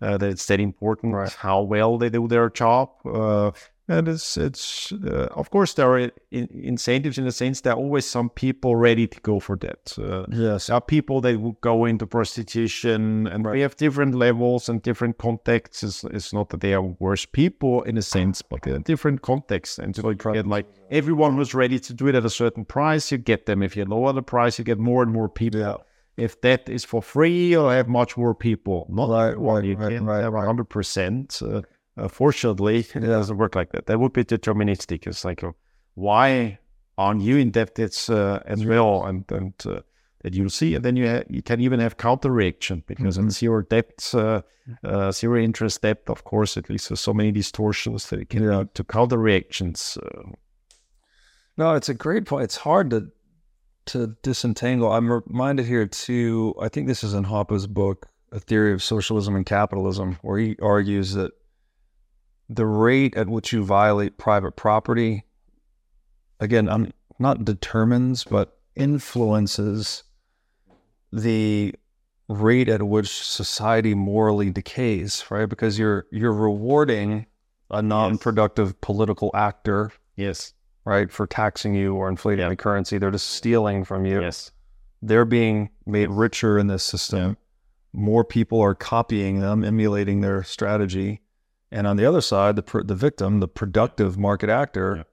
uh, 0.01 0.17
that 0.17 0.29
it's 0.29 0.45
that 0.45 0.59
important 0.59 1.13
how 1.33 1.61
well 1.61 1.97
they 1.97 2.09
do 2.09 2.27
their 2.27 2.49
job. 2.49 2.89
And 3.89 4.07
it's 4.07 4.37
it's 4.37 4.91
uh, 4.91 5.29
of 5.35 5.49
course 5.49 5.73
there 5.73 5.89
are 5.91 5.99
in- 6.31 6.47
incentives 6.53 7.17
in 7.17 7.25
the 7.25 7.31
sense 7.31 7.61
there 7.61 7.73
are 7.73 7.79
always 7.79 8.05
some 8.05 8.29
people 8.29 8.75
ready 8.75 9.07
to 9.07 9.19
go 9.21 9.39
for 9.39 9.57
that. 9.57 9.97
Uh, 9.97 10.25
Yes. 10.31 10.67
there 10.67 10.75
are 10.77 10.81
people 10.81 11.21
that 11.21 11.41
will 11.41 11.57
go 11.61 11.85
into 11.85 12.05
prostitution, 12.05 13.25
and 13.27 13.45
we 13.45 13.61
have 13.61 13.75
different 13.77 14.13
levels 14.13 14.69
and 14.69 14.81
different 14.83 15.17
contexts. 15.17 15.83
It's, 15.83 16.03
it's 16.03 16.33
not 16.33 16.49
that 16.49 16.61
they 16.61 16.73
are 16.75 16.83
worse 16.99 17.25
people 17.25 17.81
in 17.81 17.97
a 17.97 18.01
sense, 18.03 18.43
but 18.43 18.67
are 18.67 18.77
different 18.79 19.21
contexts. 19.23 19.79
And 19.79 19.95
so 19.95 20.09
you 20.09 20.15
get 20.15 20.45
like 20.47 20.67
everyone 20.91 21.35
who's 21.35 21.55
ready 21.55 21.79
to 21.79 21.93
do 21.93 22.07
it 22.07 22.15
at 22.15 22.25
a 22.25 22.29
certain 22.29 22.65
price, 22.65 23.11
you 23.11 23.17
get 23.17 23.45
them. 23.47 23.63
If 23.63 23.75
you 23.75 23.85
lower 23.85 24.13
the 24.13 24.21
price, 24.21 24.59
you 24.59 24.65
get 24.65 24.77
more 24.77 25.01
and 25.03 25.11
more 25.11 25.29
people. 25.29 25.83
If 26.15 26.41
that 26.41 26.69
is 26.69 26.85
for 26.85 27.01
free, 27.01 27.47
you'll 27.51 27.69
have 27.69 27.87
much 27.87 28.17
more 28.17 28.35
people. 28.35 28.85
Not 28.89 29.09
Right, 29.09 29.37
right, 29.37 29.63
you 29.63 29.75
right, 29.75 29.89
can't 29.91 30.05
right, 30.05 30.21
have 30.21 30.33
hundred 30.33 30.69
percent. 30.69 31.39
Uh, 31.41 31.47
uh, 31.47 31.61
fortunately, 32.07 32.79
it 32.79 32.99
doesn't 33.01 33.37
work 33.37 33.55
like 33.55 33.71
that. 33.71 33.85
That 33.87 33.99
would 33.99 34.13
be 34.13 34.23
deterministic. 34.23 35.05
It's 35.07 35.25
like, 35.25 35.43
uh, 35.43 35.51
why 35.95 36.59
aren't 36.97 37.21
you 37.21 37.37
indebted 37.37 37.95
uh, 38.09 38.39
as 38.45 38.65
well? 38.65 39.05
And 39.05 39.25
and 39.31 39.53
uh, 39.65 39.81
that 40.23 40.33
you'll 40.33 40.49
see, 40.49 40.75
and 40.75 40.83
then 40.83 40.95
you 40.95 41.07
ha- 41.09 41.23
you 41.29 41.41
can 41.41 41.59
even 41.61 41.79
have 41.79 41.95
counter 41.97 42.31
reaction 42.31 42.83
because 42.87 43.15
Mm-hmm. 43.17 43.27
in 43.27 43.31
zero 43.31 43.61
debt, 43.61 44.09
uh, 44.13 44.41
uh, 44.83 45.11
zero 45.11 45.41
interest 45.41 45.81
debt, 45.81 46.01
of 46.07 46.23
course, 46.23 46.57
at 46.57 46.69
least 46.69 46.89
there's 46.89 46.99
so 46.99 47.13
many 47.13 47.31
distortions 47.31 48.09
that 48.09 48.19
it 48.19 48.29
can 48.29 48.43
Yeah. 48.43 48.57
lead 48.57 48.73
to 48.75 48.83
counter 48.83 49.17
reactions. 49.17 49.97
Uh, 50.01 50.31
No, 51.57 51.75
it's 51.75 51.89
a 51.89 51.93
great 51.93 52.25
point. 52.25 52.43
It's 52.45 52.57
hard 52.57 52.89
to 52.91 53.11
to 53.85 54.15
disentangle. 54.21 54.91
I'm 54.91 55.11
reminded 55.11 55.65
here 55.65 55.87
too. 55.87 56.53
I 56.61 56.69
think 56.69 56.87
this 56.87 57.03
is 57.03 57.13
in 57.13 57.23
Hoppe's 57.23 57.65
book, 57.65 58.07
A 58.31 58.39
Theory 58.39 58.71
of 58.73 58.83
Socialism 58.83 59.35
and 59.35 59.45
Capitalism, 59.45 60.17
where 60.21 60.37
he 60.37 60.55
argues 60.61 61.13
that 61.15 61.31
the 62.49 62.65
rate 62.65 63.15
at 63.15 63.27
which 63.29 63.53
you 63.53 63.63
violate 63.63 64.17
private 64.17 64.55
property, 64.55 65.23
again, 66.39 66.67
I'm 66.67 66.91
not 67.19 67.45
determines, 67.45 68.23
but 68.23 68.57
influences 68.75 70.03
the 71.11 71.73
rate 72.27 72.69
at 72.69 72.83
which 72.83 73.09
society 73.09 73.93
morally 73.93 74.51
decays, 74.51 75.25
right? 75.29 75.47
Because 75.47 75.79
you're 75.79 76.05
you're 76.11 76.33
rewarding 76.33 77.25
a 77.71 77.81
non-productive 77.81 78.79
political 78.81 79.31
actor 79.35 79.91
yes, 80.15 80.53
right, 80.85 81.11
for 81.11 81.27
taxing 81.27 81.75
you 81.75 81.95
or 81.95 82.09
inflating 82.09 82.43
Yeah. 82.43 82.49
the 82.49 82.55
currency. 82.55 82.97
They're 82.97 83.11
just 83.11 83.27
stealing 83.27 83.83
from 83.83 84.05
you. 84.05 84.21
yes, 84.21 84.51
They're 85.01 85.25
being 85.25 85.69
made 85.85 86.09
richer 86.09 86.57
in 86.57 86.67
this 86.67 86.83
system. 86.83 87.37
More 87.93 88.23
people 88.23 88.59
are 88.59 88.75
copying 88.75 89.39
them, 89.39 89.63
emulating 89.63 90.21
their 90.21 90.43
strategy. 90.43 91.21
And 91.71 91.85
on 91.87 91.97
the 91.97 92.05
other 92.05 92.21
side, 92.21 92.55
the 92.55 92.63
pr- 92.63 92.81
the 92.81 92.95
victim, 92.95 93.39
the 93.39 93.47
productive 93.47 94.17
market 94.17 94.49
actor, 94.49 94.95
Yeah. 94.97 95.03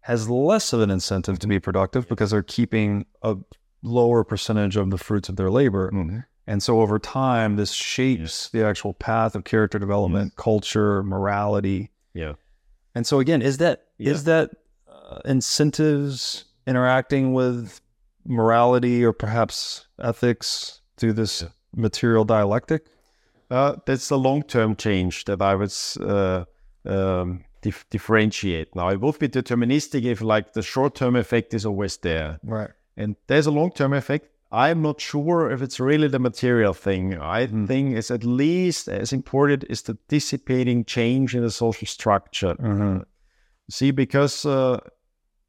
has 0.00 0.30
less 0.30 0.72
of 0.72 0.80
an 0.80 0.90
incentive 0.90 1.38
to 1.40 1.46
be 1.46 1.58
productive 1.60 2.08
because 2.08 2.30
they're 2.30 2.42
keeping 2.42 3.06
a 3.22 3.36
lower 3.82 4.24
percentage 4.24 4.76
of 4.76 4.90
the 4.90 4.98
fruits 4.98 5.28
of 5.28 5.36
their 5.36 5.50
labor. 5.50 5.90
Mm-hmm. 5.90 6.18
And 6.46 6.62
so 6.62 6.80
over 6.80 6.98
time, 6.98 7.56
this 7.56 7.72
shapes 7.72 8.48
the 8.48 8.64
actual 8.64 8.94
path 8.94 9.34
of 9.36 9.44
character 9.44 9.78
development, 9.78 10.36
culture, 10.36 11.02
morality. 11.02 11.90
yeah. 12.14 12.32
And 12.94 13.06
so 13.06 13.20
again, 13.20 13.40
is 13.40 13.58
that 13.58 13.84
is 13.98 14.24
that 14.24 14.50
uh, 14.88 15.20
incentives 15.24 16.44
interacting 16.66 17.32
with 17.34 17.80
morality 18.26 19.04
or 19.04 19.12
perhaps 19.12 19.86
ethics 20.00 20.80
through 20.96 21.12
this 21.12 21.44
material 21.74 22.24
dialectic? 22.24 22.86
Uh, 23.50 23.76
that's 23.84 24.08
the 24.08 24.18
long-term 24.18 24.76
change 24.76 25.24
that 25.24 25.42
I 25.42 25.54
would 25.56 25.74
uh, 26.00 26.44
um, 26.84 27.44
dif- 27.62 27.86
differentiate. 27.90 28.74
Now, 28.76 28.90
it 28.90 29.00
would 29.00 29.18
be 29.18 29.28
deterministic 29.28 30.04
if, 30.04 30.20
like, 30.20 30.52
the 30.52 30.62
short-term 30.62 31.16
effect 31.16 31.52
is 31.54 31.66
always 31.66 31.96
there, 31.98 32.38
Right. 32.44 32.70
and 32.96 33.16
there's 33.26 33.46
a 33.46 33.50
long-term 33.50 33.92
effect. 33.92 34.28
I'm 34.52 34.82
not 34.82 35.00
sure 35.00 35.50
if 35.50 35.62
it's 35.62 35.78
really 35.78 36.08
the 36.08 36.18
material 36.18 36.74
thing. 36.74 37.16
I 37.18 37.46
think 37.46 37.96
it's 37.96 38.10
at 38.10 38.24
least 38.24 38.88
as 38.88 39.12
important 39.12 39.64
is 39.68 39.82
the 39.82 39.96
dissipating 40.08 40.84
change 40.84 41.36
in 41.36 41.42
the 41.42 41.50
social 41.52 41.86
structure. 41.86 42.56
See, 43.70 43.92
because 43.92 44.44
uh, 44.44 44.80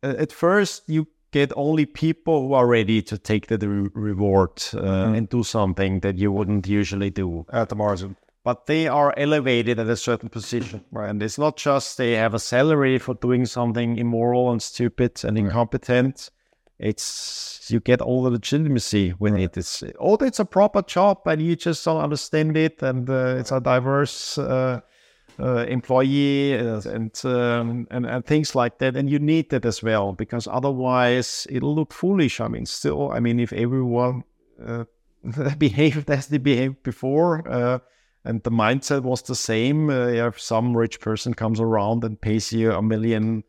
at 0.03 0.31
first 0.31 0.83
you 0.88 1.07
get 1.32 1.51
only 1.56 1.85
people 1.85 2.48
who 2.48 2.53
are 2.53 2.68
ready 2.68 3.01
to 3.01 3.18
take 3.18 3.48
the 3.48 3.58
re- 3.58 3.90
reward 3.93 4.51
uh, 4.74 5.14
and 5.16 5.30
do 5.30 5.43
something 5.43 6.01
that 6.01 6.18
you 6.18 6.32
wouldn't 6.32 6.68
usually 6.68 7.10
do 7.10 7.45
At 7.51 7.69
the 7.69 7.76
margin. 7.76 8.16
but 8.43 8.66
they 8.66 8.88
are 8.88 9.14
elevated 9.18 9.80
at 9.80 9.88
a 9.88 9.95
certain 9.95 10.30
position. 10.30 10.84
Right. 10.92 11.10
And 11.10 11.22
it's 11.24 11.38
not 11.38 11.58
just 11.58 11.98
they 11.98 12.14
have 12.14 12.34
a 12.34 12.40
salary 12.40 13.00
for 13.00 13.14
doing 13.16 13.45
something 13.45 13.98
immoral 13.98 14.51
and 14.51 14.61
stupid 14.61 15.24
and 15.24 15.38
incompetent. 15.38 16.30
It's 16.80 17.68
you 17.69 17.80
get 17.80 18.01
all 18.01 18.24
the 18.24 18.32
legitimacy 18.32 19.14
with 19.19 19.35
it. 19.35 19.56
It's 19.56 19.84
oh, 20.00 20.16
it's 20.16 20.40
a 20.40 20.45
proper 20.45 20.82
job, 20.82 21.19
and 21.27 21.40
you 21.40 21.56
just 21.56 21.85
don't 21.85 22.01
understand 22.01 22.58
it, 22.58 22.82
and 22.82 23.08
uh, 23.08 23.35
it's 23.40 23.51
a 23.51 23.60
diverse 23.61 24.40
uh, 24.40 24.82
uh, 25.42 25.66
employee 25.68 26.53
and, 26.53 27.20
um, 27.26 27.88
and 27.90 28.06
and 28.06 28.26
things 28.26 28.56
like 28.56 28.78
that. 28.80 28.95
And 28.95 29.10
you 29.10 29.20
need 29.20 29.50
that 29.50 29.66
as 29.66 29.82
well 29.84 30.14
because 30.14 30.48
otherwise 30.48 31.48
it'll 31.50 31.76
look 31.76 31.94
foolish. 31.94 32.40
I 32.40 32.48
mean, 32.48 32.66
still, 32.66 33.11
I 33.11 33.20
mean, 33.20 33.40
if 33.40 33.53
everyone 33.53 34.24
uh, 34.66 34.86
behaved 35.58 36.10
as 36.10 36.28
they 36.28 36.38
behaved 36.38 36.84
before. 36.84 37.48
Uh, 37.48 37.80
and 38.24 38.44
the 38.44 38.52
mindset 38.52 39.02
was 39.02 39.24
the 39.24 39.36
same. 39.36 39.90
Uh, 39.90 40.08
if 40.08 40.40
some 40.40 40.78
rich 40.78 41.00
person 41.00 41.34
comes 41.34 41.60
around 41.60 42.03
and 42.03 42.22
pays 42.22 42.53
you 42.53 42.72
a 42.72 42.82
million 42.82 43.44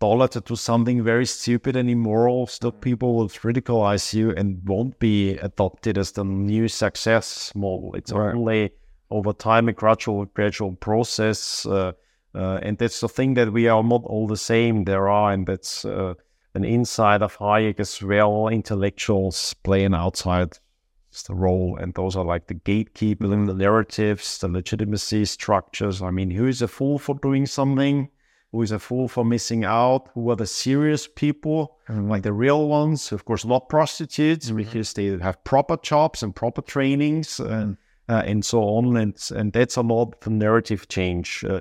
dollar 0.00 0.28
to 0.28 0.40
do 0.40 0.56
something 0.56 1.02
very 1.02 1.26
stupid 1.26 1.76
and 1.76 1.90
immoral, 1.90 2.46
still 2.46 2.72
people 2.72 3.16
will 3.16 3.28
ridiculize 3.28 4.14
you 4.14 4.30
and 4.32 4.60
won't 4.66 4.98
be 4.98 5.36
adopted 5.38 5.98
as 5.98 6.12
the 6.12 6.24
new 6.24 6.68
success 6.68 7.52
model. 7.54 7.94
It's 7.94 8.12
Right. 8.12 8.34
only 8.34 8.72
over 9.10 9.32
time, 9.32 9.68
a 9.68 9.72
gradual, 9.72 10.24
gradual 10.26 10.72
process. 10.72 11.66
Uh, 11.66 11.92
uh, 12.34 12.58
and 12.62 12.78
that's 12.78 13.00
the 13.00 13.08
thing 13.08 13.34
that 13.34 13.52
we 13.52 13.68
are 13.68 13.82
not 13.82 14.02
all 14.04 14.26
the 14.26 14.36
same. 14.36 14.84
There 14.84 15.08
are, 15.08 15.32
and 15.32 15.46
that's 15.46 15.84
uh, 15.84 16.14
an 16.54 16.64
inside 16.64 17.22
of 17.22 17.36
Hayek 17.38 17.80
as 17.80 18.02
well. 18.02 18.48
Intellectuals 18.48 19.54
play 19.54 19.84
an 19.84 19.94
outside 19.94 20.58
the 21.26 21.34
role, 21.34 21.76
and 21.80 21.94
those 21.94 22.14
are 22.14 22.24
like 22.24 22.46
the 22.46 22.54
gatekeeping, 22.54 23.46
the 23.46 23.54
narratives, 23.54 24.38
the 24.38 24.48
legitimacy 24.48 25.24
structures. 25.24 26.00
I 26.00 26.10
mean, 26.10 26.30
who 26.30 26.46
is 26.46 26.62
a 26.62 26.68
fool 26.68 26.98
for 26.98 27.16
doing 27.16 27.46
something? 27.46 28.08
Who 28.52 28.62
is 28.62 28.70
a 28.70 28.78
fool 28.78 29.08
for 29.08 29.24
missing 29.24 29.64
out? 29.64 30.08
Who 30.14 30.30
are 30.30 30.36
the 30.36 30.46
serious 30.46 31.08
people, 31.08 31.78
mm-hmm. 31.88 32.08
like 32.08 32.22
the 32.22 32.32
real 32.32 32.68
ones? 32.68 33.12
Of 33.12 33.24
course, 33.24 33.44
not 33.44 33.68
prostitutes, 33.68 34.46
mm-hmm. 34.46 34.56
because 34.56 34.92
they 34.92 35.06
have 35.18 35.42
proper 35.44 35.76
jobs 35.78 36.22
and 36.22 36.34
proper 36.34 36.62
trainings, 36.62 37.40
and, 37.40 37.76
uh, 38.08 38.22
and 38.24 38.44
so 38.44 38.62
on. 38.62 38.96
And 38.96 39.16
and 39.34 39.52
that's 39.52 39.76
a 39.76 39.82
lot 39.82 40.14
of 40.20 40.32
narrative 40.32 40.88
change. 40.88 41.44
Uh, 41.48 41.60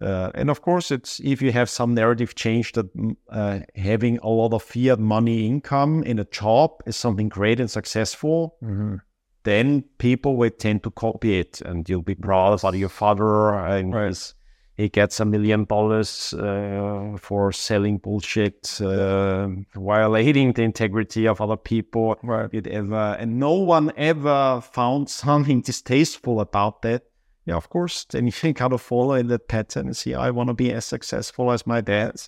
uh, 0.00 0.30
and 0.34 0.50
of 0.50 0.60
course, 0.60 0.90
it's 0.90 1.20
if 1.20 1.40
you 1.40 1.52
have 1.52 1.70
some 1.70 1.94
narrative 1.94 2.34
change 2.34 2.72
that 2.72 2.94
mm, 2.96 3.16
uh, 3.30 3.60
having 3.74 4.18
a 4.18 4.28
lot 4.28 4.52
of 4.52 4.62
fiat 4.62 4.98
money 4.98 5.46
income 5.46 6.02
in 6.02 6.18
a 6.18 6.24
job 6.24 6.82
is 6.86 6.96
something 6.96 7.28
great 7.28 7.60
and 7.60 7.70
successful, 7.70 8.56
mm-hmm. 8.62 8.96
then 9.44 9.82
people 9.98 10.36
will 10.36 10.50
tend 10.50 10.82
to 10.82 10.90
copy 10.90 11.38
it, 11.38 11.62
and 11.62 11.88
you'll 11.88 12.02
be 12.02 12.14
proud 12.14 12.58
about 12.58 12.74
your 12.74 12.90
father. 12.90 13.54
And 13.54 13.94
right. 13.94 14.32
He 14.76 14.88
gets 14.88 15.20
a 15.20 15.24
million 15.24 15.64
dollars 15.64 16.34
uh, 16.34 17.16
for 17.18 17.50
selling 17.52 17.98
bullshit, 17.98 18.80
uh, 18.80 19.48
violating 19.74 20.52
the 20.52 20.62
integrity 20.62 21.26
of 21.26 21.40
other 21.40 21.56
people. 21.56 22.18
Right. 22.22 22.66
Ever, 22.66 23.16
and 23.18 23.40
no 23.40 23.54
one 23.54 23.92
ever 23.96 24.60
found 24.60 25.08
something 25.08 25.62
distasteful 25.62 26.40
about 26.40 26.82
that 26.82 27.04
yeah, 27.46 27.54
of 27.54 27.70
course, 27.70 28.04
then 28.10 28.26
you 28.26 28.32
can 28.32 28.54
kind 28.54 28.72
of 28.72 28.82
follow 28.82 29.14
in 29.14 29.28
that 29.28 29.46
pattern 29.46 29.86
and 29.86 29.96
see, 29.96 30.14
I 30.14 30.30
want 30.30 30.48
to 30.48 30.54
be 30.54 30.72
as 30.72 30.84
successful 30.84 31.52
as 31.52 31.64
my 31.64 31.80
dad. 31.80 32.20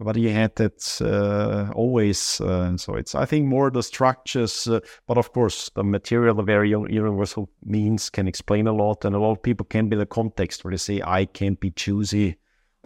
But 0.00 0.14
he 0.14 0.28
had 0.28 0.54
that 0.56 1.00
uh, 1.00 1.72
always. 1.72 2.40
Uh, 2.40 2.76
so 2.76 2.94
it's, 2.94 3.14
I 3.16 3.24
think, 3.24 3.46
more 3.46 3.70
the 3.70 3.82
structures, 3.82 4.68
uh, 4.68 4.78
but 5.08 5.18
of 5.18 5.32
course, 5.32 5.70
the 5.74 5.82
material, 5.82 6.36
the 6.36 6.44
very 6.44 6.70
universal 6.70 7.50
means 7.64 8.08
can 8.08 8.28
explain 8.28 8.68
a 8.68 8.72
lot. 8.72 9.04
And 9.04 9.16
a 9.16 9.18
lot 9.18 9.32
of 9.32 9.42
people 9.42 9.66
can 9.66 9.88
be 9.88 9.96
the 9.96 10.06
context 10.06 10.64
where 10.64 10.70
they 10.70 10.76
say, 10.76 11.02
I 11.04 11.24
can't 11.24 11.58
be 11.58 11.72
choosy 11.72 12.36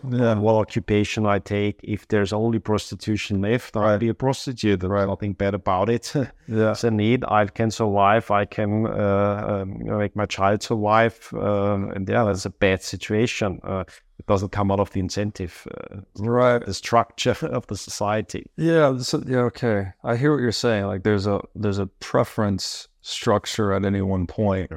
yeah. 0.08 0.34
what 0.34 0.55
occupation 0.55 1.26
I 1.26 1.39
take. 1.39 1.81
If 1.82 2.08
there's 2.08 2.32
only 2.32 2.58
prostitution 2.58 3.41
left, 3.41 3.76
I'll 3.76 3.99
be 3.99 4.08
a 4.08 4.15
prostitute. 4.15 4.81
There's 4.81 4.91
right. 4.91 5.07
nothing 5.07 5.32
bad 5.32 5.55
about 5.55 5.89
it. 5.89 6.12
yeah. 6.49 6.73
It's 6.73 6.84
a 6.84 6.91
need. 6.91 7.24
I 7.26 7.47
can 7.47 7.70
survive. 7.70 8.31
I 8.31 8.44
can 8.44 8.86
uh, 8.86 9.62
um, 9.62 9.78
make 9.99 10.16
my 10.16 10.26
child 10.26 10.62
survive. 10.62 11.28
Uh, 11.32 11.91
and 11.94 12.08
yeah, 12.08 12.24
that's 12.24 12.47
a 12.47 12.50
bad 12.50 12.82
situation. 12.82 13.60
Uh, 13.62 13.84
it 14.23 14.31
doesn't 14.31 14.52
come 14.52 14.70
out 14.70 14.78
of 14.78 14.91
the 14.92 15.01
incentive, 15.01 15.67
uh, 15.76 16.01
right? 16.17 16.65
The 16.65 16.75
structure 16.75 17.36
of 17.42 17.67
the 17.67 17.76
society. 17.76 18.47
Yeah. 18.57 18.99
So, 18.99 19.23
yeah. 19.26 19.41
Okay. 19.41 19.89
I 20.05 20.17
hear 20.17 20.33
what 20.33 20.41
you're 20.41 20.52
saying. 20.52 20.86
Like 20.86 21.02
there's 21.02 21.26
a 21.26 21.41
there's 21.55 21.78
a 21.78 21.86
preference 21.86 22.89
structure 23.01 23.73
at 23.73 23.84
any 23.84 24.01
one 24.01 24.26
point, 24.26 24.70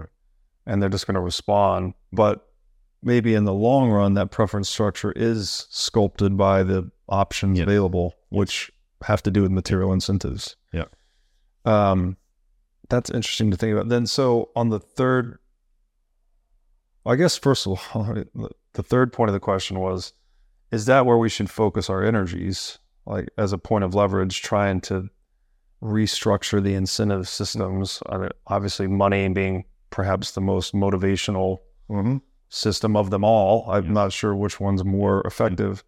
and 0.65 0.81
they're 0.81 0.89
just 0.89 1.05
going 1.05 1.15
to 1.15 1.21
respond. 1.21 1.93
But 2.11 2.47
maybe 3.03 3.35
in 3.35 3.45
the 3.45 3.53
long 3.53 3.91
run, 3.91 4.15
that 4.15 4.31
preference 4.31 4.67
structure 4.67 5.11
is 5.11 5.67
sculpted 5.69 6.37
by 6.37 6.63
the 6.63 6.89
options 7.07 7.59
available, 7.59 8.15
which 8.29 8.71
have 9.03 9.21
to 9.23 9.31
do 9.31 9.43
with 9.43 9.51
material 9.51 9.93
incentives. 9.93 10.55
Yeah. 10.73 10.85
Um, 11.65 12.17
that's 12.89 13.11
interesting 13.11 13.51
to 13.51 13.57
think 13.57 13.73
about. 13.73 13.89
Then, 13.89 14.07
so 14.07 14.49
on 14.55 14.69
the 14.69 14.79
third, 14.79 15.37
I 17.05 17.15
guess 17.15 17.37
first 17.37 17.67
of 17.67 17.79
all, 17.93 18.15
the 18.75 18.83
third 18.83 19.11
point 19.11 19.29
of 19.29 19.33
the 19.33 19.39
question 19.39 19.79
was, 19.79 20.13
is 20.71 20.85
that 20.85 21.05
where 21.05 21.17
we 21.17 21.29
should 21.29 21.49
focus 21.49 21.89
our 21.89 22.03
energies, 22.03 22.79
like 23.05 23.27
as 23.37 23.51
a 23.51 23.57
point 23.57 23.83
of 23.83 23.95
leverage, 23.95 24.41
trying 24.41 24.81
to 24.81 25.09
restructure 25.81 26.63
the 26.63 26.75
incentive 26.75 27.27
systems? 27.27 28.01
I 28.09 28.17
mean, 28.17 28.29
obviously, 28.47 28.87
money 28.87 29.27
being 29.29 29.65
perhaps 29.89 30.31
the 30.31 30.41
most 30.41 30.73
motivational 30.73 31.59
mm-hmm 31.89 32.17
system 32.49 32.95
of 32.95 33.09
them 33.09 33.23
all. 33.23 33.69
I'm 33.69 33.93
not 33.93 34.13
sure 34.13 34.35
which 34.35 34.59
one's 34.59 34.83
more 34.83 35.21
effective. 35.25 35.83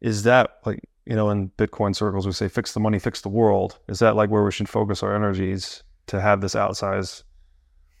Is 0.00 0.24
that 0.24 0.58
like, 0.64 0.80
you 1.06 1.14
know, 1.14 1.30
in 1.30 1.50
Bitcoin 1.50 1.94
circles, 1.94 2.26
we 2.26 2.32
say 2.32 2.48
fix 2.48 2.72
the 2.72 2.80
money, 2.80 2.98
fix 2.98 3.20
the 3.20 3.28
world. 3.28 3.78
Is 3.88 4.00
that 4.00 4.16
like 4.16 4.30
where 4.30 4.42
we 4.42 4.52
should 4.52 4.68
focus 4.68 5.02
our 5.02 5.14
energies 5.14 5.82
to 6.06 6.20
have 6.20 6.40
this 6.40 6.54
outsized 6.54 7.22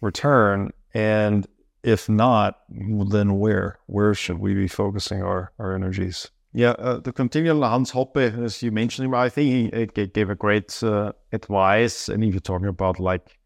return? 0.00 0.70
And 0.92 1.46
if 1.82 2.08
not, 2.08 2.60
then 2.68 3.38
where? 3.38 3.78
Where 3.86 4.14
should 4.14 4.38
we 4.38 4.54
be 4.54 4.68
focusing 4.68 5.22
our, 5.22 5.52
our 5.58 5.74
energies? 5.74 6.30
Yeah, 6.52 6.70
uh, 6.70 6.98
the 6.98 7.12
continual 7.12 7.62
Hans 7.62 7.92
Hoppe, 7.92 8.44
as 8.44 8.62
you 8.62 8.72
mentioned, 8.72 9.14
I 9.14 9.28
think 9.28 9.72
he, 9.72 9.78
he 9.78 10.06
gave 10.06 10.30
a 10.30 10.34
great 10.34 10.82
uh, 10.82 11.12
advice. 11.32 12.08
And 12.08 12.24
if 12.24 12.34
you're 12.34 12.40
talking 12.40 12.66
about 12.66 12.98
like 12.98 13.38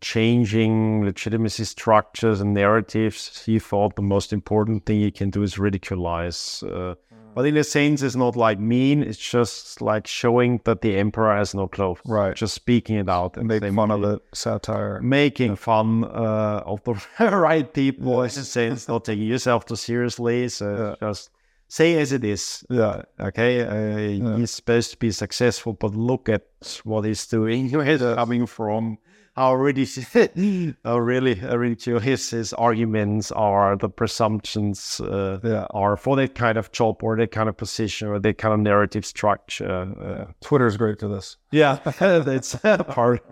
changing 0.00 1.04
legitimacy 1.04 1.64
structures 1.64 2.40
and 2.40 2.54
narratives, 2.54 3.44
he 3.44 3.58
thought 3.58 3.96
the 3.96 4.02
most 4.02 4.32
important 4.32 4.86
thing 4.86 5.00
you 5.00 5.12
can 5.12 5.30
do 5.30 5.42
is 5.42 5.56
ridiculize. 5.56 6.62
Uh. 6.62 6.94
But 7.34 7.46
in 7.46 7.56
a 7.56 7.64
sense, 7.64 8.02
it's 8.02 8.16
not 8.16 8.36
like 8.36 8.58
mean. 8.58 9.02
It's 9.02 9.18
just 9.18 9.80
like 9.80 10.06
showing 10.06 10.60
that 10.64 10.80
the 10.80 10.96
emperor 10.96 11.36
has 11.36 11.54
no 11.54 11.68
clothes. 11.68 12.00
Right. 12.04 12.34
Just 12.34 12.54
speaking 12.54 12.96
it 12.96 13.08
out 13.08 13.36
and 13.36 13.48
making 13.48 13.74
fun 13.74 13.90
of 13.90 14.00
the 14.00 14.20
satire. 14.34 15.00
Making 15.00 15.50
yeah. 15.50 15.54
fun 15.56 16.04
uh, 16.04 16.62
of 16.66 16.82
the 16.84 16.94
right 17.36 17.72
people, 17.72 18.22
in 18.22 18.26
a 18.26 18.30
sense, 18.30 18.88
not 18.88 19.04
taking 19.04 19.26
yourself 19.26 19.66
too 19.66 19.76
seriously. 19.76 20.48
So 20.48 20.96
yeah. 21.00 21.06
just 21.08 21.30
say 21.68 21.98
as 22.00 22.12
it 22.12 22.24
is. 22.24 22.64
Yeah. 22.68 23.02
Okay. 23.18 23.62
Uh, 23.62 23.98
yeah. 23.98 24.36
He's 24.36 24.50
supposed 24.50 24.90
to 24.90 24.96
be 24.96 25.10
successful, 25.10 25.72
but 25.72 25.94
look 25.94 26.28
at 26.28 26.46
what 26.84 27.04
he's 27.04 27.26
doing. 27.26 27.70
Where 27.72 27.84
he's 27.84 28.00
coming 28.00 28.46
from 28.46 28.98
how 29.40 29.54
really, 29.54 29.86
how 30.84 30.98
really, 30.98 31.34
really 31.34 32.00
his 32.00 32.30
his 32.30 32.52
arguments 32.52 33.32
are 33.32 33.76
the 33.76 33.88
presumptions 33.88 35.00
uh, 35.00 35.38
yeah. 35.42 35.66
are 35.70 35.96
for 35.96 36.16
that 36.16 36.34
kind 36.34 36.58
of 36.58 36.70
job 36.72 37.02
or 37.02 37.16
that 37.16 37.32
kind 37.32 37.48
of 37.48 37.56
position 37.56 38.08
or 38.08 38.18
that 38.18 38.36
kind 38.36 38.52
of 38.52 38.60
narrative 38.60 39.06
structure. 39.06 39.66
Uh, 39.68 40.32
Twitter 40.42 40.66
is 40.66 40.76
great 40.76 41.00
for 41.00 41.08
this. 41.08 41.38
Yeah, 41.52 41.76
that's 41.98 42.54
part 42.56 43.22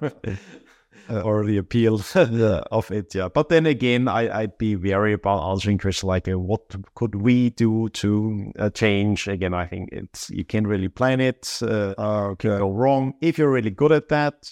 or 1.11 1.45
the 1.45 1.59
appeal 1.59 2.01
of 2.15 2.91
it. 2.91 3.15
Yeah, 3.15 3.29
but 3.29 3.51
then 3.51 3.67
again, 3.67 4.09
I, 4.09 4.41
I'd 4.41 4.59
be 4.59 4.77
wary 4.77 5.13
about 5.13 5.51
answering 5.51 5.77
questions 5.77 6.05
like, 6.05 6.27
uh, 6.27 6.39
"What 6.39 6.75
could 6.95 7.17
we 7.17 7.51
do 7.51 7.91
to 7.91 8.53
uh, 8.59 8.71
change?" 8.71 9.29
Again, 9.29 9.53
I 9.53 9.67
think 9.67 9.91
it's 9.93 10.31
you 10.31 10.47
can't 10.47 10.67
really 10.67 10.89
plan 10.89 11.21
it. 11.21 11.59
Uh, 11.61 11.95
okay. 12.33 12.57
Go 12.57 12.71
wrong 12.71 13.13
if 13.21 13.37
you're 13.37 13.53
really 13.53 13.71
good 13.71 13.93
at 13.93 14.09
that 14.09 14.51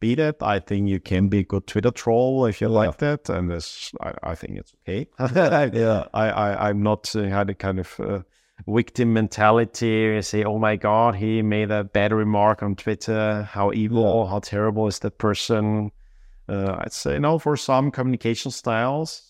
beat 0.00 0.18
it. 0.18 0.36
I 0.42 0.58
think 0.58 0.88
you 0.88 0.98
can 0.98 1.28
be 1.28 1.40
a 1.40 1.44
good 1.44 1.66
Twitter 1.66 1.90
troll 1.90 2.46
if 2.46 2.60
you 2.60 2.68
yeah. 2.68 2.78
like 2.78 2.96
that, 2.98 3.28
and 3.28 3.50
this, 3.50 3.92
I, 4.00 4.14
I, 4.22 4.34
think 4.34 4.58
it's 4.58 4.74
okay. 4.82 5.06
yeah, 5.78 6.06
I, 6.12 6.30
I, 6.30 6.68
I'm 6.68 6.82
not 6.82 7.14
uh, 7.14 7.22
had 7.24 7.50
a 7.50 7.54
kind 7.54 7.78
of 7.78 8.00
uh, 8.00 8.20
victim 8.66 9.12
mentality. 9.12 9.86
You 9.86 10.22
say, 10.22 10.44
oh 10.44 10.58
my 10.58 10.76
god, 10.76 11.14
he 11.14 11.42
made 11.42 11.70
a 11.70 11.84
bad 11.84 12.12
remark 12.12 12.62
on 12.62 12.74
Twitter. 12.74 13.42
How 13.42 13.72
evil, 13.72 14.24
yeah. 14.24 14.30
how 14.30 14.38
terrible 14.40 14.86
is 14.88 14.98
that 15.00 15.18
person? 15.18 15.92
Uh, 16.48 16.76
I'd 16.80 16.92
say 16.92 17.18
no. 17.18 17.38
For 17.38 17.56
some 17.56 17.90
communication 17.90 18.50
styles, 18.50 19.22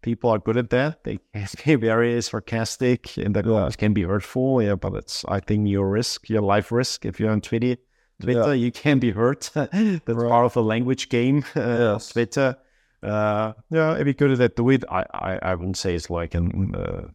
people 0.00 0.30
are 0.30 0.38
good 0.38 0.56
at 0.56 0.70
that. 0.70 1.04
They 1.04 1.18
can 1.56 1.80
be 1.80 1.86
very 1.88 2.22
sarcastic, 2.22 3.18
and 3.18 3.34
that 3.34 3.44
yeah. 3.44 3.68
can 3.76 3.92
be 3.92 4.04
hurtful. 4.04 4.62
Yeah, 4.62 4.76
but 4.76 4.94
it's 4.94 5.24
I 5.26 5.40
think 5.40 5.68
your 5.68 5.90
risk, 5.90 6.30
your 6.30 6.42
life 6.42 6.72
risk, 6.72 7.04
if 7.04 7.18
you're 7.18 7.30
on 7.30 7.40
Twitter 7.40 7.76
Twitter, 8.22 8.54
yeah. 8.54 8.64
you 8.64 8.72
can 8.72 8.98
be 8.98 9.10
hurt. 9.10 9.50
That's 9.54 9.72
right. 9.72 10.06
part 10.06 10.46
of 10.46 10.54
the 10.54 10.62
language 10.62 11.08
game. 11.08 11.44
Uh, 11.56 11.94
yes. 11.94 12.08
Twitter. 12.10 12.56
Uh, 13.02 13.52
yeah, 13.70 13.94
if 13.94 14.06
you're 14.06 14.14
good 14.14 14.40
at 14.40 14.56
do 14.56 14.70
it. 14.70 14.84
I, 14.88 15.04
I, 15.12 15.38
I 15.42 15.54
wouldn't 15.54 15.76
say 15.76 15.94
it's 15.94 16.08
like 16.08 16.34
an 16.34 16.74
uh, 16.74 17.08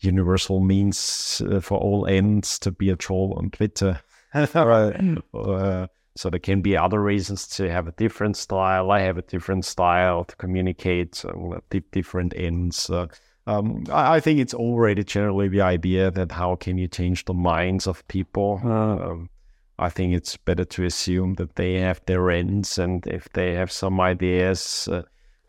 universal 0.00 0.60
means 0.60 1.42
uh, 1.48 1.60
for 1.60 1.78
all 1.78 2.06
ends 2.06 2.58
to 2.60 2.70
be 2.70 2.90
a 2.90 2.96
troll 2.96 3.34
on 3.38 3.50
Twitter. 3.50 4.00
right. 4.34 5.18
Uh, 5.32 5.86
so 6.16 6.28
there 6.28 6.40
can 6.40 6.60
be 6.60 6.76
other 6.76 7.00
reasons 7.00 7.46
to 7.46 7.70
have 7.70 7.86
a 7.86 7.92
different 7.92 8.36
style. 8.36 8.90
I 8.90 9.00
have 9.00 9.18
a 9.18 9.22
different 9.22 9.64
style 9.64 10.24
to 10.24 10.36
communicate 10.36 11.24
uh, 11.24 11.60
different 11.92 12.34
ends. 12.36 12.90
Um, 13.46 13.84
I, 13.90 14.16
I, 14.16 14.20
think 14.20 14.40
it's 14.40 14.52
already 14.52 15.04
generally 15.04 15.48
the 15.48 15.62
idea 15.62 16.10
that 16.10 16.32
how 16.32 16.56
can 16.56 16.76
you 16.76 16.88
change 16.88 17.24
the 17.24 17.32
minds 17.32 17.86
of 17.86 18.06
people. 18.08 18.60
Um, 18.62 19.30
I 19.78 19.88
think 19.90 20.14
it's 20.14 20.36
better 20.36 20.64
to 20.64 20.84
assume 20.84 21.34
that 21.34 21.54
they 21.54 21.74
have 21.74 22.00
their 22.06 22.30
ends, 22.30 22.78
and 22.78 23.06
if 23.06 23.28
they 23.32 23.54
have 23.54 23.70
some 23.70 24.00
ideas, 24.00 24.88
uh, 24.90 25.02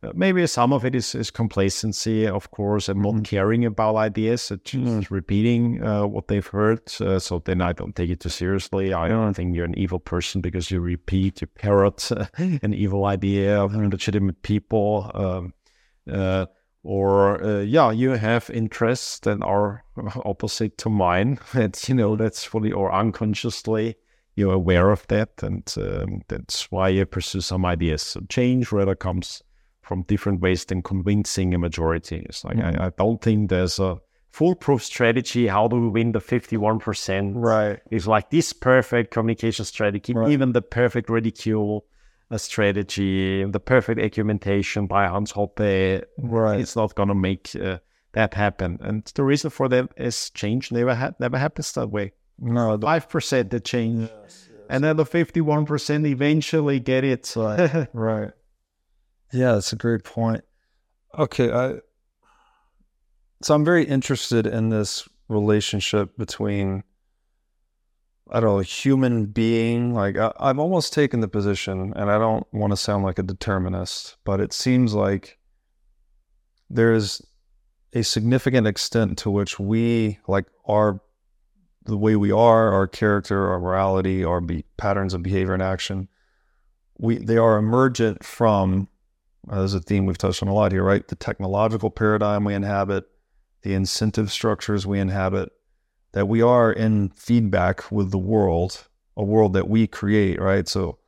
uh 0.03 0.11
maybe 0.13 0.45
some 0.47 0.71
of 0.71 0.85
it 0.85 0.95
is, 0.95 1.15
is 1.15 1.31
complacency, 1.31 2.27
of 2.27 2.51
course, 2.51 2.89
and 2.89 3.01
mm-hmm. 3.01 3.17
not 3.17 3.25
caring 3.25 3.65
about 3.65 3.95
ideas, 3.95 4.51
just 4.63 4.85
mm-hmm. 4.85 5.13
repeating 5.13 5.83
uh, 5.83 6.05
what 6.05 6.27
they've 6.27 6.47
heard. 6.47 6.81
Uh, 7.01 7.19
so 7.19 7.39
then 7.39 7.61
I 7.61 7.73
don't 7.73 7.95
take 7.95 8.11
it 8.11 8.19
too 8.19 8.29
seriously. 8.29 8.93
I 8.93 9.07
don't 9.07 9.33
think 9.33 9.55
you're 9.55 9.65
an 9.65 9.77
evil 9.77 9.99
person 9.99 10.41
because 10.41 10.69
you 10.69 10.79
repeat, 10.79 11.41
you 11.41 11.47
parrot 11.47 12.11
an 12.37 12.73
evil 12.73 13.05
idea 13.05 13.61
of 13.61 13.75
legitimate 13.75 14.41
people. 14.41 15.11
Um, 15.13 15.53
Uh, 16.11 16.45
or 16.83 17.43
uh, 17.43 17.59
yeah, 17.59 17.91
you 17.91 18.11
have 18.11 18.49
interests 18.49 19.19
that 19.19 19.41
are 19.43 19.83
opposite 20.25 20.77
to 20.77 20.89
mine. 20.89 21.39
That 21.53 21.87
you 21.89 21.95
know 21.95 22.15
that's 22.15 22.43
fully 22.43 22.71
or 22.71 22.91
unconsciously 22.91 23.95
you're 24.35 24.53
aware 24.53 24.91
of 24.91 25.05
that, 25.07 25.29
and 25.43 25.63
um, 25.77 26.21
that's 26.27 26.71
why 26.71 26.89
you 26.89 27.05
pursue 27.05 27.41
some 27.41 27.65
ideas. 27.65 28.01
So 28.01 28.21
change 28.29 28.71
rather 28.71 28.95
comes 28.95 29.43
from 29.81 30.03
different 30.03 30.39
ways 30.41 30.65
than 30.65 30.81
convincing 30.83 31.53
a 31.53 31.57
majority. 31.57 32.25
It's 32.29 32.43
like 32.45 32.57
I, 32.57 32.87
I 32.87 32.91
don't 32.97 33.21
think 33.21 33.49
there's 33.49 33.79
a 33.79 33.97
foolproof 34.31 34.83
strategy. 34.83 35.47
How 35.47 35.67
do 35.67 35.81
we 35.81 35.89
win 35.89 36.11
the 36.11 36.19
fifty-one 36.21 36.79
percent? 36.79 37.35
Right. 37.35 37.79
It's 37.89 38.07
like 38.07 38.29
this 38.29 38.53
perfect 38.53 39.11
communication 39.11 39.65
strategy, 39.65 40.13
Right. 40.13 40.31
even 40.31 40.53
the 40.53 40.61
perfect 40.61 41.09
ridicule 41.09 41.85
uh, 42.31 42.37
strategy, 42.37 43.43
the 43.43 43.59
perfect 43.59 43.99
argumentation 43.99 44.85
by 44.85 45.07
Hans 45.07 45.33
Hoppe. 45.33 46.03
Right. 46.19 46.59
It's 46.59 46.75
not 46.75 46.93
going 46.95 47.09
to 47.09 47.15
make 47.15 47.55
uh, 47.55 47.79
that 48.13 48.33
happen. 48.35 48.77
And 48.81 49.03
the 49.15 49.23
reason 49.23 49.49
for 49.49 49.67
that 49.69 49.89
is 49.97 50.29
change 50.29 50.71
never 50.71 50.93
ha- 50.95 51.13
never 51.19 51.37
happens 51.37 51.71
that 51.73 51.89
way. 51.89 52.13
No, 52.39 52.77
Five 52.77 53.09
percent 53.09 53.49
that 53.51 53.65
change, 53.65 54.09
and 54.69 54.83
then 54.83 54.97
the 54.97 55.05
fifty-one 55.05 55.65
percent 55.65 56.05
eventually 56.05 56.79
get 56.79 57.03
it. 57.03 57.33
right. 57.93 58.31
Yeah, 59.31 59.53
that's 59.53 59.73
a 59.73 59.75
great 59.75 60.03
point. 60.03 60.43
Okay, 61.17 61.51
I 61.51 61.79
so 63.41 63.55
I'm 63.55 63.65
very 63.65 63.85
interested 63.85 64.45
in 64.45 64.69
this 64.69 65.07
relationship 65.27 66.17
between 66.17 66.83
I 68.31 68.39
don't 68.39 68.57
know, 68.57 68.59
human 68.59 69.25
being. 69.25 69.93
Like 69.93 70.17
I, 70.17 70.31
I've 70.39 70.59
almost 70.59 70.93
taken 70.93 71.19
the 71.19 71.27
position, 71.27 71.93
and 71.95 72.11
I 72.11 72.17
don't 72.17 72.45
want 72.53 72.71
to 72.71 72.77
sound 72.77 73.03
like 73.03 73.19
a 73.19 73.23
determinist, 73.23 74.17
but 74.23 74.39
it 74.39 74.53
seems 74.53 74.93
like 74.93 75.37
there's 76.69 77.21
a 77.93 78.03
significant 78.03 78.67
extent 78.67 79.17
to 79.19 79.31
which 79.31 79.59
we 79.59 80.19
like 80.27 80.45
our 80.67 81.01
the 81.89 81.97
way 81.97 82.15
we 82.15 82.31
are, 82.31 82.71
our 82.71 82.87
character, 82.87 83.49
our 83.49 83.59
morality, 83.59 84.23
our 84.23 84.41
be- 84.41 84.65
patterns 84.77 85.13
of 85.13 85.23
behavior 85.23 85.53
and 85.53 85.63
action, 85.63 86.07
we 86.97 87.17
they 87.17 87.37
are 87.37 87.57
emergent 87.57 88.23
from 88.23 88.87
uh, 89.49 89.59
there's 89.59 89.73
a 89.73 89.79
theme 89.79 90.05
we've 90.05 90.17
touched 90.17 90.43
on 90.43 90.49
a 90.49 90.53
lot 90.53 90.71
here, 90.71 90.83
right? 90.83 91.07
The 91.07 91.15
technological 91.15 91.89
paradigm 91.89 92.43
we 92.43 92.53
inhabit, 92.53 93.05
the 93.61 93.73
incentive 93.73 94.31
structures 94.31 94.85
we 94.85 94.99
inhabit, 94.99 95.49
that 96.11 96.27
we 96.27 96.41
are 96.41 96.71
in 96.71 97.09
feedback 97.09 97.91
with 97.91 98.11
the 98.11 98.17
world, 98.17 98.87
a 99.15 99.23
world 99.23 99.53
that 99.53 99.69
we 99.69 99.87
create, 99.87 100.39
right? 100.41 100.67
So 100.67 100.99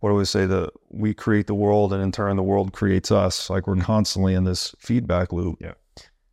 what 0.00 0.10
do 0.10 0.16
we 0.16 0.24
say? 0.24 0.46
That 0.46 0.70
we 0.88 1.14
create 1.14 1.46
the 1.46 1.54
world 1.54 1.92
and 1.92 2.02
in 2.02 2.12
turn 2.12 2.36
the 2.36 2.42
world 2.42 2.72
creates 2.72 3.10
us. 3.10 3.50
Like 3.50 3.66
we're 3.66 3.76
constantly 3.76 4.34
in 4.34 4.44
this 4.44 4.74
feedback 4.78 5.32
loop. 5.32 5.58
Yeah. 5.60 5.74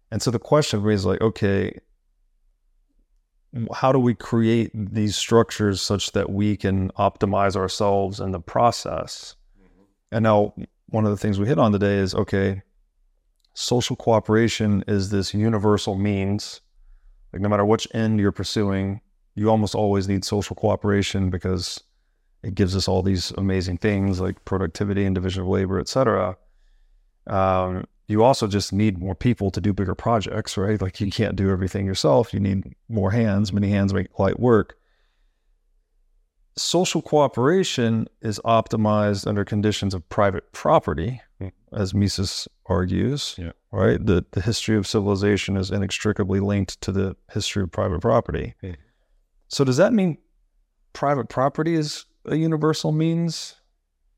And 0.09 0.21
so 0.21 0.31
the 0.31 0.39
question 0.39 0.79
for 0.79 0.87
me 0.87 0.93
is 0.93 1.05
like, 1.05 1.21
okay, 1.21 1.77
how 3.73 3.91
do 3.91 3.99
we 3.99 4.13
create 4.13 4.71
these 4.73 5.15
structures 5.15 5.81
such 5.81 6.11
that 6.11 6.29
we 6.29 6.57
can 6.57 6.89
optimize 6.91 7.55
ourselves 7.55 8.19
in 8.19 8.31
the 8.31 8.39
process? 8.39 9.35
And 10.11 10.23
now, 10.23 10.53
one 10.87 11.05
of 11.05 11.11
the 11.11 11.17
things 11.17 11.39
we 11.39 11.47
hit 11.47 11.59
on 11.59 11.71
today 11.71 11.95
is 11.97 12.15
okay, 12.15 12.61
social 13.53 13.95
cooperation 13.95 14.83
is 14.87 15.09
this 15.09 15.33
universal 15.33 15.95
means. 15.95 16.61
Like, 17.33 17.41
no 17.41 17.49
matter 17.49 17.65
which 17.65 17.87
end 17.93 18.19
you're 18.19 18.31
pursuing, 18.31 19.01
you 19.35 19.49
almost 19.49 19.75
always 19.75 20.07
need 20.07 20.23
social 20.23 20.55
cooperation 20.55 21.29
because 21.29 21.83
it 22.43 22.55
gives 22.55 22.75
us 22.75 22.87
all 22.87 23.01
these 23.01 23.31
amazing 23.31 23.77
things 23.77 24.21
like 24.21 24.43
productivity 24.45 25.05
and 25.05 25.13
division 25.15 25.41
of 25.43 25.49
labor, 25.49 25.79
et 25.79 25.87
cetera. 25.87 26.37
Um, 27.27 27.85
you 28.07 28.23
also 28.23 28.47
just 28.47 28.71
need 28.71 28.97
more 28.97 29.15
people 29.15 29.51
to 29.51 29.59
do 29.59 29.73
bigger 29.73 29.95
projects, 29.95 30.57
right? 30.57 30.81
Like 30.81 31.01
you 31.01 31.11
can't 31.11 31.35
do 31.35 31.49
everything 31.49 31.85
yourself. 31.85 32.33
You 32.33 32.39
need 32.39 32.73
more 32.87 33.11
hands. 33.11 33.51
Many 33.51 33.69
hands 33.69 33.93
make 33.93 34.17
light 34.17 34.39
work. 34.39 34.77
Social 36.55 37.01
cooperation 37.01 38.07
is 38.21 38.39
optimized 38.43 39.27
under 39.27 39.45
conditions 39.45 39.93
of 39.93 40.07
private 40.09 40.51
property, 40.53 41.21
Hmm. 41.39 41.49
as 41.71 41.93
Mises 41.93 42.47
argues. 42.65 43.35
Yeah. 43.37 43.51
Right. 43.71 44.03
The 44.03 44.25
the 44.31 44.41
history 44.41 44.75
of 44.75 44.87
civilization 44.87 45.55
is 45.55 45.69
inextricably 45.69 46.39
linked 46.39 46.81
to 46.81 46.91
the 46.91 47.15
history 47.31 47.61
of 47.61 47.71
private 47.71 48.01
property. 48.01 48.55
Yeah. 48.61 48.75
So 49.49 49.63
does 49.63 49.77
that 49.77 49.93
mean 49.93 50.17
private 50.93 51.29
property 51.29 51.75
is 51.75 52.05
a 52.25 52.35
universal 52.35 52.91
means 52.91 53.55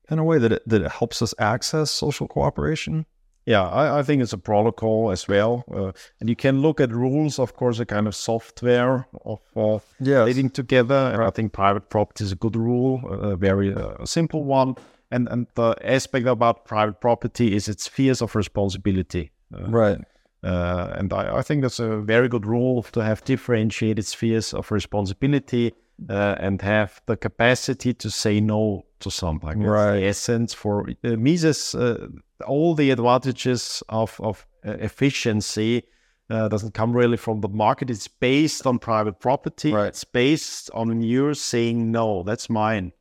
in 0.09 0.17
a 0.17 0.23
way 0.23 0.37
that 0.37 0.51
it, 0.53 0.63
that 0.67 0.81
it 0.81 0.91
helps 0.91 1.21
us 1.21 1.33
access 1.39 1.91
social 1.91 2.27
cooperation? 2.27 3.05
Yeah, 3.49 3.67
I, 3.67 3.99
I 3.99 4.03
think 4.03 4.21
it's 4.21 4.33
a 4.33 4.37
protocol 4.37 5.09
as 5.09 5.27
well. 5.27 5.63
Uh, 5.73 5.91
and 6.19 6.29
you 6.29 6.35
can 6.35 6.61
look 6.61 6.79
at 6.79 6.91
rules, 6.91 7.39
of 7.39 7.55
course, 7.55 7.79
a 7.79 7.85
kind 7.85 8.07
of 8.07 8.13
software 8.13 9.07
of 9.25 9.39
uh, 9.55 9.79
leading 10.25 10.51
together. 10.51 11.09
And 11.13 11.23
I 11.23 11.31
think 11.31 11.51
private 11.51 11.89
property 11.89 12.25
is 12.25 12.31
a 12.31 12.35
good 12.35 12.55
rule, 12.55 13.01
a 13.09 13.35
very 13.35 13.73
uh, 13.73 14.05
simple 14.05 14.43
one. 14.43 14.75
And 15.09 15.27
and 15.29 15.47
the 15.55 15.75
aspect 15.81 16.27
about 16.27 16.65
private 16.65 17.01
property 17.01 17.55
is 17.55 17.67
its 17.67 17.85
spheres 17.85 18.21
of 18.21 18.35
responsibility. 18.35 19.31
Uh, 19.51 19.67
Right. 19.71 19.97
uh, 20.43 20.93
and 20.99 21.11
I, 21.11 21.37
I 21.39 21.41
think 21.41 21.63
that's 21.63 21.79
a 21.79 21.97
very 22.05 22.27
good 22.29 22.45
rule 22.45 22.83
to 22.91 22.99
have 22.99 23.23
differentiated 23.25 24.05
spheres 24.05 24.53
of 24.53 24.71
responsibility 24.71 25.73
uh, 26.07 26.35
and 26.39 26.61
have 26.61 27.01
the 27.05 27.17
capacity 27.17 27.93
to 27.93 28.09
say 28.09 28.39
no 28.39 28.85
to 28.99 29.11
something. 29.11 29.59
That's 29.59 29.69
Right. 29.69 29.99
The 29.99 30.05
essence 30.07 30.53
for 30.53 30.89
uh, 31.03 31.15
Mises, 31.15 31.75
uh, 31.75 32.07
all 32.45 32.75
the 32.75 32.91
advantages 32.91 33.83
of, 33.89 34.19
of 34.21 34.45
uh, 34.65 34.71
efficiency 34.79 35.83
uh, 36.29 36.47
doesn't 36.47 36.73
come 36.73 36.93
really 36.93 37.17
from 37.17 37.41
the 37.41 37.49
market. 37.49 37.89
It's 37.89 38.07
based 38.07 38.67
on 38.67 38.79
private 38.79 39.19
property. 39.19 39.73
Right. 39.73 39.87
It's 39.87 40.03
based 40.03 40.69
on 40.73 41.01
you 41.01 41.33
saying, 41.33 41.91
no, 41.91 42.23
that's 42.23 42.49
mine. 42.49 42.93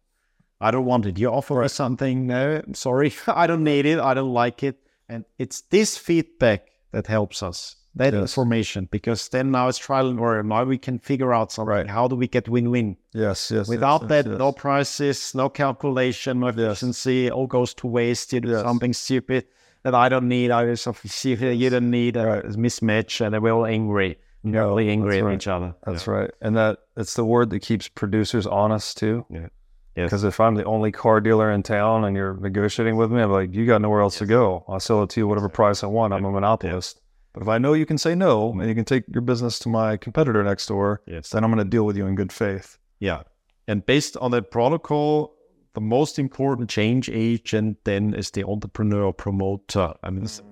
I 0.60 0.70
don't 0.70 0.86
want 0.86 1.06
it. 1.06 1.18
You 1.18 1.28
offer 1.28 1.62
me 1.62 1.68
something. 1.68 2.26
No, 2.26 2.62
I'm 2.66 2.74
sorry. 2.74 3.14
I 3.26 3.46
don't 3.46 3.64
need 3.64 3.86
it. 3.86 4.00
I 4.00 4.14
don't 4.14 4.32
like 4.32 4.62
it. 4.62 4.78
And 5.08 5.24
it's 5.38 5.62
this 5.62 5.96
feedback 5.96 6.68
that 6.92 7.06
helps 7.06 7.42
us. 7.42 7.76
That 7.94 8.12
Yes. 8.12 8.20
information, 8.22 8.86
because 8.90 9.28
then 9.28 9.50
now 9.50 9.66
it's 9.68 9.78
trial 9.78 10.08
and 10.08 10.20
error. 10.20 10.42
Now 10.42 10.62
we 10.64 10.78
can 10.78 10.98
figure 10.98 11.34
out 11.34 11.50
something. 11.50 11.74
Right. 11.74 11.88
How 11.88 12.06
do 12.06 12.14
we 12.14 12.28
get 12.28 12.48
win-win? 12.48 12.96
Yes. 13.12 13.50
Yes. 13.50 13.68
Without 13.68 14.02
yes, 14.02 14.08
that, 14.08 14.26
yes, 14.26 14.38
no 14.38 14.52
prices, 14.52 15.34
no 15.34 15.48
calculation, 15.48 16.40
no 16.40 16.48
efficiency, 16.48 17.28
all 17.30 17.46
goes 17.48 17.74
to 17.74 17.88
waste. 17.88 18.32
You 18.32 18.40
do 18.40 18.54
something 18.54 18.92
stupid 18.92 19.46
that 19.82 19.94
I 19.94 20.08
don't 20.08 20.28
need. 20.28 20.50
I 20.52 20.66
just 20.66 20.86
see 21.08 21.34
you 21.34 21.70
don't 21.70 21.90
need 21.90 22.16
a 22.16 22.42
mismatch, 22.56 23.20
and 23.24 23.40
we're 23.42 23.52
all 23.52 23.66
angry. 23.66 24.18
No, 24.44 24.70
all 24.70 24.78
angry 24.78 25.18
at 25.18 25.24
right. 25.24 25.34
each 25.34 25.48
other. 25.48 25.74
That's 25.84 26.06
right. 26.06 26.30
And 26.40 26.56
that 26.56 26.78
it's 26.96 27.14
the 27.14 27.24
word 27.24 27.50
that 27.50 27.60
keeps 27.60 27.88
producers 27.88 28.46
honest 28.46 28.96
too. 28.98 29.26
Yes. 29.30 29.50
Because 29.94 30.22
if 30.22 30.38
I'm 30.38 30.54
the 30.54 30.64
only 30.64 30.92
car 30.92 31.20
dealer 31.20 31.50
in 31.50 31.64
town 31.64 32.04
and 32.04 32.14
you're 32.16 32.36
negotiating 32.36 32.96
with 32.96 33.10
me, 33.10 33.22
I'm 33.22 33.32
like, 33.32 33.52
you 33.52 33.66
got 33.66 33.82
nowhere 33.82 34.02
else 34.02 34.18
to 34.18 34.26
go. 34.26 34.64
I'll 34.68 34.78
sell 34.78 35.02
it 35.02 35.10
to 35.10 35.20
you 35.20 35.26
whatever 35.26 35.48
price 35.48 35.82
I 35.82 35.88
want. 35.88 36.12
I'm 36.14 36.24
a 36.24 36.30
monopolist. 36.30 37.00
But 37.38 37.42
if 37.44 37.48
I 37.50 37.58
know 37.58 37.72
you 37.74 37.86
can 37.86 37.98
say 37.98 38.16
no 38.16 38.50
and 38.50 38.68
you 38.68 38.74
can 38.74 38.84
take 38.84 39.04
your 39.12 39.20
business 39.22 39.60
to 39.60 39.68
my 39.68 39.96
competitor 39.96 40.42
next 40.42 40.66
door, 40.66 41.02
Yes. 41.06 41.30
then 41.30 41.44
I'm 41.44 41.52
going 41.52 41.64
to 41.64 41.70
deal 41.70 41.86
with 41.86 41.96
you 41.96 42.04
in 42.06 42.16
good 42.16 42.32
faith. 42.32 42.78
Yeah. 42.98 43.22
And 43.68 43.86
based 43.86 44.16
on 44.16 44.32
that 44.32 44.50
protocol, 44.50 45.36
the 45.74 45.80
most 45.80 46.18
important 46.18 46.68
change 46.68 47.08
agent 47.08 47.76
then 47.84 48.12
is 48.12 48.32
the 48.32 48.42
entrepreneur 48.44 49.04
or 49.04 49.12
promoter. 49.14 49.94
I 50.02 50.10
mean, 50.10 50.24
it's 50.24 50.42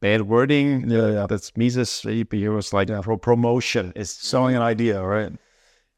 bad 0.00 0.28
wording. 0.28 0.90
Yeah, 0.90 1.08
yeah. 1.10 1.26
That's 1.26 1.56
Mises. 1.56 2.02
He 2.02 2.26
he 2.30 2.48
was 2.50 2.74
like 2.74 2.88
pro- 3.02 3.16
promotion 3.16 3.94
is 3.96 4.10
Selling 4.10 4.56
an 4.56 4.62
idea, 4.62 5.02
right? 5.02 5.32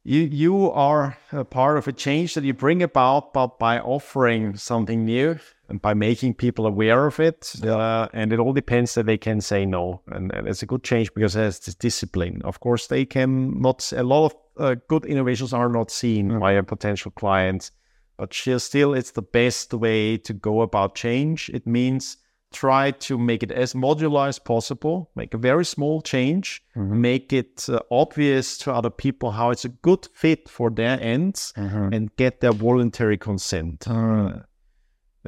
you 0.05 0.21
you 0.21 0.71
are 0.71 1.19
a 1.33 1.45
part 1.45 1.79
of 1.79 1.89
a 1.89 1.93
change 1.93 2.35
that 2.35 2.45
you 2.45 2.55
bring 2.55 2.81
about, 2.81 3.33
but 3.33 3.59
by 3.59 3.81
offering 3.81 4.57
something 4.57 5.05
new 5.05 5.37
by 5.83 5.95
making 5.95 6.35
people 6.35 6.67
aware 6.67 7.07
of 7.07 7.21
it. 7.21 7.53
Uh, 7.63 8.09
and 8.13 8.33
it 8.33 8.39
all 8.39 8.53
depends 8.53 8.95
that 8.95 9.07
they 9.07 9.19
can 9.19 9.41
say 9.41 9.67
no, 9.67 10.01
and, 10.09 10.33
and 10.35 10.49
it's 10.49 10.63
a 10.63 10.67
good 10.67 10.83
change 10.83 11.13
because 11.15 11.35
there's 11.35 11.59
this 11.61 11.75
discipline. 11.75 12.41
Of 12.45 12.61
course, 12.61 12.87
they 12.87 13.05
can 13.05 13.61
not. 13.61 13.93
A 13.93 14.03
lot 14.03 14.27
of 14.27 14.35
uh, 14.57 14.77
good 14.89 15.05
innovations 15.05 15.53
are 15.53 15.69
not 15.69 15.91
seen 15.91 16.39
by 16.39 16.53
a 16.53 16.63
potential 16.63 17.11
client, 17.11 17.71
but 18.17 18.33
still, 18.35 18.95
it's 18.95 19.13
the 19.13 19.23
best 19.23 19.75
way 19.75 20.17
to 20.19 20.33
go 20.33 20.63
about 20.63 20.95
change. 20.95 21.51
It 21.53 21.67
means 21.67 22.17
try 22.51 22.91
to 22.93 23.19
make 23.19 23.43
it 23.43 23.53
as 23.53 23.75
modular 23.75 24.27
as 24.27 24.39
possible, 24.39 25.11
make 25.15 25.35
a 25.35 25.39
very 25.39 25.67
small 25.67 26.01
change, 26.01 26.63
make 26.99 27.33
it 27.33 27.69
uh, 27.69 27.79
obvious 27.91 28.57
to 28.57 28.73
other 28.73 28.89
people 28.91 29.31
how 29.31 29.51
it's 29.51 29.67
a 29.67 29.69
good 29.69 30.09
fit 30.15 30.49
for 30.49 30.71
their 30.71 30.99
ends, 31.01 31.53
and 31.93 32.17
get 32.17 32.41
their 32.41 32.53
voluntary 32.53 33.19
consent. 33.19 33.87
Uh, 33.87 34.39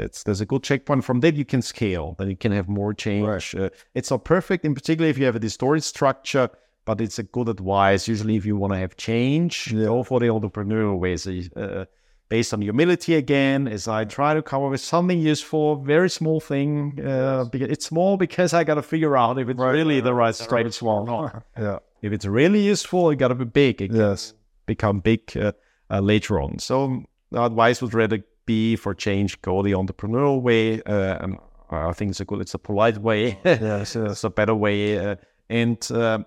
it's, 0.05 0.23
there's 0.25 0.41
a 0.41 0.47
good 0.47 0.63
checkpoint. 0.63 1.05
From 1.05 1.21
that, 1.21 1.35
you 1.37 1.45
can 1.45 1.63
scale. 1.63 2.15
Then 2.19 2.29
you 2.31 2.37
can 2.37 2.53
have 2.53 2.69
more 2.69 2.93
change. 2.95 3.55
Uh, 3.55 3.71
it's 3.95 4.11
not 4.11 4.25
perfect, 4.25 4.65
in 4.65 4.75
particular 4.75 5.09
if 5.09 5.19
you 5.19 5.25
have 5.27 5.37
a 5.37 5.41
distorted 5.41 5.83
structure, 5.83 6.51
but 6.85 7.01
it's 7.01 7.19
a 7.19 7.23
good 7.23 7.49
advice. 7.49 8.09
Usually, 8.09 8.37
if 8.37 8.45
you 8.47 8.57
want 8.57 8.73
to 8.73 8.79
have 8.79 8.97
change, 8.97 9.73
go 9.73 10.03
for 10.03 10.19
the 10.21 10.27
entrepreneurial 10.27 10.99
ways. 10.99 11.27
Uh, 11.27 11.85
based 12.29 12.55
on 12.55 12.63
humility 12.63 13.15
again, 13.17 13.67
as 13.67 13.89
I 13.89 14.05
try 14.05 14.35
to 14.35 14.43
come 14.43 14.63
up 14.63 14.71
with 14.71 14.81
something 14.81 15.19
useful, 15.21 15.77
very 15.83 16.09
small 16.09 16.41
thing. 16.41 16.99
Uh, 17.05 17.45
because 17.45 17.69
it's 17.71 17.87
small 17.87 18.17
because 18.17 18.55
I 18.55 18.65
got 18.65 18.77
to 18.77 18.83
figure 18.83 19.17
out 19.17 19.39
if 19.39 19.49
it's 19.49 19.59
really 19.61 20.01
the 20.01 20.15
right 20.15 20.35
strategy 20.35 20.85
or 20.87 21.05
not. 21.05 21.45
Yeah. 21.59 21.79
If 22.03 22.13
it's 22.13 22.25
really 22.25 22.61
useful, 22.63 23.11
it 23.11 23.17
got 23.17 23.29
to 23.29 23.35
be 23.35 23.45
big. 23.45 23.83
It 23.83 23.93
Yes. 23.93 24.33
become 24.65 25.01
big 25.01 25.37
uh, 25.37 25.53
uh, 25.91 26.01
later 26.01 26.41
on. 26.41 26.59
So 26.61 27.03
the 27.33 27.43
advice 27.43 27.83
would 27.83 27.95
rather 27.95 28.21
be 28.47 28.77
for 28.77 28.95
change, 28.95 29.41
go 29.43 29.63
the 29.63 29.73
entrepreneurial 29.73 30.43
way. 30.43 30.83
Uh, 30.83 31.29
I 31.71 31.93
think 31.93 32.11
it's 32.11 32.21
a 32.21 32.25
good, 32.25 32.41
it's 32.41 32.55
a 32.55 32.59
polite 32.59 32.99
way. 32.99 33.39
Yes. 33.45 33.97
it's 33.97 34.25
a 34.25 34.31
better 34.31 34.55
way. 34.55 34.99
Uh, 34.99 35.17
and 35.49 35.91
uh, 35.93 36.21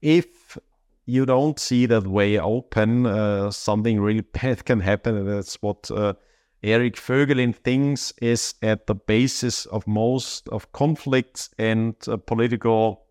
if 0.00 0.58
you 1.06 1.26
don't 1.26 1.58
see 1.58 1.86
that 1.86 2.06
way 2.06 2.38
open, 2.38 3.06
uh, 3.06 3.50
something 3.50 4.00
really 4.00 4.20
bad 4.42 4.64
can 4.64 4.80
happen. 4.80 5.16
And 5.16 5.28
that's 5.28 5.56
what 5.62 5.90
uh, 5.90 6.14
Eric 6.62 6.96
Voegelin 6.96 7.54
thinks 7.54 8.12
is 8.22 8.54
at 8.62 8.86
the 8.86 8.94
basis 8.94 9.66
of 9.66 9.86
most 9.86 10.48
of 10.48 10.70
conflicts 10.72 11.50
and 11.58 11.94
uh, 12.08 12.16
political 12.16 13.04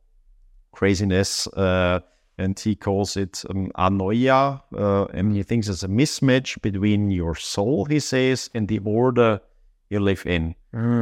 craziness. 0.71 1.47
Uh, 1.47 1.99
and 2.42 2.60
he 2.60 2.76
calls 2.76 3.18
it 3.18 3.44
um, 3.50 3.72
anoia. 3.78 4.61
Uh, 4.76 5.06
and 5.14 5.36
he 5.36 5.44
thinks 5.44 5.68
it's 5.68 5.84
a 5.84 5.88
mismatch 5.88 6.61
between 6.61 7.11
your 7.11 7.36
soul, 7.36 7.86
he 7.86 8.00
says, 8.00 8.50
and 8.53 8.68
the 8.68 8.80
order 8.80 9.40
you 9.90 10.00
live 10.00 10.26
in. 10.26 10.56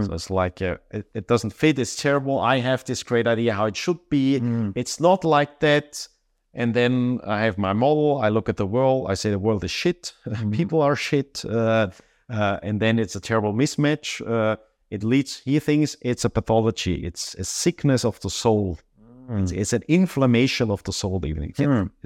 So 0.05 0.13
it's 0.13 0.29
like 0.29 0.61
uh, 0.61 0.77
it, 0.91 1.05
it 1.13 1.27
doesn't 1.27 1.53
fit. 1.53 1.79
It's 1.79 1.95
terrible. 1.95 2.39
I 2.39 2.59
have 2.59 2.83
this 2.85 3.03
great 3.03 3.27
idea 3.27 3.53
how 3.53 3.65
it 3.65 3.77
should 3.77 3.99
be. 4.09 4.39
It's 4.75 4.99
not 4.99 5.23
like 5.23 5.59
that. 5.59 6.07
And 6.53 6.73
then 6.73 7.19
I 7.25 7.41
have 7.41 7.57
my 7.57 7.73
model. 7.73 8.19
I 8.19 8.29
look 8.29 8.49
at 8.49 8.57
the 8.57 8.65
world. 8.65 9.07
I 9.09 9.13
say 9.13 9.29
the 9.29 9.39
world 9.39 9.63
is 9.63 9.71
shit. 9.71 10.13
People 10.51 10.81
are 10.81 10.95
shit. 10.95 11.45
Uh, 11.45 11.89
uh, 12.29 12.59
and 12.63 12.79
then 12.79 12.99
it's 12.99 13.15
a 13.15 13.19
terrible 13.19 13.53
mismatch. 13.53 14.27
Uh, 14.27 14.57
it 14.89 15.03
leads. 15.03 15.41
He 15.45 15.59
thinks 15.59 15.95
it's 16.01 16.25
a 16.25 16.29
pathology. 16.29 17.05
It's 17.05 17.35
a 17.35 17.43
sickness 17.43 18.03
of 18.03 18.19
the 18.21 18.29
soul. 18.29 18.79
It's, 19.29 19.51
it's 19.51 19.73
an 19.73 19.83
inflammation 19.87 20.71
of 20.71 20.83
the 20.83 20.93
soul. 20.93 21.23
Even 21.25 21.43
it's 21.43 21.59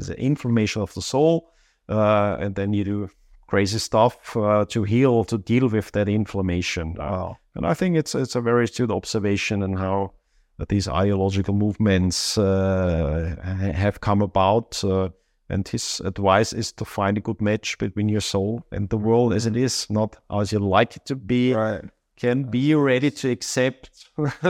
an 0.10 0.16
inflammation 0.16 0.82
of 0.82 0.94
the 0.94 1.02
soul. 1.02 1.52
Uh, 1.90 2.38
and 2.40 2.56
then 2.56 2.74
you 2.74 2.84
do 2.84 3.10
crazy 3.48 3.78
stuff 3.80 4.36
uh, 4.36 4.66
to 4.66 4.84
heal 4.84 5.24
to 5.26 5.38
deal 5.38 5.68
with 5.68 5.92
that 5.92 6.10
inflammation. 6.10 6.96
Wow. 6.96 7.38
And 7.56 7.66
I 7.66 7.74
think 7.74 7.96
it's 7.98 8.16
it's 8.16 8.36
a 8.36 8.42
very 8.42 8.64
astute 8.64 8.92
observation 8.92 9.62
and 9.64 9.78
how 9.78 10.14
that 10.58 10.70
these 10.70 10.88
ideological 10.88 11.54
movements 11.54 12.38
uh, 12.38 13.36
have 13.76 14.02
come 14.02 14.22
about. 14.22 14.84
Uh, 14.84 15.10
and 15.50 15.68
his 15.68 16.02
advice 16.06 16.54
is 16.54 16.72
to 16.72 16.86
find 16.86 17.18
a 17.18 17.22
good 17.22 17.42
match 17.42 17.78
between 17.78 18.10
your 18.10 18.22
soul 18.22 18.66
and 18.72 18.90
the 18.90 18.98
world 18.98 19.34
as 19.34 19.46
it 19.46 19.56
is, 19.56 19.88
not 19.90 20.16
as 20.32 20.52
you 20.52 20.60
like 20.60 20.96
it 20.96 21.06
to 21.06 21.16
be. 21.16 21.54
Right. 21.54 21.84
Can 22.16 22.44
be 22.44 22.74
ready 22.76 23.12
to 23.12 23.30
accept 23.30 24.10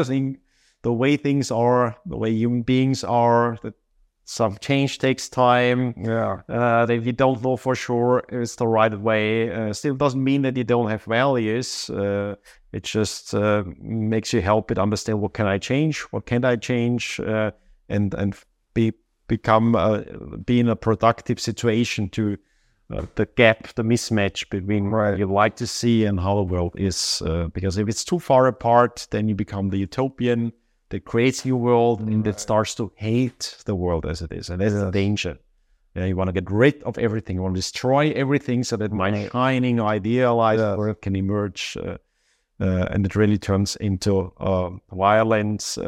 the 0.84 0.94
way 0.94 1.18
things 1.18 1.52
are, 1.52 1.96
the 2.06 2.18
way 2.18 2.32
human 2.32 2.62
beings 2.62 3.04
are. 3.04 3.58
That 3.64 3.74
some 4.26 4.58
change 4.60 5.00
takes 5.00 5.28
time 5.28 5.94
Yeah. 5.98 6.42
uh, 6.48 6.86
that 6.86 7.04
you 7.04 7.12
don't 7.12 7.42
know 7.44 7.58
for 7.58 7.76
sure 7.76 8.24
it's 8.30 8.56
the 8.56 8.68
right 8.68 8.98
way. 8.98 9.52
Uh, 9.52 9.74
still 9.74 9.96
doesn't 9.96 10.24
mean 10.24 10.44
that 10.44 10.56
you 10.56 10.64
don't 10.64 10.90
have 10.90 11.04
values. 11.04 11.90
Uh, 11.90 12.36
it 12.72 12.84
just 12.84 13.34
uh, 13.34 13.64
makes 13.82 14.32
you 14.34 14.42
help 14.42 14.72
it 14.72 14.78
understand 14.78 15.20
what 15.20 15.34
can 15.34 15.46
I 15.46 15.58
change, 15.58 16.02
what 16.12 16.26
can 16.26 16.46
I 16.46 16.56
change, 16.56 17.20
uh, 17.20 17.52
and 17.90 18.14
and 18.14 18.36
be 18.74 18.94
become 19.28 19.76
uh, 19.76 20.02
be 20.46 20.60
in 20.60 20.70
a 20.70 20.76
productive 20.76 21.40
situation 21.40 22.10
to 22.10 22.38
uh, 22.94 23.06
the 23.16 23.26
gap, 23.26 23.68
the 23.76 23.84
mismatch 23.84 24.50
between 24.50 24.86
Right. 24.86 25.12
what 25.12 25.20
you 25.20 25.26
like 25.26 25.56
to 25.58 25.68
see 25.68 26.06
and 26.06 26.20
how 26.20 26.36
the 26.36 26.44
world 26.54 26.76
is. 26.78 27.22
Uh, 27.26 27.48
because 27.54 27.78
if 27.78 27.88
it's 27.90 28.06
too 28.06 28.20
far 28.20 28.48
apart, 28.48 29.08
then 29.12 29.28
you 29.28 29.36
become 29.36 29.70
the 29.70 29.78
utopian 29.78 30.52
that 30.94 31.06
creates 31.06 31.44
a 31.44 31.48
new 31.48 31.58
world 31.58 32.02
and 32.02 32.24
that 32.24 32.40
starts 32.40 32.76
to 32.76 32.92
hate 32.96 33.58
the 33.66 33.74
world 33.74 34.06
as 34.06 34.22
it 34.22 34.32
is, 34.32 34.50
and 34.50 34.62
that's 34.62 34.76
the 34.76 34.92
danger. 34.92 35.40
Yeah, 35.96 36.06
you 36.06 36.16
want 36.16 36.28
to 36.28 36.34
get 36.34 36.52
rid 36.52 36.84
of 36.84 36.98
everything. 37.00 37.36
You 37.38 37.42
want 37.42 37.56
to 37.56 37.60
destroy 37.60 38.12
everything 38.12 38.64
so 38.64 38.78
that 38.78 38.92
my 38.92 39.28
shining, 39.30 39.80
idealized 39.80 40.62
Yes. 40.62 40.78
world 40.78 41.02
can 41.02 41.16
emerge, 41.16 41.78
uh, 41.78 41.98
uh, 42.60 42.88
and 42.92 43.06
it 43.08 43.16
really 43.16 43.40
turns 43.40 43.76
into 43.78 44.32
uh, 44.38 44.70
violence. 44.92 45.80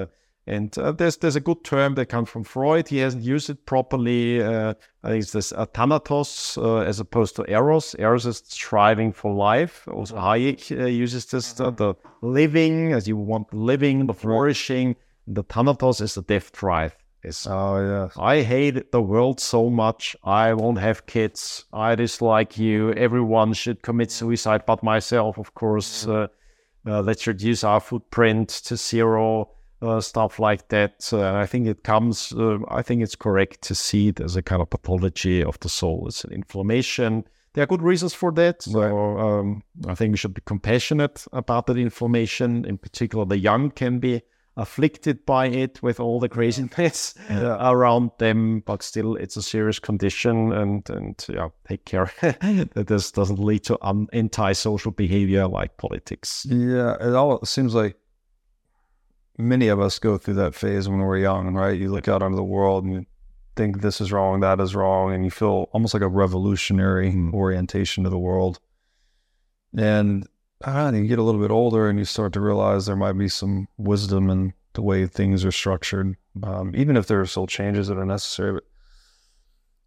And 0.48 0.78
uh, 0.78 0.92
there's 0.92 1.18
there's 1.18 1.36
a 1.36 1.40
good 1.40 1.64
term 1.64 1.96
that 1.96 2.06
comes 2.06 2.30
from 2.30 2.44
Freud. 2.44 2.88
He 2.88 3.00
hasn't 3.00 3.24
used 3.24 3.50
it 3.50 3.66
properly. 3.66 4.44
Uh, 4.44 4.76
I 5.04 5.10
think 5.10 5.24
it's 5.24 5.32
this 5.32 5.52
uh, 5.52 5.66
thanatos 5.66 6.58
uh, 6.58 6.78
as 6.78 7.00
opposed 7.00 7.36
to 7.38 7.52
eros. 7.52 7.96
Eros 7.98 8.28
is 8.28 8.44
striving 8.46 9.12
for 9.12 9.34
life. 9.34 9.88
Also 9.88 10.16
Hayek 10.16 10.80
uh, 10.80 10.86
uses 10.86 11.26
this 11.26 11.60
uh, 11.60 11.72
the 11.72 11.96
living 12.22 12.94
as 12.94 13.08
you 13.08 13.18
want 13.18 13.52
living, 13.54 14.06
the 14.06 14.14
flourishing. 14.14 14.96
The 15.26 15.44
thanatos 15.44 16.00
is 16.02 16.14
the 16.14 16.22
death 16.22 16.52
drive. 16.52 16.96
Is 17.24 17.48
Oh 17.50 18.06
yes. 18.06 18.16
I 18.16 18.44
hate 18.44 18.92
the 18.92 19.02
world 19.02 19.40
so 19.40 19.72
much. 19.72 20.16
I 20.24 20.54
won't 20.54 20.78
have 20.78 21.08
kids. 21.08 21.66
I 21.74 21.96
dislike 21.96 22.60
you. 22.60 22.94
Everyone 22.94 23.54
should 23.54 23.82
commit 23.82 24.12
suicide, 24.12 24.68
but 24.68 24.84
myself, 24.84 25.40
of 25.40 25.56
course. 25.56 26.06
Uh, 26.06 26.28
uh, 26.88 27.02
let's 27.02 27.26
reduce 27.26 27.64
our 27.64 27.80
footprint 27.80 28.50
to 28.50 28.78
zero. 28.78 29.50
Uh, 29.82 30.00
stuff 30.00 30.40
like 30.40 30.70
that. 30.70 31.10
Uh, 31.12 31.18
and 31.18 31.38
I 31.38 31.46
think 31.46 31.68
it 31.68 31.84
comes. 31.84 32.32
Uh, 32.32 32.60
I 32.70 32.82
think 32.82 33.04
it's 33.04 33.16
correct 33.16 33.62
to 33.64 33.76
see 33.76 34.08
it 34.08 34.22
as 34.22 34.36
a 34.36 34.42
kind 34.42 34.62
of 34.62 34.70
pathology 34.70 35.44
of 35.44 35.60
the 35.60 35.70
soul. 35.70 36.08
It's 36.08 36.24
an 36.24 36.32
inflammation. 36.32 37.26
There 37.54 37.64
are 37.64 37.68
good 37.68 37.82
reasons 37.82 38.14
for 38.14 38.32
that. 38.34 38.64
So 38.64 39.18
um, 39.20 39.64
I 39.88 39.94
think 39.94 40.12
we 40.12 40.18
should 40.18 40.34
be 40.34 40.42
compassionate 40.46 41.26
about 41.34 41.68
that 41.68 41.78
inflammation. 41.78 42.66
In 42.66 42.78
particular, 42.78 43.26
the 43.26 43.38
young 43.38 43.70
can 43.70 44.00
be 44.00 44.22
afflicted 44.58 45.26
by 45.26 45.48
it 45.48 45.84
with 45.84 46.00
all 46.00 46.20
the 46.20 46.30
craziness 46.30 47.14
around 47.30 48.12
them, 48.18 48.62
but 48.66 48.82
still 48.82 49.16
it's 49.16 49.36
a 49.36 49.42
serious 49.42 49.80
condition 49.80 50.54
and, 50.54 50.90
and 50.90 51.26
yeah, 51.30 51.50
take 51.68 51.86
care 51.86 52.12
that 52.22 52.86
this 52.88 53.12
doesn't 53.12 53.40
lead 53.40 53.64
to 53.66 53.78
un- 53.82 54.08
anti-social 54.14 54.92
behavior 54.92 55.48
like 55.48 55.76
politics. 55.78 56.46
Yeah, 56.50 56.96
it 57.02 57.14
all 57.14 57.44
seems 57.46 57.76
like 57.76 57.98
many 59.38 59.68
of 59.68 59.80
us 59.80 60.00
go 60.00 60.18
through 60.18 60.36
that 60.36 60.56
phase 60.56 60.88
when 60.88 61.00
we're 61.00 61.20
young, 61.20 61.54
right? 61.54 61.80
You 61.80 61.92
look 61.92 62.08
out 62.08 62.22
onto 62.22 62.36
the 62.36 62.44
world 62.44 62.84
and 62.84 62.94
you 62.94 63.06
think 63.56 63.82
this 63.82 64.02
is 64.02 64.12
wrong, 64.12 64.40
that 64.42 64.60
is 64.60 64.76
wrong, 64.76 65.14
and 65.14 65.24
you 65.24 65.32
feel 65.32 65.70
almost 65.72 65.94
like 65.94 66.04
a 66.04 66.08
revolutionary 66.08 67.14
orientation 67.34 68.04
to 68.04 68.10
the 68.10 68.18
world. 68.18 68.60
And 69.78 70.28
know, 70.66 70.92
you 70.92 71.08
get 71.08 71.20
a 71.20 71.24
little 71.24 71.42
bit 71.42 71.52
older 71.52 71.90
and 71.90 72.00
you 72.00 72.06
start 72.06 72.34
to 72.34 72.42
realize 72.42 72.86
there 72.86 72.96
might 72.96 73.14
be 73.14 73.28
some 73.28 73.68
wisdom 73.78 74.30
in 74.30 74.54
the 74.74 74.82
way 74.82 75.06
things 75.08 75.46
are 75.46 75.52
structured, 75.52 76.16
um, 76.44 76.74
even 76.76 76.98
if 76.98 77.08
there 77.08 77.22
are 77.22 77.26
still 77.26 77.48
changes 77.48 77.88
that 77.88 77.98
are 77.98 78.06
necessary. 78.06 78.54
But 78.54 78.64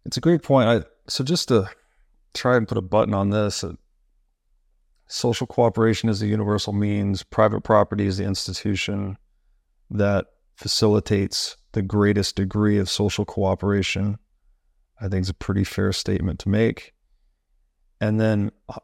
it's 0.05 0.17
a 0.17 0.21
great 0.21 0.43
point. 0.43 0.69
I, 0.69 0.87
so 1.07 1.23
just 1.23 1.47
to 1.49 1.69
try 2.33 2.55
and 2.55 2.67
put 2.67 2.77
a 2.77 2.81
button 2.81 3.13
on 3.13 3.29
this, 3.29 3.63
uh, 3.63 3.73
social 5.07 5.47
cooperation 5.47 6.09
is 6.09 6.19
the 6.19 6.27
universal 6.27 6.73
means, 6.73 7.23
private 7.23 7.61
property 7.61 8.05
is 8.05 8.17
the 8.17 8.25
institution 8.25 9.17
that 9.89 10.27
facilitates 10.55 11.57
the 11.71 11.81
greatest 11.81 12.35
degree 12.35 12.77
of 12.77 12.89
social 12.89 13.25
cooperation. 13.25 14.17
I 15.01 15.07
think 15.07 15.21
is 15.21 15.29
a 15.29 15.33
pretty 15.33 15.63
fair 15.63 15.93
statement 15.93 16.39
to 16.39 16.49
make. 16.49 16.93
And 18.01 18.19
then 18.19 18.51
uh, 18.67 18.79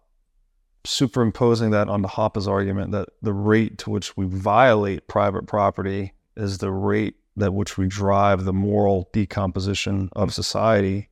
superimposing 0.86 1.72
that 1.72 1.90
onto 1.90 2.08
Hoppe's 2.08 2.48
argument 2.48 2.92
that 2.92 3.10
the 3.22 3.34
rate 3.34 3.78
to 3.80 3.90
which 3.90 4.16
we 4.16 4.26
violate 4.26 5.08
private 5.08 5.48
property 5.48 6.14
is 6.38 6.60
the 6.60 6.72
rate 6.72 7.16
that 7.38 7.54
which 7.54 7.78
we 7.78 7.88
drive 7.88 8.46
the 8.46 8.54
moral 8.54 9.10
decomposition 9.12 10.10
of 10.14 10.34
society. 10.34 11.10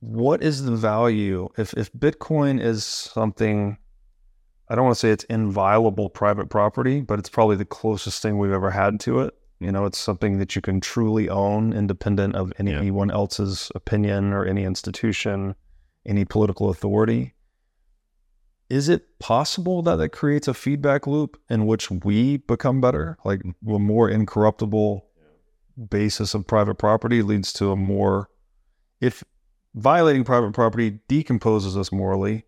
What 0.00 0.42
is 0.42 0.64
the 0.64 0.76
value 0.76 1.48
if 1.56 1.74
if 1.74 1.92
Bitcoin 1.92 2.60
is 2.60 2.84
something 2.84 3.78
I 4.70 4.74
don't 4.74 4.84
want 4.84 4.96
to 4.96 5.00
say 5.00 5.10
it's 5.10 5.24
inviolable 5.24 6.10
private 6.10 6.50
property, 6.50 7.00
but 7.00 7.18
it's 7.18 7.28
probably 7.30 7.56
the 7.56 7.64
closest 7.64 8.20
thing 8.22 8.38
we've 8.38 8.52
ever 8.52 8.70
had 8.70 9.00
to 9.00 9.20
it. 9.20 9.34
You 9.60 9.72
know, 9.72 9.86
it's 9.86 9.98
something 9.98 10.38
that 10.38 10.54
you 10.54 10.62
can 10.62 10.80
truly 10.80 11.28
own 11.28 11.72
independent 11.72 12.36
of 12.36 12.52
any, 12.58 12.72
Yeah. 12.72 12.78
anyone 12.78 13.10
else's 13.10 13.72
opinion 13.74 14.32
or 14.32 14.44
any 14.44 14.64
institution, 14.64 15.54
any 16.06 16.24
political 16.24 16.70
authority. 16.70 17.34
Is 18.68 18.88
it 18.90 19.18
possible 19.18 19.80
that 19.82 19.98
it 20.00 20.10
creates 20.10 20.46
a 20.46 20.54
feedback 20.54 21.06
loop 21.06 21.40
in 21.48 21.66
which 21.66 21.90
we 21.90 22.36
become 22.36 22.80
better? 22.80 23.16
Like 23.24 23.40
a 23.44 23.78
more 23.78 24.10
incorruptible 24.10 25.06
basis 25.90 26.34
of 26.34 26.46
private 26.46 26.74
property 26.74 27.22
leads 27.22 27.52
to 27.54 27.72
a 27.72 27.76
more, 27.76 28.28
if 29.00 29.24
violating 29.74 30.24
private 30.24 30.52
property 30.52 31.00
decomposes 31.08 31.76
us 31.76 31.90
morally, 31.90 32.44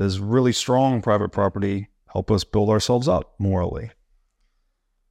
does 0.00 0.18
really 0.18 0.50
strong 0.50 1.02
private 1.02 1.28
property 1.28 1.88
help 2.06 2.30
us 2.30 2.42
build 2.42 2.70
ourselves 2.70 3.06
up 3.06 3.34
morally? 3.38 3.90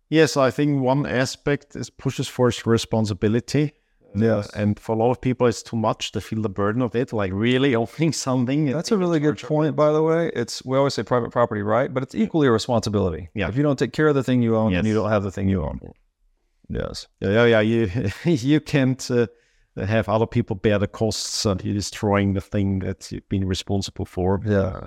Yes, 0.10 0.36
I 0.36 0.50
think 0.50 0.82
one 0.82 1.06
aspect 1.06 1.76
is 1.76 1.92
pushes 1.92 2.28
for 2.28 2.52
responsibility. 2.66 3.74
Yes. 4.16 4.50
and 4.56 4.80
for 4.80 4.94
a 4.94 4.96
lot 4.96 5.12
of 5.12 5.22
people, 5.22 5.46
it's 5.46 5.62
too 5.62 5.78
much. 5.78 6.14
They 6.14 6.20
feel 6.20 6.42
the 6.42 6.50
burden 6.50 6.82
of 6.82 6.96
it, 6.96 7.14
like 7.14 7.32
really 7.32 7.76
owning 7.84 8.12
something. 8.12 8.66
That's 8.66 8.92
a 8.92 8.98
really 8.98 9.20
good 9.20 9.38
point, 9.38 9.76
by 9.76 9.92
the 9.92 10.02
way. 10.02 10.32
It's 10.34 10.66
we 10.66 10.76
always 10.76 10.96
say 10.96 11.04
private 11.04 11.30
property, 11.30 11.62
right? 11.62 11.94
But 11.94 12.02
it's 12.02 12.16
equally 12.16 12.48
a 12.48 12.52
responsibility. 12.52 13.30
Yeah. 13.36 13.48
If 13.48 13.58
you 13.58 13.62
don't 13.62 13.78
take 13.78 13.94
care 13.94 14.08
of 14.08 14.16
the 14.16 14.24
thing 14.24 14.42
you 14.42 14.56
own, 14.56 14.74
then 14.74 14.88
you 14.88 14.96
don't 14.96 15.12
have 15.12 15.22
the 15.22 15.32
thing 15.32 15.50
you 15.50 15.62
own. 15.62 15.80
Yes. 16.68 17.06
Yeah, 17.20 17.46
yeah, 17.46 17.46
yeah. 17.46 17.60
You 17.60 18.12
you 18.26 18.60
can't 18.60 19.12
uh, 19.12 19.28
have 19.86 20.10
other 20.10 20.28
people 20.28 20.56
bear 20.56 20.80
the 20.80 20.88
costs 20.88 21.46
and 21.46 21.64
you're 21.64 21.74
destroying 21.74 22.34
the 22.34 22.42
thing 22.42 22.80
that 22.80 23.12
you've 23.12 23.28
been 23.30 23.48
responsible 23.48 24.06
for. 24.06 24.42
Yeah. 24.46 24.86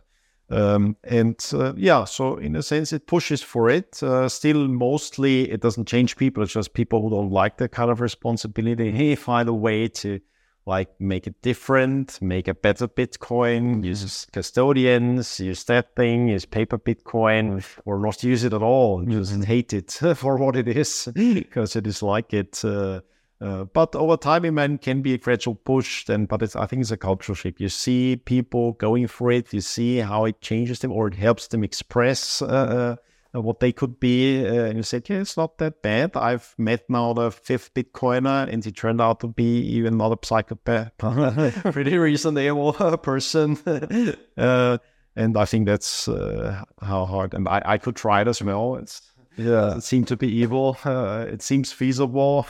Um, 0.51 0.97
and 1.05 1.43
uh, 1.55 1.73
yeah, 1.77 2.05
so 2.05 2.37
in 2.37 2.57
a 2.57 2.62
sense, 2.62 2.93
it 2.93 3.07
pushes 3.07 3.43
for 3.43 3.71
it. 3.71 4.03
Uh, 4.03 4.29
still, 4.29 4.69
mostly 4.69 5.51
it 5.51 5.62
doesn't 5.62 5.89
change 5.89 6.17
people. 6.17 6.43
It's 6.43 6.53
just 6.53 6.75
people 6.75 7.01
who 7.01 7.11
don't 7.11 7.31
like 7.31 7.57
that 7.57 7.71
kind 7.71 7.91
of 7.91 8.01
responsibility. 8.03 8.91
Hey, 8.91 9.15
find 9.15 9.49
a 9.49 9.55
way 9.55 9.89
to 9.89 10.21
like 10.67 10.89
make 11.01 11.27
it 11.27 11.41
different, 11.43 12.21
make 12.23 12.49
a 12.49 12.55
better 12.55 12.87
Bitcoin, 12.87 13.83
use 13.85 14.27
custodians, 14.33 15.41
use 15.41 15.65
that 15.65 15.97
thing, 15.97 16.29
use 16.29 16.45
paper 16.45 16.79
Bitcoin, 16.79 17.65
or 17.85 17.99
not 17.99 18.23
use 18.23 18.45
it 18.45 18.53
at 18.53 18.62
all. 18.62 19.03
Just 19.05 19.45
hate 19.45 19.73
it 19.73 19.91
for 20.17 20.37
what 20.37 20.57
it 20.57 20.69
is 20.69 21.09
because 21.15 21.77
it 21.77 21.87
is 21.87 22.03
like 22.03 22.33
it. 22.33 22.65
Uh, 22.65 23.01
uh, 23.43 23.65
but 23.65 23.95
over 23.97 24.17
time, 24.17 24.45
it 24.45 24.53
man 24.53 24.79
can 24.79 25.03
be 25.03 25.15
a 25.15 25.19
gradual 25.19 25.57
push. 25.57 26.07
Then, 26.07 26.27
but 26.27 26.43
it's, 26.43 26.55
I 26.55 26.67
think 26.67 26.81
it's 26.83 26.91
a 26.93 26.97
cultural 26.97 27.35
shift. 27.35 27.61
You 27.61 27.69
see 27.69 28.17
people 28.17 28.73
going 28.73 29.09
for 29.09 29.33
it. 29.33 29.53
You 29.53 29.61
see 29.61 29.99
how 29.99 30.25
it 30.27 30.41
changes 30.41 30.79
them, 30.79 30.93
or 30.93 31.09
it 31.09 31.15
helps 31.15 31.49
them 31.49 31.65
express 31.65 32.41
uh, 32.43 32.97
uh, 33.35 33.41
what 33.41 33.61
they 33.61 33.73
could 33.73 33.99
be. 33.99 34.47
Uh, 34.47 34.65
and 34.67 34.77
you 34.77 34.83
say, 34.83 35.03
"Yeah, 35.09 35.19
it's 35.21 35.37
not 35.37 35.59
that 35.59 35.83
bad." 35.83 36.17
I've 36.17 36.55
met 36.57 36.89
now 36.89 37.15
the 37.15 37.31
fifth 37.31 37.75
Bitcoiner, 37.75 38.49
and 38.53 38.65
he 38.65 38.71
turned 38.71 39.01
out 39.01 39.21
to 39.21 39.27
be 39.29 39.61
even 39.77 39.97
not 39.97 40.12
a 40.12 40.27
psychopath, 40.27 40.93
pretty 41.73 41.99
reasonable 41.99 42.73
person. 42.99 43.59
uh, 44.37 44.79
and 45.17 45.37
I 45.37 45.45
think 45.47 45.67
that's 45.67 46.09
uh, 46.09 46.65
how 46.81 47.05
hard. 47.07 47.35
And 47.35 47.49
I, 47.49 47.61
I 47.65 47.79
could 47.79 47.97
try 47.97 48.21
it 48.23 48.29
as 48.29 48.41
well. 48.43 48.77
It's, 48.77 49.03
Yeah. 49.37 49.77
it 49.77 49.83
seemed 49.83 50.09
to 50.09 50.17
be 50.17 50.29
evil. 50.29 50.77
Uh, 50.85 51.27
it 51.29 51.43
seems 51.43 51.73
feasible. 51.73 52.47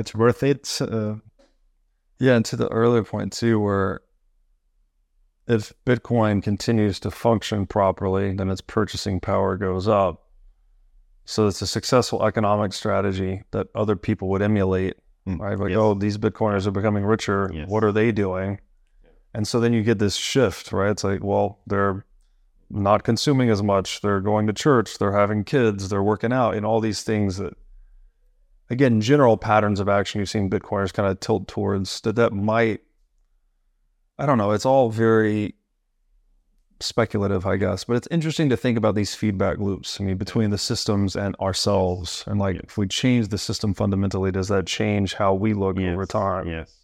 It's 0.00 0.14
worth 0.14 0.42
it. 0.42 0.78
Uh, 0.80 1.16
Yeah, 2.18 2.36
and 2.36 2.44
to 2.46 2.56
the 2.56 2.68
earlier 2.68 3.02
point 3.02 3.32
too, 3.32 3.58
where 3.60 4.00
if 5.48 5.72
Bitcoin 5.86 6.42
continues 6.42 7.00
to 7.00 7.10
function 7.10 7.66
properly, 7.66 8.34
then 8.34 8.50
its 8.50 8.60
purchasing 8.60 9.20
power 9.20 9.56
goes 9.56 9.88
up. 9.88 10.26
So 11.24 11.46
it's 11.46 11.62
a 11.62 11.66
successful 11.66 12.24
economic 12.24 12.72
strategy 12.72 13.42
that 13.52 13.68
other 13.74 13.96
people 13.96 14.28
would 14.28 14.42
emulate, 14.42 14.96
right? 15.26 15.58
Like, 15.58 15.70
yes. 15.70 15.78
oh, 15.78 15.94
these 15.94 16.18
Bitcoiners 16.18 16.66
are 16.66 16.72
becoming 16.72 17.04
richer. 17.04 17.50
Yes. 17.52 17.68
What 17.68 17.84
are 17.84 17.92
they 17.92 18.12
doing? 18.12 18.60
And 19.32 19.46
so 19.46 19.60
then 19.60 19.72
you 19.72 19.82
get 19.82 19.98
this 19.98 20.16
shift, 20.16 20.72
right? 20.72 20.90
It's 20.90 21.04
like, 21.04 21.22
well, 21.22 21.60
they're 21.66 22.04
not 22.68 23.04
consuming 23.04 23.48
as 23.48 23.62
much. 23.62 24.00
They're 24.00 24.20
going 24.20 24.46
to 24.48 24.52
church. 24.52 24.98
They're 24.98 25.16
having 25.16 25.44
kids. 25.44 25.88
They're 25.88 26.02
working 26.02 26.32
out, 26.32 26.54
and 26.54 26.66
all 26.66 26.80
these 26.80 27.02
things 27.02 27.36
that 27.38 27.54
again, 28.70 29.00
general 29.00 29.36
patterns 29.36 29.80
of 29.80 29.88
action 29.88 30.20
you've 30.20 30.30
seen 30.30 30.48
Bitcoiners 30.48 30.92
kind 30.92 31.08
of 31.08 31.20
tilt 31.20 31.48
towards 31.48 32.00
that 32.02 32.16
that 32.16 32.32
might, 32.32 32.80
I 34.18 34.26
don't 34.26 34.38
know, 34.38 34.52
it's 34.52 34.66
all 34.66 34.90
very 34.90 35.54
speculative, 36.78 37.46
I 37.46 37.56
guess, 37.56 37.84
but 37.84 37.96
it's 37.96 38.08
interesting 38.10 38.48
to 38.48 38.56
think 38.56 38.78
about 38.78 38.94
these 38.94 39.14
feedback 39.14 39.58
loops. 39.58 40.00
I 40.00 40.04
mean, 40.04 40.16
between 40.16 40.50
the 40.50 40.58
systems 40.58 41.16
and 41.16 41.36
ourselves. 41.36 42.24
And 42.26 42.38
like, 42.38 42.56
if 42.56 42.78
we 42.78 42.86
change 42.86 43.28
the 43.28 43.38
system 43.38 43.74
fundamentally, 43.74 44.30
does 44.30 44.48
that 44.48 44.66
change 44.66 45.14
how 45.14 45.34
we 45.34 45.52
look 45.52 45.78
over 45.78 46.06
time? 46.06 46.48
Yes. 46.48 46.79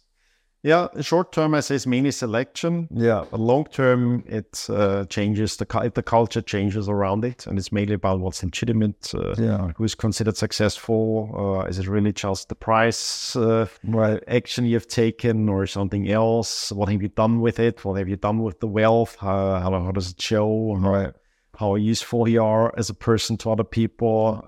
Yeah, 0.63 0.87
short 1.01 1.31
term, 1.31 1.53
I 1.53 1.59
say 1.61 1.75
it's 1.75 1.85
mainly 1.87 2.11
selection. 2.11 2.87
Yeah. 2.91 3.25
But 3.31 3.39
long 3.39 3.65
term, 3.65 4.23
it 4.27 4.65
uh, 4.69 5.05
changes 5.05 5.55
the 5.57 5.65
cu- 5.65 5.89
the 5.91 6.03
culture 6.03 6.41
changes 6.41 6.89
around 6.89 7.23
it, 7.23 7.45
and 7.47 7.57
it's 7.57 7.71
mainly 7.71 7.93
about 7.93 8.19
what's 8.19 8.43
legitimate. 8.43 9.13
Uh, 9.13 9.35
Yeah. 9.37 9.71
Who 9.77 9.83
is 9.85 9.95
considered 9.95 10.35
successful? 10.35 11.29
Uh, 11.63 11.67
is 11.69 11.79
it 11.79 11.87
really 11.87 12.11
just 12.11 12.49
the 12.49 12.55
price 12.55 13.35
uh, 13.35 13.67
Right. 13.83 14.21
action 14.27 14.65
you've 14.65 14.87
taken, 14.87 15.47
or 15.47 15.67
something 15.67 16.09
else? 16.09 16.71
What 16.71 16.89
have 16.89 17.01
you 17.01 17.09
done 17.09 17.39
with 17.39 17.59
it? 17.59 17.85
What 17.85 17.97
have 17.97 18.09
you 18.09 18.17
done 18.17 18.39
with 18.43 18.59
the 18.59 18.67
wealth? 18.67 19.15
How, 19.19 19.59
how, 19.59 19.71
how 19.71 19.91
does 19.91 20.11
it 20.11 20.21
show? 20.21 20.75
Right. 20.75 21.13
how 21.59 21.75
useful 21.75 22.27
you 22.29 22.43
are 22.43 22.71
as 22.77 22.89
a 22.89 22.93
person 22.93 23.35
to 23.37 23.51
other 23.51 23.63
people, 23.63 24.43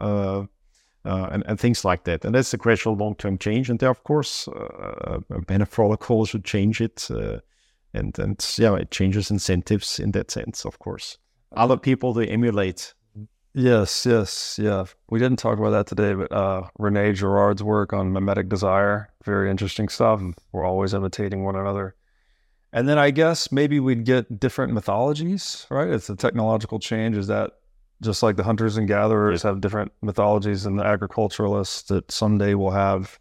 uh, 1.06 1.30
and, 1.32 1.44
and 1.48 1.60
things 1.60 1.86
like 1.86 2.03
that. 2.03 2.26
And 2.26 2.36
that's 2.36 2.53
a 2.53 2.58
gradual 2.58 2.95
long 2.95 3.16
term 3.16 3.38
change. 3.38 3.69
And 3.69 3.80
there, 3.80 3.90
of 3.90 4.03
course, 4.03 4.48
uh, 4.48 5.19
better 5.48 5.66
protocol 5.66 6.26
should 6.26 6.44
change 6.44 6.82
it. 6.82 7.08
Uh, 7.10 7.40
and, 7.94 8.18
and 8.19 8.56
yeah, 8.58 8.76
it 8.76 8.92
changes 8.92 9.32
incentives 9.32 10.00
in 10.00 10.11
that 10.11 10.32
sense, 10.32 10.66
of 10.66 10.80
course. 10.80 11.18
Other 11.56 11.78
people 11.78 12.14
to 12.14 12.26
emulate. 12.26 12.94
Yes, 13.56 14.06
yes, 14.06 14.60
yeah. 14.61 14.86
We 15.10 15.18
didn't 15.18 15.40
talk 15.40 15.58
about 15.58 15.72
that 15.72 15.88
today, 15.88 16.14
but 16.14 16.32
uh, 16.32 16.68
Rene 16.78 17.14
Girard's 17.14 17.64
work 17.64 17.94
on 17.94 18.14
mimetic 18.14 18.48
desire, 18.48 19.10
very 19.26 19.50
interesting 19.50 19.90
stuff. 19.90 20.22
We're 20.52 20.66
always 20.66 20.94
imitating 20.94 21.44
one 21.44 21.56
another. 21.56 21.95
And 22.72 22.88
then 22.88 23.00
I 23.00 23.10
guess 23.10 23.52
maybe 23.52 23.80
we'd 23.80 24.06
get 24.06 24.40
different 24.40 24.74
mythologies, 24.74 25.66
right? 25.72 25.88
It's 25.88 26.10
a 26.10 26.16
technological 26.16 26.78
change. 26.78 27.18
Is 27.18 27.26
that 27.28 27.53
just 28.02 28.24
like 28.24 28.36
the 28.36 28.44
hunters 28.44 28.78
and 28.78 28.88
gatherers 28.88 29.44
have 29.44 29.61
different 29.61 29.92
mythologies 30.02 30.66
and 30.66 30.80
the 30.80 30.86
agriculturalists 30.86 31.84
that 31.84 32.11
someday 32.11 32.53
will 32.53 32.72
have 32.72 33.19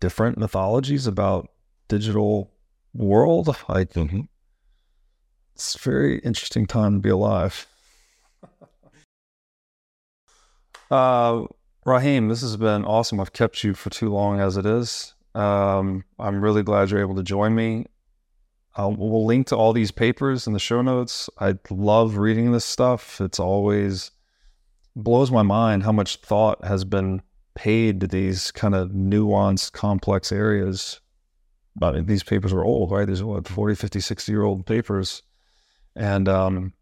different 0.00 0.38
mythologies 0.38 1.06
about 1.06 1.48
digital 1.88 2.50
world? 2.94 3.54
Like, 3.68 3.96
it's 5.54 5.74
a 5.74 5.78
very 5.78 6.18
interesting 6.20 6.66
time 6.66 6.94
to 6.94 7.00
be 7.00 7.10
alive. 7.10 7.66
Uh, 10.90 11.46
Rahim, 11.86 12.28
this 12.28 12.42
has 12.42 12.58
been 12.58 12.84
awesome. 12.84 13.18
I've 13.18 13.32
kept 13.32 13.64
you 13.64 13.72
for 13.72 13.88
too 13.88 14.10
long 14.10 14.40
as 14.40 14.58
it 14.58 14.66
is. 14.66 15.14
Um, 15.34 16.04
I'm 16.18 16.42
really 16.42 16.62
glad 16.62 16.90
you're 16.90 17.00
able 17.00 17.14
to 17.16 17.22
join 17.22 17.54
me. 17.54 17.86
I'll, 18.74 18.92
we'll 18.92 19.26
link 19.26 19.48
to 19.48 19.56
all 19.56 19.72
these 19.72 19.90
papers 19.90 20.46
in 20.46 20.52
the 20.52 20.58
show 20.58 20.82
notes. 20.82 21.28
I 21.38 21.58
love 21.70 22.16
reading 22.16 22.52
this 22.52 22.64
stuff. 22.64 23.20
It's 23.20 23.38
always 23.38 24.10
blows 24.96 25.30
my 25.30 25.42
mind 25.42 25.82
how 25.82 25.92
much 25.92 26.16
thought 26.16 26.64
has 26.64 26.84
been 26.84 27.22
paid 27.54 28.00
to 28.00 28.06
these 28.06 28.50
kind 28.50 28.74
of 28.74 28.90
nuanced, 28.90 29.72
complex 29.72 30.32
areas. 30.32 31.00
But 31.76 32.06
these 32.06 32.22
papers 32.22 32.52
are 32.52 32.64
old, 32.64 32.90
right? 32.90 33.06
These 33.06 33.20
are 33.20 33.26
what, 33.26 33.48
40, 33.48 33.74
50, 33.74 34.00
60 34.00 34.32
year 34.32 34.42
old 34.42 34.66
papers. 34.66 35.22
And, 35.94 36.28
um, 36.28 36.72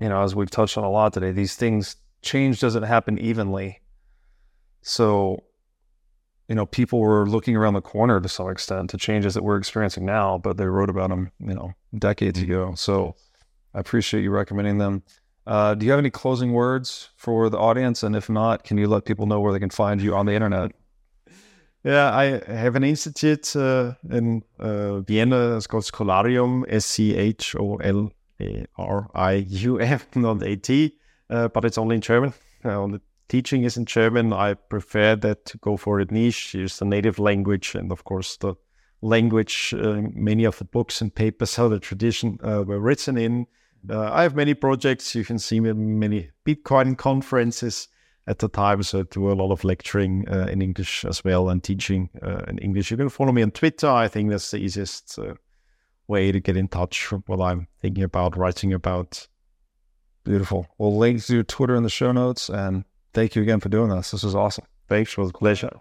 you 0.00 0.08
know, 0.08 0.22
as 0.22 0.34
we've 0.34 0.50
touched 0.50 0.78
on 0.78 0.84
a 0.84 0.90
lot 0.90 1.12
today, 1.12 1.32
these 1.32 1.56
things 1.56 1.96
change 2.22 2.60
doesn't 2.60 2.82
happen 2.82 3.18
evenly. 3.18 3.80
So, 4.82 5.44
you 6.48 6.54
know, 6.54 6.66
people 6.66 7.00
were 7.00 7.26
looking 7.26 7.56
around 7.56 7.74
the 7.74 7.80
corner 7.80 8.20
to 8.20 8.28
some 8.28 8.50
extent 8.50 8.90
to 8.90 8.96
changes 8.96 9.34
that 9.34 9.42
we're 9.42 9.56
experiencing 9.56 10.04
now, 10.04 10.38
but 10.38 10.56
they 10.56 10.66
wrote 10.66 10.90
about 10.90 11.10
them, 11.10 11.30
you 11.38 11.54
know, 11.54 11.72
decades 11.98 12.40
ago. 12.40 12.74
So 12.76 13.14
I 13.74 13.80
appreciate 13.80 14.22
you 14.22 14.30
recommending 14.30 14.78
them. 14.78 15.02
Uh, 15.46 15.74
do 15.74 15.84
you 15.84 15.90
have 15.90 15.98
any 15.98 16.10
closing 16.10 16.52
words 16.52 17.10
for 17.16 17.48
the 17.48 17.58
audience? 17.58 18.02
And 18.02 18.14
if 18.14 18.28
not, 18.28 18.64
can 18.64 18.78
you 18.78 18.86
let 18.86 19.04
people 19.04 19.26
know 19.26 19.40
where 19.40 19.52
they 19.52 19.58
can 19.58 19.70
find 19.70 20.00
you 20.00 20.14
on 20.14 20.26
the 20.26 20.32
internet? 20.32 20.72
Yeah, 21.84 22.16
I 22.16 22.40
have 22.46 22.76
an 22.76 22.84
institute 22.84 23.56
uh, 23.56 23.94
in 24.08 24.44
uh, 24.60 25.00
Vienna. 25.00 25.56
It's 25.56 25.66
called 25.66 25.82
Scholarium, 25.82 26.62
S 26.68 26.86
C 26.86 27.16
H 27.16 27.56
O 27.58 27.74
L 27.78 28.12
A 28.40 28.64
R 28.76 29.10
I 29.16 29.32
U 29.32 29.80
M, 29.80 30.00
not 30.14 30.44
A 30.44 30.54
T, 30.54 30.96
uh, 31.28 31.48
but 31.48 31.64
it's 31.64 31.78
only 31.78 31.96
in 31.96 32.00
German. 32.00 32.34
Uh, 32.64 32.86
the 32.86 33.00
teaching 33.32 33.64
is 33.64 33.78
in 33.78 33.86
German. 33.86 34.34
I 34.34 34.52
prefer 34.52 35.16
that 35.16 35.46
to 35.46 35.58
go 35.58 35.78
for 35.78 36.00
a 36.00 36.04
niche, 36.04 36.52
use 36.52 36.78
the 36.78 36.84
native 36.84 37.18
language, 37.18 37.74
and 37.74 37.90
of 37.90 38.04
course, 38.04 38.36
the 38.36 38.54
language 39.00 39.74
uh, 39.74 40.02
many 40.12 40.44
of 40.44 40.58
the 40.58 40.66
books 40.66 41.00
and 41.00 41.14
papers 41.14 41.56
how 41.56 41.68
the 41.68 41.80
tradition 41.80 42.38
uh, 42.44 42.62
were 42.66 42.78
written 42.78 43.16
in. 43.16 43.46
Uh, 43.88 44.12
I 44.12 44.22
have 44.22 44.36
many 44.36 44.52
projects. 44.52 45.14
You 45.14 45.24
can 45.24 45.38
see 45.38 45.60
me 45.60 45.72
many 45.72 46.28
Bitcoin 46.44 46.98
conferences 46.98 47.88
at 48.26 48.38
the 48.38 48.48
time. 48.48 48.82
So 48.82 49.00
I 49.00 49.04
do 49.10 49.32
a 49.32 49.40
lot 49.42 49.50
of 49.50 49.64
lecturing 49.64 50.28
uh, 50.28 50.48
in 50.52 50.60
English 50.60 51.06
as 51.06 51.24
well 51.24 51.48
and 51.48 51.64
teaching 51.64 52.10
uh, 52.22 52.42
in 52.48 52.58
English. 52.58 52.90
You 52.90 52.98
can 52.98 53.08
follow 53.08 53.32
me 53.32 53.42
on 53.42 53.50
Twitter. 53.50 53.88
I 53.88 54.08
think 54.08 54.28
that's 54.28 54.50
the 54.50 54.58
easiest 54.58 55.18
uh, 55.18 55.34
way 56.06 56.32
to 56.32 56.38
get 56.38 56.58
in 56.58 56.68
touch 56.68 57.10
with 57.10 57.22
what 57.26 57.40
I'm 57.40 57.66
thinking 57.80 58.04
about, 58.04 58.36
writing 58.36 58.74
about. 58.74 59.26
Beautiful. 60.22 60.66
We'll 60.76 60.98
link 60.98 61.24
to 61.24 61.42
Twitter 61.42 61.74
in 61.74 61.82
the 61.82 61.88
show 61.88 62.12
notes. 62.12 62.50
And 62.50 62.84
thank 63.12 63.36
you 63.36 63.42
again 63.42 63.60
for 63.60 63.68
doing 63.68 63.90
this. 63.90 64.10
This 64.10 64.22
was 64.22 64.34
awesome. 64.34 64.64
Thanks. 64.88 65.12
It 65.12 65.18
was 65.18 65.30
a 65.30 65.32
pleasure. 65.32 65.80